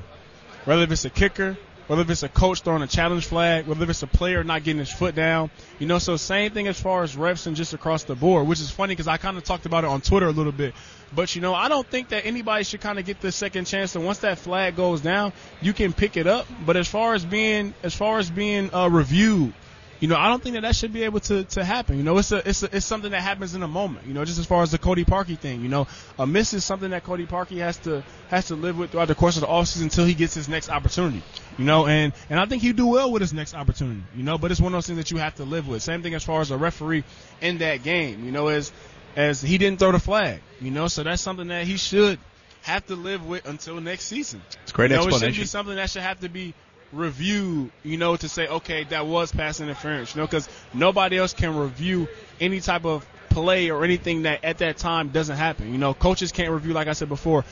whether 0.67 0.84
it's 0.91 1.05
a 1.05 1.09
kicker, 1.09 1.57
whether 1.88 2.01
if 2.01 2.09
it's 2.09 2.23
a 2.23 2.30
coach 2.30 2.61
throwing 2.61 2.81
a 2.81 2.88
challenge 2.88 3.26
flag, 3.26 3.65
whether 3.65 3.84
if 3.84 3.89
it's 3.89 4.03
a 4.03 4.07
player 4.07 4.43
not 4.43 4.64
getting 4.64 4.80
his 4.80 4.91
foot 4.91 5.15
down. 5.15 5.49
You 5.80 5.88
know, 5.88 5.99
so 5.99 6.18
same 6.18 6.51
thing 6.51 6.68
as 6.68 6.80
far 6.80 7.03
as 7.03 7.15
refs 7.15 7.47
and 7.47 7.55
just 7.55 7.73
across 7.73 8.03
the 8.03 8.15
board, 8.15 8.47
which 8.47 8.59
is 8.59 8.69
funny 8.69 8.93
because 8.93 9.07
I 9.07 9.18
kind 9.18 9.38
of 9.38 9.43
talked 9.43 9.65
about 9.65 9.84
it 9.84 9.88
on 9.88 10.01
Twitter 10.01 10.27
a 10.27 10.31
little 10.31 10.51
bit. 10.51 10.76
But 11.15 11.35
you 11.35 11.41
know, 11.41 11.53
I 11.53 11.69
don't 11.69 11.88
think 11.88 12.09
that 12.09 12.26
anybody 12.26 12.64
should 12.64 12.81
kind 12.81 12.99
of 12.99 13.05
get 13.05 13.22
the 13.22 13.31
second 13.31 13.65
chance. 13.65 13.95
And 13.95 14.05
once 14.05 14.19
that 14.19 14.38
flag 14.38 14.76
goes 14.76 15.01
down, 15.01 15.34
you 15.61 15.73
can 15.73 15.93
pick 15.93 16.18
it 16.18 16.27
up. 16.27 16.45
But 16.65 16.76
as 16.76 16.88
far 16.88 17.14
as 17.14 17.23
being, 17.23 17.73
as 17.84 17.95
far 17.95 18.19
as 18.19 18.30
being 18.30 18.73
uh, 18.73 18.89
reviewed, 18.89 19.53
you 19.99 20.07
know, 20.07 20.15
I 20.15 20.28
don't 20.30 20.41
think 20.41 20.56
that 20.56 20.61
that 20.61 20.76
should 20.76 20.94
be 20.94 21.03
able 21.03 21.19
to, 21.22 21.44
to 21.44 21.64
happen. 21.64 21.98
You 21.98 22.03
know, 22.03 22.18
it's 22.18 22.32
a, 22.32 22.48
it's 22.48 22.61
a, 22.64 22.76
it's 22.76 22.86
something 22.86 23.11
that 23.11 23.22
happens 23.22 23.56
in 23.56 23.64
a 23.64 23.68
moment. 23.68 24.06
You 24.06 24.14
know, 24.14 24.26
just 24.26 24.40
as 24.40 24.45
far 24.45 24.61
as 24.61 24.72
the 24.72 24.78
Cody 24.78 25.06
Parkey 25.06 25.38
thing. 25.38 25.61
You 25.61 25.69
know, 25.69 25.88
a 26.19 26.28
miss 26.28 26.53
is 26.53 26.64
something 26.64 26.91
that 26.91 27.03
Cody 27.03 27.26
Parkey 27.26 27.57
has 27.57 27.78
to 27.80 28.03
has 28.30 28.48
to 28.48 28.56
live 28.56 28.78
with 28.78 28.91
throughout 28.91 29.07
the 29.07 29.15
course 29.15 29.38
of 29.38 29.41
the 29.41 29.48
offseason 29.48 29.84
until 29.84 30.06
he 30.06 30.14
gets 30.14 30.34
his 30.34 30.48
next 30.48 30.69
opportunity. 30.69 31.24
You 31.57 31.65
know, 31.65 31.88
and 31.88 32.14
and 32.30 32.40
I 32.40 32.45
think 32.45 32.61
he'll 32.61 32.76
do 32.76 32.88
well 32.88 33.11
with 33.11 33.22
his 33.22 33.34
next 33.34 33.56
opportunity. 33.56 34.03
You 34.15 34.24
know, 34.24 34.38
but 34.38 34.52
it's 34.52 34.61
one 34.61 34.74
of 34.74 34.78
those 34.78 34.88
things 34.88 34.98
that 34.98 35.11
you 35.11 35.18
have 35.18 35.36
to 35.36 35.44
live 35.44 35.68
with. 35.68 35.82
Same 35.82 36.03
thing 36.03 36.14
as 36.14 36.24
far 36.24 36.41
as 36.41 36.52
a 36.52 36.57
referee 36.57 37.03
in 37.41 37.60
that 37.60 37.84
game. 37.84 38.24
You 38.24 38.32
know, 38.32 38.48
as 38.48 38.72
as 39.15 39.41
he 39.41 39.57
didn't 39.57 39.80
throw 39.80 39.91
the 39.91 39.99
flag. 39.99 40.41
You 40.61 40.72
know, 40.72 40.88
so 40.88 41.03
that's 41.03 41.22
something 41.22 41.48
that 41.48 41.65
he 41.65 41.78
should 41.78 42.19
have 42.61 42.86
to 42.88 42.95
live 42.95 43.26
with 43.26 43.48
until 43.48 43.80
next 43.82 44.06
season. 44.06 44.41
It's 44.64 44.72
great 44.72 44.91
you 44.91 44.98
know, 44.98 45.07
It 45.07 45.19
should 45.19 45.36
be 45.36 45.45
something 45.45 45.76
that 45.76 45.90
should 45.90 46.02
have 46.03 46.19
to 46.19 46.30
be 46.30 46.53
reviewed, 46.91 47.72
you 47.84 47.97
know, 47.97 48.15
to 48.15 48.30
say, 48.30 48.47
okay, 48.47 48.84
that 48.85 49.07
was 49.07 49.31
pass 49.31 49.59
interference, 49.59 50.15
you 50.15 50.22
know, 50.22 50.27
because 50.27 50.47
nobody 50.73 51.18
else 51.18 51.34
can 51.34 51.55
review 51.55 52.07
any 52.39 52.59
type 52.59 52.85
of 52.85 53.05
play 53.30 53.69
or 53.69 53.84
anything 53.84 54.23
that 54.23 54.43
at 54.43 54.59
that 54.59 54.77
time 54.77 55.09
doesn't 55.09 55.38
happen. 55.38 55.72
You 55.72 55.77
know, 55.77 55.93
coaches 55.93 56.31
can't 56.31 56.51
review, 56.51 56.73
like 56.73 56.88
I 56.88 56.93
said 56.93 57.09
before, 57.09 57.45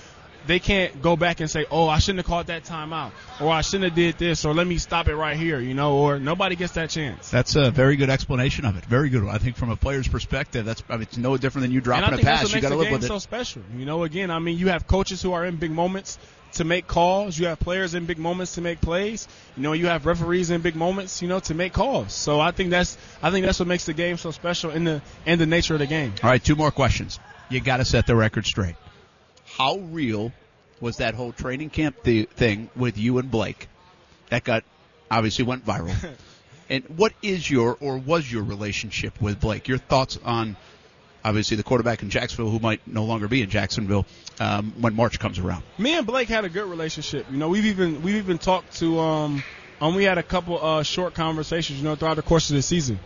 they 0.48 0.60
can't 0.60 1.02
go 1.02 1.16
back 1.16 1.40
and 1.40 1.50
say, 1.50 1.66
oh, 1.72 1.88
I 1.88 2.00
shouldn't 2.00 2.20
have 2.20 2.28
called 2.28 2.48
that 2.48 2.66
timeout, 2.66 3.12
or 3.42 3.52
I 3.52 3.62
shouldn't 3.62 3.86
have 3.86 3.96
did 3.96 4.18
this, 4.18 4.46
or 4.46 4.54
let 4.54 4.68
me 4.68 4.78
stop 4.78 5.08
it 5.08 5.16
right 5.16 5.36
here, 5.36 5.60
you 5.60 5.74
know, 5.74 5.98
or 5.98 6.20
nobody 6.20 6.56
gets 6.56 6.74
that 6.74 6.90
chance. 6.90 7.30
That's 7.30 7.56
a 7.56 7.72
very 7.72 7.96
good 7.96 8.10
explanation 8.10 8.66
of 8.66 8.78
it. 8.78 8.86
Very 8.86 9.10
good. 9.10 9.28
I 9.28 9.38
think 9.38 9.56
from 9.56 9.72
a 9.72 9.76
player's 9.76 10.08
perspective, 10.08 10.66
that's 10.66 10.84
I 10.90 10.94
mean, 10.94 11.04
it's 11.04 11.18
no 11.18 11.38
different 11.38 11.64
than 11.64 11.72
you 11.72 11.82
dropping 11.82 12.20
a 12.20 12.22
pass. 12.22 12.54
You 12.54 12.62
got 12.62 12.70
to 12.70 12.76
live 12.76 12.92
with 12.92 13.04
it. 13.04 13.08
so 13.08 13.20
special. 13.20 13.64
You 13.76 13.86
know, 13.86 14.04
again, 14.04 14.32
I 14.32 14.40
mean, 14.40 14.58
you 14.58 14.68
have 14.70 14.88
coaches 14.88 15.22
who 15.22 15.34
are 15.34 15.46
in 15.46 15.56
big 15.56 15.72
moments 15.72 16.20
to 16.56 16.64
make 16.64 16.88
calls. 16.88 17.38
You 17.38 17.48
have 17.48 17.60
players 17.60 17.94
in 17.94 18.06
big 18.06 18.18
moments 18.18 18.56
to 18.56 18.62
make 18.62 18.82
plays. 18.82 19.28
You 19.56 19.64
know, 19.64 19.74
you 19.74 19.88
have 19.88 20.06
referees 20.06 20.50
in 20.50 20.62
big 20.62 20.76
moments, 20.76 21.22
you 21.22 21.28
know, 21.28 21.40
to 21.42 21.54
make 21.54 21.74
calls. 21.74 22.14
So 22.14 22.40
I 22.40 22.52
think 22.52 22.70
that's 22.70 22.98
I 23.22 23.32
think 23.32 23.46
that's 23.46 23.60
what 23.60 23.68
makes 23.68 23.86
the 23.86 23.94
game 23.94 24.18
so 24.18 24.32
special 24.32 24.72
in 24.72 24.84
the 24.84 25.02
in 25.26 25.40
the 25.40 25.46
nature 25.46 25.74
of 25.74 25.80
the 25.80 25.88
game. 25.88 26.14
All 26.24 26.30
right, 26.30 26.44
two 26.44 26.56
more 26.56 26.72
questions. 26.72 27.20
You 27.50 27.62
got 27.62 27.78
to 27.78 27.86
set 27.86 28.08
the 28.08 28.16
record 28.16 28.46
straight. 28.46 28.76
How 29.46 29.78
real 29.78 30.32
was 30.82 30.98
that 30.98 31.14
whole 31.14 31.32
training 31.32 31.70
camp 31.70 32.04
th- 32.04 32.30
thing 32.30 32.70
with 32.76 32.98
you 32.98 33.18
and 33.18 33.30
Blake? 33.30 33.68
That 34.30 34.44
got 34.44 34.64
obviously 35.10 35.46
went 35.46 35.66
viral. 35.66 35.96
and 36.70 36.84
what 36.98 37.14
is 37.22 37.50
your 37.50 37.78
or 37.80 37.98
was 37.98 38.30
your 38.32 38.44
relationship 38.44 39.22
with 39.22 39.40
Blake? 39.40 39.68
Your 39.68 39.78
thoughts 39.78 40.18
on 40.24 40.58
obviously 41.26 41.58
the 41.58 41.64
quarterback 41.64 42.04
in 42.04 42.10
Jacksonville 42.10 42.52
who 42.52 42.60
might 42.60 42.82
no 42.86 43.04
longer 43.04 43.28
be 43.28 43.42
in 43.42 43.50
Jacksonville 43.50 44.06
um, 44.40 44.74
when 44.80 44.96
March 44.96 45.20
comes 45.20 45.40
around. 45.40 45.64
Me 45.78 45.98
and 45.98 46.06
Blake 46.06 46.30
had 46.30 46.46
a 46.46 46.50
good 46.50 46.70
relationship. 46.70 47.26
You 47.30 47.38
know, 47.38 47.50
we've 47.50 47.66
even 47.66 48.02
we've 48.04 48.16
even 48.16 48.38
talked 48.38 48.78
to 48.78 49.00
um 49.00 49.44
um 49.82 49.96
we 49.96 50.04
had 50.04 50.18
a 50.18 50.24
couple 50.24 50.64
uh 50.64 50.84
short 50.84 51.16
conversations, 51.16 51.80
you 51.80 51.84
know, 51.84 51.96
throughout 51.96 52.14
the 52.14 52.22
course 52.24 52.50
of 52.52 52.56
the 52.56 52.62
season. 52.62 53.00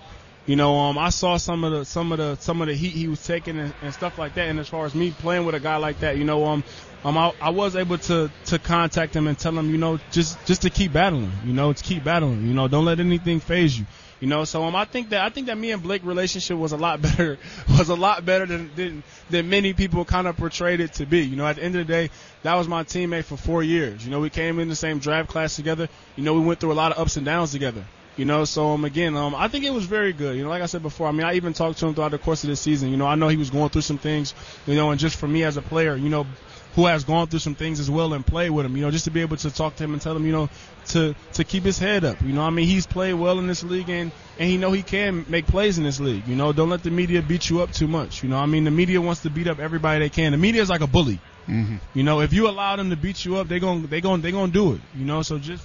You 0.46 0.56
know, 0.56 0.78
um 0.78 0.98
I 0.98 1.10
saw 1.10 1.38
some 1.38 1.64
of 1.64 1.72
the 1.72 1.86
some 1.86 2.12
of 2.12 2.18
the 2.18 2.36
some 2.36 2.62
of 2.62 2.68
the 2.68 2.74
heat 2.74 2.92
he 2.92 3.08
was 3.08 3.24
taking 3.24 3.58
and, 3.58 3.74
and 3.82 3.94
stuff 3.94 4.18
like 4.18 4.34
that. 4.34 4.48
And 4.50 4.60
as 4.60 4.68
far 4.68 4.86
as 4.86 4.94
me 4.94 5.12
playing 5.12 5.46
with 5.46 5.56
a 5.56 5.60
guy 5.60 5.78
like 5.78 6.00
that, 6.00 6.18
you 6.18 6.26
know, 6.26 6.46
um 6.46 6.64
um 7.06 7.18
I, 7.18 7.32
I 7.40 7.52
was 7.52 7.78
able 7.78 7.98
to 8.00 8.30
to 8.46 8.60
contact 8.60 9.16
him 9.16 9.28
and 9.28 9.40
tell 9.40 9.58
him, 9.58 9.70
you 9.70 9.78
know, 9.78 9.98
just 10.12 10.46
just 10.46 10.64
to 10.64 10.70
keep 10.70 10.92
battling, 10.92 11.32
you 11.46 11.54
know, 11.54 11.72
to 11.72 11.84
keep 11.84 12.04
battling, 12.04 12.46
you 12.46 12.54
know, 12.54 12.68
don't 12.68 12.86
let 12.86 13.00
anything 13.00 13.40
phase 13.40 13.80
you. 13.80 13.86
You 14.20 14.28
know, 14.28 14.44
so 14.44 14.64
um, 14.64 14.76
I 14.76 14.84
think 14.86 15.10
that 15.10 15.22
I 15.22 15.30
think 15.30 15.48
that 15.48 15.58
me 15.58 15.72
and 15.72 15.82
Blake 15.82 16.04
relationship 16.04 16.58
was 16.58 16.74
a 16.74 16.78
lot 16.78 17.02
better 17.02 17.38
was 17.78 17.90
a 17.90 17.96
lot 17.96 18.26
better 18.26 18.46
than 18.46 18.72
than, 18.76 19.04
than 19.30 19.50
many 19.50 19.74
people 19.74 20.04
kind 20.06 20.28
of 20.28 20.36
portrayed 20.36 20.82
it 20.82 20.94
to 20.94 21.06
be. 21.06 21.22
You 21.22 21.36
know, 21.36 21.46
at 21.46 21.56
the 21.56 21.64
end 21.64 21.76
of 21.76 21.88
the 21.88 21.92
day, 21.92 22.10
that 22.44 22.56
was 22.56 22.68
my 22.68 22.84
teammate 22.84 23.24
for 23.24 23.38
four 23.38 23.64
years. 23.64 24.04
You 24.04 24.12
know, 24.12 24.20
we 24.20 24.30
came 24.30 24.60
in 24.60 24.68
the 24.68 24.76
same 24.76 25.00
draft 25.00 25.30
class 25.30 25.56
together. 25.56 25.88
You 26.16 26.24
know, 26.24 26.34
we 26.34 26.42
went 26.42 26.60
through 26.60 26.74
a 26.74 26.74
lot 26.74 26.92
of 26.92 27.00
ups 27.00 27.16
and 27.16 27.26
downs 27.26 27.52
together. 27.52 27.86
You 28.18 28.26
know, 28.26 28.44
so 28.44 28.72
um, 28.72 28.84
again, 28.84 29.16
um, 29.16 29.34
I 29.34 29.48
think 29.48 29.64
it 29.64 29.70
was 29.70 29.86
very 29.86 30.12
good. 30.12 30.36
You 30.36 30.44
know, 30.44 30.50
like 30.50 30.62
I 30.62 30.66
said 30.66 30.82
before, 30.82 31.08
I 31.08 31.12
mean, 31.12 31.26
I 31.26 31.36
even 31.36 31.54
talked 31.54 31.80
to 31.80 31.88
him 31.88 31.96
throughout 31.96 32.12
the 32.12 32.18
course 32.18 32.44
of 32.44 32.50
this 32.50 32.60
season. 32.60 32.90
You 32.90 32.98
know, 32.98 33.08
I 33.08 33.16
know 33.16 33.30
he 33.30 33.38
was 33.38 33.50
going 33.50 33.70
through 33.70 33.84
some 33.84 33.98
things. 33.98 34.34
You 34.68 34.76
know, 34.76 34.92
and 34.92 35.00
just 35.00 35.16
for 35.16 35.28
me 35.28 35.46
as 35.46 35.56
a 35.56 35.62
player, 35.62 35.96
you 35.96 36.10
know, 36.10 36.28
who 36.76 36.86
has 36.86 37.04
gone 37.04 37.28
through 37.28 37.40
some 37.40 37.56
things 37.56 37.80
as 37.80 37.90
well 37.90 38.14
and 38.14 38.26
play 38.26 38.50
with 38.50 38.66
him. 38.66 38.76
You 38.78 38.84
know, 38.84 38.92
just 38.92 39.06
to 39.06 39.12
be 39.12 39.22
able 39.22 39.38
to 39.38 39.52
talk 39.52 39.76
to 39.78 39.84
him 39.84 39.94
and 39.94 40.02
tell 40.02 40.16
him, 40.16 40.26
you 40.26 40.32
know, 40.32 40.50
to 40.88 41.16
to 41.34 41.44
keep 41.44 41.64
his 41.64 41.80
head 41.80 42.04
up. 42.04 42.22
You 42.22 42.34
know, 42.34 42.44
I 42.44 42.50
mean, 42.50 42.68
he's 42.68 42.86
played 42.86 43.14
well 43.14 43.40
in 43.40 43.48
this 43.48 43.64
league 43.64 43.90
and 43.90 44.12
and 44.38 44.50
he 44.50 44.58
know 44.58 44.72
he 44.72 44.84
can 44.84 45.26
make 45.28 45.48
plays 45.48 45.78
in 45.78 45.84
this 45.84 46.00
league. 46.00 46.28
You 46.28 46.36
know, 46.36 46.54
don't 46.54 46.70
let 46.70 46.84
the 46.84 46.92
media 46.92 47.22
beat 47.22 47.50
you 47.50 47.62
up 47.62 47.72
too 47.72 47.88
much. 47.88 48.24
You 48.24 48.30
know, 48.30 48.38
I 48.38 48.46
mean, 48.46 48.64
the 48.64 48.72
media 48.72 49.02
wants 49.02 49.22
to 49.22 49.30
beat 49.30 49.48
up 49.48 49.60
everybody 49.60 50.00
they 50.00 50.10
can. 50.10 50.32
The 50.32 50.38
media 50.38 50.62
is 50.62 50.70
like 50.70 50.82
a 50.82 50.88
bully. 50.88 51.20
Mm-hmm. 51.48 51.78
You 51.96 52.04
know, 52.04 52.22
if 52.22 52.32
you 52.34 52.48
allow 52.48 52.76
them 52.76 52.92
to 52.92 52.96
beat 52.96 53.26
you 53.26 53.38
up, 53.38 53.48
they're 53.48 53.60
going 53.60 53.82
to 53.82 53.88
they 53.88 54.02
going 54.02 54.22
they 54.22 54.32
going 54.32 54.52
to 54.52 54.54
do 54.54 54.74
it. 54.74 54.82
You 54.96 55.06
know, 55.06 55.22
so 55.24 55.40
just 55.40 55.64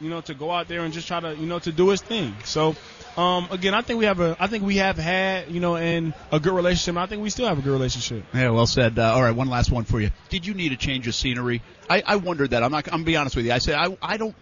you 0.00 0.10
know 0.10 0.20
to 0.22 0.34
go 0.34 0.50
out 0.50 0.68
there 0.68 0.82
and 0.82 0.92
just 0.92 1.06
try 1.08 1.20
to 1.20 1.34
you 1.36 1.46
know 1.46 1.58
to 1.58 1.72
do 1.72 1.88
his 1.90 2.00
thing. 2.02 2.34
So 2.44 2.74
um, 3.16 3.48
again, 3.50 3.72
I 3.74 3.80
think 3.82 3.98
we 3.98 4.04
have 4.04 4.20
a 4.20 4.36
I 4.38 4.46
think 4.46 4.64
we 4.64 4.76
have 4.76 4.98
had 4.98 5.50
you 5.50 5.60
know 5.60 5.76
and 5.76 6.12
a 6.30 6.38
good 6.40 6.52
relationship. 6.52 7.00
I 7.00 7.06
think 7.06 7.22
we 7.22 7.30
still 7.30 7.46
have 7.48 7.58
a 7.58 7.62
good 7.62 7.72
relationship. 7.72 8.24
Yeah, 8.34 8.50
well 8.50 8.66
said. 8.66 8.98
Uh, 8.98 9.12
all 9.14 9.22
right, 9.22 9.34
one 9.34 9.48
last 9.48 9.70
one 9.70 9.84
for 9.84 10.00
you. 10.00 10.10
Did 10.28 10.46
you 10.46 10.54
need 10.54 10.72
a 10.72 10.76
change 10.76 11.08
of 11.08 11.14
scenery? 11.14 11.62
I, 11.88 12.02
I 12.06 12.16
wondered 12.16 12.50
that. 12.50 12.62
I'm 12.62 12.72
not. 12.72 12.86
I'm 12.88 12.92
gonna 12.92 13.04
be 13.04 13.16
honest 13.16 13.36
with 13.36 13.46
you. 13.46 13.52
I 13.52 13.58
said 13.58 13.74
I 13.76 13.96
I 14.02 14.16
don't. 14.16 14.34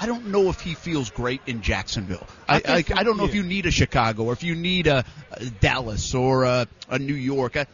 I 0.00 0.06
don't 0.06 0.28
know 0.28 0.48
if 0.48 0.60
he 0.60 0.74
feels 0.74 1.10
great 1.10 1.42
in 1.46 1.60
Jacksonville. 1.62 2.26
I, 2.48 2.56
I, 2.56 2.82
think- 2.82 2.98
I 2.98 3.04
don't 3.04 3.18
know 3.18 3.24
if 3.24 3.34
you 3.36 3.44
need 3.44 3.66
a 3.66 3.70
Chicago 3.70 4.24
or 4.24 4.32
if 4.32 4.42
you 4.42 4.56
need 4.56 4.88
a, 4.88 5.04
a 5.30 5.44
Dallas 5.44 6.12
or 6.12 6.42
a, 6.42 6.66
a 6.88 6.98
New 6.98 7.14
York. 7.14 7.56
I, 7.56 7.66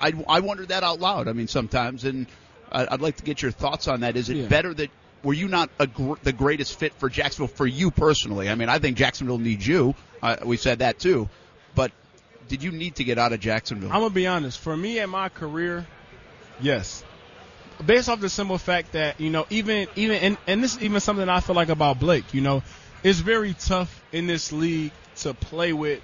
I, 0.00 0.12
I 0.26 0.40
wonder 0.40 0.64
that 0.66 0.82
out 0.84 1.00
loud. 1.00 1.28
I 1.28 1.34
mean, 1.34 1.48
sometimes, 1.48 2.04
and 2.04 2.28
I, 2.72 2.86
I'd 2.92 3.02
like 3.02 3.16
to 3.16 3.24
get 3.24 3.42
your 3.42 3.50
thoughts 3.50 3.88
on 3.88 4.00
that. 4.00 4.16
Is 4.16 4.30
it 4.30 4.36
Yeah. 4.36 4.46
better 4.48 4.72
that 4.72 4.90
were 5.22 5.34
you 5.34 5.48
not 5.48 5.70
gr- 5.94 6.14
the 6.22 6.32
greatest 6.32 6.78
fit 6.78 6.94
for 6.94 7.08
Jacksonville 7.08 7.54
for 7.54 7.66
you 7.66 7.90
personally? 7.90 8.48
I 8.48 8.54
mean, 8.54 8.68
I 8.68 8.78
think 8.78 8.96
Jacksonville 8.96 9.38
needs 9.38 9.66
you. 9.66 9.94
Uh, 10.22 10.36
we 10.44 10.56
said 10.56 10.80
that 10.80 10.98
too, 10.98 11.28
but 11.74 11.92
did 12.48 12.62
you 12.62 12.72
need 12.72 12.96
to 12.96 13.04
get 13.04 13.18
out 13.18 13.32
of 13.32 13.40
Jacksonville? 13.40 13.90
I'm 13.90 14.00
gonna 14.00 14.10
be 14.10 14.26
honest. 14.26 14.58
For 14.58 14.76
me 14.76 14.98
and 14.98 15.10
my 15.10 15.28
career, 15.28 15.86
yes. 16.60 17.04
Based 17.84 18.08
off 18.08 18.20
the 18.20 18.30
simple 18.30 18.56
fact 18.56 18.92
that 18.92 19.20
you 19.20 19.30
know, 19.30 19.46
even 19.50 19.88
even 19.96 20.16
and, 20.16 20.38
and 20.46 20.62
this 20.62 20.76
is 20.76 20.82
even 20.82 21.00
something 21.00 21.28
I 21.28 21.40
feel 21.40 21.56
like 21.56 21.68
about 21.68 21.98
Blake. 22.00 22.32
You 22.32 22.40
know, 22.40 22.62
it's 23.02 23.18
very 23.18 23.54
tough 23.54 24.02
in 24.12 24.26
this 24.26 24.52
league 24.52 24.92
to 25.16 25.34
play 25.34 25.72
with 25.72 26.00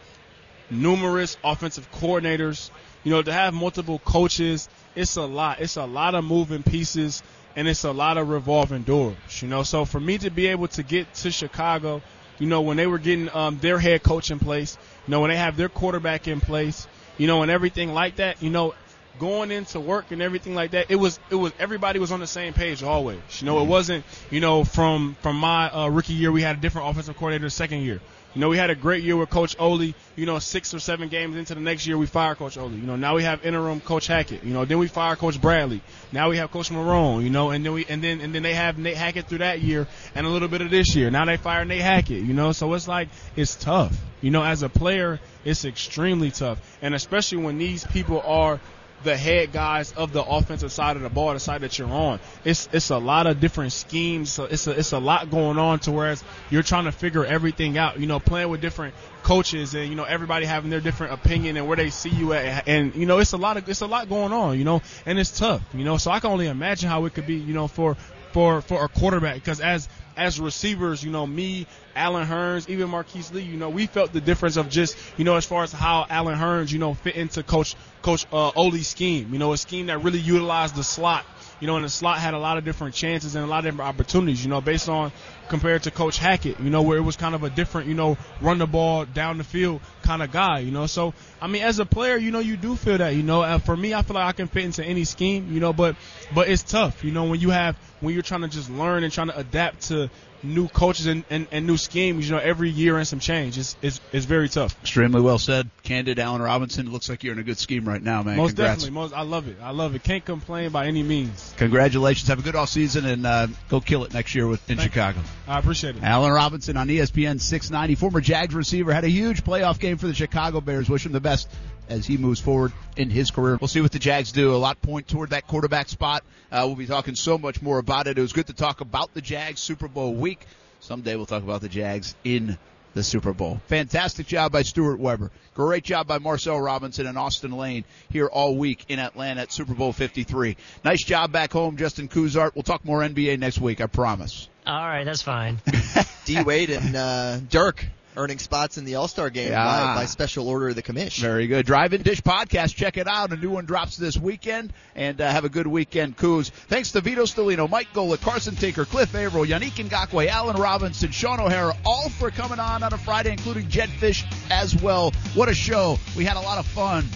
numerous 0.70 1.36
offensive 1.43 1.90
coordinators. 1.93 2.70
You 3.05 3.10
know, 3.12 3.22
to 3.22 3.32
have 3.32 3.55
multiple 3.55 3.98
coaches, 3.98 4.68
it's 4.94 5.16
a 5.16 5.22
lot. 5.22 5.60
It's 5.60 5.76
a 5.76 5.84
lot 5.84 6.14
of 6.14 6.24
moving 6.24 6.62
pieces, 6.62 7.22
and 7.56 7.68
it's 7.68 7.84
a 7.84 7.92
lot 7.92 8.18
of 8.18 8.28
revolving 8.28 8.82
doors. 8.82 9.16
You 9.40 9.48
know, 9.48 9.62
so 9.62 9.84
for 9.84 10.00
me 10.00 10.18
to 10.18 10.30
be 10.30 10.46
able 10.48 10.68
to 10.68 10.82
get 10.82 11.12
to 11.14 11.30
Chicago, 11.30 12.02
you 12.38 12.46
know, 12.46 12.62
when 12.62 12.76
they 12.76 12.86
were 12.86 12.98
getting 12.98 13.28
um, 13.34 13.58
their 13.58 13.78
head 13.78 14.02
coach 14.02 14.30
in 14.30 14.38
place, 14.38 14.76
you 15.06 15.12
know, 15.12 15.20
when 15.20 15.30
they 15.30 15.36
have 15.36 15.56
their 15.56 15.68
quarterback 15.68 16.28
in 16.28 16.40
place, 16.40 16.86
you 17.18 17.26
know, 17.26 17.42
and 17.42 17.50
everything 17.50 17.92
like 17.92 18.16
that, 18.16 18.42
you 18.42 18.50
know, 18.50 18.74
going 19.18 19.50
into 19.50 19.78
work 19.78 20.10
and 20.10 20.22
everything 20.22 20.54
like 20.54 20.72
that, 20.72 20.90
it 20.90 20.96
was 20.96 21.20
it 21.30 21.34
was 21.34 21.52
everybody 21.58 21.98
was 21.98 22.12
on 22.12 22.20
the 22.20 22.26
same 22.26 22.52
page 22.52 22.82
always. 22.82 23.20
You 23.40 23.46
know, 23.46 23.62
it 23.62 23.66
wasn't 23.66 24.04
you 24.30 24.40
know 24.40 24.64
from 24.64 25.16
from 25.20 25.36
my 25.36 25.70
uh, 25.70 25.88
rookie 25.88 26.14
year 26.14 26.32
we 26.32 26.42
had 26.42 26.56
a 26.56 26.60
different 26.60 26.88
offensive 26.88 27.16
coordinator 27.16 27.50
second 27.50 27.80
year. 27.82 28.00
You 28.34 28.40
know, 28.40 28.48
we 28.48 28.56
had 28.56 28.70
a 28.70 28.74
great 28.74 29.04
year 29.04 29.16
with 29.16 29.28
Coach 29.28 29.56
Oli. 29.59 29.94
You 30.16 30.24
know, 30.24 30.38
six 30.38 30.72
or 30.72 30.78
seven 30.78 31.09
games 31.09 31.36
into 31.36 31.54
the 31.54 31.60
next 31.60 31.86
year, 31.86 31.98
we 31.98 32.06
fire 32.06 32.34
Coach 32.34 32.56
Oli. 32.56 32.76
You 32.76 32.86
know, 32.86 32.96
now 32.96 33.14
we 33.14 33.24
have 33.24 33.44
interim 33.44 33.80
Coach 33.80 34.06
Hackett. 34.06 34.42
You 34.42 34.54
know, 34.54 34.64
then 34.64 34.78
we 34.78 34.88
fire 34.88 35.16
Coach 35.16 35.40
Bradley. 35.40 35.82
Now 36.12 36.30
we 36.30 36.38
have 36.38 36.50
Coach 36.50 36.70
Marrone. 36.70 37.24
You 37.24 37.30
know, 37.30 37.50
and 37.50 37.64
then 37.64 37.72
we 37.72 37.84
and 37.84 38.02
then 38.02 38.20
and 38.20 38.34
then 38.34 38.42
they 38.42 38.54
have 38.54 38.78
Nate 38.78 38.96
Hackett 38.96 39.26
through 39.28 39.38
that 39.38 39.60
year 39.60 39.86
and 40.14 40.26
a 40.26 40.30
little 40.30 40.48
bit 40.48 40.62
of 40.62 40.70
this 40.70 40.94
year. 40.94 41.10
Now 41.10 41.26
they 41.26 41.36
fire 41.36 41.64
Nate 41.64 41.82
Hackett. 41.82 42.22
You 42.22 42.32
know, 42.32 42.52
so 42.52 42.72
it's 42.72 42.88
like 42.88 43.09
it's 43.36 43.54
tough. 43.54 43.94
You 44.22 44.30
know, 44.30 44.42
as 44.42 44.62
a 44.62 44.68
player, 44.68 45.20
it's 45.44 45.64
extremely 45.64 46.30
tough, 46.30 46.59
and 46.80 46.94
especially 46.94 47.38
when 47.38 47.59
these 47.59 47.84
people 47.84 48.22
are 48.24 48.60
the 49.04 49.16
head 49.16 49.52
guys 49.52 49.92
of 49.92 50.12
the 50.12 50.22
offensive 50.22 50.72
side 50.72 50.96
of 50.96 51.02
the 51.02 51.10
ball, 51.10 51.32
the 51.32 51.40
side 51.40 51.62
that 51.62 51.78
you're 51.78 51.88
on. 51.88 52.20
It's 52.44 52.68
it's 52.72 52.90
a 52.90 52.98
lot 52.98 53.26
of 53.26 53.40
different 53.40 53.72
schemes. 53.72 54.30
So 54.30 54.44
it's 54.44 54.66
a 54.66 54.72
it's 54.72 54.92
a 54.92 54.98
lot 54.98 55.30
going 55.30 55.58
on 55.58 55.80
to 55.80 55.92
whereas 55.92 56.22
you're 56.50 56.62
trying 56.62 56.84
to 56.84 56.92
figure 56.92 57.24
everything 57.24 57.78
out. 57.78 57.98
You 57.98 58.06
know, 58.06 58.20
playing 58.20 58.48
with 58.48 58.60
different 58.60 58.94
coaches 59.22 59.74
and 59.74 59.88
you 59.88 59.94
know 59.94 60.04
everybody 60.04 60.46
having 60.46 60.70
their 60.70 60.80
different 60.80 61.12
opinion 61.12 61.56
and 61.56 61.66
where 61.66 61.76
they 61.76 61.90
see 61.90 62.10
you 62.10 62.32
at 62.32 62.66
and 62.66 62.94
you 62.94 63.06
know 63.06 63.18
it's 63.18 63.32
a 63.32 63.36
lot 63.36 63.56
of 63.56 63.68
it's 63.68 63.80
a 63.80 63.86
lot 63.86 64.08
going 64.08 64.32
on 64.32 64.58
you 64.58 64.64
know 64.64 64.82
and 65.06 65.16
it's 65.16 65.38
tough 65.38 65.62
you 65.74 65.84
know 65.84 65.96
so 65.96 66.10
I 66.10 66.18
can 66.18 66.30
only 66.30 66.48
imagine 66.48 66.88
how 66.88 67.04
it 67.04 67.14
could 67.14 67.26
be 67.26 67.34
you 67.34 67.54
know 67.54 67.68
for 67.68 67.96
for 68.32 68.60
for 68.62 68.84
a 68.84 68.88
quarterback 68.88 69.34
because 69.34 69.60
as 69.60 69.88
as 70.16 70.40
receivers, 70.40 71.02
you 71.02 71.10
know, 71.10 71.26
me, 71.26 71.66
Allen 71.94 72.26
Hurns, 72.26 72.68
even 72.68 72.90
Marquise 72.90 73.32
Lee, 73.32 73.43
you 73.43 73.56
know, 73.56 73.70
we 73.70 73.86
felt 73.86 74.12
the 74.12 74.20
difference 74.20 74.56
of 74.56 74.68
just, 74.68 74.97
you 75.16 75.24
know, 75.24 75.36
as 75.36 75.44
far 75.44 75.62
as 75.62 75.72
how 75.72 76.06
Allen 76.09 76.39
Hurns, 76.39 76.72
you 76.72 76.78
know, 76.78 76.94
fit 76.94 77.16
into 77.16 77.43
Coach 77.43 77.76
Coach 78.02 78.26
uh, 78.32 78.48
Oli's 78.56 78.89
scheme. 78.89 79.32
You 79.32 79.39
know, 79.39 79.52
a 79.52 79.56
scheme 79.56 79.86
that 79.86 80.02
really 80.02 80.18
utilized 80.18 80.74
the 80.74 80.84
slot. 80.84 81.24
You 81.62 81.68
know, 81.68 81.76
and 81.76 81.84
the 81.84 81.89
slot 81.89 82.18
had 82.18 82.34
a 82.34 82.40
lot 82.40 82.59
of 82.59 82.64
different 82.64 82.93
chances 82.93 83.36
and 83.36 83.44
a 83.44 83.47
lot 83.47 83.59
of 83.59 83.66
different 83.66 83.89
opportunities. 83.89 84.43
You 84.43 84.51
know, 84.51 84.60
based 84.60 84.89
on 84.89 85.12
compared 85.48 85.84
to 85.84 85.93
Coach 85.93 86.18
Hackett. 86.18 86.59
You 86.59 86.70
know, 86.70 86.82
where 86.82 86.98
it 86.98 87.02
was 87.02 87.14
kind 87.14 87.36
of 87.36 87.44
a 87.44 87.51
different, 87.51 87.86
you 87.86 87.94
know, 87.94 88.18
run 88.40 88.59
the 88.59 88.66
ball 88.66 89.05
down 89.05 89.39
the 89.39 89.44
field 89.44 89.80
kind 90.02 90.24
of 90.24 90.32
guy. 90.32 90.59
You 90.59 90.72
know, 90.72 90.86
so 90.86 91.14
I 91.40 91.47
mean, 91.47 91.62
as 91.62 91.78
a 91.78 91.86
player, 91.86 92.16
you 92.16 92.32
know, 92.32 92.40
you 92.40 92.56
do 92.56 92.74
feel 92.74 92.98
that. 92.98 93.10
You 93.10 93.22
know, 93.22 93.43
uh, 93.43 93.59
for 93.59 93.76
me, 93.76 93.94
I 93.94 94.02
feel 94.02 94.14
like 94.14 94.26
I 94.26 94.32
can 94.32 94.48
fit 94.48 94.64
into 94.64 94.84
any 94.84 95.05
scheme. 95.05 95.52
You 95.52 95.60
know, 95.60 95.72
but 95.72 95.94
but 96.34 96.48
it's 96.48 96.64
tough. 96.64 97.05
You 97.05 97.12
know, 97.12 97.26
when 97.26 97.39
you 97.39 97.51
have 97.51 97.76
when 98.01 98.12
you're 98.12 98.24
trying 98.24 98.40
to 98.40 98.48
just 98.48 98.68
learn 98.68 99.05
and 99.05 99.12
trying 99.12 99.28
to 99.28 99.39
adapt 99.39 99.82
to 99.82 100.10
new 100.43 100.69
coaches 100.69 101.06
and, 101.06 101.24
and, 101.31 101.47
and 101.51 101.66
new 101.66 101.77
schemes, 101.77 102.28
you 102.28 102.35
know, 102.35 102.40
every 102.40 102.70
year 102.70 102.98
and 102.98 103.06
some 103.06 103.20
change. 103.20 103.59
It's, 103.59 103.77
it's, 103.82 104.01
it's 104.12 104.27
very 104.27 104.48
tough. 104.48 104.78
Extremely 104.82 105.20
well 105.20 105.39
said. 105.39 105.69
Candid 105.82 106.19
Allen 106.19 106.43
Robinson. 106.43 106.90
Looks 106.90 107.09
like 107.09 107.24
you're 107.24 107.32
in 107.32 107.39
a 107.39 107.44
good 107.44 107.59
scheme 107.59 107.86
right 107.86 108.02
now, 108.02 108.23
man. 108.23 108.36
Most 108.36 108.56
Congrats. 108.56 108.82
definitely. 108.82 109.01
Most, 109.01 109.14
I 109.14 109.23
love 109.23 109.48
it. 109.48 109.56
I 109.62 109.70
love 109.70 109.94
it. 109.94 110.02
Can't 110.02 110.24
complain 110.24 110.70
by 110.70 110.86
any 110.86 111.02
means. 111.02 111.55
Congratulations. 111.56 112.28
Have 112.28 112.39
a 112.39 112.43
good 112.43 112.56
off 112.56 112.69
season 112.69 113.05
and 113.05 113.27
uh, 113.27 113.47
go 113.69 113.81
kill 113.81 114.05
it 114.05 114.14
next 114.14 114.35
year 114.35 114.47
with, 114.47 114.69
in 114.70 114.78
Chicago. 114.78 115.20
I 115.47 115.59
appreciate 115.59 115.97
it. 115.97 116.02
Allen 116.02 116.32
Robinson 116.32 116.77
on 116.77 116.89
ESPN 116.89 117.40
690, 117.40 117.94
former 117.97 118.20
Jags 118.20 118.55
receiver, 118.55 118.93
had 118.93 119.05
a 119.05 119.10
huge 119.10 119.44
playoff 119.44 119.78
game 119.78 119.98
for 119.98 120.06
the 120.06 120.14
Chicago 120.14 120.60
Bears. 120.60 120.89
Wish 120.89 121.06
him 121.06 121.12
the 121.12 121.20
best 121.20 121.48
as 121.93 122.06
he 122.06 122.16
moves 122.16 122.40
forward 122.40 122.73
in 122.97 123.10
his 123.10 123.31
career. 123.31 123.59
We'll 123.60 123.69
see 123.69 123.81
what 123.81 123.93
the 123.93 123.98
Jags 123.98 124.32
do. 124.32 124.55
A 124.55 124.56
lot 124.56 124.81
point 124.82 125.06
toward 125.06 125.31
that 125.31 125.47
quarterback 125.47 125.89
spot. 125.89 126.24
Uh, 126.51 126.64
we'll 126.66 126.77
be 126.77 126.86
talking 126.86 127.14
so 127.14 127.39
much 127.39 127.62
more 127.62 127.78
about 127.78 128.06
it. 128.06 128.19
It 128.19 128.20
was 128.20 128.32
good 128.32 128.47
to 128.48 128.52
talk 128.52 128.81
about 128.81 129.14
the 129.14 129.20
Jags 129.20 129.60
Super 129.60 129.89
Bowl 129.89 130.14
week. 130.14 130.47
Someday 130.81 131.16
we'll 131.16 131.27
talk 131.27 131.43
about 131.43 131.60
the 131.60 131.69
Jags 131.69 132.14
in 132.24 132.59
the 132.94 133.02
Super 133.02 133.32
Bowl. 133.32 133.60
Fantastic 133.69 134.27
job 134.27 134.52
by 134.52 134.62
Stuart 134.62 134.98
Weber. 134.98 135.31
Great 135.55 135.85
job 135.85 136.06
by 136.06 136.19
Marcel 136.19 136.60
Robinson 136.60 137.06
and 137.06 137.16
Austin 137.16 137.52
Lane 137.52 137.85
here 138.10 138.27
all 138.27 138.56
week 138.56 138.85
in 138.89 138.98
Atlanta 138.98 139.43
at 139.43 139.52
Super 139.52 139.74
Bowl 139.74 139.93
53. 139.93 140.56
Nice 140.85 141.05
job 141.05 141.32
back 141.32 141.52
home, 141.52 141.77
Justin 141.77 142.09
Kuzart. 142.09 142.55
We'll 142.55 142.62
talk 142.62 142.85
more 142.85 143.01
NBA 143.01 143.39
next 143.39 143.60
week, 143.60 143.81
I 143.81 143.86
promise. 143.86 144.48
All 144.66 144.74
right, 144.74 145.05
that's 145.05 145.23
fine. 145.23 145.60
D 146.24 146.43
Wade 146.43 146.70
and 146.70 146.94
uh, 146.94 147.39
Dirk 147.48 147.86
earning 148.16 148.39
spots 148.39 148.78
in 148.78 148.84
the 148.84 148.97
All 148.97 149.09
Star 149.09 149.30
game 149.30 149.51
Yeah. 149.51 149.64
by, 149.64 149.94
by 150.02 150.06
special 150.06 150.48
order 150.48 150.68
of 150.68 150.74
the 150.74 150.82
commission. 150.82 151.22
Very 151.22 151.47
good. 151.47 151.66
Drive 151.66 151.93
In 151.93 152.02
Dish 152.02 152.20
Podcast. 152.22 152.74
Check 152.74 152.97
it 152.97 153.09
out. 153.09 153.32
A 153.32 153.36
new 153.36 153.51
one 153.51 153.64
drops 153.64 153.97
this 153.97 154.16
weekend. 154.16 154.72
And 154.94 155.20
uh, 155.20 155.30
have 155.30 155.44
a 155.44 155.48
good 155.48 155.66
weekend, 155.66 156.16
Coos. 156.16 156.51
Thanks 156.51 156.93
to 156.93 157.01
Vito 157.01 157.22
Stellino, 157.24 157.68
Mike 157.68 157.89
Golic, 157.94 158.20
Carson 158.20 158.55
Tinker, 158.56 158.84
Cliff 158.84 159.14
Avril, 159.14 159.44
Yannick 159.44 159.72
Ngakoue, 159.89 160.26
Allen 160.28 160.56
Robinson, 160.56 161.10
Shaun 161.10 161.40
O'Hara, 161.40 161.74
all 161.86 162.09
for 162.10 162.30
coming 162.30 162.59
on 162.59 162.82
on 162.82 162.93
a 162.93 162.98
Friday, 162.98 163.30
including 163.32 163.68
Jedd 163.68 163.89
Fisch 163.89 164.24
as 164.51 164.74
well. 164.82 165.12
What 165.34 165.48
a 165.48 165.55
show. 165.55 165.98
We 166.16 166.24
had 166.24 166.36
a 166.36 166.40
lot 166.40 166.59
of 166.59 166.66
fun. 166.66 167.06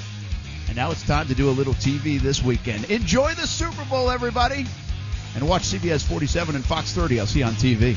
And 0.68 0.77
now 0.77 0.90
it's 0.90 1.06
time 1.06 1.28
to 1.28 1.35
do 1.35 1.48
a 1.48 1.52
little 1.52 1.74
TV 1.74 2.18
this 2.20 2.43
weekend. 2.43 2.90
Enjoy 2.90 3.32
the 3.35 3.47
Super 3.47 3.85
Bowl, 3.85 4.10
everybody. 4.10 4.66
And 5.35 5.48
watch 5.48 5.62
CBS 5.64 6.02
47 6.02 6.56
and 6.56 6.64
Fox 6.64 6.93
30. 6.93 7.20
I'll 7.20 7.27
see 7.27 7.40
you 7.40 7.44
on 7.44 7.52
TV. 7.55 7.97